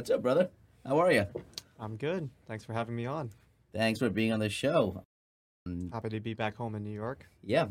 What's 0.00 0.08
up, 0.08 0.22
brother? 0.22 0.48
How 0.86 0.98
are 0.98 1.12
you? 1.12 1.26
I'm 1.78 1.96
good. 1.98 2.30
Thanks 2.48 2.64
for 2.64 2.72
having 2.72 2.96
me 2.96 3.04
on. 3.04 3.28
Thanks 3.74 3.98
for 3.98 4.08
being 4.08 4.32
on 4.32 4.40
the 4.40 4.48
show. 4.48 5.04
Happy 5.92 6.08
to 6.08 6.20
be 6.20 6.32
back 6.32 6.56
home 6.56 6.74
in 6.74 6.82
New 6.82 6.90
York. 6.90 7.26
yeah, 7.42 7.66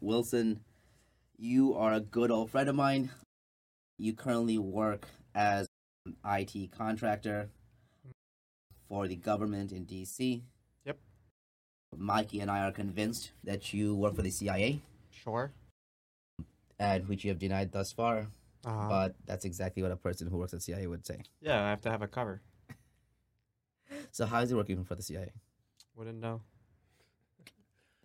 Wilson, 0.00 0.60
you 1.36 1.74
are 1.74 1.92
a 1.92 2.00
good 2.00 2.30
old 2.30 2.50
friend 2.50 2.70
of 2.70 2.74
mine. 2.74 3.10
You 3.98 4.14
currently 4.14 4.56
work 4.56 5.08
as 5.34 5.66
an 6.06 6.16
IT 6.24 6.72
contractor 6.72 7.50
for 8.88 9.06
the 9.06 9.16
government 9.16 9.70
in 9.70 9.84
DC. 9.84 10.40
Yep. 10.86 10.96
Mikey 11.98 12.40
and 12.40 12.50
I 12.50 12.60
are 12.62 12.72
convinced 12.72 13.32
that 13.44 13.74
you 13.74 13.94
work 13.94 14.14
for 14.14 14.22
the 14.22 14.30
CIA, 14.30 14.80
Sure. 15.10 15.52
and 16.78 17.06
which 17.08 17.24
you 17.24 17.30
have 17.30 17.38
denied 17.38 17.72
thus 17.72 17.92
far. 17.92 18.28
Uh, 18.64 18.88
But 18.88 19.14
that's 19.24 19.44
exactly 19.44 19.82
what 19.82 19.92
a 19.92 19.96
person 19.96 20.26
who 20.28 20.36
works 20.38 20.52
at 20.54 20.62
CIA 20.62 20.86
would 20.86 21.06
say. 21.06 21.22
yeah, 21.40 21.64
I 21.64 21.70
have 21.70 21.80
to 21.82 21.90
have 21.90 22.02
a 22.02 22.08
cover. 22.08 22.40
So 24.12 24.26
how 24.26 24.40
is 24.40 24.50
it 24.52 24.54
working 24.56 24.84
for 24.84 24.94
the 24.94 25.02
CIA? 25.02 25.32
Wouldn't 25.96 26.20
know. 26.20 26.40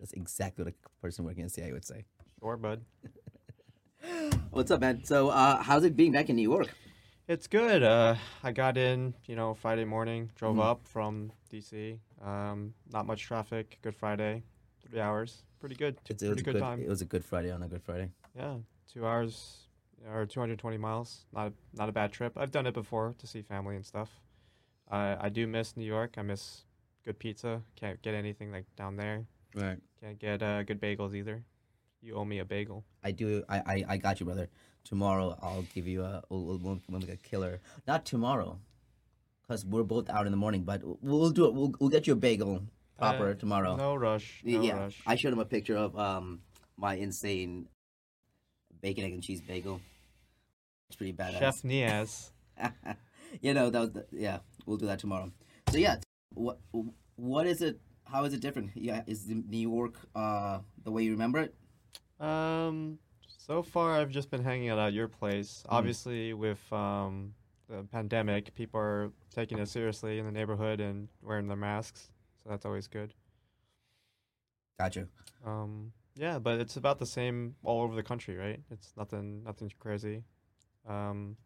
That's 0.00 0.12
exactly 0.12 0.64
what 0.64 0.72
a 0.74 1.00
person 1.00 1.24
working 1.24 1.44
at 1.44 1.50
CIA 1.52 1.72
would 1.72 1.84
say. 1.84 2.04
Sure, 2.40 2.56
bud. 2.56 2.82
What's 4.50 4.70
up, 4.70 4.80
man? 4.80 5.04
So, 5.04 5.28
uh, 5.28 5.62
how's 5.62 5.84
it 5.84 5.96
being 5.96 6.12
back 6.12 6.28
in 6.30 6.36
New 6.36 6.42
York? 6.50 6.68
It's 7.26 7.46
good. 7.46 7.82
Uh, 7.82 8.16
I 8.42 8.52
got 8.52 8.76
in, 8.76 9.14
you 9.26 9.34
know, 9.34 9.54
Friday 9.54 9.84
morning, 9.84 10.30
drove 10.36 10.56
Mhm. 10.56 10.62
up 10.70 10.86
from 10.86 11.32
DC. 11.50 11.98
Um, 12.20 12.74
not 12.92 13.06
much 13.06 13.22
traffic. 13.22 13.78
Good 13.82 13.94
Friday. 13.96 14.42
Three 14.88 15.00
hours. 15.00 15.42
Pretty 15.58 15.74
good. 15.74 15.96
It's, 16.08 16.22
it 16.22 16.26
Pretty 16.26 16.30
was 16.32 16.40
a 16.40 16.44
good 16.44 16.52
good. 16.52 16.60
time. 16.60 16.82
It 16.82 16.88
was 16.88 17.00
a 17.00 17.06
good 17.06 17.24
Friday 17.24 17.50
on 17.50 17.62
a 17.62 17.68
Good 17.68 17.82
Friday. 17.82 18.10
Yeah, 18.36 18.58
two 18.92 19.06
hours 19.06 19.63
or 20.12 20.26
220 20.26 20.76
miles. 20.78 21.24
Not 21.32 21.48
a, 21.48 21.52
not 21.74 21.88
a 21.88 21.92
bad 21.92 22.12
trip. 22.12 22.32
I've 22.36 22.50
done 22.50 22.66
it 22.66 22.74
before 22.74 23.14
to 23.18 23.26
see 23.26 23.42
family 23.42 23.76
and 23.76 23.84
stuff. 23.86 24.10
I 24.90 25.16
I 25.20 25.28
do 25.28 25.46
miss 25.46 25.76
New 25.76 25.84
York. 25.86 26.14
I 26.18 26.22
miss 26.22 26.64
good 27.04 27.18
pizza. 27.18 27.62
Can't 27.76 28.00
get 28.02 28.14
anything 28.14 28.52
like 28.52 28.66
down 28.76 28.96
there. 28.96 29.26
Right. 29.54 29.78
Can't 30.00 30.18
get 30.18 30.42
uh, 30.42 30.62
good 30.64 30.80
bagels 30.80 31.14
either. 31.14 31.42
You 32.02 32.16
owe 32.16 32.24
me 32.24 32.38
a 32.40 32.44
bagel. 32.44 32.84
I 33.02 33.12
do. 33.12 33.44
I, 33.48 33.58
I, 33.58 33.84
I 33.88 33.96
got 33.96 34.20
you, 34.20 34.26
brother. 34.26 34.48
Tomorrow 34.84 35.38
I'll 35.40 35.64
give 35.74 35.86
you 35.86 36.02
a. 36.02 36.22
We'll, 36.28 36.44
we'll, 36.44 36.80
we'll 36.88 37.00
make 37.00 37.08
a 37.08 37.16
killer. 37.16 37.60
Not 37.86 38.04
tomorrow, 38.04 38.58
because 39.42 39.64
we're 39.64 39.84
both 39.84 40.10
out 40.10 40.26
in 40.26 40.32
the 40.32 40.36
morning. 40.36 40.64
But 40.64 40.82
we'll 41.02 41.30
do 41.30 41.46
it. 41.46 41.54
We'll, 41.54 41.72
we'll 41.80 41.88
get 41.88 42.06
you 42.06 42.12
a 42.12 42.16
bagel 42.16 42.62
proper 42.98 43.30
Uh, 43.30 43.34
tomorrow. 43.34 43.76
No 43.76 43.94
rush. 43.94 44.42
No 44.44 44.60
yeah. 44.60 44.78
rush. 44.80 45.00
I 45.06 45.16
showed 45.16 45.32
him 45.32 45.38
a 45.38 45.46
picture 45.46 45.76
of 45.76 45.96
um 45.98 46.40
my 46.76 46.94
insane 46.96 47.68
bacon 48.82 49.04
egg 49.04 49.12
and 49.14 49.22
cheese 49.22 49.40
bagel. 49.40 49.80
It's 50.88 50.96
pretty 50.96 51.12
badass. 51.12 51.38
Chef 51.38 51.62
Niaz. 51.62 52.30
you 53.42 53.52
know 53.54 53.70
that 53.70 53.80
was 53.80 53.90
the, 53.92 54.06
yeah 54.12 54.38
we'll 54.64 54.76
do 54.76 54.86
that 54.86 54.98
tomorrow 55.00 55.30
so 55.70 55.76
yeah 55.76 55.96
what 56.34 56.58
what 57.16 57.46
is 57.48 57.62
it 57.62 57.80
how 58.04 58.22
is 58.24 58.32
it 58.32 58.40
different 58.40 58.70
yeah 58.76 59.02
is 59.08 59.26
the 59.26 59.34
new 59.34 59.58
york 59.58 59.94
uh 60.14 60.60
the 60.84 60.90
way 60.92 61.02
you 61.02 61.10
remember 61.10 61.40
it 61.40 61.54
Um, 62.24 62.98
so 63.26 63.62
far 63.62 63.98
I've 64.00 64.10
just 64.10 64.30
been 64.30 64.44
hanging 64.44 64.70
out 64.70 64.78
at 64.78 64.92
your 64.92 65.08
place. 65.08 65.64
Mm-hmm. 65.66 65.74
Obviously, 65.74 66.32
with 66.32 66.62
um 66.72 67.34
the 67.68 67.82
pandemic, 67.90 68.54
people 68.54 68.78
are 68.78 69.10
taking 69.34 69.58
it 69.58 69.68
seriously 69.68 70.18
in 70.20 70.24
the 70.26 70.30
neighborhood 70.32 70.80
and 70.80 71.08
wearing 71.22 71.48
their 71.48 71.56
masks, 71.56 72.10
so 72.42 72.50
that's 72.50 72.64
always 72.64 72.86
good. 72.86 73.14
gotcha 74.78 75.08
Um, 75.44 75.92
yeah, 76.14 76.38
but 76.38 76.60
it's 76.60 76.76
about 76.76 76.98
the 76.98 77.06
same 77.06 77.56
all 77.64 77.82
over 77.82 77.94
the 77.96 78.02
country, 78.02 78.36
right? 78.36 78.60
It's 78.70 78.92
nothing, 78.96 79.42
nothing 79.44 79.72
crazy. 79.80 80.22
Um, 80.86 81.36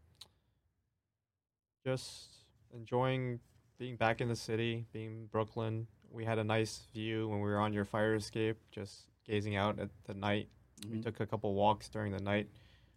just 1.84 2.28
enjoying 2.74 3.40
being 3.78 3.96
back 3.96 4.20
in 4.20 4.28
the 4.28 4.36
city, 4.36 4.86
being 4.92 5.26
Brooklyn. 5.26 5.86
We 6.10 6.24
had 6.24 6.38
a 6.38 6.44
nice 6.44 6.82
view 6.92 7.28
when 7.28 7.40
we 7.40 7.48
were 7.48 7.58
on 7.58 7.72
your 7.72 7.84
fire 7.84 8.14
escape, 8.14 8.56
just 8.70 9.06
gazing 9.24 9.56
out 9.56 9.78
at 9.78 9.90
the 10.04 10.14
night. 10.14 10.48
We 10.88 10.98
Mhm. 10.98 11.02
took 11.02 11.20
a 11.20 11.26
couple 11.26 11.54
walks 11.54 11.88
during 11.88 12.12
the 12.12 12.20
night. 12.20 12.48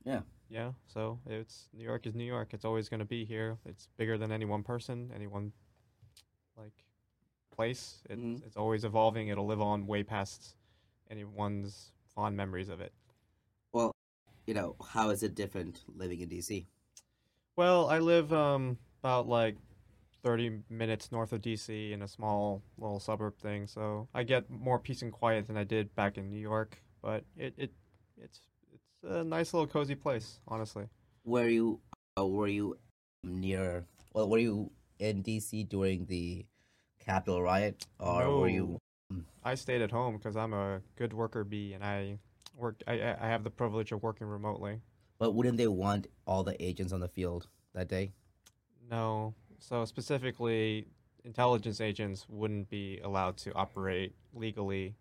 Yeah. 0.03 0.21
Yeah. 0.49 0.73
So 0.87 1.19
it's 1.25 1.69
New 1.73 1.83
York 1.83 2.05
is 2.05 2.15
New 2.15 2.23
York. 2.25 2.53
It's 2.53 2.65
always 2.65 2.89
going 2.89 2.99
to 2.99 3.05
be 3.05 3.23
here. 3.25 3.59
It's 3.65 3.87
bigger 3.97 4.17
than 4.17 4.31
any 4.31 4.45
one 4.45 4.63
person, 4.63 5.11
any 5.13 5.27
one 5.27 5.53
like 6.57 6.83
place. 7.51 8.01
It, 8.09 8.17
Mhm. 8.19 8.43
It's 8.45 8.57
always 8.57 8.83
evolving. 8.83 9.27
It'll 9.27 9.45
live 9.45 9.61
on 9.61 9.87
way 9.87 10.03
past 10.03 10.55
anyone's 11.09 11.91
fond 12.05 12.35
memories 12.35 12.69
of 12.69 12.81
it. 12.81 12.93
You 14.51 14.55
know 14.59 14.75
how 14.93 15.11
is 15.11 15.23
it 15.23 15.33
different 15.33 15.79
living 15.95 16.19
in 16.19 16.27
dc 16.27 16.65
Well, 17.55 17.87
I 17.87 17.99
live 17.99 18.33
um 18.33 18.77
about 19.01 19.25
like 19.29 19.55
30 20.23 20.59
minutes 20.69 21.09
north 21.09 21.31
of 21.31 21.41
DC 21.41 21.93
in 21.93 22.01
a 22.01 22.07
small 22.07 22.61
little 22.77 22.99
suburb 22.99 23.37
thing, 23.37 23.65
so 23.65 24.09
I 24.13 24.23
get 24.23 24.49
more 24.49 24.77
peace 24.77 25.01
and 25.03 25.11
quiet 25.11 25.47
than 25.47 25.55
I 25.55 25.63
did 25.63 25.95
back 25.95 26.17
in 26.17 26.29
New 26.29 26.43
York. 26.51 26.83
But 27.01 27.23
it, 27.37 27.53
it 27.57 27.71
it's 28.17 28.41
it's 28.73 28.89
a 29.07 29.23
nice 29.23 29.53
little 29.53 29.67
cozy 29.67 29.95
place, 29.95 30.41
honestly. 30.49 30.85
were 31.23 31.47
you 31.47 31.79
uh, 32.19 32.27
were 32.27 32.51
you 32.51 32.75
near 33.23 33.85
well 34.13 34.27
were 34.27 34.43
you 34.43 34.71
in 34.99 35.23
dc 35.23 35.69
during 35.69 36.05
the 36.07 36.45
capitol 36.99 37.39
riot 37.41 37.87
or 37.99 38.27
were 38.39 38.49
you 38.49 38.77
I 39.43 39.55
stayed 39.55 39.81
at 39.81 39.91
home 39.91 40.17
because 40.17 40.35
I'm 40.35 40.53
a 40.53 40.81
good 40.95 41.13
worker 41.13 41.43
bee, 41.43 41.73
and 41.73 41.83
I 41.83 42.19
work. 42.61 42.75
I 42.87 42.93
I 42.93 43.11
I 43.25 43.27
have 43.33 43.43
the 43.43 43.49
privilege 43.61 43.91
of 43.91 44.01
working 44.03 44.27
remotely. 44.27 44.79
but 45.19 45.33
wouldn't 45.35 45.57
they 45.57 45.67
want 45.67 46.07
all 46.25 46.43
the 46.43 46.55
agents 46.69 46.91
on 46.93 46.99
the 46.99 47.07
field 47.17 47.47
that 47.75 47.87
day 47.95 48.05
No, 48.89 49.33
so 49.59 49.85
specifically, 49.85 50.87
intelligence 51.23 51.79
agents 51.81 52.25
wouldn't 52.29 52.67
be 52.69 52.99
allowed 53.03 53.35
to 53.43 53.49
operate 53.53 54.11
legally. 54.33 54.95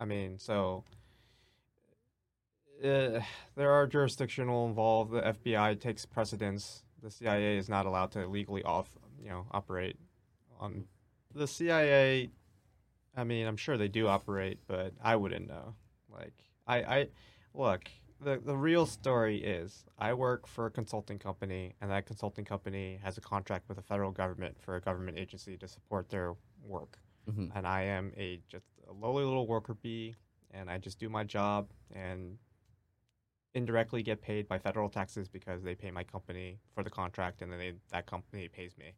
I 0.00 0.04
mean, 0.04 0.38
so 0.38 0.84
uh, 2.84 3.20
there 3.54 3.70
are 3.72 3.86
jurisdictional 3.86 4.66
involved. 4.66 5.12
The 5.12 5.22
FBI 5.22 5.80
takes 5.80 6.04
precedence. 6.04 6.82
The 7.02 7.10
CIA 7.10 7.56
is 7.56 7.68
not 7.68 7.86
allowed 7.86 8.10
to 8.12 8.26
legally 8.26 8.62
off, 8.64 8.88
you 9.22 9.30
know, 9.30 9.46
operate 9.52 9.96
on 10.58 10.84
the 11.34 11.46
CIA. 11.46 12.30
I 13.16 13.24
mean, 13.24 13.46
I'm 13.46 13.56
sure 13.56 13.76
they 13.78 13.88
do 13.88 14.08
operate, 14.08 14.58
but 14.66 14.92
I 15.02 15.16
wouldn't 15.16 15.46
know. 15.48 15.74
Like, 16.12 16.34
I, 16.66 16.76
I 16.76 17.08
look. 17.54 17.90
The 18.18 18.40
the 18.42 18.56
real 18.56 18.86
story 18.86 19.42
is 19.44 19.84
I 19.98 20.14
work 20.14 20.46
for 20.46 20.66
a 20.66 20.70
consulting 20.70 21.18
company, 21.18 21.74
and 21.80 21.90
that 21.90 22.06
consulting 22.06 22.44
company 22.44 22.98
has 23.02 23.18
a 23.18 23.20
contract 23.20 23.68
with 23.68 23.76
the 23.76 23.82
federal 23.82 24.10
government 24.10 24.56
for 24.60 24.76
a 24.76 24.80
government 24.80 25.18
agency 25.18 25.56
to 25.58 25.68
support 25.68 26.08
their 26.08 26.34
work. 26.62 26.98
Mhm. 27.28 27.52
And 27.54 27.66
I 27.66 27.82
am 27.82 28.12
a 28.16 28.40
just 28.48 28.66
a 28.88 28.92
lowly 28.92 29.24
little 29.24 29.46
worker 29.46 29.74
bee, 29.74 30.16
and 30.50 30.70
I 30.70 30.78
just 30.78 30.98
do 30.98 31.08
my 31.10 31.24
job 31.24 31.70
and 31.92 32.38
indirectly 33.54 34.02
get 34.02 34.20
paid 34.20 34.46
by 34.48 34.58
federal 34.58 34.88
taxes 34.88 35.28
because 35.28 35.62
they 35.62 35.74
pay 35.74 35.90
my 35.90 36.04
company 36.04 36.58
for 36.74 36.82
the 36.82 36.90
contract, 36.90 37.42
and 37.42 37.50
then 37.50 37.58
they, 37.58 37.72
that 37.90 38.06
company 38.06 38.48
pays 38.48 38.76
me. 38.76 38.92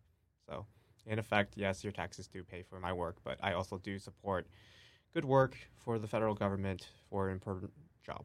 So, 0.49 0.67
in 1.07 1.19
effect, 1.19 1.55
yes, 1.57 1.85
your 1.85 1.93
taxes 1.93 2.27
do 2.29 2.43
pay 2.43 2.63
for 2.63 2.81
my 2.81 2.93
work, 2.93 3.17
but 3.25 3.39
I 3.43 3.53
also 3.53 3.79
do 3.79 3.99
support 3.99 4.49
good 5.15 5.25
work 5.25 5.57
for 5.85 5.99
the 5.99 6.07
federal 6.07 6.35
government 6.35 6.89
for 7.11 7.29
an 7.29 7.33
important 7.33 7.73
job. 8.05 8.25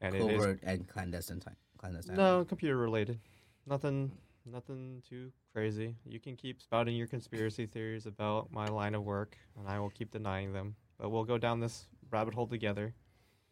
And 0.00 0.14
it 0.14 0.22
is 0.22 0.40
covert 0.40 0.60
and 0.62 0.86
clandestine 0.86 1.40
time 1.40 1.56
clandestine 1.78 2.16
no, 2.16 2.44
computer 2.44 2.76
related. 2.76 3.18
Nothing 3.66 4.12
nothing 4.46 5.02
too 5.08 5.30
crazy. 5.52 5.96
You 6.04 6.20
can 6.20 6.36
keep 6.36 6.62
spouting 6.62 6.96
your 6.96 7.06
conspiracy 7.06 7.66
theories 7.66 8.06
about 8.06 8.50
my 8.52 8.66
line 8.66 8.94
of 8.94 9.04
work 9.04 9.36
and 9.58 9.68
I 9.68 9.78
will 9.78 9.90
keep 9.90 10.10
denying 10.10 10.52
them. 10.52 10.76
But 10.98 11.10
we'll 11.10 11.24
go 11.24 11.38
down 11.38 11.60
this 11.60 11.86
rabbit 12.10 12.34
hole 12.34 12.46
together. 12.46 12.94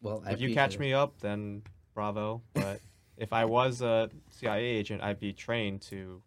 well 0.01 0.23
I 0.25 0.31
if 0.31 0.41
you 0.41 0.53
catch 0.53 0.75
appreciate 0.75 0.91
me 0.91 0.93
up, 0.93 1.19
then 1.19 1.63
bravo. 1.93 2.41
But 2.53 2.81
if 3.17 3.33
I 3.33 3.45
was 3.45 3.81
a 3.81 4.09
CIA 4.29 4.63
agent, 4.63 5.01
I'd 5.01 5.19
be 5.19 5.33
trained 5.33 5.81
to 5.83 6.21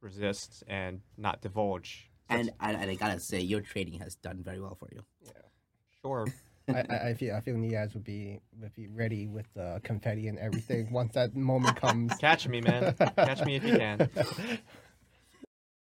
resist 0.00 0.62
and 0.66 1.00
not 1.16 1.40
divulge. 1.40 2.10
and, 2.28 2.50
and 2.60 2.76
and 2.76 2.90
I 2.90 2.94
gotta 2.94 3.20
say 3.20 3.40
your 3.40 3.60
trading 3.60 3.98
has 4.00 4.14
done 4.16 4.42
very 4.42 4.60
well 4.60 4.74
for 4.74 4.88
you 4.92 5.02
Sure. 6.04 6.26
I, 6.68 6.84
I, 6.88 7.08
I 7.10 7.14
feel 7.14 7.34
I 7.34 7.40
feel 7.40 7.56
Niaz 7.56 7.92
would 7.94 8.04
be 8.04 8.40
would 8.60 8.74
be 8.74 8.86
ready 8.88 9.26
with 9.26 9.46
the 9.54 9.80
confetti 9.84 10.28
and 10.28 10.38
everything 10.38 10.90
once 10.92 11.12
that 11.14 11.34
moment 11.36 11.76
comes. 11.76 12.16
Catch 12.18 12.48
me, 12.48 12.60
man. 12.60 12.94
Catch 13.16 13.44
me 13.44 13.56
if 13.56 13.64
you 13.64 13.76
can. 13.76 14.08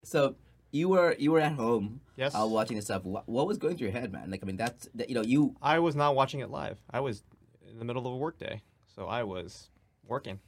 So 0.05 0.37
you 0.73 0.89
were 0.89 1.15
you 1.19 1.33
were 1.33 1.41
at 1.41 1.53
home 1.53 2.01
Yes. 2.17 2.35
uh, 2.35 2.47
watching 2.47 2.77
this 2.77 2.85
stuff. 2.87 3.05
What, 3.05 3.29
what 3.29 3.47
was 3.47 3.59
going 3.59 3.77
through 3.77 3.89
your 3.89 3.99
head, 4.01 4.13
man? 4.13 4.31
Like 4.31 4.41
I 4.43 4.47
mean, 4.47 4.57
that's 4.57 4.89
that, 4.95 5.09
you 5.09 5.15
know 5.15 5.23
you 5.23 5.57
I 5.61 5.79
was 5.81 5.97
not 5.97 6.15
watching 6.15 6.41
it 6.41 6.51
live. 6.51 6.79
I 6.91 7.01
was 7.01 7.23
in 7.71 7.79
the 7.79 7.85
middle 7.85 8.07
of 8.07 8.13
a 8.13 8.17
workday. 8.17 8.63
So 8.95 9.07
I 9.07 9.25
was 9.25 9.71
working. 10.07 10.39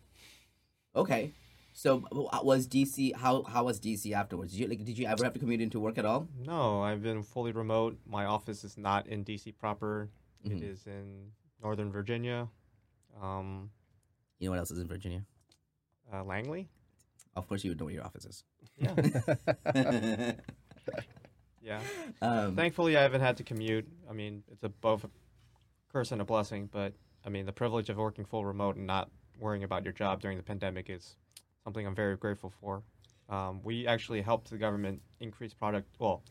okay. 0.94 1.32
So 1.72 2.04
uh, 2.12 2.40
was 2.42 2.66
DC 2.68 3.14
how 3.16 3.42
how 3.44 3.64
was 3.64 3.80
DC 3.80 4.12
afterwards? 4.12 4.52
Did 4.52 4.60
you 4.60 4.66
like 4.68 4.84
did 4.84 4.98
you 4.98 5.06
ever 5.06 5.24
have 5.24 5.32
to 5.32 5.38
commute 5.38 5.60
into 5.60 5.80
work 5.80 5.96
at 5.98 6.04
all? 6.04 6.28
No, 6.44 6.82
I've 6.82 7.02
been 7.02 7.22
fully 7.22 7.52
remote. 7.52 7.98
My 8.06 8.24
office 8.26 8.62
is 8.64 8.76
not 8.76 9.06
in 9.06 9.24
DC 9.24 9.52
proper. 9.58 10.10
It 10.44 10.52
Mhm. 10.52 10.62
is 10.62 10.86
in 10.86 11.32
Northern 11.62 11.90
Virginia, 11.92 12.48
um, 13.22 13.70
You 14.38 14.46
know 14.48 14.52
what 14.52 14.58
else 14.58 14.70
is 14.72 14.78
in 14.80 14.88
Virginia? 14.88 15.24
uh, 16.12 16.24
Langley. 16.24 16.68
Of 17.36 17.48
course, 17.48 17.64
you 17.64 17.70
would 17.70 17.78
know 17.78 17.86
where 17.86 17.94
your 17.94 18.04
office 18.04 18.26
is. 18.26 18.44
Yeah. 18.76 18.94
Yeah. 21.62 21.80
um, 22.20 22.56
Thankfully, 22.56 22.96
I 22.96 23.02
haven't 23.02 23.20
had 23.20 23.36
to 23.36 23.44
commute. 23.44 23.86
I 24.10 24.12
mean, 24.12 24.42
it's 24.50 24.64
a 24.64 24.68
both 24.68 25.04
a 25.04 25.10
curse 25.92 26.10
and 26.10 26.20
a 26.20 26.24
blessing, 26.24 26.68
but 26.72 26.92
I 27.24 27.28
mean, 27.28 27.46
the 27.46 27.52
privilege 27.52 27.88
of 27.88 27.96
working 27.98 28.24
full 28.24 28.44
remote 28.44 28.74
and 28.74 28.84
not 28.86 29.10
worrying 29.38 29.62
about 29.62 29.84
your 29.84 29.92
job 29.92 30.20
during 30.20 30.36
the 30.36 30.42
pandemic 30.42 30.90
is 30.90 31.16
something 31.64 31.86
I'm 31.86 31.94
very 31.94 32.16
grateful 32.16 32.52
for. 32.60 32.82
Um, 33.28 33.60
we 33.62 33.86
actually 33.86 34.20
helped 34.22 34.50
the 34.50 34.58
government 34.58 35.00
increase 35.20 35.54
product, 35.54 35.88
well, 35.98 36.22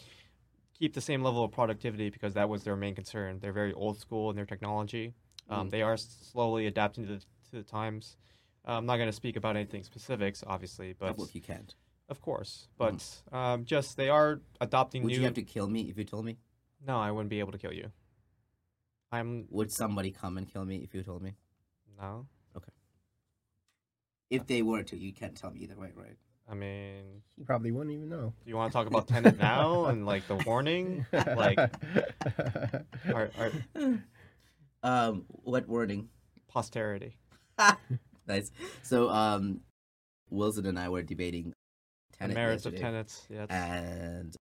keep 0.78 0.94
the 0.94 1.02
same 1.02 1.24
level 1.24 1.44
of 1.44 1.52
productivity 1.52 2.10
because 2.10 2.34
that 2.34 2.50
was 2.50 2.64
their 2.64 2.76
main 2.76 2.96
concern. 2.96 3.40
They're 3.40 3.54
very 3.54 3.74
old 3.74 4.00
school 4.00 4.30
in 4.30 4.36
their 4.36 4.46
technology. 4.46 5.14
Um, 5.50 5.68
Mm. 5.68 5.72
They 5.72 5.82
are 5.82 5.98
slowly 5.98 6.68
adapting 6.68 7.06
to 7.08 7.14
the, 7.16 7.20
to 7.20 7.52
the 7.54 7.64
times. 7.64 8.18
Uh, 8.68 8.74
I'm 8.74 8.86
not 8.86 8.98
going 8.98 9.10
to 9.10 9.14
speak 9.16 9.36
about 9.36 9.56
anything 9.56 9.84
specifics, 9.84 10.44
obviously, 10.46 10.94
but 10.98 11.08
couple 11.08 11.26
if 11.26 11.34
you 11.34 11.42
can't. 11.42 11.74
of 12.10 12.22
course, 12.22 12.68
but 12.78 13.04
um, 13.32 13.66
just 13.66 13.98
they 13.98 14.10
are 14.10 14.40
adopting 14.60 15.02
new 15.02 15.06
Would 15.06 15.12
new. 15.14 15.18
you 15.20 15.26
have 15.26 15.34
to 15.34 15.42
kill 15.44 15.68
me 15.68 15.90
if 15.90 15.98
you 15.98 16.04
told 16.04 16.26
me? 16.26 16.38
No, 16.86 16.98
I 16.98 17.10
wouldn't 17.12 17.30
be 17.30 17.40
able 17.40 17.52
to 17.54 17.58
kill 17.58 17.74
you. 17.74 17.92
I'm 19.12 19.46
Would 19.50 19.72
somebody 19.72 20.12
come 20.12 20.38
and 20.38 20.48
kill 20.52 20.64
me 20.64 20.78
if 20.78 20.94
you 20.94 21.04
told 21.04 21.22
me? 21.24 21.36
no. 22.00 22.28
If 24.32 24.48
they 24.48 24.62
were 24.64 24.82
to, 24.84 24.98
you 24.98 25.14
can't 25.14 25.36
tell 25.36 25.52
me 25.52 25.60
either 25.60 25.76
way, 25.78 25.92
right? 25.96 26.18
I 26.50 26.56
mean, 26.56 27.22
You 27.38 27.46
probably 27.46 27.72
wouldn't 27.72 27.94
even 27.96 28.10
know. 28.10 28.34
do 28.44 28.50
you 28.50 28.56
want 28.58 28.72
to 28.72 28.76
talk 28.78 28.88
about 28.88 29.08
Tenet 29.08 29.38
now 29.38 29.86
and 29.86 30.06
like 30.06 30.28
the 30.28 30.36
warning? 30.48 31.06
Like, 31.14 31.60
our, 33.14 33.30
our 33.40 33.52
Um, 34.84 35.26
what 35.30 35.68
wording? 35.68 36.10
posterity. 36.48 37.18
Nice. 38.28 38.52
So, 38.84 39.10
um, 39.10 39.62
Wilson 40.30 40.66
and 40.66 40.80
I 40.80 40.88
were 40.90 41.02
debating 41.04 41.54
The 42.12 42.18
Tenet 42.18 42.36
merits 42.36 42.66
of 42.66 42.74
yesterday, 42.74 42.92
tenets. 42.92 43.28
Yeah, 43.30 43.46
and 43.50 44.36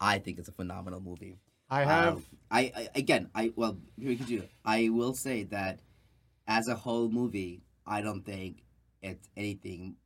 I 0.00 0.18
think 0.18 0.38
it's 0.38 0.48
a 0.48 0.52
phenomenal 0.52 1.00
movie. 1.00 1.38
I 1.70 1.84
have. 1.84 2.14
Um, 2.16 2.24
I, 2.50 2.72
I 2.74 2.88
again, 2.96 3.28
I 3.34 3.52
well, 3.54 3.78
here 3.98 4.08
we 4.08 4.16
can 4.16 4.26
do 4.26 4.38
it. 4.38 4.50
I 4.64 4.88
will 4.88 5.14
say 5.14 5.44
that 5.44 5.80
as 6.48 6.66
a 6.68 6.74
whole 6.74 7.08
movie, 7.10 7.60
I 7.86 8.00
don't 8.00 8.24
think 8.24 8.62
it's 9.02 9.28
anything, 9.36 9.96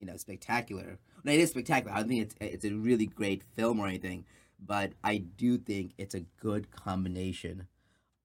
you 0.00 0.06
know, 0.06 0.16
spectacular. 0.16 0.98
No, 1.24 1.32
it 1.32 1.40
is 1.40 1.50
spectacular. 1.50 1.94
I 1.94 2.00
don't 2.00 2.08
think 2.08 2.22
it's 2.22 2.34
it's 2.40 2.64
a 2.64 2.74
really 2.74 3.06
great 3.06 3.42
film 3.54 3.80
or 3.80 3.86
anything, 3.86 4.24
but 4.64 4.92
I 5.02 5.18
do 5.18 5.58
think 5.58 5.92
it's 5.98 6.14
a 6.14 6.20
good 6.40 6.70
combination 6.70 7.66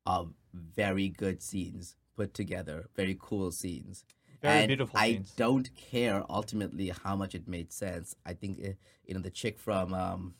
of 0.06 0.34
very 0.54 1.08
good 1.10 1.42
scenes 1.42 1.96
put 2.16 2.34
together, 2.34 2.90
very 2.96 3.18
cool 3.20 3.52
scenes. 3.52 4.04
Very 4.42 4.60
and 4.62 4.68
beautiful 4.70 5.00
I 5.00 5.08
scenes. 5.14 5.34
don't 5.36 5.76
care 5.76 6.24
ultimately 6.30 6.90
how 7.04 7.16
much 7.16 7.36
it 7.36 7.48
made 7.48 7.72
sense. 7.72 8.16
I 8.26 8.34
think 8.34 8.60
uh, 8.60 8.70
you 9.06 9.14
know 9.14 9.22
the 9.22 9.30
chick 9.30 9.60
from 9.60 9.94
um 9.94 10.34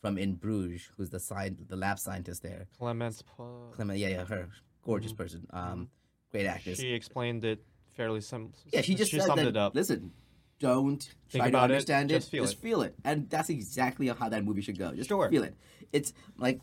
from 0.00 0.18
In 0.18 0.34
Bruges, 0.34 0.88
who's 0.96 1.10
the 1.10 1.18
sign 1.20 1.56
the 1.68 1.76
lab 1.76 1.98
scientist 1.98 2.42
there, 2.42 2.66
Clémence. 2.80 3.22
Pu- 3.24 3.72
Clement. 3.72 3.98
Yeah, 3.98 4.08
yeah, 4.08 4.24
her 4.24 4.48
gorgeous 4.82 5.12
person, 5.12 5.46
um, 5.50 5.88
great 6.30 6.46
actress. 6.46 6.78
She 6.78 6.92
explained 6.92 7.44
it 7.44 7.64
fairly 7.94 8.20
sim. 8.20 8.52
yeah, 8.72 8.80
she 8.82 8.94
just 8.94 9.10
she 9.10 9.18
said 9.18 9.26
summed 9.26 9.40
that, 9.40 9.48
it 9.48 9.56
up. 9.56 9.74
Listen, 9.74 10.12
don't 10.60 11.02
Think 11.28 11.42
try 11.42 11.50
to 11.50 11.56
about 11.56 11.70
it, 11.70 11.74
understand 11.74 12.10
it, 12.10 12.14
just 12.18 12.30
feel 12.30 12.44
just 12.44 12.56
it." 12.58 12.60
feel 12.60 12.82
it, 12.82 12.94
and 13.04 13.28
that's 13.30 13.50
exactly 13.50 14.08
how 14.08 14.28
that 14.28 14.44
movie 14.44 14.60
should 14.62 14.78
go. 14.78 14.92
Just 14.94 15.08
Sure. 15.08 15.28
feel 15.30 15.42
it. 15.44 15.54
It's 15.92 16.12
like 16.36 16.60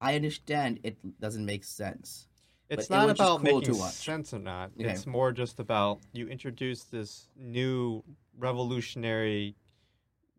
I 0.00 0.16
understand 0.16 0.80
it 0.82 0.96
doesn't 1.20 1.44
make 1.46 1.64
sense. 1.64 2.26
It's 2.68 2.88
but 2.88 2.94
it 2.94 2.98
not 3.06 3.10
about 3.10 3.40
cool 3.40 3.60
making 3.60 3.74
sense 3.74 4.32
or 4.34 4.38
not. 4.38 4.70
Okay. 4.80 4.90
It's 4.90 5.06
more 5.06 5.30
just 5.32 5.60
about 5.60 6.00
you 6.12 6.26
introduce 6.28 6.84
this 6.84 7.28
new 7.36 8.02
revolutionary, 8.36 9.56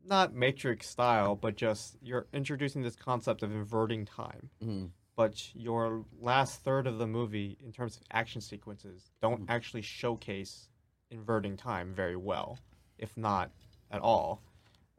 not 0.06 0.34
Matrix 0.34 0.90
style, 0.90 1.36
but 1.36 1.56
just 1.56 1.96
you're 2.02 2.28
introducing 2.34 2.82
this 2.82 2.96
concept 2.96 3.44
of 3.44 3.52
inverting 3.52 4.06
time. 4.06 4.50
Mhm. 4.62 4.90
But 5.16 5.54
your 5.56 6.06
last 6.20 6.62
third 6.64 6.88
of 6.88 6.98
the 6.98 7.06
movie, 7.08 7.58
in 7.64 7.72
terms 7.72 7.98
of 7.98 8.04
action 8.12 8.42
sequences, 8.42 9.12
don't 9.22 9.42
Mhm. 9.42 9.50
actually 9.50 9.82
showcase 9.84 10.70
inverting 11.12 11.56
time 11.56 11.94
very 11.94 12.16
well, 12.16 12.58
if 12.98 13.16
not 13.16 13.52
at 13.92 14.02
all. 14.02 14.42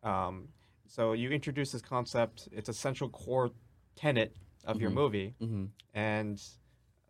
Um, 0.05 0.49
so 0.87 1.13
you 1.15 1.31
introduce 1.31 1.73
this 1.73 1.83
concept; 1.83 2.49
it's 2.53 2.69
a 2.69 2.73
central 2.75 3.11
core 3.11 3.51
tenet 3.97 4.37
of 4.65 4.81
your 4.81 4.91
Mhm. 4.91 4.95
movie 4.95 5.35
Mm-hmm. 5.41 5.67
and 5.95 6.43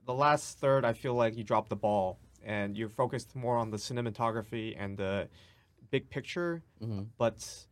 the 0.04 0.12
last 0.12 0.58
third 0.58 0.84
i 0.84 0.92
feel 0.92 1.14
like 1.14 1.34
you 1.36 1.42
dropped 1.44 1.70
the 1.70 1.76
ball 1.76 2.18
and 2.42 2.76
you're 2.76 2.88
focused 2.90 3.34
more 3.34 3.56
on 3.56 3.70
the 3.70 3.76
cinematography 3.78 4.74
and 4.76 4.98
the 4.98 5.28
big 5.90 6.10
picture 6.10 6.62
Mm-hmm. 6.82 7.04
but 7.16 7.66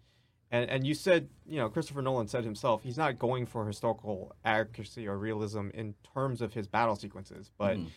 and 0.52 0.70
and 0.70 0.86
you 0.86 0.94
said 0.94 1.28
you 1.46 1.56
know 1.56 1.68
christopher 1.68 2.02
nolan 2.02 2.28
said 2.28 2.44
himself 2.44 2.82
he's 2.84 2.96
not 2.98 3.18
going 3.18 3.44
for 3.46 3.66
historical 3.66 4.32
accuracy 4.44 5.08
or 5.08 5.18
realism 5.18 5.70
in 5.74 5.94
terms 6.14 6.40
of 6.40 6.52
his 6.54 6.68
battle 6.68 6.94
sequences 6.94 7.50
but 7.58 7.76
Mhm. 7.76 7.88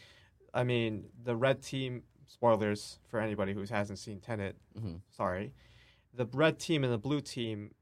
i 0.54 0.64
mean 0.64 1.06
the 1.24 1.36
red 1.36 1.62
team 1.62 2.02
spoilers 2.26 2.98
for 3.10 3.20
anybody 3.20 3.54
who 3.54 3.64
hasn't 3.66 4.00
seen 4.00 4.20
tenet 4.20 4.56
Mhm. 4.80 5.02
sorry 5.12 5.54
the 6.14 6.26
red 6.34 6.58
team 6.60 6.84
and 6.84 6.92
the 6.92 6.98
blue 6.98 7.22
team 7.22 7.76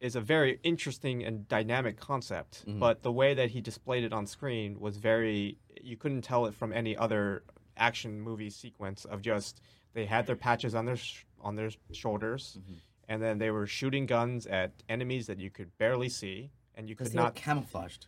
is 0.00 0.16
a 0.16 0.20
very 0.20 0.58
interesting 0.62 1.22
and 1.22 1.46
dynamic 1.48 1.98
concept 1.98 2.64
Mhm. 2.66 2.78
but 2.78 3.02
the 3.02 3.12
way 3.12 3.34
that 3.34 3.50
he 3.50 3.60
displayed 3.60 4.04
it 4.04 4.12
on 4.12 4.26
screen 4.26 4.80
was 4.80 4.96
very 4.96 5.58
you 5.82 5.96
couldn't 5.96 6.22
tell 6.22 6.46
it 6.46 6.54
from 6.54 6.72
any 6.72 6.96
other 6.96 7.42
action 7.76 8.20
movie 8.20 8.50
sequence 8.50 9.04
of 9.04 9.20
just 9.22 9.60
they 9.92 10.06
had 10.06 10.26
their 10.26 10.36
patches 10.36 10.74
on 10.74 10.84
their 10.86 10.96
sh- 10.96 11.24
on 11.40 11.56
their 11.56 11.70
shoulders 11.92 12.58
Mhm. 12.60 12.80
And 13.10 13.20
then 13.22 13.38
they 13.38 13.50
were 13.50 13.66
shooting 13.66 14.06
guns 14.06 14.46
at 14.46 14.70
enemies 14.88 15.26
that 15.26 15.38
you 15.40 15.50
could 15.50 15.76
barely 15.76 16.08
see 16.08 16.50
and 16.76 16.88
you 16.88 16.94
could 16.96 17.08
they 17.08 17.16
were 17.18 17.24
not 17.24 17.34
camouflaged. 17.34 18.06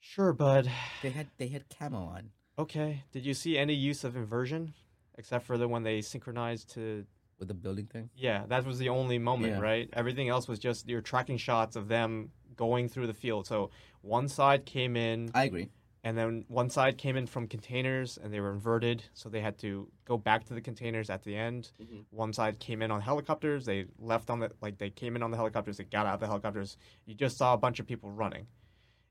sure 0.00 0.32
bud 0.32 0.70
They 1.02 1.10
had 1.10 1.28
they 1.38 1.48
had 1.48 1.64
camo 1.78 1.98
on. 2.04 2.30
okay 2.58 3.04
did 3.12 3.24
you 3.24 3.34
see 3.34 3.56
any 3.56 3.72
use 3.74 4.04
of 4.04 4.16
inversion 4.16 4.74
except 5.16 5.46
for 5.46 5.56
the 5.56 5.68
when 5.68 5.84
they 5.84 6.00
synchronized 6.02 6.70
to 6.74 7.06
with 7.38 7.48
the 7.48 7.54
building 7.54 7.86
thing. 7.86 8.08
Yeah, 8.14 8.44
that 8.50 8.64
was 8.64 8.78
the 8.78 8.88
only 8.88 9.18
moment, 9.18 9.54
Yeah. 9.54 9.60
right? 9.60 9.90
Everything 9.94 10.28
else 10.28 10.46
was 10.46 10.60
just 10.60 10.88
your 10.88 11.00
tracking 11.00 11.38
shots 11.38 11.74
of 11.74 11.88
them 11.88 12.30
going 12.54 12.88
through 12.88 13.08
the 13.08 13.14
field. 13.14 13.48
So 13.48 13.70
one 14.00 14.28
side 14.28 14.64
came 14.64 14.94
in, 14.96 15.28
I 15.34 15.44
agree. 15.46 15.68
And 16.04 16.18
then 16.18 16.44
one 16.48 16.68
side 16.68 16.98
came 16.98 17.16
in 17.16 17.26
from 17.26 17.46
containers, 17.46 18.18
and 18.18 18.32
they 18.32 18.40
were 18.40 18.52
inverted, 18.52 19.04
so 19.14 19.28
they 19.28 19.40
had 19.40 19.56
to 19.58 19.88
go 20.04 20.18
back 20.18 20.44
to 20.46 20.54
the 20.54 20.60
containers 20.60 21.08
at 21.10 21.22
the 21.22 21.36
end. 21.36 21.70
Mhm. 21.80 22.04
One 22.10 22.32
side 22.32 22.58
came 22.58 22.82
in 22.82 22.90
on 22.90 23.00
helicopters. 23.00 23.66
They 23.66 23.86
left 23.98 24.28
on 24.28 24.40
the 24.40 24.52
like 24.60 24.78
they 24.78 24.90
came 24.90 25.14
in 25.16 25.22
on 25.22 25.30
the 25.30 25.36
helicopters. 25.36 25.76
They 25.76 25.84
got 25.84 26.06
out 26.06 26.14
of 26.14 26.20
the 26.20 26.26
helicopters. 26.26 26.76
You 27.06 27.14
just 27.14 27.36
saw 27.36 27.54
a 27.54 27.58
bunch 27.58 27.78
of 27.78 27.86
people 27.86 28.10
running. 28.10 28.46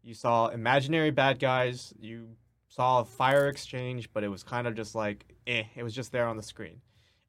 You 0.04 0.14
saw 0.14 0.48
imaginary 0.48 1.12
bad 1.12 1.40
guys. 1.40 1.94
You 2.00 2.36
saw 2.68 3.00
a 3.02 3.06
fire 3.06 3.48
exchange, 3.48 4.12
but 4.14 4.24
it 4.24 4.30
was 4.30 4.44
kind 4.44 4.68
of 4.68 4.76
just 4.76 4.94
like 4.96 5.26
eh. 5.48 5.64
It 5.76 5.84
was 5.84 5.94
just 5.96 6.12
there 6.12 6.28
on 6.28 6.38
the 6.38 6.44
screen. 6.44 6.82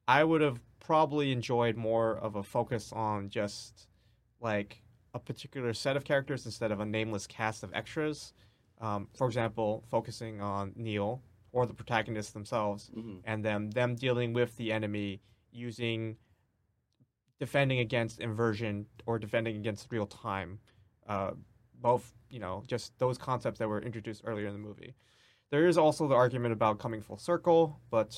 I 0.07 0.23
would 0.25 0.41
have 0.41 0.59
probably 0.79 1.31
enjoyed 1.31 1.77
more 1.77 2.17
of 2.17 2.35
a 2.35 2.43
focus 2.43 2.91
on 2.91 3.29
just 3.29 3.87
like 4.41 4.81
a 5.13 5.19
particular 5.19 5.73
set 5.73 5.95
of 5.95 6.03
characters 6.03 6.45
instead 6.45 6.71
of 6.71 6.81
a 6.81 6.85
nameless 6.85 7.27
cast 7.27 7.63
of 7.63 7.73
extras. 7.73 8.33
Um, 8.85 9.07
for 9.17 9.27
example, 9.27 9.83
focusing 9.89 10.41
on 10.41 10.73
Neil 10.75 11.21
or 11.51 11.65
the 11.65 11.73
protagonists 11.73 12.33
themselves, 12.33 12.91
Mm-hmm. 12.97 13.17
and 13.25 13.45
them 13.45 13.71
them 13.71 13.95
dealing 13.95 14.33
with 14.33 14.51
the 14.57 14.71
enemy 14.73 15.21
using 15.51 16.17
defending 17.39 17.79
against 17.79 18.19
inversion 18.19 18.85
or 19.05 19.19
defending 19.19 19.55
against 19.57 19.87
real 19.91 20.05
time. 20.05 20.59
Uh, 21.07 21.31
both, 21.81 22.13
you 22.29 22.39
know, 22.39 22.63
just 22.67 22.97
those 22.99 23.17
concepts 23.17 23.59
that 23.59 23.67
were 23.67 23.81
introduced 23.81 24.21
earlier 24.25 24.47
in 24.47 24.53
the 24.53 24.59
movie. 24.59 24.95
There 25.51 25.67
is 25.67 25.77
also 25.77 26.07
the 26.07 26.15
argument 26.15 26.53
about 26.53 26.79
coming 26.79 27.01
full 27.01 27.17
circle, 27.17 27.79
but 27.89 28.11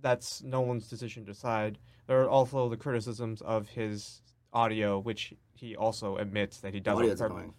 that's 0.00 0.42
Nolan's 0.42 0.88
decision 0.88 1.24
to 1.26 1.32
decide. 1.32 1.78
There 2.06 2.20
are 2.22 2.28
also 2.28 2.68
the 2.68 2.76
criticisms 2.76 3.40
of 3.42 3.68
his 3.68 4.22
audio, 4.52 4.98
which 4.98 5.34
he 5.54 5.76
also 5.76 6.16
admits 6.16 6.58
that 6.60 6.74
he 6.74 6.80
does 6.80 6.96
on 6.96 7.02
Audio's 7.04 7.20
purpose. 7.20 7.54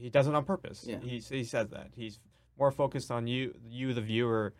He 0.00 0.10
does 0.10 0.26
it 0.26 0.34
on 0.34 0.44
purpose. 0.44 0.84
Yeah. 0.86 0.98
He 1.00 1.18
he 1.18 1.44
says 1.44 1.68
that 1.70 1.88
he's 1.94 2.18
more 2.58 2.70
focused 2.72 3.10
on 3.10 3.26
you, 3.26 3.54
you 3.68 3.94
the 3.94 4.00
viewer, 4.02 4.54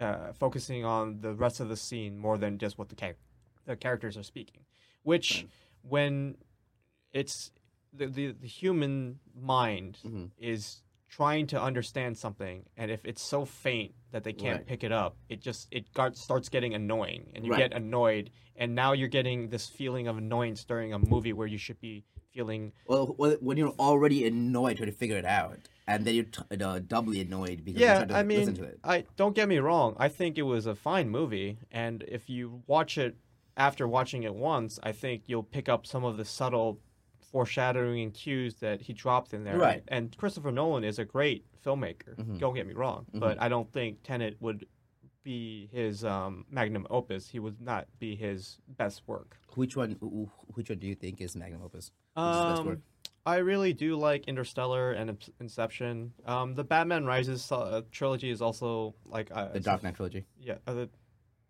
uh, 0.00 0.32
focusing 0.32 0.84
on 0.84 1.20
the 1.20 1.32
rest 1.34 1.60
of 1.60 1.68
the 1.68 1.76
scene 1.76 2.18
more 2.18 2.38
than 2.38 2.58
just 2.58 2.78
what 2.78 2.88
the 2.88 2.96
char- 2.96 3.16
the 3.66 3.76
characters 3.76 4.16
are 4.16 4.22
speaking. 4.22 4.60
Which, 5.02 5.28
Right. 5.42 5.48
when 5.82 6.36
it's 7.12 7.50
the, 7.92 8.06
the 8.06 8.32
the 8.32 8.46
human 8.48 9.20
mind 9.34 9.98
Mhm. 10.04 10.30
is 10.38 10.82
trying 11.14 11.46
to 11.46 11.60
understand 11.62 12.18
something, 12.18 12.64
and 12.76 12.90
if 12.90 13.04
it's 13.04 13.22
so 13.22 13.44
faint 13.44 13.92
that 14.10 14.24
they 14.24 14.32
can't 14.32 14.58
Right. 14.58 14.66
pick 14.66 14.82
it 14.82 14.90
up, 14.90 15.16
it 15.28 15.40
just 15.40 15.68
it 15.70 15.92
got, 15.92 16.16
starts 16.16 16.48
getting 16.48 16.74
annoying, 16.74 17.30
and 17.34 17.44
you 17.44 17.52
Right. 17.52 17.70
get 17.70 17.72
annoyed, 17.72 18.30
and 18.56 18.74
now 18.74 18.92
you're 18.92 19.08
getting 19.08 19.48
this 19.48 19.68
feeling 19.68 20.08
of 20.08 20.18
annoyance 20.18 20.64
during 20.64 20.92
a 20.92 20.98
movie 20.98 21.32
where 21.32 21.46
you 21.46 21.58
should 21.58 21.80
be 21.80 22.02
feeling 22.32 22.72
Well, 22.88 23.06
when 23.16 23.56
you're 23.56 23.76
already 23.78 24.26
annoyed 24.26 24.76
trying 24.78 24.90
to 24.90 24.96
figure 24.96 25.16
it 25.16 25.24
out. 25.24 25.58
and 25.86 26.04
then 26.04 26.14
you're 26.14 26.24
t- 26.24 26.64
uh, 26.64 26.80
doubly 26.80 27.20
annoyed 27.20 27.62
because 27.64 27.80
yeah, 27.80 27.90
you 27.90 27.94
start 27.96 28.08
to 28.08 28.14
I 28.16 28.22
listen 28.22 28.54
mean, 28.54 28.54
to 28.56 28.64
it. 28.64 28.80
I 28.82 29.04
don't 29.16 29.36
get 29.36 29.48
me 29.48 29.58
wrong. 29.58 29.94
I 29.98 30.08
think 30.08 30.36
it 30.38 30.42
was 30.42 30.66
a 30.66 30.74
fine 30.74 31.08
movie, 31.10 31.58
and 31.70 32.02
if 32.08 32.28
you 32.28 32.62
watch 32.66 32.98
it 32.98 33.16
after 33.56 33.86
watching 33.86 34.22
it 34.24 34.34
once, 34.34 34.80
I 34.82 34.90
think 34.92 35.24
you'll 35.26 35.44
pick 35.44 35.68
up 35.68 35.86
some 35.86 36.02
of 36.02 36.16
the 36.16 36.24
subtle 36.24 36.80
foreshadowing 37.34 38.00
and 38.00 38.14
cues 38.14 38.54
that 38.60 38.80
he 38.80 38.92
dropped 38.92 39.34
in 39.34 39.42
there. 39.42 39.58
Right. 39.58 39.82
And 39.88 40.16
Christopher 40.16 40.52
Nolan 40.52 40.84
is 40.84 41.00
a 41.00 41.04
great 41.04 41.44
filmmaker. 41.66 42.14
Mhm. 42.14 42.38
Don't 42.38 42.54
get 42.54 42.64
me 42.64 42.74
wrong, 42.74 43.06
but 43.12 43.42
I 43.42 43.48
don't 43.48 43.70
think 43.72 44.04
Tenet 44.04 44.36
would 44.40 44.66
be 45.24 45.68
his 45.72 46.04
um, 46.04 46.44
magnum 46.48 46.86
opus. 46.90 47.26
He 47.28 47.40
would 47.40 47.60
not 47.60 47.88
be 47.98 48.14
his 48.14 48.60
best 48.68 49.02
work. 49.08 49.36
Which 49.56 49.76
one? 49.76 49.96
wh- 50.00 50.28
wh- 50.30 50.56
Which 50.56 50.68
one 50.70 50.78
do 50.78 50.86
you 50.86 50.94
think 50.94 51.20
is 51.20 51.34
magnum 51.34 51.62
opus? 51.64 51.90
Which 52.14 52.22
is 52.24 52.40
best 52.50 52.60
Um? 52.60 52.82
I 53.26 53.36
really 53.38 53.72
do 53.72 53.96
like 53.96 54.28
Interstellar 54.28 54.92
and 54.92 55.18
Inception. 55.40 56.12
Um, 56.26 56.54
the 56.54 56.62
Batman 56.62 57.04
Rises 57.04 57.50
uh, 57.50 57.80
trilogy 57.90 58.30
is 58.30 58.40
also 58.42 58.94
like 59.06 59.30
uh, 59.32 59.48
The 59.48 59.60
Dark 59.60 59.82
Knight 59.82 59.94
trilogy. 59.96 60.24
Yeah, 60.38 60.58
uh, 60.68 60.74
the, 60.74 60.90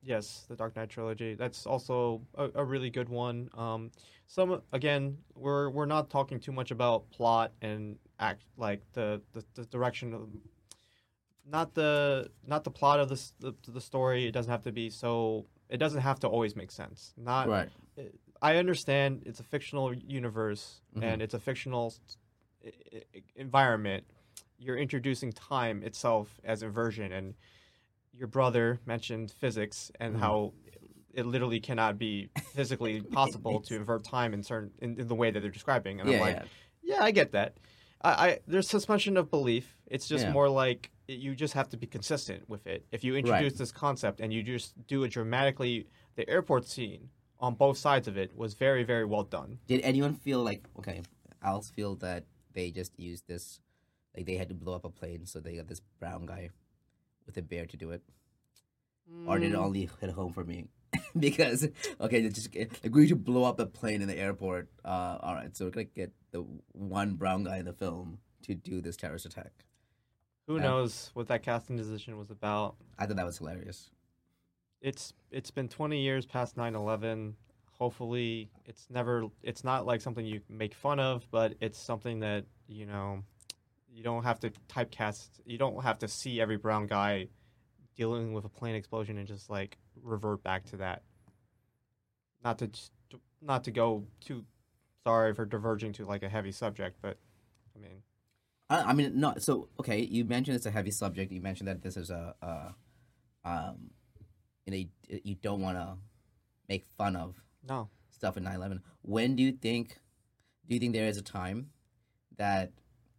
yes, 0.04 0.44
the 0.48 0.56
Dark 0.56 0.76
Knight 0.76 0.90
trilogy. 0.90 1.34
That's 1.34 1.66
also 1.66 2.20
a, 2.34 2.50
a 2.56 2.64
really 2.64 2.90
good 2.90 3.08
one. 3.08 3.48
Um, 3.54 3.90
some 4.26 4.62
again, 4.72 5.18
we're 5.34 5.70
we're 5.70 5.86
not 5.86 6.10
talking 6.10 6.38
too 6.40 6.52
much 6.52 6.70
about 6.70 7.10
plot 7.10 7.52
and 7.62 7.96
act 8.18 8.42
like 8.56 8.80
the 8.92 9.20
the, 9.32 9.44
the 9.54 9.64
direction 9.66 10.14
of 10.14 10.28
not 11.46 11.74
the 11.74 12.30
not 12.46 12.64
the 12.64 12.70
plot 12.70 13.00
of 13.00 13.08
this 13.08 13.32
the, 13.40 13.54
the 13.68 13.80
story. 13.80 14.26
It 14.26 14.32
doesn't 14.32 14.50
have 14.50 14.62
to 14.62 14.72
be 14.72 14.90
so. 14.90 15.46
It 15.68 15.78
doesn't 15.78 16.02
have 16.02 16.20
to 16.20 16.28
always 16.28 16.54
make 16.56 16.70
sense. 16.70 17.14
Not 17.16 17.48
Right. 17.48 17.68
I 18.42 18.56
understand 18.56 19.22
it's 19.24 19.40
a 19.40 19.42
fictional 19.42 19.94
universe 19.94 20.80
and 21.00 21.22
it's 21.22 21.32
a 21.34 21.38
fictional 21.38 21.86
s- 21.86 22.16
i- 22.64 23.02
i- 23.16 23.22
environment. 23.36 24.04
You're 24.58 24.76
introducing 24.76 25.32
time 25.32 25.82
itself 25.82 26.38
as 26.44 26.62
inversion, 26.62 27.12
and 27.12 27.34
your 28.16 28.28
brother 28.28 28.80
mentioned 28.86 29.30
physics 29.30 29.90
and 30.00 30.16
Mhm. 30.16 30.20
how 30.20 30.52
it 31.12 31.26
literally 31.26 31.60
cannot 31.60 31.98
be 31.98 32.28
physically 32.52 33.00
possible 33.12 33.60
to 33.60 33.76
invert 33.76 34.04
time 34.04 34.34
in 34.34 34.42
certain 34.42 34.70
in, 34.80 34.98
in 35.00 35.08
the 35.08 35.14
way 35.14 35.30
that 35.30 35.40
they're 35.40 35.50
describing. 35.50 36.00
And 36.00 36.08
Yeah, 36.10 36.16
I'm 36.16 36.20
like, 36.20 36.36
yeah. 36.36 36.96
yeah, 36.96 37.04
I 37.04 37.10
get 37.10 37.32
that. 37.32 37.56
I, 38.02 38.10
I 38.28 38.38
there's 38.46 38.68
suspension 38.68 39.16
of 39.16 39.30
belief. 39.30 39.76
It's 39.86 40.08
just 40.08 40.24
Yeah. 40.24 40.32
more 40.32 40.48
like 40.48 40.90
you 41.06 41.34
just 41.34 41.54
have 41.54 41.68
to 41.70 41.76
be 41.76 41.86
consistent 41.86 42.48
with 42.48 42.66
it. 42.66 42.86
If 42.90 43.04
you 43.04 43.14
introduce 43.16 43.54
this 43.54 43.70
concept 43.70 44.20
and 44.20 44.32
you 44.32 44.42
just 44.42 44.74
do 44.86 45.04
it 45.04 45.08
dramatically, 45.10 45.86
the 46.16 46.28
airport 46.28 46.66
scene 46.66 47.10
on 47.40 47.54
both 47.54 47.76
sides 47.78 48.08
of 48.08 48.16
it 48.16 48.36
was 48.36 48.54
very 48.54 48.84
very 48.84 49.04
well 49.04 49.22
done. 49.24 49.58
Did 49.66 49.82
anyone 49.82 50.14
feel 50.14 50.42
like 50.42 50.66
okay? 50.78 51.02
Else 51.44 51.70
feel 51.70 51.94
that 51.96 52.24
they 52.54 52.70
just 52.70 52.98
used 52.98 53.26
this, 53.28 53.60
like 54.16 54.24
they 54.26 54.36
had 54.36 54.48
to 54.48 54.54
blow 54.54 54.74
up 54.74 54.84
a 54.84 54.90
plane, 54.90 55.26
so 55.26 55.40
they 55.40 55.56
got 55.56 55.68
this 55.68 55.80
brown 56.00 56.24
guy 56.24 56.48
with 57.26 57.36
a 57.36 57.42
bear 57.42 57.66
to 57.66 57.76
do 57.76 57.90
it, 57.90 58.02
or 59.26 59.36
Mm. 59.36 59.40
did 59.40 59.52
it 59.52 59.56
only 59.56 59.88
hit 60.00 60.10
home 60.10 60.32
for 60.32 60.44
me? 60.44 60.66
because 61.18 61.68
okay, 62.00 62.20
they 62.22 62.28
just 62.28 62.48
agree 62.84 63.08
to 63.08 63.16
blow 63.16 63.44
up 63.44 63.58
a 63.60 63.66
plane 63.66 64.00
in 64.02 64.08
the 64.08 64.16
airport. 64.18 64.68
Uh, 64.84 65.18
all 65.20 65.34
right, 65.34 65.56
so 65.56 65.64
we're 65.64 65.70
gonna 65.70 65.84
get 65.84 66.12
the 66.30 66.44
one 66.72 67.14
brown 67.14 67.44
guy 67.44 67.58
in 67.58 67.64
the 67.64 67.72
film 67.72 68.18
to 68.42 68.54
do 68.54 68.80
this 68.80 68.96
terrorist 68.96 69.26
attack. 69.26 69.64
Who 70.46 70.56
Yeah. 70.56 70.62
knows 70.62 71.10
what 71.14 71.26
that 71.28 71.42
casting 71.42 71.76
decision 71.76 72.16
was 72.18 72.30
about? 72.30 72.76
I 72.98 73.06
thought 73.06 73.16
that 73.16 73.26
was 73.26 73.38
hilarious. 73.38 73.90
It's 74.80 75.12
it's 75.30 75.50
been 75.50 75.68
20 75.68 76.00
years 76.02 76.26
past 76.26 76.56
9/11. 76.56 77.34
Hopefully, 77.78 78.50
it's 78.66 78.88
never 78.90 79.28
it's 79.42 79.64
not 79.64 79.84
like 79.86 80.00
something 80.00 80.24
you 80.24 80.42
make 80.48 80.74
fun 80.74 81.00
of, 81.00 81.26
but 81.30 81.54
it's 81.60 81.78
something 81.78 82.20
that, 82.20 82.44
you 82.68 82.86
know, 82.86 83.24
you 83.94 84.02
don't 84.02 84.24
have 84.24 84.40
to 84.40 84.50
typecast. 84.68 85.28
You 85.46 85.56
don't 85.56 85.82
have 85.82 86.00
to 86.00 86.08
see 86.08 86.40
every 86.40 86.56
brown 86.56 86.86
guy 86.86 87.28
dealing 87.96 88.32
with 88.32 88.44
a 88.44 88.48
plane 88.48 88.74
explosion 88.74 89.18
and 89.18 89.26
just 89.26 89.48
like 89.48 89.78
revert 90.02 90.42
back 90.42 90.64
to 90.66 90.78
that. 90.78 91.02
Not 92.42 92.58
to 92.58 92.66
just, 92.66 92.92
not 93.40 93.64
to 93.64 93.70
go 93.70 94.04
too 94.20 94.44
sorry 95.04 95.32
for 95.32 95.44
diverging 95.44 95.92
to 95.94 96.04
like 96.04 96.22
a 96.22 96.28
heavy 96.28 96.50
subject, 96.50 96.96
but 97.00 97.18
I 97.76 97.78
mean, 97.78 98.02
I, 98.68 98.90
I 98.90 98.92
mean, 98.92 99.20
no. 99.20 99.34
So 99.38 99.68
okay, 99.78 100.00
you 100.00 100.24
mentioned 100.24 100.56
it's 100.56 100.66
a 100.66 100.70
heavy 100.70 100.90
subject. 100.90 101.30
You 101.30 101.40
mentioned 101.40 101.68
that 101.68 101.82
this 101.82 101.96
is 101.96 102.10
a, 102.10 102.34
a 102.42 102.74
um, 103.48 103.90
you 104.66 104.70
know, 104.72 104.76
you, 104.78 105.20
you 105.22 105.34
don't 105.36 105.60
want 105.60 105.76
to 105.76 105.96
make 106.68 106.84
fun 106.98 107.14
of 107.14 107.40
no. 107.68 107.88
stuff 108.10 108.36
in 108.36 108.44
9/11. 108.44 108.80
When 109.02 109.36
do 109.36 109.42
you 109.42 109.52
think? 109.52 109.98
Do 110.66 110.74
you 110.74 110.80
think 110.80 110.94
there 110.94 111.06
is 111.06 111.18
a 111.18 111.22
time 111.22 111.70
that, 112.38 112.72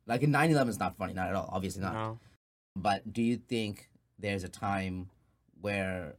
like, 0.08 0.24
in 0.24 0.32
9/11 0.32 0.70
is 0.70 0.80
not 0.80 0.98
funny, 0.98 1.14
not 1.14 1.30
at 1.30 1.36
all. 1.36 1.50
Obviously 1.52 1.82
not. 1.82 1.94
No. 1.94 2.20
But 2.76 3.14
do 3.14 3.22
you 3.22 3.38
think 3.38 3.90
there's 4.20 4.44
a 4.44 4.50
time 4.50 5.10
where 5.62 6.16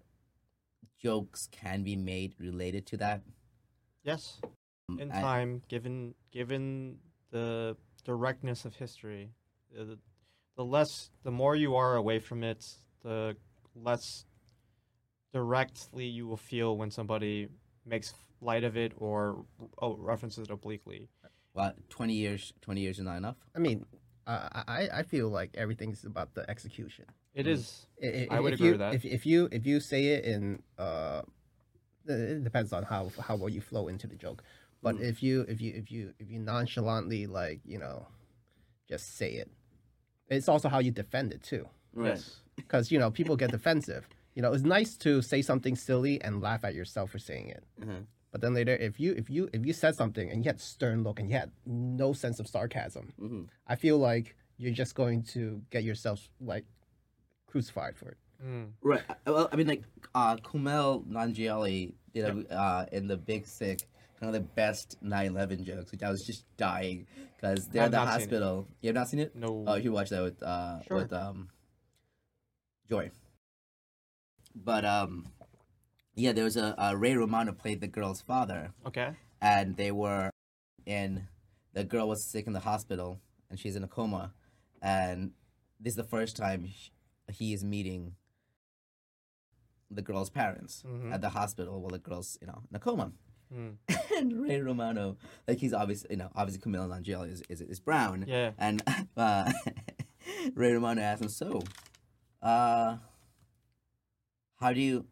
jokes 1.03 1.49
can 1.53 1.83
be 1.83 1.97
made 1.97 2.35
related 2.39 2.87
to 2.87 2.97
that? 2.99 3.23
Yes. 4.03 4.41
Um, 4.89 5.01
in 5.01 5.13
I- 5.13 5.21
time, 5.21 5.63
given 5.69 6.15
given 6.31 6.99
the 7.31 7.77
directness 8.05 8.65
of 8.65 8.75
history, 8.77 9.31
the, 9.75 9.99
the 10.57 10.65
less, 10.65 11.11
the 11.25 11.31
more 11.31 11.57
you 11.57 11.75
are 11.75 11.97
away 11.97 12.19
from 12.19 12.43
it, 12.45 12.65
the 13.03 13.37
less 13.75 14.25
directly 15.33 16.07
you 16.07 16.27
will 16.27 16.37
feel 16.37 16.77
when 16.77 16.91
somebody 16.91 17.49
makes 17.85 18.15
light 18.41 18.65
of 18.65 18.77
it 18.77 18.93
or 18.97 19.45
oh, 19.83 19.97
references 19.97 20.49
it 20.49 20.51
obliquely. 20.51 21.09
Well, 21.57 21.73
20 21.89 22.13
years. 22.15 22.53
20 22.61 22.81
years 22.81 22.99
is 22.99 23.05
not 23.05 23.17
enough. 23.17 23.37
I 23.57 23.59
mean, 23.59 23.87
uh, 24.27 24.49
I 24.69 24.89
I 25.01 25.03
feel 25.03 25.29
like 25.31 25.51
everything's 25.57 26.05
about 26.05 26.35
the 26.35 26.49
execution. 26.51 27.07
It 27.35 27.47
is. 27.47 27.61
Mm. 28.03 28.05
is. 28.05 28.29
I- 28.31 28.35
I- 28.35 28.37
I 28.37 28.41
would 28.41 28.53
if 28.53 28.59
agree 28.61 28.67
you, 28.67 28.73
with 28.75 28.81
that. 28.81 28.95
If, 28.95 29.05
if 29.05 29.27
you 29.27 29.49
if 29.51 29.67
you 29.67 29.81
say 29.81 30.03
it 30.15 30.25
in 30.25 30.63
uh, 30.79 31.23
it 32.07 32.45
depends 32.45 32.73
on 32.73 32.83
how 32.85 33.11
how 33.27 33.37
well 33.37 33.49
you 33.49 33.61
flow 33.61 33.89
into 33.89 34.07
the 34.07 34.17
joke. 34.17 34.43
But 34.83 34.97
Mm. 34.97 35.09
if 35.11 35.23
you 35.23 35.41
if 35.49 35.61
you 35.61 35.73
if 35.75 35.91
you 35.91 36.13
if 36.19 36.31
you 36.31 36.39
nonchalantly 36.39 37.27
like 37.27 37.61
you 37.65 37.79
know, 37.79 38.07
just 38.89 39.17
say 39.17 39.31
it, 39.43 39.51
it's 40.29 40.49
also 40.49 40.69
how 40.69 40.81
you 40.81 40.91
defend 40.93 41.33
it 41.33 41.43
too. 41.43 41.65
Yes. 41.99 42.41
Because 42.57 42.91
you 42.93 42.99
know 42.99 43.11
people 43.11 43.37
get 43.37 43.51
defensive. 43.51 44.09
You 44.35 44.43
know, 44.43 44.53
it's 44.55 44.65
nice 44.65 44.97
to 44.99 45.21
say 45.23 45.41
something 45.43 45.77
silly 45.77 46.21
and 46.25 46.41
laugh 46.41 46.65
at 46.65 46.75
yourself 46.75 47.11
for 47.11 47.19
saying 47.19 47.49
it. 47.57 47.65
Mhm. 47.81 48.07
But 48.37 48.43
then 48.43 48.53
later, 48.53 48.77
if 48.77 49.01
you 49.01 49.15
if 49.17 49.31
you 49.31 49.49
if 49.55 49.65
you 49.65 49.73
said 49.73 49.95
something 49.95 50.29
and 50.31 50.45
you 50.45 50.51
had 50.51 50.61
stern 50.61 51.03
look 51.03 51.19
and 51.19 51.31
you 51.31 51.37
had 51.39 51.53
no 51.65 52.13
sense 52.13 52.39
of 52.39 52.47
sarcasm, 52.47 53.15
hmm 53.19 53.45
I 53.67 53.77
feel 53.77 53.97
like 53.97 54.37
you're 54.59 54.75
just 54.75 54.95
going 54.95 55.23
to 55.33 55.63
get 55.71 55.85
yourself 55.85 56.29
like 56.39 56.67
crucified 57.47 57.97
for 57.97 58.11
it. 58.11 58.19
Mm. 58.45 58.73
Right. 58.83 59.01
Well, 59.27 59.49
I 59.51 59.57
mean, 59.57 59.69
like 59.69 59.85
uh, 60.15 60.37
Kumail 60.37 61.07
Nanjiani 61.07 61.95
did 62.13 62.25
a, 62.27 62.55
uh, 62.55 62.85
in 62.93 63.07
the 63.07 63.17
Big 63.17 63.47
Sick, 63.47 63.81
one 64.19 64.29
of 64.29 64.35
the 64.35 64.41
best 64.41 65.03
9/11 65.03 65.65
jokes, 65.65 65.91
which 65.91 66.03
I 66.03 66.11
was 66.11 66.23
just 66.23 66.45
dying 66.59 67.07
because 67.41 67.69
they're 67.69 67.85
I 67.85 67.87
at 67.87 67.91
the 67.93 67.97
not 67.97 68.09
seen 68.09 68.17
it. 68.17 68.21
hospital. 68.21 68.69
You 68.83 68.89
have 68.89 68.97
not 68.97 69.09
seen 69.09 69.21
it? 69.21 69.35
No. 69.35 69.65
Oh, 69.67 69.77
you 69.77 69.85
should 69.85 69.93
watch 69.93 70.11
that 70.11 70.23
with 70.23 70.43
uh, 70.43 70.83
Sure. 70.83 70.99
with 70.99 71.13
um, 71.15 71.49
Joy. 72.91 73.11
But 74.55 74.85
um, 74.85 75.25
yeah, 76.17 76.33
there 76.33 76.45
was 76.45 76.57
a, 76.57 76.75
a 76.79 76.97
Ray 76.97 77.15
Romano 77.15 77.53
played 77.53 77.81
the 77.81 77.87
girl's 77.87 78.21
father, 78.23 78.73
okay. 78.87 79.11
and 79.41 79.77
they 79.77 79.93
were 79.93 80.31
in 80.85 81.29
the 81.73 81.85
girl 81.85 82.09
was 82.09 82.25
sick 82.25 82.47
in 82.47 82.53
the 82.55 82.61
hospital 82.61 83.21
and 83.51 83.59
she's 83.61 83.77
in 83.77 83.85
a 83.85 83.89
coma 83.89 84.33
and 84.81 85.33
this 85.79 85.93
is 85.93 85.97
the 85.97 86.05
first 86.05 86.37
time 86.37 86.69
he 87.31 87.53
is 87.53 87.63
meeting 87.65 88.15
the 89.91 90.01
girl's 90.03 90.31
parents 90.31 90.83
Mhm. 90.87 91.13
at 91.13 91.21
the 91.21 91.29
hospital 91.31 91.81
while 91.81 91.91
the 91.91 91.99
girl's 91.99 92.39
you 92.41 92.47
know 92.47 92.63
in 92.71 92.77
a 92.77 92.81
coma 92.81 93.13
Mm. 93.55 93.77
and 94.17 94.43
Ray 94.43 94.61
Romano 94.61 95.17
like 95.47 95.59
he's 95.59 95.73
obviously 95.73 96.09
you 96.11 96.17
know 96.17 96.31
obviously 96.35 96.61
Kumail 96.63 96.89
Nanjiani 96.89 97.31
is, 97.33 97.43
is 97.49 97.61
is 97.61 97.79
brown 97.79 98.25
Yeah. 98.27 98.53
and 98.59 98.83
uh, 99.17 99.53
Ray 100.55 100.73
Romano 100.73 101.01
asked 101.03 101.23
him 101.23 101.29
so 101.29 101.63
uh 102.43 102.97
how 104.61 104.73
do 104.73 104.81
you 104.81 105.07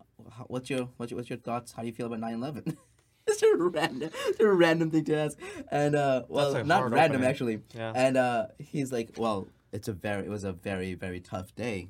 what's 0.46 0.70
your 0.70 0.88
what's 0.96 1.10
your 1.10 1.18
what's 1.18 1.30
your 1.30 1.38
thoughts 1.38 1.72
how 1.72 1.82
do 1.82 1.88
you 1.88 1.94
feel 1.94 2.06
about 2.06 2.20
9/11 2.20 2.76
It's 3.26 3.42
a 3.42 3.56
random, 3.56 4.10
it's 4.28 4.38
a 4.40 4.46
random 4.48 4.90
thing 4.90 5.04
to 5.06 5.16
ask, 5.16 5.38
and 5.70 5.94
uh, 5.96 6.24
well, 6.28 6.62
not 6.62 6.90
random 6.90 7.16
opening. 7.22 7.24
actually. 7.24 7.60
Yeah. 7.74 7.90
And 7.94 8.18
uh, 8.18 8.48
he's 8.58 8.92
like, 8.92 9.14
"Well, 9.16 9.48
it's 9.72 9.88
a 9.88 9.94
very, 9.94 10.26
it 10.26 10.28
was 10.28 10.44
a 10.44 10.52
very, 10.52 10.92
very 10.92 11.20
tough 11.20 11.54
day. 11.54 11.88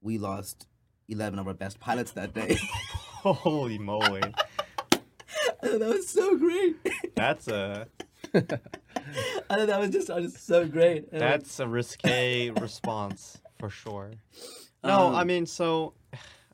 We 0.00 0.16
lost 0.16 0.68
eleven 1.08 1.40
of 1.40 1.48
our 1.48 1.54
best 1.54 1.80
pilots 1.80 2.12
that 2.12 2.32
day. 2.34 2.56
Holy 3.24 3.78
moly. 3.78 4.22
I 4.92 5.66
thought 5.66 5.80
that 5.80 5.88
was 5.88 6.08
so 6.08 6.36
great. 6.36 6.76
That's 7.16 7.48
a 7.48 7.88
I 8.32 8.40
thought 8.40 9.66
that 9.66 9.80
was 9.80 9.90
just, 9.90 10.06
just 10.06 10.46
so 10.46 10.66
great. 10.68 11.08
And 11.12 11.20
I'm 11.22 11.30
like, 11.32 11.40
That's 11.40 11.58
a 11.58 11.66
risque 11.66 12.50
response 12.50 13.38
for 13.58 13.70
sure. 13.70 14.12
No, 14.84 15.08
Um, 15.08 15.14
I 15.16 15.24
mean, 15.24 15.46
so, 15.46 15.94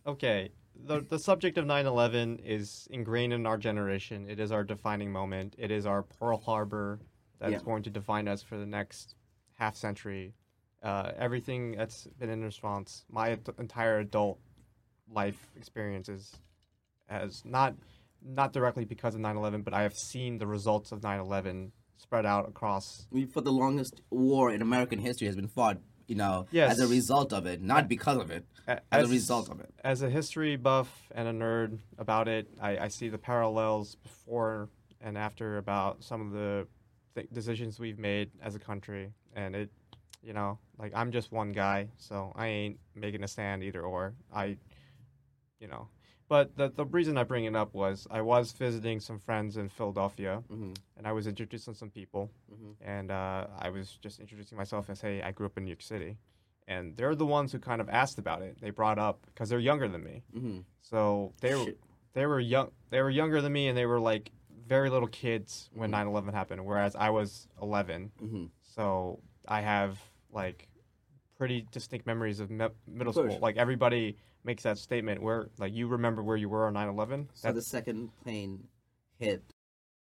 okay. 0.07 0.51
The, 0.87 1.01
the 1.01 1.19
subject 1.19 1.57
of 1.57 1.67
9 1.67 1.87
11 1.87 2.41
is 2.41 2.89
ingrained 2.91 3.33
in 3.33 3.47
our 3.47 3.57
generation. 3.57 4.27
It 4.29 4.41
is 4.41 4.51
our 4.51 4.65
defining 4.65 5.13
moment. 5.13 5.55
It 5.57 5.71
is 5.71 5.87
our 5.87 6.03
Pearl 6.03 6.39
Harbor 6.39 7.01
that's 7.39 7.53
Yeah. 7.53 7.59
going 7.61 7.85
to 7.85 7.91
define 7.91 8.27
us 8.29 8.43
for 8.43 8.57
the 8.59 8.67
next 8.67 9.15
half 9.57 9.77
century, 9.77 10.35
uh, 10.83 11.13
everything 11.17 11.73
that's 11.77 12.07
been 12.19 12.29
in 12.29 12.43
response, 12.43 13.05
my 13.09 13.39
entire 13.59 14.01
adult 14.01 14.41
life 15.09 15.49
experiences, 15.57 16.37
as 17.09 17.45
not 17.45 17.75
not 18.27 18.55
directly 18.55 18.87
because 18.87 19.15
of 19.15 19.21
9/11, 19.21 19.63
but 19.63 19.75
I 19.75 19.83
have 19.83 19.95
seen 19.95 20.39
the 20.39 20.47
results 20.47 20.93
of 20.93 21.03
9/11 21.03 21.73
spread 21.99 22.25
out 22.25 22.49
across. 22.49 23.07
I 23.13 23.15
mean, 23.17 23.27
for 23.29 23.43
the 23.43 23.53
longest 23.53 24.01
war 24.11 24.51
in 24.51 24.63
American 24.63 24.99
history 24.99 25.27
has 25.27 25.37
been 25.37 25.47
fought, 25.49 25.79
you 26.07 26.15
know, 26.15 26.47
Yes. 26.51 26.73
as 26.73 26.81
a 26.81 26.87
result 26.87 27.33
of 27.33 27.47
it, 27.47 27.63
not 27.63 27.89
because 27.89 28.19
of 28.19 28.31
it, 28.31 28.45
a- 28.69 28.81
as, 28.93 29.09
a 29.09 29.13
result 29.13 29.49
of 29.51 29.61
it. 29.61 29.73
as 29.83 30.03
a 30.03 30.11
history 30.11 30.57
buff 30.57 31.11
and 31.15 31.29
a 31.29 31.33
nerd 31.33 31.79
about 31.99 32.29
it, 32.29 32.49
I, 32.61 32.79
I 32.79 32.89
see 32.89 33.09
the 33.09 33.19
parallels 33.19 33.97
before 33.97 34.69
and 35.01 35.17
after 35.19 35.59
about 35.59 36.03
some 36.05 36.21
of 36.21 36.33
the 36.33 36.67
th- 37.15 37.29
decisions 37.33 37.79
we've 37.79 37.99
made 37.99 38.31
as 38.43 38.55
a 38.55 38.59
country. 38.59 39.13
And 39.35 39.55
it, 39.57 39.71
you 40.23 40.33
know, 40.33 40.59
like 40.79 40.93
I'm 40.95 41.11
just 41.13 41.33
one 41.33 41.53
guy, 41.53 41.89
so 41.99 42.33
I 42.37 42.47
ain't 42.49 42.79
making 42.95 43.23
a 43.23 43.29
stand 43.29 43.63
either 43.63 43.83
or. 43.83 44.15
I, 44.33 44.57
you 45.61 45.69
know, 45.69 45.89
but 46.29 46.57
the, 46.57 46.69
the 46.71 46.85
reason 46.87 47.17
I 47.19 47.25
bring 47.25 47.45
it 47.45 47.55
up 47.55 47.75
was 47.75 48.07
I 48.11 48.21
was 48.23 48.53
visiting 48.53 49.01
some 49.01 49.19
friends 49.19 49.57
in 49.57 49.69
Philadelphia 49.69 50.43
hmm 50.49 50.73
and 50.97 51.07
I 51.07 51.13
was 51.13 51.27
introducing 51.27 51.75
some 51.75 51.91
people 51.91 52.31
hmm 52.49 52.73
and 52.81 53.11
uh, 53.11 53.47
I 53.59 53.71
was 53.71 53.99
just 54.03 54.21
introducing 54.21 54.57
myself 54.59 54.89
as, 54.91 55.01
hey, 55.01 55.23
I 55.23 55.31
grew 55.33 55.47
up 55.47 55.57
in 55.59 55.65
New 55.65 55.71
York 55.71 55.83
City. 55.83 56.17
And 56.67 56.97
they're 56.97 57.15
the 57.15 57.27
ones 57.27 57.53
who 57.53 57.59
kind 57.59 57.81
of 57.83 57.91
asked 57.91 58.19
about 58.19 58.41
it. 58.41 58.57
They 58.61 58.71
brought 58.71 58.99
up 58.99 59.19
because 59.27 59.51
they're 59.51 59.59
younger 59.59 59.87
than 59.87 60.03
me. 60.03 60.23
hmm 60.33 60.59
So 60.81 61.33
they 61.41 61.55
were 61.55 61.73
they 62.15 62.27
were 62.27 62.41
young 62.41 62.71
they 62.91 63.03
were 63.03 63.11
younger 63.11 63.41
than 63.43 63.53
me 63.53 63.69
and 63.69 63.77
they 63.77 63.87
were 63.87 64.01
like 64.01 64.31
very 64.67 64.89
little 64.89 65.09
kids 65.09 65.69
when 65.75 65.91
Mhm. 65.91 66.07
9/11 66.07 66.33
happened 66.33 66.65
whereas 66.65 66.97
I 66.97 67.11
was 67.11 67.49
11. 67.61 68.13
hmm 68.19 68.47
So 68.63 69.21
I 69.47 69.61
have 69.61 70.01
like 70.33 70.69
pretty 71.37 71.67
distinct 71.71 72.07
memories 72.07 72.41
of 72.41 72.51
me- 72.51 72.69
middle 72.87 73.13
school. 73.13 73.39
Like 73.41 73.57
everybody 73.59 74.17
makes 74.45 74.63
that 74.63 74.79
statement 74.79 75.23
where 75.23 75.49
like 75.59 75.73
you 75.73 75.87
remember 75.89 76.23
where 76.23 76.37
you 76.37 76.49
were 76.49 76.67
on 76.67 76.75
9/11. 76.75 77.29
So 77.35 77.53
the 77.53 77.63
second 77.63 78.11
plane 78.23 78.69
hit 79.19 79.43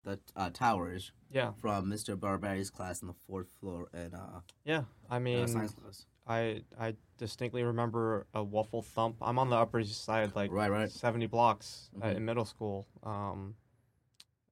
the 0.05 0.21
uh, 0.37 0.51
towers 0.51 1.13
yeah. 1.31 1.53
from 1.61 1.91
Mr. 1.91 2.19
Barbari's 2.19 2.71
class 2.71 3.03
on 3.03 3.09
the 3.09 3.15
fourth 3.27 3.49
floor 3.61 3.89
and 3.93 4.15
uh, 4.15 4.41
Yeah. 4.65 4.85
I 5.11 5.17
uh, 5.17 5.21
mean 5.21 5.49
science 5.49 5.75
class. 5.75 6.07
I 6.27 6.63
I 6.79 6.95
distinctly 7.19 7.63
remember 7.63 8.27
a 8.35 8.43
waffle 8.43 8.83
thump. 8.83 9.17
I'm 9.21 9.39
on 9.39 9.49
the 9.51 9.57
Upper 9.57 9.81
East 9.81 10.05
Side 10.05 10.35
like 10.37 10.51
Right, 10.53 10.71
right. 10.71 10.91
70 10.91 11.27
blocks 11.27 11.91
uh, 12.03 12.07
Mhm. 12.07 12.17
in 12.17 12.25
middle 12.25 12.45
school. 12.45 12.87
Um, 13.03 13.55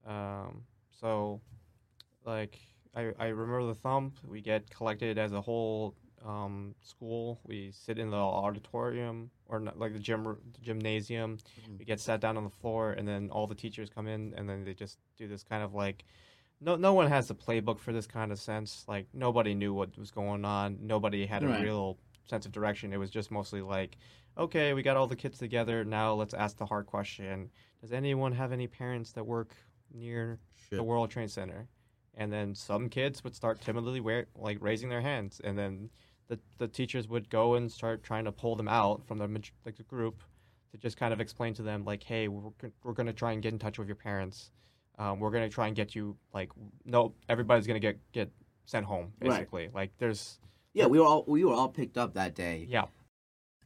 um, 0.07 0.65
so, 1.01 1.41
like, 2.25 2.59
I, 2.95 3.13
I 3.19 3.27
remember 3.29 3.67
the 3.67 3.75
thump. 3.75 4.19
We 4.27 4.41
get 4.41 4.71
collected 4.71 5.19
as 5.19 5.33
a 5.33 5.41
whole 5.41 5.95
um, 6.25 6.75
school. 6.81 7.39
We 7.45 7.71
sit 7.73 7.99
in 7.99 8.11
the 8.11 8.17
auditorium 8.17 9.31
or 9.47 9.61
not, 9.61 9.79
like 9.79 9.93
the 9.93 9.99
gym 9.99 10.27
r- 10.27 10.39
gymnasium. 10.63 11.39
Mhm. 11.69 11.79
We 11.79 11.85
get 11.85 12.01
sat 12.01 12.21
down 12.21 12.37
on 12.37 12.45
the 12.45 12.51
floor, 12.51 12.93
and 12.93 13.07
then 13.07 13.31
all 13.31 13.47
the 13.47 13.55
teachers 13.55 13.91
come 13.91 14.07
in, 14.07 14.33
and 14.37 14.49
then 14.49 14.65
they 14.65 14.75
just 14.75 14.99
do 15.17 15.29
this 15.29 15.43
kind 15.43 15.63
of 15.63 15.75
like. 15.75 16.05
No, 16.61 16.77
no 16.77 16.95
one 16.95 17.09
has 17.09 17.29
a 17.31 17.35
playbook 17.35 17.79
for 17.79 17.93
this 17.93 18.07
kind 18.07 18.33
of 18.33 18.39
sense. 18.39 18.85
Like 18.89 19.07
nobody 19.13 19.55
knew 19.55 19.75
what 19.75 19.99
was 19.99 20.11
going 20.11 20.45
on. 20.45 20.79
Nobody 20.81 21.27
had 21.27 21.43
a 21.43 21.49
Right. 21.49 21.63
real 21.63 21.99
sense 22.27 22.47
of 22.47 22.53
direction. 22.53 22.93
It 22.93 22.97
was 22.97 23.11
just 23.11 23.31
mostly 23.31 23.61
like, 23.61 23.99
okay, 24.39 24.73
we 24.73 24.83
got 24.83 24.97
all 24.97 25.07
the 25.07 25.17
kids 25.17 25.39
together. 25.39 25.85
Now 25.85 26.15
let's 26.15 26.33
ask 26.33 26.57
the 26.57 26.65
hard 26.67 26.87
question: 26.87 27.51
Does 27.83 27.93
anyone 27.93 28.33
have 28.33 28.51
any 28.53 28.67
parents 28.67 29.13
that 29.13 29.27
work 29.27 29.55
near 29.93 30.39
Shit. 30.55 30.79
the 30.79 30.83
World 30.85 31.11
Trade 31.11 31.31
Center? 31.31 31.69
And 32.17 32.33
then 32.33 32.55
some 32.55 32.89
kids 32.89 33.25
would 33.25 33.35
start 33.35 33.61
timidly 33.61 34.01
wear, 34.01 34.27
like 34.37 34.59
raising 34.61 34.89
their 34.89 35.01
hands, 35.03 35.41
and 35.43 35.59
then 35.59 35.91
the 36.29 36.39
the 36.59 36.69
teachers 36.69 37.09
would 37.09 37.29
go 37.31 37.55
and 37.55 37.71
start 37.71 38.03
trying 38.03 38.25
to 38.25 38.33
pull 38.33 38.57
them 38.57 38.69
out 38.69 39.07
from 39.07 39.19
the 39.19 39.29
like 39.65 39.77
the 39.77 39.83
group 39.85 40.23
to 40.73 40.79
just 40.79 40.97
kind 40.97 41.13
of 41.13 41.21
explain 41.21 41.55
to 41.55 41.63
them 41.63 41.85
like, 41.85 42.03
hey, 42.03 42.29
we're 42.29 42.51
we're 42.83 42.93
gonna 42.93 43.13
try 43.13 43.33
and 43.33 43.43
get 43.43 43.53
in 43.53 43.59
touch 43.59 43.79
with 43.79 43.89
your 43.89 43.97
parents. 43.97 44.51
Um, 44.99 45.19
we're 45.21 45.31
gonna 45.31 45.49
try 45.49 45.67
and 45.67 45.77
get 45.77 45.95
you 45.95 46.17
like 46.33 46.51
no, 46.85 47.15
everybody's 47.29 47.67
gonna 47.67 47.81
get 47.81 47.99
get 48.13 48.31
sent 48.67 48.87
home 48.87 49.13
Right. 49.21 49.31
basically. 49.31 49.69
Like 49.75 49.91
there's 49.99 50.39
Yeah, 50.73 50.87
we 50.87 50.99
were 50.99 51.07
all 51.07 51.25
we 51.27 51.45
were 51.45 51.53
all 51.53 51.69
picked 51.69 51.99
up 51.99 52.15
that 52.15 52.35
day. 52.35 52.67
yeah 52.69 52.85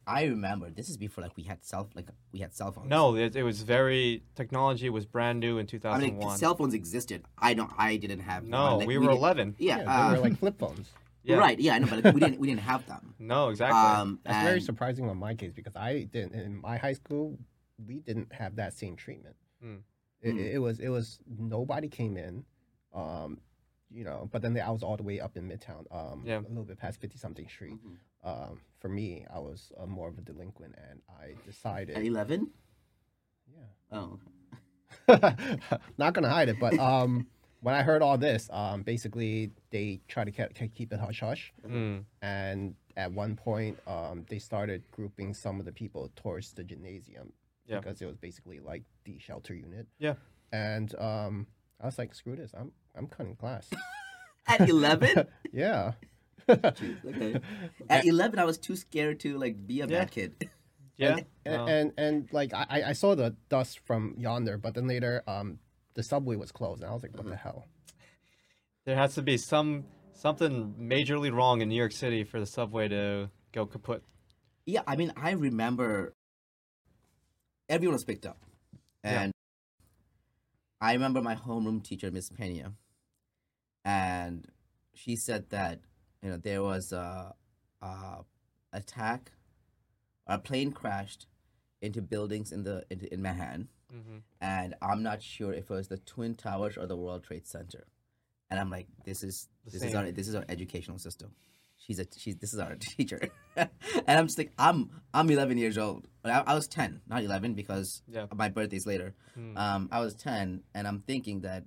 I 0.07 0.23
remember 0.23 0.71
this 0.71 0.89
is 0.89 0.97
before 0.97 1.23
like 1.23 1.37
we 1.37 1.43
had 1.43 1.63
cell 1.63 1.87
like 1.93 2.07
we 2.31 2.39
had 2.39 2.53
cell 2.55 2.71
phones. 2.71 2.89
no, 2.89 3.15
it, 3.15 3.35
it 3.35 3.43
was 3.43 3.61
very 3.61 4.23
technology 4.35 4.89
was 4.89 5.05
brand 5.05 5.39
new 5.39 5.59
in 5.59 5.67
2001 5.67 6.19
I 6.23 6.29
mean 6.29 6.37
cell 6.37 6.55
phones 6.55 6.73
existed. 6.73 7.23
I 7.37 7.53
don't. 7.53 7.71
I 7.77 7.95
didn't 7.97 8.21
have. 8.21 8.43
no, 8.43 8.63
one. 8.63 8.77
Like, 8.79 8.87
we 8.87 8.97
were 8.97 9.03
didn't- 9.05 9.17
11. 9.17 9.55
Yeah, 9.59 9.77
Yeah, 9.83 9.83
uh, 9.91 10.09
they 10.11 10.17
were 10.17 10.23
like 10.23 10.39
flip 10.39 10.57
phones. 10.57 10.89
Yeah. 11.29 11.37
right. 11.37 11.59
Yeah, 11.59 11.75
I 11.75 11.79
know, 11.79 11.87
but 11.87 12.03
like, 12.03 12.13
we 12.13 12.19
didn't. 12.19 12.39
We 12.39 12.47
didn't 12.47 12.61
have 12.61 12.85
them. 12.87 13.15
No, 13.19 13.49
exactly. 13.49 13.77
Um, 13.79 14.19
That's 14.23 14.43
very 14.43 14.61
surprising 14.61 15.09
on 15.09 15.17
my 15.17 15.35
case 15.35 15.51
because 15.51 15.75
I 15.75 16.03
didn't 16.03 16.33
in 16.33 16.59
my 16.61 16.77
high 16.77 16.93
school 16.93 17.37
we 17.87 17.99
didn't 17.99 18.33
have 18.33 18.55
that 18.57 18.73
same 18.73 18.95
treatment. 18.95 19.35
Hmm. 19.61 19.75
It, 20.21 20.31
Hmm. 20.31 20.39
it 20.39 20.61
was 20.61 20.79
it 20.79 20.89
was 20.89 21.19
nobody 21.37 21.87
came 21.89 22.17
in, 22.17 22.43
um, 22.93 23.39
you 23.89 24.03
know. 24.03 24.27
But 24.31 24.41
then 24.41 24.57
I 24.59 24.69
was 24.71 24.83
all 24.83 24.97
the 24.97 25.03
way 25.03 25.19
up 25.19 25.37
in 25.37 25.47
Midtown, 25.47 25.85
um, 25.91 26.23
Yeah. 26.25 26.39
a 26.39 26.49
little 26.49 26.63
bit 26.65 26.77
past 26.77 26.99
Fifty 26.99 27.17
something 27.17 27.47
Street. 27.47 27.77
Mhm. 27.85 27.97
Um, 28.21 28.61
for 28.79 28.89
me, 28.89 29.25
I 29.33 29.39
was 29.39 29.71
uh, 29.79 29.85
more 29.85 30.09
of 30.09 30.17
a 30.17 30.21
delinquent, 30.21 30.75
and 30.89 31.01
I 31.09 31.35
decided, 31.45 31.95
At 31.95 32.03
eleven. 32.03 32.49
yeah, 33.47 33.97
Oh. 33.97 34.19
not 35.97 36.13
gonna 36.13 36.29
hide 36.29 36.49
it. 36.49 36.59
But 36.59 36.77
um, 36.79 37.27
when 37.61 37.75
I 37.75 37.81
heard 37.83 38.01
all 38.01 38.17
this, 38.17 38.49
um, 38.51 38.83
basically 38.83 39.51
they 39.71 39.99
try 40.07 40.23
to 40.23 40.31
ke- 40.31 40.53
ke- 40.55 40.73
keep 40.73 40.93
it 40.93 40.99
hush 40.99 41.19
hush. 41.19 41.51
Mm. 41.67 42.03
and 42.21 42.75
at 42.97 43.11
one 43.11 43.35
point 43.35 43.77
um, 43.87 44.25
they 44.29 44.39
started 44.39 44.83
grouping 44.91 45.33
some 45.33 45.59
of 45.59 45.65
the 45.65 45.71
people 45.71 46.11
towards 46.15 46.53
the 46.53 46.63
gymnasium 46.63 47.31
Yeah. 47.65 47.79
because 47.79 48.01
it 48.01 48.05
was 48.07 48.17
basically 48.17 48.59
like 48.59 48.83
the 49.05 49.17
shelter 49.19 49.53
unit 49.53 49.87
Yeah. 49.99 50.15
and 50.51 50.93
um, 50.99 51.47
i 51.81 51.85
was 51.85 51.97
like 51.97 52.13
screw 52.13 52.35
this 52.35 52.51
i'm 52.59 52.71
i'm 52.95 53.07
cutting 53.07 53.35
class 53.35 53.69
At 54.47 54.67
eleven. 54.67 55.27
yeah 55.53 55.93
okay. 56.49 57.39
At 57.89 58.05
eleven, 58.05 58.39
I 58.39 58.43
was 58.45 58.57
too 58.57 58.75
scared 58.75 59.19
to 59.21 59.37
like 59.37 59.55
be 59.67 59.81
a 59.81 59.87
Yeah. 59.87 59.99
bad 59.99 60.11
kid. 60.11 60.49
Yeah. 60.97 61.17
and, 61.17 61.25
no. 61.45 61.65
and 61.67 61.93
and 61.97 62.29
like 62.33 62.53
I, 62.53 62.83
I 62.87 62.93
saw 62.93 63.15
the 63.15 63.35
dust 63.49 63.79
from 63.85 64.15
yonder 64.17 64.57
but 64.57 64.73
then 64.73 64.87
later 64.87 65.23
um, 65.27 65.59
the 65.95 66.03
subway 66.03 66.35
was 66.35 66.51
closed 66.51 66.81
and 66.81 66.89
i 66.89 66.93
was 66.93 67.03
like 67.03 67.13
what 67.15 67.25
the 67.25 67.31
mm-hmm. 67.31 67.39
hell 67.39 67.67
there 68.85 68.95
has 68.95 69.15
to 69.15 69.21
be 69.21 69.37
some 69.37 69.85
something 70.13 70.75
majorly 70.79 71.31
wrong 71.31 71.61
in 71.61 71.69
New 71.69 71.75
York 71.75 71.91
City 71.91 72.23
for 72.23 72.39
the 72.39 72.45
subway 72.45 72.87
to 72.87 73.29
go 73.53 73.65
kaput. 73.65 74.03
Yeah, 74.65 74.81
I 74.85 74.95
mean, 74.95 75.13
I 75.15 75.31
remember 75.31 76.13
everyone 77.69 77.93
was 77.93 78.03
picked 78.03 78.25
up, 78.25 78.37
Yeah. 79.03 79.21
and 79.23 79.33
I 80.81 80.93
remember 80.93 81.21
my 81.21 81.35
homeroom 81.35 81.83
teacher, 81.83 82.11
Miss 82.11 82.29
Pena, 82.29 82.73
and 83.85 84.47
she 84.93 85.15
said 85.15 85.49
that 85.49 85.81
you 86.21 86.29
know 86.31 86.37
there 86.37 86.63
was 86.63 86.91
a, 86.91 87.33
a 87.81 88.25
attack, 88.73 89.31
a 90.27 90.37
plane 90.37 90.71
crashed 90.71 91.27
into 91.81 92.01
buildings 92.01 92.51
in 92.51 92.63
the 92.63 92.85
in, 92.89 93.07
in 93.11 93.21
Manhattan, 93.21 93.69
Mm-hmm. 93.93 94.17
and 94.41 94.75
I'm 94.81 95.01
not 95.03 95.21
sure 95.23 95.51
if 95.53 95.69
it 95.71 95.73
was 95.73 95.87
the 95.87 95.97
Twin 95.97 96.35
Towers 96.35 96.77
or 96.77 96.85
the 96.87 96.95
World 96.95 97.23
Trade 97.23 97.47
Center, 97.47 97.87
and 98.51 98.59
I'm 98.59 98.69
like, 98.69 98.87
this 99.05 99.23
is 99.23 99.47
The 99.65 99.71
this 99.71 99.83
is 99.83 99.95
our 99.95 100.11
this 100.11 100.27
is 100.27 100.35
our 100.35 100.45
educational 100.47 100.99
system. 100.99 101.31
She's 101.77 101.97
a 101.99 102.05
she's 102.17 102.35
this 102.37 102.53
is 102.53 102.59
our 102.59 102.75
teacher, 102.79 103.29
and 103.55 103.69
I'm 104.07 104.27
just 104.27 104.37
like 104.37 104.51
I'm 104.59 104.89
I'm 105.13 105.29
11 105.29 105.57
years 105.57 105.77
old. 105.77 106.07
I, 106.23 106.43
I 106.45 106.53
was 106.53 106.67
10, 106.67 107.01
not 107.07 107.23
11 107.23 107.53
because 107.55 108.01
Yeah. 108.07 108.25
my 108.35 108.49
birthday's 108.49 108.85
later. 108.85 109.15
Mm. 109.37 109.57
Um, 109.57 109.89
I 109.91 110.01
was 110.01 110.13
10, 110.13 110.61
and 110.75 110.87
I'm 110.87 110.99
thinking 111.07 111.41
that 111.41 111.63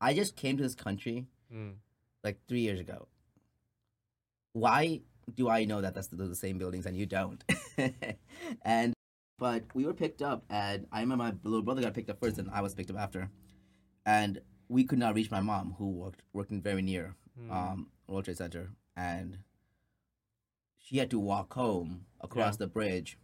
I 0.00 0.14
just 0.14 0.34
came 0.36 0.56
to 0.56 0.62
this 0.62 0.74
country 0.74 1.26
Mm. 1.54 1.74
like 2.24 2.38
three 2.48 2.60
years 2.60 2.80
ago. 2.80 3.06
Why 4.54 5.02
do 5.32 5.48
I 5.48 5.64
know 5.64 5.80
that 5.80 5.94
that's 5.94 6.08
the, 6.08 6.16
the 6.16 6.34
same 6.34 6.58
buildings 6.58 6.86
and 6.86 6.96
you 6.96 7.06
don't? 7.06 7.42
and 8.62 8.94
but 9.38 9.64
we 9.74 9.84
were 9.84 9.94
picked 9.94 10.22
up, 10.22 10.44
and 10.48 10.86
I 10.92 11.00
remember 11.00 11.24
my 11.24 11.34
little 11.42 11.62
brother 11.62 11.82
got 11.82 11.94
picked 11.94 12.10
up 12.10 12.20
first, 12.20 12.38
and 12.38 12.48
I 12.50 12.60
was 12.60 12.74
picked 12.74 12.90
up 12.90 12.98
after, 12.98 13.30
and 14.06 14.40
we 14.68 14.84
could 14.84 14.98
not 14.98 15.14
reach 15.14 15.30
my 15.30 15.40
mom, 15.40 15.74
who 15.78 15.90
worked 15.90 16.22
working 16.32 16.60
very 16.62 16.82
near 16.82 17.14
Mm. 17.40 17.50
um, 17.50 17.88
World 18.06 18.24
Trade 18.26 18.36
Center, 18.36 18.70
and 18.96 19.38
she 20.78 20.98
had 20.98 21.10
to 21.10 21.18
walk 21.18 21.52
home 21.54 22.06
across 22.20 22.54
Yeah. 22.54 22.58
the 22.58 22.66
bridge, 22.68 23.18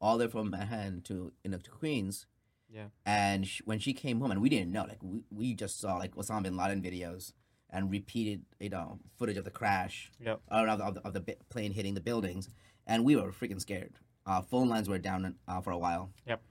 all 0.00 0.16
the 0.16 0.26
way 0.26 0.30
from 0.30 0.50
Manhattan 0.50 1.02
to 1.02 1.32
you 1.42 1.50
know 1.50 1.58
to 1.58 1.70
Queens. 1.70 2.26
Yeah. 2.70 2.88
And 3.04 3.48
sh 3.48 3.62
when 3.64 3.78
she 3.80 3.92
came 3.94 4.20
home, 4.20 4.30
and 4.30 4.40
we 4.40 4.48
didn't 4.48 4.70
know, 4.70 4.84
like 4.84 5.02
we, 5.02 5.24
we 5.30 5.54
just 5.54 5.80
saw 5.80 5.96
like 5.96 6.14
Osama 6.14 6.44
bin 6.44 6.56
Laden 6.56 6.82
videos 6.82 7.32
and 7.70 7.90
repeated 7.90 8.44
you 8.60 8.68
know 8.68 9.00
footage 9.16 9.36
of 9.36 9.44
the 9.44 9.50
crash 9.50 10.12
Yep. 10.20 10.40
uh, 10.50 10.64
of, 10.68 10.78
the, 10.78 10.84
of, 10.84 10.94
the, 10.94 11.00
of 11.08 11.12
the 11.14 11.36
plane 11.48 11.72
hitting 11.72 11.94
the 11.94 12.00
buildings, 12.00 12.48
and 12.86 13.04
we 13.04 13.16
were 13.16 13.32
freaking 13.32 13.60
scared. 13.60 13.98
Uh, 14.28 14.42
phone 14.42 14.68
lines 14.68 14.88
were 14.88 14.98
down 14.98 15.34
uh, 15.48 15.60
for 15.60 15.70
a 15.70 15.78
while. 15.78 16.10
Yep. 16.26 16.42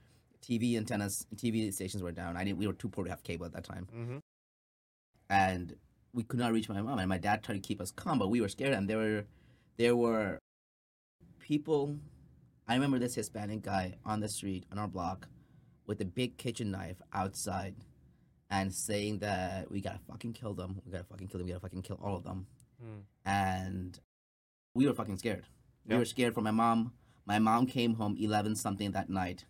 TV 0.42 0.76
antennas, 0.76 1.26
TV 1.36 1.72
stations 1.72 2.02
were 2.02 2.12
down. 2.12 2.36
I 2.36 2.42
didn't. 2.44 2.58
We 2.58 2.66
were 2.66 2.72
too 2.72 2.88
poor 2.88 3.04
to 3.04 3.10
have 3.10 3.22
cable 3.22 3.46
at 3.46 3.52
that 3.52 3.64
time 3.64 3.86
Mm-hmm. 3.96 4.18
and 5.30 5.74
we 6.12 6.22
could 6.24 6.40
not 6.40 6.52
reach 6.52 6.68
my 6.68 6.80
mom, 6.80 6.98
and 6.98 7.08
my 7.08 7.18
dad 7.18 7.42
tried 7.44 7.54
to 7.56 7.60
keep 7.60 7.80
us 7.80 7.90
calm, 7.90 8.18
but 8.18 8.28
we 8.30 8.40
were 8.40 8.48
scared, 8.48 8.72
and 8.74 8.88
there 8.88 8.96
were 8.98 9.24
there 9.76 9.94
were 9.94 10.38
people. 11.38 11.96
I 12.66 12.74
remember 12.74 12.98
this 12.98 13.14
Hispanic 13.14 13.62
guy 13.62 13.94
on 14.04 14.20
the 14.20 14.28
street 14.28 14.64
on 14.72 14.78
our 14.78 14.88
block 14.88 15.28
with 15.86 16.00
a 16.00 16.04
big 16.04 16.36
kitchen 16.36 16.70
knife 16.70 17.00
outside 17.12 17.74
and 18.50 18.74
saying 18.74 19.18
that 19.20 19.70
we 19.70 19.80
gotta 19.80 20.00
fucking 20.10 20.32
kill 20.34 20.54
them. 20.54 20.80
We 20.84 20.92
gotta 20.92 21.04
fucking 21.04 21.28
kill 21.28 21.38
them. 21.38 21.46
We 21.46 21.52
gotta 21.52 21.60
fucking 21.62 21.82
kill 21.82 21.98
all 22.02 22.16
of 22.16 22.24
them. 22.24 22.46
Mm. 22.82 23.02
And 23.24 23.98
we 24.74 24.86
were 24.86 24.94
fucking 24.94 25.18
scared. 25.18 25.44
We 25.86 25.96
were 25.96 26.04
scared 26.04 26.34
for 26.34 26.40
my 26.42 26.50
mom. 26.50 26.92
My 27.28 27.38
mom 27.38 27.66
came 27.66 27.94
home 27.96 28.16
eleven 28.18 28.56
something 28.56 28.92
that 28.92 29.10
night, 29.10 29.44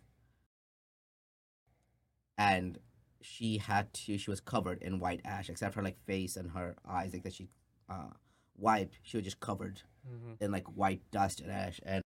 and 2.37 2.77
she 3.21 3.57
had 3.57 3.93
to. 3.93 4.17
She 4.17 4.29
was 4.29 4.41
covered 4.41 4.81
in 4.83 4.99
white 4.99 5.21
ash, 5.23 5.49
except 5.49 5.75
her 5.75 5.81
like 5.81 5.97
face 6.05 6.35
and 6.35 6.51
her 6.51 6.75
eyes, 6.85 7.13
like 7.13 7.23
that 7.23 7.33
she 7.33 7.47
uh, 7.87 8.09
wiped. 8.57 8.99
She 9.03 9.15
was 9.15 9.23
just 9.23 9.39
covered 9.39 9.81
Mhm. 10.05 10.41
in 10.41 10.51
like 10.51 10.67
white 10.67 11.09
dust 11.09 11.39
and 11.39 11.49
ash, 11.49 11.79
and 11.83 12.03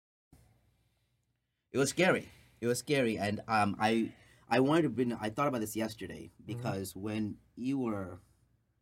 it 1.72 1.78
was 1.78 1.90
scary. 1.90 2.28
It 2.61 2.66
was 2.66 2.80
scary, 2.80 3.16
and 3.16 3.40
um, 3.46 3.76
I 3.78 4.12
I 4.48 4.59
wanted 4.59 4.83
to 4.83 4.88
bring. 4.90 5.12
I 5.12 5.30
thought 5.30 5.46
about 5.46 5.61
this 5.61 5.76
yesterday 5.76 6.33
because 6.44 6.96
when 6.96 7.37
you 7.54 7.78
were, 7.78 8.18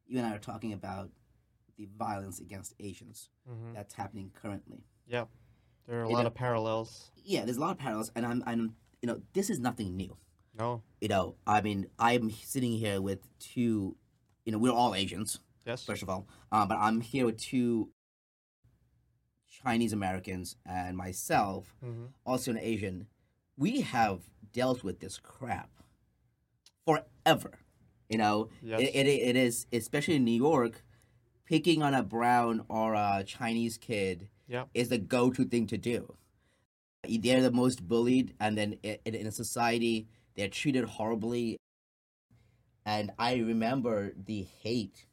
you 0.07 0.17
and 0.17 0.27
I 0.27 0.33
were 0.33 0.39
talking 0.39 0.73
about 0.73 1.11
the 1.77 1.87
violence 1.99 2.41
against 2.41 2.73
Asians 2.81 3.29
Mhm. 3.47 3.75
that's 3.75 3.93
happening 3.93 4.31
currently. 4.35 4.85
Yeah, 5.07 5.27
there 5.89 6.01
are 6.01 6.05
a 6.05 6.09
You 6.09 6.15
lot 6.15 6.21
know- 6.23 6.27
of 6.29 6.35
parallels. 6.35 7.11
Yeah, 7.25 7.45
there's 7.45 7.57
a 7.57 7.61
lot 7.61 7.73
of 7.73 7.79
parallels, 7.79 8.13
and 8.15 8.25
I'm, 8.25 8.43
I'm, 8.47 8.77
you 9.03 9.07
know, 9.09 9.21
this 9.33 9.51
is 9.51 9.59
nothing 9.59 9.97
new. 9.97 10.17
No, 10.59 10.83
You 11.01 11.09
know, 11.09 11.37
I 11.47 11.61
mean, 11.61 11.87
I'm 11.99 12.31
sitting 12.31 12.73
here 12.73 13.01
with 13.01 13.21
two, 13.39 13.97
you 14.45 14.51
know, 14.53 14.59
we're 14.59 14.73
all 14.73 14.95
Asians, 14.95 15.39
yes, 15.65 15.85
first 15.85 16.03
of 16.03 16.09
all, 16.09 16.27
uh, 16.53 16.67
but 16.67 16.79
I'm 16.79 17.01
here 17.01 17.27
with 17.27 17.37
two 17.39 17.91
Chinese 19.63 19.93
Americans 19.93 20.57
and 20.67 20.97
myself, 20.97 21.75
hmm 21.83 22.07
also 22.25 22.51
an 22.51 22.59
Asian. 22.59 23.07
We 23.57 23.81
have 23.83 24.23
dealt 24.53 24.83
with 24.85 25.01
this 25.01 25.19
crap 25.19 25.71
forever. 26.85 27.59
You 28.09 28.19
know, 28.19 28.49
Yes. 28.63 28.81
it, 28.81 28.95
it, 28.95 29.07
it 29.07 29.37
is, 29.37 29.67
especially 29.73 30.17
in 30.17 30.25
New 30.25 30.33
York, 30.51 30.83
picking 31.45 31.83
on 31.83 31.95
a 31.95 32.03
brown 32.03 32.65
or 32.69 32.95
a 32.95 33.23
Chinese 33.27 33.77
kid 33.79 34.29
Yeah. 34.49 34.65
is 34.75 34.89
the 34.89 34.99
go 34.99 35.31
to 35.31 35.45
thing 35.45 35.67
to 35.69 35.77
do. 35.77 36.15
They're 37.09 37.43
the 37.43 37.53
most 37.53 37.87
bullied, 37.87 38.35
and 38.41 38.59
then 38.59 38.79
in, 38.83 38.99
in 39.15 39.27
a 39.27 39.31
society, 39.33 40.09
they're 40.35 40.49
treated 40.49 40.85
horribly. 40.85 41.59
And 42.85 43.13
I 43.19 43.37
remember 43.37 44.13
the 44.17 44.47
hate 44.63 45.07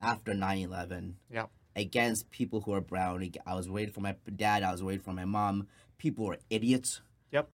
after 0.00 0.34
9 0.34 0.58
11 0.58 1.16
Yeah. 1.30 1.46
against 1.76 2.30
people 2.30 2.62
who 2.62 2.72
are 2.72 2.80
brown. 2.80 3.30
I 3.46 3.54
was 3.54 3.68
worried 3.68 3.92
for 3.94 4.00
my 4.00 4.16
dad, 4.34 4.62
I 4.62 4.72
was 4.72 4.82
worried 4.82 5.02
for 5.02 5.12
my 5.12 5.24
mom. 5.26 5.68
People 5.98 6.24
were 6.26 6.38
idiots. 6.50 7.02
Yep. 7.30 7.48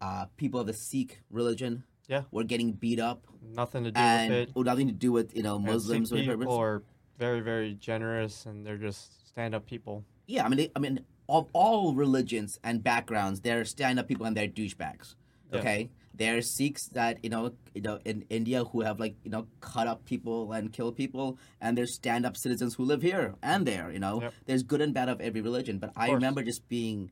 Uh, 0.00 0.26
people 0.36 0.60
of 0.60 0.66
the 0.66 0.72
Sikh 0.72 1.20
religion 1.30 1.84
Yeah. 2.08 2.22
were 2.30 2.44
getting 2.44 2.72
beat 2.72 3.00
up 3.00 3.26
nothing 3.42 3.84
to 3.84 3.90
do 3.90 4.00
and 4.00 4.30
with 4.32 4.48
it. 4.48 4.52
oh, 4.56 4.62
nothing 4.62 4.86
to 4.86 4.92
do 4.94 5.12
with 5.12 5.36
you 5.36 5.42
know 5.42 5.56
And 5.56 5.66
Muslims 5.66 6.08
Sikh 6.10 6.28
or 6.28 6.38
people 6.38 6.56
are 6.56 6.82
very, 7.18 7.40
very 7.40 7.74
generous, 7.74 8.46
and 8.46 8.64
they're 8.66 8.78
just 8.78 9.12
stand-up 9.34 9.66
people. 9.66 10.04
Yeah, 10.26 10.44
I 10.44 10.48
mean, 10.48 10.56
they, 10.58 10.70
I 10.74 10.78
mean, 10.78 11.00
of 11.28 11.48
all 11.52 11.94
religions 11.94 12.58
and 12.62 12.82
backgrounds, 12.82 13.40
there 13.40 13.60
are 13.60 13.64
stand-up 13.64 14.08
people 14.08 14.26
and 14.26 14.36
they're 14.36 14.48
douchebags. 14.48 15.14
Yeah. 15.52 15.58
Okay, 15.60 15.90
there 16.14 16.36
are 16.36 16.42
Sikhs 16.42 16.88
that 16.92 17.18
you 17.22 17.30
know, 17.30 17.52
you 17.74 17.82
know, 17.82 17.98
in 18.04 18.24
India 18.30 18.64
who 18.64 18.80
have 18.80 18.98
like 18.98 19.14
you 19.24 19.30
know 19.30 19.46
cut 19.60 19.86
up 19.86 20.04
people 20.04 20.52
and 20.52 20.72
killed 20.72 20.96
people, 20.96 21.38
and 21.60 21.76
there's 21.76 21.94
stand-up 21.94 22.36
citizens 22.36 22.74
who 22.74 22.84
live 22.84 23.02
here 23.02 23.34
and 23.42 23.66
there. 23.66 23.90
You 23.92 23.98
know, 23.98 24.20
Yep. 24.22 24.34
there's 24.46 24.62
good 24.62 24.80
and 24.80 24.94
bad 24.94 25.08
of 25.08 25.20
every 25.20 25.40
religion. 25.42 25.78
But 25.78 25.90
I 25.96 26.06
course. 26.06 26.16
remember 26.16 26.42
just 26.42 26.68
being 26.68 27.10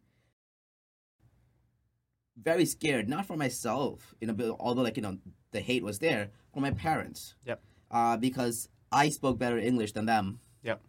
very 2.37 2.65
scared, 2.65 3.09
not 3.09 3.27
for 3.27 3.37
myself, 3.37 4.15
you 4.21 4.27
know, 4.27 4.33
but 4.35 4.57
although 4.59 4.83
like 4.83 4.97
you 4.97 5.03
know 5.03 5.19
the 5.53 5.61
hate 5.61 5.83
was 5.85 5.99
there 5.99 6.31
for 6.55 6.61
my 6.61 6.71
parents. 6.71 7.35
Yep. 7.47 7.61
Uh, 7.91 8.17
because 8.17 8.69
I 8.91 9.11
spoke 9.11 9.39
better 9.39 9.59
English 9.59 9.93
than 9.93 10.07
them. 10.07 10.41
Yep. 10.63 10.81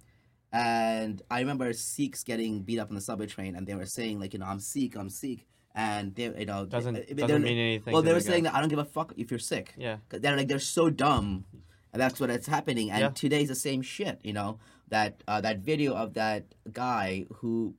And 0.53 1.21
I 1.31 1.39
remember 1.39 1.73
Sikhs 1.73 2.23
getting 2.23 2.61
beat 2.61 2.77
up 2.79 2.89
on 2.89 2.95
the 2.95 3.01
subway 3.01 3.25
train, 3.25 3.55
and 3.55 3.65
they 3.65 3.73
were 3.73 3.87
saying 3.87 4.19
like, 4.19 4.33
you 4.33 4.39
know, 4.39 4.45
I'm 4.45 4.59
Sikh, 4.59 4.95
I'm 4.95 5.09
Sikh, 5.09 5.47
and 5.73 6.13
they, 6.13 6.25
you 6.37 6.45
know, 6.45 6.65
Doesn't 6.67 6.93
they, 6.93 7.13
doesn't 7.15 7.41
mean 7.41 7.57
anything. 7.57 7.91
well, 7.91 8.03
they 8.03 8.13
were 8.13 8.19
saying 8.19 8.43
that 8.43 8.53
I 8.53 8.59
don't 8.59 8.69
give 8.69 8.77
a 8.77 8.85
fuck 8.85 9.13
if 9.17 9.31
you're 9.31 9.39
sick. 9.39 9.73
Yeah. 9.77 9.97
They're 10.09 10.37
like 10.37 10.47
they're 10.47 10.59
so 10.59 10.91
dumb, 10.91 11.45
and 11.91 11.99
that's 11.99 12.19
what 12.19 12.29
it's 12.29 12.45
happening. 12.47 12.91
And 12.91 13.01
Yeah. 13.01 13.09
today's 13.09 13.47
the 13.47 13.55
same 13.55 13.81
shit. 13.81 14.19
You 14.23 14.33
know 14.33 14.59
that 14.89 15.23
uh, 15.27 15.41
that 15.41 15.59
video 15.59 15.95
of 15.95 16.13
that 16.13 16.43
guy 16.71 17.25
who 17.37 17.73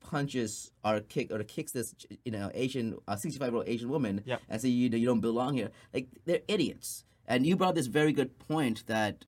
punches 0.00 0.72
or 0.84 1.00
kick 1.00 1.32
or 1.32 1.42
kicks 1.44 1.72
this 1.72 1.94
you 2.24 2.32
know 2.32 2.50
Asian 2.52 2.98
uh, 3.08 3.16
65 3.16 3.48
year 3.48 3.56
old 3.56 3.68
Asian 3.68 3.88
woman 3.88 4.22
Yeah. 4.26 4.36
and 4.50 4.60
say 4.60 4.68
you 4.68 4.90
know, 4.90 4.98
you 4.98 5.06
don't 5.06 5.20
belong 5.20 5.54
here. 5.54 5.70
Like 5.94 6.08
they're 6.26 6.42
idiots. 6.48 7.04
And 7.26 7.46
you 7.46 7.56
brought 7.56 7.76
this 7.76 7.86
very 7.86 8.12
good 8.12 8.38
point 8.38 8.84
that 8.88 9.24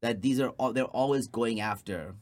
that 0.00 0.22
these 0.22 0.40
are 0.40 0.50
all 0.50 0.72
they're 0.72 0.84
always 0.84 1.26
going 1.26 1.60
after 1.60 2.14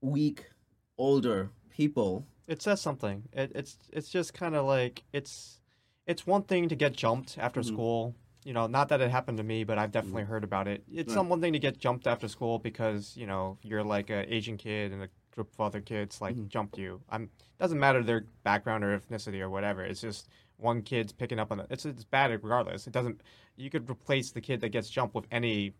weak 0.00 0.50
older 0.98 1.50
people. 1.70 2.26
it 2.48 2.60
says 2.60 2.80
something. 2.80 3.22
It, 3.32 3.52
it's 3.54 3.78
it's 3.92 4.10
just 4.10 4.34
kind 4.34 4.54
of 4.54 4.66
like 4.66 5.04
it's 5.12 5.60
it's 6.06 6.26
one 6.26 6.42
thing 6.42 6.68
to 6.68 6.74
get 6.76 6.92
jumped 6.92 7.38
after 7.38 7.60
Mhm. 7.60 7.66
school. 7.66 8.14
You 8.44 8.52
know, 8.52 8.66
not 8.66 8.88
that 8.88 9.00
it 9.00 9.10
happened 9.12 9.38
to 9.38 9.44
me, 9.44 9.62
but 9.62 9.78
I've 9.78 9.92
definitely 9.92 10.24
heard 10.24 10.42
about 10.42 10.66
it. 10.66 10.82
It's 10.92 11.08
Right. 11.08 11.14
some 11.14 11.28
one 11.28 11.40
thing 11.40 11.52
to 11.52 11.60
get 11.60 11.78
jumped 11.78 12.08
after 12.08 12.26
school 12.26 12.58
because 12.58 13.16
you 13.16 13.26
know 13.26 13.58
you're 13.62 13.84
like 13.84 14.10
an 14.10 14.26
Asian 14.28 14.56
kid 14.56 14.92
and 14.92 15.02
a 15.04 15.08
group 15.30 15.52
of 15.54 15.60
other 15.60 15.80
kids 15.80 16.20
like 16.20 16.36
Mhm. 16.36 16.48
jumped 16.48 16.76
you. 16.78 17.00
I'm 17.08 17.24
it 17.24 17.58
doesn't 17.60 17.78
matter 17.78 18.02
their 18.02 18.26
background 18.42 18.82
or 18.84 18.98
ethnicity 18.98 19.40
or 19.40 19.48
whatever. 19.48 19.84
It's 19.84 20.00
just 20.00 20.28
one 20.62 20.82
kid's 20.82 21.12
picking 21.12 21.38
up 21.38 21.50
on 21.52 21.60
it. 21.60 21.66
It's 21.70 21.84
it's 21.84 22.04
bad 22.04 22.30
regardless. 22.30 22.86
It 22.86 22.92
doesn't. 22.92 23.20
You 23.56 23.68
could 23.70 23.90
replace 23.90 24.30
the 24.32 24.40
kid 24.40 24.60
that 24.62 24.70
gets 24.70 24.88
jumped 24.88 25.14
with 25.14 25.26
any 25.30 25.74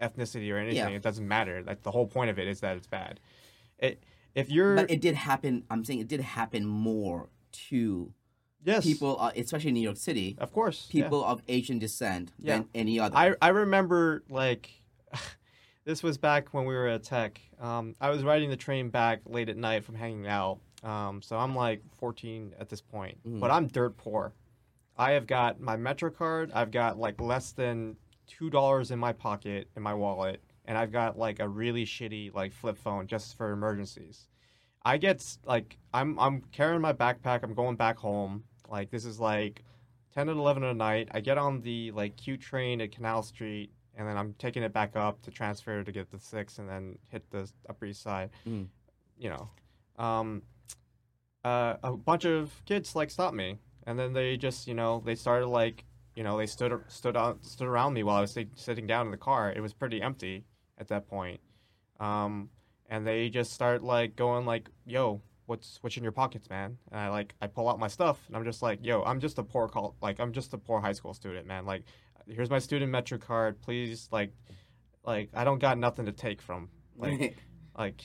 ethnicity 0.00 0.52
or 0.52 0.56
anything. 0.58 0.76
Yeah. 0.76 0.96
It 0.96 1.02
doesn't 1.02 1.26
matter. 1.28 1.62
Like 1.66 1.82
the 1.82 1.90
whole 1.90 2.06
point 2.06 2.30
of 2.30 2.38
it 2.38 2.48
is 2.48 2.60
that 2.60 2.76
it's 2.76 2.86
bad. 2.86 3.20
It 3.78 4.02
if 4.34 4.48
you're 4.50 4.76
But 4.76 4.90
it 4.90 5.00
did 5.00 5.14
happen. 5.14 5.64
I'm 5.70 5.84
saying 5.84 6.00
it 6.00 6.08
did 6.08 6.20
happen 6.20 6.64
more 6.64 7.28
to 7.68 8.12
yes 8.64 8.84
people, 8.84 9.16
uh, 9.20 9.32
especially 9.36 9.68
in 9.68 9.74
New 9.74 9.80
York 9.80 9.96
City, 9.96 10.36
Of 10.38 10.52
course. 10.52 10.88
yeah. 10.90 11.04
people 11.04 11.24
of 11.24 11.42
Asian 11.48 11.78
descent 11.78 12.32
Yeah. 12.38 12.58
than 12.58 12.68
any 12.74 13.00
other. 13.00 13.16
I 13.16 13.34
I 13.42 13.48
remember 13.48 14.22
like 14.30 14.70
this 15.84 16.02
was 16.02 16.18
back 16.18 16.54
when 16.54 16.64
we 16.64 16.74
were 16.74 16.86
at 16.86 17.02
Tech. 17.02 17.40
Um, 17.60 17.94
I 18.00 18.10
was 18.10 18.22
riding 18.22 18.50
the 18.50 18.56
train 18.56 18.90
back 18.90 19.20
late 19.26 19.48
at 19.48 19.56
night 19.56 19.84
from 19.84 19.94
hanging 19.96 20.26
out. 20.26 20.60
Um, 20.82 21.20
so 21.22 21.36
I'm 21.36 21.54
like 21.54 21.82
14 21.98 22.54
at 22.58 22.68
this 22.68 22.80
point, 22.80 23.18
Mhm. 23.26 23.40
but 23.40 23.50
I'm 23.50 23.66
dirt 23.68 23.96
poor. 23.96 24.32
I 24.96 25.12
have 25.12 25.26
got 25.26 25.60
my 25.60 25.76
Metro 25.76 26.10
card. 26.10 26.50
I've 26.52 26.70
got 26.70 26.98
like 26.98 27.20
less 27.20 27.52
than 27.52 27.96
two 28.26 28.48
dollars 28.50 28.90
in 28.90 28.98
my 28.98 29.12
pocket 29.12 29.68
in 29.76 29.82
my 29.82 29.94
wallet, 29.94 30.42
and 30.64 30.78
I've 30.78 30.92
got 30.92 31.18
like 31.18 31.40
a 31.40 31.48
really 31.48 31.84
shitty 31.84 32.32
like 32.34 32.52
flip 32.52 32.78
phone 32.78 33.06
just 33.06 33.36
for 33.36 33.50
emergencies. 33.52 34.28
I 34.82 34.96
get 34.96 35.36
like 35.44 35.78
I'm 35.92 36.18
I'm 36.18 36.42
carrying 36.52 36.80
my 36.80 36.92
backpack. 36.92 37.42
I'm 37.42 37.54
going 37.54 37.76
back 37.76 37.98
home. 37.98 38.44
Like 38.68 38.90
this 38.90 39.04
is 39.04 39.18
like 39.20 39.64
10 40.14 40.28
and 40.28 40.38
11 40.38 40.64
at 40.64 40.76
night. 40.76 41.08
I 41.12 41.20
get 41.20 41.38
on 41.38 41.60
the 41.60 41.90
like 41.92 42.16
Q 42.16 42.36
train 42.36 42.80
at 42.80 42.90
Canal 42.92 43.22
Street, 43.22 43.70
and 43.94 44.08
then 44.08 44.16
I'm 44.16 44.34
taking 44.34 44.62
it 44.62 44.72
back 44.72 44.96
up 44.96 45.20
to 45.22 45.30
transfer 45.30 45.82
to 45.84 45.92
get 45.92 46.10
the 46.10 46.18
six, 46.18 46.58
and 46.58 46.68
then 46.68 46.98
hit 47.08 47.28
the 47.30 47.50
Upper 47.68 47.86
East 47.86 48.02
Side. 48.02 48.30
Mm. 48.46 48.68
You 49.18 49.30
know, 49.30 49.50
um, 50.02 50.42
uh, 51.44 51.76
a 51.82 51.92
bunch 51.92 52.24
of 52.24 52.62
kids 52.66 52.94
like 52.94 53.10
stopped 53.10 53.34
me, 53.34 53.58
and 53.86 53.98
then 53.98 54.12
they 54.12 54.36
just 54.36 54.66
you 54.66 54.74
know 54.74 55.02
they 55.04 55.14
started 55.14 55.46
like 55.46 55.84
you 56.14 56.22
know 56.22 56.36
they 56.36 56.46
stood 56.46 56.72
stood 56.88 57.16
out 57.16 57.44
stood 57.44 57.66
around 57.68 57.94
me 57.94 58.02
while 58.02 58.16
I 58.16 58.20
was 58.20 58.32
sit- 58.32 58.56
sitting 58.58 58.86
down 58.86 59.06
in 59.06 59.10
the 59.10 59.16
car. 59.16 59.52
It 59.52 59.60
was 59.60 59.72
pretty 59.72 60.02
empty 60.02 60.44
at 60.78 60.88
that 60.88 61.08
point, 61.08 61.40
um, 61.98 62.50
and 62.88 63.06
they 63.06 63.28
just 63.30 63.52
start 63.52 63.82
like 63.82 64.16
going 64.16 64.44
like, 64.44 64.68
"Yo, 64.84 65.22
what's 65.46 65.78
what's 65.82 65.96
in 65.96 66.02
your 66.02 66.12
pockets, 66.12 66.50
man?" 66.50 66.76
And 66.90 67.00
I 67.00 67.08
like 67.08 67.34
I 67.40 67.46
pull 67.46 67.68
out 67.68 67.78
my 67.78 67.88
stuff, 67.88 68.22
and 68.26 68.36
I'm 68.36 68.44
just 68.44 68.62
like, 68.62 68.84
"Yo, 68.84 69.02
I'm 69.02 69.20
just 69.20 69.38
a 69.38 69.42
poor 69.42 69.68
col 69.68 69.96
like 70.02 70.20
I'm 70.20 70.32
just 70.32 70.52
a 70.52 70.58
poor 70.58 70.80
high 70.80 70.92
school 70.92 71.14
student, 71.14 71.46
man. 71.46 71.64
Like, 71.64 71.84
here's 72.26 72.50
my 72.50 72.58
student 72.58 72.90
metro 72.90 73.18
card, 73.18 73.60
please. 73.62 74.08
Like, 74.12 74.32
like 75.04 75.30
I 75.32 75.44
don't 75.44 75.58
got 75.58 75.78
nothing 75.78 76.06
to 76.06 76.12
take 76.12 76.42
from. 76.42 76.68
Like, 76.96 77.36
like 77.78 78.02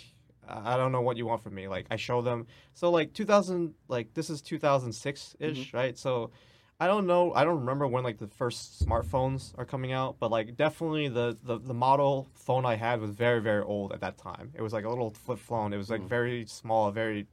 I 0.48 0.78
don't 0.78 0.92
know 0.92 1.02
what 1.02 1.18
you 1.18 1.26
want 1.26 1.42
from 1.42 1.56
me. 1.56 1.68
Like 1.68 1.86
I 1.92 1.96
show 1.96 2.22
them. 2.22 2.48
So 2.74 2.90
like 2.92 3.14
2000, 3.14 3.74
like 3.88 4.14
this 4.14 4.30
is 4.30 4.42
2006 4.42 5.36
ish, 5.40 5.74
right? 5.74 5.98
So 5.98 6.32
I 6.80 6.88
don't 6.88 7.08
know. 7.08 7.34
I 7.34 7.44
don't 7.46 7.60
remember 7.60 7.88
when 7.88 8.04
like 8.04 8.18
the 8.18 8.28
first 8.28 8.86
smartphones 8.86 9.54
are 9.58 9.66
coming 9.66 9.92
out, 9.94 10.18
but 10.20 10.30
like 10.32 10.56
definitely 10.58 11.08
the 11.08 11.38
the, 11.44 11.58
the 11.58 11.74
model 11.74 12.28
phone 12.34 12.66
I 12.66 12.76
had 12.76 13.00
was 13.02 13.12
very 13.12 13.42
very 13.42 13.64
old 13.64 13.94
at 13.94 14.02
that 14.02 14.18
time. 14.18 14.52
It 14.54 14.62
was 14.62 14.74
like 14.74 14.86
a 14.86 14.90
little 14.90 15.12
flip 15.12 15.40
phone. 15.40 15.74
It 15.74 15.78
was 15.78 15.90
like 15.90 16.02
Mhm. 16.02 16.10
very 16.10 16.46
small, 16.46 16.92
very 16.92 17.28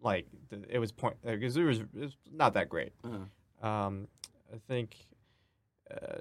like 0.00 0.26
it 0.70 0.78
was 0.78 0.92
point. 0.92 1.16
It 1.24 1.40
was, 1.42 1.56
it 1.56 1.62
was, 1.62 1.78
it 1.80 1.88
was 1.94 2.16
not 2.32 2.54
that 2.54 2.68
great. 2.68 2.92
Uh-huh. 3.04 3.66
Um, 3.66 4.08
I 4.52 4.58
think 4.68 4.96
uh, 5.90 6.18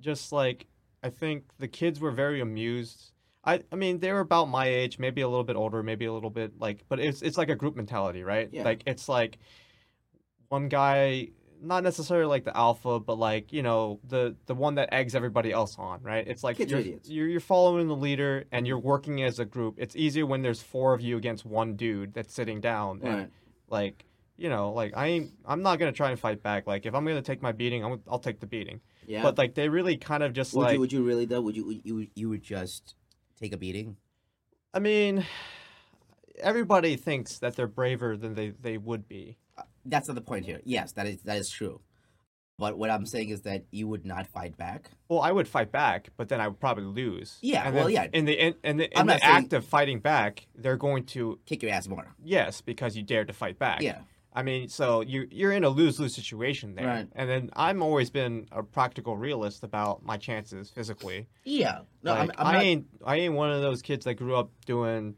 just 0.00 0.32
like 0.32 0.66
I 1.02 1.10
think 1.10 1.44
the 1.58 1.68
kids 1.68 2.00
were 2.00 2.10
very 2.10 2.40
amused. 2.40 3.12
I 3.46 3.62
I 3.70 3.76
mean 3.76 4.00
they 4.00 4.12
were 4.12 4.20
about 4.20 4.48
my 4.48 4.66
age, 4.66 4.98
maybe 4.98 5.20
a 5.20 5.28
little 5.28 5.44
bit 5.44 5.56
older, 5.56 5.82
maybe 5.82 6.04
a 6.06 6.12
little 6.12 6.30
bit 6.30 6.58
like, 6.58 6.84
but 6.88 6.98
it's 6.98 7.22
it's 7.22 7.38
like 7.38 7.48
a 7.48 7.54
group 7.54 7.76
mentality, 7.76 8.22
right? 8.22 8.48
Yeah. 8.52 8.64
Like 8.64 8.82
it's 8.86 9.08
like 9.08 9.38
one 10.48 10.68
guy, 10.68 11.28
not 11.62 11.82
necessarily 11.82 12.26
like 12.26 12.44
the 12.44 12.56
alpha, 12.56 13.00
but 13.00 13.18
like 13.18 13.52
you 13.52 13.62
know 13.62 14.00
the 14.06 14.36
the 14.46 14.54
one 14.54 14.74
that 14.76 14.92
eggs 14.92 15.14
everybody 15.14 15.52
else 15.52 15.76
on, 15.78 16.02
right? 16.02 16.26
It's 16.26 16.42
like 16.42 16.56
Kids 16.56 16.70
you're, 16.70 16.80
idiots. 16.80 17.08
you're 17.08 17.28
you're 17.28 17.40
following 17.40 17.88
the 17.88 17.96
leader 17.96 18.44
and 18.50 18.62
mm-hmm. 18.62 18.66
you're 18.66 18.78
working 18.78 19.22
as 19.22 19.38
a 19.38 19.44
group. 19.44 19.76
It's 19.78 19.96
easier 19.96 20.26
when 20.26 20.42
there's 20.42 20.60
four 20.62 20.92
of 20.92 21.00
you 21.00 21.16
against 21.16 21.46
one 21.46 21.76
dude 21.76 22.14
that's 22.14 22.34
sitting 22.34 22.60
down 22.60 23.00
and 23.02 23.14
Right. 23.16 23.30
like 23.68 24.04
you 24.36 24.50
know 24.50 24.72
like 24.72 24.92
i 24.96 25.06
ain't 25.06 25.30
i'm 25.46 25.62
not 25.62 25.78
gonna 25.78 25.92
try 25.92 26.10
and 26.10 26.20
fight 26.20 26.42
back 26.42 26.66
like 26.66 26.84
if 26.84 26.94
i'm 26.94 27.06
gonna 27.06 27.22
take 27.22 27.40
my 27.40 27.52
beating 27.52 27.82
I'm, 27.82 28.02
i'll 28.06 28.18
take 28.18 28.38
the 28.38 28.46
beating 28.46 28.80
Yeah. 29.06 29.22
but 29.22 29.38
like 29.38 29.54
they 29.54 29.68
really 29.70 29.96
kind 29.96 30.22
of 30.22 30.34
just 30.34 30.52
would 30.54 30.62
like 30.62 30.74
you 30.74 30.80
would 30.80 30.92
you 30.92 31.02
really 31.02 31.24
though? 31.24 31.40
Would 31.40 31.56
you 31.56 31.80
you 31.84 32.06
you 32.14 32.28
would 32.28 32.42
just 32.42 32.94
take 33.40 33.52
a 33.52 33.56
beating? 33.56 33.96
i 34.74 34.78
mean 34.78 35.24
everybody 36.40 36.96
thinks 36.96 37.38
that 37.38 37.56
they're 37.56 37.66
braver 37.66 38.16
than 38.16 38.34
they 38.34 38.50
they 38.50 38.78
would 38.78 39.08
be 39.08 39.36
Uh, 39.56 39.62
That's 39.84 40.08
not 40.08 40.14
the 40.14 40.20
point 40.20 40.44
here. 40.44 40.60
Yes, 40.64 40.92
that 40.92 41.06
is 41.06 41.22
that 41.22 41.38
is 41.38 41.48
true. 41.48 41.80
But 42.58 42.78
what 42.78 42.88
I'm 42.90 43.04
saying 43.04 43.28
is 43.30 43.42
that 43.42 43.64
you 43.70 43.86
would 43.86 44.04
not 44.06 44.26
fight 44.26 44.56
back. 44.56 44.90
well 45.08 45.20
i 45.20 45.30
would 45.30 45.46
fight 45.48 45.70
back 45.72 46.08
but 46.16 46.28
then 46.28 46.40
i 46.40 46.48
would 46.48 46.58
probably 46.60 46.84
lose 46.84 47.38
Yeah, 47.42 47.66
and 47.66 47.74
well, 47.74 47.84
then 47.84 47.92
yeah. 47.94 48.06
in 48.12 48.24
the 48.24 48.32
in, 48.46 48.54
in 48.64 48.76
the, 48.78 48.98
in 48.98 49.06
the 49.06 49.24
act 49.24 49.52
of 49.52 49.64
fighting 49.64 50.00
back 50.00 50.46
they're 50.54 50.76
going 50.88 51.04
to 51.14 51.38
Kick 51.46 51.62
your 51.62 51.72
ass 51.72 51.86
more. 51.88 52.06
yes 52.24 52.60
because 52.62 52.96
you 52.96 53.02
dared 53.02 53.28
to 53.28 53.34
fight 53.34 53.58
back 53.58 53.80
Yeah. 53.82 54.00
I 54.38 54.42
mean, 54.42 54.68
so 54.68 55.00
you 55.00 55.26
you're 55.30 55.50
in 55.52 55.64
a 55.64 55.68
lose 55.70 55.98
lose 55.98 56.14
situation 56.14 56.74
there, 56.74 56.86
Right. 56.86 57.08
and 57.14 57.28
then 57.30 57.50
I'm 57.56 57.82
always 57.82 58.10
been 58.10 58.46
a 58.52 58.62
practical 58.62 59.16
realist 59.16 59.64
about 59.64 60.04
my 60.04 60.18
chances 60.18 60.68
physically. 60.68 61.26
Yeah. 61.42 61.80
No, 62.02 62.12
like, 62.12 62.20
I'm, 62.20 62.30
I'm 62.38 62.46
I 62.46 62.52
not. 62.52 62.62
ain't 62.62 62.86
I 63.04 63.16
ain't 63.16 63.34
one 63.34 63.50
of 63.50 63.62
those 63.62 63.80
kids 63.80 64.04
that 64.04 64.14
grew 64.14 64.36
up 64.36 64.50
doing 64.66 65.14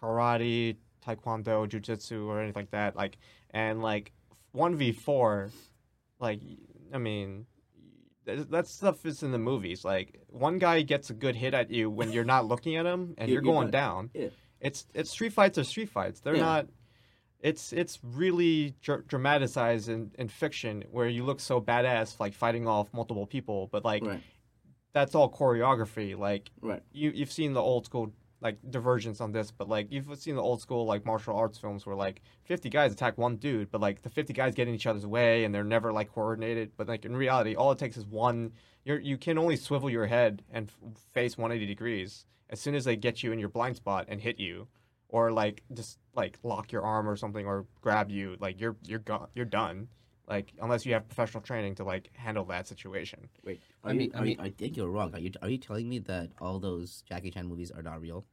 karate, 0.00 0.76
taekwondo, 1.06 1.68
jujitsu, 1.68 2.26
or 2.26 2.40
anything 2.40 2.60
like 2.62 2.70
that. 2.70 2.96
Like 2.96 3.18
and 3.50 3.82
like 3.82 4.12
one 4.52 4.76
v 4.76 4.92
four, 4.92 5.50
like 6.20 6.40
I 6.94 6.98
mean, 6.98 7.46
that, 8.26 8.66
stuff 8.68 9.04
is 9.06 9.22
in 9.22 9.32
the 9.32 9.38
movies. 9.38 9.84
Like 9.84 10.20
one 10.28 10.58
guy 10.58 10.82
gets 10.82 11.10
a 11.10 11.14
good 11.14 11.34
hit 11.36 11.54
at 11.54 11.70
you 11.70 11.90
when 11.90 12.12
you're 12.12 12.24
not 12.24 12.46
looking 12.46 12.76
at 12.76 12.86
him, 12.86 13.14
and 13.18 13.28
You're- 13.30 13.44
you're, 13.44 13.52
going 13.52 13.70
down. 13.70 14.10
Yeah. 14.14 14.28
It's 14.60 14.86
it's 14.94 15.10
street 15.10 15.32
fights 15.32 15.58
are 15.58 15.64
street 15.64 15.88
fights. 15.88 16.20
They're 16.20 16.36
Yeah. 16.36 16.42
not. 16.42 16.66
It's 17.42 17.72
it's 17.72 17.98
really 18.02 18.74
dr- 18.82 19.06
dramatized 19.08 19.88
in, 19.88 20.12
in 20.18 20.28
fiction 20.28 20.84
where 20.90 21.08
you 21.08 21.24
look 21.24 21.40
so 21.40 21.60
badass 21.60 22.18
like 22.20 22.34
fighting 22.34 22.66
off 22.68 22.88
multiple 22.94 23.26
people, 23.26 23.68
but 23.72 23.84
like 23.84 24.04
Right. 24.06 24.22
that's 24.92 25.14
all 25.14 25.30
choreography. 25.30 26.16
Like 26.16 26.50
Right. 26.60 26.82
you 26.92 27.10
you've 27.10 27.32
seen 27.32 27.52
the 27.52 27.60
old 27.60 27.84
school 27.86 28.12
like 28.40 28.58
divergence 28.70 29.20
on 29.20 29.30
this, 29.32 29.50
but 29.52 29.68
like 29.68 29.90
you've 29.92 30.08
seen 30.18 30.34
the 30.36 30.42
old 30.42 30.60
school 30.60 30.84
like 30.84 31.04
martial 31.04 31.36
arts 31.36 31.58
films 31.58 31.84
where 31.84 31.96
like 31.96 32.22
fifty 32.44 32.68
guys 32.68 32.92
attack 32.92 33.18
one 33.18 33.36
dude, 33.36 33.70
but 33.72 33.80
like 33.80 34.02
the 34.02 34.08
fifty 34.10 34.32
guys 34.32 34.54
get 34.54 34.68
in 34.68 34.74
each 34.74 34.86
other's 34.86 35.06
way 35.06 35.44
and 35.44 35.54
they're 35.54 35.64
never 35.64 35.92
like 35.92 36.12
coordinated. 36.12 36.70
But 36.76 36.86
like 36.88 37.04
in 37.04 37.16
reality, 37.16 37.54
all 37.56 37.72
it 37.72 37.78
takes 37.78 37.96
is 37.96 38.06
one. 38.06 38.52
You 38.84 38.94
you 38.96 39.16
can 39.18 39.36
only 39.38 39.56
swivel 39.56 39.90
your 39.90 40.06
head 40.06 40.42
and 40.50 40.68
f- 40.68 41.02
face 41.12 41.36
one 41.36 41.50
eighty 41.52 41.66
degrees. 41.66 42.24
As 42.50 42.60
soon 42.60 42.74
as 42.74 42.84
they 42.84 42.96
get 42.96 43.22
you 43.22 43.32
in 43.32 43.38
your 43.38 43.48
blind 43.48 43.76
spot 43.76 44.04
and 44.08 44.20
hit 44.20 44.38
you, 44.38 44.68
or 45.12 45.30
like 45.30 45.62
just 45.72 45.98
like 46.16 46.38
lock 46.42 46.72
your 46.72 46.82
arm 46.82 47.08
or 47.08 47.14
something 47.14 47.46
or 47.46 47.66
grab 47.80 48.10
you, 48.10 48.36
like 48.40 48.60
you're 48.60 48.74
you're 48.84 48.98
gone, 48.98 49.28
you're 49.36 49.44
done. 49.44 49.86
Like 50.28 50.52
unless 50.60 50.84
you 50.86 50.94
have 50.94 51.06
professional 51.06 51.42
training 51.42 51.76
to 51.76 51.84
like 51.84 52.10
handle 52.14 52.44
that 52.46 52.66
situation. 52.66 53.28
Wait. 53.44 53.60
Are 53.84 53.90
I 53.90 53.92
mean- 53.92 54.12
are 54.14 54.18
I 54.18 54.24
you- 54.24 54.26
mean- 54.36 54.40
I 54.40 54.50
think 54.50 54.76
you're 54.76 54.88
wrong. 54.90 55.14
Are 55.14 55.20
you 55.20 55.30
are 55.42 55.48
you 55.48 55.58
telling 55.58 55.88
me 55.88 56.00
that 56.00 56.30
all 56.40 56.58
those 56.58 57.02
Jackie 57.08 57.30
Chan 57.30 57.46
movies 57.46 57.70
are 57.70 57.82
not 57.82 58.00
real? 58.00 58.24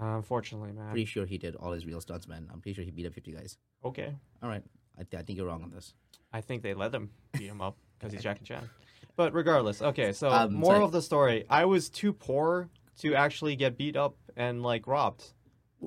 Uh, 0.00 0.16
unfortunately, 0.16 0.72
man. 0.72 0.88
Pretty 0.90 1.04
sure 1.04 1.26
he 1.26 1.36
did 1.36 1.54
all 1.56 1.72
his 1.72 1.84
real 1.84 2.00
stunts, 2.00 2.26
man. 2.26 2.48
I'm 2.50 2.60
pretty 2.62 2.74
sure 2.76 2.84
he 2.84 2.90
beat 2.90 3.04
up 3.06 3.12
50 3.12 3.32
guys. 3.32 3.58
Okay. 3.84 4.14
All 4.42 4.48
right. 4.48 4.62
I, 4.98 5.02
th- 5.02 5.20
I 5.20 5.22
think 5.24 5.36
you're 5.36 5.46
wrong 5.48 5.62
on 5.62 5.70
this. 5.70 5.92
I 6.32 6.40
think 6.40 6.62
they 6.62 6.72
let 6.72 6.94
him 6.94 7.10
beat 7.32 7.48
him 7.48 7.60
up 7.60 7.76
because 7.98 8.12
he's 8.12 8.22
Jackie 8.22 8.44
Chan. 8.44 8.68
But 9.16 9.34
regardless, 9.34 9.82
okay. 9.82 10.12
So 10.12 10.30
Um, 10.30 10.54
moral 10.54 10.76
sorry. 10.76 10.84
of 10.84 10.92
the 10.92 11.02
story: 11.02 11.44
I 11.50 11.64
was 11.66 11.90
too 11.90 12.12
poor 12.14 12.70
to 13.00 13.14
actually 13.14 13.56
get 13.56 13.76
beat 13.76 13.96
up 13.96 14.16
and 14.36 14.62
like 14.62 14.86
robbed. 14.86 15.32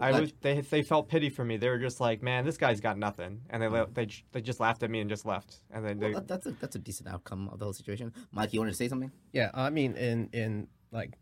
I 0.02 0.20
was. 0.20 0.34
They 0.42 0.62
they 0.62 0.82
felt 0.82 1.08
pity 1.10 1.30
for 1.30 1.46
me. 1.46 1.58
They 1.58 1.70
were 1.70 1.80
just 1.80 2.00
like, 2.00 2.22
"Man, 2.22 2.46
this 2.46 2.58
guy's 2.58 2.82
got 2.82 2.98
nothing," 2.98 3.42
and 3.50 3.62
they 3.62 3.68
le- 3.68 3.88
they 3.88 4.08
they 4.32 4.42
just 4.42 4.60
laughed 4.60 4.84
at 4.84 4.90
me 4.90 5.00
and 5.00 5.10
just 5.10 5.26
left. 5.26 5.62
And 5.72 5.86
then 5.86 6.00
Well, 6.00 6.10
they, 6.10 6.14
that, 6.16 6.28
that's 6.28 6.46
a 6.46 6.52
that's 6.52 6.76
a 6.76 6.80
decent 6.80 7.10
outcome 7.10 7.50
of 7.50 7.60
the 7.60 7.66
whole 7.66 7.74
situation. 7.74 8.14
Mike, 8.32 8.54
you 8.54 8.60
wanted 8.60 8.72
to 8.72 8.78
say 8.78 8.88
something? 8.88 9.12
Yeah, 9.32 9.52
I 9.54 9.70
mean, 9.70 9.96
in 9.96 10.30
in 10.34 10.68
like, 10.92 11.18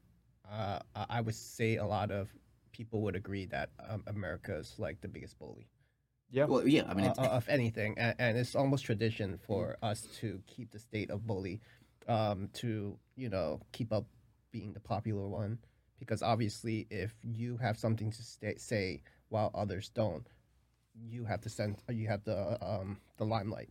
uh, 0.51 0.79
I 0.95 1.05
I 1.09 1.21
would 1.21 1.35
say 1.35 1.77
a 1.77 1.85
lot 1.85 2.11
of 2.11 2.29
people 2.71 3.01
would 3.01 3.15
agree 3.15 3.45
that 3.45 3.69
um, 3.87 4.03
America 4.07 4.55
is 4.55 4.75
like 4.79 4.99
the 5.01 5.07
biggest 5.07 5.37
bully 5.37 5.67
yeah, 6.33 6.45
Well, 6.45 6.67
yeah. 6.67 6.85
I 6.87 6.95
mean, 6.95 7.13
uh, 7.15 7.21
of 7.21 7.47
anything, 7.47 7.93
and, 7.97 8.15
and 8.17 8.37
it's 8.37 8.55
almost 8.55 8.85
tradition 8.85 9.37
for 9.37 9.77
us 9.83 10.07
to 10.19 10.41
keep 10.47 10.71
the 10.71 10.79
state 10.79 11.11
of 11.11 11.27
bully, 11.27 11.61
um, 12.07 12.49
to 12.53 12.97
you 13.15 13.29
know 13.29 13.61
keep 13.71 13.93
up 13.93 14.05
being 14.51 14.73
the 14.73 14.79
popular 14.79 15.27
one, 15.27 15.59
because 16.03 16.21
obviously 16.21 16.87
if 16.89 17.13
you 17.23 17.57
have 17.57 17.77
something 17.77 18.11
to 18.11 18.23
stay, 18.23 18.55
say 18.57 19.01
while 19.29 19.51
others 19.55 19.89
don't, 19.89 20.27
you 21.09 21.25
have 21.25 21.41
to 21.41 21.49
send 21.49 21.77
you 21.89 22.07
have 22.07 22.23
the 22.23 22.57
um 22.63 22.97
the 23.17 23.25
limelight 23.25 23.69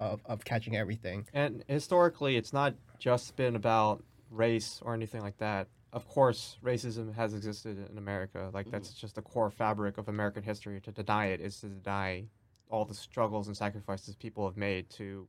of 0.00 0.20
of 0.26 0.44
catching 0.44 0.76
everything. 0.76 1.26
And 1.32 1.64
historically, 1.68 2.36
it's 2.36 2.52
not 2.52 2.74
just 2.98 3.36
been 3.36 3.56
about 3.56 4.02
race 4.30 4.80
or 4.84 4.94
anything 4.94 5.22
like 5.22 5.38
that. 5.38 5.68
Of 5.92 6.06
course, 6.08 6.58
racism 6.62 7.14
has 7.14 7.32
existed 7.32 7.78
in 7.90 7.96
America. 7.96 8.50
Like 8.52 8.70
that's 8.70 8.92
just 8.92 9.14
the 9.14 9.22
core 9.22 9.50
fabric 9.50 9.98
of 9.98 10.08
American 10.08 10.42
history. 10.42 10.80
To 10.82 10.92
deny 10.92 11.26
it 11.26 11.40
is 11.40 11.60
to 11.60 11.68
deny 11.68 12.24
all 12.68 12.84
the 12.84 12.94
struggles 12.94 13.46
and 13.46 13.56
sacrifices 13.56 14.14
people 14.16 14.46
have 14.46 14.56
made 14.56 14.90
to 14.90 15.28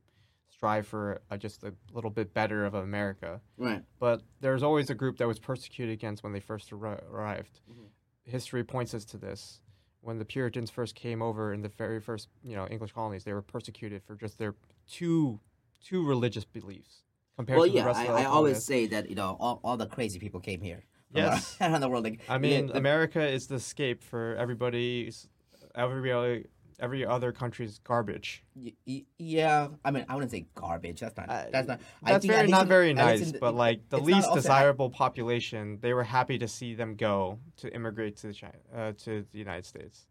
strive 0.58 0.86
for 0.88 1.20
a, 1.30 1.38
just 1.38 1.62
a 1.62 1.72
little 1.92 2.10
bit 2.10 2.34
better 2.34 2.64
of 2.64 2.74
America. 2.74 3.40
right. 3.56 3.82
But 4.00 4.22
there's 4.40 4.62
always 4.64 4.90
a 4.90 4.94
group 4.94 5.18
that 5.18 5.28
was 5.28 5.38
persecuted 5.38 5.92
against 5.94 6.24
when 6.24 6.32
they 6.32 6.40
first 6.40 6.70
arri- 6.70 7.00
arrived. 7.12 7.60
Mm-hmm. 7.70 7.84
History 8.24 8.64
points 8.64 8.92
us 8.92 9.04
to 9.06 9.16
this. 9.18 9.60
When 10.00 10.18
the 10.18 10.24
Puritans 10.24 10.68
first 10.70 10.96
came 10.96 11.22
over 11.22 11.52
in 11.52 11.62
the 11.62 11.68
very 11.68 12.00
first, 12.00 12.28
you 12.42 12.56
know, 12.56 12.66
English 12.68 12.92
colonies, 12.92 13.22
they 13.22 13.32
were 13.32 13.42
persecuted 13.42 14.02
for 14.02 14.16
just 14.16 14.38
their 14.38 14.54
two 14.88 15.38
two 15.84 16.04
religious 16.04 16.44
beliefs 16.44 17.02
compared 17.36 17.58
Well, 17.58 17.68
to 17.68 17.72
the 17.72 17.84
rest 17.84 18.00
I, 18.00 18.02
of 18.06 18.08
the 18.08 18.14
I 18.22 18.24
always 18.24 18.64
say 18.64 18.86
that 18.88 19.08
you 19.08 19.14
know 19.14 19.36
all, 19.38 19.60
all 19.62 19.76
the 19.76 19.86
crazy 19.86 20.18
people 20.18 20.40
came 20.40 20.60
here. 20.60 20.82
from 21.12 21.22
Yes. 21.22 21.56
around 21.60 21.80
the 21.82 21.88
world. 21.88 22.02
Like, 22.04 22.20
I 22.28 22.38
mean, 22.38 22.66
yeah, 22.66 22.72
the- 22.72 22.78
America 22.78 23.24
is 23.24 23.46
the 23.46 23.56
escape 23.56 24.02
for 24.02 24.34
everybody's 24.36 25.28
every 25.76 26.10
other 26.12 26.44
every 26.80 27.04
other 27.04 27.32
country's 27.32 27.78
garbage. 27.80 28.42
Y- 28.54 29.04
Yeah, 29.18 29.68
I 29.84 29.90
mean, 29.90 30.04
I 30.08 30.14
wouldn't 30.14 30.30
say 30.30 30.46
garbage. 30.54 31.00
That's 31.00 31.16
not. 31.16 31.28
Uh, 31.28 31.44
that's 31.52 31.68
not. 31.68 31.80
I 32.02 32.12
That's 32.12 32.22
think- 32.22 32.32
I 32.34 32.36
very 32.36 32.48
not 32.48 32.66
very 32.66 32.92
nice, 32.94 33.30
some- 33.30 33.38
but 33.40 33.54
like 33.54 33.88
the 33.88 33.98
least 33.98 34.32
desirable 34.34 34.90
population, 34.90 35.78
they 35.80 35.92
were 35.94 36.04
happy 36.04 36.38
to 36.38 36.48
see 36.48 36.74
them 36.74 36.94
go 36.94 37.38
to 37.56 37.72
immigrate 37.74 38.16
to 38.18 38.32
China, 38.32 38.54
uh, 38.74 38.92
to 39.04 39.24
the 39.32 39.38
United 39.38 39.66
States. 39.66 40.06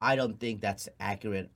I 0.00 0.16
don't 0.16 0.38
think 0.38 0.60
that's 0.60 0.88
accurate. 1.00 1.50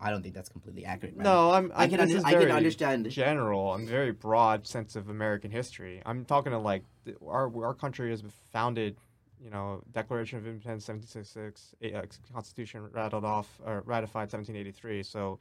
I 0.00 0.10
don't 0.10 0.20
think 0.20 0.34
that's 0.34 0.48
completely 0.48 0.84
accurate. 0.84 1.16
Man. 1.16 1.22
No, 1.24 1.52
I'm. 1.52 1.70
I 1.72 1.84
I 1.84 1.88
can 1.88 2.00
under- 2.00 2.26
I 2.26 2.32
can 2.32 2.50
understand- 2.50 3.08
general 3.08 3.72
and 3.74 3.88
very 3.88 4.10
broad 4.10 4.66
sense 4.66 4.96
of 4.96 5.08
American 5.08 5.52
history. 5.52 6.02
I'm 6.04 6.24
talking 6.24 6.50
to 6.50 6.58
like 6.58 6.82
our 7.24 7.46
our 7.64 7.72
country 7.74 8.12
is 8.12 8.24
founded. 8.52 8.96
You 9.42 9.50
know, 9.50 9.82
Declaration 9.92 10.38
of 10.38 10.46
Independence, 10.46 10.86
1766, 10.88 11.74
eh, 11.82 11.96
uh, 11.96 12.02
Constitution 12.32 12.86
rattled 12.92 13.24
off 13.24 13.58
or 13.64 13.82
ratified 13.86 14.30
1783. 14.32 15.02
So, 15.02 15.38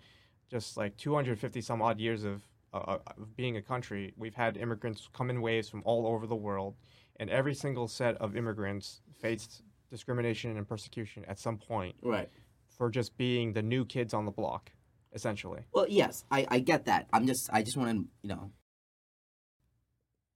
just 0.49 0.77
like 0.77 0.95
250 0.97 1.59
some 1.61 1.81
odd 1.81 1.99
years 1.99 2.23
of, 2.23 2.41
uh, 2.73 2.97
of 3.17 3.35
being 3.35 3.57
a 3.57 3.61
country, 3.61 4.13
we've 4.15 4.35
had 4.35 4.55
immigrants 4.57 5.09
come 5.13 5.29
in 5.29 5.41
waves 5.41 5.69
from 5.69 5.81
all 5.85 6.07
over 6.07 6.25
the 6.27 6.35
world, 6.35 6.75
and 7.17 7.29
every 7.29 7.53
single 7.53 7.87
set 7.87 8.15
of 8.17 8.37
immigrants 8.37 9.01
faced 9.21 9.63
discrimination 9.89 10.55
and 10.55 10.67
persecution 10.67 11.25
at 11.25 11.37
some 11.39 11.57
point 11.57 11.95
Right. 12.01 12.29
for 12.69 12.89
just 12.89 13.17
being 13.17 13.51
the 13.53 13.61
new 13.61 13.83
kids 13.85 14.13
on 14.13 14.23
the 14.25 14.31
block, 14.31 14.71
essentially. 15.13 15.61
Well, 15.73 15.87
yes, 15.89 16.23
I, 16.31 16.47
I 16.49 16.59
get 16.59 16.85
that. 16.85 17.07
I'm 17.11 17.27
just 17.27 17.49
I 17.51 17.63
just 17.63 17.75
want 17.75 17.91
to 17.91 18.07
you 18.21 18.29
know 18.29 18.51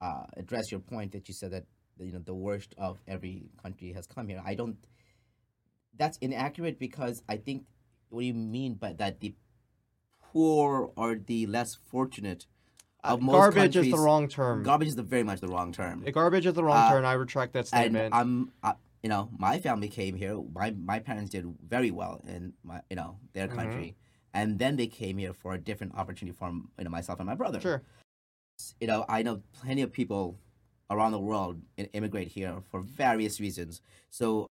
uh, 0.01 0.25
address 0.35 0.69
your 0.71 0.81
point 0.81 1.13
that 1.13 1.27
you 1.29 1.33
said 1.33 1.51
that 1.51 1.63
you 1.99 2.11
know 2.11 2.19
the 2.19 2.33
worst 2.33 2.73
of 2.77 2.99
every 3.07 3.43
country 3.61 3.91
has 3.93 4.07
come 4.07 4.27
here. 4.27 4.41
I 4.45 4.55
don't. 4.55 4.77
That's 5.97 6.17
inaccurate 6.17 6.79
because 6.79 7.23
I 7.29 7.37
think 7.37 7.65
what 8.09 8.21
do 8.21 8.25
you 8.25 8.33
mean 8.33 8.75
by 8.75 8.93
that? 8.93 9.19
The 9.19 9.35
poor 10.31 10.91
or 10.95 11.15
the 11.15 11.45
less 11.45 11.75
fortunate 11.75 12.45
of 13.03 13.21
most 13.21 13.35
Uh, 13.35 13.39
garbage 13.51 13.75
is 13.75 13.91
the 13.91 13.97
wrong 13.99 14.27
term. 14.27 14.63
Garbage 14.63 14.87
is 14.87 14.95
the 14.95 15.03
very 15.03 15.23
much 15.23 15.39
the 15.41 15.47
wrong 15.47 15.71
term. 15.71 16.03
Uh, 16.07 16.11
Garbage 16.11 16.45
is 16.45 16.53
the 16.53 16.63
wrong 16.63 16.77
Uh, 16.77 16.89
term. 16.89 17.05
I 17.05 17.13
retract 17.13 17.53
that 17.53 17.67
statement. 17.67 18.05
and. 18.05 18.13
I'm, 18.15 18.51
uh, 18.63 18.73
you 19.03 19.09
know, 19.09 19.29
my 19.37 19.59
family 19.59 19.89
came 19.89 20.15
here. 20.15 20.41
My 20.53 20.71
my 20.71 20.99
parents 20.99 21.29
did 21.31 21.45
very 21.67 21.91
well 21.91 22.21
in 22.25 22.53
my, 22.63 22.81
you 22.89 22.95
know, 22.95 23.19
their 23.33 23.49
Mhm. 23.49 23.55
country, 23.55 23.95
and 24.33 24.57
then 24.59 24.77
they 24.77 24.87
came 24.87 25.17
here 25.17 25.33
for 25.33 25.53
a 25.53 25.57
different 25.59 25.93
opportunity 25.95 26.35
for 26.35 26.49
you 26.49 26.83
know 26.85 26.89
myself 26.89 27.19
and 27.19 27.27
my 27.27 27.35
brother. 27.35 27.59
Sure. 27.59 27.83
You 28.79 28.87
know, 28.87 29.03
I 29.09 29.21
know 29.21 29.43
plenty 29.51 29.81
of 29.81 29.91
people 29.91 30.39
around 30.89 31.11
the 31.11 31.19
world 31.19 31.61
and 31.77 31.89
immigrate 31.93 32.27
here 32.29 32.55
for 32.69 32.79
various 32.81 33.39
reasons. 33.39 33.81
So, 34.09 34.47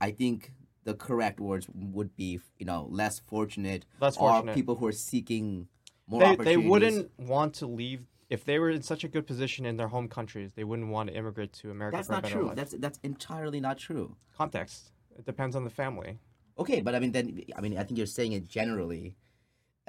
I 0.00 0.10
think 0.10 0.52
the 0.84 0.94
correct 0.94 1.40
words 1.40 1.66
would 1.74 2.16
be 2.16 2.40
you 2.58 2.66
know 2.66 2.86
less 2.90 3.18
fortunate, 3.18 3.84
Less 4.00 4.16
or 4.16 4.30
fortunate. 4.30 4.54
people 4.54 4.76
who 4.76 4.86
are 4.86 4.92
seeking 4.92 5.68
more 6.06 6.20
They, 6.20 6.44
they 6.44 6.56
wouldn't 6.56 7.10
want 7.18 7.54
to 7.54 7.66
leave 7.66 8.06
if 8.28 8.44
they 8.44 8.58
were 8.58 8.70
in 8.70 8.82
such 8.82 9.04
a 9.04 9.08
good 9.08 9.26
position 9.26 9.66
in 9.66 9.76
their 9.76 9.88
home 9.88 10.08
countries. 10.08 10.52
They 10.54 10.64
wouldn't 10.64 10.88
want 10.88 11.10
to 11.10 11.16
immigrate 11.16 11.52
to 11.54 11.70
America 11.70 11.96
That's 11.96 12.08
not 12.08 12.24
true. 12.24 12.46
life. 12.48 12.56
That's 12.56 12.72
that's 12.78 12.98
entirely 13.02 13.60
not 13.60 13.78
true. 13.78 14.16
Context. 14.36 14.92
It 15.18 15.24
depends 15.24 15.56
on 15.56 15.64
the 15.64 15.70
family. 15.70 16.18
Okay, 16.58 16.80
but 16.80 16.94
I 16.94 17.00
mean, 17.00 17.12
then 17.12 17.42
I 17.56 17.60
mean, 17.60 17.78
I 17.78 17.84
think 17.84 17.98
you're 17.98 18.06
saying 18.06 18.32
it 18.32 18.48
generally 18.48 19.16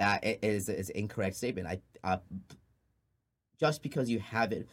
uh, 0.00 0.18
is 0.22 0.68
is 0.68 0.90
an 0.90 0.96
incorrect 0.96 1.36
statement. 1.36 1.66
I 1.66 1.80
uh, 2.04 2.18
just 3.58 3.82
because 3.82 4.08
you 4.08 4.20
have 4.20 4.52
it, 4.52 4.68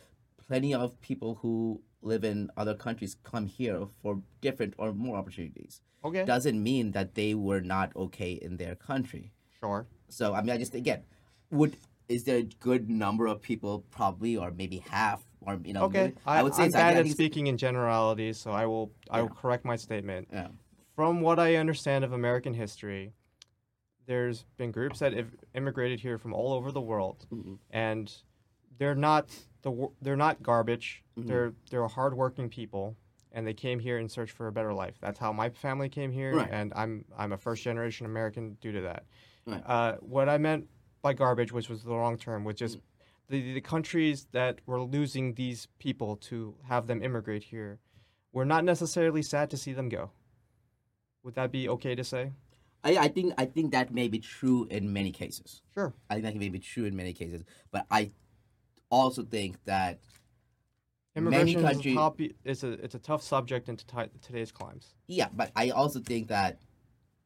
plenty 0.48 0.74
of 0.74 1.00
people 1.02 1.36
who 1.42 1.82
live 2.02 2.24
in 2.24 2.50
other 2.56 2.76
countries 2.76 3.16
come 3.24 3.46
here 3.48 3.88
for 4.02 4.22
different 4.42 4.74
or 4.78 4.94
more 4.94 5.18
opportunities. 5.18 5.82
Okay. 6.04 6.24
Doesn't 6.26 6.62
mean 6.62 6.92
that 6.92 7.16
they 7.16 7.34
were 7.34 7.62
not 7.62 7.96
okay 7.96 8.34
in 8.34 8.58
their 8.58 8.76
country. 8.76 9.32
Sure. 9.60 9.88
So 10.10 10.34
I 10.34 10.42
mean, 10.42 10.52
I 10.52 10.58
just 10.58 10.76
again, 10.76 11.04
would 11.52 11.76
is 12.08 12.26
there 12.26 12.38
a 12.38 12.44
good 12.44 12.88
number 12.90 13.26
of 13.26 13.42
people 13.42 13.84
probably, 13.90 14.38
or 14.38 14.52
maybe 14.52 14.78
half, 14.90 15.26
or 15.42 15.60
you 15.66 15.74
know, 15.74 15.86
Okay. 15.86 16.04
maybe- 16.04 16.18
I, 16.28 16.44
would 16.44 16.54
say 16.54 16.66
I'm 16.66 16.72
bad 16.72 16.98
at 16.98 17.08
speaking 17.08 17.48
in 17.48 17.58
generalities, 17.58 18.38
so 18.38 18.52
I 18.52 18.68
will 18.68 18.92
I 19.10 19.22
will 19.22 19.30
correct 19.30 19.66
my 19.66 19.76
statement. 19.76 20.28
Yeah. 20.32 20.50
From 20.96 21.22
what 21.22 21.40
I 21.40 21.56
understand 21.56 22.04
of 22.04 22.14
American 22.14 22.54
history, 22.54 23.14
there's 24.06 24.46
been 24.58 24.72
groups 24.72 25.00
that 25.00 25.14
have 25.14 25.32
immigrated 25.56 26.00
here 26.00 26.20
from 26.20 26.34
all 26.34 26.54
over 26.54 26.72
the 26.72 26.82
world, 26.82 27.26
Mhm. 27.34 27.58
and 27.72 28.14
they're 28.78 28.94
not 28.96 29.30
the 29.66 29.88
they're 30.02 30.16
not 30.16 30.42
garbage. 30.42 31.04
Mhm. 31.18 31.28
They're 31.28 31.54
they're 31.70 31.88
hardworking 31.88 32.50
people, 32.50 32.96
and 33.34 33.46
they 33.46 33.54
came 33.54 33.80
here 33.80 33.98
in 33.98 34.08
search 34.08 34.32
for 34.32 34.48
a 34.48 34.52
better 34.52 34.74
life. 34.74 34.96
That's 35.02 35.20
how 35.20 35.34
my 35.34 35.50
family 35.50 35.90
came 35.90 36.12
here, 36.12 36.34
Right. 36.36 36.50
and 36.50 36.72
I'm 36.76 37.04
I'm 37.18 37.34
a 37.34 37.38
first 37.38 37.64
generation 37.64 38.06
American 38.06 38.58
due 38.62 38.72
to 38.72 38.82
that. 38.82 39.04
Right. 39.46 39.64
Uh, 39.66 39.98
what 39.98 40.30
I 40.30 40.38
meant 40.38 40.70
by 41.02 41.14
garbage, 41.14 41.52
which 41.52 41.68
was 41.68 41.84
the 41.84 41.96
wrong 41.96 42.18
term, 42.18 42.44
was 42.46 42.56
just 42.56 42.78
the 43.28 43.54
the 43.56 43.62
countries 43.62 44.28
that 44.32 44.62
were 44.68 44.82
losing 44.82 45.34
these 45.34 45.68
people 45.80 46.16
to 46.30 46.56
have 46.68 46.86
them 46.88 47.02
immigrate 47.04 47.44
here. 47.46 47.80
We're 48.32 48.46
not 48.46 48.64
necessarily 48.64 49.24
sad 49.24 49.50
to 49.50 49.58
see 49.58 49.74
them 49.74 49.90
go. 49.90 50.12
Would 51.24 51.34
that 51.36 51.52
be 51.52 51.68
okay 51.70 51.96
to 51.96 52.04
say? 52.04 52.34
I, 52.84 52.98
I 52.98 53.08
think 53.08 53.34
I 53.38 53.46
think 53.46 53.72
that 53.72 53.92
may 53.92 54.08
be 54.10 54.20
true 54.20 54.68
in 54.70 54.94
many 54.94 55.12
cases. 55.12 55.64
Sure. 55.74 55.92
I 56.10 56.14
think 56.16 56.26
that 56.26 56.36
may 56.36 56.50
be 56.50 56.60
true 56.60 56.86
in 56.86 56.96
many 56.96 57.14
cases, 57.14 57.44
but 57.72 57.88
I 57.90 58.12
also 58.90 59.24
think 59.24 59.58
that 59.66 60.00
Immigration 61.16 61.46
many 61.46 61.56
is, 61.56 61.64
a 61.64 61.96
countries. 61.96 62.34
it's 62.44 62.64
a 62.64 62.72
it's 62.74 62.96
a 62.96 63.00
tough 63.00 63.24
subject 63.24 63.70
in 63.70 63.78
ti- 63.78 64.10
today's 64.22 64.52
climes. 64.52 64.96
Yeah, 65.08 65.28
but 65.34 65.52
I 65.56 65.70
also 65.70 66.00
think 66.02 66.28
that 66.28 66.60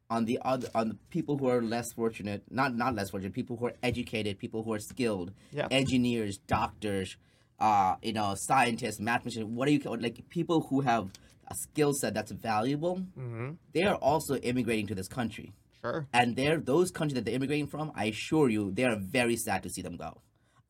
on 0.08 0.24
the 0.26 0.38
other 0.44 0.68
on 0.74 0.88
the 0.90 0.94
people 1.10 1.38
who 1.38 1.48
are 1.48 1.60
less 1.60 1.92
fortunate, 1.92 2.44
not 2.50 2.74
not 2.76 2.94
less 2.94 3.10
fortunate, 3.10 3.32
people 3.32 3.56
who 3.56 3.66
are 3.66 3.74
educated, 3.82 4.38
people 4.38 4.62
who 4.62 4.72
are 4.72 4.78
skilled, 4.78 5.32
Yeah. 5.52 5.66
engineers, 5.72 6.38
doctors, 6.46 7.16
uh, 7.58 7.96
you 8.02 8.12
know, 8.12 8.34
scientists, 8.36 9.00
mathematicians, 9.00 9.46
what 9.46 9.66
do 9.66 9.72
you 9.72 9.80
like 9.96 10.28
people 10.28 10.60
who 10.70 10.82
have 10.82 11.10
a 11.48 11.54
skill 11.56 11.92
set 11.92 12.14
that's 12.14 12.30
valuable, 12.30 12.98
Mm-hmm. 13.18 13.50
they 13.74 13.82
are 13.82 13.96
also 13.96 14.36
immigrating 14.36 14.86
to 14.86 14.94
this 14.94 15.08
country. 15.08 15.52
Sure. 15.80 16.06
And 16.12 16.36
they're 16.36 16.58
those 16.58 16.92
countries 16.92 17.14
that 17.16 17.24
they're 17.24 17.34
immigrating 17.34 17.66
from. 17.66 17.90
I 17.96 18.04
assure 18.04 18.48
you, 18.50 18.70
they 18.70 18.84
are 18.84 18.96
very 19.00 19.34
sad 19.36 19.64
to 19.64 19.70
see 19.70 19.82
them 19.82 19.96
go. 19.96 20.20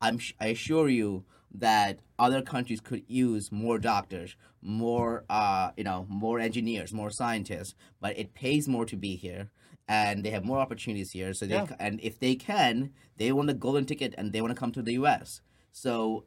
I'm 0.01 0.19
sh- 0.19 0.35
I 0.41 0.47
assure 0.49 0.89
you 0.89 1.25
that 1.53 1.99
other 2.19 2.43
countries 2.43 2.81
could 2.81 3.03
use 3.09 3.51
more 3.51 3.79
doctors, 3.79 4.37
more 4.63 5.25
uh, 5.29 5.71
you 5.77 5.85
know, 5.85 6.07
more 6.09 6.39
engineers, 6.39 6.93
more 6.93 7.11
scientists, 7.11 7.75
but 8.01 8.17
it 8.19 8.35
pays 8.35 8.69
more 8.69 8.87
to 8.87 8.97
be 8.97 9.17
here, 9.17 9.51
and 9.89 10.25
they 10.25 10.31
have 10.31 10.45
more 10.45 10.59
opportunities 10.59 11.11
here. 11.13 11.35
So 11.35 11.47
they 11.47 11.55
Yeah. 11.55 11.67
and 11.79 12.01
if 12.03 12.19
they 12.19 12.35
can, 12.37 12.93
they 13.17 13.33
want 13.33 13.51
a 13.51 13.55
golden 13.55 13.85
ticket 13.85 14.15
and 14.17 14.33
they 14.33 14.41
want 14.41 14.53
to 14.55 14.59
come 14.59 14.73
to 14.73 14.83
the 14.83 14.93
U.S. 14.95 15.41
So 15.73 16.25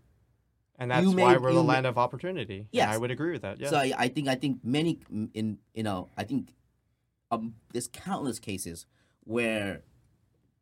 And 0.79 0.91
that's 0.91 1.03
You 1.05 1.11
why 1.11 1.37
we're 1.37 1.49
you 1.49 1.55
the 1.55 1.63
land 1.63 1.85
of 1.85 1.97
opportunity. 1.97 2.57
And 2.57 2.67
Yes. 2.71 2.89
I 2.93 2.97
would 2.97 3.11
agree 3.11 3.31
with 3.31 3.43
that. 3.43 3.59
Yeah. 3.59 3.69
So 3.69 3.77
I, 3.77 3.93
I 3.97 4.07
think 4.09 4.27
I 4.27 4.35
think 4.35 4.59
many 4.63 4.99
in 5.33 5.59
you 5.73 5.83
know 5.83 6.09
I 6.17 6.23
think 6.25 6.53
um, 7.31 7.55
there's 7.71 7.87
countless 7.87 8.39
cases 8.39 8.85
where 9.23 9.83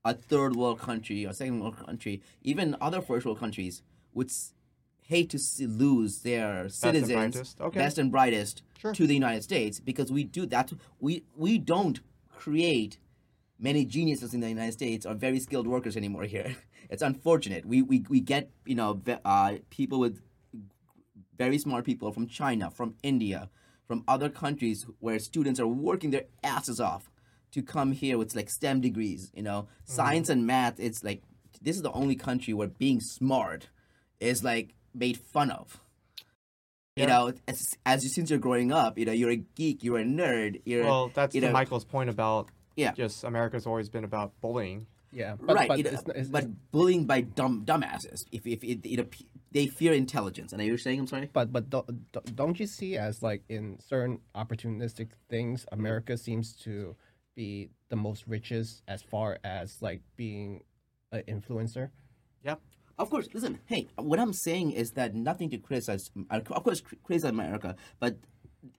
a 0.04 0.14
third 0.14 0.56
world 0.56 0.80
country 0.80 1.26
or 1.26 1.34
second 1.34 1.60
world 1.60 1.78
country, 1.78 2.22
even 2.42 2.76
other 2.82 3.02
first 3.02 3.26
world 3.26 3.40
countries, 3.40 3.82
would 4.14 4.32
hate 5.04 5.30
to 5.30 5.40
see, 5.40 5.66
lose 5.66 6.20
their 6.20 6.62
and 6.64 6.74
citizens, 6.74 7.14
brightest. 7.36 7.62
Okay. 7.62 7.80
best 7.80 7.98
and 7.98 8.12
brightest, 8.12 8.64
Sure. 8.80 8.94
to 8.94 9.06
the 9.06 9.14
United 9.14 9.44
States 9.44 9.80
because 9.80 10.12
we 10.12 10.24
do 10.24 10.46
that. 10.48 10.72
We 11.00 11.24
we 11.36 11.58
don't 11.60 12.00
create 12.36 12.98
many 13.60 13.86
geniuses 13.86 14.34
in 14.34 14.40
the 14.40 14.50
United 14.50 14.72
States 14.72 15.06
or 15.06 15.14
very 15.14 15.40
skilled 15.40 15.68
workers 15.68 15.96
anymore 15.96 16.24
here. 16.24 16.56
It's 16.90 17.02
unfortunate. 17.04 17.66
We 17.66 17.82
we, 17.82 18.04
we 18.10 18.20
get 18.20 18.50
you 18.66 18.76
know 18.76 19.02
uh, 19.24 19.54
people 19.70 20.00
with 20.00 20.20
very 21.38 21.58
smart 21.58 21.86
people 21.86 22.12
from 22.12 22.28
China, 22.28 22.70
from 22.70 22.96
India, 23.02 23.50
from 23.88 24.04
other 24.08 24.30
countries 24.30 24.86
where 25.00 25.18
students 25.20 25.60
are 25.60 25.68
working 25.68 26.12
their 26.12 26.26
asses 26.44 26.80
off 26.82 27.10
to 27.52 27.62
come 27.62 27.92
here 27.92 28.18
with 28.18 28.36
like 28.36 28.50
STEM 28.50 28.82
degrees. 28.82 29.32
You 29.34 29.44
know, 29.44 29.64
mm-hmm. 29.64 29.94
science 29.94 30.30
and 30.30 30.46
math. 30.46 30.80
It's 30.80 31.04
like 31.04 31.24
this 31.62 31.76
is 31.76 31.82
the 31.82 31.92
only 31.92 32.16
country 32.16 32.54
where 32.54 32.68
being 32.68 33.00
smart 33.00 33.70
is 34.20 34.44
like 34.44 34.74
made 34.94 35.18
fun 35.18 35.52
of. 35.52 35.80
You 36.98 37.08
know, 37.08 37.34
as, 37.48 37.74
as 37.86 38.04
you 38.04 38.10
since 38.10 38.30
you're 38.30 38.38
growing 38.38 38.72
up, 38.72 38.98
you 39.00 39.06
know, 39.06 39.14
you're 39.14 39.32
a 39.32 39.38
geek, 39.38 39.84
you're 39.84 39.98
a 39.98 40.04
nerd, 40.04 40.62
you're 40.66 40.84
well, 40.84 41.12
that's 41.14 41.34
you 41.34 41.42
to 41.42 41.48
know- 41.48 41.54
Michael's 41.54 41.86
point 41.86 42.10
about 42.10 42.50
Yeah. 42.76 42.92
just 42.92 43.24
America's 43.24 43.66
always 43.66 43.90
been 43.90 44.04
about 44.04 44.40
bullying. 44.42 44.88
Yeah, 45.14 45.36
but, 45.42 45.56
right. 45.56 45.68
But, 45.68 45.78
you 45.78 45.84
know, 45.86 45.90
it's, 45.92 46.04
it's, 46.16 46.30
but 46.30 46.46
bullying 46.72 47.06
by 47.06 47.22
dumb 47.22 47.64
dumbasses. 47.66 48.26
If 48.32 48.46
if 48.46 48.64
it, 48.64 48.86
you 48.86 48.98
know, 48.98 49.04
p- 49.04 49.26
they 49.52 49.68
fear 49.68 49.94
intelligence. 49.94 50.54
And 50.54 50.62
are 50.62 50.66
you 50.66 50.78
saying? 50.78 51.00
I'm 51.00 51.08
sorry. 51.08 51.30
but 51.32 51.52
but 51.52 51.70
don't, 51.70 52.12
don't- 52.12 52.36
don't 52.36 52.60
you 52.60 52.68
see 52.68 52.98
as 52.98 53.22
like 53.24 53.44
in 53.50 53.80
certain 53.80 54.20
opportunistic 54.36 55.10
things, 55.30 55.66
America 55.72 56.18
seems 56.18 56.54
to 56.64 56.96
be 57.36 57.70
the 57.90 57.96
most 57.96 58.26
richest 58.28 58.84
as 58.88 59.02
far 59.02 59.38
as 59.44 59.82
like 59.82 60.02
being 60.16 60.64
an 61.12 61.24
influencer. 61.28 61.90
Yeah. 62.44 62.56
Of 62.98 63.10
course, 63.10 63.28
listen. 63.34 63.60
Hey, 63.66 63.88
what 63.96 64.20
I'm 64.20 64.34
saying 64.34 64.72
is 64.72 64.92
that 64.92 65.16
nothing 65.16 65.50
to 65.52 65.58
criticize. 65.58 66.12
Uh, 66.30 66.40
of 66.52 66.64
course, 66.64 66.82
cri- 66.82 66.98
criticize 67.04 67.30
America, 67.32 67.76
but 68.00 68.18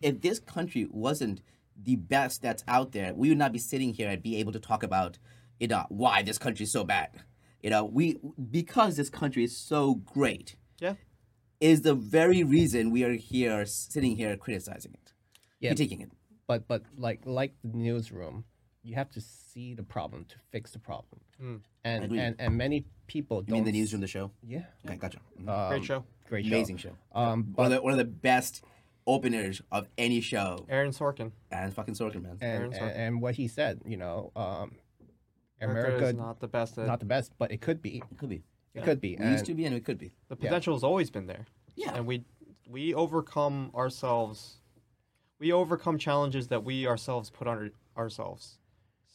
if 0.00 0.20
this 0.20 0.38
country 0.38 0.86
wasn't 0.90 1.42
the 1.82 1.96
best 1.96 2.42
that's 2.42 2.62
out 2.68 2.92
there, 2.92 3.14
we 3.14 3.30
would 3.30 3.38
not 3.38 3.52
be 3.52 3.58
sitting 3.58 3.92
here 3.94 4.08
and 4.08 4.22
be 4.22 4.36
able 4.36 4.52
to 4.52 4.60
talk 4.60 4.82
about, 4.82 5.18
you 5.58 5.66
know, 5.66 5.84
why 5.88 6.22
this 6.22 6.38
country 6.38 6.64
is 6.64 6.72
so 6.72 6.84
bad. 6.84 7.08
You 7.62 7.70
know, 7.70 7.84
we 7.84 8.18
because 8.50 8.96
this 8.96 9.08
country 9.10 9.44
is 9.44 9.56
so 9.56 9.94
great 9.94 10.56
Yeah. 10.80 10.94
is 11.60 11.82
the 11.82 11.94
very 11.94 12.44
reason 12.44 12.90
we 12.90 13.02
are 13.04 13.12
here, 13.14 13.64
sitting 13.66 14.16
here 14.16 14.36
criticizing 14.36 14.94
it, 14.94 15.12
Yeah. 15.60 15.72
critiquing 15.72 16.02
it. 16.02 16.10
But 16.52 16.68
but 16.68 16.82
like 16.98 17.20
like 17.24 17.54
the 17.64 17.76
newsroom, 17.78 18.44
you 18.82 18.94
have 18.94 19.10
to 19.12 19.20
see 19.20 19.74
the 19.74 19.82
problem 19.82 20.24
to 20.26 20.36
fix 20.50 20.72
the 20.72 20.78
problem. 20.78 21.20
Mm. 21.42 21.60
Aaron, 21.84 22.02
Agreed. 22.04 22.20
and 22.20 22.36
and 22.38 22.56
many 22.58 22.84
people 23.06 23.38
You 23.38 23.44
don't. 23.44 23.54
mean 23.54 23.64
the 23.64 23.72
newsroom, 23.72 24.00
the 24.02 24.06
show? 24.06 24.30
Yeah. 24.46 24.64
Okay, 24.84 24.96
gotcha. 24.96 25.18
Um, 25.48 25.68
Great 25.70 25.84
show. 25.84 26.04
Great 26.28 26.44
show. 26.44 26.54
Amazing 26.54 26.76
show. 26.78 26.92
Um, 27.14 27.52
One 27.54 27.66
of 27.68 27.72
the 27.72 27.82
one 27.82 27.92
of 27.92 27.98
the 27.98 28.04
best 28.04 28.62
openers 29.06 29.62
of 29.70 29.88
any 29.96 30.20
show. 30.20 30.66
Aaron 30.68 30.92
Sorkin. 30.92 31.32
And 31.50 31.72
fucking 31.74 31.94
Sorkin, 31.94 32.22
man. 32.22 32.32
and, 32.40 32.42
Aaron 32.42 32.64
and 32.64 32.74
Sorkin. 32.74 32.96
and 32.96 33.22
what 33.22 33.34
he 33.34 33.48
said, 33.48 33.80
you 33.86 33.96
know, 33.96 34.30
um, 34.36 34.72
America, 35.60 35.88
America 35.88 36.06
is 36.08 36.14
not 36.14 36.40
the 36.40 36.48
best. 36.48 36.76
At, 36.78 36.86
not 36.86 37.00
the 37.00 37.06
best, 37.06 37.32
but 37.38 37.50
it 37.50 37.60
could 37.62 37.80
be. 37.80 38.02
It 38.12 38.18
could 38.18 38.28
be. 38.28 38.42
It 38.74 38.84
could 38.84 39.00
be. 39.00 39.14
It 39.14 39.20
used 39.20 39.38
and- 39.38 39.46
to 39.46 39.54
be, 39.54 39.64
and 39.64 39.74
it 39.74 39.84
could 39.84 39.98
be. 39.98 40.12
the 40.28 40.36
yeah. 40.38 40.48
potential 40.48 40.74
has 40.74 40.84
always 40.84 41.10
been 41.10 41.26
there. 41.26 41.46
Yeah. 41.76 41.94
And 41.94 42.06
we 42.06 42.24
we 42.68 42.94
overcome 42.94 43.70
ourselves. 43.74 44.58
We 45.42 45.50
overcome 45.50 45.98
challenges 45.98 46.46
that 46.48 46.62
we 46.62 46.86
ourselves 46.86 47.28
put 47.28 47.48
on 47.48 47.72
ourselves. 47.96 48.58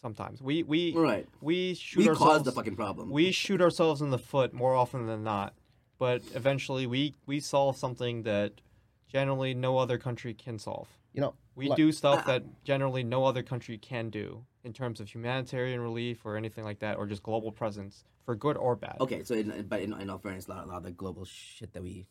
Sometimes 0.01 0.41
we 0.41 0.61
we 0.63 0.93
Right. 0.93 1.25
we 1.39 1.73
shoot 1.73 1.99
We 2.01 2.09
ourselves. 2.09 2.31
caused 2.33 2.45
the 2.45 2.51
fucking 2.51 2.75
problem. 2.75 3.09
we 3.09 3.31
shoot 3.31 3.61
ourselves 3.61 4.01
in 4.01 4.09
the 4.09 4.17
foot 4.19 4.51
more 4.51 4.75
often 4.75 5.05
than 5.07 5.23
not, 5.23 5.53
but 5.97 6.21
eventually 6.35 6.85
we 6.85 7.13
we 7.25 7.39
solve 7.39 7.77
something 7.77 8.23
that 8.23 8.59
generally 9.07 9.53
no 9.53 9.77
other 9.77 9.97
country 9.97 10.33
can 10.33 10.59
solve. 10.59 10.89
You 11.13 11.21
know, 11.21 11.33
We 11.55 11.69
like- 11.69 11.77
do 11.77 11.93
stuff 11.93 12.25
that 12.25 12.43
generally 12.65 13.03
no 13.05 13.23
other 13.23 13.41
country 13.41 13.77
can 13.77 14.09
do 14.09 14.45
in 14.65 14.73
terms 14.73 14.99
of 14.99 15.07
humanitarian 15.15 15.79
relief 15.79 16.25
or 16.25 16.35
anything 16.35 16.65
like 16.65 16.79
that, 16.79 16.97
or 16.97 17.07
just 17.07 17.23
global 17.23 17.53
presence 17.53 18.03
for 18.25 18.35
good 18.35 18.57
or 18.57 18.75
bad. 18.75 18.97
Okay, 18.99 19.23
so 19.23 19.33
in, 19.33 19.65
but 19.69 19.79
in, 19.81 19.93
in 19.93 20.09
all 20.09 20.17
fairness, 20.17 20.47
a 20.47 20.49
lot, 20.51 20.65
a 20.65 20.67
lot 20.67 20.77
of 20.79 20.83
the 20.83 20.91
global 20.91 21.23
shit 21.23 21.71
that 21.71 21.81
we 21.81 22.05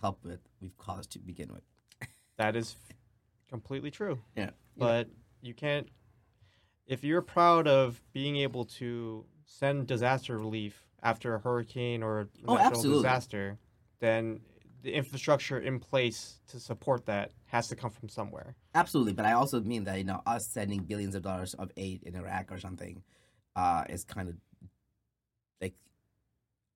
help 0.00 0.24
with, 0.24 0.40
we've 0.62 0.76
caused 0.78 1.10
to 1.12 1.18
begin 1.18 1.52
with. 1.52 1.62
That 2.38 2.56
is 2.56 2.76
completely 3.48 3.90
true. 3.90 4.20
Yeah. 4.36 4.50
But 4.76 5.08
you 5.42 5.54
can't. 5.54 5.88
if 6.86 7.04
you're 7.04 7.22
proud 7.22 7.66
of 7.68 8.00
being 8.12 8.36
able 8.36 8.64
to 8.64 9.24
send 9.44 9.86
disaster 9.86 10.38
relief 10.38 10.86
after 11.02 11.34
a 11.34 11.38
hurricane 11.38 12.02
or 12.02 12.20
a 12.20 12.28
Oh, 12.46 12.54
natural 12.54 12.66
absolutely. 12.78 13.02
disaster, 13.02 13.58
then 14.00 14.40
the 14.82 14.92
infrastructure 14.94 15.58
in 15.58 15.80
place 15.80 16.40
to 16.48 16.58
support 16.60 17.04
that 17.06 17.32
has 17.46 17.68
to 17.68 17.76
come 17.76 17.90
from 17.90 18.08
somewhere. 18.08 18.54
Absolutely, 18.74 19.12
but 19.12 19.24
I 19.26 19.32
also 19.32 19.60
mean 19.60 19.84
that 19.84 19.98
you 19.98 20.04
know 20.04 20.22
us 20.26 20.46
sending 20.46 20.84
billions 20.84 21.14
of 21.14 21.22
dollars 21.22 21.54
of 21.54 21.70
aid 21.76 22.02
in 22.04 22.14
Iraq 22.14 22.50
or 22.52 22.58
something 22.58 23.02
uh, 23.56 23.84
is 23.88 24.04
kind 24.04 24.28
of 24.28 24.36
like 25.60 25.74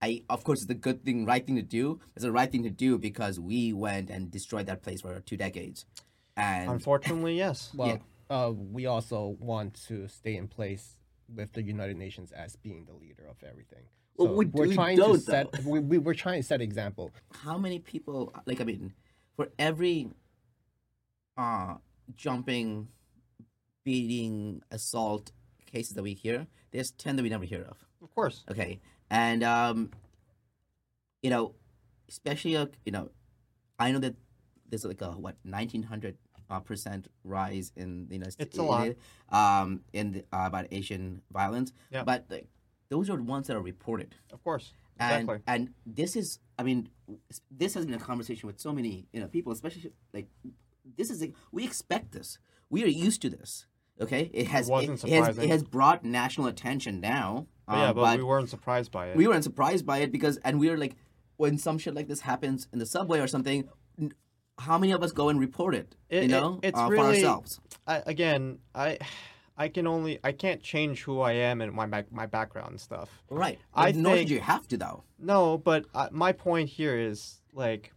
I 0.03 0.25
of 0.29 0.43
course 0.45 0.61
it's 0.61 0.69
the 0.69 0.75
good 0.75 1.05
thing, 1.05 1.25
right 1.25 1.47
thing 1.47 1.57
to 1.57 1.63
do. 1.63 2.01
It's 2.17 2.25
the 2.25 2.33
right 2.33 2.51
thing 2.51 2.65
to 2.65 2.71
do 2.71 2.99
because 2.99 3.39
we 3.39 3.73
went 3.73 4.11
and 4.11 4.31
destroyed 4.31 4.67
that 4.67 4.83
place 4.83 5.01
for 5.03 5.21
two 5.21 5.37
decades, 5.37 5.87
and 6.43 6.71
Unfortunately, 6.71 7.37
yes. 7.37 7.71
Well, 7.77 8.01
uh, 8.31 8.53
we 8.55 8.87
also 8.87 9.37
want 9.41 9.75
to 9.89 10.09
stay 10.09 10.37
in 10.37 10.49
place 10.49 10.97
with 11.35 11.53
the 11.53 11.63
United 11.63 11.97
Nations 11.97 12.33
as 12.33 12.57
being 12.57 12.85
the 12.85 12.95
leader 12.95 13.25
of 13.29 13.37
everything. 13.49 13.85
Well, 14.17 14.35
we- 14.35 14.47
we're 14.47 14.69
we 14.69 14.75
trying 14.75 14.97
to 14.97 15.03
don't, 15.03 15.21
set. 15.21 15.53
though. 15.53 15.71
We, 15.71 15.79
we 15.81 15.99
we're 15.99 16.15
trying 16.15 16.41
to 16.43 16.47
set 16.47 16.61
example. 16.61 17.11
how 17.45 17.57
many 17.59 17.79
people 17.79 18.33
like 18.47 18.61
I 18.61 18.65
mean, 18.65 18.93
for 19.37 19.49
every 19.59 20.11
uh 21.37 21.77
jumping, 22.15 22.89
beating, 23.85 24.63
assault 24.71 25.33
cases 25.67 25.95
that 25.95 26.03
we 26.03 26.13
hear, 26.15 26.47
there's 26.73 26.91
ten 26.91 27.17
that 27.17 27.23
we 27.23 27.29
never 27.31 27.45
hear 27.45 27.63
of. 27.63 27.79
Of 28.03 28.15
course. 28.15 28.45
Okay, 28.51 28.81
and 29.11 29.43
um, 29.43 29.91
you 31.23 31.31
know, 31.31 31.55
especially 32.09 32.57
uh, 32.57 32.67
you 32.85 32.93
know, 32.93 33.11
I 33.79 33.93
know 33.93 33.99
that 34.01 34.17
there's 34.69 34.85
like 34.85 35.01
a 35.01 35.13
what 35.13 35.37
1900 35.45 36.17
uh, 36.53 36.61
percent 36.61 37.09
rise 37.25 37.73
in 37.77 38.07
the 38.09 38.15
United 38.15 38.33
States. 38.33 38.51
It's 38.51 38.59
a 38.59 38.63
lot. 38.63 38.89
Um, 39.31 39.81
in 39.93 40.13
the, 40.13 40.21
uh, 40.33 40.45
about 40.47 40.67
Asian 40.71 41.23
violence. 41.33 41.73
Yeah. 41.91 42.05
But 42.05 42.27
like, 42.29 42.49
those 42.91 43.09
are 43.11 43.17
the 43.17 43.23
ones 43.23 43.47
that 43.47 43.57
are 43.57 43.63
reported. 43.63 44.15
Of 44.33 44.45
course. 44.45 44.75
And, 45.01 45.23
Exactly. 45.23 45.43
and 45.47 45.71
this 45.87 46.15
is, 46.17 46.39
I 46.59 46.63
mean, 46.63 46.89
this 47.51 47.75
has 47.75 47.87
been 47.87 47.95
a 47.95 47.99
conversation 47.99 48.47
with 48.47 48.61
so 48.61 48.73
many, 48.73 49.07
you 49.13 49.21
know, 49.21 49.27
people, 49.27 49.53
especially 49.53 49.91
like, 50.13 50.27
this 50.99 51.11
is, 51.11 51.21
like, 51.21 51.35
we 51.51 51.65
expect 51.65 52.13
this. 52.13 52.39
We 52.69 52.85
are 52.85 52.89
used 52.89 53.23
to 53.23 53.31
this. 53.31 53.67
Okay, 54.01 54.31
it 54.33 54.49
has 54.49 54.69
wasn't 54.69 55.05
it, 55.05 55.13
it 55.13 55.25
has, 55.25 55.39
it 55.39 55.49
has 55.49 55.63
brought 55.63 56.05
national 56.05 56.47
attention 56.47 57.01
now. 57.01 57.47
But 57.69 57.77
yeah, 57.77 57.89
um, 57.91 57.95
but, 57.95 58.19
we 58.19 58.25
weren't 58.25 58.49
surprised 58.49 58.91
by 58.91 59.09
it. 59.09 59.17
we 59.17 59.29
weren't 59.29 59.45
surprised 59.45 59.85
by 59.87 59.99
it 59.99 60.11
because, 60.11 60.39
and 60.39 60.59
we 60.59 60.71
were 60.71 60.79
like, 60.79 60.97
when 61.37 61.59
some 61.59 61.79
shit 61.79 61.95
like 61.95 62.09
this 62.09 62.21
happens 62.21 62.69
in 62.73 62.79
the 62.79 62.87
subway 62.87 63.21
or 63.21 63.27
something, 63.27 63.69
how 64.63 64.79
many 64.79 64.93
of 64.93 65.03
us 65.03 65.13
go 65.13 65.29
and 65.29 65.39
report 65.41 65.75
it? 65.75 65.95
It- 66.09 66.23
you 66.25 66.29
know, 66.29 66.59
it- 66.63 66.69
it's 66.69 66.79
uh, 66.79 66.87
for 66.87 66.93
really- 66.93 67.17
ourselves. 67.19 67.61
I, 67.87 68.03
again, 68.07 68.59
I, 68.75 68.99
I 69.57 69.69
can 69.69 69.87
only 69.87 70.19
I 70.23 70.33
can't 70.33 70.63
change 70.63 71.03
who 71.03 71.21
I 71.21 71.33
am 71.33 71.61
and 71.61 71.73
my 71.73 71.87
my 72.11 72.27
background 72.27 72.71
and 72.71 72.81
stuff. 72.81 73.23
Right. 73.29 73.59
I 73.75 73.93
But 73.93 73.97
nor 73.97 74.15
think- 74.15 74.29
should 74.29 74.35
you 74.37 74.41
have 74.41 74.67
to 74.69 74.77
though. 74.77 75.05
No, 75.19 75.59
but 75.59 75.85
uh, 75.95 76.09
my 76.13 76.33
point 76.33 76.69
here 76.69 76.97
is 76.99 77.41
like, 77.53 77.93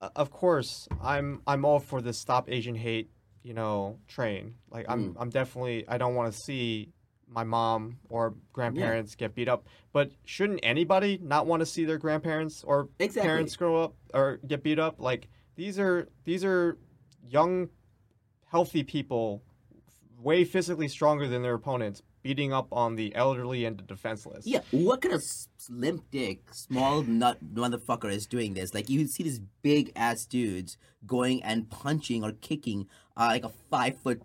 uh, 0.00 0.10
of 0.14 0.30
course, 0.30 0.88
I'm 1.02 1.42
I'm 1.46 1.64
all 1.64 1.80
for 1.80 2.00
the 2.02 2.12
stop 2.12 2.50
Asian 2.50 2.74
hate, 2.74 3.10
you 3.42 3.54
know, 3.54 3.98
train. 4.08 4.54
Like 4.70 4.86
I'm 4.88 5.16
I'm 5.18 5.30
definitely 5.30 5.84
I 5.88 5.96
don't 5.98 6.14
want 6.14 6.32
to 6.32 6.38
see 6.38 6.92
my 7.28 7.44
mom 7.44 7.96
or 8.10 8.34
grandparents 8.52 9.14
get 9.14 9.34
beat 9.34 9.48
up. 9.48 9.66
But 9.92 10.10
shouldn't 10.26 10.60
anybody 10.62 11.18
not 11.22 11.46
want 11.46 11.60
to 11.60 11.66
see 11.66 11.86
their 11.86 11.96
grandparents 11.98 12.62
or 12.62 12.88
Exactly. 12.98 13.26
parents 13.26 13.56
grow 13.56 13.82
up 13.84 13.94
or 14.12 14.38
get 14.46 14.62
beat 14.62 14.78
up? 14.78 15.00
Like 15.00 15.28
these 15.56 15.78
are 15.78 16.08
these 16.24 16.44
are 16.44 16.78
young, 17.28 17.68
healthy 18.50 18.82
people, 18.82 19.42
way 20.20 20.44
physically 20.44 20.88
stronger 20.88 21.26
than 21.28 21.42
their 21.42 21.54
opponents, 21.54 22.02
beating 22.22 22.52
up 22.52 22.68
on 22.72 22.96
the 22.96 23.14
elderly 23.14 23.64
and 23.64 23.78
the 23.78 23.82
defenseless. 23.82 24.46
Yeah, 24.46 24.60
what 24.70 25.02
kind 25.02 25.14
of 25.14 25.22
slim 25.56 26.02
dick, 26.10 26.42
small 26.52 27.02
nut 27.02 27.38
motherfucker 27.54 28.10
is 28.10 28.26
doing 28.26 28.54
this? 28.54 28.74
Like 28.74 28.88
you 28.88 29.06
see 29.06 29.22
these 29.24 29.40
big 29.62 29.92
ass 29.96 30.24
dudes 30.24 30.76
going 31.06 31.42
and 31.42 31.68
punching 31.68 32.24
or 32.24 32.32
kicking 32.32 32.86
uh, 33.16 33.26
like 33.26 33.44
a 33.44 33.52
five 33.70 33.98
foot, 33.98 34.22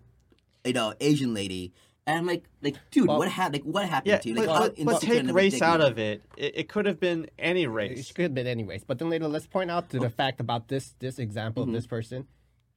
you 0.64 0.72
know, 0.72 0.94
Asian 1.00 1.34
lady, 1.34 1.72
and 2.08 2.18
I'm 2.18 2.26
like, 2.26 2.44
like, 2.62 2.76
dude, 2.90 3.06
Well- 3.06 3.18
what 3.18 3.28
happened? 3.28 3.64
Like, 3.64 3.74
what 3.74 3.88
happened 3.88 4.10
Yeah, 4.10 4.18
to 4.18 4.28
you? 4.30 4.34
but, 4.34 4.46
Like, 4.46 4.56
how 4.56 4.68
but, 4.70 4.84
but 4.84 5.00
take 5.02 5.32
race 5.32 5.60
out 5.62 5.80
of 5.80 5.98
it. 5.98 6.22
it. 6.36 6.52
It 6.60 6.68
could 6.68 6.86
have 6.86 6.98
been 6.98 7.28
any 7.38 7.66
race. 7.66 8.10
It 8.10 8.14
could 8.14 8.22
have 8.22 8.34
been 8.34 8.46
anyways. 8.46 8.82
But 8.84 8.98
then 8.98 9.10
later, 9.10 9.28
let's 9.28 9.46
point 9.46 9.70
out 9.70 9.90
to 9.90 9.98
the 10.00 10.10
fact 10.10 10.40
about 10.40 10.68
this 10.68 10.94
this 10.98 11.18
example 11.18 11.62
Mm-hmm. 11.64 11.70
of 11.70 11.74
this 11.74 11.86
person. 11.86 12.26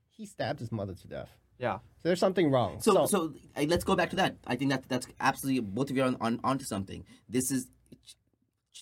He 0.10 0.26
stabbed 0.26 0.60
his 0.60 0.72
mother 0.72 0.94
to 0.94 1.08
death. 1.08 1.30
Yeah. 1.58 1.78
So 1.78 2.10
there's 2.10 2.20
something 2.20 2.52
wrong. 2.52 2.82
So, 2.82 3.06
so 3.06 3.34
uh, 3.56 3.64
let's 3.68 3.84
go 3.84 3.96
back 3.96 4.10
to 4.12 4.16
that. 4.18 4.36
I 4.46 4.56
think 4.58 4.72
that 4.72 4.84
that's 4.90 5.08
absolutely 5.20 5.62
both 5.62 5.90
of 5.92 5.96
you 5.96 6.04
are 6.04 6.08
on, 6.08 6.18
on 6.20 6.40
onto 6.44 6.66
something. 6.66 7.06
This 7.30 7.52
is 7.52 7.68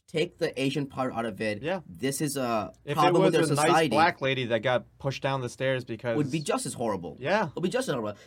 take 0.08 0.38
the 0.40 0.60
Asian 0.60 0.86
part 0.88 1.14
out 1.14 1.26
of 1.26 1.40
it. 1.42 1.62
Yeah. 1.62 1.82
this 1.88 2.22
is 2.22 2.36
a 2.38 2.72
If 2.86 2.92
it 2.92 2.96
problem 2.96 3.24
with 3.24 3.36
was 3.36 3.52
our 3.52 3.66
a 3.66 3.70
nice 3.72 3.90
black 3.90 4.22
lady 4.22 4.46
that 4.46 4.60
got 4.64 4.86
pushed 4.98 5.22
down 5.22 5.42
the 5.42 5.50
stairs 5.50 5.84
because 5.86 6.18
would 6.18 6.32
be 6.32 6.40
just 6.42 6.66
as 6.66 6.74
horrible. 6.74 7.18
yeah, 7.20 7.46
It 7.48 7.52
would 7.56 7.64
be 7.64 7.70
just 7.70 7.88
as 7.90 7.94
horrible. 7.96 8.18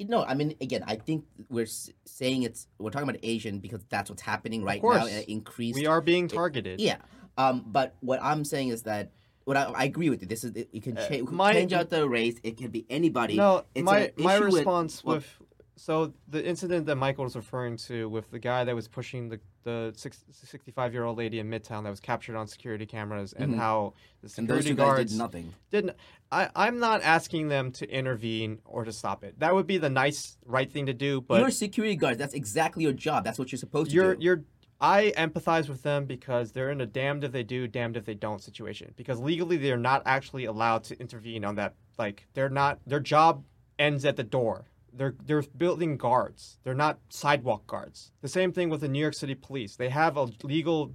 No, 0.00 0.24
I 0.24 0.34
mean, 0.34 0.54
again, 0.60 0.82
I 0.86 0.96
think 0.96 1.24
we're 1.48 1.66
saying 2.04 2.42
it's 2.42 2.66
we're 2.78 2.90
talking 2.90 3.08
about 3.08 3.20
Asian 3.22 3.58
because 3.60 3.80
that's 3.88 4.10
what's 4.10 4.22
happening 4.22 4.64
right 4.64 4.82
now. 4.82 5.06
increased. 5.28 5.78
we 5.78 5.86
are 5.86 6.00
being 6.00 6.28
targeted. 6.28 6.80
Yeah. 6.80 6.96
Um. 7.36 7.64
But 7.66 7.94
what 8.00 8.20
I'm 8.22 8.44
saying 8.44 8.68
is 8.68 8.82
that 8.82 9.12
what 9.44 9.56
I, 9.56 9.64
I 9.64 9.84
agree 9.84 10.10
with 10.10 10.20
you. 10.22 10.28
This 10.28 10.44
is 10.44 10.54
it, 10.56 10.68
you 10.72 10.80
can, 10.80 10.96
cha- 10.96 11.14
Uh, 11.26 11.30
my- 11.30 11.52
change 11.52 11.72
out 11.72 11.90
the 11.90 12.08
race. 12.08 12.36
It 12.42 12.56
can 12.56 12.70
be 12.70 12.84
anybody. 12.90 13.36
No, 13.36 13.64
It's 13.74 13.84
my 13.84 14.12
my 14.18 14.40
with- 14.40 14.54
response 14.54 15.04
well- 15.04 15.16
with 15.16 15.38
so 15.76 16.12
the 16.26 16.44
incident 16.44 16.86
that 16.86 16.96
Michael 16.96 17.22
was 17.22 17.36
referring 17.36 17.76
to 17.76 18.08
with 18.08 18.30
the 18.32 18.40
guy 18.40 18.64
that 18.64 18.74
was 18.74 18.88
pushing 18.88 19.28
the 19.28 19.38
the 19.68 19.92
65 20.32 20.92
year 20.94 21.04
old 21.04 21.18
lady 21.18 21.38
in 21.38 21.50
Midtown 21.50 21.84
that 21.84 21.90
was 21.90 22.00
captured 22.00 22.36
on 22.36 22.46
security 22.46 22.86
cameras 22.86 23.32
and 23.32 23.54
how 23.54 23.92
the 24.22 24.28
Mm-hmm. 24.28 24.40
and 24.40 24.48
those 24.48 24.64
security 24.64 24.74
guards 24.74 25.12
did 25.12 25.18
nothing. 25.18 25.54
didn't 25.70 25.96
I, 26.32 26.48
I'm 26.56 26.78
not 26.78 27.02
asking 27.02 27.48
them 27.48 27.70
to 27.72 27.88
intervene 27.90 28.58
or 28.64 28.84
to 28.84 28.92
stop 28.92 29.24
it. 29.24 29.38
That 29.40 29.54
would 29.54 29.66
be 29.66 29.78
the 29.78 29.90
nice 29.90 30.36
right 30.44 30.70
thing 30.70 30.86
to 30.86 30.94
do, 30.94 31.20
but 31.20 31.40
you're 31.40 31.50
security 31.50 31.96
guards. 31.96 32.18
That's 32.18 32.34
exactly 32.34 32.82
your 32.84 32.92
job. 32.92 33.24
That's 33.24 33.38
what 33.38 33.52
you're 33.52 33.58
supposed 33.58 33.92
you're 33.92 34.14
to 34.14 34.20
do. 34.20 34.24
you're 34.24 34.44
I 34.80 35.12
empathize 35.16 35.68
with 35.68 35.82
them 35.82 36.04
because 36.06 36.52
they're 36.52 36.70
in 36.70 36.80
a 36.80 36.86
damned 36.86 37.24
if 37.24 37.32
they 37.32 37.42
do, 37.42 37.66
damned 37.66 37.96
if 37.96 38.04
they 38.04 38.14
don't 38.14 38.40
situation. 38.40 38.94
Because 38.96 39.18
legally 39.18 39.56
they're 39.56 39.76
not 39.76 40.02
actually 40.06 40.44
allowed 40.44 40.84
to 40.84 40.98
intervene 41.00 41.44
on 41.44 41.56
that. 41.56 41.74
Like 41.98 42.26
they're 42.34 42.48
not 42.48 42.78
their 42.86 43.00
job 43.00 43.44
ends 43.78 44.04
at 44.04 44.16
the 44.16 44.22
door. 44.24 44.66
They're 44.92 45.14
they're 45.24 45.42
building 45.56 45.96
guards. 45.96 46.58
They're 46.64 46.74
not 46.74 46.98
sidewalk 47.10 47.66
guards. 47.66 48.12
The 48.22 48.28
same 48.28 48.52
thing 48.52 48.70
with 48.70 48.80
the 48.80 48.88
New 48.88 49.00
York 49.00 49.14
City 49.14 49.34
Police. 49.34 49.76
They 49.76 49.88
have 49.88 50.16
a 50.16 50.28
legal 50.42 50.94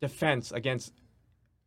defense 0.00 0.52
against 0.52 0.92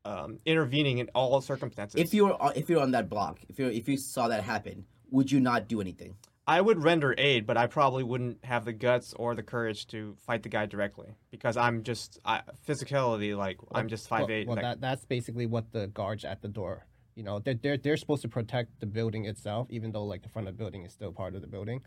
um, 0.03 0.39
intervening 0.45 0.99
in 0.99 1.09
all 1.15 1.41
circumstances. 1.41 1.99
if 1.99 2.13
you're 2.13 2.41
uh, 2.41 2.53
if 2.55 2.69
you're 2.69 2.81
on 2.81 2.91
that 2.91 3.09
block, 3.09 3.39
if 3.49 3.59
you 3.59 3.67
if 3.67 3.87
you 3.87 3.97
saw 3.97 4.27
that 4.27 4.43
happen, 4.43 4.85
would 5.09 5.31
you 5.31 5.39
not 5.39 5.67
do 5.67 5.81
anything? 5.81 6.15
I 6.47 6.61
would 6.61 6.83
render 6.83 7.15
aid, 7.17 7.47
but 7.47 7.57
I 7.57 7.65
probably 7.65 8.03
wouldn't 8.03 8.45
have 8.45 8.65
the 8.65 8.73
guts 8.73 9.15
or 9.17 9.33
the 9.33 9.41
courage 9.41 9.87
to 9.87 10.15
fight 10.27 10.43
the 10.43 10.49
guy 10.49 10.67
directly 10.67 11.15
because 11.31 11.57
I'm 11.57 11.81
just 11.81 12.19
I, 12.23 12.41
physicality. 12.67 13.35
Like 13.35 13.57
I'm 13.73 13.87
just 13.87 14.07
five 14.07 14.21
well, 14.21 14.31
eight. 14.31 14.47
well, 14.47 14.57
that 14.57 14.79
that's 14.79 15.05
basically 15.05 15.47
what 15.47 15.71
the 15.71 15.87
guards 15.87 16.23
at 16.23 16.41
the 16.43 16.47
door. 16.47 16.85
You 17.15 17.23
know, 17.23 17.39
they're 17.39 17.53
they're 17.55 17.77
they're 17.77 17.97
supposed 17.97 18.21
to 18.23 18.27
protect 18.29 18.79
the 18.79 18.85
building 18.85 19.25
itself, 19.25 19.67
even 19.69 19.91
though 19.91 20.03
like 20.05 20.21
the 20.21 20.29
front 20.29 20.47
of 20.47 20.55
the 20.57 20.57
building 20.63 20.83
is 20.85 20.91
still 20.93 21.11
part 21.11 21.35
of 21.35 21.41
the 21.41 21.47
building. 21.47 21.81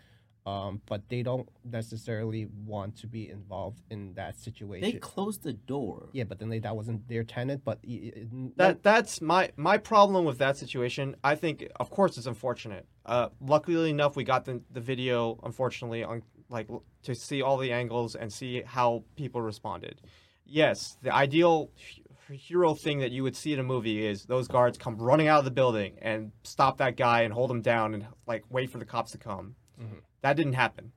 Um, 0.47 0.81
but 0.87 1.07
they 1.11 1.23
don't 1.23 1.47
necessarily 1.63 2.47
want 2.65 2.97
to 2.99 3.07
be 3.07 3.29
involved 3.29 3.83
in 3.91 4.15
that 4.15 4.39
situation. 4.39 4.91
They 4.93 4.99
closed 4.99 5.43
the 5.43 5.53
door. 5.53 6.09
yeah, 6.13 6.25
but 6.25 6.39
then 6.39 6.49
they, 6.49 6.59
that 6.61 6.75
wasn't 6.75 7.07
their 7.07 7.23
tenant. 7.23 7.63
But 7.67 7.81
y- 7.87 8.13
y- 8.17 8.23
n- 8.33 8.53
that 8.57 8.83
that's 8.83 9.21
my 9.21 9.51
my 9.57 9.77
problem 9.77 10.25
with 10.25 10.39
that 10.39 10.57
situation. 10.57 11.17
I 11.23 11.35
think, 11.35 11.69
of 11.77 11.91
course, 11.91 12.17
it's 12.17 12.27
unfortunate. 12.27 12.87
Uh, 13.05 13.29
luckily 13.43 13.91
enough, 13.91 14.17
we 14.17 14.25
got 14.25 14.47
the 14.47 14.63
the 14.71 14.81
video. 14.81 15.39
Unfortunately, 15.43 16.03
on 16.03 16.23
like 16.49 16.69
to 17.03 17.15
see 17.15 17.43
all 17.43 17.59
the 17.59 17.71
angles 17.73 18.15
and 18.15 18.33
see 18.33 18.63
how 18.63 19.05
people 19.17 19.43
responded. 19.43 20.01
Yes, 20.47 20.97
the 21.03 21.15
ideal 21.15 21.71
h- 21.79 22.01
hero 22.35 22.75
thing 22.75 22.99
that 23.01 23.11
you 23.11 23.23
would 23.23 23.37
see 23.37 23.53
in 23.53 23.59
a 23.59 23.65
movie 23.65 24.07
is 24.07 24.25
those 24.25 24.49
guards 24.49 24.79
come 24.79 24.97
running 24.97 25.29
out 25.29 25.41
of 25.41 25.45
the 25.45 25.51
building 25.51 25.99
and 26.01 26.33
stop 26.43 26.79
that 26.79 26.97
guy 26.97 27.23
and 27.23 27.33
hold 27.33 27.51
him 27.51 27.63
down 27.63 27.95
and 27.95 28.07
like 28.27 28.45
wait 28.51 28.71
for 28.71 28.79
the 28.79 28.85
cops 28.85 29.13
to 29.13 29.19
come. 29.19 29.57
Mm-hmm. 29.81 29.99
That 30.23 30.37
didn't 30.37 30.55
happen. 30.55 30.93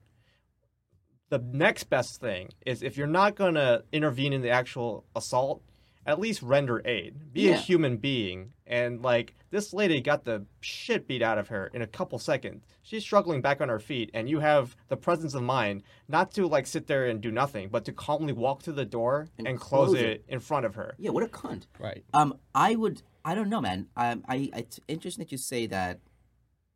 The 1.29 1.39
next 1.39 1.85
best 1.85 2.19
thing 2.19 2.49
is 2.65 2.83
if 2.83 2.97
you're 2.97 3.07
not 3.07 3.35
going 3.35 3.53
to 3.53 3.83
intervene 3.91 4.33
in 4.33 4.41
the 4.41 4.49
actual 4.49 5.05
assault, 5.15 5.61
at 6.05 6.19
least 6.19 6.41
render 6.41 6.81
aid. 6.85 7.33
Be 7.33 7.49
a 7.49 7.55
human 7.55 7.97
being. 7.97 8.53
And 8.65 9.01
like 9.01 9.35
this 9.51 9.73
lady 9.73 10.01
got 10.01 10.23
the 10.25 10.45
shit 10.61 11.07
beat 11.07 11.21
out 11.21 11.37
of 11.37 11.49
her 11.49 11.69
in 11.73 11.81
a 11.81 11.87
couple 11.87 12.17
seconds. 12.19 12.63
She's 12.83 13.03
struggling 13.03 13.41
back 13.41 13.61
on 13.61 13.69
her 13.69 13.79
feet, 13.79 14.09
and 14.13 14.27
you 14.29 14.39
have 14.39 14.75
the 14.87 14.97
presence 14.97 15.33
of 15.35 15.43
mind 15.43 15.83
not 16.07 16.31
to 16.35 16.47
like 16.47 16.65
sit 16.65 16.87
there 16.87 17.05
and 17.07 17.21
do 17.21 17.31
nothing, 17.31 17.69
but 17.69 17.85
to 17.85 17.91
calmly 17.91 18.33
walk 18.33 18.63
to 18.63 18.71
the 18.71 18.85
door 18.85 19.27
and, 19.37 19.47
And 19.47 19.59
close, 19.59 19.89
close 19.89 19.99
it, 19.99 20.05
it. 20.09 20.25
in 20.27 20.39
front 20.39 20.65
of 20.65 20.75
her. 20.75 20.95
Yeah, 20.97 21.11
what 21.11 21.23
a 21.23 21.27
cunt. 21.27 21.67
right. 21.79 22.03
Um, 22.13 22.37
I 22.55 22.75
would. 22.75 23.03
I 23.23 23.35
don't 23.35 23.49
know, 23.49 23.61
man. 23.61 23.87
Um, 23.95 24.23
I. 24.27 24.49
It's 24.55 24.79
interesting 24.87 25.23
that 25.25 25.31
you 25.31 25.37
say 25.37 25.67
that 25.67 25.99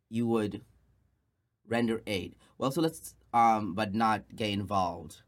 you 0.08 0.26
would 0.28 0.62
render 1.66 2.02
aid. 2.06 2.36
Well, 2.58 2.70
so 2.70 2.80
let's 2.80 3.14
um, 3.34 3.74
but 3.74 3.94
not 3.94 4.22
get 4.34 4.50
involved. 4.50 5.22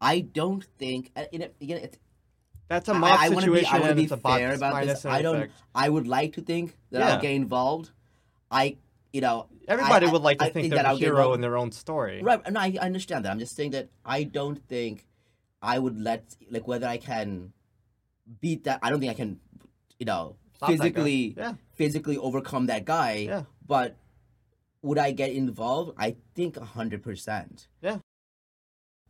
I 0.00 0.20
don't 0.20 0.64
think. 0.78 1.10
uh, 1.16 1.24
You 1.32 1.38
know, 1.38 1.48
again, 1.60 1.78
it's, 1.82 1.98
That's 2.68 2.88
a 2.88 2.92
I- 2.92 2.98
mob 2.98 3.18
I, 3.20 3.28
wanna 3.28 3.40
situation 3.42 3.70
be, 3.72 3.76
I 3.76 3.80
wanna 3.80 3.94
be 3.94 4.06
fair 4.06 4.54
about 4.54 4.84
this. 4.86 5.04
I 5.04 5.22
don't. 5.22 5.36
effect. 5.36 5.52
I 5.74 5.88
would 5.88 6.06
like 6.06 6.32
to 6.34 6.40
think 6.42 6.76
that 6.90 7.00
Yeah. 7.00 7.14
I'll 7.14 7.20
get 7.20 7.32
involved. 7.32 7.90
I, 8.50 8.76
you 9.12 9.20
know, 9.20 9.48
Everybody 9.68 10.06
I- 10.06 10.12
would 10.12 10.22
like 10.22 10.38
to 10.38 10.44
I 10.46 10.50
think, 10.50 10.70
that 10.70 10.82
they're 10.84 10.92
the 10.94 10.98
hero 10.98 11.32
in 11.34 11.40
their 11.40 11.56
own 11.56 11.72
story. 11.72 12.22
Right, 12.22 12.40
and 12.44 12.56
I, 12.58 12.74
I 12.80 12.84
understand 12.86 13.24
that. 13.24 13.30
I'm 13.32 13.38
just 13.38 13.54
saying 13.56 13.70
that 13.72 13.88
I 14.04 14.24
don't 14.24 14.58
think 14.68 15.06
I 15.62 15.78
would 15.78 15.98
let 15.98 16.36
like 16.50 16.66
whether 16.68 16.86
I 16.86 16.98
can 16.98 17.52
beat 18.40 18.64
that. 18.64 18.80
I 18.82 18.90
don't 18.90 19.00
think 19.00 19.10
I 19.10 19.14
can, 19.14 19.40
you 19.98 20.06
know, 20.06 20.36
Stop 20.56 20.70
physically 20.70 21.34
Yeah. 21.36 21.54
physically 21.72 22.16
overcome 22.16 22.66
that 22.66 22.84
guy. 22.84 23.26
Yeah. 23.28 23.42
But 23.66 23.96
would 24.82 24.98
I 24.98 25.12
get 25.12 25.32
involved? 25.32 25.92
I 25.98 26.16
think 26.34 26.56
hundred 26.58 27.02
percent. 27.02 27.68
Yeah. 27.82 27.98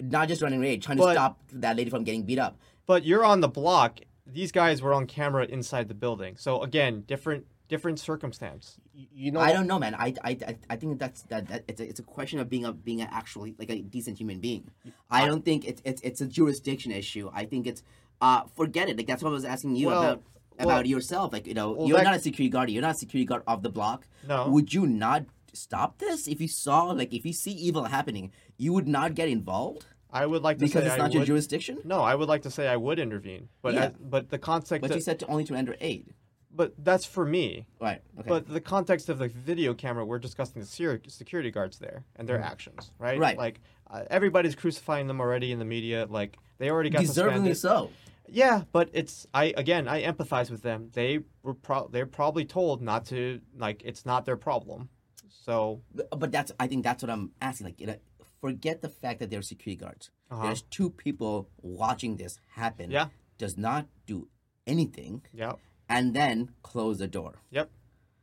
Not 0.01 0.29
just 0.29 0.43
running 0.43 0.61
rage, 0.61 0.85
trying 0.85 0.99
But- 0.99 1.07
to 1.07 1.13
stop 1.13 1.41
that 1.53 1.77
lady 1.77 1.91
from 1.91 2.05
getting 2.05 2.23
beat 2.25 2.39
up. 2.39 2.59
But 2.87 3.05
you're 3.05 3.24
on 3.24 3.41
the 3.41 3.49
block. 3.49 4.01
These 4.26 4.53
guys 4.53 4.82
were 4.82 4.93
on 4.95 5.07
camera 5.07 5.45
inside 5.47 5.89
the 5.89 5.95
building. 5.95 6.37
So 6.37 6.62
again, 6.62 7.03
different 7.07 7.47
different 7.68 7.99
circumstance. 7.99 8.76
You 8.95 9.32
know, 9.32 9.41
I 9.41 9.53
don't 9.53 9.66
know, 9.66 9.78
man. 9.78 9.95
I, 9.95 10.14
I, 10.22 10.30
I, 10.47 10.57
I 10.70 10.76
think 10.76 10.99
that's 10.99 11.22
that, 11.22 11.49
that 11.49 11.64
it's 11.66 11.80
a, 11.80 11.89
it's 11.89 11.99
a 12.01 12.03
question 12.03 12.39
of 12.39 12.49
being 12.49 12.64
a 12.64 12.72
being 12.72 13.01
a 13.01 13.05
actually 13.05 13.55
like 13.59 13.70
a 13.70 13.80
decent 13.82 14.18
human 14.18 14.39
being. 14.41 14.70
I 15.11 15.26
don't 15.26 15.45
think 15.45 15.66
it's 15.66 15.82
it's 15.85 16.01
it's 16.03 16.20
a 16.20 16.26
jurisdiction 16.26 16.93
issue. 16.93 17.30
I 17.35 17.45
think 17.45 17.66
it's 17.66 17.82
uh 18.20 18.43
forget 18.55 18.89
it. 18.89 18.97
Like 18.97 19.07
that's 19.07 19.22
what 19.22 19.30
I 19.30 19.32
was 19.32 19.45
asking 19.45 19.76
you 19.76 19.89
Well, 19.89 20.03
about 20.03 20.22
well- 20.59 20.68
about 20.70 20.87
yourself. 20.87 21.32
Like 21.32 21.47
you 21.47 21.55
know, 21.55 21.72
well, 21.72 21.89
you're 21.89 21.97
that- 21.99 22.05
not 22.05 22.14
a 22.16 22.20
security 22.20 22.51
guard. 22.51 22.70
You're 22.70 22.82
not 22.82 22.95
a 22.95 22.99
security 22.99 23.26
guard 23.26 23.43
of 23.47 23.62
the 23.62 23.70
block. 23.70 24.07
No. 24.28 24.49
Would 24.49 24.72
you 24.72 24.87
not 24.87 25.24
stop 25.53 25.99
this 25.99 26.26
if 26.28 26.41
you 26.41 26.49
saw 26.49 26.85
like 26.87 27.12
if 27.14 27.24
you 27.26 27.32
see 27.32 27.53
evil 27.53 27.85
happening? 27.85 28.30
You 28.57 28.72
would 28.72 28.87
not 28.89 29.14
get 29.14 29.28
involved 29.28 29.87
I 30.15 30.25
would 30.27 30.43
like 30.43 30.57
to 30.59 30.65
because 30.65 30.83
say 30.85 30.87
it's 30.87 30.95
I 30.95 30.99
not 30.99 31.12
your 31.12 31.21
would- 31.21 31.27
jurisdiction. 31.27 31.79
No, 31.85 32.01
I 32.01 32.15
would 32.15 32.29
like 32.29 32.43
to 32.43 32.51
say 32.51 32.69
I 32.69 32.77
would 32.77 32.99
intervene, 32.99 33.49
but 33.62 33.75
Yeah. 33.75 33.85
as- 33.87 33.93
but 34.01 34.31
the 34.31 34.39
context. 34.39 34.81
But 34.81 34.89
that- 34.89 34.95
you 34.95 35.01
said 35.03 35.19
to 35.21 35.27
only 35.27 35.45
to 35.45 35.55
enter 35.55 35.77
aid. 35.81 36.15
but 36.57 36.73
that's 36.79 37.05
for 37.05 37.27
me. 37.27 37.67
Right. 37.81 38.01
Okay. 38.21 38.29
But 38.29 38.47
the 38.49 38.61
context 38.61 39.09
of 39.09 39.19
the 39.19 39.27
video 39.27 39.75
camera, 39.75 40.07
we're 40.07 40.21
discussing 40.21 40.62
the 40.62 41.01
security 41.09 41.51
guards 41.51 41.81
there 41.81 42.05
and 42.15 42.29
their 42.29 42.41
actions, 42.41 42.93
right? 42.97 43.19
Right. 43.19 43.37
Like 43.37 43.61
uh, 43.91 44.05
everybody's 44.09 44.55
crucifying 44.55 45.09
them 45.09 45.21
already 45.21 45.51
in 45.51 45.59
the 45.59 45.65
media. 45.65 46.07
Like 46.09 46.39
they 46.59 46.71
already 46.71 46.91
got 46.91 47.03
deservingly 47.03 47.55
suspended. 47.57 47.57
so. 47.57 47.91
Yeah, 48.29 48.62
but 48.71 48.89
it's 48.93 49.27
I 49.35 49.53
again 49.57 49.89
I 49.89 50.05
empathize 50.05 50.49
with 50.49 50.62
them. 50.62 50.91
They 50.93 51.21
were 51.43 51.55
pro- 51.55 51.89
they're 51.89 52.07
probably 52.07 52.45
told 52.45 52.81
not 52.81 53.05
to 53.07 53.41
like 53.57 53.83
it's 53.85 54.07
not 54.07 54.25
their 54.25 54.37
problem. 54.37 54.91
So 55.29 55.83
But 56.17 56.31
that's 56.33 56.53
I 56.61 56.69
think 56.69 56.85
that's 56.85 57.03
what 57.03 57.11
I'm 57.11 57.33
asking. 57.43 57.67
Like, 57.67 57.81
you 57.81 57.87
know, 57.89 57.97
forget 58.45 58.83
the 58.83 58.91
fact 58.91 59.21
that 59.21 59.31
they're 59.31 59.41
security 59.41 59.81
guards. 59.81 60.11
Uh-huh. 60.31 60.43
There's 60.43 60.61
two 60.61 60.91
people 60.91 61.49
watching 61.63 62.17
this 62.17 62.39
happen. 62.57 62.91
Yeah. 62.91 63.07
Does 63.39 63.57
not 63.57 63.87
do 64.07 64.29
anything, 64.67 65.23
yeah, 65.33 65.55
and 65.89 66.15
then 66.15 66.51
close 66.63 66.99
the 66.99 67.07
door. 67.07 67.41
yep, 67.51 67.71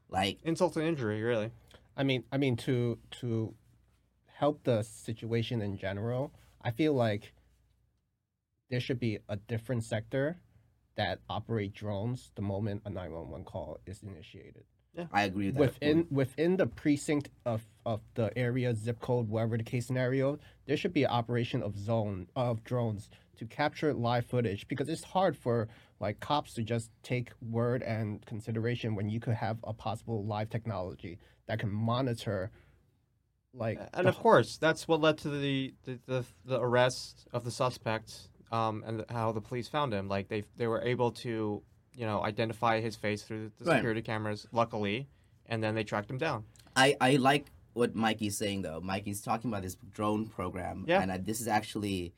Like, 0.10 0.38
insult 0.44 0.74
to 0.76 0.82
injury, 0.82 1.22
really. 1.24 1.50
I 1.98 2.04
mean, 2.04 2.24
I 2.32 2.38
mean 2.38 2.56
to 2.68 3.00
to 3.20 3.54
help 4.42 4.64
the 4.64 4.84
situation 4.84 5.62
in 5.62 5.76
general. 5.78 6.32
I 6.62 6.70
feel 6.72 6.94
like 6.94 7.34
there 8.70 8.80
should 8.80 9.00
be 9.00 9.20
a 9.28 9.36
different 9.36 9.84
sector 9.84 10.38
that 10.96 11.20
operate 11.30 11.74
drones 11.74 12.32
the 12.36 12.42
moment 12.42 12.84
a 12.86 12.90
nine 12.90 13.12
one 13.12 13.30
one 13.32 13.44
call 13.44 13.80
is 13.88 14.04
initiated. 14.04 14.66
I 15.12 15.24
agree 15.24 15.48
with 15.48 15.56
that. 15.56 15.62
Within 15.62 16.08
within 16.10 16.58
the 16.58 16.68
precinct 16.68 17.30
of, 17.46 17.62
of 17.86 18.02
the 18.16 18.38
area, 18.38 18.76
zip 18.76 19.00
code, 19.00 19.30
whatever 19.30 19.58
the 19.58 19.64
case 19.64 19.88
scenario, 19.88 20.39
there 20.66 20.78
should 20.78 20.94
be 20.94 21.04
an 21.04 21.12
operation 21.12 21.64
of 21.64 21.78
zone 21.78 22.28
of 22.36 22.64
drones 22.64 23.10
to 23.38 23.46
capture 23.46 23.94
live 23.94 24.26
footage 24.26 24.68
because 24.68 24.89
it's 24.89 25.04
hard 25.04 25.36
for 25.36 25.68
like 26.00 26.20
cops 26.20 26.54
to 26.56 26.64
just 26.64 26.92
take 27.04 27.32
word 27.42 27.82
and 27.84 28.26
consideration 28.26 28.96
when 28.96 29.10
you 29.10 29.20
could 29.20 29.34
have 29.34 29.58
a 29.64 29.74
possible 29.74 30.26
live 30.26 30.50
technology 30.50 31.18
that 31.48 31.60
can 31.60 31.72
monitor 31.72 32.52
like 33.54 33.80
And 33.94 34.06
the 34.06 34.10
of 34.10 34.18
course, 34.18 34.58
that's 34.58 34.88
what 34.88 35.02
led 35.02 35.18
to 35.20 35.30
the 35.30 35.74
the, 35.86 36.00
the, 36.06 36.26
the 36.46 36.60
arrest 36.60 37.28
of 37.34 37.44
the 37.44 37.52
suspect 37.52 38.30
um, 38.52 38.84
and 38.86 39.06
how 39.10 39.32
the 39.32 39.42
police 39.42 39.68
found 39.68 39.94
him. 39.94 40.08
Like 40.08 40.28
they 40.28 40.44
they 40.58 40.68
were 40.68 40.82
able 40.82 41.12
to 41.12 41.62
you 41.94 42.06
know 42.06 42.24
identify 42.24 42.80
his 42.82 42.96
face 42.96 43.24
through 43.24 43.52
the 43.58 43.66
Right. 43.66 43.76
security 43.78 44.02
cameras, 44.02 44.48
luckily, 44.52 45.08
and 45.48 45.64
then 45.64 45.76
they 45.76 45.84
tracked 45.84 46.10
him 46.10 46.18
down. 46.18 46.46
I, 46.76 46.96
I 47.02 47.16
like 47.18 47.52
what 47.74 47.96
Mikey's 47.96 48.38
saying 48.38 48.62
though. 48.64 48.80
Mikey's 48.82 49.22
talking 49.22 49.50
about 49.52 49.64
this 49.64 49.76
drone 49.92 50.28
program, 50.28 50.86
Yeah. 50.88 51.02
and 51.02 51.12
I, 51.12 51.18
this 51.18 51.42
is 51.42 51.48
actually, 51.48 52.14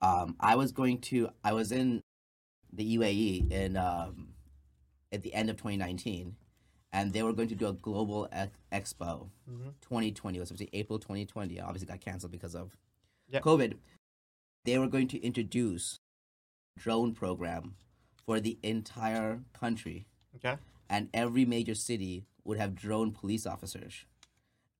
um, 0.00 0.36
I 0.40 0.56
was 0.56 0.72
going 0.72 0.98
to, 1.02 1.30
I 1.44 1.52
was 1.52 1.72
in 1.72 2.00
the 2.72 2.96
UAE 2.96 3.50
in 3.52 3.76
um, 3.76 4.28
at 5.12 5.22
the 5.22 5.32
end 5.34 5.48
of 5.50 5.56
2019, 5.56 6.34
and 6.92 7.12
they 7.12 7.22
were 7.22 7.32
going 7.32 7.48
to 7.48 7.54
do 7.54 7.68
a 7.68 7.72
global 7.72 8.28
ex- 8.32 8.58
expo, 8.72 9.28
Mhm. 9.48 9.74
2020. 9.80 10.38
It 10.38 10.40
was 10.40 10.48
supposed 10.48 10.64
to 10.64 10.70
be 10.70 10.76
April 10.78 10.98
2020. 10.98 11.60
Obviously, 11.60 11.86
got 11.86 12.00
canceled 12.00 12.32
because 12.32 12.54
of 12.56 12.76
Yep. 13.30 13.42
COVID. 13.44 13.78
They 14.64 14.78
were 14.78 14.88
going 14.88 15.08
to 15.08 15.18
introduce 15.22 16.00
drone 16.76 17.14
program 17.14 17.76
for 18.26 18.40
the 18.40 18.58
entire 18.62 19.40
country 19.52 20.06
Okay. 20.36 20.56
and 20.88 21.08
every 21.14 21.44
major 21.44 21.74
city 21.74 22.24
would 22.44 22.58
have 22.58 22.74
drone 22.74 23.12
police 23.12 23.46
officers. 23.46 24.04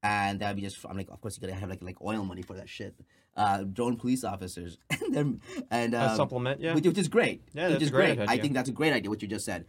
And 0.03 0.41
that'd 0.41 0.57
be 0.57 0.63
just 0.63 0.85
I'm 0.89 0.97
like, 0.97 1.11
of 1.11 1.21
course 1.21 1.37
you 1.37 1.41
gotta 1.47 1.59
have 1.59 1.71
like 1.71 1.83
like 1.83 1.97
oil 2.03 2.25
money 2.25 2.43
for 2.43 2.55
that 2.55 2.69
shit. 2.69 2.95
Uh, 3.37 3.65
drone 3.65 3.97
police 3.97 4.23
officers, 4.23 4.79
and 4.91 5.15
then 5.15 5.41
and 5.71 5.95
A 5.95 6.11
um, 6.11 6.17
supplement, 6.17 6.61
yeah. 6.61 6.75
which, 6.75 6.85
which 6.87 6.99
is 6.99 7.09
great. 7.09 7.43
Yeah, 7.53 7.65
which 7.65 7.73
that's 7.73 7.85
is 7.85 7.91
great 7.91 8.17
great. 8.17 8.29
I 8.29 8.39
think 8.39 8.53
that's 8.55 8.69
a 8.69 8.73
great 8.73 8.93
idea 8.93 9.11
what 9.11 9.23
you 9.23 9.29
just 9.29 9.45
said, 9.45 9.65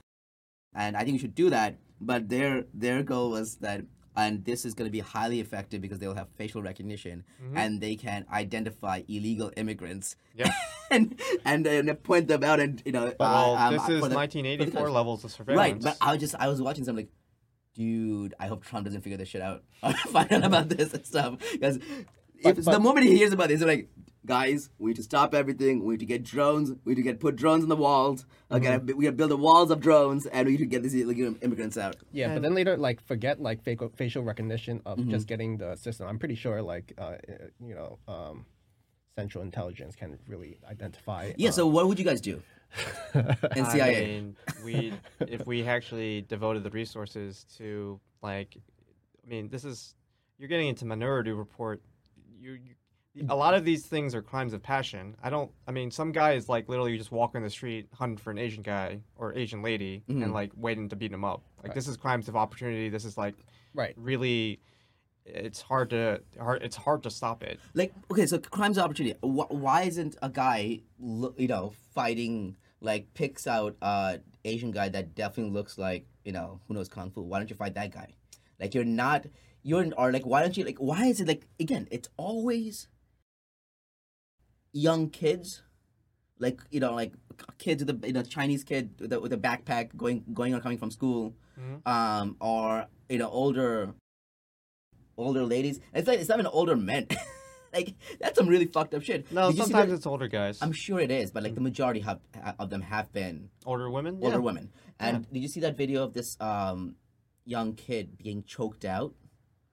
and 0.75 0.95
I 0.95 0.99
think 0.99 1.13
you 1.13 1.19
should 1.19 1.33
do 1.35 1.49
that. 1.49 1.77
But 1.99 2.29
their 2.29 2.65
their 2.73 3.01
goal 3.01 3.31
was 3.31 3.55
that, 3.61 3.81
and 4.17 4.43
this 4.45 4.65
is 4.65 4.73
going 4.73 4.87
to 4.87 4.91
be 4.91 4.99
highly 4.99 5.39
effective 5.39 5.81
because 5.81 5.99
they'll 5.99 6.13
have 6.15 6.29
facial 6.37 6.61
recognition 6.61 7.23
Mhm. 7.43 7.57
and 7.57 7.81
they 7.81 7.95
can 7.95 8.25
identify 8.31 9.01
illegal 9.07 9.51
immigrants. 9.57 10.15
Yep. 10.35 10.47
and 10.91 11.19
and 11.43 11.65
then 11.65 11.93
point 11.97 12.27
them 12.27 12.43
out 12.43 12.59
and 12.59 12.81
you 12.85 12.91
know. 12.91 13.13
well, 13.19 13.55
uh, 13.55 13.67
um, 13.67 13.73
this 13.73 13.81
is 13.89 13.99
for 14.01 14.09
the- 14.09 14.15
1984 14.15 14.89
levels 14.89 15.23
of 15.23 15.31
surveillance. 15.31 15.57
Right, 15.57 15.81
but 15.81 15.97
I 16.05 16.11
was 16.13 16.19
just 16.21 16.35
I 16.39 16.47
was 16.47 16.61
watching 16.61 16.85
something 16.85 17.05
like, 17.05 17.11
dude, 17.75 18.33
I 18.39 18.47
hope 18.47 18.63
Trump 18.63 18.85
doesn't 18.85 19.01
figure 19.01 19.17
this 19.17 19.29
shit 19.29 19.41
out. 19.41 19.63
Find 20.09 20.31
out 20.31 20.43
about 20.45 20.69
this 20.69 20.93
and 20.93 21.05
stuff 21.05 21.37
because 21.51 21.77
But- 22.43 22.57
if 22.59 22.65
but- 22.65 22.71
the 22.71 22.79
moment 22.79 23.05
he 23.07 23.17
hears 23.17 23.33
about 23.33 23.47
this, 23.49 23.59
he's 23.59 23.67
like, 23.67 23.89
guys, 24.25 24.69
we 24.79 24.89
need 24.89 24.97
to 24.97 25.03
stop 25.03 25.33
everything. 25.33 25.83
We 25.83 25.93
need 25.93 25.99
to 25.99 26.05
get 26.05 26.23
drones. 26.23 26.71
We 26.83 26.91
need 26.91 26.95
to 26.97 27.01
get 27.01 27.19
put 27.19 27.35
drones 27.35 27.63
on 27.63 27.69
the 27.69 27.75
walls. 27.75 28.25
Okay, 28.51 28.67
Mm-hmm. 28.67 28.97
we 28.97 29.03
gotta 29.05 29.15
build 29.15 29.31
the 29.31 29.37
walls 29.37 29.71
of 29.71 29.79
drones, 29.79 30.25
and 30.25 30.45
we 30.45 30.53
need 30.53 30.59
to 30.59 30.65
get 30.65 30.83
these 30.83 30.93
illegal 30.95 31.35
immigrants 31.41 31.77
out. 31.77 31.95
Yeah, 32.11 32.33
but 32.33 32.41
then 32.41 32.53
later, 32.55 32.77
like, 32.77 33.01
forget 33.01 33.41
like 33.41 33.63
facial 33.63 33.89
facial 33.95 34.23
recognition 34.23 34.81
of 34.85 34.97
Mm-hmm. 34.97 35.11
just 35.11 35.27
getting 35.27 35.57
the 35.57 35.75
system. 35.75 36.07
I'm 36.07 36.19
pretty 36.19 36.35
sure, 36.35 36.61
like, 36.61 36.93
uh, 36.97 37.01
uh, 37.03 37.17
you 37.59 37.75
know, 37.75 37.99
um, 38.07 38.45
central 39.17 39.43
intelligence 39.43 39.95
can 39.95 40.17
really 40.27 40.57
identify. 40.69 41.31
Yeah. 41.37 41.49
uh, 41.49 41.51
So 41.53 41.67
what 41.67 41.87
would 41.87 41.99
you 41.99 42.05
guys 42.05 42.21
do? 42.21 42.41
And 43.13 43.65
I 43.67 43.71
CIA. 43.71 44.05
mean, 44.05 44.35
we 44.65 44.93
if 45.27 45.45
we 45.47 45.63
actually 45.65 46.21
devoted 46.23 46.63
the 46.63 46.69
resources 46.71 47.45
to 47.57 47.99
like, 48.21 48.57
I 49.23 49.29
mean, 49.29 49.47
this 49.49 49.63
is 49.63 49.95
you're 50.37 50.49
getting 50.49 50.67
into 50.67 50.85
Minority 50.85 51.31
Report. 51.31 51.81
You, 52.37 52.51
you 52.53 52.73
a 53.29 53.35
lot 53.35 53.53
of 53.53 53.63
these 53.63 53.85
things 53.85 54.13
are 54.13 54.21
crimes 54.21 54.53
of 54.53 54.61
passion. 54.61 55.15
I 55.23 55.29
don't. 55.29 55.49
I 55.67 55.71
mean, 55.71 55.89
some 55.91 56.11
guy 56.11 56.33
is 56.33 56.49
like 56.49 56.67
literally 56.69 56.97
just 56.97 57.11
walking 57.11 57.41
the 57.43 57.49
street 57.49 57.87
hunting 57.93 58.17
for 58.17 58.31
an 58.31 58.37
Asian 58.37 58.61
guy 58.63 58.99
or 59.15 59.33
Asian 59.33 59.61
lady 59.61 60.03
Mhm. 60.09 60.23
and 60.23 60.33
like 60.33 60.51
waiting 60.55 60.89
to 60.89 60.95
beat 60.95 61.11
him 61.11 61.23
up. 61.23 61.41
Like 61.57 61.67
Right. 61.69 61.75
this 61.75 61.87
is 61.87 61.97
crimes 61.97 62.27
of 62.27 62.35
opportunity. 62.35 62.89
This 62.89 63.05
is 63.05 63.17
like 63.17 63.35
right. 63.73 63.93
really. 63.97 64.59
It's 65.25 65.61
hard 65.61 65.89
to 65.89 66.21
hard. 66.39 66.61
It's 66.61 66.75
hard 66.75 67.01
to 67.03 67.09
stop 67.09 67.41
it. 67.41 67.59
Like, 67.73 67.93
okay, 68.11 68.25
so 68.27 68.37
crimes 68.37 68.77
of 68.77 68.83
opportunity. 68.83 69.17
Wh- 69.21 69.49
why 69.51 69.83
isn't 69.83 70.15
a 70.21 70.29
guy, 70.29 70.81
you 70.99 71.47
know, 71.47 71.73
fighting 71.93 72.57
like 72.81 73.13
picks 73.15 73.47
out 73.47 73.75
a 73.81 74.19
Asian 74.43 74.69
guy 74.71 74.89
that 74.89 75.15
definitely 75.15 75.51
looks 75.53 75.77
like 75.79 76.05
you 76.25 76.31
know 76.31 76.59
who 76.67 76.73
knows 76.75 76.89
kung 76.89 77.09
fu? 77.11 77.21
Why 77.21 77.39
don't 77.39 77.49
you 77.49 77.55
fight 77.55 77.73
that 77.75 77.91
guy? 77.91 78.13
Like, 78.59 78.73
you're 78.75 78.83
not. 78.83 79.25
You're 79.63 79.91
or 79.97 80.11
like, 80.11 80.27
why 80.27 80.41
don't 80.43 80.55
you 80.55 80.63
like? 80.63 80.77
Why 80.77 81.05
is 81.07 81.19
it 81.19 81.27
like 81.27 81.47
again? 81.59 81.87
It's 81.89 82.07
always 82.17 82.87
young 84.75 85.09
kids, 85.09 85.63
like 86.37 86.59
you 86.69 86.79
know, 86.81 86.93
like 86.93 87.13
kids 87.57 87.83
with 87.83 87.89
a 88.03 88.07
you 88.07 88.13
know 88.13 88.21
Chinese 88.23 88.63
kid 88.63 88.91
with 88.99 89.13
a, 89.13 89.19
with 89.19 89.31
a 89.33 89.37
backpack 89.37 89.95
going 89.95 90.23
going 90.33 90.53
or 90.53 90.59
coming 90.59 90.77
from 90.77 90.91
school, 90.91 91.33
Mhm. 91.57 91.87
um, 91.87 92.35
or 92.41 92.85
you 93.09 93.17
know 93.17 93.29
older 93.29 93.93
older 95.17 95.43
ladies. 95.45 95.79
It's 95.93 96.07
like 96.07 96.19
it's 96.19 96.29
not 96.29 96.39
even 96.39 96.47
older 96.51 96.75
men. 96.75 97.07
like 97.73 97.93
that's 98.19 98.37
some 98.37 98.47
really 98.47 98.65
fucked 98.65 98.93
up 98.93 99.01
shit. 99.03 99.31
No, 99.31 99.51
Did 99.51 99.61
sometimes 99.63 99.91
it's 99.93 100.05
older 100.05 100.27
guys, 100.27 100.59
I'm 100.61 100.71
sure 100.73 100.99
it 100.99 101.11
is, 101.11 101.31
but 101.31 101.43
like 101.43 101.55
the 101.55 101.61
majority 101.61 102.01
have 102.01 102.19
of 102.59 102.69
them 102.69 102.81
have 102.81 103.11
been 103.13 103.49
older 103.65 103.89
women. 103.89 104.19
older 104.21 104.37
yeah. 104.37 104.49
women. 104.49 104.71
And 104.99 105.29
did 105.31 105.39
you 105.41 105.47
see 105.49 105.61
that 105.61 105.77
video 105.77 106.03
of 106.03 106.13
this 106.13 106.37
um 106.39 106.95
young 107.45 107.73
kid 107.75 108.17
being 108.17 108.43
choked 108.43 108.85
out 108.85 109.13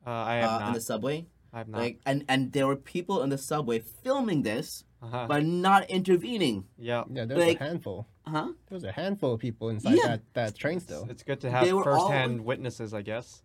Uh, 0.06 0.10
I 0.10 0.34
have 0.36 0.50
uh, 0.50 0.58
not. 0.58 0.68
in 0.68 0.74
the 0.74 0.80
subway? 0.80 1.26
I 1.52 1.58
have 1.58 1.68
not. 1.68 1.80
Like, 1.80 2.00
and 2.06 2.24
and 2.28 2.52
there 2.52 2.66
were 2.66 2.76
people 2.76 3.22
in 3.22 3.30
the 3.30 3.38
subway 3.38 3.78
filming 3.80 4.42
this, 4.42 4.84
uh-huh. 5.02 5.26
but 5.28 5.44
not 5.44 5.88
intervening. 5.90 6.64
yeah. 6.78 7.04
Yeah, 7.12 7.24
there 7.24 7.36
was 7.36 7.46
Like- 7.46 7.60
a 7.60 7.64
handful. 7.64 8.06
Huh? 8.26 8.52
There 8.68 8.76
was 8.76 8.84
a 8.84 8.92
handful 8.92 9.34
of 9.34 9.40
people 9.40 9.68
inside 9.68 9.96
Yeah. 9.96 10.06
that, 10.08 10.20
that 10.34 10.54
train 10.54 10.78
still. 10.80 11.06
It's 11.10 11.24
good 11.24 11.40
to 11.40 11.50
have 11.50 11.64
They 11.64 11.72
were 11.72 11.88
all- 11.90 12.06
firsthand 12.08 12.44
witnesses, 12.44 12.94
I 12.94 13.02
guess. 13.02 13.42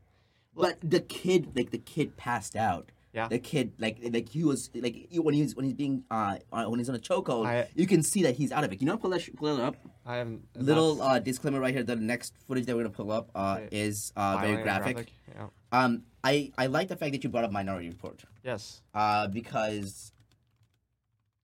But 0.56 0.78
the 0.84 1.00
kid, 1.02 1.52
like 1.56 1.72
the 1.72 1.78
kid, 1.80 2.16
passed 2.18 2.56
out. 2.56 2.92
Yeah. 3.14 3.28
The 3.28 3.40
kid, 3.40 3.72
like, 3.80 3.98
like 4.14 4.30
he 4.30 4.44
was, 4.44 4.70
like, 4.76 5.08
he- 5.10 5.20
when 5.20 5.34
he's 5.34 5.56
when 5.56 5.66
he's 5.66 5.74
being, 5.74 6.04
uh, 6.12 6.38
uh, 6.52 6.66
when 6.66 6.80
he's 6.80 6.90
on 6.90 6.96
a 6.96 7.00
chokehold, 7.00 7.48
I- 7.48 7.68
you 7.74 7.88
can 7.88 8.04
see 8.04 8.22
that 8.24 8.36
he's 8.36 8.52
out 8.52 8.64
of 8.64 8.72
it. 8.72 8.80
You 8.82 8.86
know, 8.86 8.98
pull 8.98 9.10
that, 9.12 9.28
pull 9.36 9.58
it 9.58 9.62
up. 9.62 9.76
I 10.06 10.18
haven't. 10.18 10.46
Little 10.56 11.02
uh, 11.02 11.18
disclaimer 11.20 11.60
right 11.60 11.74
here. 11.74 11.84
The 11.84 11.96
next 11.96 12.36
footage 12.48 12.66
that 12.68 12.76
we're 12.76 12.84
gonna 12.84 12.94
pull 12.94 13.12
up 13.12 13.32
uh, 13.34 13.58
Okay. 13.62 13.70
is 13.86 14.14
uh, 14.16 14.38
very 14.40 14.64
violent, 14.64 14.64
graphic. 14.64 15.14
Yeah. 15.34 15.48
Um, 15.72 16.04
I 16.24 16.52
I 16.58 16.68
like 16.68 16.88
the 16.90 16.96
fact 16.96 17.12
that 17.14 17.24
you 17.24 17.30
brought 17.32 17.44
up 17.46 17.52
Minority 17.52 17.90
Report. 17.90 18.24
Yes. 18.44 18.82
Uh, 18.94 19.28
because. 19.28 20.12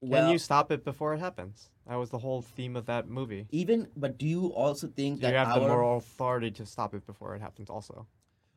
Can 0.04 0.10
Well, 0.12 0.32
you 0.32 0.38
stop 0.38 0.72
it 0.72 0.84
before 0.84 1.14
it 1.14 1.20
happens? 1.20 1.70
That 1.88 1.96
was 1.96 2.10
the 2.10 2.18
whole 2.20 2.42
theme 2.42 2.76
of 2.76 2.86
that 2.88 3.08
movie. 3.08 3.48
even, 3.52 3.88
but 3.96 4.18
do 4.18 4.26
you 4.28 4.48
also 4.54 4.88
think 4.88 5.22
that 5.22 5.32
you 5.32 5.38
have 5.38 5.48
our 5.48 5.60
the 5.62 5.68
moral 5.68 5.98
authority 5.98 6.52
to 6.52 6.66
stop 6.66 6.94
it 6.94 7.06
before 7.06 7.36
it 7.36 7.42
happens, 7.42 7.70
also? 7.70 8.06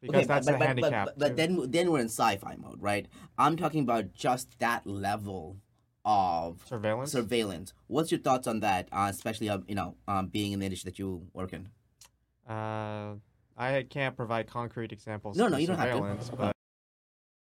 Because 0.00 0.16
Okay, 0.16 0.26
that's 0.26 0.46
but, 0.46 0.54
a 0.56 0.58
but, 0.58 0.66
handicap. 0.66 1.04
But, 1.06 1.18
but, 1.18 1.28
too. 1.30 1.34
then 1.36 1.70
then 1.70 1.90
we're 1.90 2.00
in 2.00 2.08
sci-fi 2.08 2.56
mode, 2.56 2.82
right? 2.82 3.06
I'm 3.38 3.56
talking 3.56 3.82
about 3.82 4.12
just 4.12 4.58
that 4.58 4.86
level 4.86 5.56
of 6.04 6.64
surveillance. 6.66 7.12
surveillance. 7.12 7.72
What's 7.86 8.10
your 8.12 8.20
thoughts 8.20 8.46
on 8.46 8.60
that? 8.60 8.88
Uh, 8.92 9.06
especially, 9.10 9.48
um, 9.48 9.64
you 9.68 9.74
know, 9.74 9.96
um, 10.08 10.26
being 10.28 10.52
in 10.52 10.58
the 10.58 10.66
industry 10.66 10.90
that 10.90 10.98
you 10.98 11.26
work 11.32 11.52
in. 11.52 11.68
Uh, 12.48 13.14
I 13.56 13.86
can't 13.88 14.16
provide 14.16 14.46
concrete 14.48 14.92
examples. 14.92 15.36
No, 15.36 15.46
of 15.46 15.52
no, 15.52 15.58
you 15.58 15.66
don't 15.66 15.78
have 15.78 15.90
to. 15.90 15.96
surveillance, 15.96 16.30
But 16.30 16.55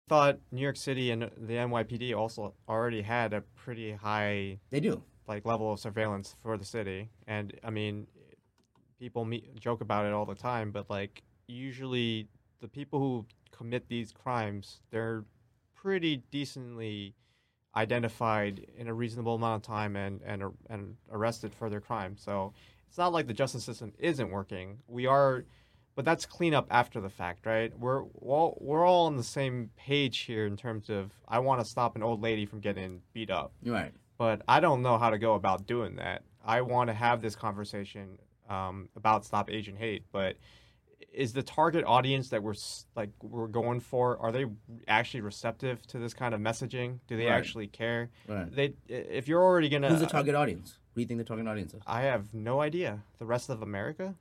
thought 0.07 0.39
New 0.51 0.61
York 0.61 0.77
City 0.77 1.11
and 1.11 1.23
the 1.37 1.53
NYPD 1.53 2.15
also 2.15 2.53
already 2.69 3.01
had 3.01 3.33
a 3.33 3.41
pretty 3.41 3.93
high 3.93 4.59
They 4.69 4.79
do. 4.79 5.03
like 5.27 5.45
level 5.45 5.71
of 5.73 5.79
surveillance 5.79 6.35
for 6.41 6.57
the 6.57 6.65
city, 6.65 7.09
and 7.27 7.53
I 7.63 7.69
mean, 7.69 8.07
people 8.99 9.25
meet, 9.25 9.59
joke 9.59 9.81
about 9.81 10.05
it 10.05 10.13
all 10.13 10.25
the 10.25 10.35
time, 10.35 10.71
but 10.71 10.89
like 10.89 11.23
usually 11.47 12.27
the 12.61 12.67
people 12.67 12.99
who 12.99 13.25
commit 13.51 13.87
these 13.87 14.11
crimes, 14.11 14.81
they're 14.91 15.25
pretty 15.73 16.23
decently 16.31 17.15
identified 17.75 18.65
in 18.77 18.87
a 18.87 18.93
reasonable 18.93 19.35
amount 19.35 19.63
of 19.63 19.67
time 19.67 19.95
and 19.95 20.21
and 20.25 20.43
and 20.69 20.95
arrested 21.11 21.53
for 21.53 21.69
their 21.69 21.81
crime. 21.81 22.15
So 22.17 22.53
it's 22.87 22.97
not 22.97 23.11
like 23.11 23.27
the 23.27 23.33
justice 23.33 23.63
system 23.65 23.91
isn't 23.99 24.29
working. 24.31 24.77
We 24.87 25.05
are, 25.05 25.43
but 25.95 26.03
that's 26.05 26.25
cleanup 26.25 26.67
after 26.69 26.99
the 27.01 27.09
fact, 27.09 27.45
right? 27.45 27.77
We're 27.77 28.03
all 28.21 28.57
we're 28.61 28.85
all 28.85 29.05
on 29.07 29.15
the 29.17 29.23
same 29.23 29.69
page 29.77 30.19
here 30.19 30.45
in 30.45 30.57
terms 30.57 30.89
of 30.89 31.11
I 31.27 31.39
want 31.39 31.61
to 31.61 31.65
stop 31.65 31.95
an 31.95 32.03
old 32.03 32.21
lady 32.21 32.45
from 32.45 32.59
getting 32.59 33.01
beat 33.13 33.29
up 33.29 33.53
right. 33.65 33.91
but 34.17 34.41
I 34.47 34.59
don't 34.59 34.81
know 34.81 34.97
how 34.97 35.09
to 35.09 35.17
go 35.17 35.35
about 35.35 35.65
doing 35.65 35.95
that. 35.95 36.23
I 36.43 36.61
want 36.61 36.89
to 36.89 36.93
have 36.93 37.21
this 37.21 37.35
conversation 37.35 38.19
um, 38.49 38.89
about 38.95 39.25
stop 39.25 39.49
Asian 39.49 39.75
hate, 39.75 40.03
but 40.11 40.35
is 41.11 41.31
the 41.33 41.41
target 41.43 41.83
audience 41.85 42.29
that 42.29 42.43
we're 42.43 42.53
like 42.95 43.09
we're 43.21 43.47
going 43.47 43.79
for 43.79 44.17
are 44.19 44.31
they 44.33 44.45
actually 44.87 45.21
receptive 45.21 45.81
to 45.87 45.97
this 45.97 46.13
kind 46.13 46.33
of 46.33 46.41
messaging? 46.41 46.99
Do 47.07 47.15
they 47.17 47.25
Right. 47.27 47.37
actually 47.37 47.67
care? 47.67 48.09
Right. 48.27 48.53
They 48.53 48.73
if 48.89 49.27
you're 49.29 49.41
already 49.41 49.69
gonna 49.69 49.89
Who's 49.89 50.01
the 50.01 50.07
target 50.07 50.35
audience? 50.35 50.77
Who 50.93 50.99
do 50.99 51.01
you 51.01 51.07
think 51.07 51.17
the 51.19 51.23
target 51.23 51.47
audience 51.47 51.73
is? 51.73 51.81
I 51.87 52.01
have 52.01 52.33
no 52.33 52.59
idea. 52.61 53.01
The 53.17 53.25
rest 53.25 53.49
of 53.49 53.61
America? 53.61 54.15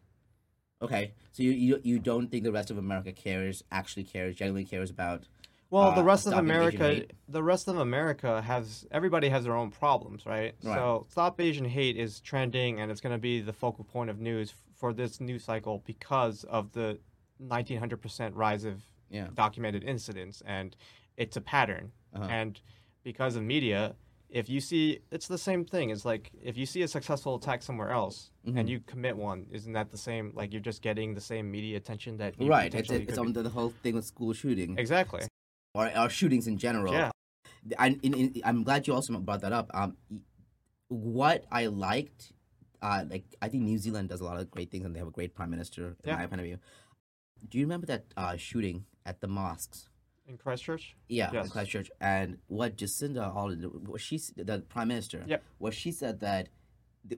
Okay, 0.84 1.12
so 1.32 1.42
you, 1.42 1.50
you 1.52 1.80
you 1.82 1.98
don't 1.98 2.28
think 2.30 2.44
the 2.44 2.52
rest 2.52 2.70
of 2.70 2.78
America 2.78 3.12
cares, 3.12 3.62
actually 3.72 4.04
cares, 4.04 4.36
genuinely 4.36 4.64
cares 4.64 4.90
about? 4.90 5.24
Well, 5.70 5.90
uh, 5.90 5.94
the 5.96 6.04
rest 6.04 6.26
of 6.26 6.34
America, 6.34 7.02
the 7.28 7.42
rest 7.42 7.66
of 7.68 7.78
America 7.78 8.40
has 8.42 8.86
everybody 8.92 9.28
has 9.28 9.44
their 9.44 9.56
own 9.56 9.70
problems, 9.70 10.24
right? 10.24 10.54
Right. 10.62 10.74
So, 10.74 11.06
stop 11.10 11.40
Asian 11.40 11.64
hate 11.64 11.96
is 11.96 12.20
trending, 12.20 12.80
and 12.80 12.90
it's 12.92 13.00
going 13.00 13.14
to 13.14 13.18
be 13.18 13.40
the 13.40 13.52
focal 13.52 13.84
point 13.84 14.08
of 14.10 14.20
news 14.20 14.50
f- 14.50 14.56
for 14.76 14.92
this 14.92 15.20
news 15.20 15.42
cycle 15.44 15.82
because 15.84 16.44
of 16.44 16.70
the 16.72 16.98
1900% 17.42 18.32
rise 18.34 18.64
of 18.64 18.82
Yeah. 19.10 19.28
documented 19.34 19.82
incidents, 19.84 20.42
and 20.46 20.76
it's 21.16 21.36
a 21.36 21.40
pattern. 21.40 21.92
Uh-huh. 22.14 22.26
And 22.30 22.60
because 23.02 23.36
of 23.36 23.42
media, 23.42 23.94
if 24.34 24.48
you 24.48 24.60
see, 24.60 24.98
it's 25.12 25.28
the 25.28 25.38
same 25.38 25.64
thing. 25.64 25.90
It's 25.90 26.04
like 26.04 26.32
if 26.42 26.56
you 26.58 26.66
see 26.66 26.82
a 26.82 26.88
successful 26.88 27.36
attack 27.36 27.62
somewhere 27.62 27.90
else 27.90 28.30
Mm-hmm. 28.46 28.58
and 28.58 28.68
you 28.68 28.80
commit 28.80 29.16
one, 29.16 29.46
isn't 29.50 29.72
that 29.72 29.90
the 29.90 29.96
same? 29.96 30.32
Like 30.34 30.52
you're 30.52 30.60
just 30.70 30.82
getting 30.82 31.14
the 31.14 31.20
same 31.32 31.50
media 31.50 31.78
attention 31.78 32.18
that 32.18 32.34
Right. 32.38 32.74
It's 32.74 32.90
it's 32.90 33.16
on 33.16 33.32
the, 33.32 33.48
whole 33.48 33.72
thing 33.82 33.94
with 33.94 34.04
school 34.04 34.32
shooting 34.34 34.76
exactly. 34.76 35.22
or, 35.74 35.90
or 35.96 36.10
shootings 36.10 36.46
in 36.46 36.58
general. 36.58 36.92
Yeah. 36.92 37.10
I, 37.78 37.96
in, 38.02 38.12
in, 38.12 38.42
I'm 38.44 38.62
glad 38.64 38.86
you 38.86 38.92
also 38.92 39.16
brought 39.18 39.40
that 39.40 39.52
up. 39.54 39.70
Um, 39.72 39.96
what 40.88 41.44
I 41.50 41.66
liked, 41.66 42.32
uh, 42.82 43.04
like 43.08 43.24
I 43.40 43.48
think 43.48 43.62
New 43.62 43.78
Zealand 43.78 44.10
does 44.10 44.20
a 44.20 44.24
lot 44.24 44.38
of 44.38 44.50
great 44.50 44.70
things, 44.70 44.84
and 44.84 44.94
they 44.94 44.98
have 44.98 45.08
a 45.08 45.16
great 45.18 45.34
prime 45.34 45.50
minister. 45.50 45.96
In 46.04 46.10
Yeah. 46.10 46.16
my 46.16 46.24
opinion 46.24 46.40
of 46.40 46.50
view, 46.50 46.58
do 47.48 47.58
you 47.58 47.64
remember 47.64 47.86
that 47.86 48.04
uh, 48.16 48.36
shooting 48.36 48.84
at 49.06 49.20
the 49.22 49.28
mosques? 49.28 49.88
In 50.26 50.38
Christchurch? 50.38 50.96
Yeah, 51.08 51.30
in 51.42 51.48
Christchurch, 51.50 51.90
and 52.00 52.38
what 52.46 52.76
Jacinda 52.76 53.34
Ardern, 53.34 53.86
what 53.86 54.00
she, 54.00 54.18
the 54.36 54.60
prime 54.68 54.88
minister, 54.88 55.22
Yep. 55.26 55.42
what 55.58 55.74
she 55.74 55.92
said 55.92 56.20
that 56.20 56.48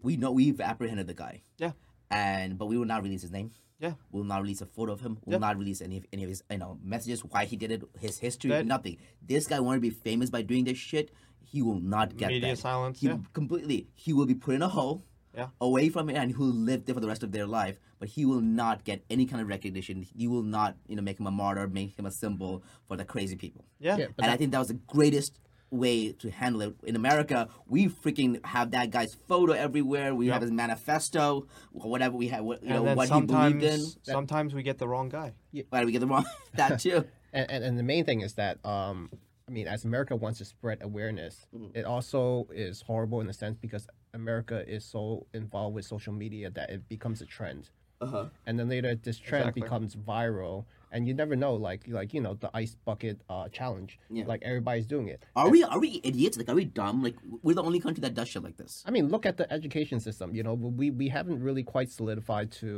we 0.03 0.17
know 0.17 0.33
we've 0.33 0.61
apprehended 0.61 1.07
the 1.07 1.15
guy, 1.15 1.43
Yeah. 1.59 1.73
and 2.11 2.59
but 2.59 2.67
we 2.67 2.77
will 2.77 2.85
not 2.85 3.05
release 3.05 3.23
his 3.23 3.31
name. 3.31 3.53
Yeah. 3.79 3.93
We'll 4.11 4.25
not 4.25 4.41
release 4.43 4.61
a 4.61 4.67
photo 4.67 4.93
of 4.93 5.01
him. 5.03 5.19
We'll 5.25 5.35
Yeah. 5.35 5.39
not 5.47 5.59
release 5.59 5.81
any 5.81 5.99
of 5.99 6.07
any 6.13 6.25
of 6.25 6.31
his 6.31 6.43
you 6.51 6.59
know 6.59 6.79
messages, 6.83 7.21
why 7.25 7.45
he 7.45 7.57
did 7.57 7.71
it, 7.71 7.83
his 8.01 8.19
history, 8.19 8.51
That- 8.51 8.67
nothing. 8.67 8.97
This 9.23 9.47
guy 9.47 9.61
wanted 9.61 9.79
to 9.79 9.83
be 9.83 9.91
famous 9.91 10.31
by 10.31 10.43
doing 10.43 10.65
this 10.65 10.79
shit. 10.79 11.13
He 11.39 11.63
will 11.63 11.79
not 11.79 12.17
get 12.17 12.29
Media 12.29 12.51
that. 12.57 12.59
silence, 12.59 12.99
He 13.01 13.07
yeah. 13.07 13.19
completely. 13.33 13.87
He 13.95 14.13
will 14.13 14.27
be 14.27 14.35
put 14.35 14.55
in 14.57 14.63
a 14.63 14.69
hole. 14.69 15.05
Yeah. 15.37 15.49
Away 15.61 15.89
from 15.91 16.09
it, 16.09 16.15
and 16.15 16.31
he'll 16.31 16.47
live 16.47 16.87
there 16.87 16.95
for 16.95 17.01
the 17.01 17.09
rest 17.09 17.23
of 17.23 17.33
their 17.33 17.47
life. 17.47 17.79
But 17.99 18.09
he 18.09 18.25
will 18.25 18.41
not 18.41 18.85
get 18.85 19.05
any 19.11 19.27
kind 19.27 19.41
of 19.43 19.49
recognition. 19.49 20.07
You 20.15 20.31
will 20.31 20.43
not, 20.43 20.77
you 20.87 20.97
know, 20.97 21.03
make 21.03 21.21
him 21.21 21.27
a 21.27 21.31
martyr, 21.31 21.69
make 21.69 21.99
him 21.99 22.07
a 22.07 22.11
symbol 22.11 22.63
for 22.89 22.97
the 22.97 23.05
crazy 23.05 23.37
people. 23.37 23.65
Yeah. 23.79 23.97
Yeah, 23.97 24.07
but 24.17 24.25
and 24.25 24.33
I 24.33 24.37
think 24.37 24.53
that 24.53 24.59
was 24.59 24.69
the 24.69 24.75
greatest 24.75 25.39
way 25.71 26.13
to 26.13 26.31
handle 26.31 26.63
it. 26.63 26.75
In 26.85 26.97
America, 26.97 27.49
we 27.67 27.89
freaking 27.89 28.45
have 28.47 28.71
that 28.71 28.91
guy's 28.91 29.15
photo 29.29 29.53
everywhere. 29.53 30.15
We 30.15 30.29
have 30.29 30.43
his 30.43 30.51
manifesto, 30.51 31.47
whatever 31.73 32.17
we 32.17 32.29
have, 32.29 32.45
what, 32.45 32.63
you 32.63 32.71
know, 32.71 32.77
and 32.77 32.87
then 32.89 32.97
what 32.97 33.09
he 33.09 33.21
believed 33.21 33.63
in. 33.63 33.81
sometimes, 33.81 33.99
sometimes 34.03 34.55
we 34.55 34.63
get 34.63 34.79
the 34.79 34.89
wrong 34.89 35.09
guy. 35.09 35.35
Why 35.69 35.81
did 35.81 35.87
we 35.87 35.93
get 35.93 36.01
the 36.01 36.07
wrong? 36.07 36.25
that 36.55 36.81
too. 36.81 37.05
and, 37.37 37.51
and, 37.51 37.65
and 37.65 37.79
the 37.79 37.83
main 37.83 38.05
thing 38.05 38.23
is 38.23 38.35
that 38.35 38.65
um 38.65 39.11
i 39.49 39.53
mean 39.53 39.69
as 39.69 39.85
america 39.85 40.17
wants 40.17 40.39
to 40.39 40.45
spread 40.45 40.79
awareness 40.81 41.47
it 41.75 41.85
also 41.85 42.49
is 42.53 42.83
horrible 42.83 43.21
in 43.21 43.29
a 43.29 43.33
sense 43.33 43.57
because 43.59 43.87
america 44.21 44.59
is 44.77 44.83
so 44.85 45.27
involved 45.41 45.75
with 45.77 45.85
social 45.85 46.13
media 46.25 46.47
that 46.51 46.69
it 46.77 46.83
becomes 46.95 47.19
a 47.27 47.29
trend 47.37 47.63
Uh-huh. 48.07 48.25
and 48.47 48.55
then 48.59 48.69
later 48.75 48.91
this 49.09 49.19
trend 49.29 49.45
Exactly. 49.45 49.63
becomes 49.63 49.91
viral 50.13 50.57
and 50.93 51.01
you 51.09 51.15
never 51.23 51.35
know 51.45 51.55
like 51.69 51.83
like 51.99 52.11
you 52.17 52.21
know 52.25 52.35
the 52.45 52.51
ice 52.63 52.75
bucket 52.89 53.17
uh 53.35 53.47
challenge 53.59 53.91
Yeah. 54.19 54.27
like 54.33 54.43
everybody's 54.51 54.89
doing 54.95 55.07
it 55.15 55.19
Are 55.41 55.49
we 55.55 55.61
are 55.73 55.81
we 55.85 55.91
idiots? 56.11 56.37
Like, 56.39 56.49
are 56.53 56.59
we 56.63 56.67
dumb? 56.81 56.97
Like, 57.07 57.17
we're 57.45 57.59
the 57.61 57.67
only 57.71 57.81
country 57.87 58.01
that 58.07 58.15
does 58.19 58.29
shit 58.33 58.43
like 58.49 58.57
this. 58.63 58.73
i 58.89 58.91
mean 58.97 59.07
look 59.15 59.25
at 59.31 59.37
the 59.41 59.47
education 59.59 59.99
system 60.09 60.27
you 60.39 60.43
know 60.47 60.55
we 60.81 60.87
we 61.03 61.07
haven't 61.19 61.41
really 61.49 61.65
quite 61.75 61.91
solidified 62.01 62.49
to 62.63 62.69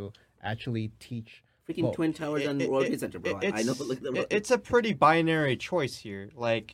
actually 0.53 0.85
teach 1.09 1.31
Freaking 1.67 1.87
well, 1.87 1.97
Twin 1.99 2.13
Towers 2.21 2.45
and 2.51 2.57
It- 2.63 2.71
World 2.71 2.85
it- 2.85 2.89
Trade 2.91 3.01
Center, 3.05 3.19
bro. 3.19 3.33
it- 3.47 3.53
I 3.61 3.63
know. 3.67 3.73
it's- 3.77 3.81
Look, 3.91 4.01
look, 4.01 4.17
it- 4.21 4.31
it's 4.39 4.51
a 4.59 4.61
pretty 4.73 4.93
binary 5.07 5.55
choice 5.71 5.95
here. 6.07 6.25
Like, 6.49 6.69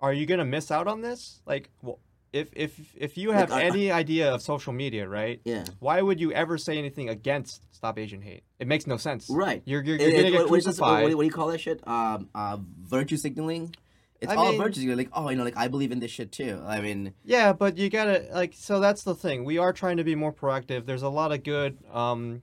are 0.00 0.12
you 0.12 0.26
gonna 0.26 0.44
miss 0.56 0.70
out 0.70 0.86
on 0.86 1.00
this? 1.00 1.40
Like, 1.52 1.70
well, 1.82 1.98
if 2.34 2.48
if 2.54 2.72
if 2.96 3.16
you 3.16 3.30
have 3.30 3.50
Like, 3.50 3.64
I- 3.64 3.66
any 3.66 3.90
idea 3.92 4.34
of 4.34 4.42
social 4.42 4.72
media, 4.72 5.08
right? 5.08 5.40
yeah. 5.44 5.64
Why 5.78 6.02
would 6.02 6.20
you 6.20 6.32
ever 6.32 6.58
say 6.58 6.76
anything 6.78 7.08
against 7.08 7.62
Stop 7.72 7.98
Asian 7.98 8.20
Hate? 8.22 8.42
It 8.58 8.66
makes 8.66 8.86
no 8.86 8.96
sense. 8.96 9.26
Right. 9.30 9.62
You're 9.64 9.82
you're, 9.84 9.96
It- 9.96 10.00
you're 10.00 10.10
it- 10.10 10.16
gonna 10.16 10.30
get 10.32 10.50
what- 10.50 10.64
this- 10.64 10.80
what, 10.80 11.02
what 11.02 11.10
do 11.20 11.24
you 11.24 11.30
call 11.30 11.48
that 11.48 11.60
shit? 11.60 11.86
Um, 11.86 12.28
uh, 12.34 12.58
virtue 12.82 13.16
signaling. 13.16 13.74
It's 14.20 14.32
I 14.32 14.36
all 14.36 14.50
mean- 14.50 14.60
virtue 14.62 14.80
signaling. 14.80 14.98
Like, 14.98 15.10
oh, 15.12 15.28
you 15.30 15.36
know, 15.36 15.44
like 15.44 15.56
I 15.56 15.68
believe 15.68 15.92
in 15.92 16.00
this 16.00 16.10
shit 16.10 16.32
too. 16.32 16.60
I 16.66 16.80
mean, 16.80 17.14
Yeah, 17.24 17.52
but 17.52 17.78
you 17.78 17.88
gotta 17.90 18.26
like. 18.32 18.54
So 18.56 18.80
that's 18.80 19.02
the 19.04 19.14
thing. 19.14 19.44
We 19.44 19.58
are 19.58 19.72
trying 19.72 19.98
to 19.98 20.04
be 20.04 20.14
more 20.14 20.32
proactive. 20.32 20.86
There's 20.86 21.02
a 21.02 21.08
lot 21.10 21.30
of 21.32 21.42
good 21.44 21.78
um, 21.92 22.42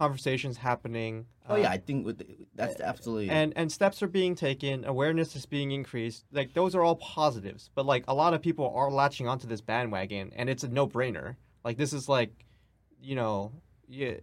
conversations 0.00 0.56
happening. 0.56 1.26
oh 1.48 1.54
uh, 1.54 1.58
yeah, 1.58 1.70
I 1.70 1.76
think 1.76 2.06
with 2.06 2.18
the, 2.18 2.26
that's 2.54 2.80
absolutely. 2.80 3.28
and 3.28 3.52
and 3.54 3.70
steps 3.70 4.02
are 4.02 4.08
being 4.08 4.34
taken 4.34 4.86
awareness 4.86 5.36
is 5.36 5.44
being 5.44 5.72
increased 5.72 6.24
like 6.32 6.54
those 6.54 6.74
are 6.74 6.82
all 6.82 6.96
positives 6.96 7.68
but 7.74 7.84
like 7.84 8.04
a 8.08 8.14
lot 8.14 8.32
of 8.32 8.40
people 8.40 8.72
are 8.74 8.90
latching 8.90 9.28
onto 9.28 9.46
this 9.46 9.60
bandwagon 9.60 10.32
and 10.34 10.48
it's 10.48 10.64
a 10.64 10.68
no-brainer 10.68 11.36
like 11.64 11.76
this 11.76 11.92
is 11.92 12.08
like 12.08 12.32
you 13.00 13.14
know 13.14 13.52
yeah 13.88 14.14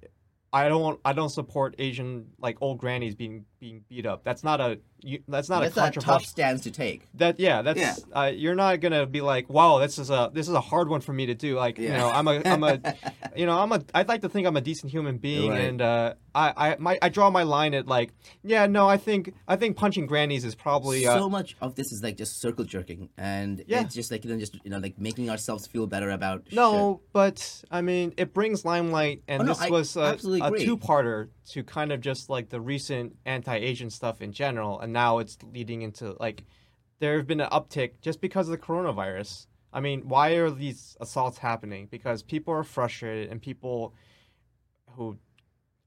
i 0.51 0.67
don't 0.67 0.99
i 1.05 1.13
don't 1.13 1.30
support 1.30 1.75
asian 1.78 2.25
like 2.39 2.57
old 2.59 2.80
grannies 2.80 3.13
being 3.13 3.45
being 3.60 3.84
beat 3.89 4.05
up 4.05 4.24
that's 4.24 4.43
not 4.43 4.62
a 4.62 4.80
you, 4.99 5.22
that's 5.28 5.47
not 5.47 5.62
That's 5.62 5.78
a 5.78 5.99
a 5.99 6.01
tough 6.01 6.26
stance 6.26 6.64
to 6.64 6.72
take. 6.72 7.03
That 7.14 7.39
yeah, 7.39 7.62
that's 7.62 7.80
Yeah. 7.80 7.95
Uh, 8.12 8.32
you're 8.34 8.55
not 8.55 8.80
gonna 8.82 9.05
be 9.05 9.22
like, 9.22 9.47
wow, 9.47 9.78
this 9.78 9.99
is 9.99 10.10
a 10.10 10.32
this 10.34 10.47
is 10.47 10.55
a 10.55 10.60
hard 10.60 10.89
one 10.89 11.01
for 11.01 11.14
me 11.14 11.28
to 11.28 11.36
do. 11.36 11.55
Like 11.55 11.78
you 11.78 11.89
know, 11.89 12.10
I'm 12.10 12.28
a 12.28 12.41
I'm 12.43 12.64
a 12.64 12.82
you 13.36 13.45
know 13.45 13.60
I'm 13.60 13.72
a 13.72 13.84
I'd 13.93 14.08
like 14.08 14.22
to 14.22 14.30
think 14.30 14.47
I'm 14.47 14.58
a 14.58 14.62
decent 14.62 14.91
human 14.91 15.20
being, 15.20 15.51
Right. 15.51 15.62
and 15.62 15.82
uh, 15.84 16.14
I 16.34 16.53
I 16.72 16.76
my 16.80 16.97
I 16.99 17.10
draw 17.10 17.30
my 17.30 17.43
line 17.43 17.76
at 17.76 17.86
like, 17.88 18.12
yeah, 18.43 18.66
no, 18.66 18.88
I 18.89 18.97
think 18.97 19.36
I 19.47 19.55
think 19.55 19.78
punching 19.78 20.08
grannies 20.08 20.43
is 20.43 20.55
probably 20.55 21.05
uh, 21.05 21.16
so 21.20 21.30
much 21.30 21.55
of 21.62 21.76
this 21.76 21.91
is 21.91 22.01
like 22.01 22.18
just 22.18 22.41
circle 22.41 22.66
jerking, 22.66 23.10
and 23.18 23.64
Yeah. 23.68 23.82
it's 23.82 23.93
just 23.93 24.10
like 24.12 24.26
you 24.26 24.32
know, 24.32 24.39
just 24.39 24.58
you 24.64 24.72
know, 24.72 24.80
like 24.80 24.97
making 24.99 25.30
ourselves 25.30 25.68
feel 25.68 25.86
better 25.86 26.10
about 26.10 26.51
No, 26.51 27.01
but 27.14 27.64
I 27.70 27.82
mean, 27.82 28.16
it 28.18 28.34
brings 28.34 28.66
limelight, 28.66 29.22
and 29.28 29.43
Oh, 29.43 29.45
no, 29.45 29.53
this 29.53 29.62
I 29.62 29.70
was 29.70 29.95
a, 29.95 30.01
a 30.01 30.18
two-parter 30.58 31.30
to 31.51 31.64
kind 31.64 31.91
of 31.91 32.01
just 32.01 32.30
like 32.32 32.49
the 32.49 32.60
recent 32.60 33.16
anti-Asian 33.48 33.89
stuff 33.89 34.22
in 34.22 34.32
general, 34.32 34.80
and 34.80 34.91
now 34.91 35.20
it's 35.20 35.38
leading 35.54 35.82
into 35.82 36.16
like 36.20 36.43
there 37.00 37.18
have 37.18 37.28
been 37.28 37.41
an 37.41 37.50
uptick 37.50 38.02
just 38.02 38.22
because 38.22 38.48
of 38.48 38.52
the 38.52 38.58
coronavirus. 38.58 39.48
I 39.72 39.80
mean, 39.80 40.08
why 40.08 40.32
are 40.32 40.50
these 40.50 40.98
assaults 41.00 41.38
happening? 41.38 41.88
Because 41.89 42.24
people 42.24 42.54
are 42.54 42.64
frustrated, 42.64 43.32
and 43.32 43.41
people 43.41 43.93
who 44.91 45.18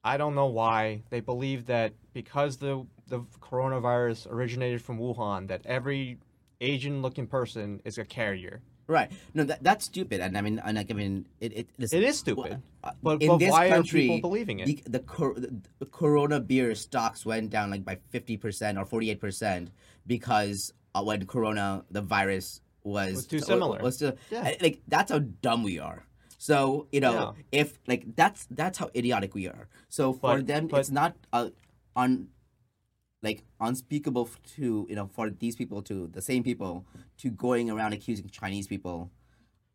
I 0.03 0.17
don't 0.17 0.35
know 0.35 0.47
why 0.47 1.03
they 1.11 1.21
believe 1.21 1.67
that 1.67 1.93
because 2.13 2.57
the 2.57 2.87
the 3.09 3.21
coronavirus 3.41 4.31
originated 4.31 4.83
from 4.83 4.99
Wuhan, 4.99 5.49
that 5.49 5.67
every 5.67 6.19
Asian-looking 6.61 7.27
person 7.27 7.81
is 7.85 7.99
a 7.99 8.05
carrier. 8.05 8.63
Right. 8.91 9.11
No, 9.35 9.45
that, 9.45 9.63
that's 9.63 9.85
stupid. 9.87 10.19
And 10.21 10.37
I 10.37 10.41
mean, 10.43 10.59
and 10.59 10.75
like, 10.77 10.91
I 10.91 10.95
mean, 10.95 11.27
it 11.39 11.53
it, 11.55 11.67
It 11.79 12.03
is 12.03 12.19
stupid. 12.19 12.59
uh, 12.83 12.91
But, 13.03 13.23
in 13.23 13.29
but 13.31 13.39
this 13.39 13.53
why 13.55 13.69
country, 13.71 14.05
are 14.11 14.19
people 14.19 14.31
believing 14.31 14.59
it? 14.59 14.67
The, 14.67 14.99
the, 14.99 15.03
cor- 15.07 15.39
the 15.39 15.87
Corona 15.95 16.41
beer 16.43 16.75
stocks 16.75 17.25
went 17.25 17.51
down 17.55 17.71
like 17.71 17.85
by 17.87 17.99
fifty 18.11 18.37
percent 18.37 18.79
or 18.79 18.85
forty 18.85 19.11
eight 19.11 19.21
percent 19.23 19.71
because 20.07 20.75
uh, 20.95 21.03
when 21.07 21.25
Corona 21.27 21.85
the 21.91 22.03
virus 22.03 22.61
was 22.83 23.15
Was 23.15 23.27
too 23.31 23.39
similar. 23.39 23.79
Was 23.79 23.99
too, 24.03 24.13
Yeah. 24.31 24.57
Like 24.61 24.83
that's 24.89 25.13
how 25.13 25.21
dumb 25.21 25.63
we 25.63 25.79
are. 25.79 26.03
So 26.39 26.89
you 26.91 26.99
know, 27.05 27.35
if 27.53 27.79
like 27.87 28.03
that's 28.17 28.49
that's 28.51 28.79
how 28.81 28.91
idiotic 28.97 29.35
we 29.39 29.47
are. 29.47 29.69
So 29.89 30.13
for 30.13 30.37
But- 30.43 30.47
them, 30.51 30.67
but- 30.67 30.81
it's 30.81 30.91
not 30.91 31.15
uh, 31.33 31.51
un 31.95 32.27
like 33.23 33.45
unspeakable 33.61 34.29
to 34.57 34.87
you 34.89 34.97
know 34.97 35.07
for 35.15 35.31
these 35.31 35.57
people 35.57 35.83
to 35.83 36.07
the 36.09 36.23
same 36.23 36.43
people 36.43 36.85
to 37.19 37.31
going 37.31 37.71
around 37.71 37.93
accusing 37.93 38.29
Chinese 38.29 38.67
people 38.67 39.11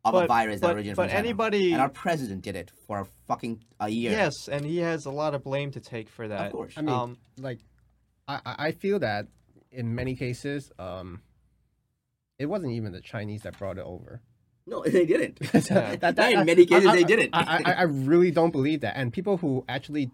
of 0.04 0.14
a 0.14 0.20
But- 0.22 0.28
virus 0.28 0.62
that 0.62 0.76
originated 0.76 0.96
from 0.96 1.08
China. 1.08 1.20
anybody- 1.20 1.72
and 1.74 1.82
our 1.82 1.89
president 1.89 2.41
did 2.43 2.56
it 2.56 2.72
for 2.86 3.00
a 3.02 3.06
fucking 3.28 3.64
a 3.80 3.89
year. 3.89 4.12
Yes, 4.12 4.34
and 4.48 4.64
he 4.66 4.78
has 4.78 5.06
a 5.06 5.12
lot 5.12 5.34
of 5.34 5.43
blame 5.43 5.72
to 5.72 5.80
take 5.80 6.10
for 6.10 6.28
that. 6.28 6.48
of 6.48 6.52
course. 6.52 6.74
I 6.78 6.82
mean, 6.82 6.89
um, 6.93 7.18
like, 7.39 7.60
I, 8.28 8.39
I 8.46 8.56
I 8.68 8.72
feel 8.72 9.00
that 9.00 9.28
in 9.72 9.93
many 9.96 10.16
cases, 10.16 10.72
um, 10.80 11.22
it 12.39 12.46
wasn't 12.48 12.74
even 12.74 12.91
the 12.91 13.02
Chinese 13.02 13.41
that 13.43 13.58
brought 13.58 13.78
it 13.78 13.84
over. 13.86 14.22
no, 14.68 14.84
they 14.86 15.06
didn't. 15.06 15.38
Yeah. 15.41 15.96
that, 16.04 16.16
that, 16.16 16.34
in 16.34 16.46
many 16.46 16.66
cases, 16.66 16.88
I, 16.88 16.96
they 16.96 17.04
didn't. 17.04 17.30
I, 17.34 17.62
I, 17.66 17.72
I 17.74 17.84
really 17.84 18.32
don't 18.32 18.52
believe 18.52 18.82
that. 18.82 18.96
And 18.98 19.12
people 19.14 19.38
who 19.38 19.64
actually 19.70 20.12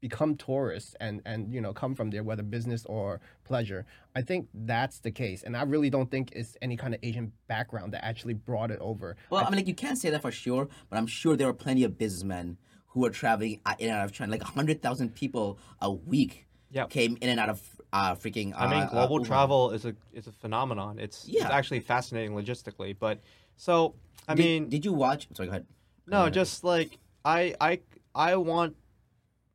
become 0.00 0.34
tourists 0.36 0.94
and 1.00 1.20
and 1.26 1.52
you 1.52 1.60
know 1.60 1.72
come 1.72 1.94
from 1.94 2.10
there, 2.10 2.22
whether 2.22 2.42
business 2.42 2.84
or 2.86 3.20
pleasure, 3.44 3.84
I 4.14 4.22
think 4.22 4.48
that's 4.54 4.98
the 5.00 5.10
case. 5.10 5.42
And 5.42 5.56
I 5.56 5.62
really 5.62 5.90
don't 5.90 6.10
think 6.10 6.32
it's 6.32 6.56
any 6.62 6.76
kind 6.76 6.94
of 6.94 7.00
Asian 7.02 7.32
background 7.48 7.92
that 7.92 8.04
actually 8.04 8.34
brought 8.34 8.70
it 8.70 8.78
over. 8.80 9.16
well, 9.30 9.44
I 9.44 9.50
mean, 9.50 9.56
like 9.58 9.68
you 9.68 9.74
can't 9.74 9.98
say 9.98 10.10
that 10.10 10.22
for 10.22 10.30
sure, 10.32 10.68
but 10.88 10.96
I'm 10.98 11.06
sure 11.06 11.36
there 11.36 11.48
are 11.48 11.52
plenty 11.54 11.84
of 11.84 11.98
businessmen 11.98 12.56
who 12.88 13.04
are 13.04 13.10
traveling 13.10 13.60
uh, 13.66 13.74
in 13.78 13.88
and 13.90 13.98
out 13.98 14.04
of 14.06 14.12
China. 14.12 14.32
Like 14.32 14.42
hundred 14.42 14.82
thousand 14.82 15.14
people 15.14 15.58
a 15.80 15.90
week 15.92 16.46
Yep. 16.72 16.90
came 16.90 17.18
in 17.20 17.28
and 17.28 17.40
out 17.40 17.48
of 17.48 17.60
uh, 17.92 18.14
freaking. 18.14 18.52
Uh, 18.54 18.58
I 18.58 18.70
mean, 18.70 18.82
uh, 18.84 18.88
global 18.90 19.18
Wuhan. 19.18 19.26
travel 19.26 19.70
is 19.72 19.84
a 19.84 19.94
is 20.12 20.28
a 20.28 20.32
phenomenon. 20.32 20.98
It's 21.00 21.26
it's 21.28 21.44
actually 21.44 21.80
fascinating 21.80 22.30
logistically. 22.30 22.96
But 22.98 23.18
so 23.56 23.94
I 24.28 24.34
Did- 24.34 24.44
mean, 24.44 24.68
did 24.68 24.84
you 24.84 24.92
watch? 24.92 25.26
Sorry, 25.34 25.48
go 25.48 25.50
ahead. 25.50 25.66
Go 26.08 26.16
no, 26.16 26.20
ahead. 26.22 26.34
just 26.34 26.62
like 26.64 26.96
I 27.24 27.54
I 27.60 27.80
I 28.14 28.36
want. 28.36 28.76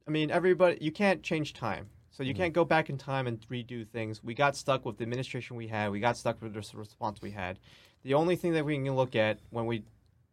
I 0.07 0.11
mean, 0.11 0.31
everybody. 0.31 0.77
You 0.81 0.91
can't 0.91 1.23
change 1.23 1.53
time. 1.53 1.89
So 2.11 2.23
you 2.23 2.33
Mm-hmm. 2.33 2.41
can't 2.43 2.53
go 2.53 2.63
back 2.63 2.89
in 2.89 2.97
time 2.97 3.27
and 3.27 3.39
redo 3.49 3.85
things. 3.87 4.23
We 4.23 4.33
got 4.33 4.55
stuck 4.55 4.85
with 4.85 4.97
the 4.97 5.03
administration 5.03 5.57
we 5.57 5.67
had. 5.67 5.91
We 5.91 5.99
got 5.99 6.15
stuck 6.17 6.41
with 6.41 6.53
the 6.53 6.59
response 6.77 7.21
we 7.21 7.31
had. 7.31 7.59
The 8.03 8.13
only 8.13 8.35
thing 8.35 8.53
that 8.53 8.63
we 8.65 8.75
can 8.75 8.95
look 8.95 9.15
at 9.15 9.39
when 9.49 9.65
we 9.65 9.83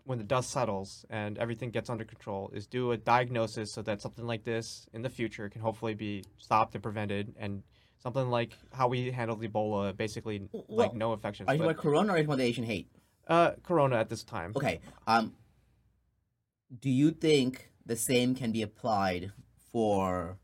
when 0.05 0.19
the 0.19 0.25
dust 0.25 0.51
settles 0.51 1.05
and 1.11 1.39
everything 1.39 1.71
gets 1.71 1.89
under 1.89 2.05
control 2.05 2.51
is 2.53 2.67
do 2.67 2.91
a 2.91 2.97
diagnosis 2.97 3.71
so 3.73 3.83
that 3.83 4.03
something 4.03 4.27
like 4.27 4.43
this 4.45 4.87
in 4.93 5.03
the 5.03 5.09
future 5.09 5.49
can 5.49 5.61
hopefully 5.61 5.95
be 5.95 6.25
stopped 6.39 6.75
and 6.75 6.83
prevented 6.83 7.33
and 7.39 7.63
something 8.03 8.29
like 8.29 8.51
how 8.73 8.89
we 8.89 9.13
handled 9.13 9.41
Ebola 9.43 9.97
basically 9.97 10.49
like 10.69 10.93
no 10.93 11.13
infections 11.13 11.49
Are 11.49 11.53
you 11.55 11.59
talking 11.59 11.71
about 11.71 11.81
Corona 11.83 12.09
or 12.13 12.17
are 12.17 12.19
you 12.19 12.25
talking 12.25 12.31
about 12.35 12.39
the 12.39 12.45
Asian 12.45 12.65
hate? 12.65 12.89
uh 13.29 13.53
corona 13.63 13.95
at 13.97 14.09
this 14.09 14.25
time 14.25 14.53
Okay. 14.57 14.81
Um, 15.07 15.35
do 16.81 16.91
you 16.91 17.13
think 17.13 17.71
the 17.87 17.95
same 17.97 18.35
can 18.35 18.51
be 18.51 18.63
applied 18.63 19.31
for 19.73 20.39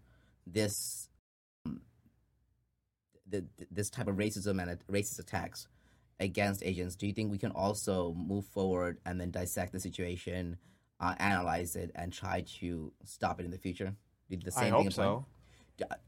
this 0.46 1.08
um, 1.66 1.80
the, 3.28 3.44
this 3.70 3.90
type 3.90 4.08
of 4.08 4.16
racism 4.16 4.60
and 4.62 4.78
racist 4.90 5.18
attacks 5.18 5.68
against 6.18 6.62
Asians? 6.64 6.96
Do 6.96 7.06
you 7.06 7.12
think 7.12 7.30
we 7.30 7.38
can 7.38 7.52
also 7.52 8.14
move 8.14 8.46
forward 8.46 8.98
and 9.06 9.20
then 9.20 9.30
dissect 9.30 9.72
the 9.72 9.80
situation, 9.80 10.56
uh, 11.00 11.14
analyze 11.18 11.76
it, 11.76 11.90
and 11.94 12.12
try 12.12 12.44
to 12.60 12.92
stop 13.04 13.38
it 13.40 13.44
in 13.44 13.50
the 13.50 13.58
future? 13.58 13.94
Do 14.30 14.36
the 14.36 14.52
I 14.56 14.62
same 14.62 14.72
hope 14.72 14.80
thing 14.82 14.88
apply? 14.88 15.04
so 15.04 15.26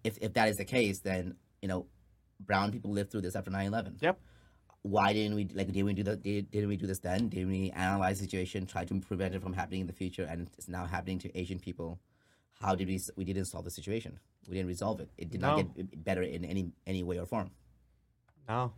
If 0.05 0.19
if 0.21 0.33
that 0.35 0.49
is 0.49 0.57
the 0.57 0.65
case, 0.65 1.01
then 1.01 1.37
you 1.63 1.69
know, 1.69 1.87
brown 2.41 2.73
people 2.73 2.91
lived 2.91 3.11
through 3.11 3.21
this 3.21 3.37
after 3.37 3.51
9-11. 3.51 4.01
Yep. 4.01 4.19
Why 4.83 5.13
didn't 5.13 5.35
we 5.35 5.47
like? 5.55 5.71
Did 5.73 5.83
we 5.83 5.93
do 5.93 6.03
that? 6.05 6.23
Did, 6.23 6.51
didn't 6.51 6.71
we 6.71 6.77
do 6.77 6.87
this 6.87 7.01
then? 7.01 7.29
Didn't 7.29 7.51
we 7.51 7.71
analyze 7.73 8.19
the 8.19 8.25
situation, 8.25 8.65
try 8.65 8.85
to 8.87 9.01
prevent 9.01 9.35
it 9.35 9.43
from 9.43 9.53
happening 9.53 9.83
in 9.83 9.87
the 9.87 9.93
future, 9.93 10.25
and 10.25 10.49
it's 10.57 10.69
now 10.69 10.87
happening 10.87 11.19
to 11.19 11.39
Asian 11.39 11.59
people? 11.59 12.01
How 12.61 12.75
did 12.75 12.89
we? 12.89 13.01
We 13.17 13.25
didn't 13.25 13.47
solve 13.47 13.65
the 13.65 13.71
situation. 13.71 14.19
We 14.49 14.55
didn't 14.57 14.69
resolve 14.69 15.01
it. 15.01 15.09
It 15.17 15.31
did 15.31 15.41
not 15.41 15.57
get 15.75 16.05
better 16.05 16.23
in 16.23 16.45
any 16.45 16.71
any 16.87 17.03
way 17.03 17.19
or 17.19 17.27
form. 17.27 17.51
no 18.49 18.73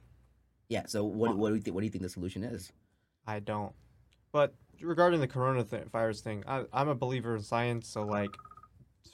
Yeah. 0.69 0.87
So 0.87 1.05
what 1.05 1.37
what 1.37 1.49
do 1.51 1.57
you 1.57 1.61
think? 1.61 1.75
What 1.75 1.81
do 1.81 1.87
you 1.87 1.91
think 1.91 2.03
the 2.03 2.09
solution 2.09 2.45
is? 2.45 2.73
I 3.27 3.41
don't. 3.41 3.73
But 4.31 4.55
regarding 4.81 5.21
the 5.21 5.29
corona 5.29 5.65
virus 5.93 6.21
thing, 6.21 6.45
I, 6.47 6.65
I'm 6.73 6.89
a 6.89 6.95
believer 6.95 7.37
in 7.37 7.43
science. 7.43 7.89
So 7.89 8.05
like, 8.05 8.31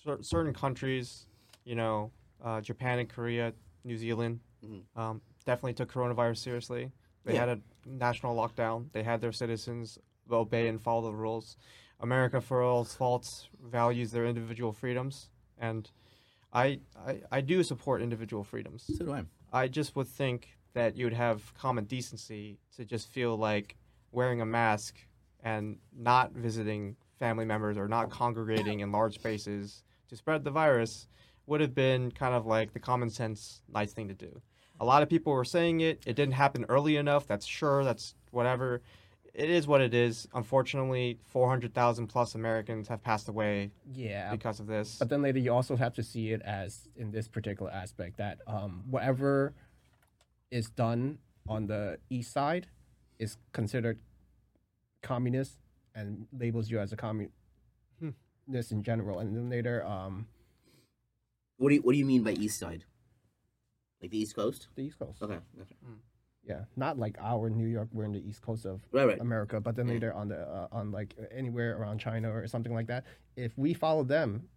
cer- 0.04 0.22
certain 0.22 0.54
countries, 0.54 1.26
you 1.64 1.74
know, 1.74 2.10
uh, 2.44 2.60
Japan 2.60 2.98
and 2.98 3.08
Korea, 3.08 3.52
New 3.84 3.96
Zealand, 3.96 4.40
Mhm. 4.64 4.82
um, 4.96 5.20
definitely 5.44 5.74
took 5.74 5.90
coronavirus 5.92 6.38
seriously. 6.38 6.92
They 7.24 7.34
Yeah. 7.34 7.46
had 7.46 7.48
a 7.48 7.60
national 7.86 8.36
lockdown. 8.36 8.92
They 8.92 9.02
had 9.02 9.20
their 9.20 9.32
citizens 9.32 9.98
obey 10.30 10.68
and 10.68 10.80
follow 10.80 11.02
the 11.10 11.16
rules. 11.16 11.56
America, 12.00 12.40
for 12.40 12.62
all 12.62 12.82
its 12.82 12.94
faults, 12.94 13.48
values 13.62 14.12
their 14.12 14.24
individual 14.24 14.72
freedoms, 14.72 15.30
and 15.58 15.90
I, 16.52 16.80
I, 17.06 17.20
I 17.30 17.40
do 17.40 17.62
support 17.62 18.02
individual 18.02 18.44
freedoms. 18.44 18.84
So 18.96 19.04
do 19.04 19.12
I. 19.12 19.22
I 19.52 19.68
just 19.68 19.96
would 19.96 20.08
think 20.08 20.56
that 20.74 20.96
you 20.96 21.06
would 21.06 21.14
have 21.14 21.54
common 21.54 21.84
decency 21.84 22.58
to 22.76 22.84
just 22.84 23.08
feel 23.08 23.36
like 23.36 23.76
wearing 24.12 24.40
a 24.40 24.46
mask 24.46 24.96
and 25.42 25.78
not 25.96 26.32
visiting 26.32 26.96
family 27.18 27.44
members 27.44 27.76
or 27.76 27.88
not 27.88 28.10
congregating 28.10 28.80
in 28.80 28.92
large 28.92 29.14
spaces 29.14 29.82
to 30.08 30.16
spread 30.16 30.44
the 30.44 30.50
virus 30.50 31.08
would 31.46 31.60
have 31.60 31.74
been 31.74 32.10
kind 32.10 32.34
of 32.34 32.46
like 32.46 32.72
the 32.72 32.78
common 32.78 33.10
sense 33.10 33.62
nice 33.72 33.92
thing 33.92 34.08
to 34.08 34.14
do. 34.14 34.40
A 34.80 34.84
lot 34.84 35.02
of 35.02 35.08
people 35.08 35.32
were 35.32 35.44
saying 35.44 35.80
it. 35.80 36.02
It 36.06 36.14
didn't 36.14 36.34
happen 36.34 36.64
early 36.68 36.96
enough. 36.96 37.26
That's 37.26 37.46
sure. 37.46 37.82
That's 37.82 38.14
whatever. 38.30 38.82
It 39.34 39.50
is 39.50 39.66
what 39.66 39.80
it 39.80 39.94
is. 39.94 40.26
Unfortunately, 40.34 41.18
400,000 41.26 42.06
plus 42.08 42.34
Americans 42.34 42.88
have 42.88 43.02
passed 43.02 43.28
away 43.28 43.70
Yeah, 43.92 44.30
because 44.32 44.58
of 44.60 44.66
this. 44.66 44.96
But 44.98 45.08
then 45.08 45.22
later, 45.22 45.38
you 45.38 45.52
also 45.52 45.76
have 45.76 45.94
to 45.94 46.02
see 46.02 46.32
it 46.32 46.42
as 46.42 46.88
in 46.96 47.10
this 47.12 47.28
particular 47.28 47.70
aspect 47.70 48.16
that 48.16 48.40
um, 48.46 48.82
whatever 48.90 49.54
is 50.50 50.70
done 50.70 51.18
on 51.48 51.66
the 51.66 51.98
east 52.10 52.32
side 52.32 52.66
is 53.18 53.36
considered 53.52 53.98
communist 55.02 55.58
and 55.94 56.26
labels 56.32 56.70
you 56.70 56.78
as 56.80 56.92
a 56.92 56.96
communist 56.96 57.34
Hmm. 58.00 58.10
in 58.70 58.82
general. 58.82 59.18
And 59.20 59.36
then 59.36 59.48
later, 59.50 59.84
um, 59.84 60.26
What 61.58 61.68
do 61.70 61.74
you 61.76 61.82
What 61.82 61.92
do 61.92 61.98
you 61.98 62.06
mean 62.06 62.22
by 62.22 62.32
East 62.32 62.58
Side? 62.58 62.84
Like 64.00 64.10
the 64.12 64.18
East 64.18 64.34
Coast? 64.36 64.68
the 64.76 64.82
East 64.82 64.98
Coast. 64.98 65.20
Okay. 65.22 65.38
Gotcha. 65.56 65.74
Yeah, 66.48 66.64
not 66.76 66.98
like 66.98 67.16
our 67.20 67.50
New 67.50 67.66
York. 67.66 67.88
We're 67.92 68.04
in 68.04 68.12
the 68.12 68.26
East 68.26 68.40
Coast 68.42 68.64
of 68.64 68.80
Right. 68.92 69.06
Right. 69.06 69.20
America, 69.20 69.60
but 69.60 69.76
then 69.76 69.86
Yeah. 69.86 69.92
later 69.94 70.12
on 70.14 70.28
the 70.28 70.40
uh, 70.40 70.68
on 70.72 70.90
like 70.90 71.14
anywhere 71.30 71.76
around 71.76 71.98
China 71.98 72.30
or 72.32 72.46
something 72.46 72.72
like 72.72 72.86
that. 72.86 73.04
If 73.36 73.56
we 73.58 73.74
follow 73.74 74.02
them, 74.04 74.48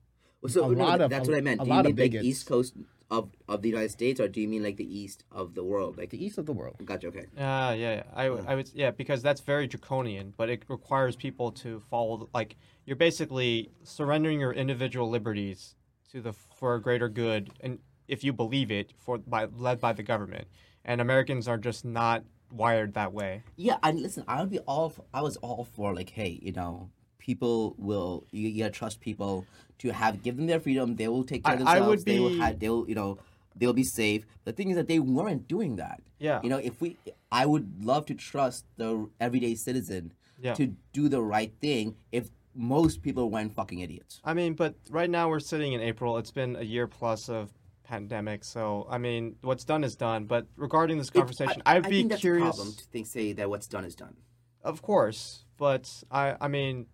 Well, 0.41 0.49
so 0.51 0.71
a 0.71 0.73
no, 0.75 0.85
lot 0.85 0.97
but 0.99 1.05
of- 1.05 1.09
that's 1.11 1.27
what 1.27 1.37
I 1.37 1.41
meant. 1.41 1.61
a 1.61 1.65
Do 1.65 1.69
lot 1.69 1.75
you 1.85 1.91
of 1.91 1.97
mean 1.97 2.03
like 2.03 2.11
bigots. 2.11 2.25
East 2.25 2.45
Coast 2.47 2.75
of 3.09 3.29
of 3.49 3.61
the 3.61 3.67
United 3.67 3.91
States, 3.91 4.21
or 4.21 4.29
do 4.29 4.39
you 4.39 4.47
mean 4.47 4.63
like 4.63 4.77
the 4.77 4.87
East 4.99 5.25
of 5.31 5.53
the 5.53 5.63
world? 5.65 5.97
Like, 5.97 6.11
the 6.11 6.23
east 6.25 6.37
of 6.37 6.45
the 6.45 6.53
world. 6.53 6.77
gotcha. 6.85 7.07
Okay. 7.07 7.25
Ah, 7.37 7.73
yeah, 7.73 7.95
yeah. 7.95 8.03
I, 8.13 8.29
Yeah. 8.29 8.43
I 8.47 8.55
would, 8.55 8.69
yeah, 8.73 8.91
because 8.91 9.21
that's 9.21 9.41
very 9.41 9.67
draconian, 9.67 10.33
but 10.37 10.49
it 10.49 10.63
requires 10.69 11.17
people 11.17 11.51
to 11.63 11.81
follow. 11.91 12.29
Like, 12.33 12.55
you're 12.85 12.95
basically 12.95 13.71
surrendering 13.83 14.39
your 14.39 14.53
individual 14.53 15.09
liberties 15.09 15.75
to 16.13 16.21
the 16.21 16.31
for 16.31 16.75
a 16.75 16.81
greater 16.81 17.09
good, 17.09 17.49
and 17.59 17.79
if 18.07 18.23
you 18.23 18.31
believe 18.31 18.71
it 18.71 18.93
for 18.97 19.17
by 19.17 19.43
led 19.45 19.81
by 19.81 19.91
the 19.91 20.03
government, 20.03 20.47
and 20.85 21.01
Americans 21.01 21.47
are 21.47 21.57
just 21.57 21.85
not 21.85 22.23
wired 22.51 22.93
that 22.95 23.13
way. 23.13 23.43
Yeah, 23.55 23.77
I 23.83 23.91
listen. 23.91 24.23
I 24.27 24.41
would 24.41 24.49
be 24.49 24.59
all. 24.59 24.87
f 24.87 24.99
I 25.13 25.21
was 25.21 25.37
all 25.37 25.63
for 25.63 25.93
like, 25.93 26.09
hey, 26.11 26.39
you 26.41 26.51
know, 26.51 26.89
people 27.17 27.75
will. 27.77 28.25
You, 28.31 28.49
you 28.49 28.63
gotta 28.63 28.71
trust 28.71 28.99
people 28.99 29.45
to 29.79 29.91
have 29.93 30.21
give 30.23 30.37
them 30.37 30.47
their 30.47 30.59
freedom. 30.59 30.95
They 30.95 31.07
will 31.07 31.23
take 31.23 31.43
care 31.43 31.55
of 31.55 31.61
I- 31.61 31.71
I 31.71 31.75
themselves. 31.75 31.89
would 31.89 32.05
They 32.05 32.19
will. 32.19 32.29
be- 32.29 32.53
they 32.59 32.69
will. 32.69 32.89
You 32.89 32.95
know, 32.95 33.17
they'll 33.55 33.73
be 33.73 33.83
safe. 33.83 34.25
The 34.45 34.53
thing 34.53 34.69
is 34.69 34.75
that 34.75 34.87
they 34.87 34.99
weren't 34.99 35.47
doing 35.47 35.75
that. 35.77 36.01
Yeah. 36.19 36.39
You 36.43 36.49
know, 36.49 36.57
if 36.57 36.79
we, 36.81 36.97
I 37.31 37.45
would 37.45 37.83
love 37.83 38.05
to 38.07 38.13
trust 38.13 38.65
the 38.77 39.09
everyday 39.19 39.55
citizen 39.55 40.13
Yeah. 40.39 40.53
to 40.55 40.75
do 40.93 41.09
the 41.09 41.21
right 41.21 41.51
thing. 41.61 41.95
If 42.11 42.29
most 42.53 43.01
people 43.01 43.29
weren't 43.31 43.53
fucking 43.55 43.79
idiots. 43.79 44.19
I 44.25 44.33
mean, 44.33 44.53
but 44.55 44.75
right 44.89 45.09
now 45.09 45.29
we're 45.29 45.39
sitting 45.39 45.71
in 45.73 45.79
April. 45.81 46.17
It's 46.17 46.31
been 46.31 46.55
a 46.57 46.63
year 46.63 46.85
plus 46.85 47.29
of 47.29 47.49
pandemic, 47.91 48.43
so 48.43 48.87
I 48.89 48.97
mean, 48.97 49.35
what's 49.41 49.65
done 49.65 49.83
is 49.83 49.95
done. 49.95 50.25
But 50.25 50.47
regarding 50.55 50.97
this 50.97 51.09
conversation, 51.09 51.61
I, 51.65 51.75
I'd 51.75 51.85
I 51.85 51.89
be 51.89 51.97
think 51.97 52.09
that's 52.11 52.21
curious. 52.21 52.55
problem 52.55 52.73
to 52.75 52.85
think 52.85 53.07
say 53.07 53.33
that 53.33 53.49
what's 53.49 53.67
done 53.67 53.85
is 53.85 53.95
done. 53.95 54.15
Of 54.63 54.81
course, 54.81 55.45
but 55.57 55.83
I 56.09 56.35
I 56.39 56.47
mean, 56.47 56.85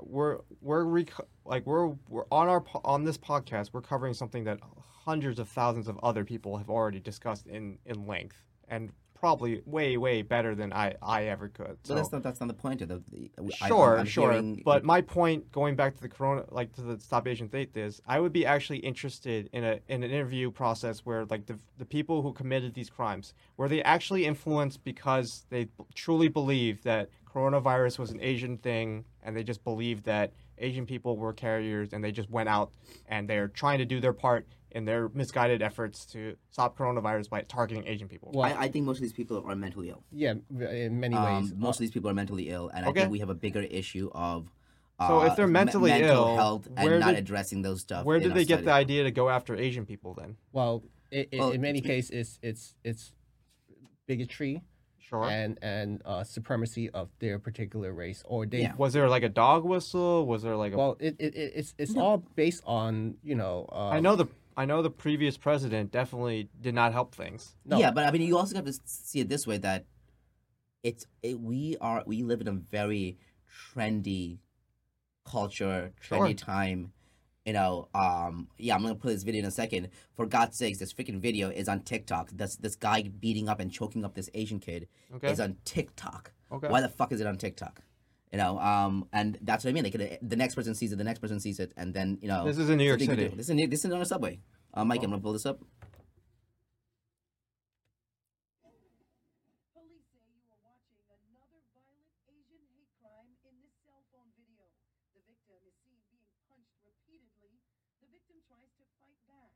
we're 0.00 0.38
we're 0.60 0.84
rec- 0.84 1.26
like 1.44 1.66
we're 1.66 1.88
we're 2.08 2.24
on 2.30 2.48
our 2.48 2.64
on 2.84 3.04
this 3.04 3.18
podcast. 3.18 3.70
We're 3.72 3.82
covering 3.82 4.14
something 4.14 4.44
that 4.44 4.58
hundreds 5.04 5.38
of 5.38 5.48
thousands 5.48 5.88
of 5.88 5.98
other 6.02 6.24
people 6.24 6.56
have 6.56 6.70
already 6.70 7.00
discussed 7.00 7.46
in 7.46 7.78
in 7.84 8.06
length 8.06 8.36
and 8.68 8.92
probably 9.18 9.62
way 9.66 9.96
way 9.96 10.22
better 10.22 10.54
than 10.54 10.72
I 10.72 10.94
I 11.02 11.24
ever 11.24 11.48
could. 11.48 11.78
But 11.82 11.86
So. 11.86 11.94
that's 11.94 12.12
not 12.12 12.22
that's 12.22 12.40
not 12.40 12.48
the 12.48 12.54
point 12.54 12.82
of 12.82 12.88
the. 12.88 13.02
the 13.36 13.50
Sure, 13.52 13.98
I'm 13.98 14.06
sure. 14.06 14.30
hearing- 14.32 14.62
But 14.64 14.84
my 14.84 15.00
point, 15.00 15.50
going 15.52 15.74
back 15.74 15.96
to 15.96 16.02
the 16.02 16.08
corona, 16.08 16.44
like 16.50 16.72
to 16.74 16.82
the 16.82 17.00
stop 17.00 17.26
Asian 17.26 17.48
hate, 17.50 17.76
is 17.76 18.00
I 18.06 18.20
would 18.20 18.32
be 18.32 18.44
actually 18.46 18.78
interested 18.78 19.48
in 19.52 19.64
a 19.64 19.80
in 19.88 20.02
an 20.02 20.10
interview 20.10 20.50
process 20.50 21.00
where 21.00 21.24
like 21.26 21.46
the 21.46 21.58
the 21.78 21.86
people 21.86 22.22
who 22.22 22.32
committed 22.32 22.74
these 22.74 22.90
crimes 22.90 23.34
were 23.56 23.68
they 23.68 23.82
actually 23.82 24.26
influenced 24.26 24.84
because 24.84 25.46
they 25.50 25.68
truly 25.94 26.28
believed 26.28 26.84
that 26.84 27.08
coronavirus 27.32 27.98
was 27.98 28.10
an 28.10 28.20
Asian 28.20 28.56
thing 28.58 29.04
and 29.22 29.36
they 29.36 29.42
just 29.42 29.62
believed 29.64 30.04
that 30.04 30.32
Asian 30.58 30.86
people 30.86 31.16
were 31.18 31.32
carriers 31.34 31.92
and 31.92 32.02
they 32.02 32.10
just 32.12 32.30
went 32.30 32.48
out 32.48 32.70
and 33.08 33.28
they're 33.28 33.48
trying 33.48 33.78
to 33.78 33.84
do 33.84 34.00
their 34.00 34.14
part 34.14 34.46
in 34.72 34.84
their 34.84 35.08
misguided 35.14 35.62
efforts 35.62 36.04
to 36.06 36.36
stop 36.50 36.76
coronavirus 36.76 37.30
by 37.30 37.40
targeting 37.42 37.86
Asian 37.86 38.08
people. 38.08 38.30
Well, 38.34 38.44
I, 38.44 38.64
I 38.64 38.68
think 38.68 38.84
most 38.84 38.98
of 38.98 39.02
these 39.02 39.12
people 39.12 39.42
are 39.46 39.56
mentally 39.56 39.88
ill. 39.90 40.02
yeah, 40.12 40.34
in 40.58 41.00
many 41.00 41.14
Um, 41.16 41.42
ways. 41.44 41.54
most 41.56 41.76
of 41.76 41.80
these 41.80 41.90
people 41.90 42.10
are 42.10 42.14
mentally 42.14 42.48
ill, 42.50 42.68
and 42.74 42.84
I 42.84 42.92
think 42.92 43.10
we 43.10 43.20
have 43.20 43.30
a 43.30 43.34
bigger 43.34 43.62
issue 43.62 44.10
of. 44.14 44.50
So 45.06 45.22
if 45.22 45.32
uh, 45.32 45.34
they're 45.34 45.46
me- 45.46 45.52
mentally 45.52 45.90
mental 45.90 46.10
ill, 46.28 46.36
health 46.36 46.68
and 46.74 46.88
where 46.88 46.98
not 46.98 47.10
did- 47.10 47.18
addressing 47.18 47.62
those 47.62 47.80
stuff. 47.82 48.04
Where 48.04 48.18
did 48.18 48.34
they 48.34 48.44
get 48.46 48.64
the 48.64 48.72
idea 48.72 49.04
to 49.04 49.10
go 49.10 49.28
after 49.28 49.54
Asian 49.54 49.84
people 49.86 50.14
then? 50.14 50.36
Well, 50.52 50.82
i 51.12 51.26
i 51.32 51.36
Well, 51.38 51.50
in 51.50 51.60
many 51.60 51.80
cases, 51.80 52.10
it's 52.10 52.38
it's 52.42 52.74
it's 52.82 53.12
bigotry 54.06 54.62
Sure. 54.98 55.24
and 55.24 55.56
and 55.62 56.02
uh, 56.04 56.24
supremacy 56.24 56.90
of 56.90 57.10
their 57.20 57.38
particular 57.38 57.92
race, 57.92 58.22
or 58.26 58.44
they. 58.44 58.62
Yeah. 58.62 58.74
Was 58.76 58.92
there 58.92 59.08
like 59.08 59.22
a 59.22 59.28
dog 59.28 59.64
whistle? 59.64 60.26
Was 60.26 60.42
there 60.42 60.56
like 60.56 60.72
a? 60.72 60.76
Well, 60.76 60.96
it, 60.98 61.14
it, 61.20 61.34
it 61.36 61.52
it's 61.54 61.74
it's 61.78 61.94
all 61.96 62.18
based 62.34 62.62
on 62.66 63.14
you 63.22 63.36
know. 63.36 63.68
Uh, 63.70 63.90
I 63.90 64.00
know 64.00 64.16
the 64.16 64.26
I 64.56 64.64
know 64.64 64.80
the 64.82 64.90
previous 64.90 65.36
president 65.36 65.90
definitely 65.92 66.48
did 66.60 66.74
not 66.74 66.92
help 66.92 67.14
things. 67.14 67.54
No. 67.64 67.78
Yeah, 67.78 67.90
but 67.90 68.04
I 68.04 68.10
mean, 68.10 68.22
you 68.22 68.38
also 68.38 68.56
have 68.56 68.64
to 68.64 68.74
see 68.84 69.20
it 69.20 69.28
this 69.28 69.46
way 69.46 69.58
that 69.58 69.84
it's 70.82 71.06
it, 71.22 71.38
we 71.40 71.76
are 71.80 72.02
we 72.06 72.22
live 72.22 72.40
in 72.40 72.48
a 72.48 72.52
very 72.52 73.18
trendy 73.74 74.38
culture, 75.24 75.92
trendy 76.02 76.28
Sure. 76.28 76.34
time. 76.34 76.92
You 77.44 77.52
know, 77.52 77.88
um, 77.94 78.48
yeah, 78.58 78.74
I'm 78.74 78.82
gonna 78.82 78.94
play 78.96 79.12
this 79.12 79.22
video 79.22 79.40
in 79.40 79.44
a 79.46 79.50
second. 79.52 79.90
For 80.16 80.26
God's 80.26 80.56
sakes, 80.56 80.78
this 80.78 80.92
freaking 80.92 81.20
video 81.20 81.48
is 81.50 81.68
on 81.68 81.80
TikTok. 81.80 82.30
This 82.32 82.56
this 82.56 82.74
guy 82.76 83.02
beating 83.02 83.48
up 83.48 83.60
and 83.60 83.70
choking 83.70 84.04
up 84.04 84.14
this 84.14 84.28
Asian 84.34 84.58
kid 84.58 84.88
Okay. 85.14 85.30
is 85.30 85.38
on 85.38 85.56
TikTok. 85.64 86.32
Okay. 86.50 86.68
Why 86.68 86.80
the 86.80 86.88
fuck 86.88 87.12
is 87.12 87.20
it 87.20 87.26
on 87.26 87.36
TikTok? 87.36 87.82
You 88.32 88.38
know, 88.38 88.58
um, 88.58 89.06
and 89.12 89.38
that's 89.42 89.64
what 89.64 89.70
I 89.70 89.72
mean. 89.72 89.84
Like 89.84 89.92
the- 89.94 90.18
the 90.20 90.36
next 90.36 90.54
person 90.56 90.74
sees 90.74 90.92
it, 90.92 90.96
the 90.98 91.04
next 91.04 91.20
person 91.20 91.38
sees 91.40 91.58
it, 91.60 91.72
and 91.76 91.94
then 91.94 92.18
you 92.20 92.28
know. 92.28 92.44
This 92.44 92.58
is 92.58 92.68
in 92.68 92.78
New 92.78 92.84
York 92.84 93.00
City. 93.00 93.28
This 93.28 93.46
is 93.46 93.50
in, 93.50 93.70
this 93.70 93.84
is 93.84 93.92
on 93.92 94.00
a 94.02 94.04
subway. 94.04 94.40
Uh, 94.74 94.84
Mike, 94.84 95.00
Oh. 95.00 95.04
I'm 95.04 95.10
gonna 95.10 95.22
pull 95.22 95.32
this 95.32 95.46
up. 95.46 95.60
Police 99.72 100.04
say 100.12 100.20
you 100.28 100.42
are 100.50 100.58
watching 100.66 101.00
another 101.08 101.62
violent 101.72 102.12
Asian 102.28 102.60
hate 102.74 102.90
crime 103.00 103.32
in 103.46 103.54
this 103.62 103.72
cell 103.86 104.02
phone 104.12 104.28
video. 104.36 104.68
The 105.14 105.22
victim 105.24 105.62
is 105.64 105.76
seen 105.86 105.96
being 106.12 106.28
punched 106.50 106.76
repeatedly. 106.84 107.62
The 108.02 108.08
victim 108.12 108.42
tries 108.50 108.68
to 108.76 108.84
fight 109.00 109.16
back. 109.30 109.54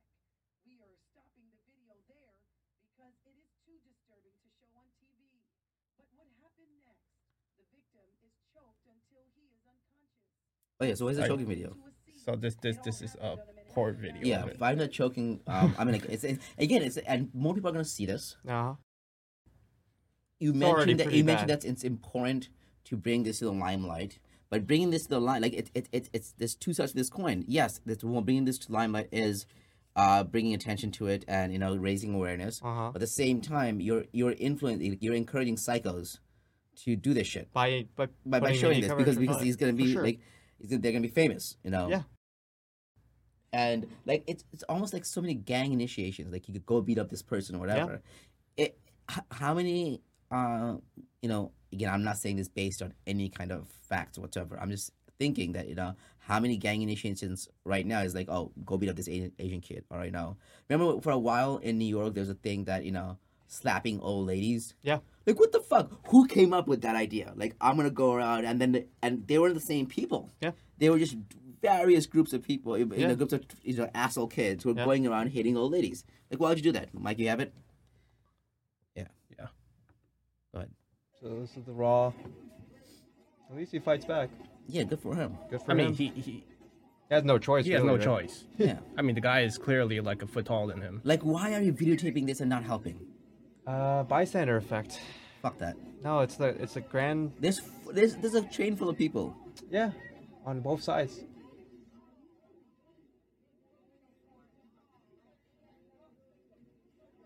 We 0.64 0.80
are 0.80 0.94
stopping 1.10 1.50
the 1.52 1.60
video 1.68 1.92
there 2.08 2.32
because 2.80 3.18
it 3.26 3.36
is 3.36 3.50
too 3.66 3.76
disturbing 3.84 4.36
to 4.40 4.48
show 4.56 4.70
on 4.78 4.88
TV. 4.96 5.44
But 5.98 6.08
what 6.16 6.30
happened 6.40 6.72
next? 6.80 7.12
The 7.60 7.66
victim 7.68 7.76
is 7.76 7.84
choked 7.92 8.16
until 8.16 8.16
he 8.16 8.24
is 8.24 8.32
unconscious. 8.32 8.39
Oh 10.80 10.86
yeah, 10.86 10.94
so 10.94 11.04
where's 11.04 11.16
the 11.16 11.22
Right. 11.22 11.28
choking 11.30 11.46
video? 11.46 11.68
To 11.68 11.74
a 11.74 11.92
scene. 12.04 12.18
So 12.24 12.36
this 12.36 12.54
this 12.62 12.76
this 12.84 13.02
is 13.02 13.14
a 13.20 13.34
it 13.34 13.38
poor 13.74 13.92
video. 13.92 14.22
Yeah, 14.24 14.42
of 14.42 14.48
it. 14.48 14.58
five 14.58 14.78
not 14.78 14.90
choking. 14.90 15.40
Um, 15.46 15.74
I 15.78 15.84
mean, 15.84 15.94
like, 15.94 16.06
it's, 16.06 16.24
it's 16.24 16.44
again, 16.58 16.82
it's 16.82 16.96
and 16.96 17.30
more 17.34 17.54
people 17.54 17.68
are 17.70 17.72
gonna 17.72 17.84
see 17.84 18.06
this. 18.06 18.36
Uh-huh. 18.48 18.74
You 20.38 20.54
mentioned 20.54 21.00
that 21.00 21.04
pretty 21.04 21.18
you 21.18 21.24
mentioned 21.24 21.50
that 21.50 21.64
it's 21.64 21.84
important 21.84 22.48
to 22.84 22.96
bring 22.96 23.24
this 23.24 23.40
to 23.40 23.44
the 23.44 23.52
limelight, 23.52 24.18
but 24.48 24.66
bringing 24.66 24.90
this 24.90 25.02
to 25.02 25.10
the 25.10 25.20
line, 25.20 25.42
like 25.42 25.52
it, 25.52 25.70
it, 25.74 25.88
it 25.92 26.08
it's 26.14 26.32
there's 26.38 26.54
two 26.54 26.72
sides 26.72 26.92
to 26.92 26.98
this 26.98 27.10
coin. 27.10 27.44
Yes, 27.46 27.80
this 27.84 28.02
one 28.02 28.24
bringing 28.24 28.46
this 28.46 28.58
to 28.60 28.72
limelight 28.72 29.08
is, 29.12 29.44
uh, 29.96 30.24
bringing 30.24 30.54
attention 30.54 30.90
to 30.92 31.08
it 31.08 31.26
and 31.28 31.52
you 31.52 31.58
know 31.58 31.76
raising 31.76 32.14
awareness. 32.14 32.60
Uh-huh. 32.64 32.90
But 32.92 32.96
at 32.96 33.00
the 33.00 33.06
same 33.06 33.42
time, 33.42 33.80
you're 33.80 34.06
you're 34.12 34.32
influencing, 34.32 34.96
you're 35.02 35.14
encouraging 35.14 35.56
psychos 35.56 36.20
to 36.84 36.96
do 36.96 37.14
this 37.14 37.26
shit 37.26 37.52
By 37.52 37.86
by 37.96 38.08
by, 38.24 38.40
by 38.40 38.52
showing 38.52 38.80
this 38.80 38.92
because 38.92 39.18
because 39.18 39.40
he's 39.42 39.56
gonna 39.56 39.72
be 39.72 39.92
sure. 39.92 40.02
like 40.02 40.20
he's 40.58 40.70
they're 40.70 40.92
gonna 40.92 41.00
be 41.00 41.08
famous, 41.08 41.56
you 41.64 41.70
know. 41.70 41.88
Yeah. 41.88 42.02
And 43.52 43.86
like 44.06 44.24
it's 44.26 44.44
it's 44.52 44.62
almost 44.64 44.92
like 44.92 45.04
so 45.04 45.20
many 45.20 45.34
gang 45.34 45.72
initiations. 45.72 46.32
Like 46.32 46.48
you 46.48 46.54
could 46.54 46.66
go 46.66 46.80
beat 46.80 46.98
up 46.98 47.10
this 47.10 47.22
person 47.22 47.56
or 47.56 47.58
whatever. 47.58 48.00
It 48.56 48.78
h- 49.10 49.24
how 49.30 49.54
many 49.54 50.02
uh 50.30 50.76
you 51.20 51.28
know 51.28 51.52
again 51.72 51.92
I'm 51.92 52.04
not 52.04 52.16
saying 52.18 52.36
this 52.36 52.48
based 52.48 52.80
on 52.80 52.94
any 53.06 53.28
kind 53.28 53.50
of 53.50 53.68
facts 53.68 54.18
whatsoever. 54.18 54.58
I'm 54.60 54.70
just 54.70 54.92
thinking 55.18 55.52
that 55.52 55.68
you 55.68 55.74
know 55.74 55.94
how 56.18 56.40
many 56.40 56.56
gang 56.56 56.80
initiations 56.80 57.48
right 57.64 57.84
now 57.84 58.00
is 58.00 58.14
like 58.14 58.30
oh 58.30 58.52
go 58.64 58.78
beat 58.78 58.88
up 58.88 58.96
this 58.96 59.08
Asian, 59.08 59.32
Asian 59.38 59.60
kid 59.60 59.84
all 59.90 59.98
right 59.98 60.12
now. 60.12 60.36
Remember 60.68 61.00
for 61.00 61.10
a 61.10 61.18
while 61.18 61.58
in 61.58 61.76
New 61.76 61.84
York 61.84 62.14
there's 62.14 62.30
a 62.30 62.34
thing 62.34 62.64
that 62.64 62.84
you 62.84 62.92
know 62.92 63.18
slapping 63.50 64.00
old 64.00 64.26
ladies. 64.28 64.74
Yeah. 64.82 64.98
Like 65.26 65.38
what 65.38 65.52
the 65.52 65.60
fuck? 65.60 65.90
Who 66.08 66.26
came 66.26 66.52
up 66.52 66.66
with 66.68 66.82
that 66.82 66.96
idea? 66.96 67.32
Like 67.36 67.54
I'm 67.60 67.76
gonna 67.76 67.90
go 67.90 68.14
around 68.14 68.44
and 68.46 68.60
then 68.60 68.72
the, 68.72 68.86
and 69.02 69.26
they 69.26 69.38
were 69.38 69.52
the 69.52 69.60
same 69.60 69.86
people. 69.86 70.30
Yeah. 70.40 70.52
They 70.78 70.88
were 70.88 70.98
just 70.98 71.16
various 71.60 72.06
groups 72.06 72.32
of 72.32 72.42
people, 72.42 72.78
you 72.78 72.90
Yeah. 72.96 73.08
know, 73.08 73.16
groups 73.16 73.32
of 73.32 73.42
you 73.62 73.76
know 73.76 73.90
asshole 73.94 74.28
kids 74.28 74.62
who 74.64 74.70
were 74.72 74.78
Yeah. 74.78 74.84
going 74.86 75.06
around 75.06 75.28
hitting 75.28 75.56
old 75.56 75.72
ladies. 75.72 76.04
Like 76.30 76.40
why 76.40 76.48
would 76.50 76.58
you 76.58 76.62
do 76.64 76.72
that? 76.72 76.88
Mike, 76.94 77.18
you 77.18 77.28
have 77.28 77.40
it. 77.40 77.52
Yeah. 78.94 79.08
Yeah. 79.38 79.46
Go 80.52 80.58
ahead. 80.60 80.70
So 81.20 81.28
this 81.40 81.56
is 81.56 81.64
the 81.64 81.72
raw. 81.72 82.12
At 83.50 83.56
least 83.56 83.72
he 83.72 83.78
fights 83.80 84.04
back. 84.04 84.30
Yeah, 84.68 84.84
good 84.84 85.00
for 85.00 85.14
him. 85.16 85.36
Good 85.50 85.60
for 85.62 85.72
him. 85.72 85.80
I 85.80 85.82
mean, 85.84 85.92
he, 85.94 86.08
he 86.08 86.20
He 86.22 86.44
has 87.10 87.24
no 87.24 87.38
choice. 87.38 87.64
he 87.66 87.72
has 87.72 87.82
really, 87.82 87.98
no 87.98 88.12
right? 88.12 88.26
choice. 88.28 88.44
Yeah. 88.56 88.78
I 88.96 89.02
mean, 89.02 89.16
the 89.16 89.20
guy 89.20 89.40
is 89.40 89.58
clearly 89.58 89.98
like 90.00 90.22
a 90.22 90.28
foot 90.28 90.46
taller 90.46 90.72
than 90.72 90.82
him. 90.82 91.00
Like 91.04 91.22
why 91.22 91.52
are 91.54 91.60
you 91.60 91.72
videotaping 91.72 92.26
this 92.26 92.40
and 92.40 92.48
not 92.48 92.62
helping? 92.62 93.00
Uh, 93.70 94.02
bystander 94.02 94.56
effect. 94.56 95.00
Fuck 95.42 95.58
that. 95.58 95.76
No, 96.02 96.20
it's 96.20 96.36
the 96.36 96.48
it's 96.48 96.76
a 96.76 96.80
grand. 96.80 97.32
There's 97.38 97.60
there's 97.92 98.16
there's 98.16 98.34
a 98.34 98.42
train 98.42 98.74
full 98.74 98.88
of 98.88 98.98
people. 98.98 99.36
Yeah, 99.70 99.92
on 100.44 100.60
both 100.60 100.82
sides. 100.82 101.20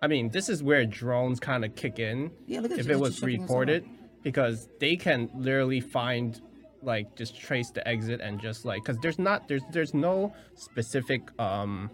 I 0.03 0.07
mean, 0.07 0.29
this 0.29 0.51
is 0.51 0.63
where 0.63 0.85
drones 0.85 1.41
kind 1.41 1.65
of 1.65 1.75
kick 1.77 1.99
in. 1.99 2.31
Yeah, 2.47 2.61
look 2.61 2.73
at 2.73 2.79
if 2.79 2.89
you, 2.89 2.93
it 2.93 3.01
was 3.01 3.15
checking 3.15 3.29
this 3.29 3.39
out. 3.39 3.43
reported, 3.45 3.85
because 4.23 4.69
they 4.79 4.97
can 4.97 5.31
literally 5.35 5.81
find, 5.81 6.39
like, 6.83 7.17
just 7.17 7.41
trace 7.41 7.71
the 7.71 7.87
exit 7.89 8.21
and 8.21 8.39
just 8.39 8.67
like, 8.67 8.83
because 8.85 9.01
there's 9.01 9.19
not 9.19 9.49
there's 9.49 9.63
there's 9.73 9.95
no 9.95 10.35
specific 10.57 11.23
um, 11.41 11.91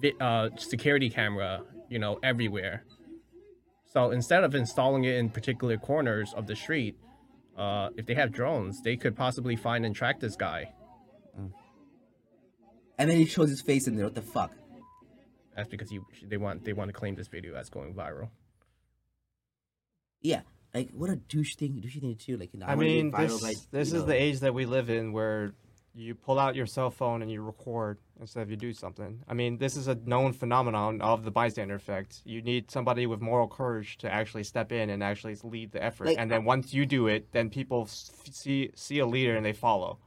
vi- 0.00 0.14
uh, 0.20 0.50
security 0.56 1.10
camera, 1.10 1.62
you 1.88 1.98
know, 1.98 2.20
everywhere. 2.22 2.84
So 3.92 4.12
instead 4.12 4.44
of 4.44 4.54
installing 4.54 5.04
it 5.04 5.16
in 5.16 5.30
particular 5.30 5.76
corners 5.76 6.32
of 6.34 6.46
the 6.46 6.54
street, 6.54 6.96
uh, 7.58 7.90
if 7.96 8.06
they 8.06 8.14
have 8.14 8.30
drones, 8.30 8.80
they 8.82 8.96
could 8.96 9.16
possibly 9.16 9.56
find 9.56 9.84
and 9.84 9.94
track 9.94 10.20
this 10.20 10.36
guy. 10.36 10.72
And 12.96 13.10
then 13.10 13.16
he 13.16 13.26
shows 13.26 13.50
his 13.50 13.60
face 13.62 13.88
in 13.88 13.96
there. 13.96 14.04
What 14.04 14.14
the 14.14 14.22
fuck? 14.22 14.52
That's 15.56 15.68
because 15.68 15.90
you 15.90 16.06
they 16.22 16.36
want 16.36 16.64
they 16.64 16.72
want 16.72 16.88
to 16.88 16.92
claim 16.92 17.16
this 17.16 17.26
video 17.26 17.54
as 17.54 17.68
going 17.68 17.92
viral. 17.94 18.28
Yeah. 20.20 20.42
Like 20.72 20.90
what 20.92 21.10
a 21.10 21.16
douche 21.16 21.56
thing, 21.56 21.82
douchey 21.84 22.00
thing 22.00 22.14
to 22.14 22.26
do. 22.26 22.36
Like 22.36 22.52
you 22.52 22.60
know, 22.60 22.66
I 22.66 22.76
wanna 22.76 22.88
mean, 22.88 23.10
viral 23.10 23.28
this 23.28 23.42
by, 23.42 23.54
this 23.72 23.88
is 23.88 23.94
know- 23.94 24.06
the 24.06 24.14
age 24.14 24.40
that 24.40 24.54
we 24.54 24.66
live 24.66 24.88
in, 24.88 25.12
where 25.12 25.54
you 25.94 26.14
pull 26.14 26.38
out 26.38 26.54
your 26.54 26.66
cell 26.66 26.90
phone 26.90 27.22
and 27.22 27.30
you 27.30 27.42
record 27.42 27.98
instead 28.20 28.42
of 28.42 28.50
you 28.50 28.56
do 28.56 28.72
something. 28.72 29.22
I 29.26 29.34
mean, 29.34 29.58
this 29.58 29.76
is 29.76 29.88
a 29.88 29.94
known 29.94 30.32
phenomenon 30.32 31.00
of 31.00 31.24
the 31.24 31.30
bystander 31.30 31.74
effect. 31.74 32.20
You 32.24 32.42
need 32.42 32.70
somebody 32.70 33.06
with 33.06 33.20
moral 33.20 33.48
courage 33.48 33.98
to 33.98 34.12
actually 34.12 34.44
step 34.44 34.72
in 34.72 34.90
and 34.90 35.02
actually 35.02 35.36
lead 35.42 35.72
the 35.72 35.82
effort. 35.82 36.08
Like- 36.08 36.18
and 36.18 36.30
then 36.30 36.44
once 36.44 36.74
you 36.74 36.86
do 36.86 37.06
it, 37.06 37.32
then 37.32 37.50
people 37.50 37.86
see 37.86 38.70
see 38.74 38.98
a 38.98 39.06
leader 39.06 39.36
and 39.36 39.44
they 39.44 39.52
follow. 39.52 39.98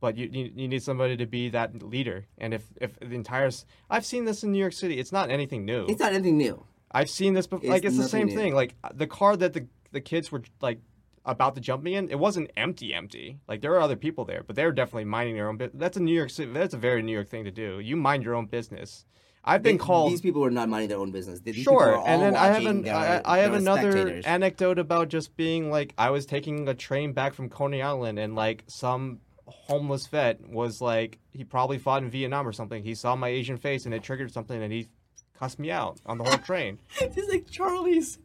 But 0.00 0.16
you, 0.16 0.28
you 0.32 0.66
need 0.66 0.82
somebody 0.82 1.16
to 1.16 1.26
be 1.26 1.48
that 1.50 1.82
leader. 1.82 2.26
And 2.36 2.52
if 2.52 2.64
if 2.80 2.98
the 2.98 3.14
entire 3.14 3.50
I've 3.88 4.04
seen 4.04 4.24
this 4.24 4.42
in 4.42 4.52
New 4.52 4.58
York 4.58 4.72
City. 4.72 4.98
It's 4.98 5.12
not 5.12 5.30
anything 5.30 5.64
new. 5.64 5.86
It's 5.88 6.00
not 6.00 6.12
anything 6.12 6.36
new. 6.36 6.66
I've 6.90 7.08
seen 7.08 7.34
this 7.34 7.46
before. 7.46 7.70
Like 7.70 7.84
it's 7.84 7.96
the 7.96 8.08
same 8.08 8.26
new. 8.26 8.36
thing. 8.36 8.54
Like 8.54 8.74
the 8.92 9.06
car 9.06 9.36
that 9.36 9.52
the 9.52 9.66
the 9.92 10.00
kids 10.00 10.32
were 10.32 10.42
like 10.60 10.80
about 11.24 11.54
to 11.54 11.60
jump 11.60 11.82
me 11.82 11.94
in, 11.94 12.10
it 12.10 12.18
wasn't 12.18 12.50
empty, 12.56 12.92
empty. 12.94 13.38
Like 13.48 13.60
there 13.60 13.72
are 13.74 13.80
other 13.80 13.96
people 13.96 14.24
there, 14.24 14.42
but 14.46 14.56
they're 14.56 14.72
definitely 14.72 15.04
minding 15.04 15.34
their 15.36 15.48
own 15.48 15.56
business. 15.56 15.78
That's 15.80 15.96
a 15.96 16.00
New 16.02 16.14
York 16.14 16.30
City. 16.30 16.50
That's 16.52 16.74
a 16.74 16.78
very 16.78 17.02
New 17.02 17.12
York 17.12 17.28
thing 17.28 17.44
to 17.44 17.50
do. 17.50 17.78
You 17.80 17.96
mind 17.96 18.24
your 18.24 18.34
own 18.34 18.46
business. 18.46 19.04
I've 19.44 19.62
been 19.62 19.76
They- 19.76 19.84
called. 19.84 20.12
These 20.12 20.20
people 20.20 20.40
were 20.40 20.50
not 20.52 20.68
minding 20.68 20.88
their 20.88 20.98
own 20.98 21.10
business. 21.10 21.40
These 21.40 21.56
Sure, 21.56 21.96
are 21.96 22.06
and 22.06 22.22
then 22.22 22.36
I 22.36 22.46
have 22.48 22.64
an, 22.66 22.88
I, 22.88 22.90
uh, 23.16 23.22
I 23.24 23.38
have 23.38 23.54
another 23.54 23.90
spectators. 23.92 24.24
anecdote 24.24 24.78
about 24.78 25.08
just 25.08 25.36
being 25.36 25.68
like 25.70 25.94
I 25.98 26.10
was 26.10 26.26
taking 26.26 26.68
a 26.68 26.74
train 26.74 27.12
back 27.12 27.34
from 27.34 27.48
Coney 27.48 27.82
Island 27.82 28.18
and 28.20 28.36
like 28.36 28.62
some 28.68 29.18
homeless 29.46 30.06
vet 30.06 30.48
was 30.48 30.80
like 30.80 31.18
he 31.32 31.42
probably 31.44 31.78
fought 31.78 32.02
in 32.04 32.10
Vietnam 32.10 32.46
or 32.46 32.52
something. 32.52 32.82
He 32.84 32.94
saw 32.94 33.16
my 33.16 33.28
Asian 33.28 33.56
face 33.56 33.84
and 33.84 33.92
it 33.92 34.02
triggered 34.04 34.32
something 34.32 34.62
and 34.62 34.72
he 34.72 34.86
cussed 35.36 35.58
me 35.58 35.72
out 35.72 35.98
on 36.06 36.18
the 36.18 36.24
whole 36.24 36.38
train. 36.38 36.78
He's 37.14 37.28
like 37.28 37.50
Charlie's. 37.50 38.18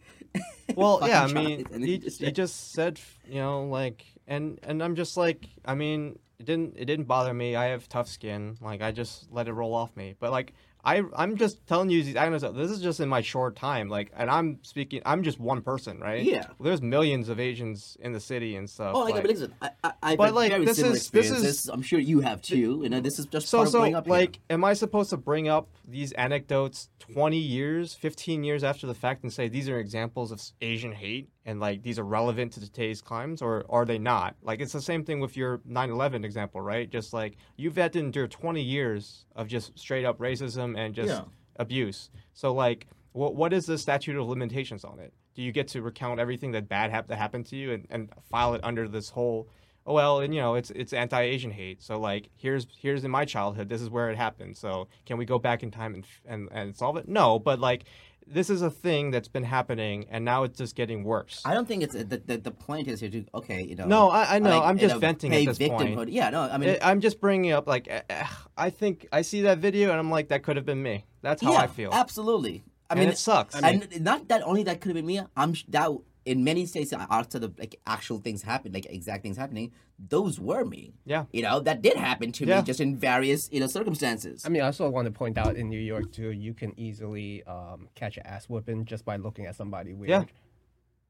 Well, 0.76 1.00
yeah, 1.04 1.24
I 1.24 1.28
mean, 1.32 1.66
he, 1.72 1.98
he 1.98 2.32
just 2.32 2.74
said, 2.74 3.00
you 3.28 3.40
know, 3.40 3.64
like, 3.64 4.06
and 4.28 4.60
and 4.64 4.84
I'm 4.84 4.96
just 4.96 5.16
like, 5.18 5.48
I 5.66 5.74
mean, 5.76 6.20
it 6.40 6.46
didn't 6.46 6.76
it 6.78 6.86
didn't 6.86 7.06
bother 7.06 7.34
me. 7.34 7.56
I 7.56 7.68
have 7.68 7.88
tough 7.88 8.08
skin. 8.08 8.58
Like, 8.62 8.82
I 8.82 8.92
just 8.92 9.32
let 9.32 9.48
it 9.48 9.54
roll 9.54 9.74
off 9.74 9.96
me. 9.96 10.16
But 10.20 10.32
like, 10.32 10.54
I 10.88 11.04
I'm 11.16 11.36
just 11.36 11.66
telling 11.68 11.90
you 11.90 12.02
these 12.02 12.16
anecdotes. 12.16 12.56
This 12.58 12.72
is 12.72 12.82
just 12.82 13.00
in 13.02 13.10
my 13.10 13.22
short 13.22 13.56
time. 13.56 13.90
Like, 13.90 14.12
and 14.16 14.30
I'm 14.30 14.60
speaking. 14.64 15.02
I'm 15.06 15.22
just 15.22 15.40
one 15.40 15.62
person, 15.62 16.00
right? 16.00 16.24
Yeah. 16.24 16.48
There's 16.60 16.82
millions 16.82 17.28
of 17.30 17.40
Asians 17.40 17.98
in 18.00 18.14
the 18.14 18.20
city 18.20 18.56
and 18.56 18.70
stuff. 18.70 18.94
Oh, 18.96 19.00
like, 19.02 19.16
like- 19.16 19.24
but 19.24 19.30
listen, 19.32 19.54
I, 19.62 19.70
I, 19.84 19.92
I've 20.04 20.18
But, 20.18 20.34
like, 20.34 20.52
this 20.66 20.78
similar 20.78 20.96
is- 20.96 21.10
this 21.10 21.30
is- 21.30 21.68
I'm 21.68 21.82
sure 21.82 22.00
you 22.00 22.22
have 22.22 22.42
too. 22.42 22.84
and 22.84 22.94
this 23.06 23.20
is 23.20 23.26
just 23.26 23.48
so 23.50 23.66
so 23.66 23.84
up 23.84 24.06
here. 24.06 24.14
like 24.14 24.40
am 24.50 24.64
i 24.64 24.74
supposed 24.74 25.10
to 25.10 25.18
bring 25.18 25.48
up 25.48 25.68
these 25.88 26.12
anecdotes 26.14 26.90
20 27.00 27.38
years 27.38 27.94
15 27.94 28.44
years 28.44 28.64
after 28.64 28.88
the 28.88 28.94
fact 28.94 29.24
and 29.24 29.32
say 29.32 29.48
these 29.48 29.68
are 29.70 29.80
examples 29.80 30.32
of 30.32 30.42
asian 30.62 30.92
hate 30.92 31.30
and 31.48 31.60
like 31.60 31.82
these 31.82 31.98
are 31.98 32.04
relevant 32.04 32.52
to 32.52 32.60
today's 32.60 33.02
climes 33.02 33.42
or 33.42 33.66
are 33.70 33.86
they 33.86 33.98
not? 33.98 34.36
Like 34.44 34.60
it's 34.62 34.74
the 34.74 34.82
same 34.82 35.04
thing 35.04 35.20
with 35.20 35.36
your 35.36 35.60
9-11 35.60 36.24
example 36.26 36.62
right? 36.62 36.88
Just 36.90 37.14
like 37.14 37.38
you've 37.56 37.78
had 37.78 37.94
to 37.94 38.00
endure 38.00 38.28
20 38.28 38.62
years 38.62 39.26
of 39.36 39.48
just 39.48 39.80
straight 39.80 40.06
up 40.06 40.20
racism 40.20 40.78
and 40.78 40.94
just 40.94 41.10
Yeah. 41.10 41.24
abuse. 41.56 42.12
So 42.34 42.54
like 42.54 42.86
what 43.14 43.34
what 43.36 43.54
is 43.54 43.66
the 43.66 43.78
statute 43.80 44.16
of 44.20 44.28
limitations 44.28 44.84
on 44.84 45.00
it? 45.00 45.14
Do 45.34 45.42
you 45.42 45.52
get 45.52 45.68
to 45.70 45.82
recount 45.82 46.20
everything 46.20 46.52
that 46.52 46.68
bad 46.68 46.92
hap- 46.92 47.08
that 47.08 47.18
happened 47.18 47.46
to 47.48 47.56
you 47.56 47.72
and, 47.72 47.88
and 47.90 48.10
file 48.30 48.54
it 48.54 48.62
under 48.64 48.88
this 48.88 49.10
whole 49.12 49.48
oh 49.86 49.94
well 49.94 50.20
and 50.20 50.36
you 50.36 50.42
know 50.42 50.56
it's 50.56 50.70
it's 50.72 50.92
anti-asian 50.92 51.52
hate. 51.52 51.82
So 51.82 51.98
like 51.98 52.30
here's 52.36 52.68
here's 52.78 53.06
in 53.06 53.12
my 53.12 53.24
childhood 53.24 53.70
this 53.70 53.82
is 53.82 53.90
where 53.90 54.10
it 54.10 54.18
happened. 54.18 54.58
So 54.58 54.90
can 55.06 55.18
we 55.18 55.26
go 55.26 55.40
back 55.40 55.64
in 55.64 55.72
time 55.72 55.94
and 55.96 56.06
and, 56.26 56.50
and 56.52 56.76
solve 56.76 56.98
it? 56.98 57.08
No 57.08 57.40
but 57.40 57.60
like 57.60 57.86
this 58.30 58.50
is 58.50 58.62
a 58.62 58.70
thing 58.70 59.12
that's 59.12 59.28
been 59.28 59.44
happening 59.44 60.06
and 60.10 60.26
now 60.26 60.44
it's 60.44 60.58
just 60.58 60.76
getting 60.76 61.04
worse 61.04 61.42
I 61.46 61.54
don't 61.54 61.68
think 61.68 61.84
it's 61.84 61.94
the, 61.94 62.22
the 62.26 62.38
the 62.38 62.52
point 62.52 62.88
is 62.88 63.00
here 63.00 63.10
to 63.10 63.26
okay, 63.36 63.64
you 63.64 63.76
know. 63.76 63.86
no 63.86 64.10
i, 64.10 64.36
I 64.36 64.40
know 64.40 64.50
like, 64.60 64.64
i'm 64.70 64.78
you 64.78 64.82
just 64.82 64.96
know, 64.96 65.00
venting 65.00 65.34
at 65.34 65.46
this 65.46 65.58
victimhood. 65.58 65.96
point 65.96 66.10
Yeah, 66.10 66.30
no, 66.30 66.42
I 66.42 66.58
mean, 66.58 66.70
I- 66.82 66.90
i'm 66.92 67.00
just 67.02 67.22
bringing 67.22 67.52
up 67.52 67.68
like 67.68 67.88
eh, 67.90 68.02
eh, 68.10 68.28
i 68.58 68.70
think 68.70 69.08
i 69.12 69.22
see 69.22 69.42
that 69.44 69.60
video 69.60 69.90
and 69.92 70.00
i'm 70.00 70.12
like 70.12 70.28
that 70.30 70.44
could 70.44 70.56
have 70.58 70.66
been 70.66 70.84
me 70.84 71.06
that's 71.22 71.42
how 71.42 71.54
yeah, 71.54 71.62
i 71.62 71.68
feel 71.68 71.92
Absolutely. 71.94 72.64
I 72.90 72.94
And 72.94 73.00
mean, 73.02 73.10
it 73.10 73.18
sucks. 73.18 73.54
I 73.56 73.70
and 73.70 74.02
not 74.02 74.30
that 74.30 74.42
only 74.44 74.64
that 74.64 74.80
could 74.80 74.90
have 74.92 74.96
been 74.96 75.06
me. 75.06 75.20
I'm 75.36 75.54
that 75.76 75.90
in 76.28 76.44
many 76.44 76.66
states 76.66 76.92
outside 76.94 77.44
of 77.44 77.58
like 77.58 77.80
actual 77.96 78.20
things 78.20 78.42
happen, 78.44 78.72
like 78.74 78.86
exact 79.00 79.24
things 79.24 79.38
happening. 79.38 79.72
Those 80.16 80.40
were 80.40 80.64
me. 80.66 80.94
Yeah. 81.06 81.24
You 81.32 81.42
know 81.42 81.60
that 81.62 81.82
did 81.82 81.96
happen 81.98 82.32
to 82.34 82.46
Yeah. 82.46 82.58
me, 82.60 82.64
just 82.72 82.82
in 82.82 82.98
various 82.98 83.50
you 83.52 83.60
know 83.62 83.68
circumstances. 83.68 84.44
I 84.46 84.50
mean, 84.50 84.62
I 84.62 84.66
also 84.68 84.90
want 84.90 85.06
to 85.06 85.12
point 85.12 85.38
out 85.38 85.56
in 85.56 85.70
New 85.70 85.80
York 85.94 86.12
too, 86.12 86.30
you 86.46 86.54
can 86.54 86.72
easily 86.80 87.44
um, 87.56 87.90
catch 87.96 88.18
an 88.18 88.26
ass 88.28 88.48
whooping 88.50 88.86
just 88.86 89.04
by 89.06 89.16
looking 89.18 89.46
at 89.46 89.56
somebody 89.56 89.94
weird. 89.94 90.10
Yeah. 90.10 90.24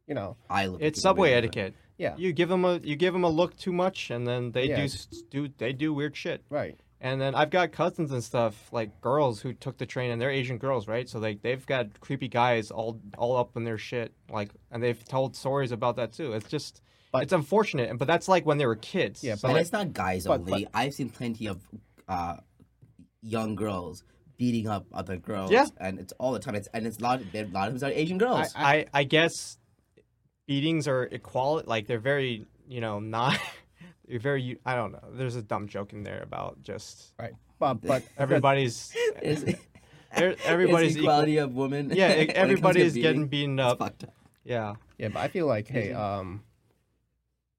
You 0.08 0.16
know, 0.16 0.38
I 0.50 0.68
look. 0.68 0.82
it's 0.82 1.02
subway 1.02 1.32
weird. 1.32 1.44
etiquette 1.44 1.74
yeah, 1.98 2.14
you 2.18 2.32
give 2.32 2.48
them 2.48 2.64
a 2.64 2.78
you 2.78 2.96
give 2.96 3.12
them 3.14 3.24
a 3.24 3.30
look 3.30 3.58
too 3.58 3.74
much 3.74 4.12
and 4.12 4.26
then 4.28 4.52
they 4.52 4.66
Yeah. 4.70 4.86
do 4.86 4.90
do 5.32 5.54
they 5.58 5.74
do 5.74 5.94
weird 5.94 6.16
shit 6.16 6.44
right. 6.50 6.80
And 7.00 7.22
then 7.22 7.36
I've 7.36 7.52
got 7.52 7.72
cousins 7.72 8.12
and 8.12 8.24
stuff, 8.24 8.70
like 8.72 9.02
girls 9.02 9.40
who 9.40 9.54
took 9.54 9.78
the 9.78 9.86
train, 9.86 10.10
and 10.10 10.20
they're 10.20 10.32
Asian 10.32 10.58
girls, 10.58 10.88
right? 10.88 11.08
So 11.08 11.20
they 11.20 11.36
they've 11.36 11.64
got 11.66 12.00
creepy 12.00 12.28
guys 12.28 12.72
all 12.72 13.00
all 13.18 13.38
up 13.38 13.56
in 13.56 13.64
their 13.64 13.78
shit, 13.78 14.14
like, 14.32 14.50
and 14.72 14.82
they've 14.82 15.04
told 15.06 15.36
stories 15.36 15.72
about 15.72 15.96
that 15.98 16.12
too. 16.14 16.34
It's 16.34 16.48
just, 16.50 16.82
But- 17.12 17.22
it's 17.24 17.34
unfortunate, 17.34 17.96
but 18.00 18.08
that's 18.08 18.28
like 18.28 18.48
when 18.48 18.58
they 18.58 18.66
were 18.66 18.76
kids. 18.76 19.24
Yeah, 19.24 19.36
but 19.36 19.50
and 19.50 19.54
like, 19.54 19.62
it's 19.62 19.72
not 19.72 19.94
guys 19.94 20.26
but- 20.26 20.40
only. 20.40 20.68
I've 20.74 20.94
seen 20.96 21.10
plenty 21.12 21.46
of 21.48 21.62
uh, 22.08 22.38
young 23.22 23.56
girls 23.56 24.04
beating 24.38 24.68
up 24.68 24.86
other 24.92 25.18
girls. 25.18 25.52
Yeah. 25.52 25.66
and 25.80 26.00
it's 26.00 26.14
all 26.14 26.32
the 26.32 26.40
time. 26.40 26.56
It's 26.56 26.68
and 26.74 26.88
it's 26.88 26.98
a 26.98 27.04
lot. 27.04 27.22
A 27.34 27.44
lot 27.46 27.68
of 27.70 27.80
them 27.80 27.90
are 27.90 27.94
Asian 27.94 28.18
girls. 28.18 28.52
I 28.56 28.88
I 28.92 29.04
guess 29.04 29.60
beatings 30.48 30.88
are 30.88 31.04
equality, 31.04 31.68
like 31.68 31.86
they're 31.86 32.00
very, 32.00 32.46
you 32.68 32.82
know, 32.82 33.00
not. 33.18 33.38
They're 34.08 34.20
very. 34.20 34.58
I 34.66 34.76
don't 34.76 34.92
know. 34.92 35.04
There's 35.14 35.36
a 35.36 35.42
dumb 35.42 35.68
joke 35.68 35.94
in 35.94 36.04
there 36.04 36.22
about 36.24 36.62
just 36.64 37.14
Right. 37.20 37.34
But 37.60 37.82
but 37.82 38.04
everybody's. 38.18 38.94
Is- 39.22 39.44
er- 40.18 40.36
everybody's 40.46 40.92
is 40.92 40.98
equal. 40.98 41.10
equality 41.10 41.38
of 41.38 41.54
women. 41.56 41.92
Yeah, 41.94 42.10
when 42.10 42.20
it 42.20 42.26
comes 42.28 42.34
to 42.36 42.40
everybody's 42.40 42.94
getting 42.94 43.28
beaten 43.28 43.60
up. 43.60 43.82
up. 43.82 44.04
Yeah. 44.46 44.76
Yeah, 44.98 45.10
but 45.10 45.20
I 45.20 45.28
feel 45.28 45.46
like, 45.46 45.68
hey, 45.68 45.92
um, 45.94 46.42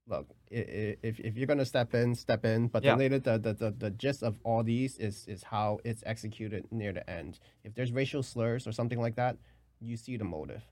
look, 0.07 0.27
i- 0.51 0.55
i- 0.55 0.97
if 1.03 1.19
if 1.19 1.37
you're 1.37 1.47
gonna 1.47 1.65
step 1.65 1.93
in, 1.93 2.15
step 2.15 2.43
in. 2.45 2.67
But 2.67 2.83
Yeah. 2.83 2.93
the 2.95 2.99
later 2.99 3.19
the, 3.19 3.37
the 3.37 3.53
the 3.53 3.71
the 3.71 3.89
gist 3.91 4.23
of 4.23 4.39
all 4.43 4.63
these 4.63 4.97
is 4.97 5.27
is 5.27 5.43
how 5.43 5.79
it's 5.83 6.03
executed 6.05 6.67
near 6.71 6.91
the 6.93 7.07
end. 7.09 7.39
If 7.63 7.75
there's 7.75 7.91
racial 7.91 8.23
slurs 8.23 8.65
or 8.67 8.71
something 8.71 8.99
like 8.99 9.15
that, 9.15 9.37
you 9.79 9.95
see 9.97 10.17
the 10.17 10.25
motive. 10.25 10.63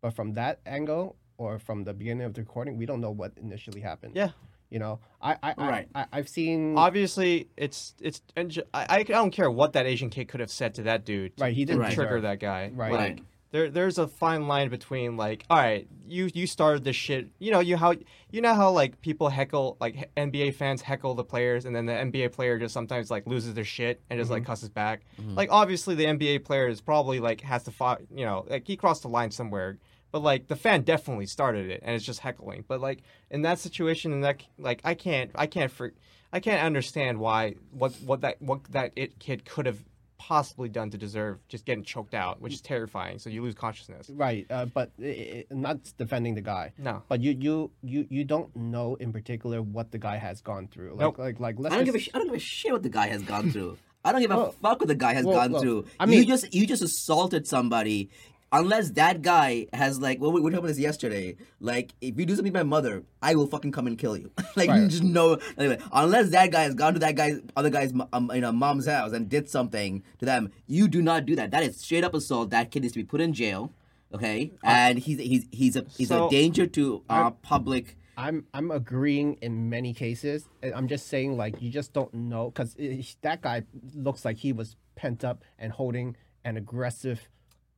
But 0.00 0.14
from 0.14 0.34
that 0.34 0.60
angle 0.66 1.16
or 1.38 1.58
from 1.58 1.82
the 1.84 1.92
beginning 1.92 2.24
of 2.26 2.34
the 2.34 2.42
recording, 2.42 2.76
we 2.78 2.86
don't 2.86 3.00
know 3.00 3.10
what 3.10 3.32
initially 3.36 3.80
happened. 3.80 4.14
Yeah. 4.14 4.30
You 4.74 4.80
know, 4.80 4.98
I 5.22 5.36
I, 5.40 5.54
I, 5.56 5.68
Right. 5.68 5.88
I 5.94 6.06
I've 6.12 6.28
seen 6.28 6.76
obviously 6.76 7.48
it's 7.56 7.94
it's 8.00 8.20
and 8.34 8.50
ju- 8.50 8.64
I, 8.74 8.86
I 8.88 9.02
don't 9.04 9.30
care 9.30 9.48
what 9.48 9.74
that 9.74 9.86
Asian 9.86 10.10
kid 10.10 10.26
could 10.26 10.40
have 10.40 10.50
said 10.50 10.74
to 10.74 10.82
that 10.82 11.04
dude 11.04 11.36
to 11.36 11.44
right. 11.44 11.54
He 11.54 11.64
didn't 11.64 11.82
Right. 11.82 11.94
trigger 11.94 12.20
that 12.22 12.40
guy 12.40 12.72
Right. 12.74 12.90
like 12.90 13.00
Right. 13.00 13.22
there 13.52 13.70
there's 13.70 13.98
a 13.98 14.08
fine 14.08 14.48
line 14.48 14.70
between 14.70 15.16
like 15.16 15.44
all 15.48 15.58
right 15.58 15.86
you 16.08 16.28
you 16.34 16.48
started 16.48 16.82
this 16.82 16.96
shit 16.96 17.28
you 17.38 17.52
know 17.52 17.60
you 17.60 17.76
how 17.76 17.94
you 18.32 18.40
know 18.40 18.52
how 18.52 18.72
like 18.72 19.00
people 19.00 19.28
heckle 19.28 19.76
like 19.80 20.10
NBA 20.16 20.54
fans 20.54 20.82
heckle 20.82 21.14
the 21.14 21.22
players 21.22 21.66
and 21.66 21.76
then 21.76 21.86
the 21.86 21.92
NBA 21.92 22.32
player 22.32 22.58
just 22.58 22.74
sometimes 22.74 23.12
like 23.12 23.28
loses 23.28 23.54
their 23.54 23.62
shit 23.64 24.00
and 24.10 24.18
just 24.18 24.28
like 24.28 24.42
mm-hmm. 24.42 24.50
cusses 24.50 24.70
back 24.70 25.02
mm-hmm. 25.20 25.36
like 25.36 25.50
obviously 25.52 25.94
the 25.94 26.06
NBA 26.06 26.44
player 26.44 26.66
is 26.66 26.80
probably 26.80 27.20
like 27.20 27.42
has 27.42 27.62
to 27.62 27.70
fight 27.70 27.98
you 28.12 28.24
know 28.24 28.44
like 28.48 28.66
he 28.66 28.76
crossed 28.76 29.02
the 29.02 29.08
line 29.08 29.30
somewhere 29.30 29.78
but 30.14 30.22
like 30.22 30.46
the 30.46 30.54
fan 30.54 30.82
definitely 30.82 31.26
started 31.26 31.68
it 31.68 31.80
and 31.84 31.96
it's 31.96 32.04
just 32.04 32.20
heckling 32.20 32.64
but 32.68 32.80
like 32.80 33.02
in 33.32 33.42
that 33.42 33.58
situation 33.58 34.12
in 34.12 34.20
that 34.20 34.44
like 34.58 34.80
I 34.84 34.94
can't 34.94 35.32
I 35.34 35.48
can't 35.48 35.72
for 35.72 35.92
I 36.32 36.38
can't 36.38 36.62
understand 36.62 37.18
why 37.18 37.56
what 37.72 37.92
what 38.06 38.20
that 38.20 38.40
what 38.40 38.62
that 38.70 38.92
it 38.94 39.18
kid 39.18 39.44
could 39.44 39.66
have 39.66 39.82
possibly 40.16 40.68
done 40.68 40.90
to 40.90 40.96
deserve 40.96 41.38
just 41.48 41.64
getting 41.64 41.82
choked 41.84 42.14
out, 42.14 42.40
which 42.40 42.54
is 42.54 42.60
terrifying. 42.60 43.18
So 43.18 43.28
you 43.28 43.42
lose 43.42 43.54
consciousness. 43.56 44.08
Right, 44.08 44.46
uh, 44.48 44.66
but 44.66 44.92
i 45.02 45.44
i 45.50 45.54
not 45.54 45.78
defending 45.98 46.34
the 46.36 46.40
guy. 46.40 46.72
No. 46.78 47.02
But 47.08 47.20
you 47.20 47.32
you 47.32 47.70
you 47.82 48.06
you 48.08 48.24
don't 48.24 48.54
know 48.54 48.94
in 48.94 49.12
particular 49.12 49.60
what 49.62 49.90
the 49.90 49.98
guy 49.98 50.16
has 50.18 50.40
gone 50.40 50.68
through. 50.68 50.90
Like 50.92 51.00
Nope. 51.00 51.18
like 51.18 51.40
like 51.40 51.56
let's 51.58 51.74
I 51.74 51.78
don't 51.78 51.86
give 51.86 51.96
a 51.96 51.98
just- 51.98 52.10
sh- 52.10 52.14
I 52.14 52.18
don't 52.18 52.28
give 52.28 52.36
a 52.36 52.38
shit 52.38 52.72
what 52.72 52.84
the 52.84 52.88
guy 52.88 53.08
has 53.08 53.22
gone 53.22 53.50
through. 53.50 53.76
I 54.06 54.12
don't 54.12 54.20
give 54.20 54.30
a 54.30 54.36
Well, 54.36 54.54
fuck 54.62 54.80
what 54.80 54.88
the 54.88 54.94
guy 54.94 55.14
has 55.14 55.24
well, 55.24 55.36
gone 55.40 55.52
well, 55.52 55.62
through. 55.62 55.86
I 55.98 56.04
mean, 56.06 56.14
you 56.14 56.20
mean- 56.20 56.28
just 56.28 56.54
you 56.54 56.66
just 56.66 56.82
assaulted 56.82 57.46
somebody. 57.46 58.10
Unless 58.54 58.90
that 58.92 59.20
guy 59.22 59.66
has 59.72 60.00
like, 60.00 60.20
well, 60.20 60.30
we 60.30 60.40
were 60.40 60.48
talking 60.50 60.58
about 60.60 60.68
this 60.68 60.78
yesterday. 60.78 61.36
Like, 61.58 61.92
if 62.00 62.16
you 62.18 62.24
do 62.24 62.36
something 62.36 62.52
to 62.52 62.58
my 62.60 62.62
mother, 62.62 63.02
I 63.20 63.34
will 63.34 63.48
fucking 63.48 63.72
come 63.72 63.88
and 63.88 63.98
kill 63.98 64.16
you. 64.16 64.30
like, 64.56 64.68
Right. 64.70 64.88
just 64.88 65.02
no. 65.02 65.38
Anyway, 65.58 65.78
unless 65.92 66.30
that 66.30 66.52
guy 66.52 66.62
has 66.62 66.74
gone 66.74 66.92
to 66.94 67.00
that 67.00 67.16
guy's 67.16 67.40
other 67.56 67.70
guy's 67.70 67.92
um, 68.12 68.30
you 68.32 68.40
know 68.40 68.52
mom's 68.52 68.86
house 68.86 69.12
and 69.12 69.28
did 69.28 69.48
something 69.50 70.02
to 70.20 70.24
them, 70.24 70.52
you 70.66 70.86
do 70.86 71.02
not 71.02 71.26
do 71.26 71.34
that. 71.36 71.50
That 71.50 71.64
is 71.64 71.78
straight 71.80 72.04
up 72.04 72.14
assault. 72.14 72.50
That 72.50 72.70
kid 72.70 72.82
needs 72.82 72.92
to 72.94 73.00
be 73.00 73.04
put 73.04 73.20
in 73.20 73.32
jail. 73.32 73.72
Okay, 74.14 74.52
and 74.62 74.98
he's 75.00 75.18
he's 75.18 75.46
he's 75.50 75.74
a 75.74 75.84
he's 75.96 76.08
So- 76.08 76.28
a 76.28 76.30
danger 76.30 76.66
to 76.68 77.02
uh, 77.10 77.30
public. 77.32 77.96
I'm 78.16 78.46
I'm 78.54 78.70
agreeing 78.70 79.38
in 79.42 79.68
many 79.68 79.92
cases. 79.92 80.48
I'm 80.62 80.86
just 80.86 81.08
saying 81.08 81.36
like 81.36 81.60
you 81.60 81.68
just 81.72 81.92
don't 81.92 82.14
know 82.14 82.50
because 82.50 82.76
that 83.22 83.42
guy 83.42 83.64
looks 83.96 84.24
like 84.24 84.36
he 84.36 84.52
was 84.52 84.76
pent 84.94 85.24
up 85.24 85.42
and 85.58 85.72
holding 85.72 86.16
an 86.44 86.56
aggressive 86.56 87.28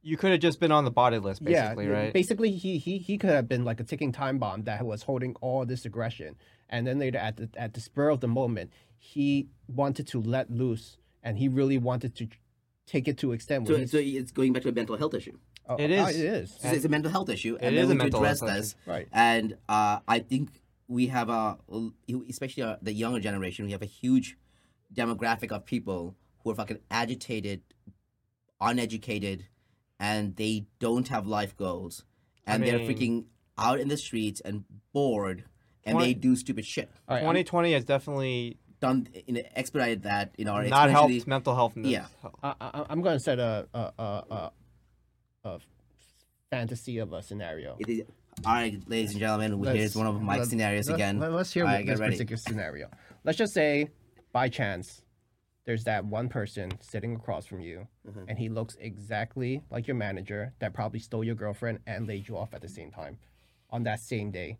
You 0.06 0.16
could 0.16 0.30
have 0.30 0.38
just 0.38 0.60
been 0.60 0.70
on 0.70 0.84
the 0.84 0.90
body 0.92 1.18
list, 1.18 1.42
basically, 1.42 1.86
yeah, 1.86 1.90
right? 1.90 2.12
Basically, 2.12 2.52
he 2.52 2.78
he 2.78 2.98
he 2.98 3.18
could 3.18 3.30
have 3.30 3.48
been 3.48 3.64
like 3.64 3.80
a 3.80 3.84
ticking 3.84 4.12
time 4.12 4.38
bomb 4.38 4.62
that 4.62 4.86
was 4.86 5.02
holding 5.02 5.34
all 5.40 5.66
this 5.66 5.84
aggression, 5.84 6.36
and 6.68 6.86
then 6.86 7.00
later 7.00 7.18
at 7.18 7.36
the 7.38 7.48
at 7.56 7.74
the 7.74 7.80
spur 7.80 8.08
of 8.10 8.20
the 8.20 8.28
moment, 8.28 8.70
he 8.98 9.48
wanted 9.66 10.06
to 10.12 10.20
let 10.20 10.48
loose, 10.48 10.98
and 11.24 11.38
he 11.38 11.48
really 11.48 11.76
wanted 11.76 12.14
to 12.16 12.28
take 12.86 13.08
it 13.08 13.18
to 13.18 13.32
extent 13.32 13.66
So, 13.66 13.84
so 13.86 13.98
it's 13.98 14.30
going 14.30 14.52
back 14.52 14.62
to 14.62 14.68
a 14.68 14.72
mental 14.72 14.96
health 14.96 15.14
issue. 15.14 15.38
oh, 15.68 15.74
It 15.74 15.90
oh, 15.90 16.06
is. 16.06 16.20
it 16.20 16.24
is 16.24 16.56
So 16.60 16.68
it's 16.68 16.84
a 16.84 16.88
mental 16.88 17.10
health 17.10 17.28
issue, 17.28 17.56
and 17.60 17.74
It 17.74 17.76
then 17.76 17.84
is 17.84 17.88
we 17.88 18.00
a 18.00 18.04
need 18.04 18.10
to 18.12 18.16
address 18.18 18.40
this. 18.40 18.76
right. 18.86 19.08
And 19.12 19.56
uh, 19.68 19.98
I 20.06 20.20
think 20.20 20.62
we 20.86 21.08
have 21.08 21.28
a, 21.28 21.58
especially 22.30 22.62
uh, 22.62 22.76
the 22.80 22.92
younger 22.92 23.18
generation, 23.18 23.66
we 23.66 23.72
have 23.72 23.82
a 23.82 23.86
huge 23.86 24.38
demographic 24.94 25.50
of 25.50 25.64
people 25.64 26.14
who 26.44 26.50
are 26.52 26.54
fucking 26.54 26.78
agitated, 26.92 27.62
uneducated, 28.60 29.46
and 29.98 30.36
they 30.36 30.66
don't 30.78 31.08
have 31.08 31.26
life 31.26 31.56
goals, 31.56 32.04
and 32.46 32.62
they're 32.62 32.78
freaking 32.80 33.24
out 33.58 33.80
in 33.80 33.88
the 33.88 33.96
streets 33.96 34.40
and 34.40 34.64
bored, 34.92 35.44
and 35.84 35.98
they 36.00 36.14
do 36.14 36.36
stupid 36.36 36.64
shit. 36.64 36.90
All 37.08 37.14
right, 37.14 37.22
I'm- 37.22 37.30
2020 37.34 37.72
has 37.72 37.84
definitely 37.84 38.58
Done, 38.78 39.08
you 39.26 39.32
know, 39.32 39.40
expedited 39.54 40.02
that, 40.02 40.34
you 40.36 40.44
know, 40.44 40.54
or 40.54 40.62
not 40.64 40.90
exponentially- 40.90 40.92
helped 41.14 41.26
mental 41.26 41.54
health. 41.54 41.76
in 41.76 41.82
this- 41.82 41.92
Yeah. 41.92 42.06
I, 42.42 42.54
I, 42.60 42.84
I'm 42.90 43.00
going 43.00 43.16
to 43.16 43.20
set 43.24 43.38
a 43.38 43.66
a, 43.72 43.92
a 43.98 44.24
a 44.30 44.52
a 45.48 45.58
fantasy 46.50 46.98
of 46.98 47.12
a 47.14 47.22
scenario. 47.22 47.76
It 47.78 47.88
is- 47.88 48.02
all 48.44 48.52
right, 48.52 48.78
ladies 48.86 49.12
and 49.12 49.20
gentlemen, 49.20 49.58
Let's- 49.60 49.78
here's 49.78 49.96
one 49.96 50.06
of 50.06 50.20
Mike's 50.20 50.40
let- 50.40 50.48
scenarios 50.48 50.88
let- 50.90 50.94
again. 50.96 51.18
Let, 51.18 51.32
us 51.32 51.54
hear 51.54 51.64
All 51.64 51.70
what 51.70 51.76
right, 51.78 51.86
this 51.86 51.98
particular 51.98 52.36
scenario. 52.36 52.90
Let's 53.24 53.38
just 53.38 53.54
say, 53.54 53.88
by 54.30 54.50
chance, 54.50 55.02
there's 55.66 55.84
that 55.84 56.04
one 56.04 56.28
person 56.28 56.70
sitting 56.80 57.14
across 57.16 57.44
from 57.44 57.60
you, 57.60 57.86
Mm-hmm. 58.08 58.20
and 58.28 58.38
he 58.38 58.48
looks 58.48 58.76
exactly 58.80 59.62
like 59.68 59.88
your 59.88 59.96
manager 59.96 60.52
that 60.60 60.72
probably 60.72 61.00
stole 61.00 61.24
your 61.24 61.34
girlfriend 61.34 61.80
and 61.88 62.06
laid 62.06 62.28
you 62.28 62.36
off 62.38 62.54
at 62.54 62.62
the 62.62 62.68
same 62.68 62.92
time, 62.92 63.18
on 63.68 63.82
that 63.82 63.98
same 63.98 64.30
day. 64.30 64.58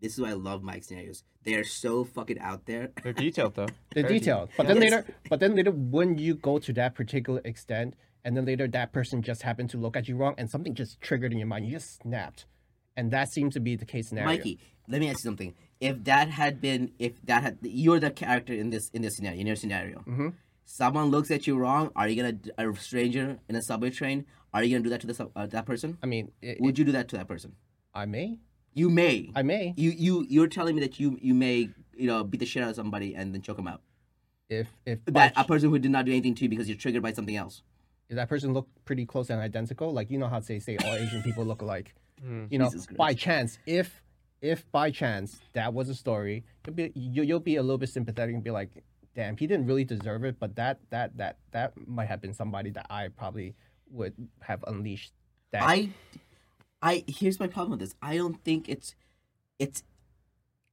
This 0.00 0.14
is 0.14 0.20
why 0.20 0.30
I 0.30 0.34
love 0.34 0.62
Mike's 0.62 0.86
scenarios. 0.88 1.24
They 1.42 1.54
are 1.54 1.64
so 1.64 2.04
fucking 2.04 2.38
out 2.38 2.66
there. 2.66 2.90
They're 3.02 3.12
detailed 3.12 3.54
though. 3.56 3.66
They're 3.94 4.04
Very 4.04 4.20
detailed, 4.20 4.50
but 4.56 4.66
Yeah. 4.66 4.74
then 4.74 4.82
Yes. 4.82 4.90
later, 4.92 5.06
but 5.28 5.40
then 5.40 5.56
later, 5.56 5.72
when 5.72 6.18
you 6.18 6.34
go 6.34 6.58
to 6.60 6.72
that 6.74 6.94
particular 6.94 7.40
extent, 7.44 7.94
and 8.24 8.36
then 8.36 8.44
later 8.44 8.68
that 8.68 8.92
person 8.92 9.22
just 9.22 9.42
happened 9.42 9.70
to 9.70 9.76
look 9.76 9.96
at 9.96 10.06
you 10.08 10.14
wrong, 10.16 10.34
and 10.38 10.48
something 10.48 10.74
just 10.76 11.00
triggered 11.00 11.32
in 11.32 11.38
your 11.38 11.48
mind, 11.48 11.66
you 11.66 11.72
just 11.72 12.00
snapped, 12.00 12.46
and 12.96 13.10
that 13.10 13.28
seems 13.32 13.54
to 13.54 13.60
be 13.60 13.74
the 13.74 13.84
case 13.84 14.08
scenario. 14.08 14.30
Mikey, 14.30 14.60
let 14.86 15.00
me 15.00 15.08
ask 15.10 15.18
you 15.18 15.28
something. 15.30 15.54
If 15.88 16.04
that 16.04 16.28
had 16.30 16.60
been, 16.60 16.92
if 16.98 17.12
that 17.26 17.42
had, 17.42 17.58
you're 17.62 17.98
the 18.00 18.10
character 18.10 18.52
in 18.62 18.70
this 18.70 18.88
in 18.94 19.02
this 19.02 19.16
scenario, 19.16 19.40
in 19.40 19.46
your 19.46 19.56
scenario. 19.56 19.98
Mm-hmm. 20.00 20.28
Someone 20.64 21.06
looks 21.14 21.30
at 21.30 21.46
you 21.46 21.58
wrong. 21.58 21.90
Are 21.96 22.08
you 22.08 22.16
gonna 22.20 22.38
a 22.56 22.76
stranger 22.76 23.38
in 23.48 23.56
a 23.56 23.62
subway 23.62 23.90
train? 23.90 24.24
Are 24.54 24.62
you 24.62 24.70
gonna 24.74 24.84
do 24.84 24.90
that 24.90 25.00
to 25.02 25.06
the 25.10 25.28
uh, 25.34 25.46
that 25.46 25.66
person? 25.66 25.98
I 26.02 26.06
mean, 26.06 26.30
it, 26.40 26.60
Would 26.60 26.78
you 26.78 26.84
do 26.84 26.92
that 26.92 27.08
to 27.10 27.16
that 27.18 27.26
person? 27.28 27.56
I 27.94 28.06
may, 28.06 28.38
You 28.74 28.88
may. 28.88 29.30
I 29.34 29.42
may, 29.42 29.74
You 29.76 29.90
you 29.90 30.26
you're 30.28 30.46
telling 30.58 30.74
me 30.76 30.80
that 30.82 31.00
you 31.00 31.18
you 31.20 31.34
may 31.34 31.68
you 31.96 32.06
know 32.06 32.22
beat 32.24 32.38
the 32.38 32.46
shit 32.46 32.62
out 32.62 32.70
of 32.70 32.76
somebody 32.76 33.14
and 33.14 33.34
then 33.34 33.42
choke 33.42 33.56
them 33.56 33.66
out. 33.68 33.82
if 34.48 34.68
if 34.86 34.98
That 35.06 35.32
a 35.36 35.44
person 35.44 35.70
who 35.70 35.78
did 35.78 35.90
not 35.90 36.04
do 36.04 36.12
anything 36.12 36.34
to 36.36 36.42
you 36.44 36.48
because 36.48 36.68
you're 36.68 36.78
triggered 36.84 37.02
by 37.02 37.12
something 37.12 37.36
else. 37.36 37.62
if 38.08 38.16
that 38.16 38.28
person 38.28 38.52
looked 38.52 38.72
pretty 38.84 39.04
close 39.06 39.30
and 39.30 39.40
identical, 39.40 39.88
like 39.98 40.10
you 40.12 40.18
know 40.18 40.28
how 40.28 40.40
they 40.40 40.58
say 40.60 40.76
say 40.76 40.86
all 40.86 40.94
Asian 41.04 41.22
people 41.22 41.44
look 41.44 41.62
alike. 41.62 41.88
Hmm. 42.22 42.44
You 42.50 42.58
know, 42.58 42.70
by 42.96 43.14
chance, 43.14 43.58
if 43.66 44.01
if 44.42 44.70
by 44.72 44.90
chance 44.90 45.40
that 45.52 45.72
was 45.72 45.88
a 45.88 45.94
story, 45.94 46.44
you'll 46.66 46.74
be 46.74 46.92
you, 46.94 47.22
you'll 47.22 47.40
be 47.40 47.56
a 47.56 47.62
little 47.62 47.78
bit 47.78 47.88
sympathetic 47.88 48.34
and 48.34 48.44
be 48.44 48.50
like, 48.50 48.70
damn, 49.14 49.36
he 49.36 49.46
didn't 49.46 49.66
really 49.66 49.84
deserve 49.84 50.24
it, 50.24 50.38
but 50.38 50.56
that 50.56 50.80
that 50.90 51.16
that 51.16 51.38
that 51.52 51.72
might 51.88 52.06
have 52.06 52.20
been 52.20 52.34
somebody 52.34 52.70
that 52.70 52.86
I 52.90 53.08
probably 53.08 53.54
would 53.90 54.14
have 54.40 54.64
unleashed. 54.66 55.12
That 55.52 55.62
I, 55.62 55.90
I 56.82 57.04
here's 57.06 57.38
my 57.38 57.46
problem 57.46 57.70
with 57.70 57.80
this. 57.80 57.94
I 58.02 58.16
don't 58.16 58.42
think 58.44 58.68
it's, 58.68 58.94
it's 59.58 59.84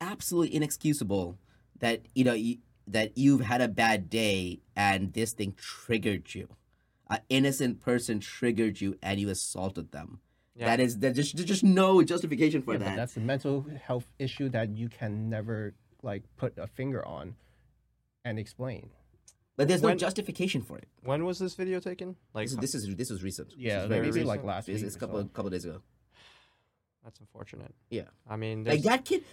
absolutely 0.01 0.55
inexcusable 0.55 1.37
that 1.79 2.01
you 2.15 2.23
know 2.23 2.33
you, 2.33 2.57
that 2.87 3.17
you've 3.17 3.41
had 3.41 3.61
a 3.61 3.67
bad 3.67 4.09
day 4.09 4.61
and 4.75 5.13
this 5.13 5.33
thing 5.33 5.53
triggered 5.55 6.33
you. 6.33 6.47
An 7.07 7.19
innocent 7.29 7.81
person 7.81 8.19
triggered 8.19 8.81
you 8.81 8.97
and 9.01 9.19
you 9.19 9.29
assaulted 9.29 9.91
them. 9.91 10.21
Yeah. 10.59 10.65
That 10.67 10.79
is 10.81 10.99
that 10.99 11.15
just 11.15 11.35
there's 11.37 11.47
just 11.47 11.63
no 11.63 12.03
justification 12.03 12.61
for 12.61 12.73
Yeah, 12.73 12.79
that. 12.79 12.95
that's 12.97 13.15
a 13.17 13.21
mental 13.21 13.65
health 13.81 14.07
issue 14.19 14.49
that 14.49 14.75
you 14.75 14.89
can 14.89 15.29
never 15.29 15.73
like 16.03 16.23
put 16.37 16.57
a 16.57 16.67
finger 16.67 17.01
on 17.07 17.35
and 18.25 18.37
explain. 18.37 18.89
But 19.55 19.67
there's 19.69 19.81
no 19.81 19.95
justification 19.95 20.61
for 20.61 20.77
it. 20.77 20.87
When 21.03 21.23
was 21.25 21.39
this 21.39 21.55
video 21.55 21.79
taken? 21.79 22.15
Like 22.33 22.45
This 22.47 22.51
is 22.53 22.57
this 22.59 22.75
is 22.75 22.95
this 22.95 23.09
was 23.09 23.23
recent. 23.23 23.53
Yeah, 23.57 23.83
is 23.83 23.87
very 23.87 24.01
maybe 24.01 24.11
recent. 24.11 24.27
like 24.27 24.43
last 24.43 24.67
It's, 24.69 24.81
week. 24.81 24.87
it's 24.87 24.95
a 24.95 24.99
couple 24.99 25.21
so. 25.21 25.27
couple 25.27 25.49
days 25.51 25.63
ago. 25.65 25.81
that's 27.03 27.19
unfortunate. 27.21 27.73
Yeah, 27.89 28.09
I 28.29 28.35
mean, 28.35 28.63
like 28.65 28.83
that 28.83 29.05
kid. 29.05 29.23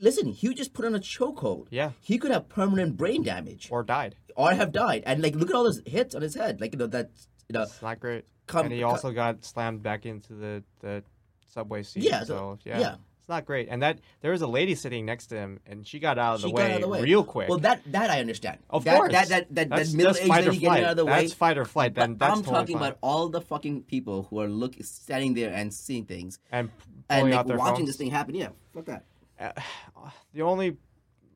Listen, 0.00 0.26
he 0.28 0.54
just 0.54 0.74
put 0.74 0.84
on 0.84 0.94
a 0.94 1.00
chokehold. 1.00 1.66
yeah, 1.70 1.90
He 2.00 2.18
could 2.18 2.30
have 2.30 2.48
permanent 2.48 2.96
brain 2.96 3.24
damage. 3.24 3.66
or 3.68 3.82
died. 3.82 4.14
or 4.36 4.52
have 4.52 4.70
died. 4.70 5.02
And 5.04 5.20
like, 5.20 5.34
look 5.34 5.50
at 5.50 5.56
all 5.56 5.64
those 5.64 5.82
hits 5.86 6.14
on 6.14 6.22
his 6.22 6.36
head. 6.36 6.60
Like, 6.60 6.72
you 6.72 6.78
know, 6.78 6.86
that, 6.86 7.10
you 7.48 7.54
know, 7.54 7.62
It's 7.62 7.82
not 7.82 7.98
great. 7.98 8.24
Come, 8.48 8.66
and 8.66 8.74
he 8.74 8.82
also 8.82 9.12
got 9.12 9.44
slammed 9.44 9.82
back 9.82 10.06
into 10.06 10.34
the 10.34 10.64
the 10.80 11.04
subway 11.46 11.82
seat. 11.82 12.02
Yeah, 12.02 12.24
so, 12.24 12.58
yeah, 12.64 12.80
yeah. 12.80 12.94
it's 13.18 13.28
not 13.28 13.44
great. 13.44 13.68
And 13.70 13.82
that 13.82 14.00
there 14.20 14.32
was 14.32 14.42
a 14.42 14.46
lady 14.46 14.74
sitting 14.74 15.06
next 15.06 15.28
to 15.28 15.36
him, 15.36 15.60
and 15.66 15.86
she 15.86 15.98
got 15.98 16.18
out 16.18 16.36
of, 16.36 16.42
the, 16.42 16.48
she 16.48 16.54
way 16.54 16.72
out 16.72 16.76
of 16.76 16.80
the 16.82 16.88
way 16.88 17.02
real 17.02 17.24
quick. 17.24 17.48
Well, 17.48 17.58
that 17.58 17.82
that 17.92 18.10
I 18.10 18.20
understand. 18.20 18.58
of 18.70 18.84
that, 18.84 18.96
course, 18.96 19.12
that 19.12 19.28
that 19.28 19.54
that, 19.54 19.68
that's 19.68 19.92
that 19.92 19.96
middle 19.96 20.16
aged 20.16 20.28
lady 20.28 20.58
getting 20.58 20.84
out 20.84 20.90
of 20.90 20.96
the 20.96 21.04
way. 21.04 21.22
That's 21.22 21.34
fight 21.34 21.58
or 21.58 21.64
flight. 21.64 21.94
Then 21.94 22.14
but 22.14 22.30
I'm 22.30 22.38
totally 22.38 22.54
talking 22.54 22.78
fine. 22.78 22.88
about 22.88 22.98
all 23.00 23.28
the 23.28 23.40
fucking 23.40 23.82
people 23.82 24.26
who 24.30 24.40
are 24.40 24.48
look 24.48 24.74
standing 24.82 25.34
there 25.34 25.52
and 25.52 25.72
seeing 25.72 26.04
things 26.04 26.38
and 26.50 26.70
and 27.08 27.30
like 27.30 27.46
watching 27.46 27.76
phones. 27.76 27.86
this 27.88 27.96
thing 27.96 28.10
happen. 28.10 28.34
Yeah, 28.34 28.48
fuck 28.74 28.86
that. 28.86 29.04
Uh, 29.38 29.52
the 30.32 30.42
only 30.42 30.76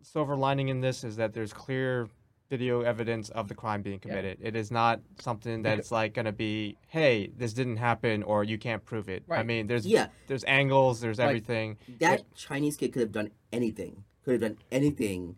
silver 0.03 0.37
lining 0.37 0.69
in 0.69 0.81
this 0.81 1.05
is 1.05 1.17
that 1.17 1.33
there's 1.33 1.53
clear 1.53 2.09
video 2.53 2.83
evidence 2.83 3.31
of 3.31 3.49
the 3.49 3.55
crime 3.63 3.81
being 3.89 3.99
committed. 3.99 4.37
It 4.49 4.55
is 4.63 4.71
not 4.71 5.01
something 5.19 5.63
that's 5.63 5.91
like 5.91 6.13
going 6.13 6.27
to 6.27 6.33
be, 6.47 6.77
hey, 6.97 7.15
this 7.41 7.53
didn't 7.55 7.79
happen 7.79 8.23
or 8.23 8.45
you 8.45 8.59
can't 8.67 8.85
prove 8.85 9.09
it. 9.09 9.23
I 9.31 9.43
mean, 9.43 9.63
there's 9.71 9.87
Yeah. 9.87 10.09
there's 10.29 10.45
angles, 10.61 11.01
there's 11.01 11.19
Like- 11.19 11.29
everything. 11.29 11.79
That 12.05 12.19
Chinese 12.35 12.77
kid 12.77 12.93
could 12.93 13.01
have 13.07 13.13
done 13.21 13.31
anything. 13.59 14.05
Could 14.23 14.33
have 14.37 14.45
done 14.49 14.59
anything, 14.71 15.37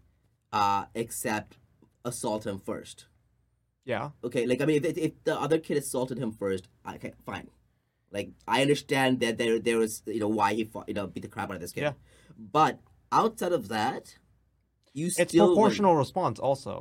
uh, 0.53 0.83
except 1.03 1.57
assault 2.05 2.43
him 2.51 2.59
first. 2.71 3.07
Yeah. 3.85 4.11
Okay, 4.27 4.45
like 4.51 4.61
I 4.63 4.67
mean, 4.67 4.85
if, 4.85 4.99
if 4.99 5.13
the 5.29 5.37
other 5.47 5.59
kid 5.67 5.77
assaulted 5.77 6.19
him 6.19 6.33
first, 6.33 6.65
okay, 6.97 7.13
fine. 7.25 7.49
Like 8.11 8.31
I 8.49 8.61
understand 8.67 9.21
that 9.21 9.39
there 9.39 9.57
there 9.69 9.79
was 9.85 10.03
you 10.07 10.21
know 10.25 10.33
why 10.41 10.51
he 10.59 10.65
fought, 10.65 10.89
you 10.91 10.95
know 10.99 11.07
beat 11.07 11.23
the 11.27 11.33
crap 11.35 11.49
out 11.51 11.57
of 11.57 11.63
this 11.65 11.73
kid. 11.77 11.83
Yeah. 11.89 11.93
But 12.59 12.75
outside 13.13 13.53
of 13.61 13.69
that, 13.69 14.05
you 15.01 15.07
It's 15.07 15.15
still 15.17 15.47
like- 15.47 15.55
proportional 15.55 15.95
response 16.05 16.39
also. 16.49 16.75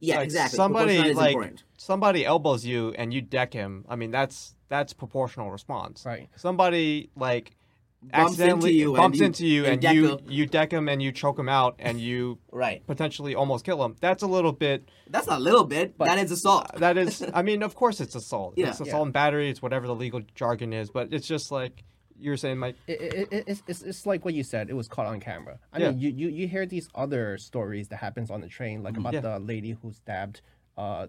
Yeah, 0.00 0.16
Like, 0.16 0.24
exactly. 0.24 0.56
Somebody 0.56 1.12
like 1.14 1.30
important. 1.32 1.64
somebody 1.76 2.24
elbows 2.24 2.64
you 2.64 2.94
and 2.98 3.12
you 3.12 3.20
deck 3.20 3.52
him. 3.52 3.84
I 3.88 3.96
mean, 3.96 4.10
that's 4.10 4.54
that's 4.68 4.92
proportional 4.92 5.50
response. 5.50 6.04
Right. 6.06 6.28
Somebody 6.36 7.10
like 7.16 7.52
Bumps 8.00 8.38
into 8.38 8.72
you 8.72 8.94
and 8.94 8.96
bumps 9.02 9.18
you- 9.18 9.24
into 9.26 9.44
you 9.46 9.64
and 9.64 9.72
and, 9.72 9.82
deck 9.82 9.94
you 9.96 10.08
him. 10.18 10.18
you 10.28 10.46
deck 10.46 10.72
him 10.72 10.88
and 10.88 11.02
you 11.02 11.10
choke 11.10 11.36
him 11.36 11.48
out 11.48 11.74
and 11.80 12.00
you 12.00 12.38
Right. 12.52 12.86
potentially 12.86 13.34
almost 13.34 13.64
kill 13.64 13.84
him. 13.84 13.96
That's 14.00 14.22
a 14.22 14.28
little 14.28 14.52
bit 14.52 14.88
That's 15.10 15.26
not 15.26 15.40
a 15.40 15.42
little 15.42 15.64
bit. 15.64 15.98
that 15.98 16.16
is 16.16 16.30
assault. 16.30 16.70
that 16.76 16.96
is 16.96 17.24
i 17.34 17.42
mean 17.42 17.64
of 17.64 17.74
course 17.74 18.00
it's 18.00 18.14
assault 18.14 18.54
Yeah. 18.56 18.68
it's 18.68 18.76
assault 18.80 18.88
Yeah. 18.94 19.02
and 19.02 19.12
battery 19.12 19.50
it's 19.50 19.60
whatever 19.60 19.88
the 19.88 19.96
legal 19.96 20.20
jargon 20.36 20.72
is 20.72 20.90
but 20.90 21.12
it's 21.12 21.26
just 21.26 21.50
like 21.50 21.82
you're 22.20 22.36
saying 22.36 22.60
like 22.60 22.76
it, 22.86 23.00
it, 23.00 23.28
it, 23.32 23.44
it's, 23.46 23.62
it's, 23.66 23.82
it's 23.82 24.06
like 24.06 24.24
what 24.24 24.34
you 24.34 24.42
said. 24.42 24.70
It 24.70 24.74
was 24.74 24.88
caught 24.88 25.06
on 25.06 25.20
camera. 25.20 25.58
I 25.72 25.78
Yeah. 25.78 25.90
mean, 25.90 26.00
you, 26.00 26.10
you, 26.10 26.28
you 26.28 26.48
hear 26.48 26.66
these 26.66 26.88
other 26.94 27.38
stories 27.38 27.88
that 27.88 27.96
happens 27.96 28.30
on 28.30 28.40
the 28.40 28.48
train, 28.48 28.82
like 28.82 28.96
about 28.96 29.14
Yeah. 29.14 29.20
the 29.20 29.38
lady 29.38 29.70
who 29.80 29.92
stabbed 29.92 30.40
uh, 30.76 31.06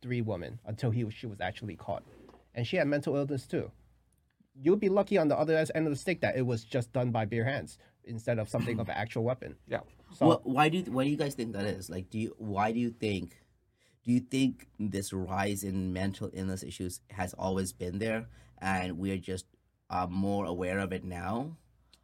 three 0.00 0.20
women 0.20 0.58
until 0.66 0.90
he 0.90 1.08
she 1.10 1.26
was 1.26 1.40
actually 1.40 1.76
caught, 1.76 2.02
and 2.54 2.66
she 2.66 2.76
had 2.76 2.86
mental 2.86 3.16
illness 3.16 3.46
too. 3.46 3.70
You'd 4.54 4.80
be 4.80 4.88
lucky 4.90 5.16
on 5.16 5.28
the 5.28 5.38
other 5.38 5.56
end 5.74 5.86
of 5.86 5.92
the 5.92 5.96
stick 5.98 6.20
that 6.20 6.36
it 6.36 6.42
was 6.46 6.62
just 6.64 6.92
done 6.92 7.10
by 7.10 7.24
bare 7.24 7.44
hands 7.44 7.78
instead 8.04 8.38
of 8.38 8.48
something 8.48 8.78
of 8.80 8.88
an 8.88 8.94
actual 8.96 9.24
weapon. 9.24 9.56
yeah 9.68 9.80
So 10.14 10.32
Wh- 10.32 10.46
why 10.46 10.68
do 10.68 10.78
you, 10.78 10.84
why 10.92 11.04
do 11.04 11.10
you 11.10 11.16
guys 11.16 11.34
think 11.34 11.52
that 11.54 11.64
is? 11.64 11.88
Like, 11.88 12.10
do 12.10 12.18
you 12.18 12.34
why 12.36 12.72
do 12.72 12.78
you 12.80 12.90
think 12.90 13.38
do 14.04 14.12
you 14.12 14.20
think 14.20 14.66
this 14.80 15.12
rise 15.12 15.62
in 15.62 15.92
mental 15.92 16.28
illness 16.34 16.62
issues 16.64 17.00
has 17.10 17.32
always 17.34 17.72
been 17.72 17.98
there, 18.00 18.26
and 18.58 18.98
we're 18.98 19.16
just 19.18 19.46
uh, 19.92 20.06
more 20.10 20.44
aware 20.46 20.78
of 20.80 20.92
it 20.92 21.04
now? 21.04 21.56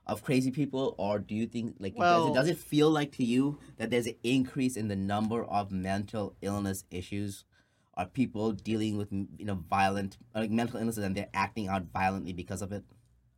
Of 0.06 0.23
crazy 0.24 0.51
people, 0.51 0.94
or 0.97 1.19
do 1.19 1.35
you 1.35 1.47
think 1.47 1.77
like 1.81 1.94
does, 1.94 2.27
it, 2.28 2.32
does 2.32 2.48
it 2.48 2.56
feel 2.56 2.89
like 2.89 3.12
to 3.16 3.24
you 3.24 3.59
that 3.77 3.90
there's 3.90 4.06
an 4.06 4.15
increase 4.24 4.74
in 4.74 4.89
the 4.89 4.97
number 4.97 5.44
of 5.44 5.70
mental 5.70 6.35
illness 6.40 6.85
issues? 6.90 7.44
Are 7.93 8.06
people 8.06 8.52
dealing 8.52 8.97
with 8.97 9.12
you 9.12 9.44
know 9.44 9.56
violent 9.69 10.16
like 10.35 10.51
mental 10.51 10.78
illnesses 10.81 11.05
and 11.05 11.15
they're 11.15 11.28
acting 11.35 11.69
out 11.69 11.82
violently 11.93 12.32
because 12.32 12.62
of 12.62 12.73
it? 12.73 12.85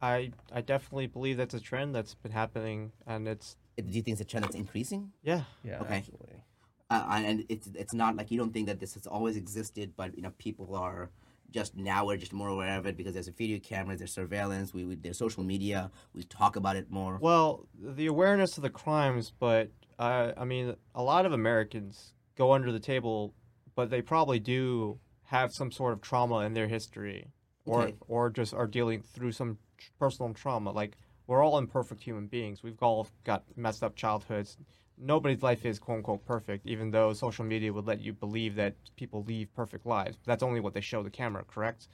i 0.01 0.31
i 0.53 0.61
definitely 0.61 1.07
believe 1.07 1.37
that's 1.37 1.55
a 1.55 1.61
trend 1.61 1.95
that's 1.95 2.15
been 2.15 2.33
happening 2.33 2.93
and 3.07 3.27
it's 3.29 3.57
Do 3.77 3.85
you 3.97 4.03
think 4.03 4.13
it's 4.15 4.21
a 4.23 4.31
trend 4.31 4.45
that's 4.45 4.55
increasing? 4.55 5.13
yeah 5.23 5.43
yeah, 5.65 5.81
Okay. 5.83 5.97
absolutely. 5.97 6.45
uh, 6.89 7.05
and 7.29 7.45
it's 7.49 7.67
it's 7.75 7.93
not 8.03 8.15
like 8.17 8.31
you 8.31 8.39
don't 8.39 8.53
think 8.55 8.67
that 8.69 8.79
this 8.81 8.95
has 8.95 9.07
always 9.07 9.37
existed, 9.37 9.93
but 9.97 10.15
you 10.17 10.23
know 10.23 10.33
people 10.39 10.75
are 10.87 11.11
just 11.51 11.77
now 11.77 12.07
we're 12.07 12.17
just 12.17 12.33
more 12.33 12.49
aware 12.49 12.79
of 12.79 12.87
it 12.87 12.97
because 12.97 13.15
there's 13.15 13.29
a 13.29 13.33
video 13.33 13.59
cameras, 13.59 13.99
there's 13.99 14.13
surveillance, 14.13 14.73
we, 14.73 14.85
we 14.85 14.95
there's 14.95 15.19
social 15.19 15.43
media, 15.43 15.91
we 16.15 16.23
talk 16.25 16.57
about 16.57 16.77
it 16.77 16.91
more. 16.91 17.19
Well, 17.21 17.67
the 17.79 18.07
awareness 18.07 18.57
of 18.57 18.63
the 18.63 18.71
crimes, 18.71 19.33
but 19.39 19.71
uh, 19.99 20.33
I 20.37 20.45
mean, 20.45 20.77
a 20.95 21.03
lot 21.03 21.27
of 21.27 21.33
Americans 21.33 22.15
go 22.37 22.53
under 22.53 22.73
the 22.73 22.81
table, 22.81 23.35
but 23.75 23.91
they 23.91 24.03
probably 24.03 24.39
do 24.39 24.99
have 25.25 25.53
some 25.53 25.71
sort 25.71 25.93
of 25.93 26.01
trauma 26.01 26.39
in 26.41 26.55
their 26.55 26.69
history, 26.69 27.29
or 27.67 27.83
Okay. 27.83 27.95
or 28.09 28.31
just 28.31 28.55
are 28.55 28.67
dealing 28.67 29.03
through 29.03 29.33
some 29.33 29.59
personal 29.99 30.33
trauma. 30.35 30.71
Like 30.73 30.97
we're 31.27 31.43
all 31.43 31.59
imperfect 31.59 32.03
human 32.03 32.27
beings. 32.27 32.63
We've 32.63 32.83
all 32.83 33.07
got 33.25 33.45
messed 33.57 33.83
up 33.83 33.95
childhoods. 33.95 34.57
Nobody's 35.01 35.43
life 35.43 35.65
is 35.65 35.79
quote 35.79 35.99
unquote 35.99 36.25
perfect, 36.25 36.67
even 36.67 36.91
though 36.91 37.13
social 37.13 37.45
media 37.45 37.73
would 37.73 37.87
let 37.87 38.01
you 38.01 38.13
believe 38.13 38.55
that 38.57 38.75
people 38.97 39.25
lead 39.25 39.53
perfect 39.55 39.87
lives. 39.87 40.19
That's 40.27 40.43
only 40.43 40.61
what 40.61 40.75
they 40.75 40.81
show 40.81 41.03
the 41.03 41.11
camera, 41.11 41.45
correct? 41.45 41.89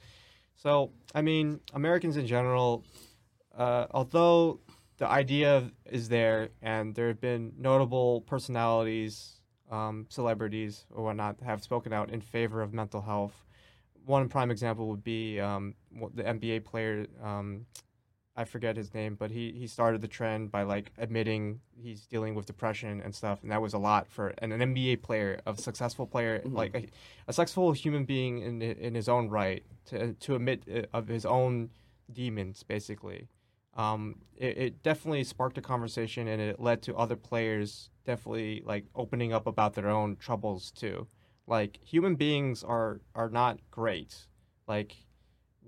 So, 0.55 0.91
I 1.13 1.21
mean, 1.21 1.59
Americans 1.73 2.17
in 2.17 2.25
general, 2.25 2.83
uh, 3.55 3.85
although 3.91 4.59
the 4.97 5.07
idea 5.07 5.71
is 5.85 6.09
there 6.09 6.49
and 6.61 6.95
there 6.95 7.07
have 7.07 7.21
been 7.21 7.53
notable 7.57 8.21
personalities, 8.21 9.41
um, 9.71 10.07
celebrities 10.09 10.85
or 10.91 11.03
whatnot, 11.03 11.39
have 11.41 11.61
spoken 11.61 11.93
out 11.93 12.09
in 12.09 12.21
favor 12.21 12.61
of 12.61 12.73
mental 12.73 13.01
health. 13.01 13.45
One 14.05 14.29
prime 14.29 14.51
example 14.51 14.87
would 14.87 15.03
be 15.03 15.39
um, 15.39 15.75
the 16.13 16.23
NBA 16.23 16.63
player. 16.65 17.07
Um, 17.23 17.65
I 18.37 18.45
forget 18.45 18.77
his 18.77 18.93
name, 18.93 19.15
but 19.15 19.31
he, 19.31 19.51
he 19.51 19.65
started 19.67 19.99
the 20.01 20.07
trend 20.07 20.51
by 20.51 20.61
like 20.61 20.91
admitting 20.97 21.59
he's 21.75 22.05
dealing 22.05 22.35
with 22.35 22.45
depression 22.45 23.01
and 23.03 23.13
stuff, 23.15 23.41
and 23.41 23.51
that 23.51 23.61
was 23.61 23.73
a 23.73 23.79
lot 23.79 24.07
for 24.07 24.27
an, 24.37 24.51
an 24.51 24.61
NBA 24.61 25.01
player, 25.01 25.41
a 25.47 25.57
successful 25.57 26.05
player, 26.05 26.41
Mhm. 26.45 26.53
like 26.53 26.75
a, 26.75 26.85
a 27.27 27.33
successful 27.33 27.71
human 27.71 28.05
being 28.05 28.39
in 28.39 28.61
in 28.61 28.93
his 28.95 29.09
own 29.09 29.27
right 29.29 29.63
to 29.85 30.13
to 30.13 30.35
admit 30.35 30.63
uh, 30.73 30.83
of 30.93 31.07
his 31.07 31.25
own 31.25 31.71
demons, 32.13 32.63
basically. 32.63 33.27
Um, 33.75 34.21
it, 34.35 34.57
it 34.57 34.83
definitely 34.83 35.23
sparked 35.23 35.57
a 35.57 35.61
conversation, 35.61 36.27
and 36.27 36.41
it 36.41 36.59
led 36.59 36.81
to 36.83 36.95
other 36.95 37.15
players 37.15 37.89
definitely 38.05 38.61
like 38.65 38.85
opening 38.95 39.33
up 39.33 39.47
about 39.47 39.73
their 39.73 39.89
own 39.89 40.15
troubles 40.15 40.71
too. 40.71 41.07
Like 41.47 41.79
human 41.83 42.15
beings 42.15 42.63
are 42.63 43.01
are 43.15 43.29
not 43.29 43.59
great. 43.71 44.27
Like 44.67 44.95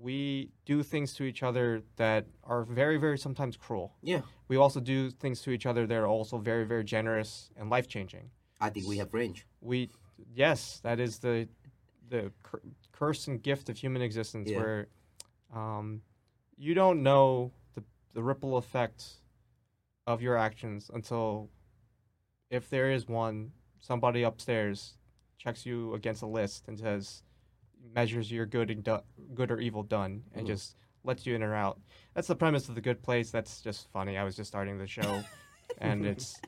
we 0.00 0.50
do 0.64 0.82
things 0.82 1.12
to 1.14 1.24
each 1.24 1.42
other 1.42 1.82
that 1.96 2.26
are 2.44 2.64
very 2.64 2.96
very 2.96 3.18
sometimes 3.18 3.56
cruel. 3.56 3.92
yeah, 4.02 4.22
We 4.48 4.56
also 4.56 4.80
do 4.80 5.10
things 5.10 5.42
to 5.42 5.50
each 5.50 5.66
other 5.66 5.86
that 5.86 5.94
are 5.96 6.06
also 6.06 6.38
very 6.38 6.64
very 6.64 6.84
generous 6.84 7.50
and 7.56 7.68
life 7.70 7.86
changing. 7.88 8.30
I 8.60 8.70
think 8.70 8.86
we 8.86 8.98
have 8.98 9.12
range. 9.14 9.46
We 9.60 9.90
yes, 10.34 10.80
that 10.82 11.00
is 11.00 11.18
the 11.18 11.48
the 12.08 12.32
cur- 12.42 12.62
curse 12.92 13.28
and 13.28 13.42
gift 13.42 13.68
of 13.68 13.76
human 13.76 14.02
existence 14.02 14.50
Yeah. 14.50 14.58
where 14.58 14.88
um, 15.54 16.02
you 16.56 16.74
don't 16.74 17.02
know 17.02 17.52
the 17.74 17.82
the 18.14 18.22
ripple 18.22 18.56
effect 18.56 19.04
of 20.06 20.22
your 20.22 20.36
actions 20.36 20.90
until 20.92 21.50
if 22.50 22.68
there 22.70 22.90
is 22.90 23.06
one 23.08 23.52
somebody 23.78 24.22
upstairs 24.22 24.96
checks 25.38 25.64
you 25.64 25.94
against 25.94 26.22
a 26.22 26.26
list 26.26 26.68
and 26.68 26.78
says 26.78 27.22
measures 27.94 28.30
your 28.30 28.46
good 28.46 28.70
and 28.70 28.84
do- 28.84 29.00
good 29.34 29.50
or 29.50 29.58
evil 29.58 29.82
done 29.82 30.22
and 30.34 30.44
Mhm. 30.44 30.48
just 30.50 30.76
lets 31.04 31.26
you 31.26 31.34
in 31.34 31.42
or 31.42 31.54
out. 31.54 31.80
That's 32.14 32.28
the 32.28 32.36
premise 32.36 32.68
of 32.68 32.74
the 32.74 32.80
good 32.80 33.02
place. 33.02 33.30
That's 33.30 33.60
just 33.62 33.88
funny. 33.90 34.16
I 34.18 34.24
was 34.24 34.36
just 34.36 34.48
starting 34.48 34.78
the 34.78 34.86
show 34.86 35.22
and 35.78 36.04
it's 36.06 36.40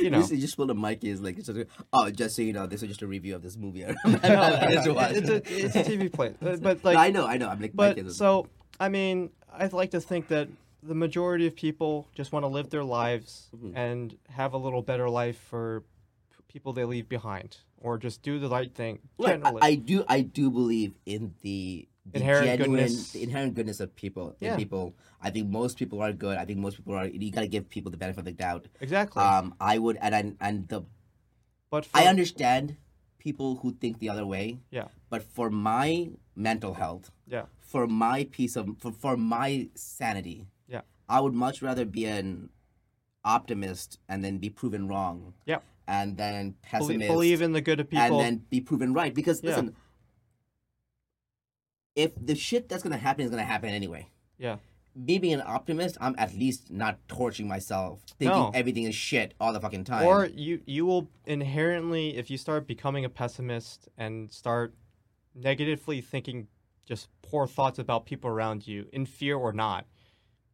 you 0.00 0.10
know 0.10 0.18
just, 0.20 0.32
you 0.32 0.38
just 0.38 0.56
pull 0.56 0.66
the 0.66 0.74
mic 0.74 1.04
is 1.04 1.20
like, 1.20 1.38
it's 1.38 1.46
just, 1.48 1.68
oh, 1.92 2.10
just 2.10 2.36
so 2.36 2.42
you 2.42 2.52
know, 2.52 2.66
this 2.66 2.82
is 2.82 2.88
just 2.88 3.02
a 3.02 3.06
review 3.06 3.34
of 3.36 3.42
this 3.42 3.56
movie. 3.56 3.80
no, 4.04 4.04
It's 4.04 5.28
a 5.28 5.36
it's 5.66 5.76
a 5.76 5.84
TV 5.84 6.12
play, 6.12 6.34
but 6.40 6.84
like 6.84 6.96
I 6.96 7.10
know, 7.10 7.26
I 7.26 7.36
know. 7.36 7.48
I'm 7.48 7.60
like, 7.60 7.72
But 7.74 8.10
so, 8.12 8.48
I 8.80 8.88
mean, 8.88 9.30
I'd 9.52 9.72
like 9.72 9.90
to 9.92 10.00
think 10.00 10.28
that 10.28 10.48
the 10.82 10.94
majority 10.94 11.46
of 11.46 11.54
people 11.54 12.08
just 12.14 12.32
want 12.32 12.42
to 12.42 12.48
live 12.48 12.70
their 12.70 12.82
lives 12.82 13.50
Mhm. 13.56 13.72
and 13.76 14.18
have 14.30 14.52
a 14.52 14.58
little 14.58 14.82
better 14.82 15.08
life 15.08 15.38
for 15.38 15.84
people 16.48 16.72
they 16.72 16.84
leave 16.84 17.08
behind, 17.08 17.58
or 17.82 17.98
just 17.98 18.22
do 18.22 18.38
the 18.38 18.48
right 18.48 18.72
thing. 18.74 18.98
Generally. 19.20 19.60
I, 19.62 19.66
I 19.66 19.74
do, 19.74 20.04
I 20.08 20.20
do 20.22 20.50
believe 20.50 20.92
in 21.04 21.34
the, 21.42 21.88
the 22.06 22.18
Inherent 22.20 22.46
genuine, 22.46 22.70
goodness. 22.80 23.12
the 23.12 23.22
inherent 23.22 23.54
goodness 23.54 23.80
of 23.80 23.94
people. 23.94 24.36
in 24.40 24.46
Yeah. 24.48 24.56
people. 24.56 24.94
I 25.20 25.30
think 25.30 25.48
most 25.50 25.76
people 25.78 26.00
are 26.02 26.12
good. 26.12 26.36
I 26.38 26.44
think 26.44 26.58
most 26.58 26.76
people 26.78 26.94
are. 26.94 27.06
You 27.06 27.30
gotta 27.30 27.46
give 27.46 27.68
people 27.68 27.90
the 27.90 27.96
benefit 27.96 28.20
of 28.20 28.24
the 28.24 28.32
doubt. 28.32 28.66
exactly. 28.80 29.22
Um, 29.22 29.54
I 29.60 29.78
would, 29.78 29.98
and 30.00 30.14
I, 30.14 30.32
and 30.40 30.68
the 30.68 30.82
but 31.70 31.86
for, 31.86 31.96
I 31.98 32.06
understand 32.06 32.76
people 33.18 33.56
who 33.62 33.72
think 33.72 33.98
the 34.00 34.08
other 34.10 34.26
way. 34.26 34.58
Yeah. 34.70 34.88
But 35.10 35.22
for 35.22 35.48
my 35.50 36.10
mental 36.34 36.74
health, 36.74 37.10
Yeah. 37.28 37.44
for 37.60 37.86
my 37.86 38.24
peace 38.30 38.56
of, 38.56 38.68
for, 38.78 38.90
for 38.92 39.16
my 39.16 39.68
sanity, 39.76 40.46
Yeah. 40.68 40.80
I 41.08 41.20
would 41.20 41.34
much 41.34 41.62
rather 41.62 41.84
be 41.84 42.04
an 42.06 42.50
optimist 43.24 43.98
and 44.08 44.24
then 44.24 44.38
be 44.38 44.50
proven 44.50 44.88
wrong. 44.88 45.34
Yeah. 45.46 45.58
And 45.86 46.16
then 46.16 46.54
pessimist. 46.62 47.08
believe 47.08 47.42
in 47.42 47.52
the 47.52 47.60
good 47.60 47.80
of 47.80 47.90
people. 47.90 48.04
and 48.04 48.20
then 48.20 48.46
be 48.50 48.60
proven 48.60 48.92
right. 48.94 49.12
Because 49.14 49.42
Yeah. 49.42 49.50
listen, 49.50 49.76
if 51.94 52.12
the 52.16 52.34
shit 52.34 52.68
that's 52.68 52.82
gonna 52.82 52.96
happen 52.96 53.24
is 53.24 53.30
gonna 53.30 53.44
happen 53.44 53.70
anyway. 53.70 54.08
Yeah. 54.38 54.56
Me 54.94 55.18
being 55.18 55.34
an 55.34 55.42
optimist, 55.44 55.96
I'm 56.00 56.14
at 56.18 56.34
least 56.34 56.70
not 56.70 56.98
torturing 57.08 57.48
myself, 57.48 58.02
thinking 58.18 58.36
No. 58.38 58.50
everything 58.54 58.84
is 58.84 58.94
shit 58.94 59.34
all 59.40 59.52
the 59.52 59.60
fucking 59.60 59.84
time. 59.84 60.06
or 60.06 60.26
you 60.26 60.62
you 60.66 60.84
will 60.86 61.08
inherently, 61.26 62.16
if 62.16 62.30
you 62.30 62.38
start 62.38 62.66
becoming 62.66 63.04
a 63.04 63.08
pessimist 63.08 63.88
and 63.96 64.30
start 64.32 64.74
negatively 65.34 66.00
thinking 66.00 66.48
just 66.84 67.08
poor 67.22 67.46
thoughts 67.46 67.78
about 67.78 68.04
people 68.06 68.28
around 68.28 68.66
you, 68.66 68.88
in 68.92 69.06
fear 69.06 69.36
or 69.36 69.52
not, 69.52 69.86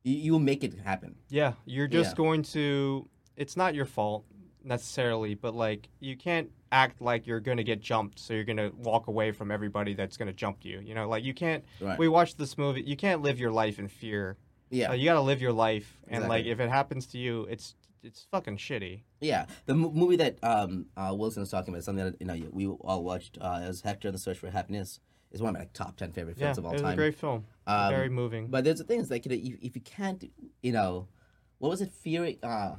you, 0.05 0.15
you 0.15 0.33
will 0.33 0.39
make 0.41 0.63
it 0.63 0.79
happen. 0.81 1.17
Yeah, 1.29 1.55
you're 1.65 1.89
just 1.89 2.13
Yeah. 2.13 2.17
going 2.17 2.43
to. 2.43 3.09
It's 3.37 3.57
not 3.57 3.75
your 3.75 3.87
fault 3.87 4.25
necessarily, 4.69 5.35
but 5.35 5.55
like 5.55 5.89
you 6.01 6.17
can't 6.17 6.51
act 6.71 7.01
like 7.01 7.27
you're 7.27 7.41
going 7.41 7.57
to 7.57 7.65
get 7.65 7.81
jumped, 7.81 8.19
so 8.19 8.35
you're 8.35 8.45
going 8.45 8.59
to 8.59 8.71
walk 8.77 9.07
away 9.09 9.33
from 9.33 9.51
everybody 9.51 9.95
that's 9.95 10.17
going 10.17 10.27
to 10.29 10.33
jump 10.33 10.65
you. 10.65 10.81
You 10.81 10.95
know, 10.95 11.09
like 11.09 11.25
you 11.25 11.35
can't. 11.35 11.65
Right. 11.81 11.99
We 11.99 12.09
watched 12.09 12.39
this 12.39 12.57
movie. 12.59 12.83
You 12.83 12.97
can't 12.97 13.23
live 13.23 13.41
your 13.41 13.51
life 13.51 13.79
in 13.79 13.89
fear. 13.89 14.37
yeah. 14.71 14.91
Uh, 14.91 14.95
you 14.95 15.05
got 15.07 15.15
to 15.15 15.21
live 15.23 15.41
your 15.41 15.53
life, 15.53 16.01
and 16.09 16.29
like 16.29 16.45
if 16.47 16.61
it 16.61 16.69
happens 16.69 17.07
to 17.09 17.19
you, 17.19 17.45
it's 17.51 17.75
it's 18.03 18.27
fucking 18.31 18.59
shitty. 18.59 19.01
Yeah, 19.21 19.47
the 19.67 19.75
mo- 19.75 19.91
movie 19.91 20.17
that 20.17 20.39
um, 20.43 20.87
uh, 20.97 21.13
Wilson 21.17 21.41
was 21.41 21.51
talking 21.51 21.75
about, 21.75 21.85
something 21.85 22.05
that 22.05 22.17
you 22.21 22.27
know 22.27 22.49
we 22.53 22.67
all 22.67 23.03
watched, 23.03 23.39
uh, 23.41 23.61
is 23.63 23.81
Hector 23.81 24.09
and 24.09 24.15
the 24.15 24.21
Search 24.21 24.39
for 24.39 24.51
Happiness. 24.51 25.01
Is 25.31 25.43
one 25.43 25.51
of 25.51 25.55
my 25.55 25.61
like, 25.61 25.75
top 25.75 25.97
ten 25.97 26.11
favorite 26.13 26.39
films 26.39 26.57
it 26.57 26.61
of 26.61 26.65
all 26.65 26.73
was 26.73 26.81
time. 26.81 26.93
a 26.93 26.97
great 26.97 27.15
film. 27.15 27.45
Um, 27.67 27.91
Very 27.91 28.09
moving. 28.09 28.47
But 28.47 28.65
there's 28.65 28.79
the 28.79 28.85
things 28.85 29.11
like 29.11 29.27
you 29.27 29.31
know, 29.31 29.37
if, 29.37 29.59
if 29.61 29.77
you 29.77 29.83
can't, 29.83 30.25
you 30.63 30.73
know, 30.73 31.09
what 31.59 31.69
was 31.69 31.83
it? 31.83 31.93
Fearing, 31.93 32.39
uh, 32.43 32.77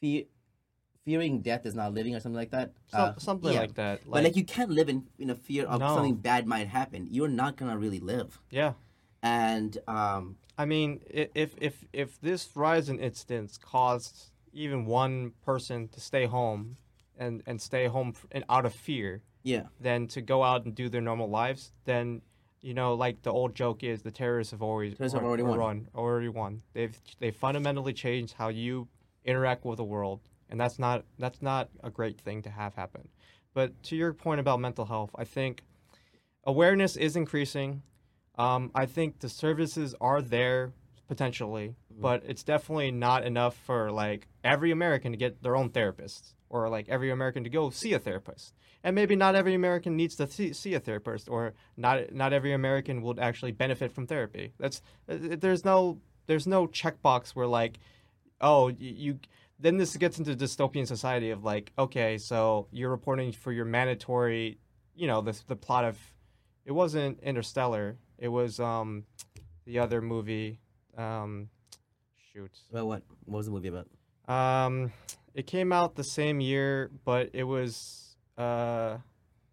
fear, 0.00 0.24
fearing 1.04 1.40
death 1.40 1.66
is 1.66 1.74
not 1.74 1.92
living, 1.92 2.14
or 2.14 2.20
something 2.20 2.36
like 2.36 2.50
that. 2.50 2.72
Some, 2.86 3.00
Uh, 3.00 3.14
something 3.18 3.52
yeah. 3.52 3.60
like 3.60 3.74
that. 3.74 4.00
but 4.08 4.22
like 4.24 4.36
you 4.36 4.44
can't 4.44 4.70
live 4.70 4.88
in 4.88 5.04
in 5.18 5.30
a 5.30 5.34
fear 5.34 5.64
of 5.66 5.80
No. 5.80 5.94
something 5.94 6.16
bad 6.16 6.46
might 6.46 6.68
happen. 6.68 7.08
You're 7.10 7.28
not 7.28 7.56
gonna 7.56 7.78
really 7.78 8.00
live. 8.00 8.40
yeah. 8.50 8.74
And 9.22 9.78
um, 9.86 10.36
I 10.58 10.64
mean, 10.64 11.00
if 11.08 11.54
if 11.58 11.84
if 11.92 12.20
this 12.20 12.50
rise 12.56 12.88
in 12.88 12.98
incidents 12.98 13.56
caused 13.58 14.30
even 14.52 14.84
one 14.86 15.32
person 15.44 15.88
to 15.88 16.00
stay 16.00 16.26
home 16.26 16.76
and 17.16 17.42
and 17.46 17.60
stay 17.60 17.86
home 17.86 18.14
and 18.32 18.44
out 18.48 18.66
of 18.66 18.74
fear, 18.74 19.22
yeah, 19.44 19.66
than 19.80 20.08
to 20.08 20.20
go 20.20 20.42
out 20.42 20.64
and 20.64 20.74
do 20.74 20.88
their 20.88 21.00
normal 21.00 21.28
lives, 21.28 21.72
then 21.84 22.22
you 22.60 22.74
know, 22.74 22.94
like 22.94 23.22
the 23.22 23.30
old 23.32 23.54
joke 23.56 23.82
is, 23.82 24.02
the 24.02 24.10
terrorists 24.12 24.50
have 24.52 24.62
always 24.62 24.94
Terrorists 24.96 25.14
have 25.14 25.24
already 25.24 25.42
won. 25.42 25.58
run- 25.58 25.88
already 25.94 26.28
won. 26.28 26.62
They've 26.74 26.96
they 27.18 27.30
fundamentally 27.30 27.92
changed 27.92 28.34
how 28.34 28.48
you 28.48 28.88
interact 29.24 29.64
with 29.64 29.76
the 29.78 29.84
world, 29.84 30.20
and 30.52 30.60
that's 30.60 30.78
not 30.78 31.04
that's 31.18 31.40
not 31.40 31.70
a 31.82 31.90
great 31.90 32.20
thing 32.20 32.42
to 32.42 32.50
have 32.50 32.74
happen. 32.74 33.08
But 33.54 33.82
to 33.84 33.96
your 33.96 34.12
point 34.12 34.38
about 34.38 34.60
mental 34.60 34.84
health, 34.84 35.10
I 35.16 35.24
think 35.24 35.62
awareness 36.44 36.94
is 36.94 37.16
increasing. 37.16 37.82
Um, 38.36 38.70
I 38.74 38.84
think 38.86 39.20
the 39.20 39.30
services 39.30 39.94
are 40.00 40.20
there 40.20 40.72
potentially, 41.08 41.74
but 41.90 42.22
it's 42.26 42.42
definitely 42.42 42.90
not 42.90 43.24
enough 43.24 43.56
for 43.56 43.90
like 43.90 44.28
every 44.44 44.70
American 44.70 45.12
to 45.12 45.18
get 45.18 45.42
their 45.42 45.56
own 45.56 45.70
therapist 45.70 46.34
or 46.50 46.68
like 46.68 46.86
every 46.88 47.10
American 47.10 47.44
to 47.44 47.50
go 47.50 47.70
see 47.70 47.94
a 47.94 47.98
therapist. 47.98 48.54
And 48.84 48.94
maybe 48.94 49.16
not 49.16 49.34
every 49.34 49.54
American 49.54 49.96
needs 49.96 50.16
to 50.16 50.26
see, 50.26 50.52
see 50.52 50.74
a 50.74 50.80
therapist, 50.80 51.30
or 51.30 51.54
not 51.78 52.12
not 52.12 52.34
every 52.34 52.52
American 52.52 53.00
would 53.02 53.18
actually 53.18 53.52
benefit 53.52 53.90
from 53.90 54.06
therapy. 54.06 54.52
That's 54.58 54.82
uh, 55.08 55.16
there's 55.18 55.64
no 55.64 55.98
there's 56.26 56.46
no 56.46 56.66
checkbox 56.66 57.30
where 57.30 57.46
like, 57.46 57.78
oh 58.42 58.68
you, 58.68 58.90
you 59.04 59.18
then 59.62 59.76
this 59.78 59.96
gets 59.96 60.18
into 60.18 60.34
dystopian 60.34 60.86
society 60.86 61.30
of 61.30 61.44
like, 61.44 61.72
okay, 61.78 62.18
so 62.18 62.66
you're 62.72 62.90
reporting 62.90 63.32
for 63.32 63.52
your 63.52 63.64
mandatory, 63.64 64.58
you 64.94 65.06
know, 65.06 65.20
the 65.22 65.34
the 65.46 65.56
plot 65.56 65.84
of, 65.84 65.96
it 66.66 66.72
wasn't 66.72 67.18
Interstellar, 67.22 67.96
it 68.18 68.28
was 68.28 68.60
um, 68.60 69.04
the 69.64 69.78
other 69.78 70.00
movie, 70.02 70.58
um, 70.98 71.48
shoot, 72.32 72.50
well, 72.70 72.88
what 72.88 73.02
what 73.24 73.38
was 73.38 73.46
the 73.46 73.52
movie 73.52 73.68
about? 73.68 73.88
um, 74.28 74.92
it 75.34 75.46
came 75.46 75.72
out 75.72 75.94
the 75.96 76.04
same 76.04 76.40
year, 76.40 76.90
but 77.04 77.30
it 77.32 77.44
was 77.44 78.16
uh, 78.36 78.98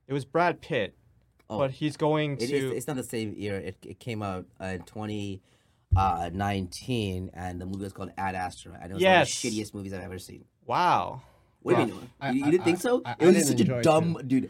it 0.08 0.14
was 0.14 0.26
Brad 0.26 0.60
Pitt. 0.62 0.96
Oh. 1.52 1.58
but 1.58 1.72
he's 1.72 1.98
going 1.98 2.34
It 2.34 2.50
to. 2.50 2.56
is, 2.56 2.72
it's 2.74 2.88
not 2.88 2.96
the 2.96 3.02
same 3.04 3.34
year. 3.34 3.56
It, 3.58 3.76
it 3.84 4.00
came 4.00 4.22
out 4.22 4.46
uh, 4.62 4.66
in 4.66 4.84
Uh, 5.96 6.30
2019, 6.30 7.32
and 7.34 7.60
the 7.60 7.66
movie 7.66 7.84
was 7.84 7.94
called 7.94 8.12
Ad 8.18 8.36
Astra. 8.36 8.78
And 8.82 8.92
it 8.92 8.94
was 8.96 9.02
Yes. 9.02 9.44
one 9.44 9.50
of 9.50 9.56
the 9.56 9.62
shittiest 9.62 9.74
movies 9.74 9.94
I've 9.94 10.04
ever 10.04 10.20
seen. 10.20 10.46
wow. 10.66 11.22
What 11.62 11.76
do 11.76 11.82
you 11.82 11.88
mean? 11.88 12.10
I- 12.22 12.32
you, 12.32 12.46
you 12.46 12.52
didn't 12.52 12.64
think 12.64 12.80
so? 12.80 13.02
I- 13.04 13.16
it 13.20 13.26
was 13.26 13.48
such 13.48 13.58
a 13.58 13.62
enjoy 13.64 13.80
it 13.80 13.84
dumb 13.84 14.18
dude. 14.26 14.50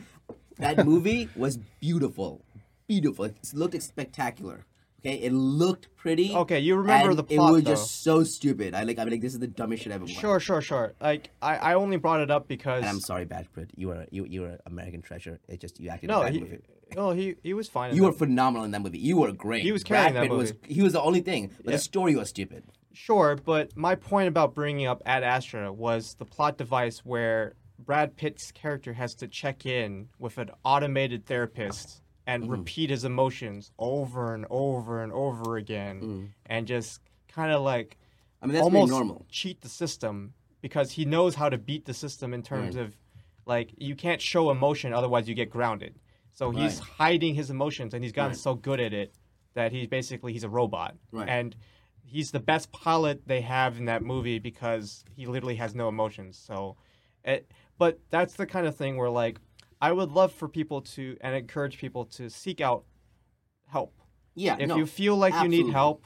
That 0.58 0.86
movie 0.92 1.28
was 1.36 1.58
beautiful, 1.80 2.46
beautiful. 2.88 3.26
It 3.26 3.36
looked 3.54 3.82
spectacular. 3.82 4.66
Okay, 5.00 5.16
it 5.16 5.32
looked 5.32 5.88
pretty. 5.96 6.36
Okay, 6.36 6.60
you 6.60 6.76
remember 6.76 7.10
and 7.12 7.18
the 7.20 7.24
plot 7.24 7.50
It 7.50 7.54
was 7.54 7.64
though. 7.64 7.72
just 7.72 8.04
so 8.04 8.24
stupid. 8.24 8.76
I 8.76 8.84
like. 8.84 9.00
I 9.00 9.06
mean, 9.06 9.14
like 9.14 9.22
this 9.22 9.34
is 9.34 9.40
the 9.40 9.48
dumbest 9.48 9.84
shit 9.84 9.92
I've 9.94 10.02
ever. 10.02 10.04
watched. 10.06 10.20
Sure, 10.20 10.40
sure, 10.42 10.62
sure. 10.62 10.94
Like 11.02 11.30
I, 11.42 11.56
I 11.56 11.74
only 11.76 11.98
brought 11.98 12.20
it 12.20 12.30
up 12.30 12.48
because 12.50 12.82
And 12.82 12.90
I'm 12.90 13.00
sorry, 13.00 13.26
Bad 13.26 13.52
Prit. 13.54 13.72
You 13.76 13.88
were 13.88 14.06
you 14.12 14.26
you 14.26 14.42
were 14.42 14.60
American 14.68 15.02
treasure. 15.02 15.40
It 15.48 15.60
just 15.62 15.80
you 15.80 15.90
acted 15.90 16.10
no, 16.10 16.20
in 16.22 16.26
that 16.26 16.34
he, 16.34 16.42
movie. 16.42 16.60
Oh, 16.98 17.12
he, 17.12 17.36
he 17.44 17.54
was 17.54 17.68
fine. 17.70 17.92
in 17.92 17.96
You 17.96 18.04
were 18.04 18.12
phenomenal 18.12 18.66
in 18.66 18.72
that 18.72 18.82
movie. 18.82 19.00
You 19.00 19.18
were 19.18 19.32
great. 19.32 19.64
He 19.64 19.72
was 19.72 19.84
carrying 19.84 20.14
Brad 20.14 20.24
that 20.26 20.30
Pitt 20.30 20.38
Was, 20.38 20.54
he 20.68 20.82
was 20.82 20.94
the 20.94 21.02
only 21.02 21.22
thing, 21.22 21.52
but 21.58 21.66
Yeah. 21.66 21.72
the 21.78 21.78
story 21.80 22.16
was 22.16 22.30
stupid. 22.30 22.64
Sure, 22.94 23.36
but 23.36 23.76
my 23.78 23.96
point 23.96 24.28
about 24.28 24.54
bringing 24.54 24.86
up 24.88 25.02
Ad 25.06 25.24
Astra 25.24 25.72
was 25.72 26.16
the 26.16 26.26
plot 26.26 26.58
device 26.58 27.00
where 27.06 27.54
Brad 27.78 28.18
Pitt's 28.18 28.52
character 28.52 28.94
has 28.94 29.16
to 29.16 29.28
check 29.28 29.66
in 29.66 30.10
with 30.20 30.38
an 30.38 30.50
automated 30.64 31.26
therapist 31.26 32.02
and 32.28 32.44
Mm-hmm. 32.44 32.52
repeat 32.52 32.90
his 32.90 33.06
emotions 33.06 33.72
over 33.80 34.34
and 34.36 34.46
over 34.50 35.02
and 35.02 35.12
over 35.14 35.58
again 35.58 36.34
and 36.46 36.68
just 36.68 37.02
kind 37.28 37.52
of 37.52 37.62
like 37.62 37.98
I 38.42 38.46
mean, 38.46 38.52
Mm. 38.52 38.54
that's 38.54 38.64
almost 38.66 38.92
normal. 38.92 39.26
cheat 39.30 39.62
the 39.62 39.70
system 39.70 40.34
because 40.62 40.92
he 40.92 41.06
knows 41.06 41.36
how 41.36 41.50
to 41.50 41.58
beat 41.58 41.86
the 41.86 41.94
system 41.94 42.34
in 42.34 42.44
terms 42.44 42.76
of 42.76 42.96
like 43.46 43.72
you 43.78 43.96
can't 43.96 44.22
show 44.22 44.52
emotion 44.52 44.94
otherwise 44.94 45.28
you 45.28 45.34
get 45.36 45.50
grounded. 45.50 45.96
So 46.40 46.52
he's 46.52 46.80
hiding 46.80 47.36
his 47.36 47.50
emotions 47.50 47.94
and 47.94 48.02
he's 48.02 48.14
gotten 48.14 48.30
Right. 48.32 48.38
so 48.40 48.56
good 48.56 48.80
at 48.80 48.94
it 48.94 49.14
that 49.56 49.74
he's 49.74 49.88
basically 49.88 50.32
he's 50.32 50.46
a 50.46 50.50
robot. 50.50 50.96
Right. 51.12 51.28
And 51.28 51.54
he's 52.06 52.32
the 52.32 52.40
best 52.40 52.72
pilot 52.72 53.28
they 53.28 53.42
have 53.42 53.78
in 53.78 53.86
that 53.86 54.04
movie 54.04 54.40
because 54.40 55.04
he 55.18 55.26
literally 55.26 55.58
has 55.58 55.76
no 55.76 55.90
emotions. 55.90 56.38
So 56.38 56.78
it 57.26 57.52
but 57.78 58.00
that's 58.10 58.36
the 58.36 58.46
kind 58.46 58.66
of 58.66 58.74
thing 58.78 58.96
where 58.96 59.10
like 59.10 59.42
I 59.82 59.92
would 59.92 60.12
love 60.12 60.32
for 60.32 60.48
people 60.48 60.80
to 60.94 61.18
and 61.20 61.36
encourage 61.36 61.78
people 61.78 62.06
to 62.06 62.30
seek 62.30 62.62
out 62.62 62.86
help 63.68 64.00
Yeah. 64.36 64.56
if 64.62 64.70
no, 64.70 64.78
you 64.78 64.86
feel 64.86 65.18
like 65.18 65.34
you 65.44 65.50
need 65.50 65.70
help, 65.74 66.06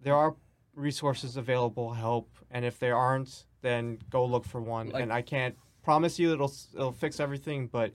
there 0.00 0.14
are 0.14 0.36
resources 0.74 1.36
available 1.36 1.92
help, 1.92 2.30
and 2.50 2.64
if 2.64 2.78
there 2.78 2.96
aren't, 2.96 3.44
then 3.60 3.98
go 4.08 4.24
look 4.24 4.46
for 4.46 4.62
one. 4.62 4.88
Like- 4.88 5.02
and 5.02 5.12
I 5.12 5.20
can't 5.20 5.54
promise 5.82 6.18
you 6.18 6.32
it'll 6.32 6.52
it'll 6.74 6.92
fix 6.92 7.20
everything, 7.20 7.66
but 7.66 7.92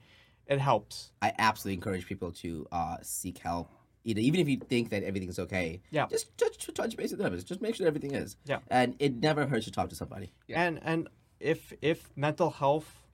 it 0.47 0.59
helps. 0.59 1.11
I 1.21 1.33
absolutely 1.37 1.75
encourage 1.75 2.05
people 2.05 2.31
to 2.33 2.67
uh, 2.71 2.97
seek 3.01 3.37
help. 3.39 3.69
Either, 4.03 4.19
even 4.19 4.39
if 4.39 4.49
you 4.49 4.57
think 4.57 4.89
that 4.89 5.03
everything's 5.03 5.37
okay, 5.37 5.81
Yeah. 5.91 6.07
just 6.07 6.35
touch, 6.37 6.67
touch 6.73 6.97
base 6.97 7.11
with 7.11 7.19
them. 7.19 7.39
Just 7.39 7.61
make 7.61 7.75
sure 7.75 7.85
everything 7.87 8.13
is. 8.15 8.35
Yeah. 8.45 8.59
And 8.69 8.95
it 8.99 9.15
never 9.15 9.45
hurts 9.45 9.65
to 9.65 9.71
talk 9.71 9.89
to 9.89 9.95
somebody. 9.95 10.33
Yeah. 10.47 10.61
And 10.63 10.79
and 10.83 11.07
if 11.39 11.71
if 11.81 12.09
mental 12.15 12.49
health 12.49 13.07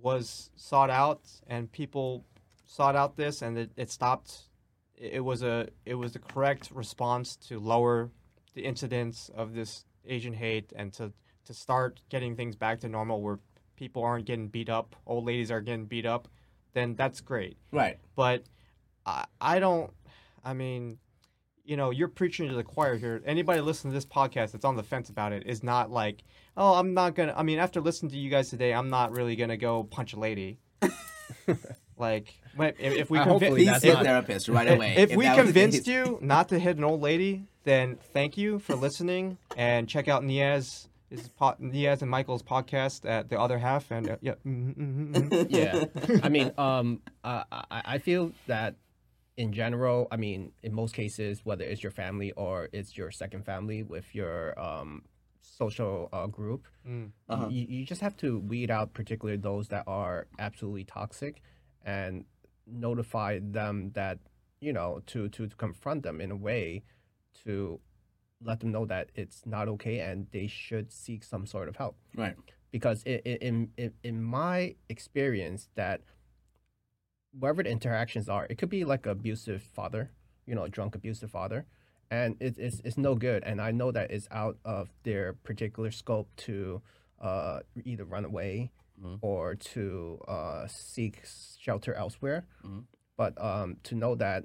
was 0.00 0.50
sought 0.56 0.90
out 0.90 1.22
and 1.46 1.70
people 1.72 2.24
sought 2.66 2.96
out 2.96 3.16
this 3.16 3.40
and 3.42 3.56
it, 3.56 3.70
it 3.76 3.90
stopped, 3.90 4.48
it 4.94 5.14
it 5.14 5.20
was 5.20 5.42
a 5.42 5.68
it 5.86 5.94
was 5.94 6.12
the 6.12 6.18
correct 6.18 6.70
response 6.70 7.36
to 7.48 7.58
lower 7.58 8.10
the 8.54 8.62
incidence 8.64 9.30
of 9.34 9.54
this 9.54 9.86
Asian 10.06 10.34
hate 10.34 10.72
and 10.76 10.92
to 10.94 11.12
to 11.46 11.54
start 11.54 12.00
getting 12.10 12.36
things 12.36 12.56
back 12.56 12.80
to 12.80 12.88
normal 12.88 13.22
where 13.22 13.38
people 13.76 14.02
aren't 14.02 14.26
getting 14.26 14.48
beat 14.48 14.68
up, 14.68 14.96
old 15.06 15.24
ladies 15.24 15.50
are 15.50 15.60
getting 15.60 15.86
beat 15.86 16.04
up, 16.06 16.28
then 16.76 16.94
that's 16.94 17.20
great. 17.20 17.56
Right. 17.72 17.98
But 18.14 18.44
I 19.04 19.24
I 19.40 19.58
don't 19.58 19.90
I 20.44 20.52
mean 20.52 20.98
you 21.64 21.76
know, 21.76 21.90
you're 21.90 22.06
preaching 22.06 22.48
to 22.48 22.54
the 22.54 22.62
choir 22.62 22.96
here. 22.96 23.20
Anybody 23.26 23.60
listening 23.60 23.90
to 23.92 23.96
this 23.96 24.06
podcast 24.06 24.52
that's 24.52 24.64
on 24.64 24.76
the 24.76 24.84
fence 24.84 25.08
about 25.10 25.32
it 25.32 25.44
is 25.46 25.64
not 25.64 25.90
like, 25.90 26.22
oh, 26.56 26.74
I'm 26.74 26.94
not 26.94 27.16
gonna. 27.16 27.34
I 27.36 27.42
mean, 27.42 27.58
after 27.58 27.80
listening 27.80 28.12
to 28.12 28.18
you 28.18 28.30
guys 28.30 28.50
today, 28.50 28.72
I'm 28.72 28.88
not 28.88 29.10
really 29.10 29.34
gonna 29.34 29.56
go 29.56 29.82
punch 29.82 30.12
a 30.12 30.18
lady. 30.20 30.60
like, 31.96 32.34
if, 32.56 32.78
if 32.78 33.10
we 33.10 33.18
Uh, 33.18 33.24
convi- 33.24 33.28
hopefully 33.28 33.64
that's 33.64 33.82
see 33.82 33.90
a 33.90 33.94
not- 33.94 34.04
therapist 34.04 34.48
right 34.48 34.68
if, 34.68 34.74
away. 34.74 34.94
if 34.96 35.16
we 35.16 35.24
that 35.24 35.36
was 35.36 35.46
the 35.46 35.52
convinced 35.60 35.86
you 35.88 36.18
not 36.22 36.48
to 36.50 36.58
hit 36.60 36.76
an 36.76 36.84
old 36.84 37.00
lady, 37.02 37.46
then 37.64 37.98
thank 38.12 38.36
you 38.38 38.60
for 38.60 38.76
listening 38.76 39.36
and 39.56 39.88
check 39.88 40.06
out 40.06 40.22
Niaz. 40.22 40.86
Is 41.18 41.28
po- 41.28 41.56
Niaz 41.60 42.02
and 42.02 42.10
Michael's 42.10 42.42
podcast 42.42 43.08
at 43.08 43.28
the 43.30 43.38
other 43.40 43.58
half 43.58 43.90
and 43.90 44.10
uh, 44.10 44.16
yeah, 44.20 44.34
mhm, 44.46 44.74
mhm, 44.76 45.28
mhm. 45.30 45.46
yeah 45.60 45.84
i 46.22 46.28
mean 46.28 46.52
um 46.58 47.00
uh, 47.24 47.44
I, 47.52 47.82
I 47.94 47.98
feel 47.98 48.32
that 48.46 48.76
in 49.36 49.52
general 49.52 50.08
i 50.10 50.16
mean 50.16 50.52
in 50.62 50.72
most 50.74 50.94
cases 50.94 51.40
whether 51.44 51.64
it's 51.64 51.82
your 51.82 51.92
family 51.92 52.32
or 52.32 52.68
it's 52.72 52.96
your 52.96 53.10
second 53.10 53.44
family 53.44 53.82
with 53.82 54.14
your 54.14 54.58
um 54.58 55.02
social 55.40 56.08
uh, 56.12 56.26
group 56.26 56.66
Mm. 56.88 57.10
Uh-huh. 57.28 57.48
you, 57.48 57.66
you 57.68 57.84
just 57.84 58.00
have 58.00 58.16
to 58.18 58.38
weed 58.38 58.70
out 58.70 58.94
particularly 58.94 59.36
those 59.38 59.66
that 59.68 59.82
are 59.88 60.28
absolutely 60.38 60.84
toxic 60.84 61.42
and 61.84 62.24
notify 62.66 63.40
them 63.42 63.90
that 63.94 64.18
you 64.60 64.72
know 64.72 65.00
to 65.06 65.28
to 65.30 65.48
confront 65.56 66.02
them 66.04 66.20
in 66.20 66.30
a 66.30 66.36
way 66.36 66.82
to 67.44 67.80
let 68.42 68.60
them 68.60 68.70
know 68.70 68.84
that 68.86 69.10
it's 69.14 69.44
not 69.46 69.68
okay 69.68 70.00
and 70.00 70.26
they 70.32 70.46
should 70.46 70.92
seek 70.92 71.24
some 71.24 71.46
sort 71.46 71.68
of 71.68 71.76
help 71.76 71.96
Right. 72.14 72.36
because 72.70 73.02
in 73.04 73.70
in 73.76 73.92
in 74.02 74.22
my 74.22 74.74
experience 74.88 75.68
that 75.74 76.00
wherever 77.38 77.62
the 77.62 77.70
interactions 77.70 78.28
are, 78.28 78.46
it 78.48 78.58
could 78.58 78.68
be 78.70 78.84
like 78.84 79.06
abusive 79.06 79.62
father, 79.62 80.10
you 80.46 80.54
know, 80.54 80.64
a 80.64 80.68
drunk 80.68 80.94
abusive 80.94 81.30
father, 81.30 81.66
and 82.10 82.36
it, 82.40 82.58
it's 82.58 82.80
it's 82.84 82.96
no 82.98 83.14
good. 83.14 83.42
And 83.44 83.60
I 83.60 83.70
know 83.72 83.90
that 83.92 84.10
it's 84.10 84.28
out 84.30 84.58
of 84.64 84.90
their 85.02 85.32
particular 85.32 85.90
scope 85.90 86.28
to 86.48 86.82
uh, 87.20 87.60
either 87.84 88.04
run 88.04 88.24
away 88.24 88.70
Mhm. 89.02 89.18
or 89.20 89.54
to 89.54 90.18
uh, 90.26 90.66
seek 90.68 91.22
shelter 91.58 91.92
elsewhere. 91.94 92.46
Mhm. 92.64 92.84
But 93.18 93.38
um, 93.42 93.76
to 93.84 93.94
know 93.94 94.14
that 94.14 94.44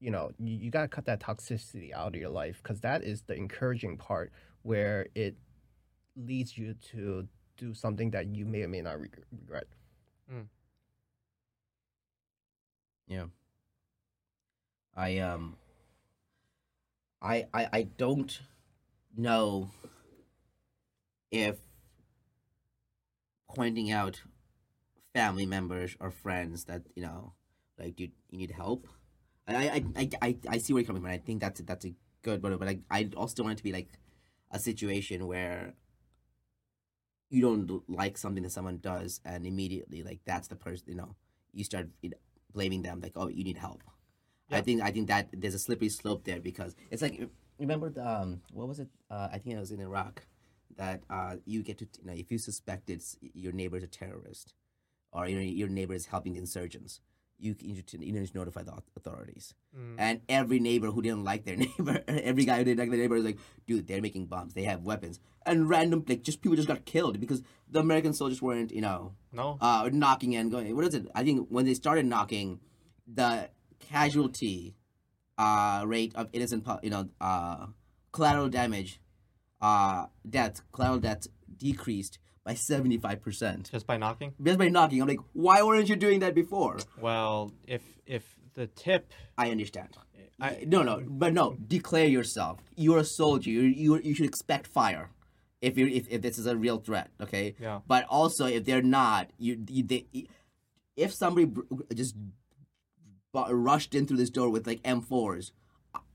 you 0.00 0.10
know 0.10 0.30
you, 0.38 0.54
you 0.56 0.70
got 0.70 0.82
to 0.82 0.88
cut 0.88 1.06
that 1.06 1.20
toxicity 1.20 1.92
out 1.92 2.14
of 2.14 2.20
your 2.20 2.30
life 2.30 2.60
because 2.62 2.80
that 2.80 3.02
is 3.04 3.22
the 3.22 3.34
encouraging 3.34 3.96
part 3.96 4.32
where 4.62 5.06
it 5.14 5.36
leads 6.16 6.58
you 6.58 6.74
to 6.92 7.26
do 7.56 7.74
something 7.74 8.10
that 8.10 8.26
you 8.26 8.44
may 8.46 8.62
or 8.62 8.68
may 8.68 8.80
not 8.82 9.00
reg- 9.00 9.24
regret. 9.32 9.66
Yeah. 13.08 13.26
I 14.96 15.18
um 15.18 15.56
I 17.22 17.46
I 17.54 17.68
I 17.72 17.82
don't 17.84 18.40
know 19.16 19.70
if 21.30 21.58
pointing 23.48 23.90
out 23.90 24.22
family 25.14 25.46
members 25.46 25.96
or 26.00 26.10
friends 26.10 26.64
that, 26.64 26.82
you 26.94 27.02
know, 27.02 27.34
like 27.78 27.96
dude, 27.96 28.12
you 28.30 28.38
need 28.38 28.52
help. 28.52 28.88
I 29.48 29.82
I 29.96 30.10
I 30.22 30.36
I, 30.48 30.58
see 30.58 30.72
where 30.72 30.80
you're 30.80 30.86
coming 30.86 31.02
from. 31.02 31.10
I 31.10 31.18
think 31.18 31.40
that's 31.40 31.60
a, 31.60 31.62
that's 31.62 31.84
a 31.86 31.94
good 32.22 32.42
but 32.42 32.58
but 32.58 32.68
I 32.68 32.80
I 32.90 33.10
also 33.16 33.42
want 33.42 33.54
it 33.54 33.58
to 33.58 33.64
be 33.64 33.72
like 33.72 33.88
a 34.50 34.58
situation 34.58 35.26
where 35.26 35.74
you 37.30 37.42
don't 37.42 37.82
like 37.88 38.16
something 38.16 38.42
that 38.42 38.52
someone 38.52 38.78
does 38.78 39.20
and 39.24 39.46
immediately 39.46 40.02
like 40.02 40.20
that's 40.24 40.48
the 40.48 40.56
person 40.56 40.86
you 40.88 40.94
know 40.94 41.14
you 41.52 41.64
start 41.64 41.88
blaming 42.52 42.82
them 42.82 43.00
like 43.00 43.12
oh 43.16 43.28
you 43.28 43.44
need 43.44 43.58
help 43.58 43.82
i 44.50 44.60
think 44.60 44.82
i 44.82 44.90
think 44.90 45.08
that 45.08 45.28
there's 45.32 45.54
a 45.54 45.58
slippery 45.58 45.88
slope 45.88 46.24
there 46.24 46.40
because 46.40 46.74
it's 46.90 47.02
like 47.02 47.28
remember 47.58 47.90
the 47.90 48.06
um 48.06 48.40
what 48.52 48.68
was 48.68 48.80
it 48.80 48.88
uh, 49.10 49.28
i 49.32 49.38
think 49.38 49.56
it 49.56 49.58
was 49.60 49.70
in 49.70 49.80
iraq 49.80 50.22
that 50.76 51.02
uh 51.10 51.36
you 51.44 51.62
get 51.62 51.78
to 51.78 51.86
you 52.00 52.06
know 52.06 52.14
if 52.14 52.30
you 52.30 52.38
suspect 52.38 52.88
it's 52.88 53.16
your 53.20 53.52
neighbor's 53.52 53.82
a 53.82 53.86
terrorist 53.86 54.54
or 55.12 55.28
your, 55.28 55.40
your 55.40 55.68
neighbor 55.68 55.94
is 55.94 56.06
helping 56.06 56.32
the 56.32 56.38
insurgents 56.38 57.00
you 57.38 57.54
need 57.62 57.86
to, 57.86 58.04
you 58.04 58.12
need 58.12 58.26
to 58.28 58.36
notify 58.38 58.62
the 58.62 58.72
authorities 58.96 59.54
Mm. 59.78 59.94
and 59.98 60.20
every 60.28 60.58
neighbor 60.58 60.88
who 60.90 61.02
didn't 61.02 61.24
like 61.24 61.44
their 61.44 61.56
neighbor, 61.64 62.02
every 62.08 62.44
guy 62.44 62.58
who 62.58 62.64
didn't 62.64 62.78
like 62.80 62.90
their 62.90 62.98
neighbor 62.98 63.16
is 63.16 63.24
like, 63.24 63.38
dude, 63.66 63.86
they're 63.86 64.00
making 64.00 64.26
bombs. 64.26 64.54
They 64.54 64.64
have 64.64 64.82
weapons. 64.82 65.20
And 65.46 65.68
random, 65.68 66.04
like, 66.08 66.22
just 66.22 66.40
people 66.40 66.56
just 66.56 66.68
got 66.68 66.84
killed 66.84 67.20
because 67.20 67.42
the 67.70 67.80
American 67.80 68.12
soldiers 68.14 68.40
weren't, 68.42 68.72
you 68.72 68.80
know, 68.80 69.12
No. 69.32 69.58
uh, 69.60 69.88
knocking 69.92 70.34
and 70.36 70.50
going. 70.50 70.74
What 70.74 70.86
is 70.86 70.94
it? 70.94 71.06
I 71.14 71.22
think 71.22 71.48
when 71.48 71.64
they 71.66 71.74
started 71.74 72.06
knocking, 72.06 72.60
the 73.06 73.50
casualty 73.78 74.74
uh, 75.36 75.84
rate 75.86 76.12
of 76.16 76.28
innocent, 76.32 76.66
you 76.82 76.90
know, 76.90 77.08
uh, 77.20 77.66
collateral 78.12 78.48
damage, 78.48 79.00
uh, 79.60 80.06
death, 80.28 80.62
collateral 80.72 80.98
death 81.00 81.26
decreased 81.56 82.18
by 82.48 82.54
75%. 82.54 83.70
Just 83.70 83.86
by 83.86 83.98
knocking. 83.98 84.32
Just 84.42 84.58
by 84.58 84.68
knocking. 84.68 85.02
I'm 85.02 85.08
like, 85.08 85.20
why 85.34 85.62
weren't 85.62 85.90
you 85.90 85.96
doing 85.96 86.20
that 86.20 86.34
before? 86.34 86.78
Well, 86.98 87.52
if 87.66 87.82
if 88.06 88.24
the 88.54 88.66
tip, 88.68 89.12
I 89.36 89.50
understand. 89.50 89.90
I- 90.40 90.64
no, 90.66 90.82
no, 90.82 91.02
but 91.06 91.34
no. 91.34 91.56
Declare 91.76 92.06
yourself. 92.06 92.60
You're 92.74 93.00
a 93.00 93.04
soldier. 93.04 93.50
You 93.50 93.62
you 93.84 94.00
you 94.00 94.14
should 94.14 94.24
expect 94.24 94.66
fire, 94.66 95.10
if 95.60 95.76
you 95.76 95.86
if, 95.88 96.08
if 96.08 96.22
this 96.22 96.38
is 96.38 96.46
a 96.46 96.56
real 96.56 96.78
threat. 96.78 97.10
Okay. 97.20 97.54
Yeah. 97.60 97.80
But 97.86 98.06
also, 98.08 98.46
if 98.46 98.64
they're 98.64 98.88
not, 99.00 99.28
you, 99.38 99.62
you 99.68 99.82
they, 99.82 100.06
if 100.96 101.12
somebody 101.12 101.52
just 101.94 102.16
rushed 103.34 103.94
in 103.94 104.06
through 104.06 104.16
this 104.16 104.30
door 104.30 104.48
with 104.48 104.66
like 104.66 104.82
M4s. 104.82 105.52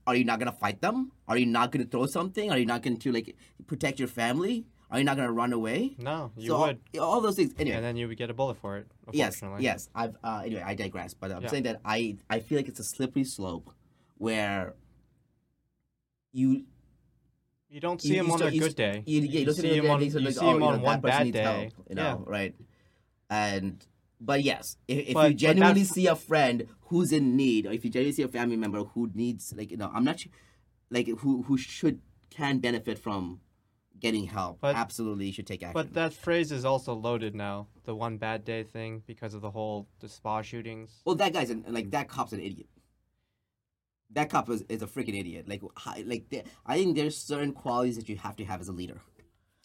Are 0.06 0.16
you 0.16 0.26
not 0.26 0.40
gonna 0.40 0.52
fight 0.52 0.82
them? 0.82 1.12
Are 1.30 1.38
you 1.38 1.46
not 1.46 1.72
gonna 1.72 1.86
throw 1.86 2.08
something? 2.08 2.52
Are 2.52 2.58
you 2.58 2.66
not 2.66 2.82
going 2.82 2.98
to 2.98 3.12
like 3.12 3.38
protect 3.68 4.00
your 4.00 4.10
family? 4.10 4.66
Are 4.94 5.00
you 5.00 5.06
not 5.06 5.18
gonna 5.18 5.32
run 5.32 5.52
away? 5.54 5.96
No, 5.98 6.32
you 6.38 6.50
so 6.50 6.60
would, 6.60 6.80
all, 7.00 7.06
all 7.14 7.22
those 7.22 7.36
things. 7.36 7.52
Anyway, 7.58 7.76
and 7.76 7.84
then 7.84 7.96
you 7.98 8.08
would 8.08 8.16
get 8.18 8.30
a 8.30 8.34
bullet 8.36 8.58
for 8.58 8.78
it. 8.78 8.86
yes, 9.12 9.42
yes. 9.60 9.90
I've 9.96 10.16
uh, 10.24 10.44
anyway. 10.46 10.62
I 10.64 10.76
digress, 10.76 11.16
but 11.16 11.32
I'm 11.32 11.42
Yeah. 11.42 11.50
saying 11.50 11.64
that 11.64 11.82
I 11.84 12.18
I 12.30 12.40
feel 12.40 12.60
like 12.60 12.68
it's 12.68 12.80
a 12.80 12.84
slippery 12.84 13.24
slope 13.24 13.72
where 14.20 14.76
you 16.32 16.66
You 17.70 17.80
don't 17.80 18.00
see 18.00 18.10
you- 18.10 18.20
him 18.20 18.28
you 18.28 18.32
on 18.34 18.38
start- 18.38 18.54
a 18.54 18.60
good 18.60 18.76
day. 18.76 19.04
You, 19.08 19.22
yeah, 19.22 19.40
you, 19.40 19.46
don't 19.46 19.56
see 19.56 19.62
see 19.62 19.78
him 19.78 19.90
on. 19.90 20.04
You 20.04 20.20
like, 20.20 20.34
see 20.36 20.40
oh, 20.46 20.52
him 20.54 20.60
know, 20.60 20.66
on 20.68 20.74
that 20.74 20.84
one 20.84 21.02
bad 21.02 21.32
day. 21.32 21.42
help, 21.42 21.74
you 21.90 21.96
know, 21.96 22.24
right? 22.28 22.54
And 23.32 23.84
but 24.22 24.44
yes, 24.44 24.78
if, 24.88 25.08
if 25.10 25.14
But- 25.16 25.30
you 25.32 25.36
genuinely 25.36 25.86
see 25.86 26.06
a 26.06 26.16
friend 26.16 26.68
who's 26.90 27.12
in 27.12 27.36
need, 27.36 27.66
or 27.66 27.72
if 27.72 27.84
you 27.84 27.90
genuinely 27.90 28.14
see 28.14 28.22
a 28.22 28.28
family 28.28 28.58
member 28.58 28.84
who 28.84 29.10
needs, 29.16 29.54
like 29.58 29.72
you 29.72 29.78
know, 29.78 29.90
I'm 29.92 30.04
not 30.04 30.24
like 30.92 31.08
who 31.08 31.42
who 31.44 31.58
should 31.58 32.00
can 32.30 32.60
benefit 32.60 33.00
from 33.00 33.40
getting 34.04 34.26
help. 34.26 34.60
But- 34.62 34.76
absolutely, 34.76 35.26
you 35.28 35.34
should 35.34 35.48
take 35.48 35.64
action. 35.64 35.74
But 35.74 35.94
that 35.94 36.14
phrase 36.14 36.52
is 36.52 36.66
also 36.66 36.94
loaded 36.94 37.34
now. 37.34 37.68
The 37.86 37.96
one 37.96 38.18
bad 38.18 38.46
day 38.46 38.64
thing 38.64 39.02
because 39.08 39.34
of 39.34 39.42
the 39.42 39.50
whole 39.50 39.88
the 40.00 40.08
spa 40.10 40.42
shootings. 40.44 41.02
Well, 41.06 41.16
that 41.16 41.34
guy's 41.34 41.50
an, 41.50 41.64
like 41.68 41.90
that 41.92 42.08
cop's 42.10 42.34
an 42.34 42.40
idiot. 42.42 42.68
That 44.12 44.30
cop 44.30 44.48
is, 44.50 44.64
is 44.70 44.82
a 44.84 44.88
freaking 44.88 45.20
idiot. 45.20 45.48
Like, 45.50 45.62
like 46.06 46.30
there- 46.30 46.44
I 46.66 46.78
think 46.78 46.96
there's 46.96 47.18
certain 47.18 47.54
qualities 47.54 47.96
that 47.96 48.08
you 48.10 48.18
have 48.18 48.36
to 48.36 48.46
have 48.46 48.62
as 48.62 48.68
a 48.68 48.72
leader, 48.74 49.00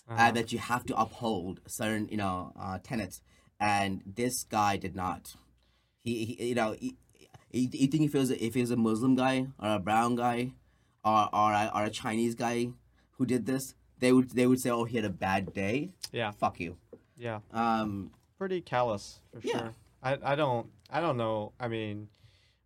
uh 0.09 0.13
Uh-huh. 0.15 0.31
that 0.33 0.53
you 0.53 0.59
have 0.59 0.87
to 0.87 0.99
uphold 0.99 1.61
certain, 1.67 2.09
you 2.09 2.17
know, 2.17 2.53
uh, 2.59 2.79
tenets. 2.83 3.21
And 3.61 4.03
this 4.07 4.45
guy 4.45 4.77
did 4.79 4.95
not. 4.95 5.35
He, 6.01 6.25
he 6.25 6.49
you 6.51 6.55
know, 6.55 6.73
he, 6.79 6.97
he, 7.51 7.69
you 7.73 7.89
think 7.89 8.05
if 8.05 8.15
it 8.15 8.19
was 8.19 8.31
if 8.31 8.57
it 8.57 8.61
was 8.61 8.71
a 8.71 8.77
Muslim 8.77 9.17
guy 9.17 9.49
or 9.59 9.69
a 9.75 9.79
brown 9.81 10.15
guy, 10.15 10.53
or 11.05 11.29
or 11.35 11.53
a, 11.53 11.71
or 11.75 11.83
a 11.85 11.91
Chinese 11.91 12.35
guy 12.37 12.69
who 13.17 13.27
did 13.27 13.47
this, 13.47 13.75
they 14.01 14.13
would 14.13 14.31
they 14.31 14.47
would 14.47 14.61
say, 14.61 14.71
oh, 14.71 14.85
he 14.85 14.97
had 14.97 15.05
a 15.05 15.11
bad 15.11 15.53
day. 15.53 15.91
Yeah, 16.13 16.31
Fuck 16.33 16.61
you. 16.61 16.77
yeah. 17.17 17.41
Um, 17.53 18.11
pretty 18.39 18.61
callous 18.61 19.21
for 19.33 19.41
Yeah. 19.47 19.59
sure. 19.59 19.75
I, 20.03 20.17
I 20.23 20.35
don't 20.35 20.69
I 20.91 21.01
don't 21.01 21.17
know. 21.17 21.53
I 21.59 21.69
mean, 21.69 22.09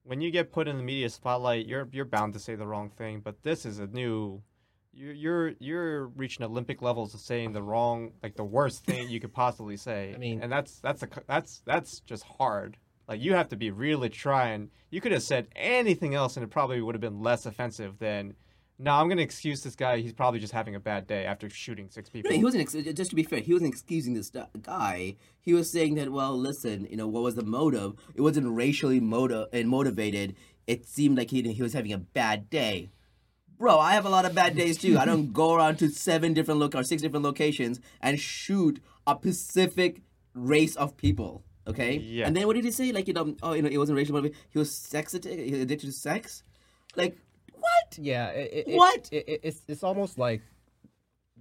when 0.04 0.20
you 0.20 0.30
get 0.30 0.52
put 0.52 0.68
in 0.68 0.76
the 0.76 0.82
media 0.82 1.08
spotlight, 1.10 1.66
you're 1.66 1.88
you're 1.92 2.04
bound 2.04 2.34
to 2.34 2.38
say 2.38 2.54
the 2.54 2.66
wrong 2.66 2.90
thing. 2.90 3.20
But 3.20 3.42
this 3.42 3.64
is 3.66 3.78
a 3.78 3.86
new. 3.86 4.42
You're 4.94 5.12
you're 5.14 5.52
you're 5.58 6.06
reaching 6.08 6.44
Olympic 6.44 6.82
levels 6.82 7.14
of 7.14 7.20
saying 7.20 7.52
the 7.54 7.62
wrong, 7.62 8.12
like 8.22 8.36
the 8.36 8.44
worst 8.44 8.84
thing 8.86 9.08
you 9.08 9.20
could 9.20 9.32
possibly 9.32 9.76
say. 9.78 10.12
I 10.14 10.18
mean- 10.18 10.42
and 10.42 10.52
that's 10.52 10.78
that's 10.80 11.02
a 11.02 11.08
that's 11.26 11.62
that's 11.64 12.00
just 12.00 12.24
hard. 12.24 12.76
Like 13.08 13.20
you 13.20 13.32
have 13.34 13.48
to 13.48 13.56
be 13.56 13.70
really 13.70 14.08
trying. 14.10 14.70
You 14.90 15.00
could 15.00 15.12
have 15.12 15.22
said 15.22 15.48
anything 15.56 16.14
else, 16.14 16.36
and 16.36 16.44
it 16.44 16.50
probably 16.50 16.80
would 16.82 16.94
have 16.94 17.00
been 17.00 17.20
less 17.22 17.46
offensive 17.46 17.98
than. 17.98 18.34
No, 18.78 18.92
I'm 18.92 19.08
gonna 19.08 19.22
excuse 19.22 19.62
this 19.62 19.76
guy. 19.76 19.98
He's 19.98 20.12
probably 20.12 20.40
just 20.40 20.52
having 20.52 20.74
a 20.74 20.80
bad 20.80 21.06
day 21.06 21.24
after 21.24 21.48
shooting 21.48 21.88
six 21.88 22.08
people. 22.08 22.30
No, 22.30 22.36
he 22.36 22.42
wasn't. 22.42 22.62
Ex- 22.62 22.96
just 22.96 23.10
to 23.10 23.16
be 23.16 23.22
fair, 23.22 23.40
he 23.40 23.52
wasn't 23.52 23.72
excusing 23.72 24.14
this 24.14 24.32
guy. 24.62 25.16
He 25.40 25.54
was 25.54 25.70
saying 25.70 25.94
that, 25.96 26.10
well, 26.10 26.36
listen, 26.36 26.86
you 26.90 26.96
know, 26.96 27.06
what 27.06 27.22
was 27.22 27.34
the 27.34 27.44
motive? 27.44 27.94
It 28.14 28.22
wasn't 28.22 28.48
racially 28.48 28.98
motive 28.98 29.48
and 29.52 29.68
motivated. 29.68 30.34
It 30.66 30.86
seemed 30.86 31.16
like 31.16 31.30
he 31.30 31.42
he 31.52 31.62
was 31.62 31.74
having 31.74 31.92
a 31.92 31.98
bad 31.98 32.50
day. 32.50 32.90
Bro, 33.58 33.78
I 33.78 33.92
have 33.92 34.06
a 34.06 34.10
lot 34.10 34.24
of 34.24 34.34
bad 34.34 34.56
days 34.56 34.78
too. 34.78 34.98
I 34.98 35.04
don't 35.04 35.32
go 35.32 35.54
around 35.54 35.76
to 35.76 35.88
seven 35.88 36.32
different 36.32 36.58
loc 36.58 36.74
or 36.74 36.82
six 36.82 37.02
different 37.02 37.24
locations 37.24 37.78
and 38.00 38.18
shoot 38.18 38.82
a 39.06 39.14
specific 39.14 40.02
race 40.34 40.74
of 40.74 40.96
people. 40.96 41.44
Okay. 41.68 41.98
Yeah. 41.98 42.26
And 42.26 42.36
then 42.36 42.46
what 42.48 42.54
did 42.54 42.64
he 42.64 42.72
say? 42.72 42.90
Like 42.90 43.06
you 43.06 43.14
know, 43.14 43.36
oh, 43.42 43.52
you 43.52 43.62
know, 43.62 43.68
it 43.68 43.78
wasn't 43.78 43.96
racial 43.96 44.14
motivated. 44.14 44.36
He 44.50 44.58
was 44.58 44.74
sex 44.74 45.14
addicted. 45.14 45.46
He 45.46 45.52
was 45.52 45.60
addicted 45.60 45.86
to 45.86 45.92
sex. 45.92 46.42
Like 46.96 47.18
what? 47.62 47.98
Yeah. 47.98 48.28
It, 48.28 48.64
it, 48.68 48.76
What? 48.76 49.08
It, 49.10 49.24
it, 49.28 49.40
it's 49.42 49.62
it's 49.68 49.82
almost 49.82 50.18
like 50.18 50.42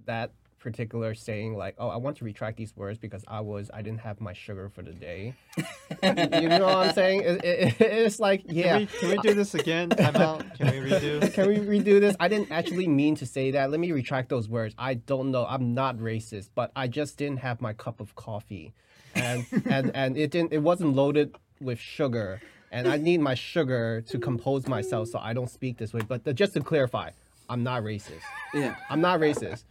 that 0.06 0.32
particular 0.62 1.14
saying, 1.14 1.56
like, 1.56 1.74
"Oh, 1.78 1.88
I 1.88 1.96
want 1.96 2.16
to 2.18 2.24
retract 2.24 2.56
these 2.56 2.74
words 2.76 2.98
because 2.98 3.24
I 3.26 3.40
was 3.40 3.70
I 3.74 3.82
didn't 3.82 4.00
have 4.00 4.20
my 4.20 4.32
sugar 4.32 4.68
for 4.68 4.82
the 4.82 4.92
day." 4.92 5.34
you 6.02 6.48
know 6.48 6.66
what 6.66 6.88
I'm 6.88 6.94
saying? 6.94 7.22
It, 7.22 7.44
it, 7.44 7.80
it's 7.80 8.20
like, 8.20 8.44
yeah. 8.46 8.78
Can 8.78 8.78
we 8.78 8.86
can 8.86 9.10
we 9.10 9.18
do 9.18 9.34
this 9.34 9.54
again? 9.54 9.90
Time 9.90 10.16
out. 10.16 10.44
Can 10.56 10.70
we 10.70 10.90
redo? 10.90 11.32
Can 11.34 11.48
we 11.48 11.56
redo 11.58 12.00
this? 12.00 12.16
I 12.20 12.28
didn't 12.28 12.50
actually 12.52 12.86
mean 12.86 13.16
to 13.16 13.26
say 13.26 13.50
that. 13.50 13.70
Let 13.70 13.80
me 13.80 13.92
retract 13.92 14.28
those 14.28 14.48
words. 14.48 14.74
I 14.78 14.94
don't 14.94 15.30
know. 15.30 15.44
I'm 15.46 15.74
not 15.74 15.98
racist, 15.98 16.50
but 16.54 16.70
I 16.76 16.86
just 16.88 17.18
didn't 17.18 17.38
have 17.38 17.60
my 17.60 17.72
cup 17.72 18.00
of 18.00 18.14
coffee, 18.14 18.72
and 19.14 19.44
and 19.66 19.90
and 19.94 20.16
it 20.16 20.30
didn't. 20.30 20.52
It 20.52 20.62
wasn't 20.62 20.94
loaded 20.94 21.34
with 21.60 21.78
sugar, 21.78 22.40
and 22.72 22.88
I 22.88 22.96
need 22.96 23.20
my 23.20 23.34
sugar 23.34 24.02
to 24.08 24.18
compose 24.18 24.66
myself 24.66 25.08
so 25.08 25.18
I 25.20 25.32
don't 25.34 25.50
speak 25.50 25.76
this 25.76 25.92
way. 25.92 26.00
But 26.06 26.24
the, 26.24 26.32
just 26.34 26.54
to 26.54 26.60
clarify, 26.60 27.10
I'm 27.48 27.62
not 27.62 27.82
racist. 27.82 28.22
Yeah. 28.54 28.74
I'm 28.90 29.00
not 29.00 29.20
racist. 29.20 29.64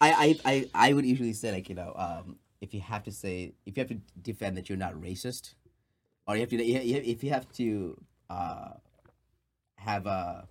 I, 0.00 0.38
I, 0.44 0.50
I, 0.52 0.70
I 0.88 0.92
would 0.92 1.04
usually 1.06 1.32
say 1.34 1.52
like 1.52 1.68
you 1.68 1.74
know 1.74 1.92
um, 1.96 2.36
if 2.60 2.74
you 2.74 2.80
have 2.80 3.04
to 3.04 3.12
say 3.12 3.52
if 3.66 3.76
you 3.76 3.80
have 3.82 3.88
to 3.88 3.98
defend 4.22 4.56
that 4.56 4.68
you're 4.68 4.78
not 4.78 4.94
racist, 4.94 5.54
or 6.26 6.34
you 6.34 6.40
have 6.40 6.50
to 6.50 6.56
if 6.64 7.22
you 7.22 7.30
have 7.30 7.50
to 7.52 7.96
uh, 8.28 8.70
have 9.76 10.06
a 10.06 10.48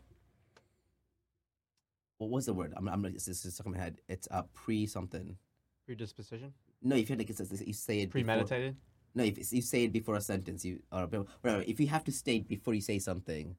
what 2.18 2.30
was 2.30 2.46
the 2.46 2.54
word? 2.54 2.74
I'm 2.78 2.88
I'm 2.88 3.02
this 3.02 3.28
is 3.28 3.54
stuck 3.54 3.66
in 3.66 3.74
my 3.74 3.78
head. 3.80 3.98
It's 4.08 4.28
a 4.32 4.44
pre 4.54 4.86
something. 4.88 5.38
Predisposition? 5.86 6.54
No, 6.82 6.96
if 6.96 7.10
you 7.10 7.16
like 7.16 7.30
it's, 7.30 7.40
it's- 7.40 7.62
you 7.68 7.74
say 7.74 8.00
it 8.02 8.12
before- 8.12 8.26
Premeditated? 8.26 8.76
No, 9.16 9.24
if 9.24 9.52
you 9.54 9.62
say 9.62 9.86
it 9.86 9.94
before 9.94 10.16
a 10.16 10.22
sentence, 10.22 10.64
you 10.66 10.80
or 10.92 11.08
whatever. 11.42 11.64
If 11.66 11.80
you 11.80 11.88
have 11.88 12.04
to 12.06 12.12
state 12.12 12.48
before 12.48 12.74
you 12.74 12.82
say 12.82 13.00
something 13.00 13.56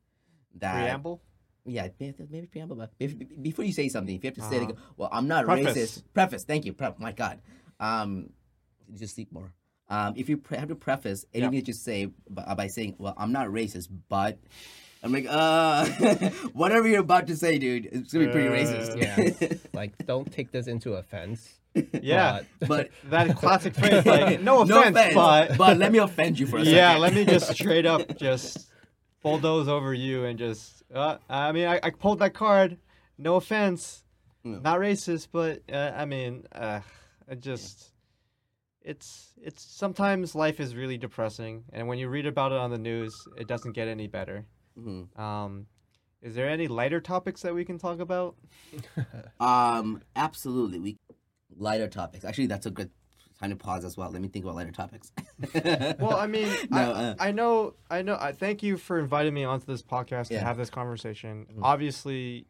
that 0.57 0.83
Preamble? 0.83 1.21
yeah, 1.65 1.89
maybe, 1.99 2.47
preamble, 2.47 2.77
but 2.77 2.93
before 3.43 3.65
you 3.65 3.73
say 3.73 3.89
something, 3.89 4.15
if 4.15 4.23
you 4.23 4.29
have 4.29 4.35
to 4.37 4.43
say, 4.43 4.61
like, 4.61 4.71
Uh-huh. 4.71 4.93
"Well, 4.97 5.09
I'm 5.13 5.27
not 5.27 5.45
Preface. 5.47 5.77
racist," 5.77 6.03
preface. 6.15 6.45
Thank 6.45 6.65
you. 6.67 6.73
Pre- 6.73 6.95
my 6.99 7.13
God, 7.13 7.41
um, 7.81 8.31
just 8.95 9.15
sleep 9.17 9.33
more. 9.33 9.53
Um, 9.89 10.15
if 10.17 10.29
you 10.29 10.37
pre- 10.37 10.59
have 10.59 10.69
to 10.69 10.75
preface 10.75 11.25
anything 11.33 11.55
Yeah. 11.55 11.61
that 11.61 11.69
you 11.69 11.75
say 11.75 12.07
by, 12.31 12.55
by 12.55 12.67
saying, 12.69 12.97
"Well, 12.99 13.15
I'm 13.17 13.33
not 13.33 13.49
racist," 13.49 13.89
but 14.09 14.39
I'm 15.07 15.13
like, 15.13 15.27
uh, 15.29 15.87
whatever 16.53 16.87
you're 16.89 17.01
about 17.01 17.27
to 17.29 17.37
say, 17.37 17.59
dude, 17.59 17.87
it's 17.87 18.13
gonna 18.13 18.27
be 18.27 18.33
pretty 18.33 18.49
Uh, 18.49 18.53
racist. 18.53 19.01
Yeah. 19.01 19.57
like, 19.73 20.05
don't 20.07 20.31
take 20.31 20.51
this 20.51 20.67
into 20.67 20.95
offense. 20.95 21.55
Yeah. 22.03 22.41
but- 22.61 22.69
but 22.69 22.91
that 23.11 23.37
classic 23.37 23.75
phrase, 23.75 24.05
like, 24.05 24.41
no 24.41 24.63
offense, 24.63 24.71
no 24.71 24.83
offense, 24.83 25.15
but. 25.15 25.57
but 25.57 25.79
let 25.79 25.93
me 25.93 25.99
offend 25.99 26.39
you 26.39 26.47
for 26.47 26.59
a 26.59 26.63
yeah, 26.63 26.89
second. 26.89 27.03
let 27.03 27.15
me 27.15 27.25
just 27.25 27.53
straight 27.55 27.87
up 27.87 28.17
just 28.19 28.69
bulldoze 29.23 29.69
over 29.69 29.95
you 29.95 30.25
and 30.25 30.39
just. 30.39 30.83
Uh, 30.95 31.19
I 31.29 31.53
mean, 31.53 31.67
I, 31.67 31.81
I 31.83 31.91
pulled 31.91 32.19
that 32.21 32.35
card. 32.35 32.79
No 33.19 33.37
offense. 33.37 34.03
No. 34.45 34.59
Not 34.61 34.79
racist, 34.79 35.29
but 35.33 35.63
uh, 35.73 35.93
I 35.97 36.05
mean, 36.05 36.45
uh, 36.53 36.81
it 37.29 37.41
just. 37.41 37.91
It's 38.83 39.33
it's 39.43 39.63
sometimes 39.65 40.37
life 40.37 40.61
is 40.61 40.77
really 40.77 40.97
depressing, 40.97 41.65
and 41.73 41.89
when 41.89 41.99
you 41.99 42.09
read 42.09 42.25
about 42.25 42.53
it 42.53 42.59
on 42.59 42.71
the 42.71 42.79
news, 42.79 43.13
it 43.37 43.49
doesn't 43.49 43.73
get 43.73 43.89
any 43.89 44.07
better. 44.07 44.47
Mhm. 44.79 45.19
Um, 45.19 45.67
is 46.23 46.35
there 46.35 46.49
any 46.49 46.67
lighter 46.69 47.01
topics 47.01 47.43
that 47.43 47.55
we 47.55 47.65
can 47.65 47.79
talk 47.79 48.01
about? 48.01 48.37
Um, 49.41 50.03
absolutely. 50.15 50.79
We 50.81 50.99
lighter 51.57 51.89
topics. 51.89 52.25
Actually, 52.25 52.47
that's 52.47 52.67
a 52.67 52.71
good 52.71 52.91
time 53.41 53.51
to 53.51 53.57
pause 53.57 53.85
as 53.85 53.97
well. 53.97 54.11
Let 54.11 54.23
me 54.23 54.29
think 54.29 54.45
about 54.45 54.55
lighter 54.57 54.73
topics. 54.73 55.13
Well, 56.01 56.17
I 56.17 56.27
mean, 56.27 56.49
No, 56.71 56.79
I, 56.79 56.83
uh, 56.85 57.15
I 57.19 57.33
know, 57.33 57.75
I 57.91 58.03
know. 58.03 58.17
I 58.19 58.33
thank 58.33 58.63
you 58.63 58.77
for 58.79 58.99
inviting 58.99 59.35
me 59.35 59.45
onto 59.45 59.67
this 59.67 59.83
podcast 59.83 60.31
Yeah. 60.31 60.41
to 60.41 60.45
have 60.47 60.57
this 60.57 60.71
conversation. 60.71 61.47
Mhm. 61.53 61.61
Obviously, 61.63 62.47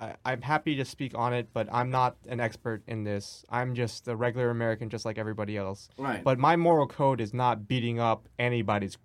I, 0.00 0.14
I'm 0.24 0.42
happy 0.42 0.74
to 0.76 0.84
speak 0.84 1.12
on 1.16 1.32
it, 1.32 1.48
but 1.52 1.68
I'm 1.72 1.90
not 1.90 2.16
an 2.28 2.40
expert 2.40 2.82
in 2.86 3.04
this. 3.04 3.44
I'm 3.48 3.74
just 3.74 4.08
a 4.08 4.16
regular 4.16 4.50
American, 4.50 4.90
just 4.90 5.04
like 5.04 5.16
everybody 5.18 5.56
else. 5.56 5.88
right. 5.96 6.22
But 6.22 6.38
my 6.38 6.56
moral 6.56 6.86
code 6.88 7.20
is 7.20 7.32
not 7.32 7.66
beating 7.68 7.98
up 8.00 8.28
anybody's 8.38 8.98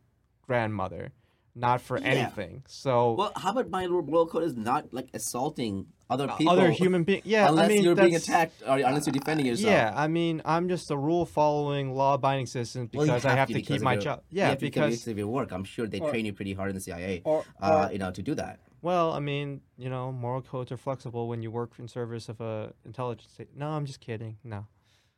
grandmother, 0.48 1.14
not 1.56 1.82
for 1.82 1.98
Yeah. 2.00 2.06
anything. 2.08 2.64
So 2.68 3.14
well, 3.14 3.32
how 3.36 3.52
about 3.52 3.70
my 3.70 3.88
moral 3.88 4.26
code 4.28 4.44
is 4.44 4.56
not 4.56 4.94
like 4.94 5.10
assaulting 5.14 5.88
other 6.10 6.28
people, 6.28 6.52
other 6.54 6.72
human 6.72 7.04
beings, 7.04 7.26
yeah, 7.26 7.48
unless 7.48 7.66
I 7.66 7.68
mean, 7.70 7.84
you're 7.84 7.96
being 7.96 8.16
attacked 8.16 8.62
or 8.68 8.78
unless 8.78 9.06
you're 9.06 9.14
defending 9.14 9.46
yourself. 9.46 9.72
Yeah, 9.72 9.94
I 9.96 10.08
mean, 10.08 10.42
I'm 10.44 10.68
just 10.68 10.92
a 10.92 10.98
rule-following, 10.98 11.94
law-abiding 11.96 12.48
citizen 12.48 12.90
Well, 12.94 13.06
you 13.06 13.12
because 13.14 13.24
I 13.26 13.34
have 13.36 13.48
to 13.48 13.54
because 13.54 13.78
keep 13.78 13.82
my 13.82 13.94
your- 13.94 14.02
job. 14.02 14.24
you 14.30 14.40
Yeah, 14.40 14.50
have 14.50 14.58
to 14.58 14.66
because 14.66 15.08
of 15.08 15.18
your 15.18 15.28
work, 15.28 15.52
I'm 15.54 15.64
sure 15.64 15.88
they 15.88 16.00
Or- 16.02 16.10
train 16.10 16.26
you 16.26 16.34
pretty 16.34 16.54
hard 16.54 16.70
in 16.70 16.76
the 16.76 16.82
CIA. 16.82 17.22
Or, 17.24 17.46
uh, 17.62 17.86
or- 17.88 17.94
you 17.94 18.00
know, 18.00 18.12
to 18.12 18.22
do 18.22 18.36
that. 18.36 18.60
Well, 18.82 19.14
I 19.14 19.20
mean, 19.20 19.62
you 19.78 19.90
know, 19.90 20.12
moral 20.12 20.42
codes 20.42 20.72
are 20.72 20.78
flexible 20.78 21.28
when 21.30 21.42
you 21.44 21.52
work 21.52 21.74
in 21.80 21.88
service 21.88 22.28
of 22.30 22.42
a 22.42 22.74
intelligence. 22.84 23.32
sta- 23.34 23.46
No, 23.56 23.70
I'm 23.70 23.86
just 23.86 24.02
kidding. 24.02 24.38
No, 24.44 24.66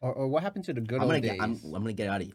or, 0.01 0.13
or 0.13 0.27
what 0.27 0.43
happened 0.43 0.65
to 0.65 0.73
the 0.73 0.81
good 0.81 0.97
I'm 0.97 1.03
old 1.03 1.09
gonna 1.11 1.21
days? 1.21 1.31
get. 1.31 1.41
I'm, 1.41 1.59
I'm 1.73 1.81
gonna 1.81 1.93
get 1.93 2.07
out 2.09 2.21
of 2.21 2.27
you. 2.27 2.33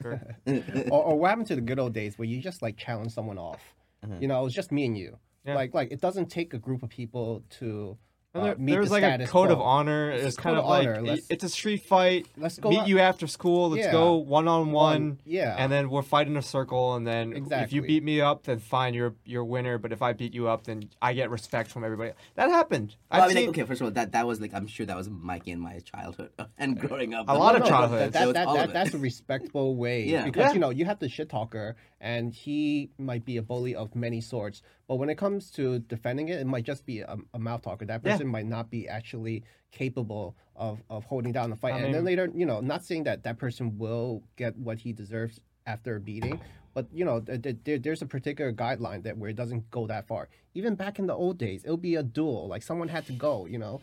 Sure. 0.00 0.20
or, 0.90 1.02
or 1.04 1.18
what 1.18 1.28
happened 1.28 1.46
to 1.48 1.54
the 1.54 1.60
good 1.60 1.78
old 1.78 1.92
days 1.92 2.18
where 2.18 2.26
you 2.26 2.40
just 2.40 2.62
like 2.62 2.76
challenge 2.76 3.12
someone 3.12 3.38
off? 3.38 3.62
Mhm. 4.04 4.20
You 4.20 4.28
know, 4.28 4.40
it 4.40 4.44
was 4.44 4.54
just 4.54 4.72
me 4.72 4.84
and 4.86 4.96
you. 4.96 5.18
Yeah. 5.44 5.54
Like 5.54 5.74
like 5.74 5.90
it 5.92 6.00
doesn't 6.00 6.26
take 6.26 6.54
a 6.54 6.58
group 6.58 6.82
of 6.82 6.88
people 6.88 7.42
to 7.58 7.96
uh, 8.34 8.42
there- 8.44 8.56
meet 8.56 8.72
there's 8.72 8.88
the 8.88 8.92
like 8.94 9.02
a 9.02 9.06
status 9.06 9.30
code 9.30 9.50
of 9.50 9.60
honor. 9.60 10.10
It's 10.10 10.24
It's 10.26 10.36
kind 10.36 10.56
of 10.56 10.64
of 10.64 10.70
like. 10.70 11.02
Let's- 11.02 11.26
it's 11.30 11.44
a 11.44 11.48
street 11.48 11.82
fight. 11.82 12.26
Let's 12.36 12.58
go 12.58 12.70
Meet 12.70 12.78
out- 12.80 12.88
you 12.88 12.98
after 12.98 13.26
school. 13.26 13.70
Let's 13.70 13.86
Yeah. 13.86 13.92
go 13.92 14.16
one 14.16 14.48
on 14.48 14.72
one. 14.72 15.18
Yeah. 15.24 15.54
And 15.58 15.70
then 15.70 15.88
we're 15.90 16.02
fighting 16.02 16.36
a 16.36 16.42
circle, 16.42 16.94
and 16.94 17.06
then 17.06 17.46
if 17.50 17.72
you 17.72 17.82
beat 17.82 18.02
me 18.02 18.20
up, 18.20 18.44
then 18.44 18.58
fine, 18.58 18.94
you're 18.94 19.14
you're 19.24 19.44
winner. 19.44 19.78
But 19.78 19.92
if 19.92 20.02
I 20.02 20.12
beat 20.12 20.34
you 20.34 20.48
up, 20.48 20.64
then 20.64 20.88
I 21.00 21.12
get 21.12 21.30
respect 21.30 21.70
from 21.70 21.84
everybody. 21.84 22.12
That 22.34 22.50
happened. 22.50 22.96
Well, 23.10 23.20
I 23.22 23.24
I've 23.24 23.28
mean, 23.34 23.46
like, 23.46 23.48
okay, 23.50 23.62
first 23.64 23.80
of 23.80 23.86
all, 23.86 23.90
that 23.92 24.12
that 24.12 24.26
was 24.26 24.40
like 24.40 24.52
I'm 24.54 24.66
sure 24.66 24.86
that 24.86 24.96
was 24.96 25.08
Mikey 25.08 25.50
in 25.52 25.60
my 25.60 25.78
childhood 25.80 26.30
and 26.58 26.78
growing 26.78 27.14
up. 27.14 27.26
A 27.28 27.32
lot 27.34 27.52
But- 27.54 27.62
of 27.62 27.68
childhood. 27.68 28.12
but. 28.12 28.12
That, 28.14 28.28
It 28.28 28.34
that, 28.34 28.54
that, 28.54 28.72
that's 28.72 28.94
a 28.94 28.98
respectable 28.98 29.76
way 29.76 30.04
Yeah. 30.04 30.24
because 30.24 30.46
Yeah. 30.46 30.52
you 30.54 30.58
know 30.58 30.70
you 30.70 30.84
have 30.86 30.98
the 30.98 31.08
shit 31.08 31.28
talker 31.28 31.76
and 32.00 32.32
he 32.34 32.90
might 32.98 33.24
be 33.24 33.36
a 33.38 33.42
bully 33.42 33.74
of 33.74 33.94
many 33.94 34.20
sorts. 34.20 34.60
But 34.86 34.96
when 34.96 35.08
it 35.08 35.16
comes 35.16 35.50
to 35.52 35.78
defending 35.78 36.28
it, 36.28 36.40
it 36.40 36.46
might 36.46 36.64
just 36.64 36.84
be 36.84 37.00
a, 37.00 37.16
a 37.32 37.38
mouth 37.38 37.62
talker. 37.62 37.86
That 37.86 38.02
Yeah. 38.04 38.18
Person 38.24 38.30
might 38.32 38.46
not 38.46 38.70
be 38.70 38.88
actually 38.88 39.44
capable 39.70 40.34
of, 40.56 40.82
of 40.88 41.04
holding 41.04 41.32
down 41.32 41.50
the 41.50 41.56
fight. 41.56 41.74
I 41.74 41.78
and 41.80 41.94
then 41.94 42.04
later, 42.04 42.30
you 42.34 42.46
know, 42.46 42.60
not 42.60 42.84
saying 42.84 43.04
that 43.04 43.22
that 43.24 43.38
person 43.38 43.76
will 43.78 44.22
get 44.36 44.56
what 44.56 44.78
he 44.78 44.92
deserves 44.92 45.40
after 45.66 45.96
a 45.96 46.00
beating. 46.00 46.40
But 46.74 46.86
you 46.92 47.04
know, 47.04 47.20
th- 47.20 47.42
th- 47.64 47.82
there's 47.82 48.02
a 48.02 48.06
particular 48.06 48.52
guideline 48.52 49.02
that 49.04 49.16
where 49.16 49.30
it 49.30 49.36
doesn't 49.36 49.70
go 49.70 49.86
that 49.86 50.06
far. 50.06 50.28
Even 50.54 50.74
back 50.74 50.98
in 50.98 51.06
the 51.06 51.14
old 51.14 51.38
days, 51.38 51.64
it'll 51.64 51.76
be 51.76 51.94
a 51.96 52.02
duel. 52.02 52.48
Like 52.48 52.62
someone 52.62 52.88
had 52.88 53.06
to 53.06 53.12
go. 53.12 53.46
You 53.46 53.58
know, 53.58 53.78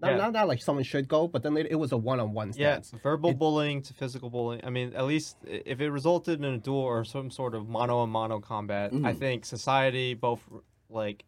not, 0.00 0.10
Yeah. 0.10 0.16
not, 0.18 0.32
not 0.32 0.48
like 0.48 0.60
someone 0.60 0.84
should 0.84 1.06
go, 1.08 1.28
but 1.28 1.42
then 1.44 1.54
later 1.54 1.68
it 1.70 1.76
was 1.76 1.92
a 1.92 1.96
one-on-one 1.96 2.48
Yeah, 2.56 2.80
stance. 2.80 2.90
verbal 3.02 3.30
It- 3.30 3.38
bullying 3.38 3.80
to 3.82 3.94
physical 3.94 4.28
bullying. 4.28 4.60
I 4.64 4.70
mean, 4.70 4.92
at 4.94 5.04
least 5.06 5.36
if 5.46 5.80
it 5.80 5.90
resulted 5.90 6.38
in 6.40 6.44
a 6.44 6.58
duel 6.58 6.80
or 6.80 7.04
some 7.04 7.30
sort 7.30 7.54
of 7.54 7.68
mano 7.68 8.00
a 8.00 8.06
mano 8.08 8.40
combat, 8.40 8.92
I 8.92 8.96
Mhm. 9.12 9.18
think 9.18 9.44
society 9.44 10.14
both 10.14 10.42
like 10.90 11.24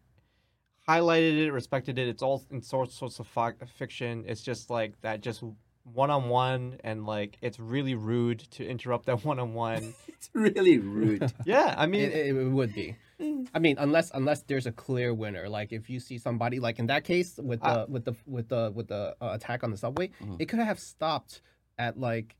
highlighted 0.89 1.37
it, 1.45 1.51
respected 1.51 1.97
it. 1.99 2.07
It's 2.07 2.23
all 2.23 2.43
in 2.51 2.61
sorts 2.61 2.95
sorts 2.95 3.19
of 3.19 3.27
fi- 3.27 3.53
fiction. 3.77 4.23
It's 4.27 4.41
just 4.41 4.69
like 4.69 4.99
that, 5.01 5.21
just 5.21 5.43
one 5.83 6.09
on 6.09 6.29
one, 6.29 6.63
and 6.83 7.05
like 7.05 7.37
it's 7.41 7.59
really 7.59 7.95
rude 7.95 8.39
to 8.51 8.65
interrupt 8.67 9.05
that 9.07 9.23
one 9.25 9.39
on 9.39 9.53
one. 9.53 9.93
It's 10.07 10.29
really 10.33 10.77
rude. 10.79 11.31
Yeah, 11.45 11.73
I 11.77 11.85
mean, 11.87 12.01
it, 12.01 12.27
it, 12.27 12.33
would 12.59 12.73
be. 12.73 12.95
I 13.53 13.59
mean, 13.59 13.75
unless 13.79 14.11
unless 14.13 14.41
there's 14.43 14.65
a 14.65 14.71
clear 14.71 15.13
winner, 15.13 15.47
like 15.49 15.71
if 15.71 15.89
you 15.89 15.99
see 15.99 16.17
somebody 16.17 16.59
like 16.59 16.79
in 16.79 16.87
that 16.87 17.03
case 17.03 17.37
with 17.37 17.61
the 17.61 17.67
Uh, 17.67 17.85
with 17.87 18.03
the 18.05 18.13
with 18.25 18.47
the 18.49 18.71
with 18.75 18.87
the 18.87 19.15
uh, 19.21 19.29
attack 19.37 19.63
on 19.63 19.71
the 19.71 19.77
subway, 19.77 20.09
Mhm. 20.21 20.37
it 20.41 20.45
could 20.49 20.59
have 20.59 20.79
stopped 20.79 21.41
at 21.77 21.97
like 21.99 22.35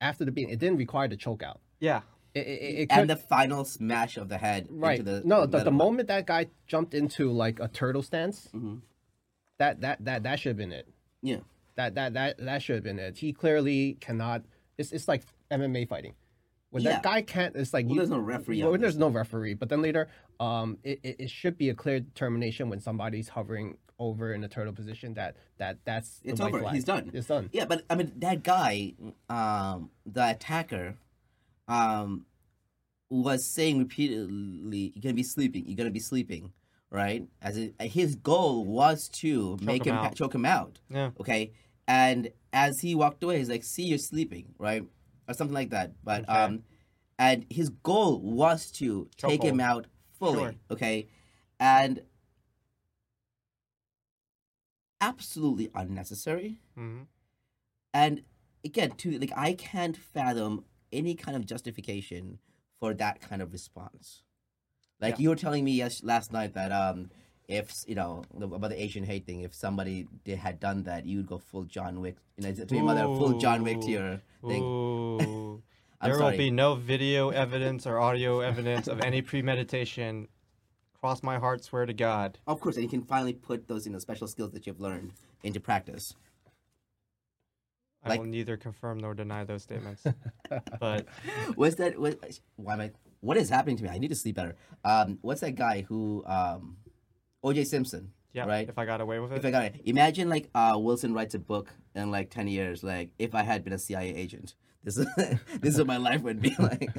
after 0.00 0.24
the 0.24 0.32
beating. 0.32 0.52
It 0.52 0.58
didn't 0.60 0.78
require 0.78 1.08
the 1.08 1.16
choke 1.16 1.42
out. 1.42 1.60
yeah, 1.80 2.00
It, 2.36 2.46
it, 2.46 2.50
it- 2.50 2.78
it 2.82 2.88
could, 2.90 2.98
and 3.00 3.10
the 3.10 3.16
final 3.16 3.64
smash 3.64 4.16
of 4.16 4.28
the 4.28 4.38
head. 4.38 4.66
right. 4.70 4.98
Into 4.98 5.10
the, 5.10 5.22
no, 5.26 5.46
the, 5.46 5.64
the 5.64 5.70
moment 5.70 6.08
that 6.08 6.26
guy 6.26 6.46
jumped 6.66 6.92
into 6.94 7.30
like 7.32 7.58
a 7.60 7.68
turtle 7.68 8.02
stance, 8.02 8.48
Mhm. 8.54 8.80
that 9.58 9.80
that 9.80 10.04
that 10.04 10.22
that 10.24 10.38
should 10.40 10.50
have 10.50 10.56
been 10.56 10.72
it. 10.72 10.86
Yeah. 11.22 11.38
That 11.76 11.94
that 11.94 12.14
that 12.14 12.38
that 12.38 12.62
should 12.62 12.76
have 12.76 12.84
been 12.84 12.98
it. 12.98 13.18
He 13.18 13.32
clearly 13.32 13.96
cannot. 14.00 14.42
It's 14.78 14.92
it's 14.92 15.08
like 15.08 15.22
MMA 15.50 15.88
fighting. 15.88 16.14
When 16.70 16.82
that 16.84 17.02
guy 17.02 17.22
can't, 17.22 17.56
it's 17.56 17.72
like 17.72 17.86
Well, 17.86 17.94
you, 17.94 18.00
there's 18.00 18.10
no 18.10 18.18
referee 18.18 18.62
Well, 18.62 18.76
there's 18.76 18.98
no 18.98 19.08
referee, 19.08 19.54
but 19.54 19.68
then 19.70 19.80
later, 19.80 20.08
um, 20.40 20.76
it, 20.82 21.00
it, 21.02 21.16
it 21.20 21.30
should 21.30 21.56
be 21.56 21.70
a 21.70 21.74
clear 21.74 22.00
determination 22.00 22.68
when 22.68 22.80
somebody's 22.80 23.28
hovering 23.30 23.78
over 23.98 24.34
in 24.34 24.44
a 24.44 24.48
turtle 24.48 24.74
position 24.74 25.14
that 25.14 25.36
that 25.56 25.78
that's 25.86 26.20
It's 26.22 26.40
over. 26.40 26.58
flag. 26.60 26.74
He's 26.74 26.84
done. 26.84 27.10
It's 27.14 27.28
done. 27.28 27.48
Yeah, 27.52 27.64
but 27.64 27.84
I 27.88 27.94
mean 27.94 28.12
that 28.16 28.42
guy, 28.42 28.92
um, 29.30 29.90
the 30.04 30.30
attacker, 30.30 30.96
um, 31.68 32.26
was 33.10 33.44
saying 33.44 33.78
repeatedly, 33.78 34.92
"You're 34.94 35.02
gonna 35.02 35.14
be 35.14 35.22
sleeping. 35.22 35.66
You're 35.66 35.76
gonna 35.76 35.90
be 35.90 36.00
sleeping." 36.00 36.52
Right? 36.90 37.26
As 37.42 37.56
it, 37.56 37.74
his 37.82 38.14
goal 38.16 38.64
was 38.64 39.08
to 39.20 39.56
make 39.60 39.84
him 39.86 39.94
him, 39.96 40.04
out. 40.04 40.14
choke 40.14 40.34
him 40.34 40.44
out. 40.44 40.78
yeah. 40.88 41.10
Okay, 41.20 41.52
and 41.88 42.30
as 42.52 42.80
he 42.80 42.94
walked 42.94 43.22
away, 43.22 43.38
he's 43.38 43.48
like, 43.48 43.64
"See, 43.64 43.82
you're 43.84 43.98
sleeping," 43.98 44.54
right, 44.58 44.84
or 45.28 45.34
something 45.34 45.54
like 45.54 45.70
that. 45.70 45.92
But 46.04 46.22
Okay. 46.28 46.32
um, 46.32 46.62
and 47.18 47.44
his 47.50 47.70
goal 47.70 48.20
was 48.20 48.70
to 48.72 49.08
take 49.16 49.42
him 49.42 49.58
out 49.60 49.86
fully. 50.18 50.42
Sure. 50.42 50.54
Okay, 50.70 51.08
and 51.58 52.02
absolutely 55.00 55.70
unnecessary. 55.74 56.60
hmm 56.74 57.02
And 57.92 58.22
again, 58.64 58.90
to 58.98 59.18
like, 59.18 59.32
I 59.36 59.54
can't 59.54 59.96
fathom 59.96 60.64
any 60.92 61.14
kind 61.14 61.36
of 61.36 61.46
justification 61.46 62.38
for 62.78 62.94
that 62.94 63.20
kind 63.20 63.42
of 63.42 63.52
response. 63.52 64.22
Like 65.00 65.14
Yeah. 65.18 65.22
you 65.22 65.28
were 65.30 65.36
telling 65.36 65.64
me 65.64 65.72
yes 65.72 66.02
last 66.02 66.32
night 66.32 66.54
that 66.54 66.72
um, 66.72 67.10
if 67.48 67.84
you 67.86 67.94
know 67.94 68.24
about 68.40 68.70
the 68.70 68.82
Asian 68.82 69.04
hate 69.04 69.26
thing, 69.26 69.40
if 69.42 69.54
somebody 69.54 70.06
did, 70.24 70.38
had 70.38 70.58
done 70.60 70.82
that, 70.84 71.06
you'd 71.06 71.26
go 71.26 71.38
full 71.38 71.64
John 71.64 72.00
Wick. 72.00 72.16
You 72.36 72.44
know, 72.44 72.52
to 72.64 72.74
your 72.74 72.84
mother, 72.84 73.02
full 73.02 73.38
John 73.38 73.62
Wick 73.62 73.80
to 73.82 73.90
your 73.90 74.20
thing. 74.46 75.62
There 76.02 76.12
sorry. 76.14 76.32
will 76.32 76.38
be 76.38 76.50
no 76.50 76.74
video 76.74 77.30
evidence 77.30 77.86
or 77.86 77.98
audio 77.98 78.40
evidence 78.40 78.86
of 78.86 79.00
any 79.00 79.22
premeditation. 79.22 80.28
Cross 81.00 81.22
my 81.22 81.38
heart, 81.38 81.64
swear 81.64 81.86
to 81.86 81.94
God. 81.94 82.38
Of 82.46 82.60
course, 82.60 82.76
and 82.76 82.82
you 82.84 82.88
can 82.90 83.02
finally 83.02 83.32
put 83.32 83.66
those 83.66 83.86
you 83.86 83.92
know 83.92 83.98
special 83.98 84.28
skills 84.28 84.52
that 84.52 84.66
you've 84.66 84.78
learned 84.78 85.12
into 85.42 85.58
practice. 85.58 86.14
I 88.04 88.10
Like- 88.10 88.20
will 88.20 88.26
neither 88.26 88.56
confirm 88.56 88.98
nor 88.98 89.14
deny 89.14 89.44
those 89.44 89.62
statements. 89.62 90.04
but 90.80 91.06
What's 91.54 91.76
that? 91.76 91.98
What, 91.98 92.18
why 92.56 92.74
am 92.74 92.80
I? 92.80 92.90
What 93.20 93.36
is 93.36 93.48
happening 93.48 93.76
to 93.78 93.82
me? 93.84 93.88
I 93.88 93.98
need 93.98 94.08
to 94.08 94.14
sleep 94.14 94.36
better. 94.36 94.54
Um, 94.84 95.18
what's 95.22 95.40
that 95.40 95.56
guy 95.56 95.82
who 95.82 96.22
um, 96.26 96.76
O.J. 97.42 97.64
Simpson? 97.64 98.12
yeah, 98.32 98.44
Right. 98.46 98.68
if 98.68 98.78
I 98.78 98.84
got 98.84 99.00
away 99.00 99.18
with 99.18 99.32
it, 99.32 99.38
If 99.38 99.44
I 99.44 99.50
got 99.50 99.64
it, 99.64 99.80
imagine 99.84 100.28
like 100.28 100.48
uh, 100.54 100.76
Wilson 100.78 101.14
writes 101.14 101.34
a 101.34 101.38
book 101.38 101.70
in 101.94 102.10
like 102.10 102.30
ten 102.30 102.46
years. 102.46 102.84
Like 102.84 103.10
if 103.18 103.34
I 103.34 103.42
had 103.42 103.64
been 103.64 103.72
a 103.72 103.78
CIA 103.78 104.14
agent, 104.14 104.54
this 104.84 104.98
is 104.98 105.06
this 105.16 105.72
is 105.74 105.78
what 105.78 105.86
my 105.88 105.96
life 105.96 106.22
would 106.22 106.40
be 106.40 106.54
like. 106.58 106.90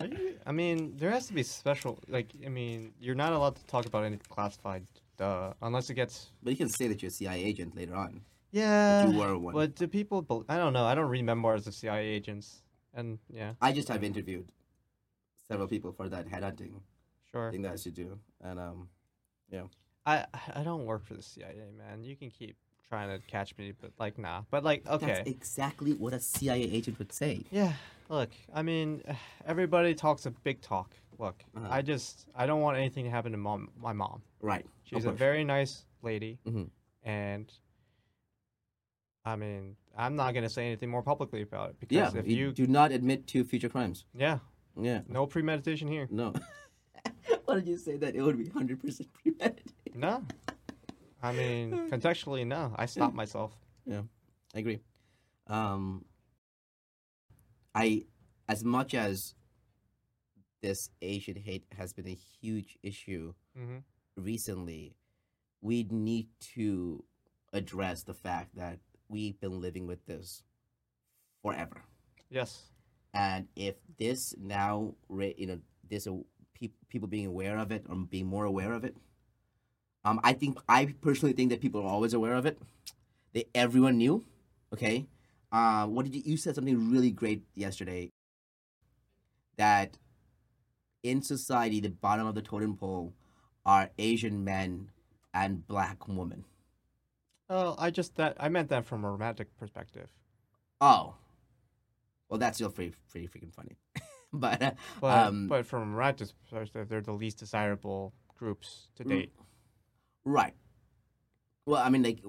You- 0.00 0.38
I 0.46 0.52
mean, 0.52 0.96
there 0.96 1.10
has 1.10 1.26
to 1.28 1.32
be 1.34 1.42
special. 1.42 1.98
Like, 2.08 2.28
I 2.44 2.48
mean, 2.50 2.92
you're 3.00 3.14
not 3.14 3.32
allowed 3.32 3.56
to 3.56 3.64
talk 3.66 3.86
about 3.86 4.04
any 4.04 4.18
classified, 4.28 4.86
duh, 5.16 5.54
unless 5.62 5.88
it 5.88 5.94
gets. 5.94 6.30
But 6.42 6.50
you 6.50 6.56
can 6.56 6.68
say 6.68 6.88
that 6.88 7.00
you're 7.02 7.08
a 7.08 7.12
CIA 7.12 7.42
agent 7.44 7.74
later 7.76 7.94
on. 7.94 8.20
Yeah. 8.54 9.08
you 9.08 9.18
were 9.18 9.36
one. 9.36 9.52
But 9.54 9.74
do 9.74 9.86
people? 9.88 10.44
I 10.48 10.56
don't 10.56 10.72
know. 10.72 10.84
I 10.84 10.94
don't 10.94 11.08
read 11.08 11.24
memoirs 11.24 11.66
of 11.66 11.74
CIA 11.74 12.06
agents, 12.06 12.62
and 12.94 13.18
yeah, 13.28 13.54
I 13.60 13.72
just 13.72 13.88
have 13.88 14.04
interviewed 14.04 14.46
several 15.48 15.66
people 15.68 15.92
for 15.92 16.08
that 16.08 16.28
headhunting 16.28 16.80
sure. 17.32 17.50
thing 17.50 17.62
that 17.62 17.72
I 17.72 17.76
should 17.76 17.94
do, 17.94 18.18
and 18.40 18.58
um, 18.60 18.88
yeah. 19.50 19.62
I 20.06 20.26
I 20.54 20.62
don't 20.62 20.84
work 20.84 21.04
for 21.04 21.14
the 21.14 21.22
CIA, 21.22 21.70
man. 21.76 22.04
You 22.04 22.14
can 22.14 22.30
keep 22.30 22.56
trying 22.88 23.08
to 23.08 23.18
catch 23.26 23.56
me, 23.58 23.72
but 23.80 23.90
like, 23.98 24.18
nah. 24.18 24.42
But 24.50 24.62
like, 24.62 24.86
okay. 24.86 25.06
that's 25.06 25.28
exactly 25.28 25.92
what 25.92 26.12
a 26.12 26.20
CIA 26.20 26.62
agent 26.62 26.98
would 26.98 27.12
say. 27.12 27.42
Yeah, 27.50 27.72
look, 28.08 28.30
I 28.54 28.62
mean, 28.62 29.02
everybody 29.46 29.94
talks 29.94 30.26
a 30.26 30.30
big 30.30 30.60
talk. 30.60 30.94
Look, 31.18 31.42
Uh-huh. 31.56 31.66
I 31.70 31.82
just 31.82 32.26
I 32.36 32.46
don't 32.46 32.60
want 32.60 32.76
anything 32.76 33.04
to 33.04 33.10
happen 33.10 33.32
to 33.32 33.38
mom, 33.38 33.70
my 33.80 33.92
mom. 33.92 34.22
Right. 34.40 34.66
She's 34.84 35.06
a 35.06 35.12
very 35.12 35.42
nice 35.44 35.86
lady, 36.02 36.38
Mhm. 36.46 36.68
and 37.02 37.52
I 39.24 39.36
mean, 39.36 39.76
I'm 39.96 40.16
not 40.16 40.34
gonna 40.34 40.48
say 40.50 40.66
anything 40.66 40.90
more 40.90 41.02
publicly 41.02 41.42
about 41.42 41.70
it 41.70 41.80
because 41.80 42.14
Yeah. 42.14 42.20
if 42.20 42.26
you 42.26 42.36
you, 42.36 42.52
do 42.52 42.66
not 42.66 42.92
admit 42.92 43.26
to 43.28 43.44
future 43.44 43.68
crimes. 43.68 44.04
yeah, 44.14 44.38
Yeah. 44.80 45.02
no 45.08 45.26
premeditation 45.26 45.88
here. 45.88 46.08
No. 46.10 46.32
Why 47.46 47.54
did 47.56 47.66
you 47.68 47.78
say 47.78 47.96
that? 47.98 48.14
It 48.14 48.22
would 48.22 48.36
be 48.38 48.48
hundred 48.48 48.80
percent 48.80 49.08
premeditated. 49.22 49.72
No, 49.94 50.24
I 51.22 51.32
mean, 51.32 51.70
contextually, 51.90 52.46
no. 52.46 52.74
I 52.76 52.86
stopped 52.86 53.14
myself. 53.14 53.52
Yeah. 53.86 54.02
I 54.54 54.58
agree. 54.58 54.80
Um, 55.46 56.04
I, 57.74 58.04
as 58.48 58.62
much 58.64 58.94
as 58.94 59.34
this 60.62 60.90
Asian 61.02 61.36
hate 61.36 61.64
has 61.76 61.92
been 61.92 62.08
a 62.08 62.14
huge 62.40 62.78
issue 62.82 63.34
hmm 63.56 63.78
recently, 64.16 64.94
we 65.60 65.82
need 65.90 66.28
to 66.54 67.04
address 67.52 68.02
the 68.04 68.14
fact 68.14 68.54
that 68.56 68.78
we've 69.08 69.38
been 69.40 69.60
living 69.60 69.86
with 69.86 70.04
this 70.06 70.42
forever. 71.42 71.82
Yes. 72.30 72.62
And 73.12 73.46
if 73.54 73.76
this 73.98 74.34
now, 74.40 74.94
you 75.08 75.46
know, 75.46 75.60
this 75.88 76.06
uh, 76.06 76.16
people 76.88 77.08
being 77.08 77.26
aware 77.26 77.58
of 77.58 77.70
it 77.70 77.84
or 77.88 77.96
being 77.96 78.26
more 78.26 78.44
aware 78.44 78.72
of 78.72 78.84
it, 78.84 78.96
um, 80.04 80.20
I 80.24 80.32
think 80.32 80.58
I 80.68 80.94
personally 81.00 81.32
think 81.32 81.50
that 81.50 81.60
people 81.60 81.80
are 81.80 81.88
always 81.88 82.12
aware 82.12 82.34
of 82.34 82.44
it. 82.46 82.58
They 83.32 83.44
everyone 83.54 83.98
knew, 83.98 84.24
okay. 84.72 85.06
Uh, 85.52 85.86
what 85.86 86.04
did 86.04 86.14
you? 86.14 86.22
You 86.24 86.36
said 86.36 86.54
something 86.54 86.90
really 86.90 87.10
great 87.10 87.42
yesterday. 87.54 88.10
That 89.56 89.98
in 91.04 91.22
society, 91.22 91.78
the 91.80 91.90
bottom 91.90 92.26
of 92.26 92.34
the 92.34 92.42
totem 92.42 92.76
pole 92.76 93.14
are 93.64 93.90
Asian 93.98 94.42
men 94.42 94.90
and 95.32 95.66
black 95.66 96.08
women. 96.08 96.44
Oh, 97.50 97.74
I 97.78 97.90
just 97.90 98.16
that 98.16 98.36
I 98.40 98.48
meant 98.48 98.68
that 98.70 98.84
from 98.86 99.04
a 99.04 99.10
romantic 99.10 99.56
perspective. 99.58 100.08
Oh, 100.80 101.14
well, 102.28 102.38
that's 102.38 102.56
still 102.58 102.70
pretty 102.70 102.94
pretty 103.10 103.28
freaking 103.28 103.52
funny. 103.54 103.76
but 104.32 104.62
uh, 104.62 104.70
But 105.00 105.26
um, 105.26 105.48
but 105.48 105.66
from 105.66 105.82
a 105.82 105.96
romantic 105.96 106.28
perspective, 106.50 106.88
they're 106.88 107.00
the 107.02 107.12
least 107.12 107.38
desirable 107.38 108.12
groups 108.36 108.88
to 108.96 109.04
Mm. 109.04 109.08
date. 109.08 109.32
Right. 110.24 110.54
Well, 111.66 111.82
I 111.82 111.88
mean, 111.90 112.02
like, 112.02 112.20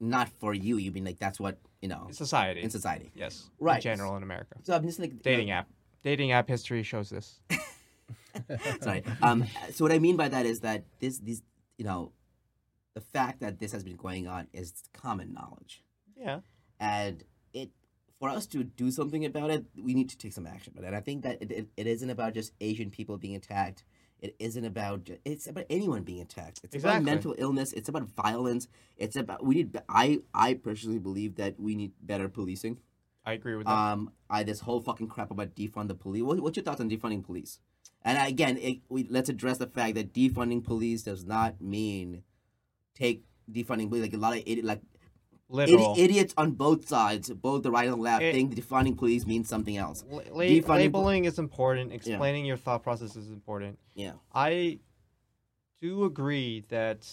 not 0.00 0.28
for 0.28 0.52
you. 0.54 0.76
You 0.76 0.92
mean 0.92 1.04
like 1.04 1.18
that's 1.18 1.40
what 1.40 1.58
you 1.80 1.88
know 1.88 2.08
Society. 2.10 2.62
in 2.62 2.70
society. 2.70 3.10
yes. 3.14 3.50
Right. 3.58 3.76
In 3.76 3.82
general 3.82 4.16
in 4.16 4.22
America. 4.22 4.56
So 4.62 4.74
I'm 4.74 4.84
just 4.84 4.98
like 4.98 5.22
Dating 5.22 5.48
know, 5.48 5.54
app. 5.54 5.68
Dating 6.02 6.32
app 6.32 6.48
history 6.48 6.82
shows 6.82 7.08
this. 7.10 7.40
Sorry. 8.80 9.02
Um, 9.22 9.44
so 9.72 9.84
what 9.84 9.92
I 9.92 9.98
mean 9.98 10.16
by 10.16 10.28
that 10.28 10.46
is 10.46 10.60
that 10.60 10.84
this, 11.00 11.18
these, 11.18 11.42
you 11.76 11.84
know, 11.84 12.12
the 12.98 13.04
fact 13.18 13.38
that 13.40 13.60
this 13.60 13.70
has 13.70 13.84
been 13.84 13.96
going 13.96 14.26
on 14.26 14.48
is 14.52 14.72
common 14.92 15.32
knowledge, 15.32 15.84
Yeah. 16.16 16.40
and 16.80 17.22
it 17.52 17.70
for 18.18 18.28
us 18.28 18.44
to 18.48 18.64
do 18.64 18.90
something 18.90 19.24
about 19.24 19.50
it, 19.50 19.64
we 19.86 19.94
need 19.94 20.08
to 20.08 20.18
take 20.18 20.32
some 20.32 20.48
action. 20.48 20.72
And 20.76 20.96
I 20.96 21.00
think 21.00 21.22
that 21.22 21.40
it, 21.40 21.52
it, 21.52 21.66
it 21.76 21.86
isn't 21.86 22.10
about 22.10 22.34
just 22.34 22.52
Asian 22.60 22.90
people 22.90 23.16
being 23.16 23.36
attacked. 23.36 23.84
It 24.18 24.34
isn't 24.40 24.64
about 24.64 25.08
it's 25.24 25.46
about 25.46 25.66
anyone 25.70 26.02
being 26.02 26.20
attacked. 26.20 26.58
It's 26.64 26.74
about 26.74 27.04
mental 27.04 27.36
illness. 27.38 27.72
It's 27.72 27.88
about 27.88 28.06
violence. 28.24 28.66
It's 28.96 29.14
about 29.14 29.44
we 29.44 29.54
need. 29.54 29.80
I 29.88 30.06
I 30.34 30.54
personally 30.54 30.98
believe 30.98 31.36
that 31.36 31.60
we 31.60 31.76
need 31.76 31.92
better 32.02 32.28
policing. 32.28 32.78
I 33.24 33.34
agree 33.34 33.54
with 33.54 33.66
that. 33.66 33.72
Um, 33.72 34.10
I 34.28 34.42
this 34.42 34.60
whole 34.66 34.80
fucking 34.80 35.06
crap 35.06 35.30
about 35.30 35.54
defund 35.54 35.86
the 35.86 35.94
police. 35.94 36.24
What, 36.24 36.40
what's 36.40 36.56
your 36.56 36.64
thoughts 36.64 36.80
on 36.80 36.90
defunding 36.90 37.22
police? 37.24 37.60
And 38.02 38.18
again, 38.26 38.56
it, 38.58 38.78
we, 38.88 39.06
let's 39.08 39.28
address 39.28 39.58
the 39.58 39.66
fact 39.66 39.94
that 39.94 40.12
defunding 40.12 40.64
police 40.64 41.02
does 41.04 41.24
not 41.24 41.60
mean 41.60 42.22
take 42.98 43.22
defunding 43.50 43.88
police. 43.88 44.02
Like 44.02 44.14
a 44.14 44.18
lot 44.18 44.32
of 44.36 44.42
idiot, 44.46 44.64
like 44.64 44.82
Literal. 45.48 45.94
idi- 45.96 45.98
idiots 46.04 46.34
on 46.36 46.52
both 46.52 46.86
sides, 46.88 47.30
both 47.30 47.62
the 47.62 47.70
right 47.70 47.86
and 47.88 47.94
the 47.96 48.02
left, 48.02 48.22
It- 48.22 48.34
think 48.34 48.54
defunding 48.54 48.96
police 48.96 49.26
means 49.26 49.48
something 49.48 49.76
else. 49.76 50.04
La- 50.10 50.20
defunding 50.22 50.68
labeling 50.68 51.24
is 51.24 51.38
important. 51.38 51.92
Explaining 51.92 52.44
your 52.44 52.56
thought 52.56 52.82
process 52.82 53.16
is 53.16 53.30
important. 53.30 53.78
Yeah, 53.94 54.12
I 54.34 54.80
do 55.80 56.04
agree 56.04 56.64
that 56.68 57.06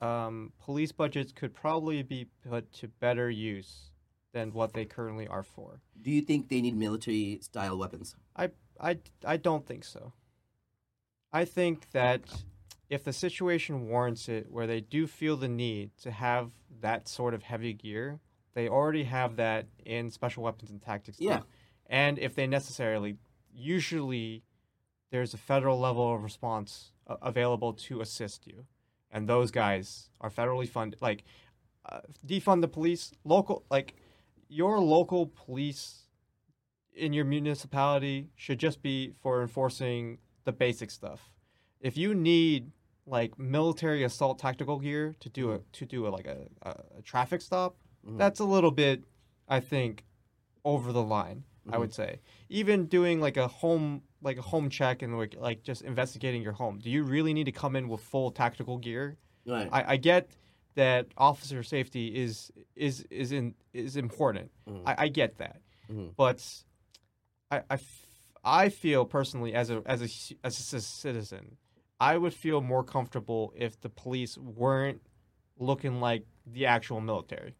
um, 0.00 0.52
police 0.58 0.92
budgets 0.92 1.32
could 1.32 1.52
probably 1.54 2.02
be 2.02 2.26
put 2.48 2.72
to 2.74 2.88
better 2.88 3.30
use 3.30 3.90
than 4.32 4.52
what 4.52 4.72
they 4.72 4.84
currently 4.84 5.26
are 5.28 5.42
for. 5.44 5.80
do 6.02 6.10
you 6.10 6.20
think 6.20 6.48
they 6.48 6.60
need 6.60 6.76
military 6.76 7.38
style 7.40 7.78
weapons? 7.78 8.16
I, 8.36 8.50
I, 8.80 8.98
I 9.24 9.36
don't 9.36 9.64
think 9.66 9.84
so. 9.84 10.12
I 11.32 11.44
think 11.44 11.90
that 11.92 12.22
if 12.88 13.04
the 13.04 13.12
situation 13.12 13.88
warrants 13.88 14.28
it, 14.28 14.46
where 14.50 14.66
they 14.66 14.80
do 14.80 15.06
feel 15.06 15.36
the 15.36 15.48
need 15.48 15.90
to 16.02 16.10
have 16.10 16.52
that 16.80 17.08
sort 17.08 17.34
of 17.34 17.42
heavy 17.42 17.72
gear, 17.72 18.20
they 18.54 18.68
already 18.68 19.04
have 19.04 19.36
that 19.36 19.66
in 19.84 20.10
special 20.10 20.42
weapons 20.42 20.70
and 20.70 20.80
tactics. 20.80 21.18
Yeah. 21.20 21.40
And 21.86 22.18
if 22.18 22.34
they 22.34 22.46
necessarily, 22.46 23.16
usually 23.52 24.42
there's 25.10 25.34
a 25.34 25.38
federal 25.38 25.78
level 25.78 26.14
of 26.14 26.22
response 26.22 26.92
available 27.22 27.72
to 27.72 28.00
assist 28.00 28.46
you. 28.46 28.64
And 29.10 29.28
those 29.28 29.50
guys 29.50 30.10
are 30.20 30.30
federally 30.30 30.68
funded. 30.68 31.00
Like, 31.00 31.24
uh, 31.86 32.00
defund 32.26 32.62
the 32.62 32.68
police, 32.68 33.12
local, 33.24 33.64
like, 33.70 33.94
your 34.48 34.78
local 34.78 35.26
police 35.26 36.02
in 36.94 37.12
your 37.12 37.24
municipality 37.24 38.30
should 38.36 38.58
just 38.58 38.82
be 38.82 39.12
for 39.22 39.42
enforcing 39.42 40.18
the 40.44 40.52
basic 40.52 40.90
stuff. 40.90 41.33
If 41.84 41.96
you 41.98 42.14
need 42.14 42.72
like 43.06 43.38
military 43.38 44.02
assault 44.04 44.38
tactical 44.38 44.78
gear 44.80 45.14
to 45.20 45.28
do 45.28 45.52
a 45.52 45.58
to 45.78 45.84
do 45.84 46.06
a, 46.06 46.10
like 46.10 46.26
a, 46.26 46.38
a, 46.62 47.02
traffic 47.02 47.40
stop, 47.42 47.76
Mhm. 48.06 48.16
that's 48.18 48.40
a 48.40 48.44
little 48.44 48.70
bit, 48.70 49.04
I 49.46 49.60
think, 49.60 50.04
over 50.64 50.90
the 50.92 51.02
line. 51.02 51.44
I 51.70 51.78
would 51.78 51.94
say 51.94 52.20
even 52.50 52.86
doing 52.86 53.20
like 53.22 53.38
a 53.38 53.48
home 53.48 54.02
like 54.20 54.36
a 54.38 54.42
home 54.42 54.68
check 54.68 55.00
and 55.02 55.16
like 55.16 55.34
like 55.38 55.62
just 55.62 55.80
investigating 55.82 56.42
your 56.42 56.52
home. 56.52 56.78
Do 56.78 56.90
you 56.90 57.04
really 57.04 57.32
need 57.32 57.44
to 57.44 57.52
come 57.52 57.74
in 57.76 57.88
with 57.88 58.00
full 58.02 58.30
tactical 58.30 58.76
gear? 58.78 59.16
Right. 59.46 59.68
I, 59.72 59.92
I 59.94 59.96
get 59.96 60.28
that 60.74 61.06
officer 61.16 61.62
safety 61.62 62.08
is 62.24 62.50
is 62.76 63.00
is 63.10 63.32
in 63.32 63.54
is 63.72 63.96
important. 63.96 64.50
Mhm. 64.68 64.82
I, 64.86 64.94
I 65.04 65.08
get 65.08 65.38
that, 65.38 65.60
Mhm. 65.90 66.12
but 66.16 66.38
I, 67.50 67.58
I, 67.70 67.74
f- 67.74 68.06
I 68.44 68.68
feel 68.68 69.04
personally 69.06 69.54
as 69.54 69.70
a 69.70 69.82
as 69.86 70.00
a 70.02 70.08
as 70.46 70.72
a 70.74 70.80
citizen, 70.82 71.56
I 72.00 72.16
would 72.18 72.34
feel 72.34 72.60
more 72.60 72.84
comfortable 72.84 73.52
if 73.56 73.80
the 73.80 73.88
police 73.88 74.36
weren't 74.36 75.00
looking 75.58 76.00
like 76.00 76.26
the 76.46 76.66
actual 76.66 77.00
military. 77.00 77.54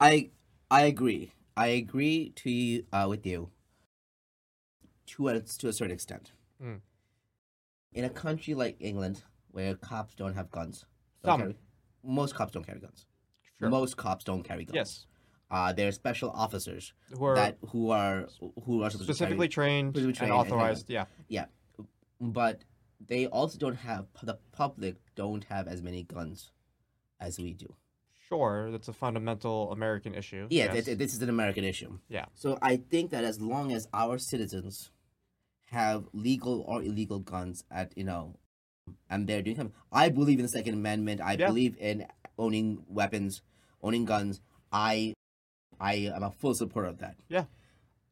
I 0.00 0.30
I 0.70 0.82
agree. 0.82 1.32
I 1.56 1.66
agree 1.68 2.32
to 2.36 2.50
you, 2.50 2.84
uh, 2.92 3.06
with 3.08 3.26
you 3.26 3.50
to 5.06 5.28
a, 5.28 5.40
to 5.40 5.68
a 5.68 5.72
certain 5.72 5.92
extent. 5.94 6.32
Mm. 6.62 6.80
In 7.92 8.04
a 8.04 8.10
country 8.10 8.54
like 8.54 8.76
England, 8.80 9.24
where 9.50 9.74
cops 9.74 10.14
don't 10.14 10.34
have 10.34 10.50
guns, 10.50 10.84
don't 11.24 11.32
Some. 11.32 11.40
carry- 11.40 11.56
most 12.04 12.34
cops 12.34 12.52
don't 12.52 12.64
carry 12.64 12.80
guns. 12.80 13.06
Sure. 13.58 13.68
Most 13.68 13.96
cops 13.96 14.24
don't 14.24 14.44
carry 14.44 14.64
guns. 14.64 14.76
Yes, 14.76 15.06
Uh, 15.50 15.72
there 15.72 15.88
are 15.88 15.92
special 15.92 16.30
officers 16.30 16.92
who 17.10 17.24
are 17.24 17.34
that 17.34 17.56
who 17.70 17.90
are 17.90 18.28
who 18.64 18.82
are 18.82 18.90
specifically 18.90 19.48
to 19.48 19.54
trained, 19.54 19.94
specifically 19.94 20.12
trained 20.12 20.32
and 20.32 20.40
and 20.40 20.52
authorized. 20.52 20.90
Yeah, 20.90 21.06
carry, 21.28 21.46
but 22.20 22.62
they 23.00 23.26
also 23.26 23.58
don't 23.58 23.76
have 23.76 24.06
the 24.22 24.38
public 24.52 24.96
don't 25.14 25.44
have 25.44 25.68
as 25.68 25.82
many 25.82 26.02
guns 26.02 26.50
as 27.20 27.38
we 27.38 27.52
do. 27.54 27.74
sure, 28.28 28.70
that's 28.70 28.88
a 28.88 28.92
fundamental 28.92 29.72
American 29.72 30.14
issue. 30.14 30.46
Yeah, 30.50 30.74
yes. 30.74 30.84
this, 30.84 30.96
this 30.98 31.14
is 31.14 31.22
an 31.22 31.30
American 31.30 31.64
issue. 31.64 31.98
Yeah. 32.08 32.26
So 32.34 32.58
I 32.60 32.76
think 32.76 33.10
that 33.10 33.24
as 33.24 33.40
long 33.40 33.72
as 33.72 33.88
our 33.94 34.18
citizens 34.18 34.90
have 35.70 36.04
legal 36.12 36.60
or 36.68 36.82
illegal 36.82 37.20
guns 37.20 37.64
at 37.70 37.96
you 37.96 38.04
know, 38.04 38.34
and 39.08 39.26
they're 39.26 39.40
doing 39.42 39.56
something, 39.56 39.74
I 39.90 40.10
believe 40.10 40.38
in 40.38 40.42
the 40.44 40.48
Second 40.50 40.74
Amendment. 40.74 41.20
I 41.22 41.32
Yeah. 41.32 41.46
believe 41.46 41.76
in 41.78 42.06
owning 42.38 42.84
weapons, 42.88 43.40
owning 43.82 44.04
guns. 44.04 44.40
I, 44.70 45.14
I 45.80 45.94
am 46.14 46.22
a 46.22 46.30
full 46.30 46.54
supporter 46.54 46.88
of 46.88 46.98
that. 46.98 47.16
Yeah. 47.28 47.44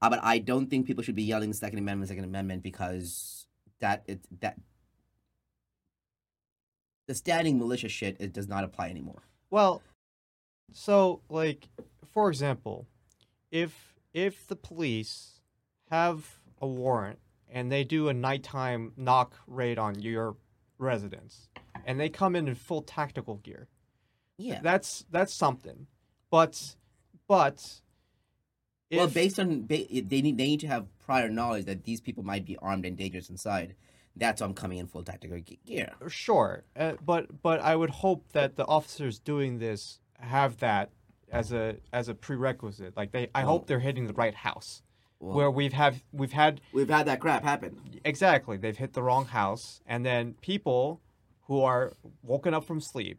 Uh, 0.01 0.11
but 0.11 0.21
I 0.23 0.39
don't 0.39 0.69
think 0.69 0.87
people 0.87 1.05
should 1.05 1.15
be 1.17 1.25
yelling 1.25 1.53
Second 1.53 1.79
Amendment, 1.79 2.09
Second 2.09 2.25
Amendment 2.25 2.63
because 2.63 3.47
that 3.81 4.03
it 4.07 4.21
that 4.41 4.57
the 7.07 7.15
standing 7.15 7.59
militia 7.59 7.89
shit 7.89 8.17
it 8.21 8.33
does 8.33 8.49
not 8.49 8.65
apply 8.65 8.89
anymore. 8.91 9.23
Well, 9.51 9.83
so 10.73 11.21
like 11.29 11.69
for 12.13 12.29
example, 12.29 12.87
if 13.51 13.95
if 14.13 14.47
the 14.47 14.57
police 14.57 15.41
have 15.91 16.41
a 16.61 16.67
warrant 16.67 17.19
and 17.49 17.71
they 17.71 17.85
do 17.85 18.09
a 18.09 18.15
nighttime 18.15 18.93
knock 18.97 19.35
raid 19.47 19.79
on 19.79 20.01
your 20.01 20.37
residence 20.79 21.49
and 21.85 22.01
they 22.01 22.09
come 22.09 22.35
in 22.35 22.49
in 22.49 22.55
full 22.55 22.83
tactical 22.83 23.37
gear, 23.37 23.69
Yeah. 24.39 24.61
that's 24.63 25.05
that's 25.11 25.33
something. 25.33 25.87
But 26.31 26.77
but 27.29 27.81
if, 28.91 28.99
well, 28.99 29.09
based 29.09 29.39
on 29.39 29.63
ba- 29.67 29.87
they 29.89 30.23
need 30.23 30.39
they 30.39 30.47
need 30.47 30.61
to 30.61 30.67
have 30.69 30.87
prior 30.99 31.29
knowledge 31.29 31.67
that 31.67 31.85
these 31.85 32.01
people 32.01 32.25
might 32.25 32.45
be 32.45 32.57
armed 32.59 32.85
and 32.85 32.97
dangerous 32.97 33.31
inside. 33.31 33.75
That's 34.17 34.41
why 34.41 34.47
I'm 34.47 34.55
coming 34.55 34.79
in 34.79 34.87
full 34.87 35.03
tactical 35.05 35.39
gear. 35.67 35.93
Sure, 36.09 36.65
uh, 36.77 36.95
but 37.05 37.43
but 37.43 37.61
I 37.61 37.77
would 37.77 37.91
hope 37.91 38.33
that 38.33 38.57
the 38.57 38.67
officers 38.67 39.19
doing 39.19 39.59
this 39.59 40.01
have 40.21 40.59
that 40.59 40.91
as 41.31 41.53
a 41.53 41.77
as 41.93 42.09
a 42.09 42.15
prerequisite. 42.15 42.97
Like 42.97 43.13
they, 43.13 43.29
I 43.35 43.41
Well- 43.41 43.49
hope 43.53 43.67
they're 43.67 43.81
hitting 43.81 44.07
the 44.07 44.15
right 44.15 44.35
house 44.35 44.83
where 45.19 45.51
we've 45.51 45.73
have 45.73 46.03
we've 46.13 46.33
had 46.33 46.61
we've 46.73 46.89
had 46.89 47.07
that 47.07 47.21
crap 47.21 47.43
happen. 47.43 47.79
exactly 48.05 48.57
they've 48.57 48.77
hit 48.77 48.93
the 48.95 49.03
wrong 49.03 49.27
house, 49.27 49.81
and 49.87 50.05
then 50.05 50.35
people 50.41 51.01
who 51.43 51.61
are 51.63 51.93
woken 52.23 52.55
up 52.55 52.65
from 52.65 52.81
sleep, 52.81 53.19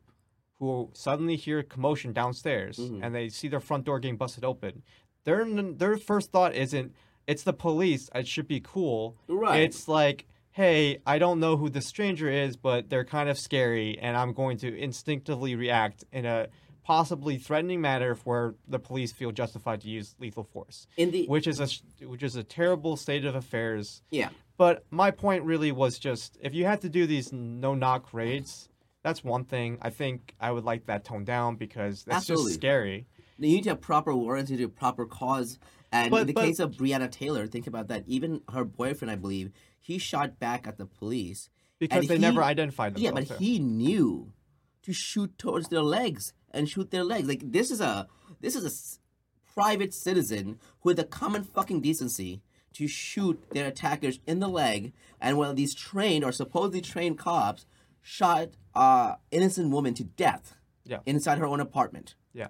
who 0.60 0.90
suddenly 0.94 1.36
hear 1.36 1.64
commotion 1.64 2.12
downstairs, 2.14 2.78
Mhm. 2.78 3.00
and 3.04 3.14
they 3.16 3.30
see 3.30 3.48
their 3.48 3.60
front 3.60 3.86
door 3.86 4.00
getting 4.00 4.18
busted 4.18 4.44
open. 4.44 4.84
Their 5.26 5.46
their 5.74 5.98
first 5.98 6.32
thought 6.32 6.56
isn't 6.56 6.94
it's 7.28 7.44
the 7.44 7.54
police. 7.54 8.10
It 8.16 8.28
should 8.28 8.48
be 8.48 8.62
cool. 8.62 9.18
Right. 9.28 9.62
It's 9.62 9.88
like, 9.90 10.26
hey, 10.62 10.98
I 11.06 11.20
don't 11.20 11.40
know 11.40 11.56
who 11.56 11.70
the 11.70 11.82
stranger 11.82 12.28
is, 12.28 12.58
but 12.58 12.90
they're 12.90 13.06
kind 13.06 13.30
of 13.30 13.38
scary, 13.38 13.96
and 14.00 14.18
I'm 14.18 14.34
going 14.34 14.58
to 14.58 14.76
instinctively 14.76 15.54
react 15.56 16.04
in 16.12 16.26
a 16.26 16.48
possibly 16.84 17.38
threatening 17.38 17.80
manner 17.80 18.16
where 18.24 18.56
the 18.68 18.80
police 18.80 19.12
feel 19.12 19.32
justified 19.32 19.82
to 19.82 19.88
use 19.88 20.16
lethal 20.20 20.44
force, 20.44 20.88
in 20.98 21.12
the 21.12 21.28
which 21.28 21.46
is 21.46 21.60
a 21.60 21.68
which 22.08 22.24
is 22.24 22.36
a 22.36 22.44
terrible 22.44 22.98
state 22.98 23.24
of 23.24 23.36
affairs. 23.36 24.02
yeah. 24.10 24.30
But 24.58 24.84
my 24.90 25.12
point 25.12 25.44
really 25.44 25.72
was 25.72 26.00
just 26.00 26.40
if 26.42 26.56
you 26.56 26.66
had 26.66 26.82
to 26.82 26.90
do 26.90 27.06
these 27.06 27.32
no 27.32 27.76
knock 27.76 28.12
raids, 28.12 28.68
that's 29.04 29.24
one 29.24 29.44
thing. 29.44 29.78
I 29.84 29.92
think 29.92 30.34
I 30.40 30.50
would 30.50 30.64
like 30.64 30.88
that 30.88 31.06
toned 31.06 31.28
down 31.28 31.58
because 31.58 32.04
that's 32.04 32.18
Absolutely. 32.24 32.46
just 32.54 32.60
scary. 32.62 33.06
You 33.38 33.50
need 33.50 33.64
to 33.66 33.70
have 33.70 33.82
proper 33.82 34.16
warrants, 34.16 34.50
you 34.50 34.58
need 34.58 34.64
to 34.64 34.70
have 34.70 34.76
proper 34.76 35.06
cause. 35.06 35.60
And 35.92 36.10
But- 36.12 36.22
in 36.22 36.28
the 36.28 36.34
but- 36.34 36.46
case 36.46 36.60
of 36.60 36.72
Breonna 36.72 37.10
Taylor, 37.12 37.46
think 37.48 37.68
about 37.68 37.88
that. 37.90 38.04
Even 38.08 38.42
her 38.52 38.66
boyfriend, 38.66 39.10
I 39.12 39.16
believe, 39.16 39.52
he 39.88 39.98
shot 39.98 40.38
back 40.40 40.68
at 40.68 40.78
the 40.78 40.86
police. 40.86 41.50
Because 41.80 42.08
they 42.08 42.16
he- 42.16 42.22
never 42.22 42.44
identified 42.44 42.96
themselves. 42.96 43.30
Yeah, 43.30 43.36
but 43.36 43.40
he 43.40 43.60
knew 43.60 44.34
to 44.84 44.92
shoot 44.94 45.38
towards 45.38 45.70
their 45.70 45.82
legs 45.82 46.34
and 46.52 46.68
shoot 46.70 46.92
their 46.92 47.04
legs. 47.04 47.28
Like 47.28 47.44
this 47.52 47.72
is 47.72 47.80
a 47.82 48.08
this 48.42 48.56
is 48.56 48.66
a 48.66 48.74
private 49.54 49.94
citizen 49.94 50.60
who 50.82 50.90
had 50.90 50.98
the 50.98 51.04
common 51.04 51.44
fucking 51.44 51.82
decency 51.82 52.42
to 52.74 52.88
shoot 52.88 53.38
their 53.52 53.68
attackers 53.68 54.20
in 54.28 54.40
the 54.40 54.50
leg, 54.50 54.94
and 55.22 55.38
one 55.38 55.50
of 55.50 55.56
these 55.56 55.74
trained 55.74 56.24
or 56.26 56.32
supposedly 56.32 56.82
trained 56.82 57.18
cops 57.18 57.66
shot 58.02 58.50
uh 58.76 59.16
innocent 59.32 59.72
woman 59.72 59.94
to 59.94 60.04
death. 60.04 60.56
Yeah. 60.84 61.00
inside 61.06 61.38
her 61.38 61.46
own 61.46 61.60
apartment. 61.60 62.16
Yeah. 62.34 62.48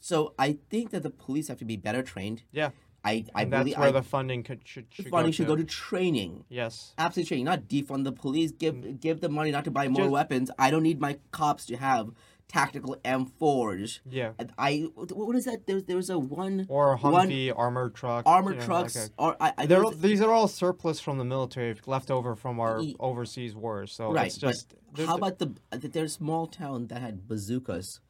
So 0.00 0.34
I 0.38 0.58
think 0.70 0.90
that 0.90 1.04
the 1.04 1.10
police 1.24 1.46
have 1.46 1.58
to 1.58 1.64
be 1.64 1.76
better 1.76 2.02
trained. 2.02 2.42
Yeah. 2.50 2.70
I 3.04 3.24
I 3.34 3.42
and 3.42 3.52
that's 3.52 3.62
believe 3.64 3.78
where 3.78 3.88
I, 3.88 3.92
the 3.92 4.02
funding 4.02 4.42
could 4.42 4.60
should, 4.64 4.86
the 4.90 5.02
should 5.02 5.08
funding 5.08 5.32
go 5.32 5.34
should 5.34 5.46
to. 5.46 5.52
go 5.52 5.56
to 5.56 5.64
training. 5.64 6.44
Yes. 6.48 6.94
Absolutely 6.98 7.28
training, 7.28 7.44
not 7.46 7.68
defund 7.68 8.04
the 8.04 8.12
police. 8.12 8.52
Give 8.52 8.74
mm. 8.74 9.00
give 9.00 9.20
the 9.20 9.28
money 9.28 9.50
not 9.50 9.64
to 9.64 9.70
buy 9.70 9.88
more 9.88 10.04
Just- 10.04 10.12
weapons. 10.12 10.50
I 10.58 10.70
don't 10.70 10.82
need 10.82 11.00
my 11.00 11.18
cops 11.30 11.66
to 11.66 11.76
have 11.76 12.10
tactical 12.48 12.96
M4s. 13.04 14.00
Yeah. 14.08 14.32
I 14.58 14.88
what 14.94 15.34
is 15.34 15.46
that? 15.46 15.66
There's 15.66 15.84
there's 15.84 16.10
a 16.10 16.18
one 16.18 16.66
Or 16.68 16.96
one 16.96 17.28
Humvee 17.28 17.52
armored 17.56 17.94
truck. 17.94 18.24
armored 18.26 18.54
you 18.54 18.60
know, 18.60 18.66
trucks 18.66 18.94
like 18.96 19.06
a- 19.06 19.22
or 19.22 19.36
I, 19.40 19.52
I 19.58 19.66
these 19.96 20.20
are 20.20 20.30
all 20.30 20.48
surplus 20.48 21.00
from 21.00 21.18
the 21.18 21.24
military 21.24 21.74
left 21.86 22.10
over 22.10 22.36
from 22.36 22.60
our 22.60 22.80
E- 22.80 22.96
overseas 23.00 23.54
wars. 23.54 23.92
So 23.92 24.12
right. 24.12 24.26
it's 24.26 24.36
just 24.36 24.74
but 24.94 25.06
how 25.06 25.16
about 25.16 25.38
the 25.38 25.54
there's 25.70 26.12
a 26.12 26.14
small 26.14 26.46
town 26.46 26.86
that 26.88 27.00
had 27.00 27.26
bazookas? 27.26 28.00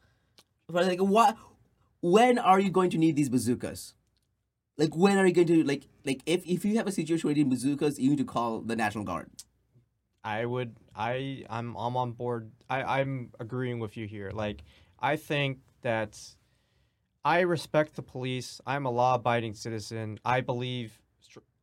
But 0.67 0.85
like 0.85 0.99
what? 0.99 1.37
When 2.01 2.37
are 2.37 2.59
you 2.59 2.69
going 2.69 2.89
to 2.91 2.97
need 2.97 3.15
these 3.15 3.29
bazookas? 3.29 3.93
Like 4.77 4.95
when 4.95 5.17
are 5.17 5.25
you 5.25 5.33
going 5.33 5.47
to 5.47 5.63
like 5.63 5.87
like 6.05 6.21
if 6.25 6.45
if 6.47 6.65
you 6.65 6.77
have 6.77 6.87
a 6.87 6.91
situation 6.91 7.27
where 7.27 7.35
you 7.35 7.43
need 7.43 7.49
bazookas, 7.49 7.99
you 7.99 8.09
need 8.09 8.17
to 8.17 8.25
call 8.25 8.61
the 8.61 8.75
National 8.75 9.03
Guard. 9.03 9.29
I 10.23 10.45
would 10.45 10.75
I 10.95 11.43
I'm 11.49 11.75
I'm 11.75 11.95
on 11.97 12.13
board. 12.13 12.51
I 12.69 12.99
I'm 12.99 13.31
agreeing 13.39 13.79
with 13.79 13.97
you 13.97 14.07
here. 14.07 14.31
Like 14.33 14.63
I 14.99 15.15
think 15.15 15.59
that 15.81 16.19
I 17.25 17.41
respect 17.41 17.95
the 17.95 18.01
police. 18.01 18.59
I'm 18.65 18.85
a 18.85 18.91
law-abiding 18.91 19.53
citizen. 19.53 20.19
I 20.25 20.41
believe 20.41 21.02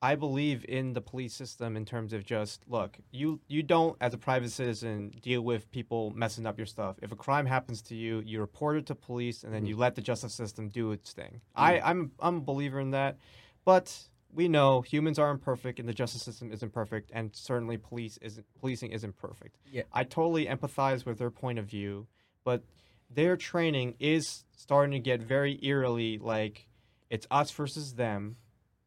I 0.02 0.14
believe 0.14 0.64
in 0.66 0.94
the 0.94 1.02
police 1.02 1.34
system 1.34 1.76
in 1.76 1.84
terms 1.84 2.14
of 2.14 2.24
just 2.24 2.62
look, 2.66 2.96
you 3.10 3.40
you 3.48 3.62
don't 3.62 3.96
as 4.00 4.14
a 4.14 4.18
private 4.18 4.50
citizen 4.50 5.12
deal 5.22 5.42
with 5.42 5.70
people 5.70 6.12
messing 6.16 6.46
up 6.46 6.56
your 6.56 6.66
stuff. 6.66 6.96
If 7.02 7.12
a 7.12 7.16
crime 7.16 7.44
happens 7.44 7.82
to 7.82 7.94
you, 7.94 8.22
you 8.24 8.40
report 8.40 8.78
it 8.78 8.86
to 8.86 8.94
police 8.94 9.44
and 9.44 9.52
then 9.52 9.66
you 9.66 9.74
mm-hmm. 9.74 9.82
let 9.82 9.94
the 9.96 10.00
justice 10.00 10.32
system 10.32 10.68
do 10.68 10.92
its 10.92 11.12
thing. 11.12 11.42
Mm-hmm. 11.56 11.60
I 11.60 11.80
I'm 11.80 12.12
I'm 12.18 12.36
a 12.36 12.40
believer 12.40 12.80
in 12.80 12.92
that. 12.92 13.18
But 13.66 13.94
we 14.32 14.48
know 14.48 14.80
humans 14.80 15.18
are 15.18 15.30
imperfect 15.30 15.78
and 15.78 15.88
the 15.88 15.92
justice 15.92 16.22
system 16.22 16.50
isn't 16.50 16.72
perfect 16.72 17.10
and 17.12 17.34
certainly 17.34 17.76
police 17.76 18.18
isn't 18.22 18.46
policing 18.58 18.92
isn't 18.92 19.16
perfect. 19.18 19.58
Yeah. 19.70 19.82
I 19.92 20.04
totally 20.04 20.46
empathize 20.46 21.04
with 21.04 21.18
their 21.18 21.30
point 21.30 21.58
of 21.58 21.66
view, 21.66 22.06
but 22.42 22.62
their 23.10 23.36
training 23.36 23.96
is 23.98 24.44
starting 24.56 24.92
to 24.92 24.98
get 24.98 25.20
very 25.20 25.58
eerily 25.62 26.16
like 26.16 26.68
it's 27.10 27.26
us 27.30 27.50
versus 27.50 27.94
them 27.94 28.36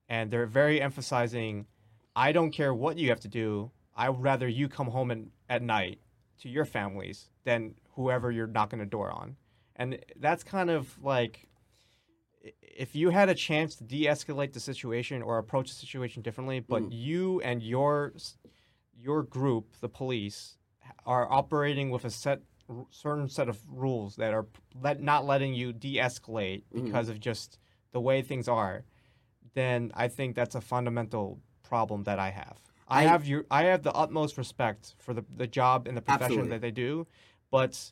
and 0.10 0.32
they're 0.32 0.46
very 0.46 0.82
emphasizing 0.82 1.66
I 2.16 2.32
don't 2.32 2.52
care 2.52 2.74
what 2.74 2.98
you 2.98 3.10
have 3.10 3.20
to 3.22 3.28
do. 3.28 3.72
I 3.96 4.10
would 4.10 4.22
rather 4.22 4.48
you 4.48 4.70
come 4.70 4.88
home 4.88 5.12
and, 5.12 5.32
at 5.50 5.62
night 5.62 6.00
to 6.42 6.50
your 6.50 6.66
families 6.66 7.30
than 7.44 7.76
whoever 7.96 8.32
you're 8.32 8.48
knocking 8.48 8.80
a 8.82 8.86
door 8.86 9.12
on. 9.12 9.36
And 9.76 10.00
that's 10.20 10.44
kind 10.44 10.70
of 10.70 11.02
like 11.02 11.48
if 12.62 12.96
you 12.96 13.10
had 13.10 13.30
a 13.30 13.36
chance 13.36 13.76
to 13.76 13.84
de-escalate 13.84 14.54
the 14.54 14.60
situation 14.60 15.22
or 15.22 15.38
approach 15.38 15.70
the 15.70 15.76
situation 15.76 16.22
differently, 16.22 16.60
but 16.60 16.84
mm. 16.84 16.90
you 16.92 17.42
and 17.42 17.62
your 17.64 18.14
your 18.96 19.24
group, 19.24 19.76
the 19.82 19.90
police, 19.90 20.58
are 21.06 21.32
operating 21.32 21.90
with 21.90 22.06
a 22.06 22.10
set 22.10 22.42
certain 22.92 23.30
set 23.30 23.50
of 23.50 23.60
rules 23.70 24.16
that 24.16 24.34
are 24.34 24.48
let, 24.82 25.02
not 25.02 25.26
letting 25.26 25.54
you 25.54 25.74
de-escalate 25.74 26.64
mm-hmm. 26.64 26.86
because 26.86 27.10
of 27.10 27.20
just 27.20 27.60
the 27.92 28.00
way 28.00 28.22
things 28.22 28.48
are, 28.48 28.84
then 29.54 29.92
I 29.96 30.08
think 30.08 30.36
that's 30.36 30.56
a 30.56 30.62
fundamental 30.62 31.40
problem 31.64 32.04
that 32.04 32.20
I 32.20 32.30
have. 32.32 32.58
I, 32.88 33.02
I- 33.02 33.04
have 33.04 33.26
your 33.26 33.46
I 33.50 33.64
have 33.64 33.84
the 33.84 33.94
utmost 33.94 34.38
respect 34.38 34.96
for 35.00 35.14
the, 35.14 35.24
the 35.36 35.48
job 35.48 35.88
and 35.88 35.96
the 35.98 36.02
profession 36.02 36.26
Absolutely. 36.26 36.50
that 36.52 36.62
they 36.62 36.72
do, 36.72 37.08
but 37.52 37.92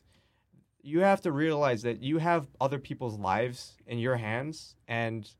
you 0.82 1.00
have 1.00 1.20
to 1.22 1.32
realize 1.32 1.82
that 1.82 2.02
you 2.02 2.18
have 2.18 2.48
other 2.60 2.78
people's 2.78 3.18
lives 3.18 3.76
in 3.86 3.98
your 3.98 4.16
hands 4.16 4.74
and 4.88 5.30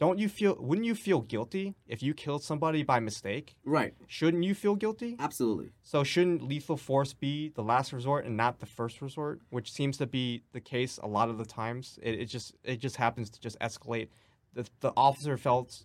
don't 0.00 0.18
you 0.18 0.28
feel 0.28 0.56
wouldn't 0.58 0.86
you 0.86 0.94
feel 0.94 1.20
guilty 1.20 1.74
if 1.86 2.02
you 2.02 2.14
killed 2.14 2.42
somebody 2.42 2.82
by 2.82 2.98
mistake? 3.00 3.56
Right. 3.64 3.94
Shouldn't 4.06 4.42
you 4.44 4.54
feel 4.54 4.74
guilty? 4.74 5.16
Absolutely. 5.18 5.70
So 5.82 6.02
shouldn't 6.02 6.42
lethal 6.42 6.76
force 6.76 7.12
be 7.12 7.50
the 7.54 7.62
last 7.62 7.92
resort 7.92 8.24
and 8.24 8.36
not 8.36 8.58
the 8.60 8.66
first 8.66 9.00
resort, 9.00 9.40
which 9.50 9.70
seems 9.70 9.96
to 9.98 10.06
be 10.06 10.42
the 10.52 10.60
case 10.60 10.98
a 11.02 11.06
lot 11.06 11.28
of 11.28 11.38
the 11.38 11.44
times. 11.44 11.98
It, 12.02 12.20
it 12.20 12.24
just 12.26 12.54
it 12.64 12.78
just 12.80 12.96
happens 12.96 13.30
to 13.30 13.40
just 13.40 13.58
escalate. 13.60 14.08
The, 14.54 14.66
the 14.80 14.92
officer 14.96 15.36
felt 15.36 15.82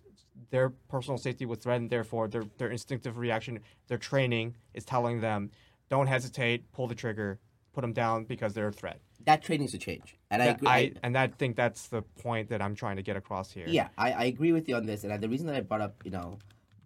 their 0.50 0.70
personal 0.88 1.18
safety 1.18 1.44
was 1.44 1.58
threatened, 1.58 1.90
therefore 1.90 2.28
their 2.28 2.44
their 2.58 2.70
instinctive 2.70 3.18
reaction, 3.18 3.60
their 3.88 3.98
training 3.98 4.56
is 4.74 4.84
telling 4.84 5.20
them, 5.20 5.50
don't 5.88 6.06
hesitate, 6.06 6.70
pull 6.72 6.86
the 6.86 6.94
trigger, 6.94 7.38
put 7.72 7.82
them 7.82 7.92
down 7.92 8.24
because 8.24 8.54
they're 8.54 8.68
a 8.68 8.72
threat. 8.72 9.00
That 9.26 9.42
training 9.42 9.62
needs 9.62 9.72
to 9.72 9.78
change. 9.78 10.16
And 10.30 10.40
I 10.42 10.46
That- 10.46 10.56
agree. 10.56 10.68
I, 10.68 10.92
and 11.02 11.18
I 11.18 11.26
think 11.26 11.56
that's 11.56 11.88
the 11.88 12.02
point 12.02 12.48
that 12.48 12.62
I'm 12.62 12.74
trying 12.74 12.96
to 12.96 13.02
get 13.02 13.16
across 13.16 13.50
here. 13.52 13.66
Yeah, 13.68 13.88
I, 13.98 14.12
I 14.12 14.24
agree 14.24 14.52
with 14.52 14.68
you 14.68 14.76
on 14.76 14.86
this, 14.86 15.04
and 15.04 15.12
I, 15.12 15.16
the 15.18 15.28
reason 15.28 15.46
that 15.48 15.56
I 15.56 15.60
brought 15.60 15.80
up, 15.82 16.02
you 16.04 16.10
know, 16.10 16.38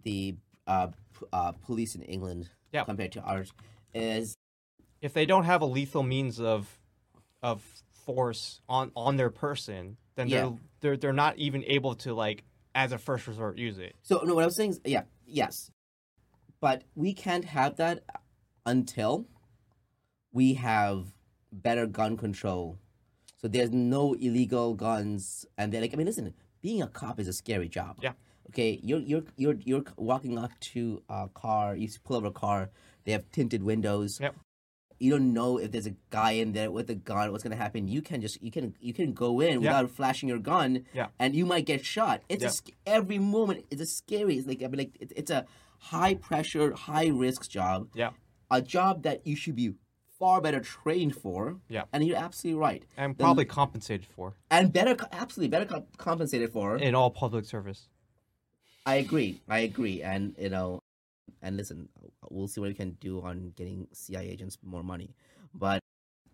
the 0.03 0.35
uh, 0.67 0.87
p- 0.87 1.25
uh, 1.31 1.51
police 1.53 1.95
in 1.95 2.01
England 2.01 2.49
Yeah. 2.73 2.83
compared 2.83 3.11
to 3.13 3.21
ours 3.21 3.53
is 3.93 4.35
if 5.01 5.13
they 5.13 5.25
don't 5.25 5.45
have 5.45 5.61
a 5.61 5.65
lethal 5.65 6.03
means 6.03 6.39
of 6.41 6.79
of 7.43 7.61
force 8.05 8.61
on 8.67 8.91
on 8.95 9.17
their 9.17 9.29
person, 9.29 9.97
then 10.15 10.27
Yeah. 10.27 10.41
they're 10.41 10.57
they're 10.81 10.97
they're 10.97 11.13
not 11.13 11.37
even 11.37 11.63
able 11.65 11.95
to 11.95 12.13
like 12.13 12.43
as 12.73 12.91
a 12.91 12.97
first 12.97 13.27
resort 13.27 13.57
use 13.57 13.77
it. 13.77 13.95
so. 14.03 14.21
No, 14.23 14.35
what 14.35 14.43
I 14.43 14.45
was 14.45 14.55
saying 14.55 14.71
is, 14.71 14.81
yeah, 14.85 15.03
yes, 15.25 15.71
but 16.59 16.83
we 16.95 17.13
can't 17.13 17.45
have 17.45 17.77
that 17.77 18.03
until 18.65 19.27
we 20.31 20.55
have 20.55 21.13
better 21.51 21.85
gun 21.85 22.17
control. 22.17 22.77
So 23.37 23.47
there's 23.47 23.71
no 23.71 24.13
illegal 24.13 24.73
guns, 24.73 25.45
and 25.57 25.71
they're 25.71 25.81
like, 25.81 25.93
I 25.93 25.97
mean, 25.97 26.07
listen, 26.07 26.33
being 26.61 26.81
a 26.81 26.87
cop 26.87 27.19
is 27.19 27.27
a 27.27 27.33
scary 27.33 27.69
job. 27.69 27.97
Yeah. 28.01 28.13
Okay, 28.49 28.79
you're 28.83 28.99
you're 28.99 29.23
you're 29.37 29.55
you're 29.63 29.83
walking 29.97 30.37
up 30.37 30.51
to 30.73 31.01
a 31.09 31.27
car. 31.33 31.75
You 31.75 31.87
pull 32.03 32.17
over 32.17 32.27
a 32.27 32.31
car. 32.31 32.69
They 33.05 33.11
have 33.11 33.29
tinted 33.31 33.63
windows. 33.63 34.19
Yep. 34.19 34.35
You 34.99 35.11
don't 35.11 35.33
know 35.33 35.57
if 35.57 35.71
there's 35.71 35.87
a 35.87 35.95
guy 36.09 36.31
in 36.31 36.53
there 36.53 36.71
with 36.71 36.89
a 36.89 36.95
gun. 36.95 37.31
What's 37.31 37.43
gonna 37.43 37.55
happen? 37.55 37.87
You 37.87 38.01
can 38.01 38.21
just 38.21 38.41
you 38.41 38.51
can 38.51 38.75
you 38.79 38.93
can 38.93 39.13
go 39.13 39.39
in 39.41 39.61
Yeah. 39.61 39.71
without 39.81 39.91
flashing 39.91 40.29
your 40.29 40.39
gun. 40.39 40.85
Yeah. 40.93 41.07
And 41.19 41.35
you 41.35 41.45
might 41.45 41.65
get 41.65 41.85
shot. 41.85 42.21
It's 42.29 42.43
Yeah. 42.43 42.49
sc- 42.49 42.71
every 42.85 43.19
moment. 43.19 43.65
It's 43.71 43.81
a 43.81 43.85
scary. 43.85 44.37
It's 44.37 44.47
like 44.47 44.63
I 44.63 44.67
mean, 44.67 44.77
like 44.79 44.95
it, 44.99 45.11
it's 45.15 45.31
a 45.31 45.45
high 45.79 46.13
pressure, 46.15 46.73
high 46.73 47.07
risk 47.07 47.49
job. 47.49 47.89
Yeah. 47.93 48.11
A 48.49 48.61
job 48.61 49.03
that 49.03 49.25
you 49.27 49.35
should 49.35 49.55
be 49.55 49.73
far 50.17 50.39
better 50.39 50.61
trained 50.61 51.13
for. 51.15 51.57
Yeah. 51.67 51.83
And 51.91 52.05
you're 52.07 52.15
absolutely 52.17 52.59
right. 52.61 52.85
And 52.95 53.17
The- 53.17 53.23
probably 53.23 53.43
compensated 53.45 54.05
for 54.05 54.35
and 54.49 54.71
better, 54.71 54.95
absolutely 55.11 55.49
better 55.49 55.65
co- 55.65 55.87
compensated 55.97 56.51
for. 56.53 56.77
in 56.77 56.95
all 56.95 57.09
public 57.11 57.43
service. 57.45 57.89
I 58.85 58.95
agree. 58.95 59.41
I 59.49 59.59
agree. 59.59 60.01
And 60.01 60.35
you 60.39 60.49
know, 60.49 60.79
and 61.41 61.57
listen, 61.57 61.89
we'll 62.29 62.47
see 62.47 62.61
what 62.61 62.67
we 62.67 62.73
can 62.73 62.91
do 62.99 63.21
on 63.21 63.51
getting 63.55 63.87
CIA 63.93 64.29
agents 64.29 64.57
more 64.63 64.83
money. 64.83 65.15
But 65.53 65.79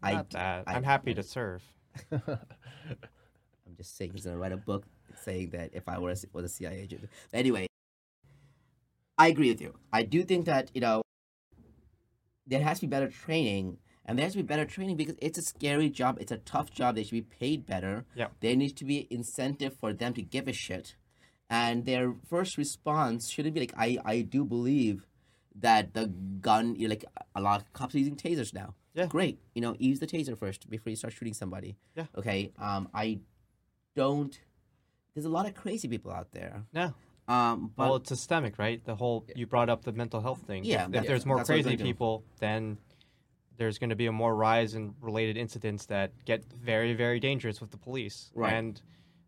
I, 0.04 0.24
that. 0.32 0.64
I- 0.68 0.74
I'm 0.74 0.84
happy 0.84 1.14
to 1.14 1.24
serve. 1.24 1.64
I'm 2.12 3.76
just 3.78 3.98
saying 3.98 4.12
he's 4.14 4.26
gonna 4.26 4.38
write 4.38 4.52
a 4.52 4.58
book 4.58 4.86
saying 5.24 5.50
that 5.52 5.72
if 5.74 5.88
I 5.88 6.00
were 6.00 6.12
a, 6.12 6.16
was 6.34 6.46
a 6.46 6.50
CIA 6.50 6.80
agent. 6.82 7.10
But 7.32 7.38
anyway, 7.38 7.68
I 9.18 9.28
agree 9.28 9.50
with 9.50 9.62
you. 9.62 9.76
I 9.92 10.04
do 10.04 10.24
think 10.24 10.46
that 10.46 10.72
you 10.74 10.82
know 10.82 11.02
there 12.48 12.62
has 12.62 12.80
to 12.80 12.88
be 12.88 12.90
better 12.90 13.08
training, 13.08 13.78
and 14.06 14.18
there 14.18 14.26
has 14.26 14.34
to 14.34 14.40
be 14.40 14.44
better 14.44 14.66
training 14.66 14.98
because 14.98 15.16
it's 15.22 15.38
a 15.38 15.42
scary 15.42 15.90
job. 15.90 16.18
It's 16.20 16.32
a 16.32 16.38
tough 16.38 16.72
job. 16.72 16.96
They 16.96 17.04
should 17.04 17.12
be 17.12 17.22
paid 17.22 17.66
better. 17.66 18.06
Yeah. 18.16 18.28
There 18.40 18.56
needs 18.56 18.74
to 18.74 18.86
be 18.86 19.08
incentive 19.10 19.76
for 19.76 19.94
them 19.94 20.14
to 20.16 20.22
give 20.22 20.48
a 20.48 20.54
shit, 20.54 20.96
and 21.52 21.86
their 21.86 22.16
first 22.28 22.58
response 22.58 23.30
shouldn't 23.30 23.54
be 23.54 23.60
like, 23.62 23.74
"I 23.78 24.00
I 24.04 24.22
do 24.22 24.44
believe." 24.44 25.06
That 25.60 25.94
the 25.94 26.08
gun, 26.08 26.76
you're 26.78 26.90
like 26.90 27.04
a 27.36 27.42
lot 27.42 27.60
of 27.62 27.74
cops 27.74 27.94
are 27.94 28.00
using 28.00 28.16
tasers 28.16 28.54
now. 28.54 28.74
Yeah. 28.94 29.08
great. 29.08 29.38
You 29.54 29.62
know, 29.62 29.76
use 29.78 30.00
the 30.00 30.08
taser 30.08 30.38
first 30.38 30.70
before 30.70 30.90
you 30.90 30.96
start 30.96 31.14
shooting 31.14 31.34
somebody. 31.34 31.76
Yeah. 31.94 32.06
Okay. 32.18 32.54
Um, 32.58 32.88
I 32.94 33.20
don't. 33.96 34.40
There's 35.14 35.26
a 35.26 35.30
lot 35.30 35.46
of 35.46 35.54
crazy 35.54 35.90
people 35.90 36.10
out 36.12 36.32
there. 36.32 36.64
No. 36.74 36.94
Um, 37.28 37.72
but 37.76 37.84
well, 37.84 37.96
it's 37.98 38.08
systemic, 38.10 38.58
right? 38.58 38.84
The 38.84 38.96
whole 38.96 39.26
you 39.36 39.46
brought 39.46 39.70
up 39.70 39.84
the 39.84 39.92
mental 39.92 40.22
health 40.22 40.42
thing. 40.48 40.64
Yeah, 40.64 40.84
If, 40.84 40.86
if 40.88 40.92
that's- 40.94 41.08
there's 41.10 41.26
more 41.26 41.38
that's 41.38 41.50
what 41.50 41.56
I 41.56 41.58
was 41.58 41.66
crazy 41.68 41.84
people, 41.84 42.24
then 42.40 42.78
there's 43.58 43.78
going 43.78 43.90
to 43.92 43.96
be 43.98 44.08
a 44.08 44.12
more 44.12 44.34
rise 44.34 44.74
in 44.74 44.96
related 45.02 45.36
incidents 45.38 45.86
that 45.88 46.12
get 46.26 46.46
very, 46.54 46.94
very 46.94 47.20
dangerous 47.20 47.60
with 47.62 47.72
the 47.72 47.78
police. 47.78 48.32
Right. 48.34 48.54
And 48.54 48.82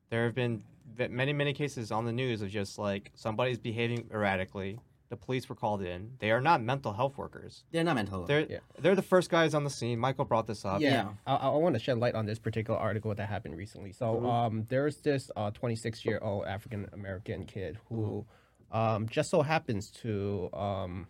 there 0.09 0.23
have 0.25 0.35
been 0.35 0.63
many, 0.97 1.33
many 1.33 1.53
cases 1.53 1.91
on 1.91 2.05
the 2.05 2.11
news 2.11 2.41
of 2.41 2.49
just 2.49 2.77
like 2.77 3.11
somebody's 3.15 3.57
behaving 3.59 4.09
erratically. 4.13 4.79
The 5.09 5.17
police 5.17 5.47
were 5.47 5.55
called 5.55 5.83
in. 5.83 6.13
They 6.19 6.31
are 6.31 6.41
not 6.41 6.61
mental 6.63 6.91
health 6.93 7.17
workers. 7.17 7.63
they're 7.71 7.83
not 7.83 7.95
mental. 7.95 8.25
They're 8.25 8.47
Yeah. 8.49 8.59
they're 8.79 8.95
the 8.95 9.03
first 9.03 9.29
guys 9.29 9.53
on 9.53 9.63
the 9.63 9.69
scene. 9.69 9.99
Michael 9.99 10.25
brought 10.25 10.47
this 10.47 10.65
up. 10.65 10.81
yeah, 10.81 10.89
Yeah. 10.89 11.09
I, 11.27 11.35
I 11.35 11.49
want 11.49 11.75
to 11.75 11.79
shed 11.79 11.99
light 11.99 12.15
on 12.15 12.25
this 12.25 12.39
particular 12.39 12.79
article 12.79 13.13
that 13.13 13.29
happened 13.29 13.55
recently. 13.55 13.91
So, 13.91 14.25
um, 14.25 14.65
there's 14.69 14.97
this 15.01 15.29
uh 15.35 15.51
26 15.51 16.03
year 16.03 16.19
old 16.21 16.45
African 16.45 16.89
American 16.93 17.45
kid 17.45 17.77
who, 17.89 18.25
um, 18.71 19.07
just 19.07 19.29
so 19.29 19.43
happens 19.43 19.91
to 20.01 20.49
um, 20.53 21.07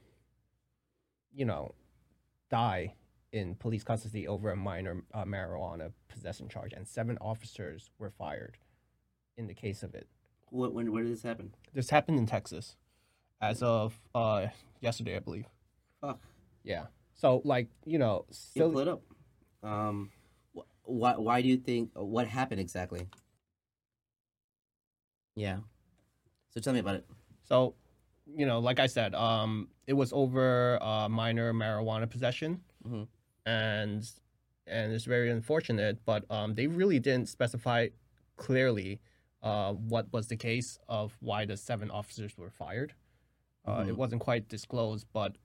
you 1.34 1.46
know, 1.46 1.74
die 2.52 2.96
in 3.32 3.56
police 3.56 3.84
custody 3.84 4.28
over 4.28 4.52
a 4.52 4.56
minor 4.56 5.02
uh, 5.14 5.24
marijuana 5.24 5.92
possession 6.10 6.50
charge, 6.50 6.74
and 6.74 6.86
seven 6.88 7.18
officers 7.22 7.90
were 8.00 8.12
fired 8.12 8.58
in 9.38 9.48
the 9.48 9.54
case 9.54 9.84
of 9.84 9.96
it. 9.96 10.08
What, 10.50 10.74
when, 10.74 10.92
where 10.92 11.04
did 11.04 11.12
this 11.14 11.24
happen? 11.24 11.54
This 11.74 11.90
happened 11.90 12.20
in 12.20 12.26
Texas 12.26 12.76
as 13.42 13.64
of 13.64 14.00
uh, 14.14 14.48
yesterday, 14.82 15.16
I 15.16 15.20
believe. 15.20 15.46
Fuck. 16.02 16.20
Yeah. 16.64 16.86
So, 17.16 17.42
like, 17.44 17.68
you 17.86 17.98
know, 17.98 18.26
Yeah, 18.54 18.64
so 18.64 18.72
pull 18.72 18.80
it 18.80 18.88
up. 18.88 19.02
Um, 19.64 20.12
wh- 20.56 20.62
why, 20.84 21.16
why 21.18 21.42
do 21.42 21.48
you 21.48 21.58
think, 21.58 21.92
what 21.96 22.28
happened 22.28 22.60
exactly? 22.60 23.08
Yeah. 25.36 25.60
So 26.54 26.60
tell 26.62 26.74
me 26.74 26.80
about 26.80 26.96
it. 26.96 27.06
So, 27.44 27.74
you 28.36 28.46
know, 28.46 28.60
like 28.60 28.80
I 28.80 28.88
said, 28.88 29.16
um, 29.16 29.70
it 29.88 29.94
was 29.94 30.14
over 30.14 30.78
uh, 30.82 31.10
minor 31.10 31.54
marijuana 31.54 32.10
possession, 32.10 32.62
Mhm. 32.88 33.08
and 33.46 34.10
and 34.66 34.94
it's 34.94 35.04
very 35.06 35.30
unfortunate. 35.30 36.00
But 36.06 36.24
um, 36.30 36.54
they 36.56 36.68
really 36.68 37.00
didn't 37.00 37.28
specify 37.28 37.88
clearly 38.38 39.02
uh, 39.44 39.74
what 39.74 40.06
was 40.14 40.28
the 40.28 40.38
case 40.38 40.80
of 40.88 41.16
why 41.20 41.46
the 41.46 41.58
seven 41.58 41.92
officers 41.92 42.38
were 42.38 42.50
fired. 42.50 42.94
Uh, 43.68 43.86
It 43.88 43.94
Mhm. 43.94 43.98
wasn't 43.98 44.22
quite 44.22 44.48
disclosed, 44.50 45.06
but 45.14 45.38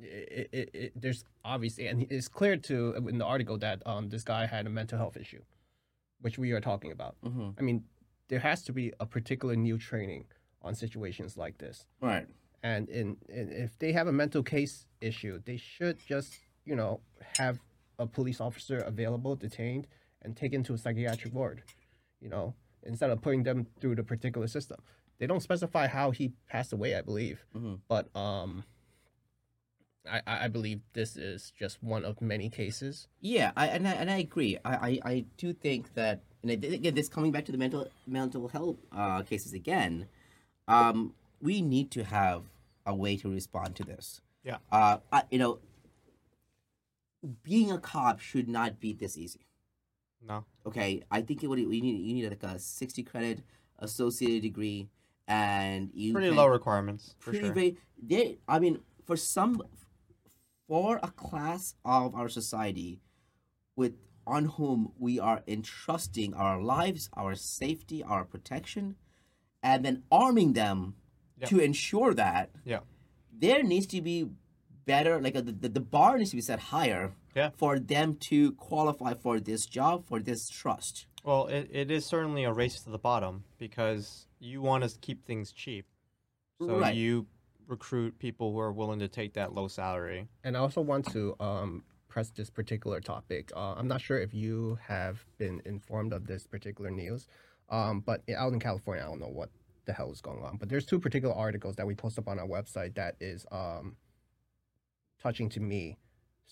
it, 0.00 0.48
it, 0.52 0.70
it, 0.74 0.92
there's 0.94 1.24
obviously, 1.44 1.88
and 1.88 2.06
it's 2.10 2.28
clear 2.28 2.56
to 2.56 2.94
in 3.08 3.18
the 3.18 3.24
article 3.24 3.58
that 3.58 3.82
um, 3.86 4.08
this 4.10 4.22
guy 4.22 4.46
had 4.46 4.66
a 4.66 4.70
mental 4.70 4.96
health 4.98 5.16
issue, 5.16 5.42
which 6.20 6.38
we 6.38 6.52
are 6.52 6.60
talking 6.60 6.92
about. 6.92 7.16
Mm-hmm. 7.24 7.50
I 7.58 7.62
mean, 7.62 7.84
there 8.28 8.38
has 8.40 8.62
to 8.64 8.72
be 8.72 8.92
a 9.00 9.06
particular 9.06 9.56
new 9.56 9.78
training 9.78 10.26
on 10.62 10.74
situations 10.74 11.36
like 11.36 11.58
this. 11.58 11.86
Right. 12.00 12.26
And 12.62 12.88
in, 12.88 13.16
in 13.28 13.50
if 13.50 13.78
they 13.78 13.92
have 13.92 14.06
a 14.08 14.12
mental 14.12 14.42
case 14.42 14.86
issue, 15.00 15.40
they 15.44 15.56
should 15.56 15.98
just, 16.06 16.38
you 16.64 16.76
know, 16.76 17.00
have 17.38 17.58
a 17.98 18.06
police 18.06 18.40
officer 18.40 18.78
available, 18.78 19.34
detained, 19.36 19.86
and 20.22 20.36
taken 20.36 20.62
to 20.64 20.74
a 20.74 20.78
psychiatric 20.78 21.32
ward, 21.34 21.62
you 22.20 22.28
know, 22.28 22.54
instead 22.82 23.10
of 23.10 23.20
putting 23.22 23.42
them 23.42 23.66
through 23.80 23.94
the 23.96 24.02
particular 24.02 24.46
system. 24.46 24.78
They 25.18 25.26
don't 25.26 25.40
specify 25.42 25.88
how 25.88 26.10
he 26.12 26.32
passed 26.48 26.72
away, 26.72 26.94
I 26.94 27.02
believe, 27.02 27.44
Mhm. 27.54 27.80
but 27.88 28.14
um, 28.16 28.64
I, 30.08 30.22
I 30.26 30.44
I 30.44 30.48
believe 30.48 30.80
this 30.92 31.16
is 31.16 31.50
just 31.58 31.82
one 31.82 32.04
of 32.04 32.20
many 32.20 32.48
cases. 32.48 33.08
Yeah, 33.20 33.52
I 33.56 33.66
and 33.66 33.86
I, 33.86 33.92
and 33.92 34.10
I 34.10 34.18
agree. 34.18 34.58
I, 34.64 34.74
I, 35.04 35.10
I 35.10 35.24
do 35.36 35.52
think 35.52 35.94
that, 35.94 36.22
and 36.42 36.50
I, 36.52 36.54
again, 36.54 36.94
this 36.94 37.08
coming 37.08 37.32
back 37.32 37.44
to 37.46 37.52
the 37.52 37.58
mental 37.58 37.88
mental 38.06 38.48
health 38.48 38.76
uh, 38.92 39.22
cases 39.22 39.52
again, 39.52 40.06
um, 40.68 41.14
we 41.42 41.60
need 41.62 41.90
to 41.92 42.04
have 42.04 42.44
a 42.86 42.94
way 42.94 43.16
to 43.16 43.28
respond 43.28 43.74
to 43.76 43.82
this. 43.84 44.20
Yeah. 44.44 44.58
Uh, 44.70 44.98
I, 45.12 45.24
you 45.30 45.38
know, 45.40 45.58
being 47.42 47.70
a 47.72 47.78
cop 47.78 48.20
should 48.20 48.48
not 48.48 48.78
be 48.80 48.92
this 48.92 49.18
easy. 49.18 49.40
No. 50.26 50.44
Okay, 50.66 51.02
I 51.10 51.22
think 51.22 51.42
it 51.42 51.46
would 51.46 51.58
you 51.58 51.66
need 51.68 52.00
you 52.06 52.14
need 52.14 52.28
like 52.28 52.42
a 52.42 52.58
sixty 52.58 53.02
credit 53.02 53.42
associated 53.78 54.42
degree, 54.42 54.88
and 55.26 55.90
you 55.94 56.12
Pretty 56.12 56.28
can- 56.28 56.36
low 56.36 56.46
requirements 56.46 57.14
for 57.18 57.30
pretty 57.30 57.46
sure. 57.46 57.54
very 57.54 57.76
they 58.02 58.38
i 58.48 58.58
mean 58.58 58.80
for 59.04 59.16
some 59.16 59.62
for 60.66 60.98
a 61.02 61.08
class 61.10 61.74
of 61.84 62.14
our 62.14 62.28
society 62.28 63.00
with 63.76 63.94
on 64.26 64.44
whom 64.56 64.92
we 64.98 65.18
are 65.18 65.42
entrusting 65.48 66.34
our 66.34 66.60
lives 66.60 67.08
our 67.14 67.34
safety 67.34 68.02
our 68.02 68.24
protection 68.24 68.96
and 69.62 69.84
then 69.84 70.02
arming 70.12 70.52
them 70.52 70.94
Yeah. 71.40 71.46
to 71.48 71.58
ensure 71.60 72.14
that 72.14 72.50
Yeah. 72.64 72.80
there 73.32 73.62
needs 73.62 73.86
to 73.88 74.00
be 74.02 74.28
better 74.84 75.20
like 75.20 75.36
uh, 75.36 75.40
the, 75.40 75.52
the, 75.52 75.68
the 75.68 75.80
bar 75.80 76.18
needs 76.18 76.30
to 76.30 76.36
be 76.36 76.42
set 76.42 76.58
higher 76.74 77.14
Yeah. 77.38 77.50
for 77.56 77.78
them 77.78 78.14
to 78.30 78.52
qualify 78.52 79.14
for 79.14 79.38
this 79.40 79.66
job 79.66 80.06
for 80.06 80.18
this 80.20 80.48
trust 80.60 81.06
Well, 81.24 81.46
it, 81.46 81.68
it 81.72 81.90
is 81.90 82.04
certainly 82.04 82.44
a 82.44 82.52
race 82.52 82.82
to 82.84 82.90
the 82.90 82.98
bottom 83.10 83.44
because 83.58 84.26
you 84.40 84.60
want 84.62 84.80
to 84.84 84.98
keep 85.00 85.24
things 85.24 85.52
cheap. 85.52 85.84
So 86.60 86.78
Right. 86.78 86.94
you 86.94 87.26
recruit 87.66 88.18
people 88.18 88.52
who 88.52 88.60
are 88.60 88.72
willing 88.72 88.98
to 89.00 89.08
take 89.08 89.34
that 89.34 89.54
low 89.54 89.68
salary. 89.68 90.28
And 90.42 90.56
I 90.56 90.60
also 90.60 90.80
want 90.80 91.04
to 91.12 91.36
um, 91.38 91.84
press 92.08 92.30
this 92.30 92.50
particular 92.50 93.00
topic. 93.00 93.52
Uh, 93.54 93.74
I'm 93.74 93.86
not 93.88 94.00
sure 94.00 94.18
if 94.18 94.32
you 94.34 94.78
have 94.86 95.24
been 95.38 95.60
informed 95.64 96.12
of 96.12 96.26
this 96.26 96.46
particular 96.46 96.90
news, 96.90 97.28
um, 97.68 98.00
but 98.00 98.22
out 98.36 98.52
in 98.52 98.60
California, 98.60 99.04
I 99.04 99.06
don't 99.06 99.20
know 99.20 99.28
what 99.28 99.50
the 99.84 99.92
hell 99.92 100.10
is 100.10 100.20
going 100.20 100.42
on. 100.42 100.56
But 100.56 100.68
there's 100.68 100.86
two 100.86 100.98
particular 100.98 101.34
articles 101.34 101.76
that 101.76 101.86
we 101.86 101.94
post 101.94 102.18
up 102.18 102.26
on 102.28 102.38
our 102.38 102.46
website 102.46 102.94
that 102.94 103.16
is 103.20 103.46
um, 103.52 103.96
touching 105.22 105.48
to 105.50 105.60
me. 105.60 105.98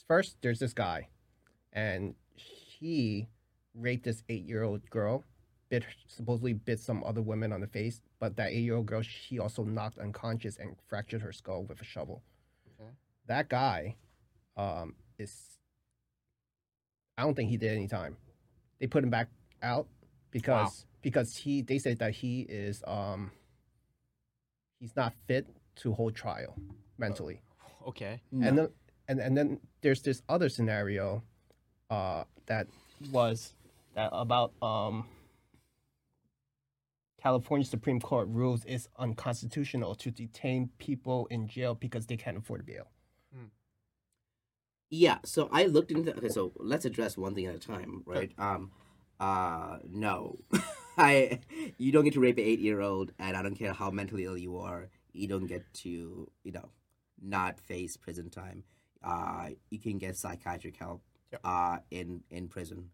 First, 0.06 0.36
there's 0.40 0.58
this 0.58 0.72
guy, 0.72 1.08
and 1.72 2.14
he 2.34 3.28
raped 3.74 4.04
this 4.04 4.22
eight-year-old 4.28 4.88
girl, 4.90 5.24
bit 5.68 5.84
supposedly 6.06 6.52
bit 6.52 6.78
some 6.78 7.02
other 7.04 7.22
women 7.22 7.52
on 7.52 7.60
the 7.60 7.66
face, 7.66 8.00
but 8.20 8.36
that 8.36 8.50
eight-year-old 8.50 8.86
girl, 8.86 9.02
she 9.02 9.38
also 9.38 9.64
knocked 9.64 9.98
unconscious 9.98 10.58
and 10.58 10.76
fractured 10.88 11.22
her 11.22 11.32
skull 11.32 11.64
with 11.64 11.80
a 11.80 11.84
shovel 11.84 12.22
that 13.26 13.48
guy 13.48 13.96
um, 14.56 14.94
is 15.18 15.58
I 17.18 17.22
don't 17.22 17.34
think 17.34 17.50
he 17.50 17.56
did 17.56 17.72
any 17.72 17.88
time. 17.88 18.16
They 18.78 18.86
put 18.86 19.02
him 19.04 19.10
back 19.10 19.28
out 19.62 19.86
because 20.30 20.86
because 21.02 21.36
he 21.36 21.62
they 21.62 21.78
said 21.78 21.98
that 21.98 22.12
he 22.12 22.42
is 22.42 22.82
um 22.86 23.30
he's 24.78 24.94
not 24.96 25.14
fit 25.26 25.46
to 25.76 25.92
hold 25.92 26.14
trial 26.14 26.54
mentally. 26.98 27.40
Okay. 27.86 28.20
And 28.32 28.58
then 28.58 28.68
and, 29.08 29.20
and 29.20 29.36
then 29.36 29.60
there's 29.82 30.02
this 30.02 30.22
other 30.28 30.48
scenario 30.48 31.22
uh 31.90 32.24
that 32.46 32.66
was 33.10 33.54
that 33.94 34.10
about 34.12 34.52
um 34.62 35.06
California 37.22 37.64
Supreme 37.66 38.00
Court 38.00 38.28
rules 38.28 38.64
it's 38.66 38.88
unconstitutional 38.98 39.94
to 39.96 40.10
detain 40.10 40.70
people 40.78 41.26
in 41.30 41.48
jail 41.48 41.74
because 41.74 42.06
they 42.06 42.16
can't 42.16 42.36
afford 42.36 42.64
bail. 42.66 42.88
Yeah, 44.90 45.18
so 45.24 45.48
I 45.50 45.64
looked 45.64 45.90
into 45.90 46.16
okay, 46.16 46.28
so 46.28 46.52
let's 46.56 46.84
address 46.84 47.16
one 47.16 47.34
thing 47.34 47.46
at 47.46 47.54
a 47.54 47.58
time, 47.58 48.02
right? 48.06 48.32
Um 48.38 48.70
uh 49.18 49.78
no. 49.88 50.38
I 50.98 51.40
you 51.78 51.92
don't 51.92 52.04
get 52.04 52.14
to 52.14 52.20
rape 52.20 52.38
an 52.38 52.44
8-year-old 52.44 53.12
and 53.18 53.36
I 53.36 53.42
don't 53.42 53.54
care 53.56 53.72
how 53.72 53.90
mentally 53.90 54.24
ill 54.24 54.36
you 54.36 54.58
are, 54.58 54.88
you 55.12 55.26
don't 55.28 55.46
get 55.46 55.62
to, 55.82 56.30
you 56.44 56.52
know, 56.52 56.70
not 57.20 57.58
face 57.58 57.96
prison 57.96 58.30
time. 58.30 58.64
Uh 59.06 59.50
you 59.70 59.78
can 59.78 59.98
get 59.98 60.16
psychiatric 60.16 60.76
help 60.76 61.00
Yep. 61.32 61.40
uh 61.44 61.76
in 61.90 62.08
in 62.30 62.48
prison. 62.48 62.90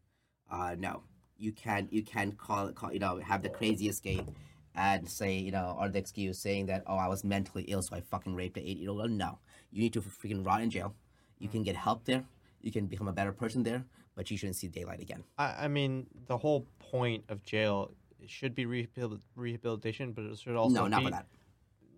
Uh 0.50 0.74
no. 0.78 1.02
You 1.38 1.52
can't 1.52 1.92
you 1.92 2.02
can't 2.02 2.36
call 2.44 2.70
call 2.72 2.92
you 2.92 2.98
know, 3.04 3.18
have 3.18 3.42
the 3.42 3.48
crazy 3.58 3.88
escape 3.88 4.28
and 4.74 5.08
say, 5.08 5.32
you 5.46 5.50
know, 5.56 5.76
or 5.78 5.88
the 5.88 5.98
excuse 5.98 6.38
saying 6.38 6.66
that, 6.66 6.82
oh, 6.86 6.96
I 6.96 7.08
was 7.08 7.24
mentally 7.24 7.64
ill, 7.72 7.82
so 7.82 7.94
I 7.96 8.00
fucking 8.00 8.34
raped 8.34 8.56
an 8.56 8.64
eight 8.70 8.78
year 8.78 8.90
old. 8.90 9.10
No. 9.10 9.38
You 9.70 9.80
need 9.82 9.92
to 9.94 10.00
freaking 10.02 10.46
rot 10.46 10.62
in 10.62 10.70
jail. 10.70 10.94
You 11.38 11.48
can 11.48 11.62
get 11.62 11.76
help 11.76 12.04
there. 12.04 12.24
You 12.62 12.70
can 12.72 12.86
become 12.86 13.08
a 13.08 13.12
better 13.12 13.32
person 13.32 13.62
there, 13.64 13.84
but 14.14 14.30
you 14.30 14.36
shouldn't 14.38 14.56
see 14.56 14.68
daylight 14.68 15.00
again. 15.00 15.24
I, 15.36 15.64
I 15.64 15.68
mean, 15.68 16.06
the 16.26 16.38
whole 16.38 16.64
point 16.78 17.24
of 17.28 17.42
jail 17.42 17.90
should 18.26 18.54
be 18.54 18.64
rehabil- 18.64 19.20
rehabilitation, 19.34 20.12
but 20.12 20.24
it 20.24 20.38
should 20.38 20.54
also 20.56 20.74
no, 20.82 20.86
not 20.88 21.00
be 21.00 21.04
for 21.06 21.10
that. 21.10 21.26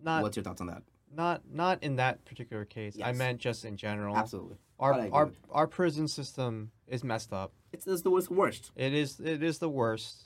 not 0.03 0.23
What's 0.23 0.37
your 0.37 0.43
thoughts 0.45 0.61
on 0.63 0.69
that? 0.69 0.83
Not 1.15 1.43
not 1.51 1.83
in 1.83 1.97
that 1.97 2.25
particular 2.25 2.65
case. 2.65 2.97
I 3.03 3.13
meant 3.13 3.39
just 3.41 3.65
in 3.65 3.77
general. 3.77 4.17
Absolutely. 4.17 4.57
Our 4.79 4.93
That 4.95 5.01
I 5.01 5.05
agree 5.07 5.17
our 5.19 5.33
our 5.51 5.67
prison 5.67 6.09
system 6.09 6.71
is 6.89 7.05
messed 7.05 7.33
up. 7.33 7.53
It's, 7.73 7.87
it's 7.87 8.03
the 8.03 8.11
worst. 8.11 8.31
worst. 8.31 8.73
It 8.77 8.93
is 8.95 9.21
it 9.21 9.43
is 9.43 9.59
the 9.59 9.69
worst. 9.69 10.25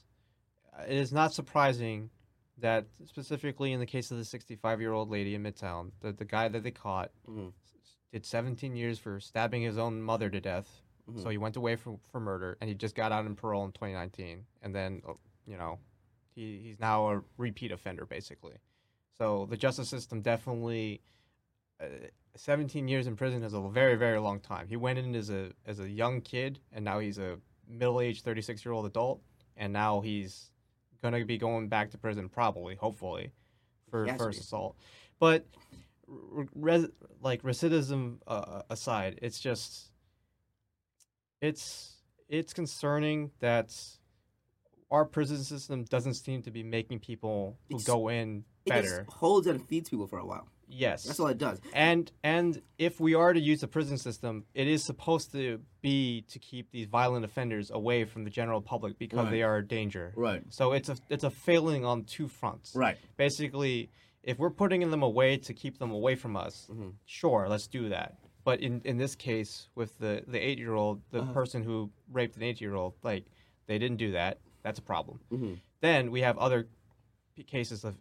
It 0.86 0.96
is 0.96 1.12
not 1.12 1.32
surprising 1.32 2.10
that 2.58 2.86
specifically 3.04 3.72
in 3.72 3.80
the 3.80 3.86
case 3.86 4.10
of 4.10 4.16
the 4.18 4.24
65 4.24 4.80
year 4.80 4.92
old 4.92 5.10
lady 5.10 5.34
in 5.34 5.42
Midtown, 5.42 5.90
the 6.00 6.12
the 6.12 6.24
guy 6.24 6.48
that 6.48 6.62
they 6.62 6.70
caught 6.70 7.10
Mhm. 7.28 7.52
did 8.12 8.24
17 8.24 8.74
years 8.74 8.98
for 8.98 9.20
stabbing 9.20 9.62
his 9.62 9.78
own 9.78 10.00
mother 10.02 10.30
to 10.30 10.40
death. 10.40 10.82
Mhm. 11.08 11.22
So 11.22 11.28
he 11.30 11.38
went 11.38 11.56
away 11.56 11.76
for 11.76 11.98
for 12.10 12.20
murder, 12.20 12.56
and 12.60 12.68
he 12.68 12.74
just 12.74 12.94
got 12.94 13.12
out 13.12 13.24
on 13.26 13.34
parole 13.36 13.64
in 13.64 13.72
2019, 13.72 14.46
and 14.62 14.74
then 14.74 15.02
uh, 15.06 15.14
you 15.46 15.56
know, 15.56 15.78
he 16.34 16.58
he's 16.58 16.78
now 16.80 17.10
a 17.12 17.22
repeat 17.36 17.70
offender 17.72 18.06
basically. 18.06 18.54
So 19.18 19.46
the 19.50 19.56
justice 19.56 19.88
system 19.88 20.20
definitely. 20.22 21.00
Uh, 21.80 21.86
17 22.36 22.86
years 22.86 23.08
in 23.08 23.16
prison 23.16 23.42
is 23.42 23.52
a 23.52 23.60
very 23.60 23.96
very 23.96 24.18
long 24.18 24.38
time. 24.38 24.68
He 24.68 24.76
went 24.76 24.98
in 24.98 25.14
as 25.16 25.28
a 25.28 25.50
as 25.66 25.80
a 25.80 25.88
young 25.88 26.20
kid 26.20 26.60
and 26.72 26.84
now 26.84 27.00
he's 27.00 27.18
a 27.18 27.38
middle-aged 27.68 28.24
36-year-old 28.24 28.86
adult 28.86 29.20
and 29.56 29.72
now 29.72 30.00
he's 30.00 30.50
going 31.02 31.14
to 31.14 31.24
be 31.24 31.36
going 31.36 31.68
back 31.68 31.90
to 31.90 31.98
prison 31.98 32.28
probably, 32.28 32.76
hopefully 32.76 33.32
for 33.90 34.06
first 34.16 34.40
assault. 34.40 34.76
But 35.18 35.46
res- 36.54 36.88
like 37.20 37.42
recidivism 37.42 38.18
uh, 38.26 38.62
aside, 38.70 39.18
it's 39.20 39.40
just 39.40 39.90
it's 41.40 41.96
it's 42.28 42.52
concerning 42.52 43.30
that 43.40 43.74
our 44.90 45.04
prison 45.04 45.38
system 45.38 45.84
doesn't 45.84 46.14
seem 46.14 46.42
to 46.42 46.50
be 46.50 46.62
making 46.62 47.00
people 47.00 47.58
who 47.68 47.76
It's- 47.76 47.86
go 47.86 48.08
in 48.08 48.44
better. 48.68 49.04
just 49.04 49.18
holds 49.18 49.46
and 49.46 49.64
feeds 49.66 49.88
people 49.88 50.06
for 50.06 50.18
a 50.18 50.24
while. 50.26 50.48
Yes. 50.70 51.04
That's 51.04 51.18
all 51.18 51.28
it 51.28 51.38
does. 51.38 51.60
And 51.72 52.12
and 52.22 52.60
if 52.78 53.00
we 53.00 53.14
are 53.14 53.32
to 53.32 53.40
use 53.40 53.60
the 53.62 53.68
prison 53.68 53.96
system, 53.96 54.44
it 54.54 54.68
is 54.68 54.84
supposed 54.84 55.32
to 55.32 55.60
be 55.80 56.22
to 56.28 56.38
keep 56.38 56.70
these 56.70 56.86
violent 56.86 57.24
offenders 57.24 57.70
away 57.70 58.04
from 58.04 58.24
the 58.24 58.30
general 58.30 58.60
public 58.60 58.98
because 58.98 59.20
Right. 59.20 59.30
they 59.30 59.42
are 59.42 59.56
a 59.56 59.66
danger. 59.66 60.12
Right. 60.14 60.42
So 60.50 60.72
it's 60.72 60.90
a 60.90 60.96
it's 61.08 61.24
a 61.24 61.30
failing 61.30 61.86
on 61.86 62.04
two 62.04 62.28
fronts. 62.28 62.74
Right. 62.76 62.98
Basically, 63.16 63.88
if 64.22 64.38
we're 64.38 64.50
putting 64.50 64.88
them 64.90 65.02
away 65.02 65.38
to 65.38 65.54
keep 65.54 65.78
them 65.78 65.90
away 65.90 66.16
from 66.16 66.36
us, 66.36 66.66
Mm-hmm. 66.70 66.90
sure, 67.06 67.48
let's 67.48 67.66
do 67.66 67.88
that. 67.88 68.18
But 68.44 68.60
in, 68.60 68.80
in 68.84 68.96
this 68.98 69.14
case, 69.14 69.68
with 69.74 69.98
the, 69.98 70.22
the 70.26 70.38
eight 70.38 70.58
year 70.58 70.74
old, 70.74 71.00
the 71.10 71.20
Uh-huh. 71.20 71.32
person 71.32 71.62
who 71.62 71.90
raped 72.12 72.36
an 72.36 72.42
eight 72.42 72.60
year 72.60 72.74
old, 72.74 72.94
like 73.02 73.24
they 73.66 73.78
didn't 73.78 73.96
do 73.98 74.12
that. 74.12 74.38
That's 74.62 74.78
a 74.78 74.82
problem. 74.82 75.20
Mm-hmm. 75.32 75.54
Then 75.80 76.10
we 76.10 76.20
have 76.22 76.36
other 76.38 76.68
p- 77.36 77.42
cases 77.44 77.84
of 77.84 77.94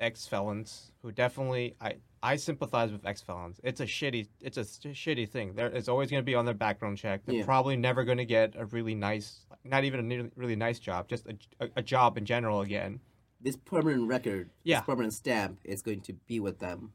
ex 0.00 0.26
felons 0.26 0.92
who 1.02 1.12
definitely 1.12 1.76
I 1.80 1.96
I 2.22 2.36
sympathize 2.36 2.92
with 2.92 3.04
ex 3.06 3.20
felons. 3.22 3.60
It's 3.64 3.80
a 3.80 3.86
shitty 3.86 4.28
it's 4.40 4.56
a 4.56 4.64
sh- 4.64 4.94
shitty 5.06 5.28
thing. 5.28 5.54
There 5.54 5.66
it's 5.68 5.88
always 5.88 6.10
going 6.10 6.20
to 6.22 6.24
be 6.24 6.34
on 6.34 6.44
their 6.44 6.54
background 6.54 6.98
check. 6.98 7.22
They're 7.24 7.36
Yeah. 7.36 7.44
probably 7.44 7.76
never 7.76 8.04
going 8.04 8.18
to 8.18 8.24
get 8.24 8.54
a 8.56 8.64
really 8.66 8.94
nice, 8.94 9.46
not 9.64 9.84
even 9.84 10.00
a 10.00 10.02
ne- 10.02 10.30
really 10.36 10.56
nice 10.56 10.78
job, 10.78 11.08
just 11.08 11.26
a, 11.26 11.36
a, 11.60 11.68
a 11.76 11.82
job 11.82 12.16
in 12.18 12.24
general 12.24 12.60
again. 12.60 13.00
This 13.40 13.56
permanent 13.56 14.08
record, 14.08 14.50
Yeah. 14.62 14.78
this 14.80 14.86
permanent 14.86 15.12
stamp 15.14 15.58
is 15.64 15.82
going 15.82 16.00
to 16.02 16.12
be 16.12 16.38
with 16.40 16.58
them 16.60 16.92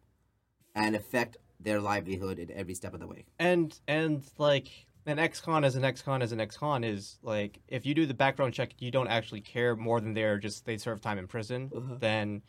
and 0.75 0.95
affect 0.95 1.37
their 1.59 1.81
livelihood 1.81 2.39
in 2.39 2.51
every 2.51 2.73
step 2.73 2.93
of 2.93 2.99
the 2.99 3.07
way. 3.07 3.25
And 3.39 3.77
and 3.87 4.23
like 4.37 4.69
an 5.05 5.19
ex-con 5.19 5.63
as 5.63 5.75
an 5.75 5.83
ex-con 5.85 6.21
as 6.21 6.31
an 6.33 6.39
ex-con 6.39 6.83
is 6.83 7.17
like 7.21 7.59
if 7.67 7.85
you 7.85 7.93
do 7.93 8.05
the 8.05 8.13
background 8.13 8.53
check, 8.53 8.73
you 8.79 8.91
don't 8.91 9.07
actually 9.07 9.41
care 9.41 9.75
more 9.75 9.99
than 9.99 10.13
they're 10.13 10.37
just 10.37 10.65
they 10.65 10.77
serve 10.77 11.01
time 11.01 11.17
in 11.17 11.27
prison. 11.27 11.71
Uh-huh. 11.75 11.95
Then, 11.99 12.41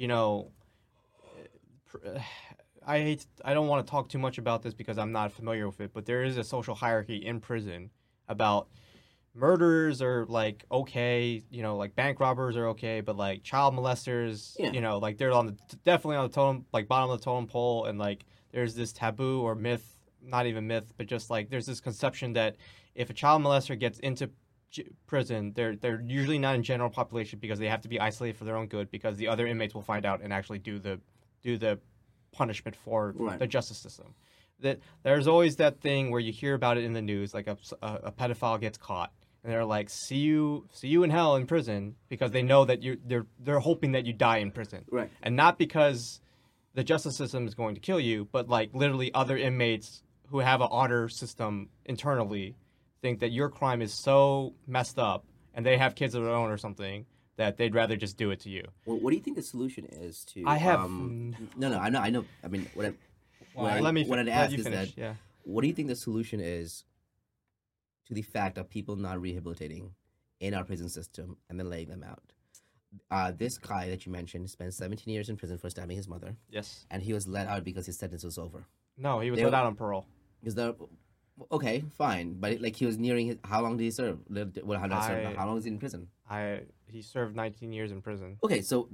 you 0.00 0.08
know, 0.08 0.50
I 2.86 2.98
hate 3.00 3.26
I 3.44 3.52
don't 3.52 3.68
want 3.68 3.86
to 3.86 3.90
talk 3.90 4.08
too 4.08 4.18
much 4.18 4.38
about 4.38 4.62
this 4.62 4.72
because 4.72 4.96
I'm 4.96 5.12
not 5.12 5.32
familiar 5.32 5.66
with 5.66 5.80
it, 5.80 5.92
but 5.92 6.06
there 6.06 6.24
is 6.24 6.38
a 6.38 6.44
social 6.44 6.74
hierarchy 6.74 7.16
in 7.24 7.38
prison 7.40 7.90
about 8.26 8.68
murderers 9.34 10.00
are 10.00 10.24
like 10.26 10.64
okay, 10.72 11.42
you 11.50 11.62
know, 11.62 11.76
like 11.76 11.94
bank 11.94 12.18
robbers 12.18 12.56
are 12.56 12.68
okay, 12.68 13.02
but 13.02 13.16
like 13.16 13.42
child 13.42 13.74
molesters, 13.74 14.56
Yeah. 14.58 14.72
you 14.72 14.80
know, 14.80 14.96
like 14.98 15.18
they're 15.18 15.32
on 15.32 15.46
the 15.46 15.56
definitely 15.84 16.16
on 16.16 16.28
the 16.28 16.34
totem 16.34 16.64
like 16.72 16.88
bottom 16.88 17.10
of 17.10 17.18
the 17.20 17.24
totem 17.24 17.46
pole, 17.46 17.84
and 17.84 17.98
like 17.98 18.24
there's 18.52 18.74
this 18.74 18.92
taboo 18.94 19.42
or 19.42 19.54
myth, 19.54 19.98
not 20.22 20.46
even 20.46 20.66
myth, 20.66 20.94
but 20.96 21.06
just 21.06 21.28
like 21.28 21.50
there's 21.50 21.66
this 21.66 21.80
conception 21.80 22.32
that 22.32 22.56
if 22.94 23.10
a 23.10 23.12
child 23.12 23.42
molester 23.42 23.78
gets 23.78 23.98
into 23.98 24.30
prison, 25.06 25.52
they're 25.54 25.76
they're 25.76 26.00
usually 26.00 26.38
not 26.38 26.54
in 26.54 26.62
general 26.62 26.90
population 26.90 27.38
because 27.38 27.58
they 27.58 27.68
have 27.68 27.80
to 27.82 27.88
be 27.88 27.98
isolated 28.00 28.36
for 28.36 28.44
their 28.44 28.56
own 28.56 28.66
good 28.66 28.90
because 28.90 29.16
the 29.16 29.28
other 29.28 29.46
inmates 29.46 29.74
will 29.74 29.82
find 29.82 30.04
out 30.06 30.20
and 30.22 30.32
actually 30.32 30.58
do 30.58 30.78
the 30.78 31.00
do 31.42 31.56
the 31.58 31.78
punishment 32.32 32.76
for 32.76 33.12
Right. 33.16 33.38
the 33.38 33.46
justice 33.46 33.78
system. 33.78 34.14
That 34.60 34.78
there's 35.02 35.26
always 35.26 35.56
that 35.56 35.80
thing 35.80 36.10
where 36.10 36.20
you 36.20 36.32
hear 36.32 36.54
about 36.54 36.76
it 36.76 36.84
in 36.84 36.92
the 36.92 37.00
news, 37.02 37.32
like 37.32 37.46
a, 37.46 37.56
a, 37.82 37.94
a 38.04 38.12
pedophile 38.12 38.60
gets 38.60 38.76
caught, 38.76 39.10
and 39.42 39.50
they're 39.52 39.64
like, 39.64 39.88
"See 39.88 40.18
you, 40.18 40.68
see 40.72 40.88
you 40.88 41.02
in 41.02 41.08
hell 41.10 41.36
in 41.36 41.46
prison," 41.46 41.96
because 42.10 42.30
they 42.30 42.42
know 42.42 42.64
that 42.66 42.82
you 42.82 42.98
they're 43.04 43.26
they're 43.38 43.60
hoping 43.60 43.92
that 43.92 44.04
you 44.06 44.12
die 44.12 44.38
in 44.38 44.50
prison, 44.50 44.84
Right. 44.90 45.10
and 45.22 45.34
not 45.34 45.58
because 45.58 46.20
the 46.74 46.84
justice 46.84 47.16
system 47.16 47.46
is 47.46 47.54
going 47.54 47.74
to 47.74 47.80
kill 47.80 47.98
you, 47.98 48.28
but 48.30 48.48
like 48.48 48.70
literally 48.74 49.12
other 49.14 49.36
inmates 49.36 50.02
who 50.28 50.38
have 50.38 50.60
an 50.60 50.68
honor 50.70 51.08
system 51.08 51.70
internally 51.86 52.54
think 53.02 53.20
that 53.20 53.30
your 53.32 53.48
crime 53.48 53.82
is 53.82 53.92
so 53.92 54.54
messed 54.66 54.98
up, 54.98 55.24
and 55.54 55.64
they 55.64 55.76
have 55.78 55.94
kids 55.94 56.14
of 56.14 56.22
their 56.24 56.32
own 56.32 56.50
or 56.50 56.56
something 56.56 57.06
that 57.36 57.56
they'd 57.56 57.74
rather 57.74 57.96
just 57.96 58.16
do 58.16 58.30
it 58.30 58.40
to 58.40 58.50
you. 58.50 58.64
Well, 58.84 58.98
what 58.98 59.10
do 59.10 59.16
you 59.16 59.22
think 59.22 59.36
the 59.36 59.42
solution 59.42 59.86
is 59.86 60.24
to? 60.26 60.44
I 60.46 60.56
have- 60.58 60.80
Um, 60.80 61.34
no, 61.56 61.68
no, 61.70 61.78
I 61.78 61.88
know, 61.88 62.00
I 62.00 62.10
know. 62.10 62.24
I 62.44 62.48
mean, 62.48 62.68
what 62.74 62.86
I, 62.86 62.92
what 63.54 63.72
I, 63.72 63.80
let 63.80 63.94
me 63.94 64.04
what 64.04 64.18
I'd 64.18 64.28
ask 64.28 64.52
is 64.56 64.64
finish. 64.64 64.94
that 64.94 65.00
yeah. 65.00 65.14
what 65.44 65.62
do 65.62 65.68
you 65.68 65.74
think 65.74 65.88
the 65.88 65.96
solution 65.96 66.40
is 66.40 66.84
to 68.06 68.14
the 68.14 68.22
fact 68.22 68.58
of 68.58 68.68
people 68.68 68.96
not 68.96 69.20
rehabilitating 69.20 69.94
in 70.40 70.54
our 70.54 70.64
prison 70.64 70.88
system 70.88 71.36
and 71.48 71.58
then 71.58 71.70
laying 71.70 71.88
them 71.88 72.02
out? 72.04 72.32
Uh, 73.10 73.30
this 73.30 73.56
guy 73.56 73.88
that 73.88 74.04
you 74.04 74.12
mentioned 74.12 74.50
spent 74.50 74.74
17 74.74 75.12
years 75.12 75.28
in 75.28 75.36
prison 75.36 75.56
for 75.58 75.70
stabbing 75.70 75.96
his 75.96 76.08
mother, 76.08 76.36
Yes. 76.50 76.86
and 76.90 77.02
he 77.02 77.12
was 77.12 77.26
let 77.28 77.46
out 77.46 77.62
because 77.64 77.86
his 77.86 77.96
sentence 77.96 78.24
was 78.24 78.36
over. 78.36 78.66
No, 78.98 79.20
he 79.20 79.30
was 79.30 79.38
They- 79.38 79.44
let 79.44 79.54
out 79.54 79.66
on 79.66 79.76
parole. 79.76 80.06
Is 80.42 80.54
there? 80.56 80.74
Okay, 81.50 81.84
fine, 81.96 82.34
but 82.38 82.60
like 82.60 82.76
he 82.76 82.86
was 82.86 82.98
nearing 82.98 83.28
his. 83.28 83.36
How 83.44 83.62
long 83.62 83.76
did 83.76 83.84
he 83.84 83.90
serve? 83.90 84.18
Well, 84.28 84.78
how, 84.78 84.86
not 84.86 85.06
serve, 85.06 85.36
how 85.36 85.46
long 85.46 85.54
was 85.54 85.64
he 85.64 85.70
in 85.70 85.78
prison? 85.78 86.08
I 86.28 86.62
he 86.86 87.02
served 87.02 87.36
19 87.36 87.72
years 87.72 87.92
in 87.92 88.02
prison. 88.02 88.36
Okay, 88.42 88.62
so 88.62 88.88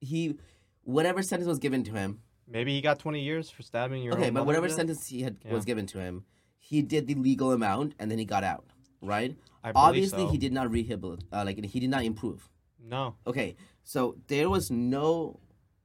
he, 0.00 0.36
whatever 0.82 1.22
sentence 1.22 1.48
was 1.48 1.58
given 1.58 1.84
to 1.84 1.92
him, 1.92 2.20
Maybe 2.46 2.74
he 2.74 2.80
got 2.80 2.98
20 2.98 3.20
years 3.20 3.50
for 3.50 3.62
stabbing 3.62 4.02
your 4.02 4.14
okay, 4.14 4.30
but 4.30 4.44
whatever 4.44 4.68
sentence 4.68 5.06
he 5.06 5.22
had 5.22 5.36
was 5.50 5.64
given 5.64 5.86
to 5.86 5.98
him, 5.98 6.24
he 6.58 6.82
did 6.82 7.06
the 7.06 7.14
legal 7.14 7.52
amount 7.52 7.94
and 7.98 8.10
then 8.10 8.18
he 8.18 8.24
got 8.24 8.44
out, 8.44 8.64
right? 9.00 9.34
I 9.62 9.72
Obviously, 9.74 10.24
so. 10.24 10.30
he 10.30 10.38
did 10.38 10.52
not 10.52 10.70
rehabilitate. 10.70 11.26
Uh, 11.32 11.44
like 11.44 11.64
he 11.64 11.80
did 11.80 11.88
not 11.88 12.04
improve. 12.04 12.48
No. 12.86 13.16
Okay, 13.26 13.56
so 13.82 14.16
there 14.26 14.50
was 14.50 14.70
no, 14.70 15.40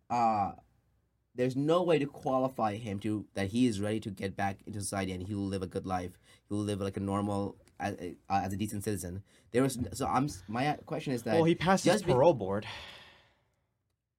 uh, 0.09 0.51
there's 1.39 1.55
no 1.55 1.81
way 1.83 1.97
to 1.97 2.05
qualify 2.05 2.75
him 2.75 2.99
to 2.99 3.25
that 3.33 3.47
he 3.47 3.65
is 3.65 3.79
ready 3.79 3.97
to 4.01 4.09
get 4.09 4.35
back 4.35 4.57
into 4.67 4.81
society 4.81 5.13
and 5.13 5.23
he 5.25 5.33
will 5.33 5.47
live 5.47 5.63
a 5.63 5.67
good 5.67 5.85
life. 5.87 6.11
He 6.49 6.53
will 6.53 6.63
live 6.63 6.81
like 6.81 6.97
a 6.97 6.99
normal, 6.99 7.55
as, 7.79 7.95
uh, 8.29 8.41
as 8.43 8.51
a 8.51 8.57
decent 8.57 8.83
citizen. 8.83 9.23
There 9.51 9.63
was 9.63 9.79
so 9.93 10.05
I'm 10.05 10.27
my 10.49 10.77
question 10.85 11.13
is 11.13 11.23
that 11.23 11.35
Well, 11.35 11.45
he 11.45 11.55
passed 11.55 11.85
his 11.85 11.93
just 11.93 12.05
be- 12.05 12.11
parole 12.11 12.33
board. 12.33 12.65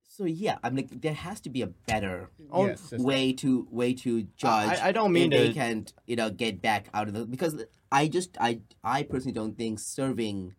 so 0.03 0.25
yeah, 0.25 0.57
I'm 0.63 0.75
like 0.77 0.89
there 1.03 1.13
has 1.13 1.41
to 1.43 1.51
be 1.51 1.61
a 1.61 1.67
better 1.67 2.31
Oh, 2.51 2.67
Yes, 2.69 2.91
way 2.93 3.35
to 3.35 3.69
way 3.71 3.93
to 3.95 4.23
judge. 4.37 4.79
I- 4.79 4.89
I 4.89 4.93
don't 4.93 5.13
mean 5.13 5.29
they 5.29 5.49
to- 5.49 5.53
can 5.55 5.87
you 6.07 6.17
know 6.17 6.31
get 6.31 6.63
back 6.63 6.89
out 6.95 7.07
of 7.09 7.13
the 7.15 7.27
because 7.27 7.65
I 7.93 8.09
just 8.09 8.37
I 8.41 8.61
I 8.83 9.03
personally 9.03 9.35
don't 9.35 9.57
think 9.59 9.79
serving 9.79 10.55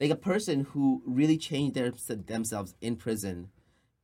like 0.00 0.10
a 0.10 0.16
person 0.16 0.60
who 0.70 1.02
really 1.04 1.36
changed 1.36 1.74
their, 1.74 1.90
themselves 1.90 2.74
in 2.80 2.94
prison 2.94 3.50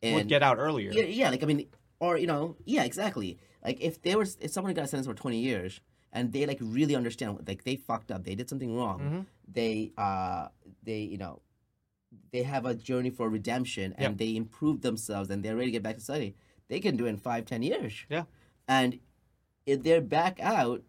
and 0.02 0.14
would 0.16 0.28
get 0.28 0.42
out 0.42 0.58
earlier. 0.58 0.90
yeah, 0.92 1.04
yeah 1.04 1.30
like 1.30 1.42
I 1.44 1.46
mean 1.46 1.68
or 2.02 2.12
you 2.22 2.26
know 2.32 2.56
yeah 2.74 2.84
exactly 2.90 3.30
like 3.66 3.78
if 3.88 3.94
they 4.04 4.14
were 4.18 4.26
if 4.44 4.50
someone 4.50 4.74
got 4.74 4.88
sentenced 4.90 5.08
for 5.10 5.14
20 5.14 5.38
years 5.38 5.80
and 6.12 6.32
they 6.34 6.44
like 6.50 6.58
really 6.78 6.96
understand 7.00 7.30
like 7.50 7.62
they 7.68 7.76
fucked 7.76 8.10
up 8.14 8.24
they 8.24 8.34
did 8.40 8.48
something 8.52 8.72
wrong 8.78 8.98
Mhm. 9.00 9.22
they 9.58 9.92
uh 10.06 10.48
they 10.88 11.00
you 11.14 11.18
know 11.18 11.34
they 12.32 12.42
have 12.42 12.64
a 12.66 12.74
journey 12.88 13.10
for 13.18 13.26
redemption 13.38 13.94
and 13.96 14.12
Yep. 14.12 14.18
they 14.22 14.32
improve 14.36 14.76
themselves 14.88 15.30
and 15.30 15.38
they're 15.42 15.56
ready 15.60 15.70
to 15.72 15.76
get 15.78 15.82
back 15.88 15.96
to 16.00 16.04
study 16.10 16.30
they 16.68 16.80
can 16.80 16.96
do 17.00 17.06
it 17.06 17.10
in 17.14 17.18
five 17.28 17.42
ten 17.52 17.62
years 17.70 17.94
Yeah. 18.16 18.24
and 18.78 18.98
if 19.72 19.82
they're 19.84 20.06
back 20.18 20.34
out 20.40 20.82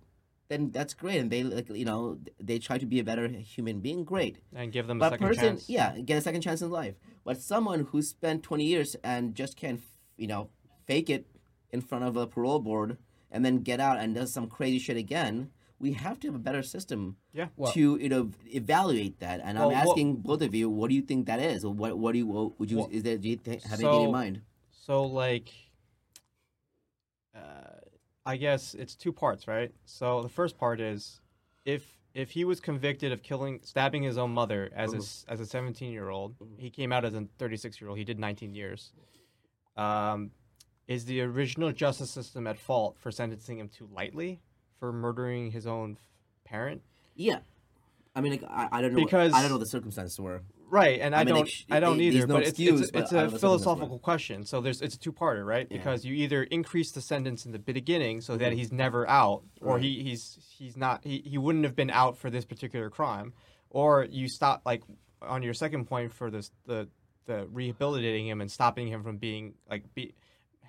then 0.49 0.71
that's 0.71 0.93
great 1.03 1.19
and 1.21 1.29
they 1.33 1.41
like 1.43 1.69
you 1.83 1.85
know 1.91 2.01
they 2.49 2.57
try 2.67 2.77
to 2.83 2.85
be 2.93 2.99
a 2.99 3.03
better 3.11 3.27
human 3.55 3.77
being 3.87 4.03
great 4.03 4.35
And 4.59 4.71
give 4.77 4.87
them 4.87 4.97
a 4.97 5.01
but 5.05 5.11
second 5.13 5.27
person 5.27 5.43
chance. 5.57 5.69
yeah 5.77 5.89
get 6.09 6.17
a 6.17 6.25
second 6.29 6.41
chance 6.47 6.61
in 6.65 6.69
life 6.81 6.95
but 7.27 7.35
someone 7.53 7.81
who 7.91 8.01
spent 8.01 8.43
20 8.43 8.65
years 8.73 8.89
and 9.13 9.35
just 9.41 9.53
can't 9.61 9.81
you 10.17 10.27
know 10.33 10.43
fake 10.85 11.09
it 11.09 11.25
in 11.71 11.81
front 11.81 12.03
of 12.03 12.15
a 12.15 12.27
parole 12.27 12.59
board 12.59 12.97
and 13.31 13.43
then 13.43 13.59
get 13.59 13.79
out 13.79 13.97
and 13.97 14.13
does 14.15 14.31
some 14.31 14.47
crazy 14.47 14.79
shit 14.79 14.97
again 14.97 15.49
we 15.79 15.93
have 15.93 16.17
to 16.19 16.27
have 16.27 16.35
a 16.35 16.39
better 16.39 16.63
system 16.63 17.17
Yeah. 17.33 17.47
Well- 17.57 17.71
to 17.73 17.97
you 17.97 18.09
know 18.09 18.29
evaluate 18.47 19.19
that 19.19 19.41
and 19.43 19.57
i'm 19.57 19.69
Well, 19.69 19.75
asking 19.75 20.17
both 20.17 20.41
of 20.41 20.53
you 20.55 20.69
what 20.69 20.89
do 20.89 20.95
you 20.95 21.01
think 21.01 21.25
that 21.25 21.39
is 21.39 21.65
or 21.65 21.73
what 21.73 21.97
what 21.97 22.11
do 22.13 22.19
you 22.19 22.27
what 22.27 22.59
would 22.59 22.69
you 22.71 22.77
Well, 22.77 22.89
is 22.91 23.03
there 23.03 23.17
do 23.17 23.27
you 23.29 23.37
think, 23.37 23.63
have 23.63 23.79
anything 23.79 24.03
in 24.03 24.11
mind 24.11 24.41
So 24.85 25.03
like, 25.03 25.49
uh, 27.35 27.79
I 28.25 28.37
guess 28.37 28.73
it's 28.73 28.95
two 28.95 29.11
parts, 29.11 29.47
right? 29.47 29.71
So 29.85 30.21
the 30.21 30.29
first 30.29 30.57
part 30.57 30.79
is, 30.79 31.21
if 31.65 31.83
if 32.13 32.31
he 32.31 32.43
was 32.45 32.59
convicted 32.59 33.11
of 33.11 33.23
killing, 33.23 33.59
stabbing 33.63 34.03
his 34.03 34.17
own 34.17 34.31
mother 34.31 34.69
as 34.75 34.93
a 34.93 34.97
s 34.97 35.25
as 35.27 35.39
a 35.39 35.45
17 35.45 35.91
year 35.91 36.09
old, 36.09 36.35
he 36.57 36.69
came 36.69 36.91
out 36.91 37.05
as 37.05 37.13
a 37.13 37.27
36 37.39 37.79
year 37.81 37.89
old. 37.89 37.97
He 37.97 38.03
did 38.03 38.19
19 38.19 38.53
years. 38.53 38.91
Um, 39.75 40.31
is 40.87 41.05
the 41.05 41.21
original 41.21 41.71
justice 41.71 42.11
system 42.11 42.47
at 42.47 42.59
fault 42.59 42.97
for 42.99 43.11
sentencing 43.11 43.59
him 43.59 43.69
too 43.69 43.87
lightly 43.93 44.39
for 44.79 44.91
murdering 44.91 45.51
his 45.51 45.65
own 45.65 45.97
f- 45.99 46.07
parent? 46.45 46.81
yeah 47.15 47.39
i 48.15 48.21
mean 48.21 48.31
like, 48.33 48.43
I, 48.49 48.69
I 48.71 48.81
don't 48.81 48.93
know 48.93 49.03
Because- 49.03 49.33
i 49.33 49.39
don't 49.41 49.49
know 49.49 49.55
what 49.55 49.59
the 49.63 49.65
circumstances 49.69 50.19
were 50.19 50.41
Right, 50.73 51.01
and 51.01 51.13
I, 51.13 51.19
I 51.19 51.23
mean, 51.23 51.35
don't, 51.35 51.47
sh- 51.47 51.65
I 51.69 51.79
don't 51.79 51.99
they- 51.99 52.05
either. 52.05 52.25
no 52.25 52.33
but 52.33 52.41
it's, 52.41 52.49
excuse, 52.49 52.81
it's, 52.81 52.89
but 52.89 53.03
it's 53.03 53.13
I 53.13 53.15
a 53.15 53.17
know 53.17 53.21
something 53.25 53.31
that's 53.33 53.41
philosophical 53.41 53.99
question. 53.99 54.43
So 54.43 54.59
there's, 54.59 54.81
it's 54.81 54.95
a 54.95 54.97
two-parter, 54.97 55.45
right? 55.45 55.67
Yeah. 55.69 55.77
Because 55.77 56.03
you 56.03 56.15
either 56.15 56.41
increase 56.41 56.89
the 56.89 57.01
sentence 57.01 57.45
in 57.45 57.51
the 57.51 57.59
beginning 57.59 58.21
so 58.21 58.37
that 58.37 58.49
mm-hmm. 58.49 58.57
he's 58.57 58.71
never 58.71 59.07
out, 59.07 59.43
or 59.61 59.75
Right. 59.75 59.83
he, 59.83 60.01
he's 60.01 60.39
he's 60.57 60.75
not 60.75 61.03
he, 61.03 61.19
he 61.23 61.37
wouldn't 61.37 61.63
have 61.63 61.75
been 61.75 61.91
out 61.91 62.17
for 62.17 62.31
this 62.31 62.43
particular 62.43 62.89
crime, 62.89 63.33
or 63.69 64.07
you 64.09 64.27
stop 64.27 64.63
like 64.65 64.81
on 65.21 65.43
your 65.43 65.53
second 65.53 65.85
point 65.85 66.11
for 66.11 66.31
this 66.31 66.49
the 66.65 66.87
the 67.27 67.45
rehabilitating 67.51 68.27
him 68.27 68.41
and 68.41 68.51
stopping 68.51 68.87
him 68.87 69.03
from 69.03 69.17
being 69.17 69.53
like 69.69 69.83
be 69.93 70.15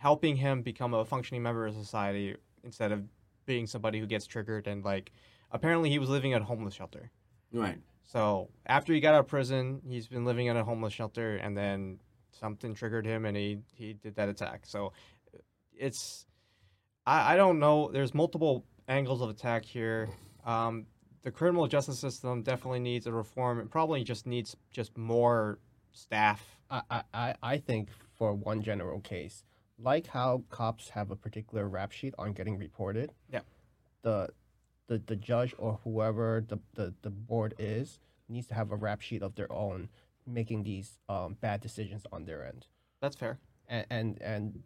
helping 0.04 0.36
him 0.36 0.60
become 0.62 0.92
a 0.94 1.04
functioning 1.04 1.42
member 1.42 1.66
of 1.66 1.74
society 1.74 2.36
instead 2.62 2.92
of 2.92 3.02
being 3.46 3.66
somebody 3.66 3.98
who 4.00 4.06
gets 4.06 4.26
triggered 4.26 4.66
and 4.66 4.84
like 4.84 5.10
apparently 5.50 5.88
he 5.90 5.98
was 5.98 6.08
living 6.10 6.32
at 6.34 6.42
a 6.42 6.44
homeless 6.44 6.74
shelter. 6.74 7.10
right 7.52 7.78
So 8.02 8.50
after 8.66 8.92
he 8.92 9.00
got 9.00 9.14
out 9.14 9.20
of 9.20 9.28
prison, 9.28 9.80
he's 9.92 10.06
been 10.06 10.24
living 10.30 10.46
in 10.50 10.56
a 10.56 10.64
homeless 10.70 10.92
shelter, 10.92 11.36
and 11.44 11.56
then 11.56 12.00
something 12.42 12.74
triggered 12.74 13.06
him, 13.06 13.24
and 13.24 13.34
he 13.36 13.58
he 13.80 13.94
did 14.04 14.14
that 14.16 14.28
attack. 14.28 14.60
So 14.66 14.92
it's 15.86 16.26
I, 17.06 17.32
I 17.32 17.36
don't 17.36 17.58
know. 17.58 17.90
There's 17.92 18.12
multiple 18.14 18.64
angles 18.88 19.20
of 19.22 19.30
attack 19.30 19.64
here. 19.64 20.08
Um, 20.46 20.84
the 21.22 21.30
criminal 21.30 21.66
justice 21.66 21.98
system 21.98 22.42
definitely 22.42 22.80
needs 22.80 23.06
a 23.06 23.12
reform. 23.12 23.58
It 23.60 23.70
probably 23.70 24.04
just 24.04 24.26
needs 24.26 24.54
just 24.70 24.98
more 24.98 25.58
staff. 25.92 26.40
I, 26.70 26.82
I- 26.90 27.02
I, 27.14 27.34
I 27.54 27.56
think 27.68 27.88
for 28.18 28.34
one 28.34 28.60
general 28.62 29.00
case, 29.00 29.42
like 29.78 30.06
how 30.08 30.44
cops 30.50 30.90
have 30.90 31.10
a 31.10 31.16
particular 31.16 31.68
rap 31.68 31.92
sheet 31.92 32.14
on 32.18 32.32
getting 32.32 32.58
reported. 32.58 33.12
Yeah. 33.30 33.40
The 34.02 34.30
the, 34.86 34.98
the 34.98 35.16
judge 35.16 35.54
or 35.56 35.80
whoever 35.82 36.44
the, 36.46 36.58
the, 36.74 36.92
the 37.00 37.08
board 37.08 37.54
is 37.58 38.00
needs 38.28 38.46
to 38.48 38.54
have 38.54 38.70
a 38.70 38.76
rap 38.76 39.00
sheet 39.00 39.22
of 39.22 39.34
their 39.34 39.50
own 39.50 39.88
making 40.26 40.62
these 40.62 40.98
um, 41.08 41.36
bad 41.40 41.60
decisions 41.60 42.06
on 42.12 42.26
their 42.26 42.46
end. 42.46 42.66
That's 43.00 43.16
fair. 43.16 43.38
And, 43.66 43.86
and 43.90 44.22
and 44.22 44.62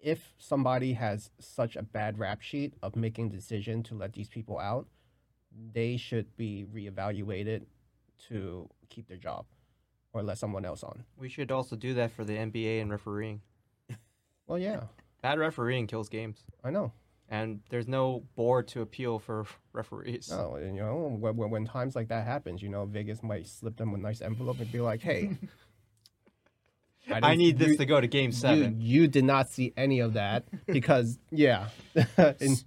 if 0.00 0.34
somebody 0.38 0.94
has 0.94 1.30
such 1.38 1.76
a 1.76 1.82
bad 1.82 2.18
rap 2.18 2.40
sheet 2.40 2.74
of 2.82 2.96
making 2.96 3.28
the 3.28 3.36
decision 3.36 3.82
to 3.84 3.94
let 3.94 4.14
these 4.14 4.28
people 4.28 4.58
out, 4.58 4.86
they 5.72 5.96
should 5.96 6.36
be 6.36 6.64
reevaluated 6.72 7.64
to 8.28 8.68
keep 8.88 9.08
their 9.08 9.16
job 9.16 9.44
or 10.12 10.22
let 10.22 10.38
someone 10.38 10.64
else 10.64 10.82
on. 10.82 11.04
We 11.16 11.28
should 11.28 11.50
also 11.50 11.76
do 11.76 11.94
that 11.94 12.10
for 12.12 12.24
the 12.24 12.34
NBA 12.34 12.80
and 12.80 12.90
refereeing. 12.90 13.42
Well, 14.50 14.58
yeah, 14.58 14.80
Bad 15.22 15.38
refereeing 15.38 15.86
kills 15.86 16.08
games, 16.08 16.44
I 16.64 16.70
know. 16.70 16.92
and 17.28 17.60
there's 17.68 17.86
no 17.86 18.24
board 18.34 18.66
to 18.68 18.80
appeal 18.80 19.20
for 19.20 19.46
referees. 19.72 20.28
No, 20.28 20.56
and, 20.56 20.74
you 20.74 20.82
know, 20.82 21.16
when, 21.20 21.36
when, 21.36 21.50
when 21.50 21.66
times 21.66 21.94
like 21.94 22.08
that 22.08 22.24
happens, 22.26 22.60
you 22.60 22.68
know, 22.68 22.84
Vegas 22.84 23.22
might 23.22 23.46
slip 23.46 23.76
them 23.76 23.94
a 23.94 23.96
nice 23.96 24.20
envelope 24.20 24.58
and 24.58 24.72
be 24.72 24.80
like, 24.80 25.02
"Hey, 25.02 25.36
I, 27.10 27.20
didn't- 27.20 27.38
need 27.38 27.58
this 27.60 27.68
you- 27.68 27.76
to 27.76 27.86
go 27.86 28.00
to 28.00 28.08
Game 28.08 28.30
You, 28.30 28.36
Seven. 28.36 28.80
you 28.80 29.06
did 29.06 29.22
not 29.24 29.48
see 29.50 29.72
any 29.76 30.00
of 30.00 30.14
that 30.14 30.46
because, 30.66 31.18
yeah, 31.30 31.68
and, 32.16 32.64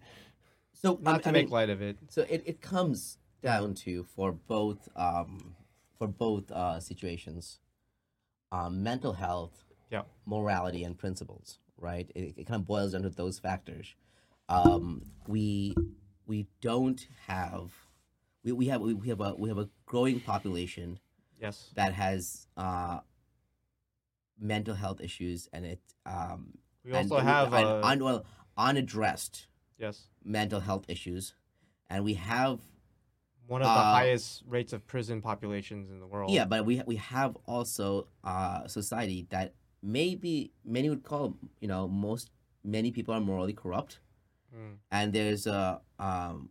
So 0.74 1.00
I- 1.06 1.12
Not 1.12 1.24
to 1.24 1.30
I 1.30 1.32
make 1.34 1.46
mean, 1.48 1.52
light 1.52 1.70
of 1.70 1.82
it. 1.82 1.98
So 2.08 2.22
it, 2.30 2.44
it 2.46 2.62
comes 2.62 3.18
down 3.42 3.74
to 3.74 4.06
for 4.16 4.32
both 4.32 4.88
um, 4.96 5.56
for 5.98 6.08
both 6.08 6.50
uh, 6.50 6.80
situations, 6.80 7.60
um, 8.54 8.84
mental 8.84 9.14
health, 9.14 9.66
Yeah. 9.92 10.04
morality, 10.26 10.86
and 10.86 10.98
principles. 10.98 11.60
Right. 11.84 12.10
It, 12.16 12.36
it 12.38 12.48
kind 12.48 12.62
of 12.62 12.66
boils 12.66 12.94
down 12.94 13.02
to 13.04 13.10
those 13.10 13.40
factors. 13.40 13.94
Um, 14.48 15.02
we 15.28 15.76
we 16.26 16.48
don't 16.62 17.06
have 17.28 17.74
we, 18.44 18.54
we 18.54 18.68
have 18.68 18.80
we, 18.82 19.10
have 19.10 19.20
a 19.20 19.36
we 19.36 19.50
have 19.50 19.58
a 19.58 19.70
growing 19.86 20.22
population 20.22 21.00
Yes. 21.42 21.72
that 21.76 21.94
has 21.94 22.48
uh, 22.56 23.00
mental 24.40 24.76
health 24.76 25.02
issues, 25.02 25.50
and 25.52 25.66
it 25.66 25.82
um, 26.06 26.54
We 26.86 26.92
and- 26.94 27.12
also 27.12 27.20
have 27.24 27.54
and 27.54 27.66
uh, 27.66 27.82
un, 27.84 28.04
well, 28.04 28.26
unaddressed 28.58 29.48
yes 29.78 30.08
mental 30.24 30.62
health 30.62 30.86
issues, 30.88 31.34
and 31.90 32.06
we 32.06 32.14
have 32.14 32.60
one 33.48 33.62
of 33.62 33.66
the 33.66 33.72
uh, 33.72 33.92
highest 33.92 34.44
rates 34.48 34.72
of 34.72 34.88
prison 34.88 35.22
populations 35.22 35.90
in 35.90 36.00
the 36.00 36.08
world. 36.08 36.32
Yeah, 36.32 36.46
but 36.46 36.66
we 36.66 36.82
we 36.86 36.96
have 36.96 37.36
also 37.46 38.08
a 38.24 38.64
society 38.68 39.28
that 39.32 39.54
maybe 39.84 40.52
many 40.64 40.90
would 40.90 41.04
call 41.04 41.38
you 41.60 41.68
know 41.68 41.88
most 41.88 42.32
many 42.64 42.90
people 42.92 43.14
are 43.14 43.20
morally 43.22 43.54
corrupt, 43.54 44.00
Mm. 44.56 44.78
and 44.92 45.14
there's 45.14 45.46
a 45.48 45.82
um, 46.00 46.50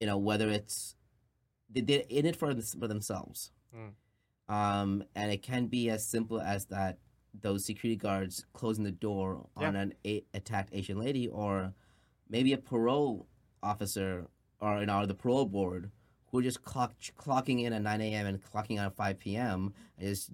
you 0.00 0.06
know 0.06 0.18
whether 0.18 0.48
it's 0.48 0.94
they- 1.68 1.80
they're 1.80 2.04
in 2.08 2.24
it 2.26 2.36
for 2.36 2.54
for 2.54 2.86
themselves, 2.88 3.50
Mm. 3.74 3.92
um, 4.48 5.04
and 5.14 5.32
it 5.32 5.42
can 5.42 5.66
be 5.66 5.90
as 5.90 6.06
simple 6.06 6.40
as 6.40 6.66
that 6.66 6.98
those 7.34 7.64
security 7.64 7.96
guards 7.96 8.44
closing 8.52 8.84
the 8.84 8.92
door 8.92 9.48
on 9.56 9.74
an 9.76 9.94
a- 10.04 10.24
attacked 10.34 10.70
Asian 10.72 10.98
lady, 10.98 11.26
or 11.28 11.74
maybe 12.28 12.52
a 12.52 12.58
parole 12.58 13.26
officer 13.62 14.28
or 14.60 14.80
you 14.80 14.86
know 14.86 15.06
the 15.06 15.14
parole 15.14 15.46
board 15.46 15.90
who 16.32 16.38
are 16.38 16.42
just 16.42 16.64
clock, 16.64 16.94
clocking 17.18 17.62
in 17.62 17.74
at 17.74 17.82
9 17.82 18.00
a.m. 18.00 18.26
and 18.26 18.42
clocking 18.42 18.80
out 18.80 18.86
at 18.86 18.96
5 18.96 19.18
p.m. 19.18 19.74
is 20.00 20.30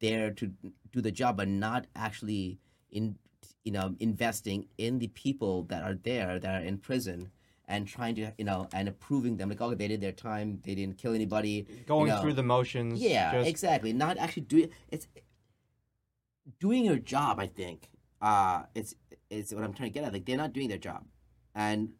there 0.00 0.30
to 0.30 0.52
do 0.92 1.00
the 1.00 1.10
job, 1.10 1.38
but 1.38 1.48
not 1.48 1.86
actually 1.96 2.60
in 2.90 3.16
you 3.64 3.72
know 3.72 3.94
investing 3.98 4.66
in 4.78 4.98
the 4.98 5.08
people 5.08 5.64
that 5.64 5.82
are 5.82 5.94
there 5.94 6.38
that 6.38 6.62
are 6.62 6.64
in 6.64 6.78
prison 6.78 7.30
and 7.66 7.86
trying 7.86 8.14
to 8.14 8.32
you 8.38 8.44
know 8.44 8.66
and 8.72 8.88
approving 8.88 9.36
them 9.36 9.50
like 9.50 9.60
oh 9.60 9.74
they 9.74 9.88
did 9.88 10.00
their 10.00 10.12
time 10.12 10.58
they 10.64 10.74
didn't 10.74 10.96
kill 10.96 11.12
anybody 11.12 11.66
going 11.86 12.08
you 12.08 12.14
know. 12.14 12.20
through 12.22 12.32
the 12.32 12.42
motions. 12.42 12.98
yeah 12.98 13.32
just, 13.32 13.48
exactly 13.48 13.92
not 13.92 14.16
actually 14.16 14.42
doing 14.42 14.70
it's 14.90 15.06
doing 16.58 16.82
your 16.82 16.96
job 16.96 17.38
i 17.38 17.46
think 17.46 17.90
uh 18.22 18.62
it's 18.74 18.94
it's 19.28 19.52
what 19.52 19.62
i'm 19.62 19.74
trying 19.74 19.90
to 19.90 19.94
get 19.94 20.04
at 20.04 20.14
like 20.14 20.24
they're 20.24 20.38
not 20.38 20.54
doing 20.54 20.68
their 20.68 20.78
job 20.78 21.04
and 21.54 21.90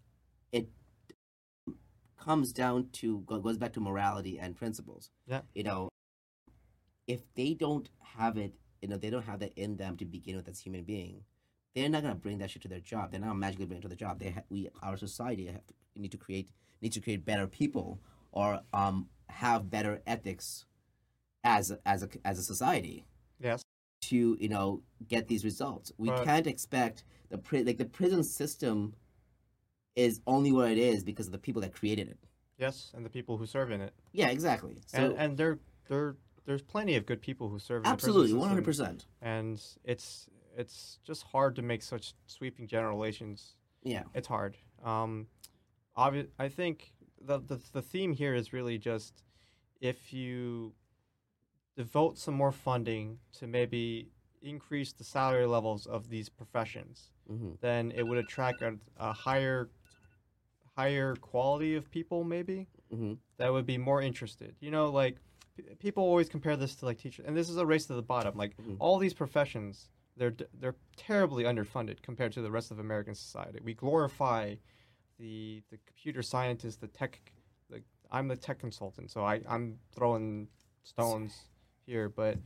comes 2.19 2.53
down 2.53 2.89
to 2.93 3.21
goes 3.21 3.57
back 3.59 3.73
to 3.73 3.81
morality 3.81 4.39
and 4.39 4.57
principles 4.57 5.11
Yeah. 5.27 5.41
you 5.55 5.63
know 5.63 5.89
if 7.07 7.21
they 7.35 7.55
don't 7.55 7.89
have 8.17 8.37
it 8.37 8.55
you 8.83 8.89
know 8.89 8.97
they 8.97 9.11
don't 9.11 9.25
have 9.25 9.41
that 9.41 9.53
in 9.57 9.77
them 9.77 9.97
to 9.97 10.05
begin 10.05 10.37
with 10.37 10.49
as 10.49 10.61
human 10.61 10.85
being 10.85 11.23
they're 11.75 11.89
not 11.89 12.03
going 12.03 12.15
to 12.15 12.21
bring 12.21 12.39
that 12.39 12.51
shit 12.51 12.63
to 12.63 12.69
their 12.69 12.81
job 12.81 13.11
they're 13.11 13.21
not 13.21 13.35
magically 13.37 13.67
bring 13.67 13.79
it 13.79 13.83
to 13.83 13.89
the 13.89 13.97
job 13.97 14.19
they 14.19 14.31
ha- 14.31 14.43
we 14.51 14.69
our 14.83 14.97
society 14.97 15.47
have 15.47 15.67
to, 15.67 15.75
need 15.97 16.11
to 16.13 16.17
create 16.19 16.49
need 16.83 16.93
to 16.93 17.01
create 17.01 17.25
better 17.25 17.47
people 17.47 18.01
or 18.33 18.61
um 18.73 19.09
have 19.29 19.71
better 19.71 20.01
ethics 20.07 20.65
as 21.45 21.71
a, 21.71 21.79
as 21.87 22.03
a 22.03 22.09
as 22.25 22.39
a 22.39 22.43
society 22.43 23.05
yes. 23.41 23.63
to 24.03 24.37
you 24.41 24.49
know 24.49 24.83
get 25.07 25.29
these 25.29 25.45
results. 25.45 25.93
We 25.99 26.09
But- 26.09 26.25
can't 26.25 26.47
expect 26.47 27.05
the 27.31 27.39
pri- 27.39 27.63
like 27.63 27.79
the 27.79 27.85
prison 27.85 28.25
system 28.25 28.95
is 29.99 30.21
only 30.27 30.53
what 30.53 30.71
it 30.71 30.79
is 30.79 31.03
because 31.03 31.27
of 31.27 31.33
the 31.33 31.39
people 31.39 31.61
that 31.63 31.73
created 31.75 32.09
it. 32.09 32.19
Yes, 32.57 32.93
and 32.95 33.05
the 33.05 33.11
people 33.11 33.37
who 33.37 33.47
serve 33.47 33.71
in 33.71 33.81
it. 33.81 33.93
Yeah, 34.13 34.29
exactly. 34.29 34.77
So 34.87 34.99
and 34.99 35.13
and 35.19 35.37
there 35.37 35.59
there 35.89 36.17
there's 36.47 36.63
plenty 36.63 36.95
of 36.97 37.05
good 37.05 37.21
people 37.21 37.49
who 37.49 37.59
serve 37.59 37.85
in 37.85 37.91
absolutely, 37.91 38.33
the 38.33 38.39
one 38.39 38.49
hundred 38.49 38.65
percent. 38.65 39.07
and 39.21 39.61
it's 39.85 40.29
it's 40.57 40.99
just 41.05 41.23
hard 41.25 41.55
to 41.57 41.63
make 41.63 41.83
such 41.83 42.15
sweeping 42.27 42.67
generalizations. 42.67 43.55
Yeah, 43.85 44.03
It's 44.15 44.27
hard. 44.27 44.57
Um, 44.85 45.29
obvi- 45.97 46.29
I 46.39 46.49
think 46.49 46.93
the, 47.21 47.39
the 47.41 47.61
the 47.73 47.83
theme 47.83 48.13
here 48.13 48.35
is 48.35 48.53
really 48.53 48.77
just 48.79 49.23
if 49.81 50.13
you 50.13 50.75
devote 51.77 52.19
some 52.19 52.35
more 52.35 52.53
funding 52.53 53.19
to 53.39 53.47
maybe 53.47 54.09
increase 54.43 54.93
the 54.93 55.05
salary 55.05 55.47
levels 55.47 55.87
of 55.87 56.09
these 56.09 56.29
professions, 56.29 57.11
hmm 57.29 57.51
then 57.61 57.93
it 57.95 58.05
would 58.07 58.19
attract 58.19 58.63
a, 58.63 58.77
a 58.99 59.13
higher 59.13 59.69
higher 60.79 61.17
quality 61.17 61.75
of 61.75 61.91
people 61.91 62.23
maybe 62.25 62.67
hmm 62.91 63.15
that 63.37 63.53
would 63.53 63.67
be 63.67 63.79
more 63.79 64.01
interested. 64.03 64.55
You 64.61 64.71
know, 64.73 64.91
like 64.91 65.17
p- 65.57 65.63
people 65.79 66.03
always 66.03 66.29
compare 66.29 66.57
this 66.57 66.75
to 66.77 66.87
like 66.87 66.99
teachers, 66.99 67.25
and 67.27 67.37
this 67.37 67.49
is 67.49 67.57
a 67.57 67.67
race 67.67 67.87
to 67.87 67.95
the 67.95 68.03
bottom. 68.03 68.37
Like 68.37 68.57
Mhm. 68.57 68.77
all 68.81 68.99
these 68.99 69.15
professions, 69.15 69.91
they're 70.17 70.35
they're 70.61 70.77
terribly 70.97 71.45
underfunded 71.45 72.01
compared 72.03 72.33
to 72.33 72.43
the 72.43 72.51
rest 72.51 72.71
of 72.73 72.79
American 72.79 73.15
society. 73.15 73.59
We 73.63 73.75
glorify 73.75 74.57
the 75.19 75.63
the 75.71 75.79
computer 75.87 76.23
scientist, 76.23 76.81
the 76.81 76.89
tech. 76.89 77.13
The, 77.71 77.83
I'm 78.11 78.29
the 78.29 78.37
tech 78.37 78.59
consultant, 78.61 79.11
so 79.11 79.25
I 79.25 79.35
I'm 79.49 79.79
throwing 79.95 80.49
stones 80.83 81.33
here, 81.87 82.09
but 82.09 82.39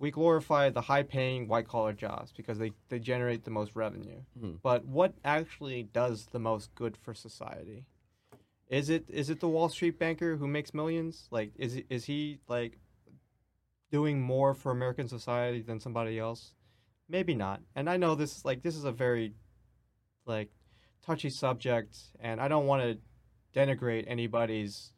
we 0.00 0.10
glorify 0.10 0.70
the 0.70 0.80
high 0.80 1.02
paying 1.04 1.46
white 1.46 1.68
collar 1.68 1.92
jobs 1.92 2.32
because 2.32 2.58
they, 2.58 2.72
they 2.88 2.98
generate 2.98 3.44
the 3.44 3.50
most 3.50 3.76
revenue. 3.76 4.22
Mhm. 4.36 4.58
But 4.62 4.86
what 4.86 5.14
actually 5.24 5.82
does 5.84 6.26
the 6.32 6.38
most 6.40 6.74
good 6.74 6.96
for 6.96 7.12
society? 7.14 7.84
Is 8.68 8.88
it 8.88 9.04
is 9.08 9.28
it 9.30 9.40
the 9.40 9.48
Wall 9.48 9.68
Street 9.68 9.98
banker 9.98 10.36
who 10.36 10.48
makes 10.48 10.72
millions? 10.72 11.28
Like 11.30 11.52
is 11.56 11.74
he- 11.74 11.86
is 11.90 12.06
he 12.06 12.40
like 12.48 12.78
doing 13.90 14.20
more 14.20 14.54
for 14.54 14.72
American 14.72 15.08
society 15.08 15.60
than 15.60 15.80
somebody 15.80 16.18
else? 16.18 16.54
Maybe 17.08 17.34
not. 17.34 17.60
And 17.74 17.90
I 17.90 17.96
know 17.96 18.14
this 18.14 18.44
like 18.44 18.62
this 18.62 18.76
is 18.76 18.84
a 18.84 18.92
very 18.92 19.34
like 20.24 20.50
touchy 21.02 21.30
subject 21.30 21.98
and 22.20 22.40
I 22.40 22.48
don't 22.48 22.66
want 22.66 22.82
to 22.82 22.98
denigrate 23.58 24.04
anybody's 24.06 24.92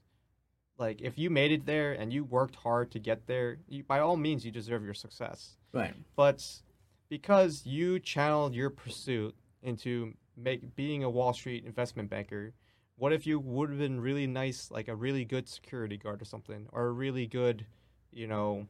like 0.82 1.00
if 1.00 1.14
you 1.16 1.28
made 1.30 1.52
it 1.52 1.64
there 1.64 1.92
and 2.00 2.12
you 2.12 2.24
worked 2.24 2.56
hard 2.56 2.90
to 2.90 2.98
get 2.98 3.18
there, 3.26 3.48
you, 3.68 3.82
by 3.92 3.98
all 4.00 4.16
means 4.16 4.44
you 4.44 4.50
deserve 4.60 4.82
your 4.88 4.94
success 5.06 5.56
right. 5.72 5.94
but 6.16 6.38
because 7.08 7.54
you 7.66 7.98
channeled 8.00 8.54
your 8.54 8.70
pursuit 8.70 9.34
into 9.62 10.14
make 10.36 10.60
being 10.74 11.04
a 11.04 11.10
Wall 11.10 11.32
Street 11.32 11.64
investment 11.64 12.08
banker, 12.10 12.52
what 12.96 13.12
if 13.12 13.26
you 13.26 13.38
would 13.38 13.68
have 13.70 13.78
been 13.78 14.00
really 14.00 14.26
nice, 14.26 14.70
like 14.70 14.88
a 14.88 14.96
really 15.06 15.24
good 15.24 15.46
security 15.48 15.96
guard 15.96 16.20
or 16.22 16.24
something, 16.24 16.66
or 16.72 16.86
a 16.86 16.90
really 17.04 17.26
good, 17.26 17.64
you 18.10 18.26
know, 18.26 18.66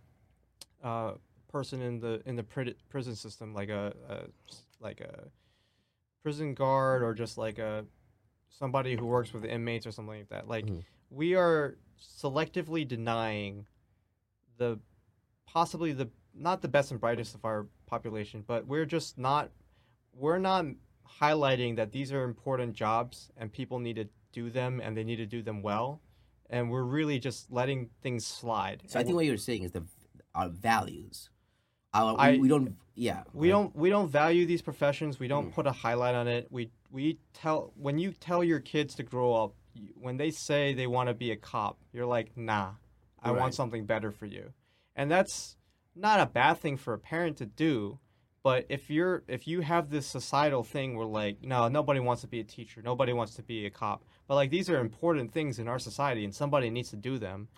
uh, 0.82 1.12
person 1.48 1.80
in 1.82 2.00
the 2.00 2.20
in 2.26 2.34
the 2.36 2.42
pri- 2.42 2.74
prison 2.88 3.14
system, 3.14 3.54
like 3.54 3.68
a, 3.68 3.92
a 4.08 4.16
like 4.80 5.00
a 5.00 5.14
prison 6.22 6.54
guard 6.54 7.02
or 7.02 7.14
just 7.14 7.38
like 7.38 7.58
a 7.58 7.84
somebody 8.48 8.96
who 8.96 9.06
works 9.06 9.32
with 9.32 9.42
the 9.42 9.50
inmates 9.50 9.86
or 9.86 9.92
something 9.92 10.18
like 10.18 10.28
that. 10.30 10.48
Like 10.48 10.66
Mhm. 10.66 10.82
we 11.10 11.34
are 11.34 11.76
selectively 12.00 12.86
denying 12.86 13.66
the 14.58 14.78
possibly 15.46 15.92
the 15.92 16.08
not 16.34 16.62
the 16.62 16.68
best 16.68 16.90
and 16.90 17.00
brightest 17.00 17.34
of 17.34 17.44
our 17.44 17.66
population, 17.86 18.44
but 18.46 18.66
we're 18.66 18.86
just 18.86 19.18
not 19.18 19.50
we're 20.14 20.38
not 20.38 20.66
highlighting 21.20 21.76
that 21.76 21.92
these 21.92 22.12
are 22.12 22.24
important 22.24 22.72
jobs 22.74 23.30
and 23.36 23.52
people 23.52 23.78
need 23.78 23.96
to 23.96 24.08
do 24.32 24.50
them 24.50 24.80
and 24.82 24.96
they 24.96 25.04
need 25.04 25.16
to 25.16 25.26
do 25.26 25.42
them 25.42 25.62
well, 25.62 26.00
and 26.50 26.70
we're 26.70 26.82
really 26.82 27.18
just 27.18 27.50
letting 27.52 27.90
things 28.02 28.26
slide. 28.26 28.82
So 28.86 28.98
I 28.98 29.04
think 29.04 29.14
what 29.14 29.26
you're 29.26 29.36
saying 29.36 29.64
is 29.64 29.72
the 29.72 29.84
our 30.34 30.48
values. 30.48 31.30
Our, 31.94 32.16
I- 32.18 32.38
we, 32.38 32.48
don't. 32.48 32.74
Yeah. 32.94 33.22
we 33.34 33.48
don't 33.48 33.74
we 33.76 33.90
don't 33.90 34.08
value 34.08 34.46
these 34.46 34.62
professions. 34.62 35.18
We 35.18 35.28
don't 35.28 35.50
mm. 35.50 35.54
put 35.54 35.66
a 35.66 35.72
highlight 35.72 36.14
on 36.14 36.26
it. 36.28 36.48
We 36.50 36.70
we 36.90 37.18
tell 37.34 37.72
when 37.76 37.98
you 37.98 38.12
tell 38.12 38.42
your 38.42 38.60
kids 38.60 38.94
to 38.96 39.02
grow 39.02 39.34
up, 39.34 39.54
when 39.94 40.16
they 40.16 40.30
say 40.30 40.74
they 40.74 40.86
want 40.86 41.08
to 41.08 41.14
be 41.14 41.30
a 41.30 41.36
cop, 41.36 41.78
you're 41.92 42.06
like, 42.06 42.36
nah, 42.36 42.72
I 43.22 43.30
Right. 43.30 43.38
want 43.40 43.54
something 43.54 43.84
better 43.86 44.10
for 44.10 44.26
you, 44.26 44.52
and 44.96 45.10
that's 45.10 45.56
not 45.94 46.20
a 46.20 46.26
bad 46.26 46.54
thing 46.58 46.76
for 46.76 46.94
a 46.94 46.98
parent 46.98 47.36
to 47.38 47.46
do. 47.46 47.98
But 48.42 48.66
if 48.68 48.90
you're 48.90 49.22
if 49.28 49.46
you 49.46 49.60
have 49.60 49.90
this 49.90 50.06
societal 50.06 50.64
thing 50.64 50.96
where 50.96 51.06
like 51.06 51.42
no 51.42 51.68
nobody 51.68 52.00
wants 52.00 52.22
to 52.22 52.28
be 52.28 52.40
a 52.40 52.44
teacher, 52.44 52.82
nobody 52.82 53.12
wants 53.12 53.34
to 53.36 53.42
be 53.42 53.64
a 53.66 53.70
cop, 53.70 54.04
but 54.26 54.34
like 54.34 54.50
these 54.50 54.68
are 54.68 54.80
important 54.80 55.32
things 55.32 55.58
in 55.60 55.68
our 55.68 55.78
society 55.78 56.24
and 56.24 56.34
somebody 56.34 56.68
needs 56.68 56.90
to 56.90 56.96
do 56.96 57.18
them. 57.18 57.48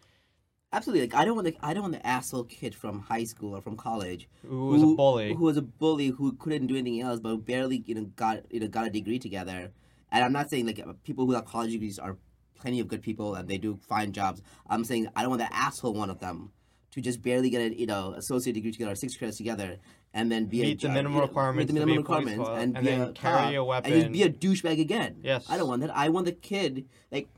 Absolutely. 0.72 1.06
Like 1.06 1.14
I 1.14 1.24
don't 1.24 1.36
want 1.36 1.46
the 1.46 1.56
I 1.62 1.72
don't 1.72 1.84
want 1.84 1.94
the 1.94 2.06
asshole 2.06 2.44
kid 2.44 2.74
from 2.74 3.00
high 3.00 3.24
school 3.24 3.56
or 3.56 3.62
from 3.62 3.76
college 3.76 4.28
Who 4.46 4.66
was 4.66 4.82
a 4.82 4.86
bully? 4.86 5.32
who 5.32 5.44
was 5.44 5.56
a 5.56 5.62
bully 5.62 6.08
who 6.08 6.32
couldn't 6.32 6.66
do 6.66 6.76
anything 6.76 7.00
else, 7.00 7.20
but 7.20 7.36
barely 7.46 7.82
you 7.86 7.94
know 7.94 8.04
got 8.16 8.42
you 8.52 8.60
know 8.60 8.68
got 8.68 8.86
a 8.86 8.90
degree 8.90 9.18
together. 9.18 9.72
And 10.14 10.22
I'm 10.22 10.32
not 10.32 10.48
saying 10.48 10.66
like 10.66 10.80
people 11.02 11.26
who 11.26 11.32
have 11.32 11.44
college 11.44 11.72
degrees 11.72 11.98
are 11.98 12.16
plenty 12.54 12.78
of 12.78 12.86
good 12.86 13.02
people 13.02 13.34
and 13.34 13.48
they 13.48 13.58
do 13.58 13.76
fine 13.88 14.12
jobs. 14.12 14.40
I'm 14.70 14.84
saying 14.84 15.08
I 15.16 15.22
don't 15.22 15.30
want 15.30 15.42
the 15.42 15.52
asshole 15.52 15.92
one 15.92 16.08
of 16.08 16.20
them 16.20 16.52
to 16.92 17.00
just 17.00 17.20
barely 17.20 17.50
get 17.50 17.72
a 17.72 17.76
you 17.78 17.86
know 17.86 18.14
associate 18.16 18.52
degree 18.52 18.70
together 18.70 18.92
or 18.92 18.94
six 18.94 19.16
credits 19.16 19.38
together 19.38 19.78
and 20.14 20.30
then 20.30 20.46
be 20.46 20.62
Meet 20.62 20.84
a, 20.84 20.86
the 20.86 20.92
minimum 20.92 21.14
you 21.14 21.18
know, 21.18 21.26
requirements 21.26 21.58
meet 21.72 21.80
the 21.80 21.86
minimum 21.86 22.04
requirements 22.04 22.48
and, 22.48 22.76
and 22.76 22.84
be 22.84 22.90
then 22.92 23.00
a 23.00 23.12
carry 23.12 23.56
cop 23.56 23.84
a 23.84 23.86
and 23.88 23.94
just 23.94 24.12
be 24.12 24.22
a 24.22 24.30
douchebag 24.30 24.80
again. 24.80 25.16
Yes. 25.20 25.46
I 25.50 25.56
don't 25.56 25.66
want 25.66 25.80
that. 25.82 25.90
I 25.94 26.08
want 26.10 26.26
the 26.26 26.32
kid 26.32 26.86
like 27.10 27.28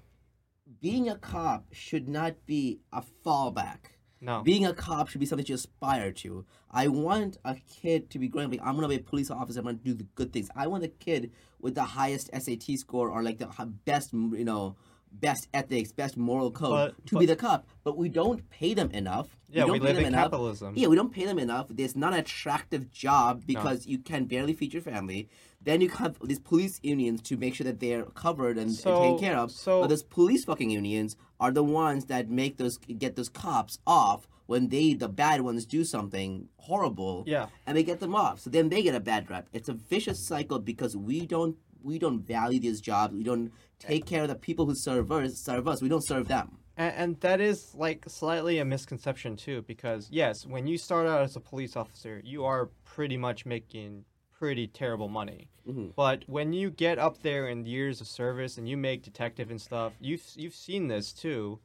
being 0.83 1.09
a 1.09 1.17
cop 1.17 1.65
should 1.73 2.09
not 2.09 2.45
be 2.45 2.81
a 2.93 3.03
fallback. 3.25 3.96
No. 4.21 4.43
Being 4.43 4.65
a 4.67 4.73
cop 4.73 5.09
should 5.09 5.21
be 5.21 5.27
something 5.27 5.47
you 5.47 5.55
aspire 5.55 6.11
to. 6.13 6.45
I 6.71 6.89
want 6.89 7.37
a 7.45 7.57
kid 7.81 8.11
to 8.11 8.19
be 8.19 8.29
growing 8.29 8.47
up 8.47 8.51
like 8.53 8.61
I'm 8.67 8.75
gonna 8.75 8.89
be 8.89 8.97
a 8.97 9.01
police 9.01 9.31
officer. 9.31 9.61
I'm 9.61 9.67
gonna 9.67 9.79
do 9.79 9.95
the 9.95 10.05
good 10.15 10.33
things. 10.33 10.49
I 10.57 10.67
want 10.69 10.85
a 10.85 10.89
kid 10.89 11.33
with 11.61 11.75
the 11.75 11.85
highest 11.85 12.31
SAT 12.33 12.77
score 12.79 13.11
or 13.11 13.23
like 13.23 13.39
the 13.39 13.49
best, 13.85 14.13
you 14.13 14.45
know, 14.45 14.77
best 15.13 15.49
ethics, 15.55 15.93
best 15.93 16.17
moral 16.17 16.51
code 16.51 16.71
But- 16.97 17.07
to 17.07 17.19
be 17.19 17.27
the 17.27 17.37
cop. 17.37 17.67
But 17.85 17.97
we 17.97 18.09
don't 18.09 18.49
pay 18.51 18.75
them 18.75 18.91
enough. 18.91 19.37
Yeah, 19.49 19.65
we 19.65 19.79
pay 19.79 19.87
live 19.87 19.97
them 19.97 20.05
in 20.07 20.13
enough. 20.13 20.25
capitalism. 20.25 20.75
Yeah, 20.77 20.89
we 20.89 20.97
don't 20.97 21.13
pay 21.13 21.25
them 21.25 21.39
enough. 21.39 21.67
There's 21.71 21.95
not 21.97 22.13
an 22.13 22.19
attractive 22.19 22.91
job 22.91 23.45
because 23.47 23.87
you 23.87 23.99
can 23.99 24.25
barely 24.25 24.53
feed 24.55 24.73
your 24.75 24.83
family. 24.83 25.29
Then 25.63 25.81
you 25.81 25.89
have 25.91 26.19
these 26.23 26.39
police 26.41 26.79
unions 26.83 27.23
to 27.23 27.37
make 27.37 27.55
sure 27.55 27.65
that 27.65 27.81
they're 27.81 28.05
covered 28.05 28.59
and, 28.59 28.71
and 28.71 28.79
taken 28.79 29.19
care 29.19 29.37
of. 29.37 29.51
so- 29.53 29.81
but 29.83 29.87
those 29.89 30.03
police 30.03 30.45
fucking 30.45 30.71
unions 30.71 31.17
are 31.41 31.51
the 31.51 31.65
ones 31.65 32.07
that 32.07 32.29
make 32.29 32.57
those 32.57 32.77
get 32.79 33.17
those 33.17 33.29
cops 33.29 33.79
off 33.87 34.29
when 34.47 34.69
they 34.69 34.95
the 34.95 35.09
bad 35.09 35.41
ones 35.41 35.67
do 35.67 35.85
something 35.85 36.49
horrible. 36.59 37.25
Yeah. 37.27 37.47
and 37.67 37.77
they 37.77 37.83
get 37.83 38.01
them 38.01 38.15
off. 38.15 38.41
So 38.41 38.51
then 38.51 38.69
they 38.69 38.83
get 38.83 38.95
a 38.95 39.01
bad 39.01 39.29
rep. 39.31 39.49
It's 39.53 39.69
a 39.69 39.75
vicious 39.75 40.27
cycle 40.27 40.59
because 40.59 40.97
we 40.97 41.27
don't 41.27 41.57
we 41.83 41.99
don't 41.99 42.21
value 42.21 42.61
these 42.61 42.81
jobs. 42.81 43.15
We 43.15 43.23
don't 43.23 43.53
take 43.79 44.07
care 44.07 44.23
of 44.23 44.29
the 44.29 44.35
people 44.35 44.67
who 44.67 44.75
serve 44.75 45.13
us. 45.13 45.33
Serve 45.45 45.69
us. 45.69 45.83
We 45.83 45.89
don't 45.89 46.07
serve 46.07 46.29
them. 46.29 46.59
And, 46.77 46.95
and 46.95 47.21
that 47.21 47.41
is 47.41 47.75
like 47.75 48.05
slightly 48.09 48.59
a 48.59 48.65
misconception 48.65 49.37
too, 49.37 49.63
because 49.67 50.09
yes, 50.11 50.45
when 50.47 50.67
you 50.67 50.79
start 50.79 51.07
out 51.07 51.23
as 51.23 51.37
a 51.37 51.41
police 51.41 51.77
officer, 51.77 52.21
you 52.25 52.45
are 52.45 52.71
pretty 52.85 53.17
much 53.17 53.47
making 53.47 54.05
pretty 54.39 54.67
terrible 54.67 55.09
money. 55.09 55.49
Mhm. 55.67 55.95
But 55.97 56.25
when 56.29 56.53
you 56.53 56.71
get 56.71 56.99
up 56.99 57.23
there 57.23 57.49
in 57.49 57.65
years 57.67 58.01
of 58.01 58.07
service 58.07 58.59
and 58.59 58.69
you 58.69 58.77
make 58.77 59.03
detective 59.03 59.51
and 59.51 59.61
stuff, 59.61 59.93
you've 60.01 60.25
you've 60.37 60.55
seen 60.55 60.89
this 60.89 61.13
too. 61.13 61.59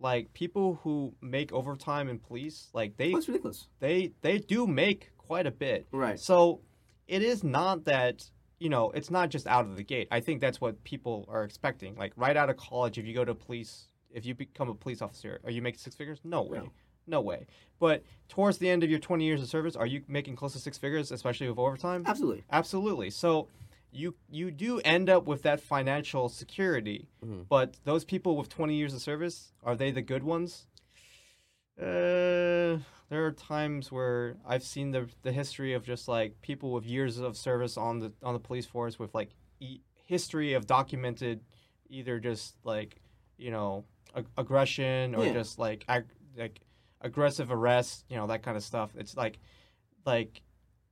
Like 0.00 0.32
people 0.32 0.80
who 0.82 1.14
make 1.20 1.52
overtime 1.52 2.08
in 2.08 2.18
police, 2.18 2.68
like 2.74 2.96
they 2.96 3.12
That's 3.12 3.28
ridiculous. 3.28 3.68
they 3.78 4.12
they 4.22 4.38
do 4.38 4.66
make 4.66 5.10
quite 5.18 5.46
a 5.46 5.50
bit. 5.50 5.86
Right. 5.92 6.18
So 6.18 6.60
it 7.06 7.22
is 7.22 7.44
not 7.44 7.84
that 7.84 8.28
you 8.58 8.68
know 8.68 8.90
it's 8.90 9.10
not 9.10 9.30
just 9.30 9.46
out 9.46 9.66
of 9.66 9.76
the 9.76 9.84
gate. 9.84 10.08
I 10.10 10.20
think 10.20 10.40
that's 10.40 10.60
what 10.60 10.82
people 10.84 11.26
are 11.28 11.44
expecting. 11.44 11.94
Like 11.96 12.12
right 12.16 12.36
out 12.36 12.50
of 12.50 12.56
college, 12.56 12.98
if 12.98 13.06
you 13.06 13.14
go 13.14 13.24
to 13.24 13.34
police, 13.34 13.88
if 14.10 14.26
you 14.26 14.34
become 14.34 14.68
a 14.68 14.74
police 14.74 15.00
officer, 15.02 15.40
are 15.44 15.50
you 15.50 15.62
making 15.62 15.78
six 15.78 15.94
figures? 15.94 16.20
No 16.24 16.42
way. 16.42 16.58
No. 16.58 16.72
No 17.06 17.20
way. 17.20 17.46
But 17.78 18.02
towards 18.28 18.58
the 18.58 18.68
end 18.70 18.82
of 18.82 18.90
your 18.90 18.98
20 18.98 19.24
years 19.24 19.42
of 19.42 19.48
service, 19.48 19.76
are 19.76 19.86
you 19.86 20.02
making 20.08 20.36
close 20.36 20.52
to 20.54 20.58
six 20.58 20.78
figures, 20.78 21.10
especially 21.12 21.48
with 21.48 21.58
overtime? 21.58 22.04
Absolutely. 22.06 22.44
Absolutely. 22.50 23.10
So 23.10 23.48
you 23.92 24.14
you 24.30 24.50
do 24.50 24.80
end 24.80 25.08
up 25.08 25.24
with 25.26 25.42
that 25.42 25.60
financial 25.60 26.28
security, 26.28 27.06
Mhm. 27.24 27.46
but 27.48 27.76
those 27.84 28.04
people 28.04 28.36
with 28.36 28.48
20 28.48 28.74
years 28.74 28.92
of 28.94 29.00
service, 29.02 29.52
are 29.62 29.76
they 29.76 29.90
the 29.90 30.02
good 30.02 30.22
ones? 30.24 30.66
Uh, 31.78 32.78
there 33.08 33.24
are 33.26 33.32
times 33.32 33.90
where 33.90 34.36
I've 34.46 34.62
seen 34.62 34.92
the 34.92 35.08
the 35.22 35.32
history 35.32 35.72
of 35.74 35.84
just 35.84 36.06
like 36.06 36.40
people 36.40 36.72
with 36.72 36.84
years 36.86 37.18
of 37.18 37.36
service 37.36 37.76
on 37.76 37.98
the 37.98 38.12
on 38.22 38.32
the 38.32 38.40
police 38.40 38.64
force 38.66 38.98
with 38.98 39.12
like 39.14 39.30
e- 39.60 39.80
history 40.06 40.52
of 40.52 40.66
documented 40.66 41.40
either 41.88 42.20
just 42.20 42.54
like 42.64 43.00
you 43.36 43.50
know 43.50 43.84
ag- 44.14 44.26
aggression 44.38 45.14
or 45.16 45.24
Yeah. 45.26 45.32
just 45.32 45.58
like 45.58 45.84
ag- 45.88 46.06
like 46.36 46.60
aggressive 47.04 47.52
arrests, 47.52 48.04
you 48.08 48.16
know 48.16 48.26
that 48.26 48.42
kind 48.42 48.56
of 48.56 48.64
stuff. 48.64 48.90
It's 48.96 49.16
like 49.16 49.38
like 50.04 50.42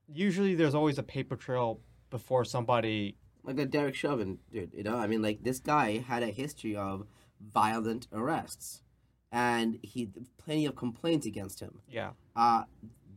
usually 0.07 0.55
there's 0.55 0.75
always 0.75 0.99
a 0.99 1.03
paper 1.03 1.37
trail 1.37 1.81
before 2.11 2.45
somebody 2.45 3.17
like 3.43 3.59
a 3.59 3.67
Derek 3.67 3.95
Chauvin, 3.97 4.39
dude. 4.53 4.73
You 4.73 4.85
know, 4.85 4.97
I 4.97 5.07
mean, 5.09 5.23
like 5.23 5.43
this 5.43 5.59
guy 5.59 5.99
had 5.99 6.23
a 6.23 6.29
history 6.29 6.77
of 6.77 7.07
violent 7.53 8.07
arrests, 8.13 8.83
and 9.33 9.79
he 9.83 10.09
plenty 10.39 10.67
of 10.67 10.77
complaints 10.77 11.27
against 11.27 11.59
him. 11.61 11.81
yeah 11.89 12.11
Uh 12.37 12.65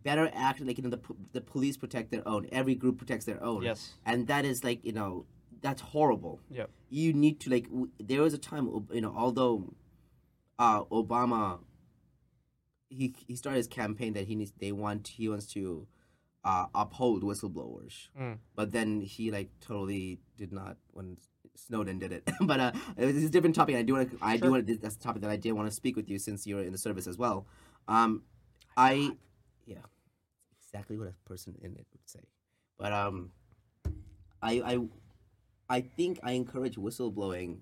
better 0.03 0.29
act 0.35 0.61
like 0.61 0.77
you 0.77 0.83
know 0.83 0.89
the 0.89 1.01
the 1.33 1.41
police 1.41 1.77
protect 1.77 2.11
their 2.11 2.27
own. 2.27 2.47
Every 2.51 2.75
group 2.75 2.97
protects 2.97 3.25
their 3.25 3.41
own. 3.43 3.61
yes 3.63 3.93
and 4.05 4.27
that 4.27 4.45
is 4.45 4.63
like 4.63 4.83
you 4.85 4.93
know 4.93 5.25
that's 5.61 5.81
horrible. 5.81 6.39
Yep. 6.51 6.69
You 6.89 7.11
need 7.13 7.39
to 7.41 7.49
like. 7.49 7.63
W- 7.69 7.89
there 7.99 8.21
was 8.21 8.33
a 8.35 8.37
time 8.37 8.65
you 8.93 9.01
know 9.01 9.13
although, 9.17 9.73
uh, 10.59 10.83
Obama. 10.85 11.59
He 12.89 13.15
he 13.27 13.35
started 13.35 13.57
his 13.57 13.67
campaign 13.67 14.13
that 14.13 14.25
he 14.25 14.35
needs 14.35 14.53
they 14.59 14.71
want 14.71 15.07
he 15.07 15.27
wants 15.27 15.47
to, 15.53 15.87
uh, 16.43 16.67
uphold 16.75 17.23
whistleblowers. 17.23 18.09
Mm. 18.19 18.37
But 18.55 18.71
then 18.71 19.01
he 19.01 19.31
like 19.31 19.49
totally 19.59 20.19
did 20.37 20.53
not 20.53 20.77
when 20.91 21.17
Snowden 21.55 21.99
did 21.99 22.11
it. 22.11 22.29
but 22.41 22.59
uh, 22.59 22.71
it's 22.97 23.25
a 23.25 23.29
different 23.29 23.55
topic. 23.55 23.75
I 23.75 23.81
do 23.81 23.93
want 23.93 24.11
to 24.11 24.17
I 24.21 24.37
do 24.37 24.51
want 24.51 24.67
to 24.67 24.77
that's 24.77 24.95
a 24.95 24.99
topic 24.99 25.21
that 25.23 25.31
I 25.31 25.37
did 25.37 25.51
want 25.53 25.67
to 25.67 25.75
speak 25.75 25.95
with 25.95 26.09
you 26.09 26.19
since 26.19 26.45
you're 26.45 26.61
in 26.61 26.71
the 26.71 26.77
service 26.77 27.07
as 27.07 27.17
well. 27.17 27.47
Um, 27.87 28.23
I 28.77 29.11
yeah, 29.65 29.77
exactly 30.61 30.97
what 30.97 31.07
a 31.07 31.13
person 31.27 31.55
in 31.61 31.71
it 31.73 31.85
would 31.91 32.07
say. 32.07 32.21
But 32.77 32.93
um, 32.93 33.31
I 34.41 34.61
I 34.61 34.79
I 35.69 35.81
think 35.81 36.19
I 36.23 36.33
encourage 36.33 36.75
whistleblowing, 36.75 37.59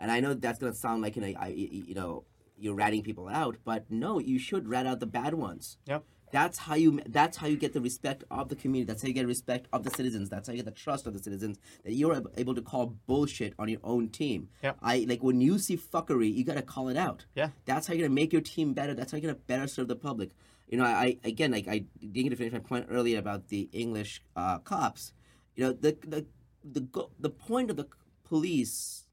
and 0.00 0.10
I 0.10 0.20
know 0.20 0.34
that's 0.34 0.58
gonna 0.58 0.74
sound 0.74 1.02
like 1.02 1.16
you 1.16 1.22
know 1.22 1.32
I 1.38 1.48
you 1.48 1.94
know 1.94 2.24
you're 2.58 2.74
ratting 2.74 3.02
people 3.02 3.28
out, 3.28 3.56
but 3.64 3.90
no, 3.90 4.18
you 4.18 4.38
should 4.38 4.68
rat 4.68 4.86
out 4.86 5.00
the 5.00 5.06
bad 5.06 5.34
ones. 5.34 5.78
Yep. 5.86 6.04
That's 6.30 6.58
how 6.58 6.74
you. 6.74 7.00
That's 7.06 7.38
how 7.38 7.46
you 7.46 7.56
get 7.56 7.72
the 7.72 7.80
respect 7.80 8.24
of 8.30 8.50
the 8.50 8.56
community. 8.56 8.86
That's 8.86 9.02
how 9.02 9.08
you 9.08 9.14
get 9.14 9.26
respect 9.26 9.66
of 9.72 9.84
the 9.84 9.90
citizens. 9.90 10.28
That's 10.28 10.46
how 10.46 10.52
you 10.52 10.58
get 10.58 10.66
the 10.66 10.78
trust 10.78 11.06
of 11.06 11.14
the 11.14 11.22
citizens. 11.22 11.58
That 11.84 11.94
you're 11.94 12.22
able 12.36 12.54
to 12.54 12.60
call 12.60 12.94
bullshit 13.06 13.54
on 13.58 13.68
your 13.68 13.80
own 13.82 14.10
team. 14.10 14.48
Yep. 14.62 14.76
I 14.82 15.06
like 15.08 15.22
when 15.22 15.40
you 15.40 15.58
see 15.58 15.76
fuckery, 15.76 16.32
you 16.32 16.44
gotta 16.44 16.62
call 16.62 16.88
it 16.88 16.96
out. 16.96 17.24
Yeah. 17.34 17.48
That's 17.64 17.86
how 17.86 17.94
you're 17.94 18.06
gonna 18.06 18.14
make 18.14 18.32
your 18.32 18.42
team 18.42 18.74
better. 18.74 18.92
That's 18.94 19.12
how 19.12 19.16
you're 19.16 19.32
gonna 19.32 19.44
better 19.46 19.66
serve 19.66 19.88
the 19.88 19.96
public. 19.96 20.32
You 20.68 20.76
know, 20.76 20.84
I, 20.84 20.90
I 20.90 21.18
again, 21.24 21.52
like 21.52 21.66
I 21.66 21.84
didn't 21.98 22.12
get 22.24 22.30
to 22.30 22.36
finish 22.36 22.52
my 22.52 22.58
point 22.58 22.88
earlier 22.90 23.18
about 23.18 23.48
the 23.48 23.68
English 23.72 24.22
uh, 24.36 24.58
cops. 24.58 25.12
You 25.56 25.64
know, 25.64 25.72
the 25.72 25.96
the 26.06 26.26
the 26.62 26.80
go- 26.80 27.10
the 27.18 27.30
point 27.30 27.70
of 27.70 27.76
the 27.76 27.86
police 28.24 29.07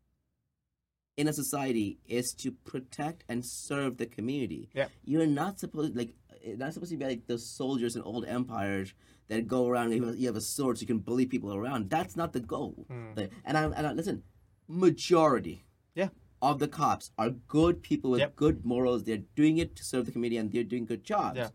in 1.18 1.28
a 1.28 1.34
society 1.34 1.98
is 2.08 2.34
to 2.40 2.52
protect 2.52 3.24
and 3.30 3.46
serve 3.46 3.98
the 3.98 4.06
community. 4.06 4.70
Yep. 4.74 4.92
You're 5.06 5.28
not 5.28 5.60
supposed 5.60 5.96
like 5.96 6.14
not 6.58 6.74
supposed 6.74 6.92
to 6.92 6.98
be 6.98 7.06
like 7.06 7.26
those 7.28 7.50
soldiers 7.50 7.96
in 7.96 8.02
old 8.04 8.26
empires 8.26 8.94
that 9.30 9.48
go 9.48 9.68
around. 9.68 9.92
You 9.94 10.04
have- 10.06 10.18
you 10.20 10.28
have 10.28 10.36
a 10.36 10.42
sword, 10.42 10.78
so 10.78 10.82
you 10.82 10.88
can 10.88 11.00
bully 11.00 11.26
people 11.26 11.52
around. 11.56 11.90
That's 11.90 12.16
not 12.16 12.34
the 12.34 12.40
goal. 12.40 12.86
Hmm. 12.88 13.14
Like, 13.16 13.32
And 13.44 13.58
I 13.58 13.64
and 13.66 13.88
I, 13.88 13.94
listen, 13.94 14.24
majority 14.68 15.64
Yeah. 15.96 16.10
of 16.42 16.60
the 16.60 16.68
cops 16.68 17.12
are 17.18 17.30
good 17.32 17.82
people 17.82 18.12
with 18.12 18.20
Yep. 18.20 18.36
good 18.36 18.66
morals. 18.66 19.04
They're 19.04 19.26
doing 19.36 19.58
it 19.58 19.76
to 19.78 19.84
serve 19.84 20.06
the 20.06 20.12
community, 20.12 20.38
and 20.38 20.52
they're 20.52 20.64
doing 20.64 20.86
good 20.86 21.04
jobs. 21.04 21.38
Yeah. 21.38 21.50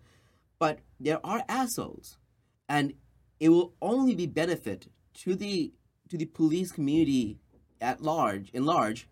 But 0.58 0.80
there 0.98 1.24
are 1.24 1.44
assholes, 1.48 2.18
and 2.68 2.94
it 3.38 3.50
will 3.50 3.74
only 3.80 4.14
be 4.14 4.26
benefit 4.26 4.88
to 5.22 5.34
the 5.34 5.72
to 6.08 6.16
the 6.18 6.26
police 6.26 6.72
community 6.72 7.38
at 7.80 8.02
large, 8.02 8.50
in 8.50 8.64
large, 8.64 9.06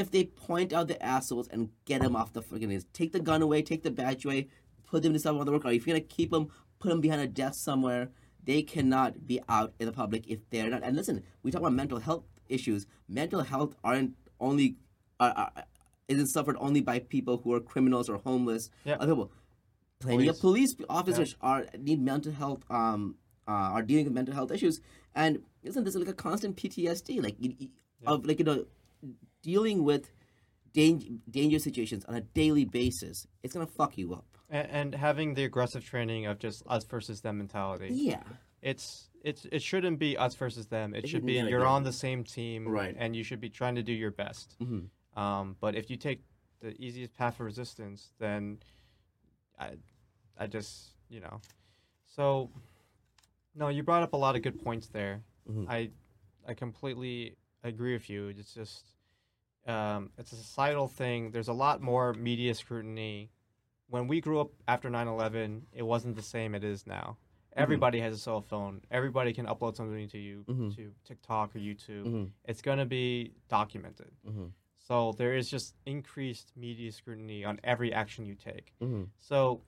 if 0.00 0.10
they 0.10 0.24
point 0.48 0.72
out 0.72 0.88
the 0.88 1.00
assholes 1.14 1.48
and 1.48 1.70
get 1.84 2.00
them 2.02 2.14
off 2.16 2.32
the 2.32 2.42
freaking 2.42 2.68
list. 2.74 2.86
Take 3.00 3.12
the 3.12 3.20
gun 3.30 3.42
away, 3.46 3.62
take 3.62 3.82
the 3.82 3.90
badge 4.00 4.24
away, 4.24 4.48
put 4.90 5.02
them 5.02 5.12
to 5.12 5.18
some 5.18 5.38
other 5.40 5.52
work. 5.52 5.64
Or 5.64 5.72
if 5.72 5.86
you're 5.86 5.94
gonna 5.96 6.04
keep 6.18 6.30
them, 6.30 6.48
put 6.80 6.88
them 6.90 7.00
behind 7.00 7.20
a 7.20 7.26
desk 7.42 7.56
somewhere. 7.70 8.04
they 8.52 8.62
cannot 8.62 9.26
be 9.26 9.40
out 9.48 9.72
in 9.80 9.86
the 9.86 9.92
public 10.02 10.22
if 10.34 10.40
they're 10.50 10.68
not. 10.68 10.82
And 10.86 10.94
listen, 11.00 11.22
we 11.42 11.50
talk 11.50 11.62
about 11.64 11.72
mental 11.82 11.98
health 12.08 12.24
issues. 12.56 12.80
Mental 13.08 13.40
health 13.52 13.72
aren't 13.82 14.10
only 14.48 14.76
uh, 15.18 15.32
uh, 15.56 15.62
isn't 16.08 16.26
suffered 16.26 16.56
only 16.66 16.82
by 16.90 16.96
people 16.98 17.34
who 17.42 17.54
are 17.54 17.60
criminals 17.72 18.06
or 18.10 18.16
homeless. 18.18 18.68
Yeah. 18.84 18.96
Other 19.00 19.12
people, 19.14 19.30
plenty 19.98 20.28
of 20.28 20.38
police 20.40 20.72
officers 20.90 21.30
Yeah. 21.40 21.48
are 21.50 21.60
need 21.88 22.00
mental 22.12 22.32
health 22.42 22.62
um 22.80 23.00
uh, 23.48 23.68
are 23.76 23.82
dealing 23.90 24.04
with 24.08 24.14
mental 24.20 24.34
health 24.34 24.52
issues. 24.52 24.76
And 25.14 25.32
isn't 25.62 25.84
this 25.84 25.94
like 26.02 26.12
a 26.16 26.18
constant 26.26 26.52
PTSD 26.58 27.22
like 27.26 27.36
you- 27.38 27.70
of 28.06 28.26
like 28.26 28.38
you 28.40 28.44
know 28.50 28.60
dealing 29.44 29.84
with 29.84 30.10
dang- 30.72 31.20
dangerous 31.30 31.62
situations 31.64 32.04
on 32.06 32.14
a 32.16 32.20
daily 32.20 32.64
basis? 32.64 33.26
It's 33.42 33.52
gonna 33.54 33.66
fuck 33.66 33.96
you 33.98 34.14
up. 34.14 34.26
and, 34.50 34.68
and 34.70 34.94
having 34.94 35.34
the 35.34 35.44
aggressive 35.44 35.84
training 35.84 36.26
of 36.26 36.38
just 36.38 36.62
us 36.66 36.84
versus 36.84 37.20
them 37.20 37.38
mentality. 37.38 37.88
Yeah. 37.92 38.22
It's 38.62 39.08
it's 39.22 39.46
it 39.52 39.62
shouldn't 39.62 39.98
be 39.98 40.16
us 40.16 40.34
versus 40.34 40.66
them. 40.66 40.94
It, 40.94 41.04
It 41.04 41.08
should 41.08 41.24
be 41.26 41.34
you're 41.34 41.60
be. 41.60 41.74
on 41.76 41.82
the 41.84 41.92
same 41.92 42.24
team, 42.24 42.66
Right. 42.68 42.94
And 42.98 43.14
you 43.16 43.22
should 43.22 43.40
be 43.40 43.50
trying 43.50 43.74
to 43.76 43.82
do 43.82 43.92
your 43.92 44.10
best. 44.10 44.56
Mhm. 44.60 44.88
Um, 45.16 45.56
but 45.60 45.74
if 45.76 45.90
you 45.90 45.96
take 45.96 46.20
the 46.60 46.72
easiest 46.82 47.12
path 47.14 47.34
of 47.40 47.46
resistance, 47.46 48.10
then 48.18 48.58
I 49.58 49.76
I 50.38 50.46
just 50.46 50.72
you 51.10 51.20
know, 51.20 51.40
so 52.16 52.50
no, 53.54 53.68
you 53.68 53.82
brought 53.82 54.02
up 54.02 54.12
a 54.14 54.16
lot 54.16 54.34
of 54.36 54.42
good 54.42 54.58
points 54.64 54.88
there. 54.88 55.22
Mhm. 55.50 55.66
I 55.68 55.90
I 56.46 56.54
completely 56.54 57.36
agree 57.62 57.92
with 57.94 58.08
you. 58.10 58.28
It's 58.28 58.52
just 58.54 58.84
um, 59.66 60.10
it's 60.18 60.32
a 60.32 60.36
societal 60.36 60.88
thing. 60.88 61.30
There's 61.30 61.48
a 61.48 61.52
lot 61.52 61.80
more 61.80 62.12
media 62.14 62.54
scrutiny. 62.54 63.30
When 63.88 64.08
we 64.08 64.20
grew 64.20 64.40
up 64.40 64.50
after 64.68 64.88
9/11, 64.90 65.62
it 65.72 65.82
wasn't 65.82 66.16
the 66.16 66.22
same 66.22 66.54
it 66.54 66.64
is 66.64 66.86
now. 66.86 67.16
Everybody 67.56 68.00
has 68.00 68.14
a 68.14 68.18
cell 68.18 68.40
phone. 68.40 68.80
Everybody 68.90 69.32
can 69.32 69.46
upload 69.46 69.76
something 69.76 70.08
to 70.08 70.18
you 70.18 70.44
Mhm. 70.48 70.74
to 70.76 70.92
TikTok 71.04 71.54
or 71.54 71.60
YouTube. 71.60 72.04
Mhm. 72.04 72.30
It's 72.46 72.60
going 72.62 72.78
to 72.78 72.84
be 72.86 73.32
documented. 73.48 74.10
Mhm. 74.26 74.50
So 74.74 75.12
there 75.12 75.34
is 75.36 75.48
just 75.48 75.76
increased 75.86 76.52
media 76.56 76.90
scrutiny 76.90 77.44
on 77.44 77.60
every 77.62 77.92
action 77.92 78.26
you 78.26 78.34
take. 78.34 78.74
Mhm. 78.80 79.08
So 79.20 79.62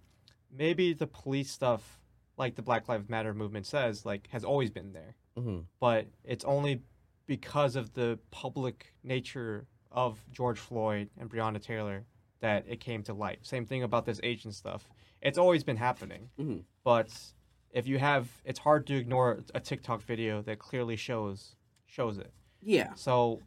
maybe 0.51 0.93
the 0.94 1.06
police 1.06 1.51
stuff, 1.51 2.01
like 2.36 2.56
the 2.56 2.62
Black 2.62 2.89
Lives 2.89 3.09
Matter 3.09 3.32
movement 3.32 3.66
says, 3.66 4.05
like 4.05 4.27
has 4.28 4.44
always 4.44 4.70
been 4.70 4.93
there, 4.93 5.14
Mhm. 5.36 5.66
but 5.78 6.09
it's 6.24 6.44
only 6.44 6.82
because 7.27 7.77
of 7.77 7.93
the 7.94 8.18
public 8.32 8.94
nature 9.05 9.68
of 9.97 10.23
George 10.31 10.59
Floyd 10.60 11.09
and 11.18 11.28
Breonna 11.28 11.60
Taylor 11.60 12.05
that 12.40 12.64
it 12.68 12.78
came 12.81 13.02
to 13.05 13.14
light. 13.14 13.39
Same 13.44 13.64
thing 13.66 13.82
about 13.82 14.05
this 14.05 14.20
Asian 14.23 14.52
stuff. 14.52 14.89
It's 15.23 15.39
always 15.39 15.64
been 15.64 15.78
happening, 15.78 16.28
Mhm. 16.39 16.64
but 16.85 17.10
if 17.70 17.86
you 17.86 17.98
have, 17.98 18.28
it's 18.44 18.59
hard 18.60 18.86
to 18.89 18.94
ignore 18.94 19.43
a 19.55 19.60
TikTok 19.60 20.02
video 20.02 20.43
that 20.43 20.59
clearly 20.59 20.97
shows 20.97 21.56
shows 21.86 22.18
it. 22.18 22.32
Yeah. 22.60 22.93
So, 22.94 23.40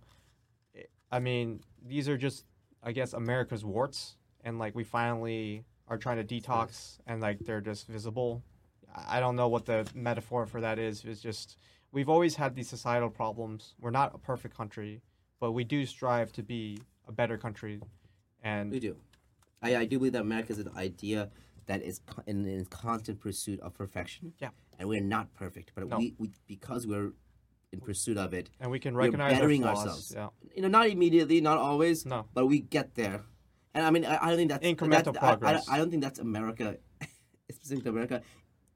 I- 1.11 1.19
mean, 1.19 1.61
these 1.85 2.07
are 2.09 2.17
just, 2.17 2.45
I 2.81 2.93
guess, 2.93 3.13
America's 3.13 3.63
warts, 3.65 4.15
and 4.41 4.57
like 4.57 4.73
we 4.75 4.83
finally 4.83 5.65
are 5.87 5.97
trying 5.97 6.25
to 6.25 6.41
detox, 6.41 6.99
and 7.05 7.21
like 7.21 7.39
they're 7.39 7.61
just 7.61 7.85
visible. 7.87 8.43
I 8.95 9.19
don't 9.19 9.35
know 9.35 9.49
what 9.49 9.65
the 9.65 9.87
metaphor 9.93 10.45
for 10.47 10.61
that 10.61 10.79
is. 10.79 11.05
It's 11.05 11.21
just 11.21 11.57
we've 11.91 12.09
always 12.09 12.35
had 12.37 12.55
these 12.55 12.69
societal 12.69 13.09
problems. 13.09 13.75
We're 13.79 13.91
not 13.91 14.15
a 14.15 14.17
perfect 14.17 14.55
country, 14.55 15.01
but 15.39 15.51
we 15.53 15.63
do 15.63 15.85
strive 15.85 16.31
to 16.33 16.43
be 16.43 16.79
a 17.07 17.11
better 17.11 17.37
country. 17.37 17.81
And 18.43 18.71
We 18.71 18.79
do. 18.79 18.95
I, 19.61 19.75
I 19.77 19.85
do 19.85 19.97
believe 19.99 20.13
that 20.13 20.21
America 20.21 20.53
is 20.53 20.59
an 20.59 20.71
idea 20.77 21.29
that 21.65 21.81
is 21.81 21.99
co- 22.05 22.23
in, 22.25 22.45
in 22.47 22.65
constant 22.65 23.19
pursuit 23.19 23.59
of 23.61 23.73
perfection. 23.73 24.33
Yeah. 24.39 24.49
And 24.79 24.87
we're 24.87 25.01
not 25.01 25.33
perfect, 25.33 25.71
but 25.75 25.87
No. 25.87 25.97
we, 25.97 26.13
we 26.17 26.31
because 26.47 26.87
we're 26.87 27.11
in 27.71 27.79
pursuit 27.81 28.17
of 28.17 28.33
it, 28.33 28.49
and 28.59 28.71
we 28.71 28.79
can 28.79 28.93
we're 28.95 29.01
recognize 29.01 29.33
our 29.33 29.39
bettering 29.41 29.61
flaws. 29.61 29.77
ourselves. 29.79 30.13
Yeah. 30.15 30.29
You 30.55 30.61
know, 30.63 30.69
not 30.69 30.89
immediately, 30.89 31.39
not 31.41 31.57
always, 31.57 32.05
No. 32.05 32.25
but 32.33 32.47
we 32.47 32.59
get 32.61 32.95
there. 32.95 33.23
And 33.75 33.85
I 33.85 33.91
mean, 33.91 34.05
I, 34.05 34.17
I 34.23 34.27
don't 34.29 34.37
think 34.37 34.49
that's 34.49 34.65
Incremental 34.65 35.13
that- 35.13 35.23
I- 35.23 35.27
I, 35.27 35.35
progress. 35.35 35.69
I, 35.69 35.77
don't 35.77 35.89
think 35.91 36.01
that's 36.01 36.19
America, 36.19 36.77
specific 37.51 37.83
to 37.83 37.89
America. 37.91 38.21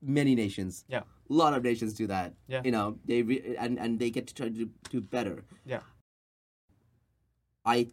Many 0.01 0.35
nations, 0.35 0.83
Yeah. 0.89 0.99
a 1.29 1.33
lot 1.33 1.53
of 1.53 1.63
nations 1.63 1.93
do 1.93 2.07
that. 2.07 2.33
Yeah. 2.47 2.61
You 2.65 2.71
know, 2.71 2.99
they 3.05 3.21
re- 3.23 3.55
and 3.57 3.79
and 3.79 3.97
they 3.97 4.09
get 4.11 4.27
to 4.27 4.33
try 4.33 4.47
to 4.49 4.51
do, 4.53 4.69
do 4.89 4.99
better. 4.99 5.45
Yeah. 5.65 5.79
I 7.65 7.87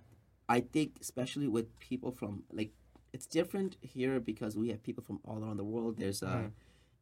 I 0.49 0.61
think 0.61 0.99
especially 1.01 1.49
with 1.49 1.67
people 1.79 2.11
from 2.13 2.43
like 2.53 2.73
it's 3.13 3.27
different 3.27 3.77
here 3.81 4.21
because 4.21 4.57
we 4.57 4.69
have 4.69 4.83
people 4.83 5.03
from 5.03 5.21
all 5.25 5.39
around 5.43 5.57
the 5.59 5.65
world. 5.65 5.97
There's 5.99 6.23
uh, 6.23 6.27
Mhm. 6.29 6.51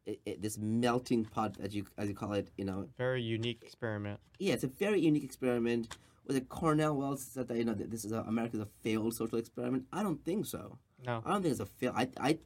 it, 0.05 0.19
it, 0.25 0.41
this 0.41 0.57
melting 0.57 1.25
pot 1.25 1.57
as 1.61 1.75
you 1.75 1.85
as 1.97 2.07
you 2.09 2.15
call 2.15 2.33
it. 2.33 2.49
You 2.57 2.65
know, 2.65 2.89
Very 2.97 3.21
unique 3.21 3.61
experiment. 3.63 4.19
yeah, 4.39 4.53
it's 4.53 4.63
a 4.63 4.67
very 4.67 4.99
unique 5.01 5.23
experiment. 5.23 5.97
Was 6.27 6.35
it 6.35 6.47
Cornel 6.49 6.95
West 6.95 7.33
said 7.33 7.47
that 7.47 7.57
you 7.57 7.65
know 7.65 7.73
that 7.73 7.89
this 7.89 8.05
is 8.05 8.11
a, 8.11 8.21
America's 8.21 8.59
a 8.59 8.67
failed 8.83 9.13
social 9.15 9.39
experiment? 9.39 9.85
I 9.91 10.03
don't 10.03 10.23
think 10.23 10.45
so. 10.45 10.77
No. 11.05 11.21
I 11.25 11.31
don't 11.31 11.41
think 11.41 11.51
it's 11.53 11.59
a 11.61 11.65
fail. 11.65 11.93
I 11.95 12.07
I 12.19 12.37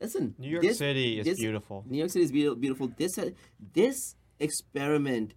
listen. 0.00 0.34
New 0.38 0.48
York 0.50 0.62
this- 0.62 0.78
City 0.78 1.18
is 1.20 1.24
this- 1.26 1.38
beautiful. 1.38 1.84
New 1.88 1.98
York 1.98 2.10
City 2.10 2.24
is 2.24 2.32
beautiful. 2.32 2.60
beautiful. 2.60 2.88
This 2.96 3.18
uh, 3.18 3.30
this 3.74 4.14
experiment 4.38 5.34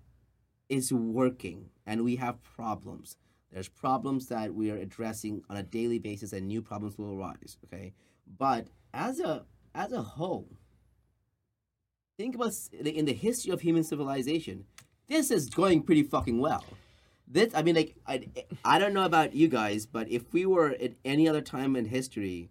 is 0.69 0.91
working, 0.93 1.69
and 1.85 2.03
we 2.03 2.15
have 2.17 2.41
problems. 2.43 3.17
There's 3.51 3.67
problems 3.67 4.27
that 4.27 4.53
we 4.53 4.71
are 4.71 4.77
addressing 4.77 5.43
on 5.49 5.57
a 5.57 5.63
daily 5.63 5.99
basis, 5.99 6.33
and 6.33 6.47
new 6.47 6.61
problems 6.61 6.97
will 6.97 7.13
arise. 7.19 7.57
Okay, 7.65 7.93
but 8.37 8.67
as 8.93 9.19
a 9.19 9.45
as 9.75 9.91
a 9.91 10.01
whole, 10.01 10.47
think 12.17 12.35
about 12.35 12.53
in 12.73 13.05
the 13.05 13.13
history 13.13 13.51
of 13.51 13.61
human 13.61 13.83
civilization. 13.83 14.65
This 15.07 15.29
is 15.31 15.49
going 15.49 15.83
pretty 15.83 16.03
fucking 16.03 16.39
well. 16.39 16.63
This, 17.27 17.53
I 17.53 17.63
mean, 17.63 17.75
like, 17.75 17.95
I, 18.07 18.27
I 18.63 18.79
don't 18.79 18.93
know 18.93 19.05
about 19.05 19.33
you 19.33 19.47
guys, 19.47 19.85
but 19.85 20.09
if 20.09 20.31
we 20.33 20.45
were 20.45 20.69
at 20.69 20.93
any 21.03 21.27
other 21.27 21.41
time 21.41 21.75
in 21.75 21.85
history, 21.85 22.49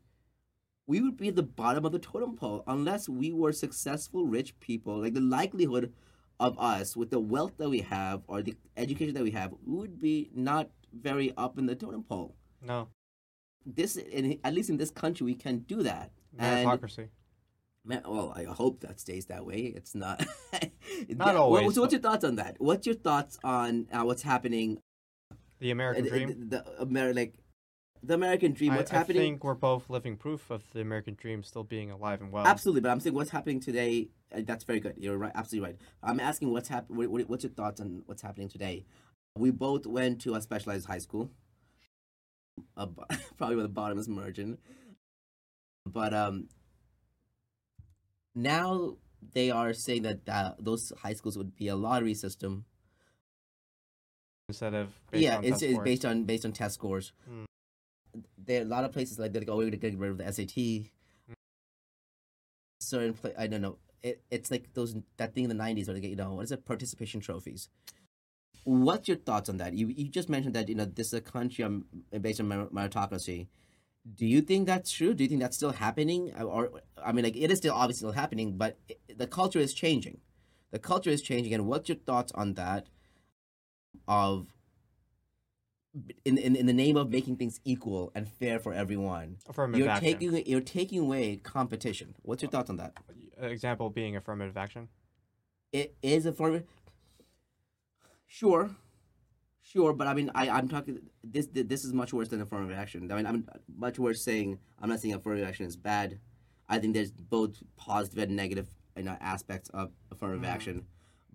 we 0.86 1.00
would 1.00 1.16
be 1.16 1.28
at 1.28 1.36
the 1.36 1.42
bottom 1.42 1.84
of 1.84 1.92
the 1.92 1.98
totem 1.98 2.36
pole 2.36 2.64
unless 2.66 3.08
we 3.08 3.32
were 3.32 3.52
successful 3.52 4.26
rich 4.26 4.58
people. 4.60 4.98
Like 4.98 5.14
the 5.14 5.20
likelihood 5.20 5.92
of 6.38 6.58
us 6.58 6.96
with 6.96 7.10
the 7.10 7.20
wealth 7.20 7.52
that 7.58 7.68
we 7.68 7.80
have 7.80 8.22
or 8.26 8.42
the 8.42 8.56
education 8.76 9.14
that 9.14 9.22
we 9.22 9.30
have, 9.30 9.54
would 9.66 10.00
be 10.00 10.30
not 10.34 10.70
very 10.92 11.32
up 11.36 11.58
in 11.58 11.66
the 11.66 11.74
totem 11.74 12.02
pole. 12.02 12.34
No. 12.62 12.88
This, 13.66 13.96
in, 13.96 14.38
at 14.44 14.54
least 14.54 14.70
in 14.70 14.76
this 14.76 14.90
country, 14.90 15.24
we 15.24 15.34
can 15.34 15.58
do 15.60 15.82
that. 15.82 16.10
And 16.38 16.66
Meritocracy. 16.66 17.08
Man, 17.84 18.02
well, 18.06 18.32
I 18.36 18.44
hope 18.44 18.80
that 18.80 19.00
stays 19.00 19.26
that 19.26 19.44
way. 19.46 19.72
It's 19.74 19.94
not. 19.94 20.24
Not 21.08 21.36
always, 21.36 21.64
what- 21.64 21.74
so, 21.74 21.80
what's 21.80 21.92
your 21.92 22.02
thoughts 22.02 22.24
on 22.24 22.36
that? 22.36 22.56
What's 22.58 22.86
your 22.86 22.94
thoughts 22.94 23.38
on 23.42 23.86
uh, 23.92 24.02
what's 24.02 24.22
happening? 24.22 24.78
The 25.60 25.70
American 25.70 26.06
uh, 26.06 26.08
dream. 26.10 26.28
The, 26.48 26.64
the 26.78 26.84
Ameri- 26.86 27.14
like 27.14 27.34
the 28.02 28.14
American 28.14 28.52
dream. 28.52 28.72
I, 28.72 28.76
What's 28.78 28.92
I 28.92 28.96
happening? 28.96 29.22
I 29.22 29.24
think 29.26 29.44
we're 29.44 29.54
both 29.54 29.88
living 29.90 30.16
proof 30.16 30.50
of 30.50 30.62
the 30.72 30.80
American 30.80 31.14
dream 31.14 31.42
still 31.42 31.64
being 31.64 31.90
alive 31.90 32.20
and 32.22 32.32
well. 32.32 32.46
Absolutely, 32.46 32.80
but 32.82 32.90
I'm 32.90 33.00
saying 33.00 33.14
what's 33.14 33.30
happening 33.30 33.60
today. 33.60 34.08
Uh, 34.34 34.40
that's 34.44 34.64
very 34.64 34.80
good. 34.80 34.94
You're 34.96 35.18
right. 35.18 35.32
Absolutely 35.34 35.70
right. 35.70 35.78
I'm 36.02 36.20
asking 36.20 36.52
what's 36.52 36.68
happening. 36.68 36.98
What, 36.98 37.08
what, 37.10 37.28
what's 37.28 37.44
your 37.44 37.52
thoughts 37.52 37.80
on 37.80 38.02
what's 38.06 38.22
happening 38.22 38.48
today? 38.48 38.84
We 39.40 39.50
both 39.50 39.86
went 39.86 40.20
to 40.22 40.34
a 40.34 40.42
specialized 40.42 40.86
high 40.86 40.98
school. 40.98 41.30
Uh, 42.76 42.86
probably 43.38 43.56
where 43.56 43.62
the 43.62 43.68
bottom 43.68 43.98
is 43.98 44.08
merging. 44.08 44.58
But 45.86 46.12
um, 46.12 46.48
now 48.34 48.96
they 49.32 49.50
are 49.50 49.72
saying 49.72 50.02
that 50.02 50.28
uh, 50.28 50.52
those 50.58 50.92
high 51.02 51.14
schools 51.14 51.38
would 51.38 51.56
be 51.56 51.68
a 51.68 51.74
lottery 51.74 52.14
system. 52.14 52.66
Instead 54.48 54.74
of 54.74 54.88
based 55.10 55.22
yeah, 55.22 55.38
on 55.38 55.44
it's, 55.44 55.60
test 55.60 55.62
it's 55.62 55.78
based 55.80 56.04
on 56.04 56.24
based 56.24 56.44
on 56.44 56.52
test 56.52 56.74
scores. 56.74 57.12
Hmm. 57.26 57.44
There 58.36 58.60
are 58.60 58.64
a 58.64 58.68
lot 58.68 58.84
of 58.84 58.92
places 58.92 59.18
like 59.18 59.32
they're 59.32 59.40
like, 59.40 59.48
oh, 59.48 59.56
we're 59.56 59.64
gonna 59.64 59.76
get 59.76 59.96
rid 59.96 60.10
of 60.10 60.18
the 60.18 60.30
SAT. 60.30 60.90
Certain 62.80 63.14
pla 63.14 63.30
I 63.38 63.46
don't 63.46 63.62
know. 63.62 63.78
It, 64.02 64.22
it's 64.30 64.50
like 64.50 64.74
those 64.74 64.96
that 65.16 65.34
thing 65.34 65.44
in 65.44 65.56
the 65.56 65.62
'90s 65.62 65.86
where 65.86 65.94
they 65.94 66.00
get 66.00 66.10
you 66.10 66.16
know 66.16 66.34
what 66.34 66.44
is 66.44 66.52
it 66.52 66.66
participation 66.66 67.20
trophies. 67.20 67.68
What's 68.64 69.08
your 69.08 69.16
thoughts 69.16 69.48
on 69.48 69.56
that? 69.58 69.74
You 69.74 69.88
you 69.88 70.08
just 70.08 70.28
mentioned 70.28 70.54
that 70.54 70.68
you 70.68 70.74
know 70.74 70.84
this 70.84 71.08
is 71.08 71.14
a 71.14 71.20
country 71.20 71.64
um, 71.64 71.86
based 72.20 72.40
on 72.40 72.48
meritocracy. 72.48 73.48
Do 74.14 74.26
you 74.26 74.40
think 74.40 74.66
that's 74.66 74.90
true? 74.90 75.14
Do 75.14 75.24
you 75.24 75.28
think 75.28 75.40
that's 75.40 75.56
still 75.56 75.72
happening? 75.72 76.32
Or 76.34 76.70
I 77.02 77.12
mean, 77.12 77.24
like 77.24 77.36
it 77.36 77.50
is 77.50 77.58
still 77.58 77.74
obviously 77.74 77.98
still 77.98 78.12
happening, 78.12 78.56
but 78.56 78.78
it, 78.88 79.18
the 79.18 79.26
culture 79.26 79.58
is 79.58 79.74
changing. 79.74 80.18
The 80.70 80.78
culture 80.78 81.10
is 81.10 81.22
changing, 81.22 81.52
and 81.54 81.66
what's 81.66 81.88
your 81.88 81.98
thoughts 81.98 82.32
on 82.32 82.54
that? 82.54 82.86
Of 84.06 84.46
in, 86.24 86.38
in 86.38 86.54
in 86.56 86.66
the 86.66 86.72
name 86.72 86.96
of 86.96 87.10
making 87.10 87.36
things 87.36 87.60
equal 87.64 88.12
and 88.14 88.28
fair 88.28 88.58
for 88.58 88.72
everyone, 88.72 89.38
affirmative 89.48 89.80
you're 89.80 89.90
action. 89.90 90.04
taking 90.04 90.46
you're 90.46 90.60
taking 90.60 91.00
away 91.00 91.36
competition. 91.36 92.14
What's 92.22 92.42
your 92.42 92.50
thoughts 92.50 92.70
on 92.70 92.76
that? 92.76 92.92
Example 93.40 93.90
being 93.90 94.16
affirmative 94.16 94.56
action. 94.56 94.88
It 95.72 95.96
is 96.02 96.26
a 96.26 96.32
form. 96.32 96.56
Of, 96.56 96.64
sure, 98.30 98.70
sure, 99.62 99.92
but 99.92 100.06
I 100.06 100.14
mean, 100.14 100.30
I 100.34 100.48
I'm 100.48 100.68
talking 100.68 101.00
this 101.22 101.48
this 101.52 101.84
is 101.84 101.92
much 101.92 102.12
worse 102.12 102.28
than 102.28 102.40
affirmative 102.40 102.78
action. 102.78 103.10
I 103.10 103.16
mean, 103.16 103.26
I'm 103.26 103.48
much 103.76 103.98
worse 103.98 104.22
saying 104.22 104.58
I'm 104.80 104.88
not 104.88 105.00
saying 105.00 105.14
affirmative 105.14 105.48
action 105.48 105.66
is 105.66 105.76
bad. 105.76 106.18
I 106.68 106.78
think 106.78 106.94
there's 106.94 107.10
both 107.10 107.56
positive 107.76 108.18
and 108.28 108.36
negative 108.36 108.68
you 108.96 109.02
know 109.02 109.16
aspects 109.20 109.68
of 109.70 109.90
affirmative 110.12 110.44
Mm. 110.44 110.54
action, 110.54 110.86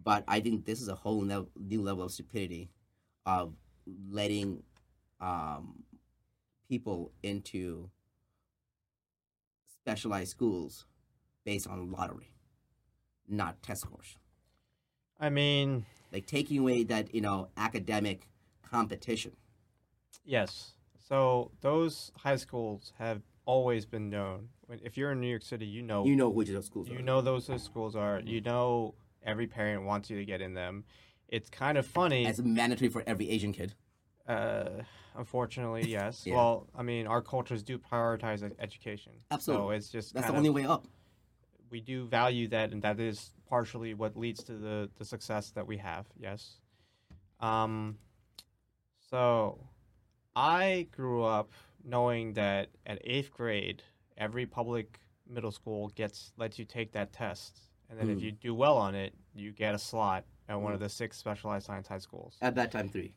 but 0.01 0.23
I 0.27 0.39
think 0.39 0.65
this 0.65 0.81
is 0.81 0.87
a 0.87 0.95
whole 0.95 1.21
new 1.21 1.81
level 1.81 2.05
of 2.05 2.11
stupidity 2.11 2.69
of 3.25 3.53
letting 4.09 4.63
um, 5.19 5.83
people 6.69 7.11
into 7.23 7.89
specialized 9.81 10.31
schools 10.31 10.85
based 11.43 11.67
on 11.67 11.91
lottery, 11.91 12.31
not 13.27 13.61
test 13.61 13.81
scores. 13.81 14.17
I 15.19 15.29
mean, 15.29 15.85
Like 16.11 16.25
taking 16.25 16.59
away 16.59 16.83
that 16.83 17.13
you 17.13 17.21
know 17.21 17.49
academic 17.57 18.29
competition. 18.61 19.33
yes. 20.23 20.71
So 21.07 21.51
those 21.61 22.11
high 22.17 22.35
schools 22.37 22.91
have 22.97 23.21
always 23.45 23.85
been 23.85 24.09
known. 24.09 24.49
If 24.83 24.97
you're 24.97 25.11
in 25.11 25.21
New 25.21 25.27
York 25.29 25.43
City, 25.43 25.67
you 25.67 25.83
know 25.83 26.03
You 26.03 26.15
know 26.15 26.29
which 26.29 26.47
of 26.49 26.55
those 26.55 26.65
schools. 26.65 26.89
Are 26.89 26.93
you 26.93 26.99
are. 26.99 27.03
know 27.03 27.21
those 27.21 27.45
those 27.47 27.61
schools 27.63 27.95
are. 27.95 28.19
You 28.25 28.41
know 28.41 28.95
every 29.23 29.45
parent 29.45 29.83
wants 29.85 30.09
you 30.09 30.17
to 30.17 30.25
get 30.25 30.41
in 30.41 30.53
them. 30.55 30.83
It's 31.27 31.49
kind 31.49 31.77
of 31.77 31.85
funny. 31.85 32.25
It's 32.25 32.39
mandatory 32.39 32.89
for 32.89 33.03
every 33.05 33.29
Asian 33.29 33.51
kid. 33.51 33.75
Uh, 34.27 34.81
unfortunately, 35.15 35.87
yes. 35.87 36.23
Yeah. 36.25 36.35
Well, 36.35 36.67
I 36.75 36.81
mean, 36.81 37.05
our 37.05 37.21
cultures 37.21 37.61
do 37.61 37.77
prioritize 37.77 38.41
ed- 38.43 38.55
education. 38.59 39.11
So 39.39 39.69
it's 39.69 39.89
just 39.89 40.13
That's 40.15 40.25
the 40.25 40.31
of- 40.33 40.37
only 40.37 40.49
way 40.49 40.65
up. 40.65 40.87
we 41.69 41.81
do 41.81 42.05
value 42.07 42.47
that, 42.47 42.71
and 42.71 42.81
that 42.81 42.99
is 42.99 43.31
partially 43.45 43.93
what 43.93 44.15
leads 44.17 44.43
to 44.43 44.53
the 44.57 44.89
the 44.97 45.05
success 45.05 45.51
that 45.51 45.65
we 45.67 45.77
have. 45.77 46.05
Yes. 46.17 46.59
Um. 47.39 47.97
So, 49.09 49.59
I 50.35 50.87
grew 50.91 51.23
up 51.23 51.51
knowing 51.83 52.33
that 52.33 52.69
at 52.85 52.99
eighth 53.03 53.31
grade, 53.31 53.83
every 54.17 54.45
public 54.45 54.99
middle 55.27 55.51
school 55.51 55.89
gets 55.89 56.31
lets 56.37 56.57
you 56.59 56.65
take 56.65 56.91
that 56.93 57.13
test, 57.13 57.59
and 57.89 57.99
then 57.99 58.09
if 58.09 58.17
Mm. 58.17 58.21
you 58.21 58.31
do 58.31 58.53
well 58.55 58.77
on 58.77 58.95
it, 58.95 59.13
you 59.35 59.51
get 59.51 59.75
a 59.75 59.79
slot 59.79 60.25
at 60.49 60.55
one 60.59 60.71
Mm. 60.71 60.75
of 60.75 60.79
the 60.81 60.89
six 60.89 61.17
specialized 61.17 61.65
science 61.67 61.87
high 61.87 61.99
schools. 61.99 62.37
At 62.41 62.55
that 62.55 62.71
time, 62.71 62.89
three. 62.89 63.13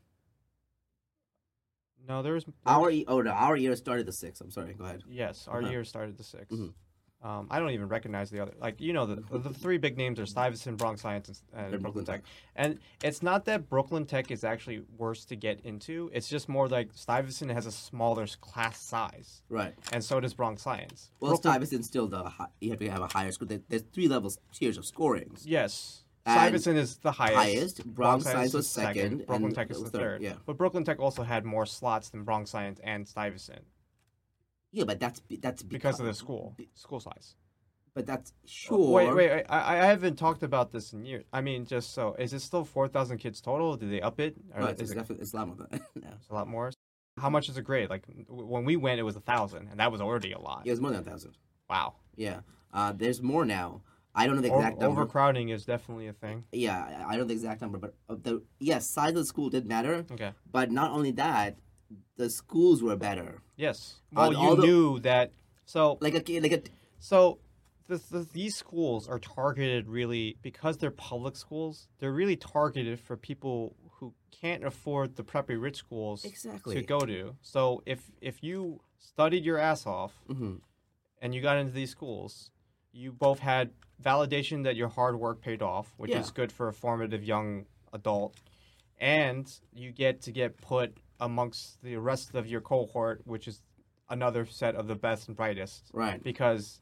No, 2.07 2.23
there 2.23 2.33
there's 2.33 2.47
Our 2.65 2.91
e- 2.91 3.05
oh 3.09 3.21
no, 3.21 3.31
our 3.33 3.57
year 3.57 3.75
started 3.77 4.07
the 4.07 4.13
six. 4.13 4.41
I'm 4.41 4.51
sorry. 4.51 4.75
Go 4.75 4.85
ahead. 4.85 5.03
Yes, 5.09 5.47
our 5.49 5.61
Uh-huh. 5.61 5.71
year 5.71 5.85
started 5.85 6.17
the 6.17 6.25
6 6.25 6.55
Mhm. 6.55 6.73
Um, 7.21 7.49
I 7.51 7.59
don't 7.59 7.71
even 7.71 7.89
recognize 7.89 8.31
the 8.31 8.39
other. 8.41 8.53
Like 8.61 8.81
you 8.81 8.93
know, 8.93 9.05
the 9.05 9.39
the 9.39 9.51
three 9.51 9.77
big 9.77 9.97
names 9.97 10.21
are 10.21 10.27
Stuyvesant, 10.27 10.77
Bronx 10.79 11.01
Science, 11.03 11.43
and, 11.53 11.61
and 11.61 11.71
Brooklyn 11.83 12.05
Brooklyn 12.05 12.05
Tech. 12.05 12.23
And 12.55 12.79
it's 13.03 13.23
not 13.25 13.45
that 13.47 13.69
Brooklyn 13.69 14.07
Tech 14.07 14.31
is 14.31 14.45
actually 14.45 14.83
worse 14.97 15.25
to 15.27 15.35
get 15.37 15.61
into. 15.65 16.11
It's 16.15 16.29
just 16.29 16.49
more 16.49 16.69
like 16.69 16.91
Stuyvesant 16.95 17.51
has 17.51 17.67
a 17.67 17.73
smaller 17.73 18.27
class 18.41 18.81
size, 18.81 19.43
Right. 19.49 19.75
and 19.93 20.05
so 20.05 20.21
does 20.21 20.33
Bronx 20.35 20.63
Science. 20.63 21.11
Well, 21.19 21.33
Brooklyn- 21.33 21.55
Stuyvesant's 21.55 21.89
still 21.89 22.07
the 22.07 22.31
you 22.61 22.71
have 22.71 22.79
to 22.79 22.89
have 22.91 23.03
a 23.03 23.09
higher 23.09 23.33
score. 23.33 23.49
There's 23.49 23.83
three 23.93 24.07
levels 24.07 24.39
tiers 24.53 24.79
of 24.79 24.87
scorings. 24.87 25.45
Yes. 25.45 26.05
And 26.25 26.35
Stuyvesant 26.39 26.77
is 26.79 26.99
the 26.99 27.11
highest. 27.13 27.35
highest, 27.37 27.85
Bronx 27.95 28.25
Science 28.27 28.53
was 28.55 28.67
is 28.67 28.71
second, 28.71 29.27
Brooklyn 29.27 29.53
Tech 29.55 29.71
is 29.71 29.83
the 29.83 29.91
third. 29.91 30.23
yeah. 30.23 30.35
But 30.47 30.57
Brooklyn 30.57 30.85
Tech 30.85 31.01
also 31.01 31.23
had 31.25 31.45
more 31.45 31.65
slots 31.67 32.11
than 32.11 32.23
Bronx 32.23 32.51
Science 32.51 32.79
and 32.85 33.09
Stuyvesant 33.09 33.65
Yeah, 34.73 34.85
but 34.85 35.01
that's 35.01 35.23
that's 35.41 35.63
because 35.63 36.01
of 36.01 36.07
the 36.07 36.15
school 36.15 36.57
school 36.75 37.01
size. 37.01 37.35
But 37.95 38.07
that's 38.07 38.33
sure. 38.45 38.93
Wait, 38.93 39.15
wait, 39.15 39.31
wait. 39.31 39.45
I, 39.49 39.79
I 39.79 39.87
haven't 39.87 40.17
talked 40.17 40.43
about 40.43 40.71
this 40.71 40.93
in 40.93 41.05
years. 41.05 41.25
I 41.33 41.41
mean, 41.41 41.67
just 41.67 41.95
so 41.95 42.15
is 42.19 42.33
it 42.33 42.41
still 42.41 42.65
four 42.65 42.87
thousand 42.87 43.19
kids 43.19 43.41
total? 43.41 43.77
Did 43.77 43.91
they 43.91 44.01
up 44.01 44.21
it? 44.21 44.37
Or 44.55 44.61
No, 44.61 44.67
it's, 44.67 44.81
is 44.81 44.91
it's 44.91 44.93
it 44.93 44.95
definitely 45.01 45.23
it's 45.23 45.33
a 45.33 45.37
lot 45.37 45.47
more 45.49 45.57
than 45.57 45.69
no. 45.97 46.09
it's 46.15 46.29
a 46.31 46.35
lot 46.35 46.47
more? 46.49 46.71
How 47.19 47.31
much 47.31 47.49
is 47.49 47.57
a 47.57 47.63
grade? 47.63 47.91
Like 47.91 48.05
when 48.29 48.65
we 48.65 48.77
went, 48.77 49.01
it 49.01 49.03
was 49.03 49.17
a 49.17 49.21
thousand, 49.21 49.69
and 49.69 49.81
that 49.81 49.91
was 49.91 50.01
already 50.01 50.33
a 50.33 50.39
lot. 50.39 50.63
Yeah, 50.65 50.73
it's 50.73 50.81
more 50.81 50.91
than 50.91 51.01
a 51.01 51.11
thousand. 51.11 51.33
Wow. 51.69 51.95
Yeah. 52.15 52.41
Uh, 52.73 52.93
there's 52.95 53.23
more 53.23 53.45
now. 53.45 53.83
I 54.15 54.27
don't 54.27 54.37
know 54.37 54.43
the 54.43 54.55
exact 54.55 54.81
number. 54.81 55.03
overcrowding 55.03 55.51
is 55.51 55.65
definitely 55.65 56.09
a 56.09 56.13
thing. 56.13 56.45
Yeah, 56.53 57.05
I 57.07 57.13
don't 57.13 57.21
know 57.21 57.25
the 57.25 57.35
exact 57.35 57.61
number, 57.61 57.79
but 57.79 57.95
the 58.09 58.43
yes, 58.59 58.89
size 58.89 59.11
of 59.11 59.17
the 59.17 59.25
school 59.25 59.49
did 59.49 59.67
matter. 59.67 60.05
Okay. 60.11 60.33
But 60.51 60.73
not 60.73 60.91
only 60.91 61.13
that, 61.13 61.57
the 62.19 62.29
schools 62.29 62.83
were 62.83 62.97
better. 62.97 63.41
Yes. 63.57 64.01
Well, 64.13 64.33
you 64.35 64.57
the- 64.57 64.63
knew 64.67 65.01
that. 65.01 65.33
So 65.65 65.97
Like 66.01 66.15
a 66.15 66.41
like 66.41 66.53
a 66.53 66.63
So, 66.99 67.39
the, 67.87 67.97
the, 68.11 68.27
these 68.35 68.55
schools 68.55 69.09
are 69.09 69.19
targeted 69.19 69.89
really 69.89 70.37
because 70.43 70.77
they're 70.77 70.91
public 70.91 71.37
schools. 71.37 71.89
They're 72.01 72.13
really 72.13 72.37
targeted 72.37 72.99
for 73.01 73.17
people 73.17 73.75
who 73.93 74.13
can't 74.31 74.65
afford 74.65 75.17
the 75.17 75.23
preppy 75.25 75.61
rich 75.61 75.77
schools 75.77 76.25
exactly. 76.25 76.75
to 76.75 76.83
go 76.83 77.01
to. 77.01 77.37
So, 77.41 77.83
if 77.87 78.01
if 78.21 78.43
you 78.43 78.81
studied 78.99 79.45
your 79.45 79.59
ass 79.59 79.87
off 79.87 80.13
hmm 80.27 80.57
and 81.23 81.35
you 81.35 81.41
got 81.41 81.57
into 81.57 81.73
these 81.73 81.91
schools, 81.91 82.51
you 82.93 83.11
both 83.13 83.39
had 83.41 83.71
validation 84.03 84.65
that 84.65 84.77
your 84.77 84.89
hard 84.89 85.19
work 85.19 85.41
paid 85.41 85.63
off, 85.63 85.93
which 85.97 86.11
Yeah. 86.13 86.21
is 86.21 86.31
good 86.31 86.51
for 86.53 86.69
a 86.69 86.73
formative 86.73 87.25
young 87.25 87.67
adult, 87.93 88.35
and 89.01 89.51
you 89.73 89.93
get 89.93 90.21
to 90.23 90.33
get 90.33 90.57
put 90.59 90.97
amongst 91.21 91.83
the 91.83 91.97
rest 91.97 92.35
of 92.35 92.47
your 92.47 92.61
cohort, 92.61 93.23
which 93.25 93.49
is 93.49 93.63
another 94.09 94.47
set 94.47 94.75
of 94.75 94.87
the 94.87 94.95
best 94.95 95.29
and 95.29 95.37
brightest 95.37 95.91
Right. 95.93 96.23
because 96.23 96.81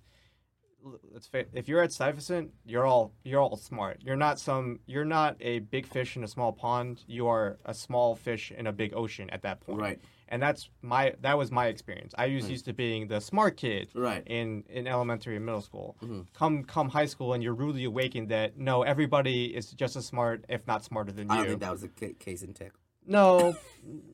let's 1.12 1.28
if 1.52 1.66
you're 1.68 1.82
at 1.82 1.90
Stuyvesant, 1.92 2.52
you're 2.64 2.86
all 2.86 3.12
you're 3.24 3.40
all 3.40 3.56
smart. 3.56 3.98
You're 4.02 4.14
not 4.16 4.38
some 4.38 4.78
you're 4.86 5.04
not 5.04 5.36
a 5.40 5.58
big 5.58 5.86
fish 5.86 6.16
in 6.16 6.22
a 6.22 6.28
small 6.28 6.52
pond. 6.52 7.02
You 7.08 7.26
are 7.26 7.58
a 7.64 7.74
small 7.74 8.14
fish 8.14 8.52
in 8.52 8.66
a 8.68 8.72
big 8.72 8.94
ocean 8.94 9.28
at 9.30 9.42
that 9.42 9.60
point. 9.60 9.80
Right. 9.80 10.00
And 10.28 10.40
that's 10.40 10.70
my 10.82 11.14
that 11.22 11.36
was 11.36 11.50
my 11.50 11.66
experience. 11.66 12.14
I 12.16 12.28
was 12.28 12.44
Right. 12.44 12.50
used 12.52 12.64
to 12.66 12.72
being 12.72 13.08
the 13.08 13.20
smart 13.20 13.56
kid 13.56 13.88
Right. 13.94 14.22
in 14.26 14.62
in 14.68 14.86
elementary 14.86 15.34
and 15.34 15.44
middle 15.44 15.60
school. 15.62 15.96
Mhm. 16.00 16.26
Come 16.32 16.62
come 16.62 16.90
high 16.90 17.06
school 17.06 17.32
and 17.32 17.42
you're 17.42 17.54
rudely 17.54 17.84
awakened 17.84 18.28
that 18.28 18.56
no, 18.56 18.82
everybody 18.82 19.46
is 19.56 19.72
just 19.72 19.96
as 19.96 20.06
smart, 20.06 20.44
if 20.48 20.64
not 20.68 20.84
smarter 20.84 21.10
than 21.10 21.28
I 21.30 21.34
you. 21.34 21.40
don't 21.40 21.48
think 21.48 21.60
that 21.62 21.72
was 21.72 21.80
the 21.80 21.88
case 22.14 22.42
in 22.42 22.54
Tech. 22.54 22.72
No, 23.06 23.56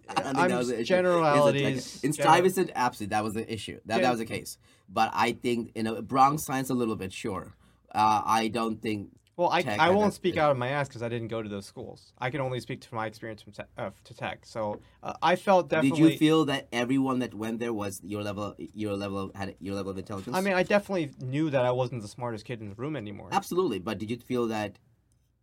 I 0.09 0.15
don't 0.15 0.25
think 0.25 0.39
I'm 0.39 0.49
that 0.51 0.59
was 0.59 0.69
the 0.69 0.75
issue. 0.77 0.85
generalities. 0.85 1.97
A 1.97 1.99
tech- 2.01 2.05
In 2.05 2.11
gener- 2.13 2.15
Stuyvesant, 2.15 2.71
absolutely, 2.75 3.11
that 3.15 3.25
was 3.25 3.35
the 3.35 3.53
issue. 3.53 3.81
That, 3.87 3.95
Gen- 3.97 4.03
that 4.03 4.11
was 4.11 4.19
the 4.19 4.27
case. 4.27 4.59
But 4.89 5.11
I 5.15 5.33
think, 5.33 5.73
you 5.75 5.83
know, 5.83 6.03
Bronx 6.03 6.45
Science 6.45 6.71
a 6.71 6.75
little 6.75 6.97
bit, 6.97 7.13
sure. 7.13 7.55
Uh, 7.95 8.23
I 8.25 8.49
don't 8.49 8.81
think, 8.81 9.09
Well, 9.37 9.49
I, 9.51 9.65
I 9.79 9.91
won't 9.91 10.13
speak 10.15 10.37
out 10.37 10.51
of 10.51 10.59
my 10.59 10.69
ass 10.69 10.89
because 10.89 11.03
I 11.03 11.09
didn't 11.09 11.29
go 11.29 11.43
to 11.43 11.49
those 11.49 11.65
schools. 11.67 12.13
I 12.19 12.29
can 12.31 12.41
only 12.41 12.61
speak 12.61 12.81
to 12.83 12.95
my 12.95 13.07
experience 13.07 13.43
from 13.43 13.53
te- 13.53 13.63
uh, 13.79 13.91
to 14.05 14.15
tech. 14.15 14.45
So 14.45 14.81
uh, 15.03 15.15
I 15.23 15.37
felt 15.37 15.69
definitely. 15.71 16.01
did 16.03 16.13
you 16.13 16.19
feel 16.19 16.45
that 16.47 16.69
everyone 16.73 17.19
that 17.21 17.33
went 17.35 17.59
there 17.61 17.73
was 17.73 18.01
your 18.05 18.23
level, 18.23 18.55
your 18.75 18.95
level 18.97 19.19
of, 19.19 19.35
had 19.35 19.55
your 19.61 19.75
level 19.75 19.91
of 19.93 19.99
intelligence? 19.99 20.37
I 20.37 20.41
mean, 20.43 20.55
I 20.55 20.63
definitely 20.63 21.13
knew 21.21 21.49
that 21.51 21.65
I 21.65 21.71
wasn't 21.71 22.03
the 22.03 22.09
smartest 22.09 22.45
kid 22.45 22.61
in 22.61 22.69
the 22.69 22.75
room 22.75 22.97
anymore. 22.97 23.29
Absolutely, 23.33 23.79
but 23.79 23.99
did 23.99 24.11
you 24.11 24.19
feel 24.19 24.47
that 24.49 24.79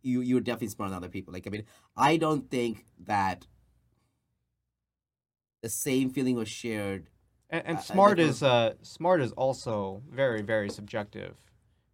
you 0.02 0.20
you 0.20 0.34
were 0.36 0.40
definitely 0.40 0.68
smarter 0.68 0.90
than 0.90 0.96
other 0.98 1.08
people? 1.08 1.32
Like, 1.32 1.46
I 1.46 1.50
mean, 1.50 1.64
I 1.96 2.16
don't 2.16 2.50
think 2.50 2.84
that 3.06 3.46
the 5.62 5.68
same 5.68 6.10
feeling 6.10 6.36
was 6.36 6.48
shared. 6.48 7.08
And, 7.50 7.62
and 7.66 7.76
I- 7.76 7.80
I 7.80 7.82
smart 7.82 8.16
definitely- 8.16 8.30
is 8.30 8.42
uh, 8.42 8.74
smart 8.82 9.20
is 9.20 9.32
also 9.32 10.02
very 10.10 10.42
very 10.42 10.70
subjective, 10.70 11.36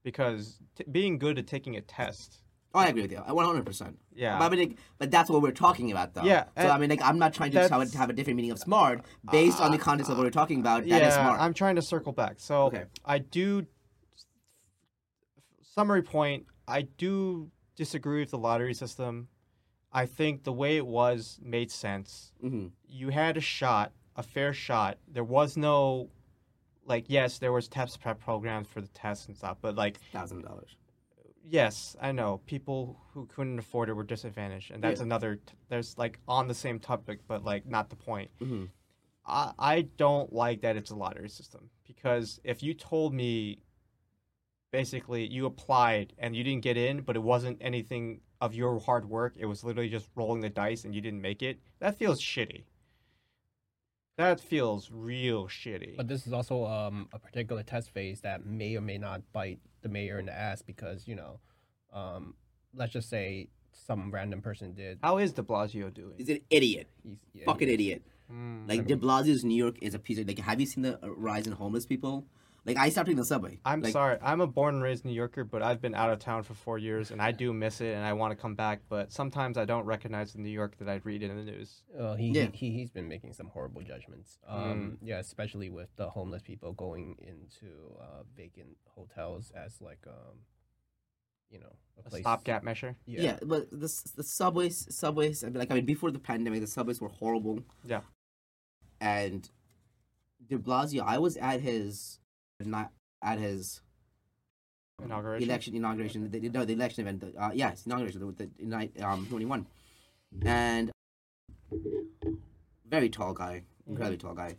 because 0.02 0.58
t- 0.76 0.84
being 0.90 1.18
good 1.18 1.38
at 1.38 1.46
taking 1.46 1.76
a 1.76 1.80
test. 1.80 2.42
Oh, 2.74 2.78
I 2.80 2.88
agree 2.88 3.00
with 3.02 3.12
you, 3.12 3.18
uh, 3.18 3.32
one 3.32 3.46
hundred 3.46 3.64
percent. 3.64 3.98
Yeah. 4.14 4.38
But 4.38 4.44
I 4.44 4.48
mean, 4.50 4.58
like, 4.68 4.78
but 4.98 5.10
that's 5.10 5.30
what 5.30 5.40
we're 5.40 5.50
talking 5.52 5.90
about, 5.92 6.12
though. 6.12 6.24
Yeah, 6.24 6.44
So 6.58 6.68
I 6.68 6.76
mean, 6.76 6.90
like, 6.90 7.00
I'm 7.02 7.18
not 7.18 7.32
trying 7.32 7.50
to 7.52 7.60
have 7.60 7.72
a, 7.72 7.96
have 7.96 8.10
a 8.10 8.12
different 8.12 8.36
meaning 8.36 8.50
of 8.50 8.58
smart 8.58 9.00
based 9.32 9.60
on 9.62 9.70
the 9.70 9.78
context 9.78 10.10
of 10.10 10.18
what 10.18 10.24
we're 10.24 10.30
talking 10.30 10.60
about. 10.60 10.82
That 10.82 10.88
yeah, 11.00 11.08
is 11.08 11.14
smart. 11.14 11.40
I'm 11.40 11.54
trying 11.54 11.76
to 11.76 11.82
circle 11.82 12.12
back. 12.12 12.34
So 12.38 12.64
Okay. 12.64 12.84
I 13.04 13.18
do. 13.18 13.66
Summary 15.62 16.02
point: 16.02 16.44
I 16.68 16.82
do 16.82 17.50
disagree 17.76 18.20
with 18.20 18.30
the 18.30 18.38
lottery 18.38 18.74
system. 18.74 19.28
I 19.92 20.06
think 20.06 20.42
the 20.44 20.52
way 20.52 20.76
it 20.76 20.86
was 20.86 21.38
made 21.42 21.70
sense. 21.70 22.32
hmm 22.40 22.66
you 22.88 23.10
had 23.10 23.36
a 23.36 23.40
shot, 23.40 23.92
a 24.16 24.22
fair 24.22 24.52
shot. 24.52 24.98
There 25.08 25.24
was 25.24 25.56
no, 25.56 26.08
like, 26.84 27.04
yes, 27.08 27.38
there 27.38 27.52
was 27.52 27.68
test 27.68 28.00
prep 28.00 28.20
programs 28.20 28.68
for 28.68 28.80
the 28.80 28.88
tests 28.88 29.26
and 29.26 29.36
stuff, 29.36 29.58
but 29.60 29.74
like, 29.74 29.98
Thousand 30.12 30.42
dollars. 30.42 30.76
yes, 31.44 31.96
I 32.00 32.12
know 32.12 32.40
people 32.46 32.98
who 33.12 33.26
couldn't 33.26 33.58
afford 33.58 33.88
it 33.88 33.94
were 33.94 34.04
disadvantaged, 34.04 34.70
and 34.70 34.82
that's 34.82 35.00
Yeah. 35.00 35.04
another. 35.04 35.36
T- 35.36 35.54
there's 35.68 35.96
like 35.98 36.18
on 36.28 36.48
the 36.48 36.54
same 36.54 36.78
topic, 36.78 37.20
but 37.26 37.44
like 37.44 37.66
not 37.66 37.90
the 37.90 37.96
point. 37.96 38.30
hmm 38.38 38.64
I 39.24 39.52
I 39.58 39.80
don't 39.96 40.32
like 40.32 40.60
that 40.62 40.76
it's 40.76 40.90
a 40.90 40.96
lottery 40.96 41.28
system 41.28 41.70
because 41.86 42.40
if 42.44 42.62
you 42.62 42.74
told 42.74 43.12
me, 43.14 43.58
basically, 44.76 45.26
you 45.26 45.46
applied 45.46 46.12
and 46.18 46.36
you 46.36 46.44
didn't 46.44 46.62
get 46.62 46.76
in, 46.76 47.00
but 47.00 47.16
it 47.16 47.22
wasn't 47.22 47.56
anything 47.62 48.20
of 48.42 48.54
your 48.54 48.78
hard 48.78 49.08
work, 49.08 49.34
it 49.38 49.46
was 49.46 49.64
literally 49.64 49.88
just 49.88 50.06
rolling 50.14 50.42
the 50.42 50.50
dice 50.50 50.84
and 50.84 50.94
you 50.94 51.00
didn't 51.00 51.22
make 51.22 51.42
it. 51.42 51.58
That 51.78 51.96
feels 51.96 52.20
shitty. 52.20 52.64
That 54.18 54.38
feels 54.38 54.90
real 54.92 55.46
shitty. 55.46 55.96
But 55.96 56.08
this 56.08 56.26
is 56.26 56.32
also 56.34 56.66
um, 56.66 57.08
a 57.14 57.18
particular 57.18 57.62
test 57.62 57.90
phase 57.90 58.20
that 58.20 58.44
may 58.44 58.76
or 58.76 58.82
may 58.82 58.98
not 58.98 59.22
bite 59.32 59.60
the 59.80 59.88
mayor 59.88 60.18
in 60.18 60.26
the 60.26 60.32
ass 60.34 60.60
because, 60.60 61.08
you 61.08 61.14
know, 61.14 61.40
um, 61.90 62.34
let's 62.74 62.92
just 62.92 63.08
say 63.08 63.48
some 63.72 64.10
random 64.10 64.42
person 64.42 64.74
did. 64.74 64.98
How 65.02 65.16
is 65.16 65.32
De 65.32 65.42
Blasio 65.42 65.92
doing? 65.92 66.14
He's 66.18 66.28
an 66.28 66.40
idiot. 66.50 66.88
He's, 67.02 67.16
yeah, 67.32 67.44
Fucking 67.46 67.68
he- 67.68 67.74
idiot. 67.74 68.02
Mm. 68.30 68.68
Like 68.68 68.86
De 68.86 68.96
Blasio's 68.96 69.42
New 69.44 69.54
York 69.56 69.76
is 69.80 69.94
a 69.94 69.98
piece 70.00 70.18
of 70.18 70.26
like. 70.26 70.40
Have 70.40 70.58
you 70.60 70.66
seen 70.66 70.82
the 70.82 70.98
uh, 71.02 71.10
rise 71.10 71.46
in 71.46 71.52
homeless 71.52 71.86
people? 71.86 72.26
Like 72.66 72.76
I 72.78 72.88
stopped 72.88 73.06
taking 73.06 73.16
the 73.18 73.24
subway. 73.24 73.60
I'm 73.64 73.80
like, 73.80 73.92
sorry. 73.92 74.18
I'm 74.20 74.40
a 74.40 74.46
born 74.46 74.74
and 74.74 74.82
raised 74.82 75.04
New 75.04 75.12
Yorker, 75.12 75.44
but 75.44 75.62
I've 75.62 75.80
been 75.80 75.94
out 75.94 76.10
of 76.10 76.18
town 76.18 76.42
for 76.42 76.54
four 76.54 76.78
years, 76.78 77.12
and 77.12 77.22
I 77.22 77.30
do 77.30 77.52
miss 77.52 77.80
it, 77.80 77.94
and 77.94 78.04
I 78.04 78.12
want 78.12 78.32
to 78.32 78.36
come 78.36 78.54
back. 78.56 78.80
But 78.88 79.12
sometimes 79.12 79.56
I 79.56 79.64
don't 79.64 79.84
recognize 79.84 80.32
the 80.32 80.40
New 80.40 80.50
York 80.50 80.76
that 80.78 80.88
I 80.88 81.00
read 81.04 81.22
in 81.22 81.36
the 81.36 81.44
news. 81.44 81.82
Uh, 81.98 82.14
he, 82.16 82.30
Yeah. 82.30 82.48
he 82.52 82.70
he's 82.72 82.90
been 82.90 83.06
making 83.08 83.34
some 83.34 83.46
horrible 83.48 83.82
judgments. 83.82 84.38
Um, 84.48 84.98
yeah, 85.00 85.18
especially 85.18 85.70
with 85.70 85.88
the 85.96 86.10
homeless 86.10 86.42
people 86.42 86.72
going 86.72 87.16
into 87.20 87.72
uh, 88.00 88.24
vacant 88.36 88.76
hotels 88.86 89.52
as 89.54 89.80
like 89.80 90.04
um, 90.08 90.38
you 91.48 91.60
know, 91.60 91.72
a 92.04 92.08
A 92.08 92.10
place. 92.10 92.22
stopgap 92.22 92.64
measure. 92.64 92.96
Yeah. 93.06 93.20
Yeah, 93.22 93.38
but 93.44 93.70
the 93.70 93.88
the 94.16 94.24
subways 94.24 94.92
subways. 94.92 95.44
I 95.44 95.50
mean, 95.50 95.58
like 95.60 95.70
I 95.70 95.74
mean, 95.74 95.86
before 95.86 96.10
the 96.10 96.18
pandemic, 96.18 96.60
the 96.62 96.66
subways 96.66 97.00
were 97.00 97.10
horrible. 97.10 97.60
Yeah. 97.84 98.00
And 99.00 99.48
De 100.48 100.58
Blasio, 100.58 101.02
I 101.06 101.18
was 101.18 101.36
at 101.36 101.60
his 101.60 102.18
not 102.64 102.92
at 103.22 103.38
his 103.38 103.80
Inauguration. 105.02 105.48
election 105.48 105.74
inauguration. 105.74 106.30
The, 106.30 106.40
no, 106.48 106.64
the 106.64 106.72
election 106.72 107.06
event. 107.06 107.20
the, 107.20 107.38
Uh, 107.40 107.50
yes, 107.54 107.84
inauguration. 107.84 108.20
The, 108.36 108.48
the 108.58 108.64
night 108.64 108.92
um 109.02 109.26
twenty 109.26 109.44
one, 109.44 109.66
and 110.44 110.90
very 112.88 113.08
tall 113.10 113.34
guy, 113.34 113.62
incredibly 113.86 114.16
tall 114.18 114.34
guy. 114.34 114.56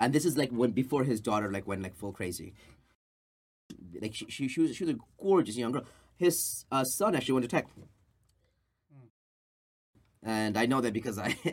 And 0.00 0.12
this 0.12 0.24
is 0.26 0.36
like 0.36 0.50
when 0.50 0.72
before 0.72 1.04
his 1.04 1.20
daughter 1.20 1.50
like 1.50 1.66
went 1.66 1.82
like 1.82 1.94
full 1.94 2.12
crazy. 2.12 2.54
Like 4.00 4.14
she 4.14 4.26
she, 4.28 4.48
she 4.48 4.60
was 4.60 4.76
she 4.76 4.84
was 4.84 4.94
a 4.94 4.98
gorgeous 5.18 5.56
young 5.56 5.72
girl. 5.72 5.84
His 6.16 6.64
uh, 6.70 6.84
son 6.84 7.14
actually 7.16 7.34
went 7.34 7.44
to 7.44 7.56
tech, 7.56 7.66
and 10.22 10.56
I 10.56 10.66
know 10.66 10.80
that 10.80 10.92
because 10.92 11.18
I 11.18 11.36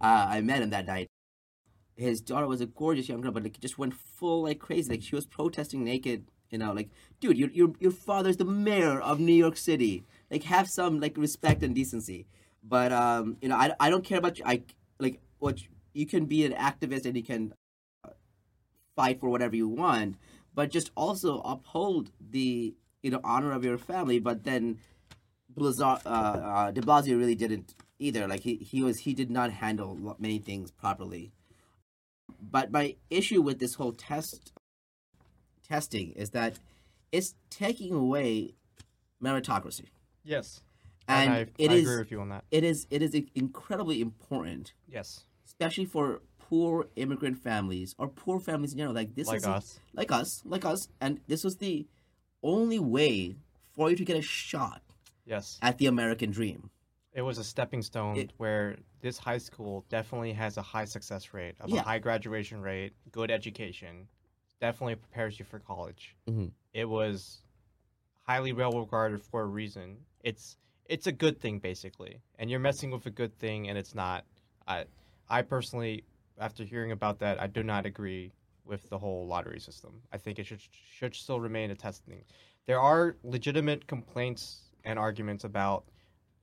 uh, 0.00 0.26
I 0.28 0.40
met 0.40 0.62
him 0.62 0.70
that 0.70 0.86
night. 0.86 1.08
His 1.98 2.22
daughter 2.22 2.46
was 2.46 2.62
a 2.62 2.66
gorgeous 2.66 3.08
young 3.08 3.20
girl, 3.22 3.32
but 3.32 3.44
like 3.44 3.60
just 3.60 3.78
went 3.78 3.94
full 3.94 4.44
like 4.44 4.60
crazy. 4.60 4.90
Like 4.92 5.02
she 5.02 5.16
was 5.16 5.26
protesting 5.26 5.84
naked. 5.84 6.24
You 6.50 6.58
know, 6.58 6.72
like, 6.72 6.90
dude, 7.20 7.38
your 7.38 7.50
your 7.50 7.72
your 7.80 7.90
father's 7.92 8.38
the 8.38 8.46
mayor 8.46 9.00
of 9.00 9.20
New 9.20 9.34
York 9.34 9.56
City. 9.58 10.04
Like, 10.30 10.44
have 10.44 10.68
some 10.70 11.00
like 11.00 11.16
respect 11.18 11.62
and 11.62 11.74
decency. 11.74 12.26
But 12.64 12.92
um, 12.92 13.36
you 13.42 13.48
know, 13.50 13.56
I, 13.56 13.72
I 13.80 13.90
don't 13.90 14.04
care 14.04 14.18
about 14.18 14.38
you. 14.38 14.44
I 14.46 14.62
like 15.00 15.20
what 15.40 15.62
you- 15.62 15.68
you 15.94 16.06
can 16.06 16.26
be 16.26 16.44
an 16.46 16.52
activist 16.52 17.06
and 17.06 17.16
you 17.16 17.24
can 17.24 17.52
uh, 18.04 18.10
fight 18.96 19.20
for 19.20 19.28
whatever 19.30 19.56
you 19.56 19.68
want, 19.68 20.16
but 20.54 20.70
just 20.70 20.90
also 20.96 21.40
uphold 21.40 22.10
the 22.30 22.74
you 23.02 23.10
know 23.10 23.20
honor 23.24 23.52
of 23.52 23.64
your 23.64 23.78
family. 23.78 24.18
But 24.20 24.44
then, 24.44 24.78
Blazar, 25.54 26.00
uh, 26.06 26.08
uh, 26.08 26.70
De 26.72 26.80
Blasio 26.82 27.18
really 27.18 27.34
didn't 27.36 27.74
either. 27.98 28.28
Like 28.28 28.42
he 28.42 28.56
he 28.56 28.82
was 28.82 29.00
he 29.00 29.14
did 29.14 29.30
not 29.30 29.52
handle 29.52 30.16
many 30.18 30.38
things 30.38 30.70
properly. 30.70 31.32
But 32.40 32.70
my 32.70 32.96
issue 33.10 33.42
with 33.42 33.58
this 33.58 33.74
whole 33.74 33.92
test 33.92 34.52
testing 35.66 36.12
is 36.12 36.30
that 36.30 36.58
it's 37.12 37.34
taking 37.50 37.92
away 37.92 38.54
meritocracy, 39.22 39.86
Yes. 40.24 40.60
and, 41.06 41.30
I, 41.32 41.46
it 41.58 41.70
I 41.70 41.74
is 41.74 41.82
agree 41.82 41.98
with 41.98 42.10
you 42.10 42.20
on 42.20 42.28
that. 42.30 42.44
it 42.50 42.64
is 42.64 42.86
it 42.90 43.02
is 43.02 43.14
incredibly 43.34 44.00
important, 44.00 44.72
Yes. 44.88 45.24
especially 45.46 45.84
for 45.84 46.20
poor 46.38 46.86
immigrant 46.96 47.38
families 47.38 47.94
or 47.98 48.08
poor 48.08 48.40
families 48.40 48.72
in 48.72 48.78
general. 48.78 48.94
Like 48.94 49.14
this 49.14 49.26
like 49.28 49.38
is 49.38 49.44
us. 49.46 49.80
like 49.94 50.10
us, 50.12 50.42
like 50.46 50.64
us, 50.64 50.88
and 51.00 51.20
this 51.26 51.44
was 51.44 51.56
the 51.56 51.86
only 52.42 52.78
way 52.78 53.36
for 53.72 53.90
you 53.90 53.96
to 53.96 54.04
get 54.04 54.16
a 54.16 54.22
shot 54.22 54.82
Yes. 55.26 55.58
at 55.60 55.78
the 55.78 55.86
American 55.86 56.30
dream. 56.30 56.70
It 57.12 57.22
was 57.22 57.36
a 57.38 57.44
stepping 57.44 57.82
stone 57.82 58.16
It- 58.16 58.32
where 58.36 58.76
this 59.00 59.18
high 59.18 59.38
school 59.38 59.84
definitely 59.88 60.32
has 60.32 60.56
a 60.56 60.62
high 60.62 60.84
success 60.84 61.32
rate, 61.34 61.54
of 61.60 61.70
Yeah. 61.70 61.80
a 61.80 61.84
high 61.84 61.98
graduation 61.98 62.60
rate, 62.60 62.92
good 63.12 63.30
education, 63.30 64.08
definitely 64.60 64.96
prepares 64.96 65.38
you 65.38 65.44
for 65.44 65.58
college. 65.60 66.16
Mhm. 66.26 66.52
It 66.72 66.86
was 66.88 67.42
highly 68.22 68.52
well 68.52 68.78
regarded 68.78 69.22
for 69.22 69.42
a 69.42 69.46
reason. 69.46 70.04
It's 70.22 70.56
it's 70.86 71.06
a 71.06 71.12
good 71.12 71.38
thing 71.38 71.58
basically, 71.58 72.22
and 72.38 72.50
you're 72.50 72.58
messing 72.60 72.90
with 72.90 73.04
a 73.04 73.10
good 73.10 73.34
thing, 73.38 73.68
and 73.68 73.76
it's 73.76 73.94
not. 73.94 74.24
I 74.66 74.86
I 75.28 75.42
personally, 75.42 76.04
after 76.38 76.64
hearing 76.64 76.92
about 76.92 77.18
that, 77.18 77.38
I 77.40 77.46
do 77.46 77.62
not 77.62 77.84
agree 77.84 78.32
with 78.64 78.88
the 78.88 78.98
whole 78.98 79.26
lottery 79.26 79.60
system. 79.60 80.02
I 80.12 80.18
think 80.18 80.38
it 80.38 80.44
should 80.46 80.60
should 80.72 81.14
still 81.14 81.40
remain 81.40 81.70
a 81.70 81.74
testing. 81.74 82.24
There 82.66 82.80
are 82.80 83.16
legitimate 83.22 83.86
complaints 83.86 84.70
and 84.84 84.98
arguments 84.98 85.44
about 85.44 85.84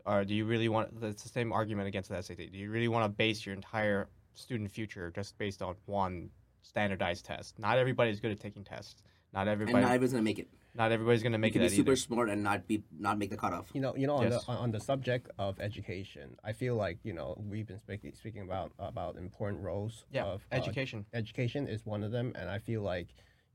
or 0.06 0.24
do 0.24 0.34
you 0.36 0.46
really 0.46 0.70
want 0.70 0.90
it's 1.02 1.24
the 1.24 1.30
same 1.30 1.52
argument 1.52 1.88
against 1.88 2.10
the 2.10 2.22
SAT? 2.22 2.38
Do 2.52 2.58
you 2.58 2.70
really 2.72 2.88
want 2.88 3.06
to 3.06 3.10
base 3.10 3.46
your 3.46 3.56
entire 3.56 4.08
student 4.34 4.72
future 4.72 5.12
just 5.16 5.38
based 5.38 5.62
on 5.62 5.76
one 5.86 6.30
standardized 6.62 7.26
test? 7.26 7.58
Not 7.60 7.78
everybody's 7.78 8.20
good 8.20 8.32
at 8.32 8.40
taking 8.40 8.64
tests. 8.64 9.04
Not 9.34 9.42
And 9.42 9.50
everybody. 9.50 9.74
not 9.74 9.82
Not, 9.90 9.94
everyone's 9.96 10.14
gonna 10.14 10.24
make 10.24 10.40
it. 10.40 10.48
Not 10.76 10.92
everybody's 10.92 11.24
gonna 11.24 11.38
You 11.38 11.42
make 11.42 11.54
can 11.54 11.62
it 11.62 11.70
be 11.72 11.76
super 11.76 11.92
either. 11.92 11.96
smart 11.98 12.30
and 12.30 12.44
not 12.44 12.68
be 12.68 12.84
not 12.98 13.18
make 13.18 13.30
the 13.32 13.38
cutoff. 13.38 13.70
You 13.74 13.82
know, 13.82 13.96
you 13.96 14.08
know, 14.08 14.16
on 14.16 14.30
Yes. 14.32 14.46
the 14.46 14.52
on 14.52 14.72
the 14.72 14.80
subject 14.80 15.30
of 15.38 15.60
education, 15.60 16.38
I 16.44 16.54
feel 16.54 16.76
like 16.76 17.00
you 17.04 17.14
know 17.14 17.36
we've 17.50 17.66
been 17.68 17.80
speaking 17.80 18.14
speaking 18.14 18.42
about 18.44 18.72
about 18.80 19.18
important 19.18 19.64
roles 19.64 20.06
Yeah, 20.12 20.26
of 20.26 20.46
uh, 20.52 20.56
education. 20.56 21.06
education 21.14 21.68
is 21.68 21.86
one 21.86 22.04
of 22.04 22.12
them, 22.12 22.34
and 22.36 22.50
I 22.50 22.60
feel 22.60 22.82
like 22.82 23.08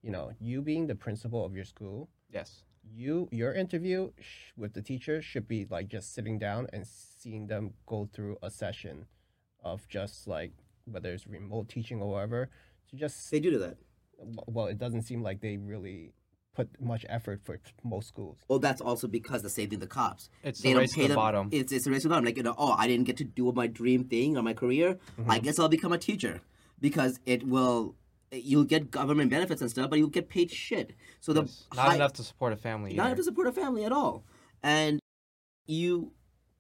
you 0.03 0.11
know 0.11 0.33
you 0.41 0.61
being 0.61 0.87
the 0.87 0.95
principal 0.95 1.45
of 1.45 1.55
your 1.55 1.65
school, 1.65 2.09
yes. 2.33 2.65
You 2.93 3.29
your 3.31 3.53
interview 3.55 4.11
sh- 4.21 4.53
with 4.57 4.73
the 4.75 4.83
teacher 4.83 5.23
should 5.23 5.47
be 5.49 5.67
like 5.71 5.89
just 5.89 6.13
sitting 6.15 6.39
down 6.39 6.67
and 6.73 6.87
seeing 6.87 7.47
them 7.47 7.73
go 7.87 8.09
through 8.13 8.37
a 8.43 8.51
session 8.51 9.07
of 9.63 9.87
just 9.89 10.27
like 10.27 10.53
whether 10.85 11.13
it's 11.13 11.27
remote 11.27 11.69
teaching 11.69 12.01
or 12.03 12.11
whatever 12.11 12.51
to 12.89 12.97
just 12.97 13.31
They 13.31 13.41
do 13.41 13.51
do 13.51 13.59
that. 13.59 13.77
well 14.47 14.67
it 14.67 14.79
doesn't 14.79 15.03
seem 15.03 15.23
like 15.23 15.41
they 15.41 15.57
really 15.57 16.13
put 16.55 16.69
much 16.81 17.07
effort 17.09 17.41
for 17.45 17.61
most 17.85 18.09
schools 18.09 18.39
Well, 18.49 18.59
that's 18.59 18.81
also 18.81 19.07
because 19.07 19.43
the 19.43 19.51
same 19.51 19.71
thing 19.71 19.79
the 19.79 19.87
cops. 19.87 20.29
It's 20.43 20.61
they 20.61 20.71
the 20.71 20.75
don't 20.75 20.81
race 20.81 20.93
to 20.95 21.03
the 21.03 21.09
them. 21.09 21.17
bottom. 21.17 21.49
It's 21.53 21.73
it's 21.73 21.87
a 21.87 21.91
race 21.91 22.03
to 22.03 22.09
the 22.09 22.15
bottom. 22.15 22.25
Like 22.25 22.37
you 22.37 22.43
know, 22.43 22.55
oh, 22.59 22.75
I 22.77 22.87
didn't 22.89 23.05
get 23.07 23.17
to 23.19 23.25
do 23.25 23.53
my 23.53 23.67
dream 23.69 24.05
thing 24.05 24.37
or 24.37 24.43
my 24.43 24.53
career. 24.53 24.99
I 25.17 25.23
mm-hmm. 25.23 25.45
guess 25.45 25.59
I'll 25.59 25.69
become 25.69 25.93
a 25.93 25.99
teacher 25.99 26.41
because 26.81 27.21
it 27.25 27.47
will. 27.47 27.95
You'll 28.33 28.65
get 28.65 28.91
government 28.93 29.31
benefits 29.31 29.61
and 29.61 29.69
stuff, 29.71 29.91
but 29.91 29.99
you'll 29.99 30.09
get 30.09 30.29
paid 30.29 30.51
shit. 30.53 30.95
So 31.21 31.33
the 31.33 31.43
Yes. 31.43 31.67
Not 31.75 31.87
high- 31.89 31.95
enough 31.97 32.13
to 32.15 32.23
support 32.23 32.53
a 32.53 32.57
family. 32.57 32.95
not 32.95 33.03
either. 33.03 33.09
enough 33.09 33.17
to 33.19 33.25
support 33.25 33.47
a 33.49 33.53
family 33.53 33.85
at 33.85 33.91
all. 33.93 34.25
And 34.63 35.01
you, 35.67 36.13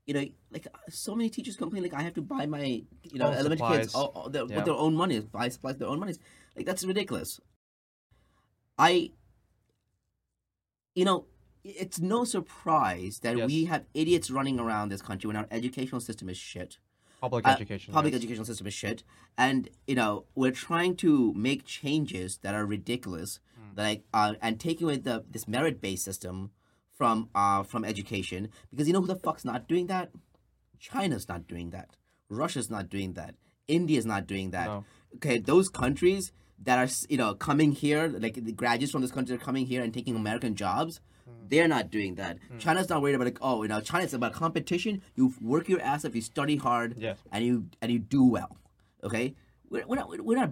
you 0.06 0.14
know, 0.14 0.24
like 0.51 0.66
so 0.88 1.14
many 1.14 1.30
teachers 1.30 1.56
complain, 1.56 1.82
like 1.84 1.94
I 1.94 2.02
have 2.02 2.14
to 2.14 2.22
buy 2.22 2.47
my, 2.47 2.64
you 2.64 3.18
know, 3.18 3.26
Own 3.28 3.34
elementary 3.34 3.76
kids 3.78 3.94
all, 3.94 4.06
all 4.06 4.28
their, 4.30 4.47
Yeah. 4.47 4.56
with 4.56 4.64
their 4.64 4.74
own 4.74 4.94
money, 4.97 5.20
buy 5.20 5.48
supplies 5.48 5.74
with 5.74 5.80
their 5.80 5.88
own 5.88 6.01
monies. 6.01 6.18
Like 6.56 6.66
that's 6.66 6.82
ridiculous. 6.84 7.40
I, 8.78 9.12
you 10.94 11.05
know, 11.05 11.26
it's 11.62 12.01
no 12.01 12.24
surprise 12.24 13.20
that 13.20 13.36
Yes. 13.36 13.47
we 13.47 13.66
have 13.66 13.84
idiots 13.94 14.30
running 14.30 14.59
around 14.59 14.88
this 14.88 15.02
country 15.02 15.28
when 15.28 15.36
our 15.36 15.47
educational 15.51 16.01
system 16.01 16.28
is 16.28 16.36
shit 16.38 16.78
public 17.20 17.47
uh, 17.47 17.51
education. 17.51 17.92
public 17.94 18.12
yes. 18.12 18.20
educational 18.20 18.44
system 18.47 18.66
is 18.66 18.74
shit 18.74 19.02
and 19.36 19.68
you 19.86 19.94
know 19.94 20.24
we're 20.34 20.51
trying 20.68 20.94
to 20.97 21.32
make 21.34 21.64
changes 21.64 22.38
that 22.42 22.55
are 22.55 22.66
ridiculous 22.66 23.40
Hmm. 23.60 23.78
like 23.84 24.02
uh, 24.14 24.34
and 24.40 24.59
taking 24.59 24.84
away 24.86 24.97
the 24.97 25.24
this 25.30 25.47
merit 25.47 25.80
based 25.82 26.05
system 26.05 26.51
from 26.98 27.28
uh 27.34 27.62
from 27.62 27.84
education 27.84 28.48
because 28.70 28.86
you 28.88 28.94
know 28.94 29.01
who 29.02 29.06
the 29.06 29.16
fuck's 29.26 29.44
not 29.44 29.68
doing 29.72 29.86
that 29.88 30.10
china's 30.78 31.28
not 31.28 31.47
doing 31.47 31.70
that 31.70 31.97
russia's 32.28 32.70
not 32.70 32.88
doing 32.88 33.12
that 33.14 33.34
india's 33.68 34.06
not 34.06 34.26
doing 34.26 34.51
that 34.51 34.66
No. 34.66 34.84
okay 35.16 35.38
those 35.38 35.68
countries 35.68 36.32
that 36.62 36.78
are 36.78 36.88
you 37.09 37.16
know 37.16 37.34
coming 37.34 37.72
here 37.72 38.09
like 38.09 38.34
the 38.51 38.52
graduates 38.52 38.92
from 38.92 39.02
this 39.02 39.10
country 39.10 39.34
are 39.34 39.38
coming 39.38 39.66
here 39.66 39.82
and 39.82 39.92
taking 39.92 40.16
american 40.16 40.55
jobs 40.55 41.01
they're 41.48 41.69
not 41.69 41.90
doing 41.90 42.15
that 42.16 42.39
china's 42.59 42.89
not 42.89 43.02
worried 43.02 43.15
about 43.15 43.24
like 43.27 43.39
oh 43.43 43.62
you 43.62 43.69
know 43.69 43.81
china's 43.81 44.15
about 44.15 44.32
competition 44.32 45.02
you 45.16 45.32
work 45.40 45.69
your 45.69 45.81
ass 45.81 46.05
off 46.05 46.15
you 46.15 46.23
study 46.23 46.57
hard 46.57 46.94
Yes. 46.98 47.19
and 47.32 47.44
you 47.44 47.66
and 47.82 47.90
you 47.90 47.98
do 47.98 48.24
well 48.24 48.57
okay 49.02 49.35
we're, 49.69 49.85
we're 49.86 49.97
not 49.97 50.09
we're 50.24 50.36
not 50.39 50.51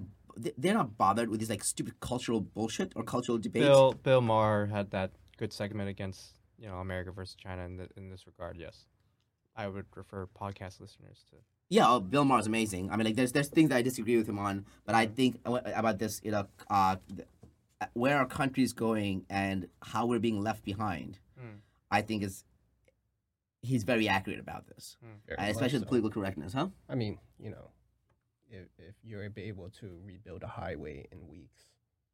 they're 0.56 0.74
not 0.74 0.96
bothered 0.96 1.28
with 1.30 1.40
this 1.40 1.48
like 1.50 1.64
stupid 1.64 1.98
cultural 2.00 2.40
bullshit 2.40 2.92
or 2.96 3.02
cultural 3.02 3.38
debates 3.38 3.66
Bill 3.66 3.92
Bill 3.92 4.20
Maher 4.20 4.66
had 4.66 4.90
that 4.92 5.10
good 5.36 5.52
segment 5.52 5.88
against 5.88 6.34
you 6.58 6.68
know 6.68 6.76
America 6.78 7.10
versus 7.12 7.36
China 7.36 7.62
in, 7.64 7.76
the, 7.76 7.88
in 7.96 8.10
this 8.10 8.26
regard. 8.26 8.56
Yes, 8.56 8.86
I 9.56 9.68
would 9.68 9.86
refer 9.94 10.26
podcast 10.26 10.80
listeners 10.80 11.24
to. 11.30 11.36
Yeah, 11.70 11.84
oh, 11.88 12.00
Bill 12.00 12.24
Maher's 12.24 12.46
amazing. 12.48 12.90
I 12.90 12.96
mean, 12.96 13.06
like, 13.06 13.14
there's 13.14 13.30
there's 13.30 13.48
things 13.48 13.68
that 13.68 13.76
I 13.76 13.82
disagree 13.82 14.16
with 14.16 14.28
him 14.28 14.38
on, 14.40 14.64
but 14.84 14.94
I 14.96 15.06
think 15.06 15.38
about 15.44 15.98
this, 16.00 16.20
you 16.24 16.32
know, 16.32 16.46
uh, 16.70 16.96
where 17.94 18.18
our 18.18 18.26
country 18.26 18.62
is 18.62 18.72
going 18.72 19.24
and 19.30 19.68
how 19.82 20.06
we're 20.06 20.18
being 20.18 20.42
left 20.42 20.64
behind. 20.64 21.18
Mm. 21.38 21.58
I 21.90 22.02
think 22.02 22.22
is 22.22 22.44
he's 23.62 23.84
very 23.84 24.08
accurate 24.08 24.40
about 24.40 24.66
this, 24.68 24.96
Very 25.26 25.38
uh, 25.38 25.50
especially 25.50 25.78
so. 25.78 25.80
the 25.80 25.86
political 25.86 26.10
correctness, 26.10 26.52
huh? 26.52 26.68
I 26.88 26.94
mean, 26.94 27.18
you 27.38 27.50
know, 27.50 27.70
if, 28.50 28.66
if 28.78 28.94
you're 29.02 29.28
able 29.36 29.70
to 29.80 29.98
rebuild 30.04 30.42
a 30.42 30.46
highway 30.46 31.06
in 31.10 31.26
weeks, 31.28 31.62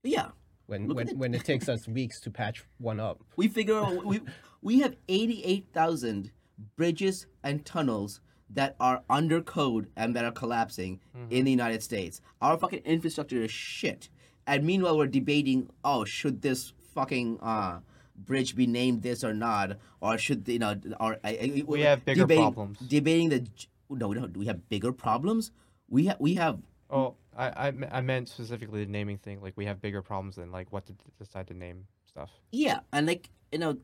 yeah, 0.02 0.28
when 0.66 0.88
Look 0.88 0.96
when, 0.96 1.08
it. 1.08 1.16
when 1.16 1.34
it 1.34 1.44
takes 1.52 1.68
us 1.68 1.88
weeks 1.88 2.20
to 2.20 2.30
patch 2.30 2.64
one 2.78 3.00
up, 3.00 3.22
we 3.36 3.48
figure 3.48 3.82
we 4.04 4.20
we 4.62 4.80
have 4.80 4.96
eighty 5.08 5.42
eight 5.44 5.66
thousand 5.72 6.30
bridges 6.76 7.26
and 7.42 7.64
tunnels 7.64 8.20
that 8.50 8.76
are 8.78 9.02
under 9.10 9.40
code 9.40 9.88
and 9.96 10.14
that 10.14 10.24
are 10.24 10.30
collapsing 10.30 11.00
in 11.30 11.44
the 11.44 11.50
United 11.50 11.82
States. 11.82 12.20
Our 12.40 12.56
fucking 12.56 12.82
infrastructure 12.84 13.42
is 13.42 13.50
shit. 13.50 14.08
And 14.46 14.64
meanwhile 14.64 14.96
we're 14.96 15.06
debating. 15.06 15.70
Oh, 15.84 16.04
should 16.04 16.42
this 16.42 16.72
fucking 16.94 17.38
uh, 17.42 17.80
bridge 18.16 18.54
be 18.54 18.66
named 18.66 19.02
this 19.02 19.24
or 19.24 19.34
not, 19.34 19.78
or 20.00 20.18
should 20.18 20.46
you 20.48 20.58
know? 20.58 20.74
Or 21.00 21.18
I- 21.24 21.38
I- 21.58 21.62
We 21.66 21.80
have 21.82 22.04
bigger 22.04 22.22
debating, 22.22 22.44
problems. 22.44 22.78
Debating 22.80 23.28
the 23.30 23.46
no, 23.90 24.08
we 24.08 24.16
don't. 24.16 24.36
We 24.36 24.46
have 24.46 24.68
bigger 24.68 24.92
problems? 24.92 25.50
We 25.88 26.06
have 26.06 26.20
we 26.20 26.34
have 26.34 26.58
Oh, 26.90 27.14
I, 27.36 27.68
I, 27.68 27.72
I 27.92 28.00
meant 28.02 28.28
specifically 28.28 28.84
the 28.84 28.90
naming 28.90 29.18
thing. 29.18 29.40
Like 29.40 29.56
we 29.56 29.64
have 29.66 29.80
bigger 29.80 30.02
problems 30.02 30.36
than 30.36 30.52
like 30.52 30.72
what 30.72 30.86
to 30.86 30.94
decide 31.18 31.48
to 31.48 31.54
name 31.54 31.86
stuff. 32.06 32.30
Yeah, 32.52 32.80
and 32.92 33.06
like 33.06 33.30
you 33.52 33.58
know, 33.58 33.78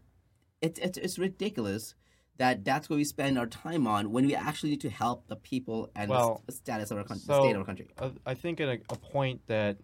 it's 0.61 0.79
it's 0.81 0.99
it's 0.99 1.19
ridiculous 1.19 1.95
that 2.37 2.65
that's 2.65 2.89
what 2.89 2.97
we 2.97 3.05
spend 3.05 3.39
our 3.39 3.47
time 3.47 3.87
on 3.87 4.13
when 4.13 4.25
we 4.27 4.35
actually 4.35 4.71
need 4.71 4.81
to 4.81 4.89
help 4.89 5.27
the 5.27 5.37
people 5.37 5.91
and 5.95 6.09
Well, 6.11 6.43
the 6.47 6.53
status 6.53 6.91
of 6.91 6.97
our 6.97 7.05
country, 7.05 7.25
so 7.27 7.43
state 7.43 7.53
of 7.53 7.59
our 7.59 7.65
country. 7.67 7.89
uh, 7.99 8.11
I 8.25 8.33
think 8.35 8.61
a, 8.61 8.79
a 8.89 8.97
point 8.97 9.43
that 9.47 9.77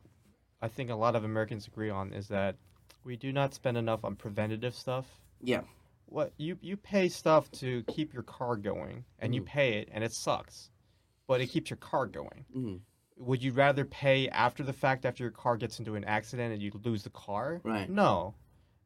I 0.62 0.68
think 0.68 0.90
a 0.90 0.94
lot 0.94 1.16
of 1.16 1.24
Americans 1.24 1.66
agree 1.66 1.90
on 1.90 2.12
is 2.12 2.28
that 2.28 2.56
we 3.04 3.16
do 3.16 3.32
not 3.32 3.54
spend 3.54 3.76
enough 3.76 4.04
on 4.04 4.16
preventative 4.16 4.74
stuff. 4.74 5.06
Yeah, 5.40 5.62
What 6.08 6.32
you 6.38 6.56
you 6.62 6.76
pay 6.76 7.08
stuff 7.08 7.50
to 7.52 7.82
keep 7.88 8.14
your 8.14 8.22
car 8.22 8.56
going, 8.56 9.04
and 9.18 9.34
you 9.34 9.42
Mhm. 9.42 9.46
pay 9.46 9.78
it, 9.80 9.88
and 9.92 10.04
it 10.04 10.12
sucks, 10.12 10.70
but 11.26 11.40
it 11.40 11.48
keeps 11.48 11.68
your 11.68 11.76
car 11.78 12.06
going. 12.06 12.44
Mhm. 12.54 12.80
Would 13.16 13.42
you 13.42 13.52
rather 13.52 13.84
pay 13.84 14.28
after 14.28 14.62
the 14.62 14.72
fact, 14.72 15.04
after 15.04 15.24
your 15.24 15.32
car 15.32 15.56
gets 15.56 15.78
into 15.80 15.94
an 15.96 16.04
accident 16.04 16.52
and 16.52 16.62
you 16.62 16.70
lose 16.84 17.02
the 17.02 17.10
car? 17.10 17.60
Right. 17.64 17.88
No, 17.90 18.34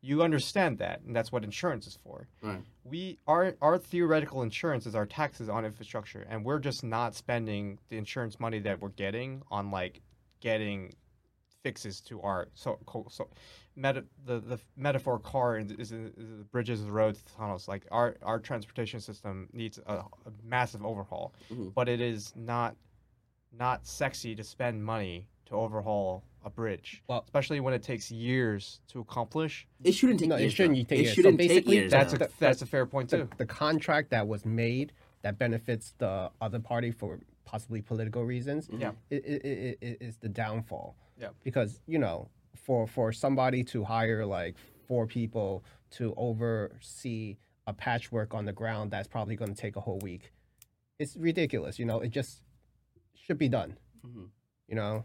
you 0.01 0.23
understand 0.23 0.79
that, 0.79 1.03
and 1.03 1.15
that's 1.15 1.31
what 1.31 1.45
insurance 1.45 1.87
is 1.87 1.97
for. 1.97 2.27
right. 2.43 2.63
we 2.85 3.19
our 3.27 3.55
our 3.61 3.77
theoretical 3.77 4.43
insurance 4.43 4.87
is 4.87 4.95
our 4.95 5.05
taxes 5.07 5.51
on 5.51 5.67
infrastructure 5.67 6.23
and 6.31 6.43
we're 6.47 6.59
just 6.59 6.83
not 6.83 7.15
spending 7.15 7.79
the 7.91 7.99
insurance 7.99 8.41
money 8.41 8.59
that 8.59 8.81
we're 8.81 8.89
getting 8.89 9.43
on 9.51 9.71
like 9.71 10.01
getting 10.41 10.91
fixes 11.63 12.01
to 12.01 12.21
our 12.23 12.49
so 12.55 12.79
so 13.11 13.29
meta, 13.77 14.05
the 14.25 14.41
the 14.41 14.59
metaphor 14.77 15.19
car 15.19 15.59
is, 15.59 15.71
is, 15.73 15.93
is 15.93 16.13
the 16.17 16.45
bridges 16.51 16.85
the 16.85 16.91
roads 16.93 17.23
the 17.23 17.31
tunnels 17.37 17.69
like 17.69 17.87
our 17.91 18.17
our 18.23 18.39
transportation 18.39 19.01
system 19.01 19.49
needs 19.53 19.79
a, 19.87 19.95
a 19.95 20.05
massive 20.45 20.85
overhaul 20.85 21.35
Mhm. 21.53 21.75
but 21.75 21.89
it 21.89 22.01
is 22.01 22.33
not 22.37 22.77
not 23.53 23.87
sexy 23.87 24.35
to 24.35 24.45
spend 24.45 24.85
money 24.85 25.29
to 25.47 25.55
overhaul 25.55 26.25
a 26.45 26.51
bridge 26.51 27.03
Well- 27.09 27.23
especially 27.25 27.61
when 27.61 27.75
it 27.75 27.83
takes 27.83 28.11
years 28.11 28.81
to 28.89 29.01
accomplish 29.01 29.67
It 29.85 29.93
shouldn't 29.93 30.21
take 30.21 30.29
No, 30.31 30.37
it 30.37 30.51
shouldn't 30.51 30.89
take 30.89 31.01
it 31.01 31.03
years. 31.03 31.15
Shouldn't 31.15 31.39
take 31.39 31.49
basically, 31.49 31.77
years. 31.77 31.91
that's 31.93 32.15
though. 32.15 32.25
a 32.25 32.29
that's 32.39 32.63
a 32.63 32.67
fair 32.67 32.87
point 32.87 33.11
the, 33.11 33.19
too 33.19 33.29
the 33.37 33.47
contract 33.47 34.11
that 34.11 34.27
was 34.27 34.47
made 34.47 34.93
that 35.23 35.39
benefits 35.39 35.93
the 35.99 36.31
other 36.41 36.59
party 36.61 36.91
for 36.91 37.19
possibly 37.45 37.83
political 37.83 38.25
reasons 38.25 38.69
Yeah. 38.73 38.93
i- 39.11 39.15
i- 39.15 39.19
i- 39.19 39.77
i- 39.83 39.97
is 40.01 40.17
the 40.19 40.29
downfall. 40.29 40.97
Yeah. 41.19 41.31
Because, 41.43 41.81
you 41.87 41.99
know, 41.99 42.29
for, 42.55 42.87
for 42.87 43.13
somebody 43.13 43.65
to 43.65 43.85
hire 43.85 44.25
like 44.27 44.57
four 44.87 45.07
people 45.07 45.65
to 45.93 46.15
oversee 46.17 47.37
a 47.67 47.73
patchwork 47.73 48.35
on 48.35 48.45
the 48.45 48.53
ground 48.53 48.91
that's 48.91 49.09
probably 49.09 49.37
going 49.37 49.55
to 49.55 49.61
take 49.61 49.77
a 49.77 49.81
whole 49.81 49.99
week, 49.99 50.33
it's 50.99 51.17
ridiculous. 51.17 51.79
You 51.79 51.85
know, 51.87 52.01
it 52.01 52.11
just 52.11 52.43
should 53.15 53.39
be 53.39 53.49
done. 53.49 53.77
Mhm. 54.07 54.29
You 54.69 54.75
know, 54.77 55.05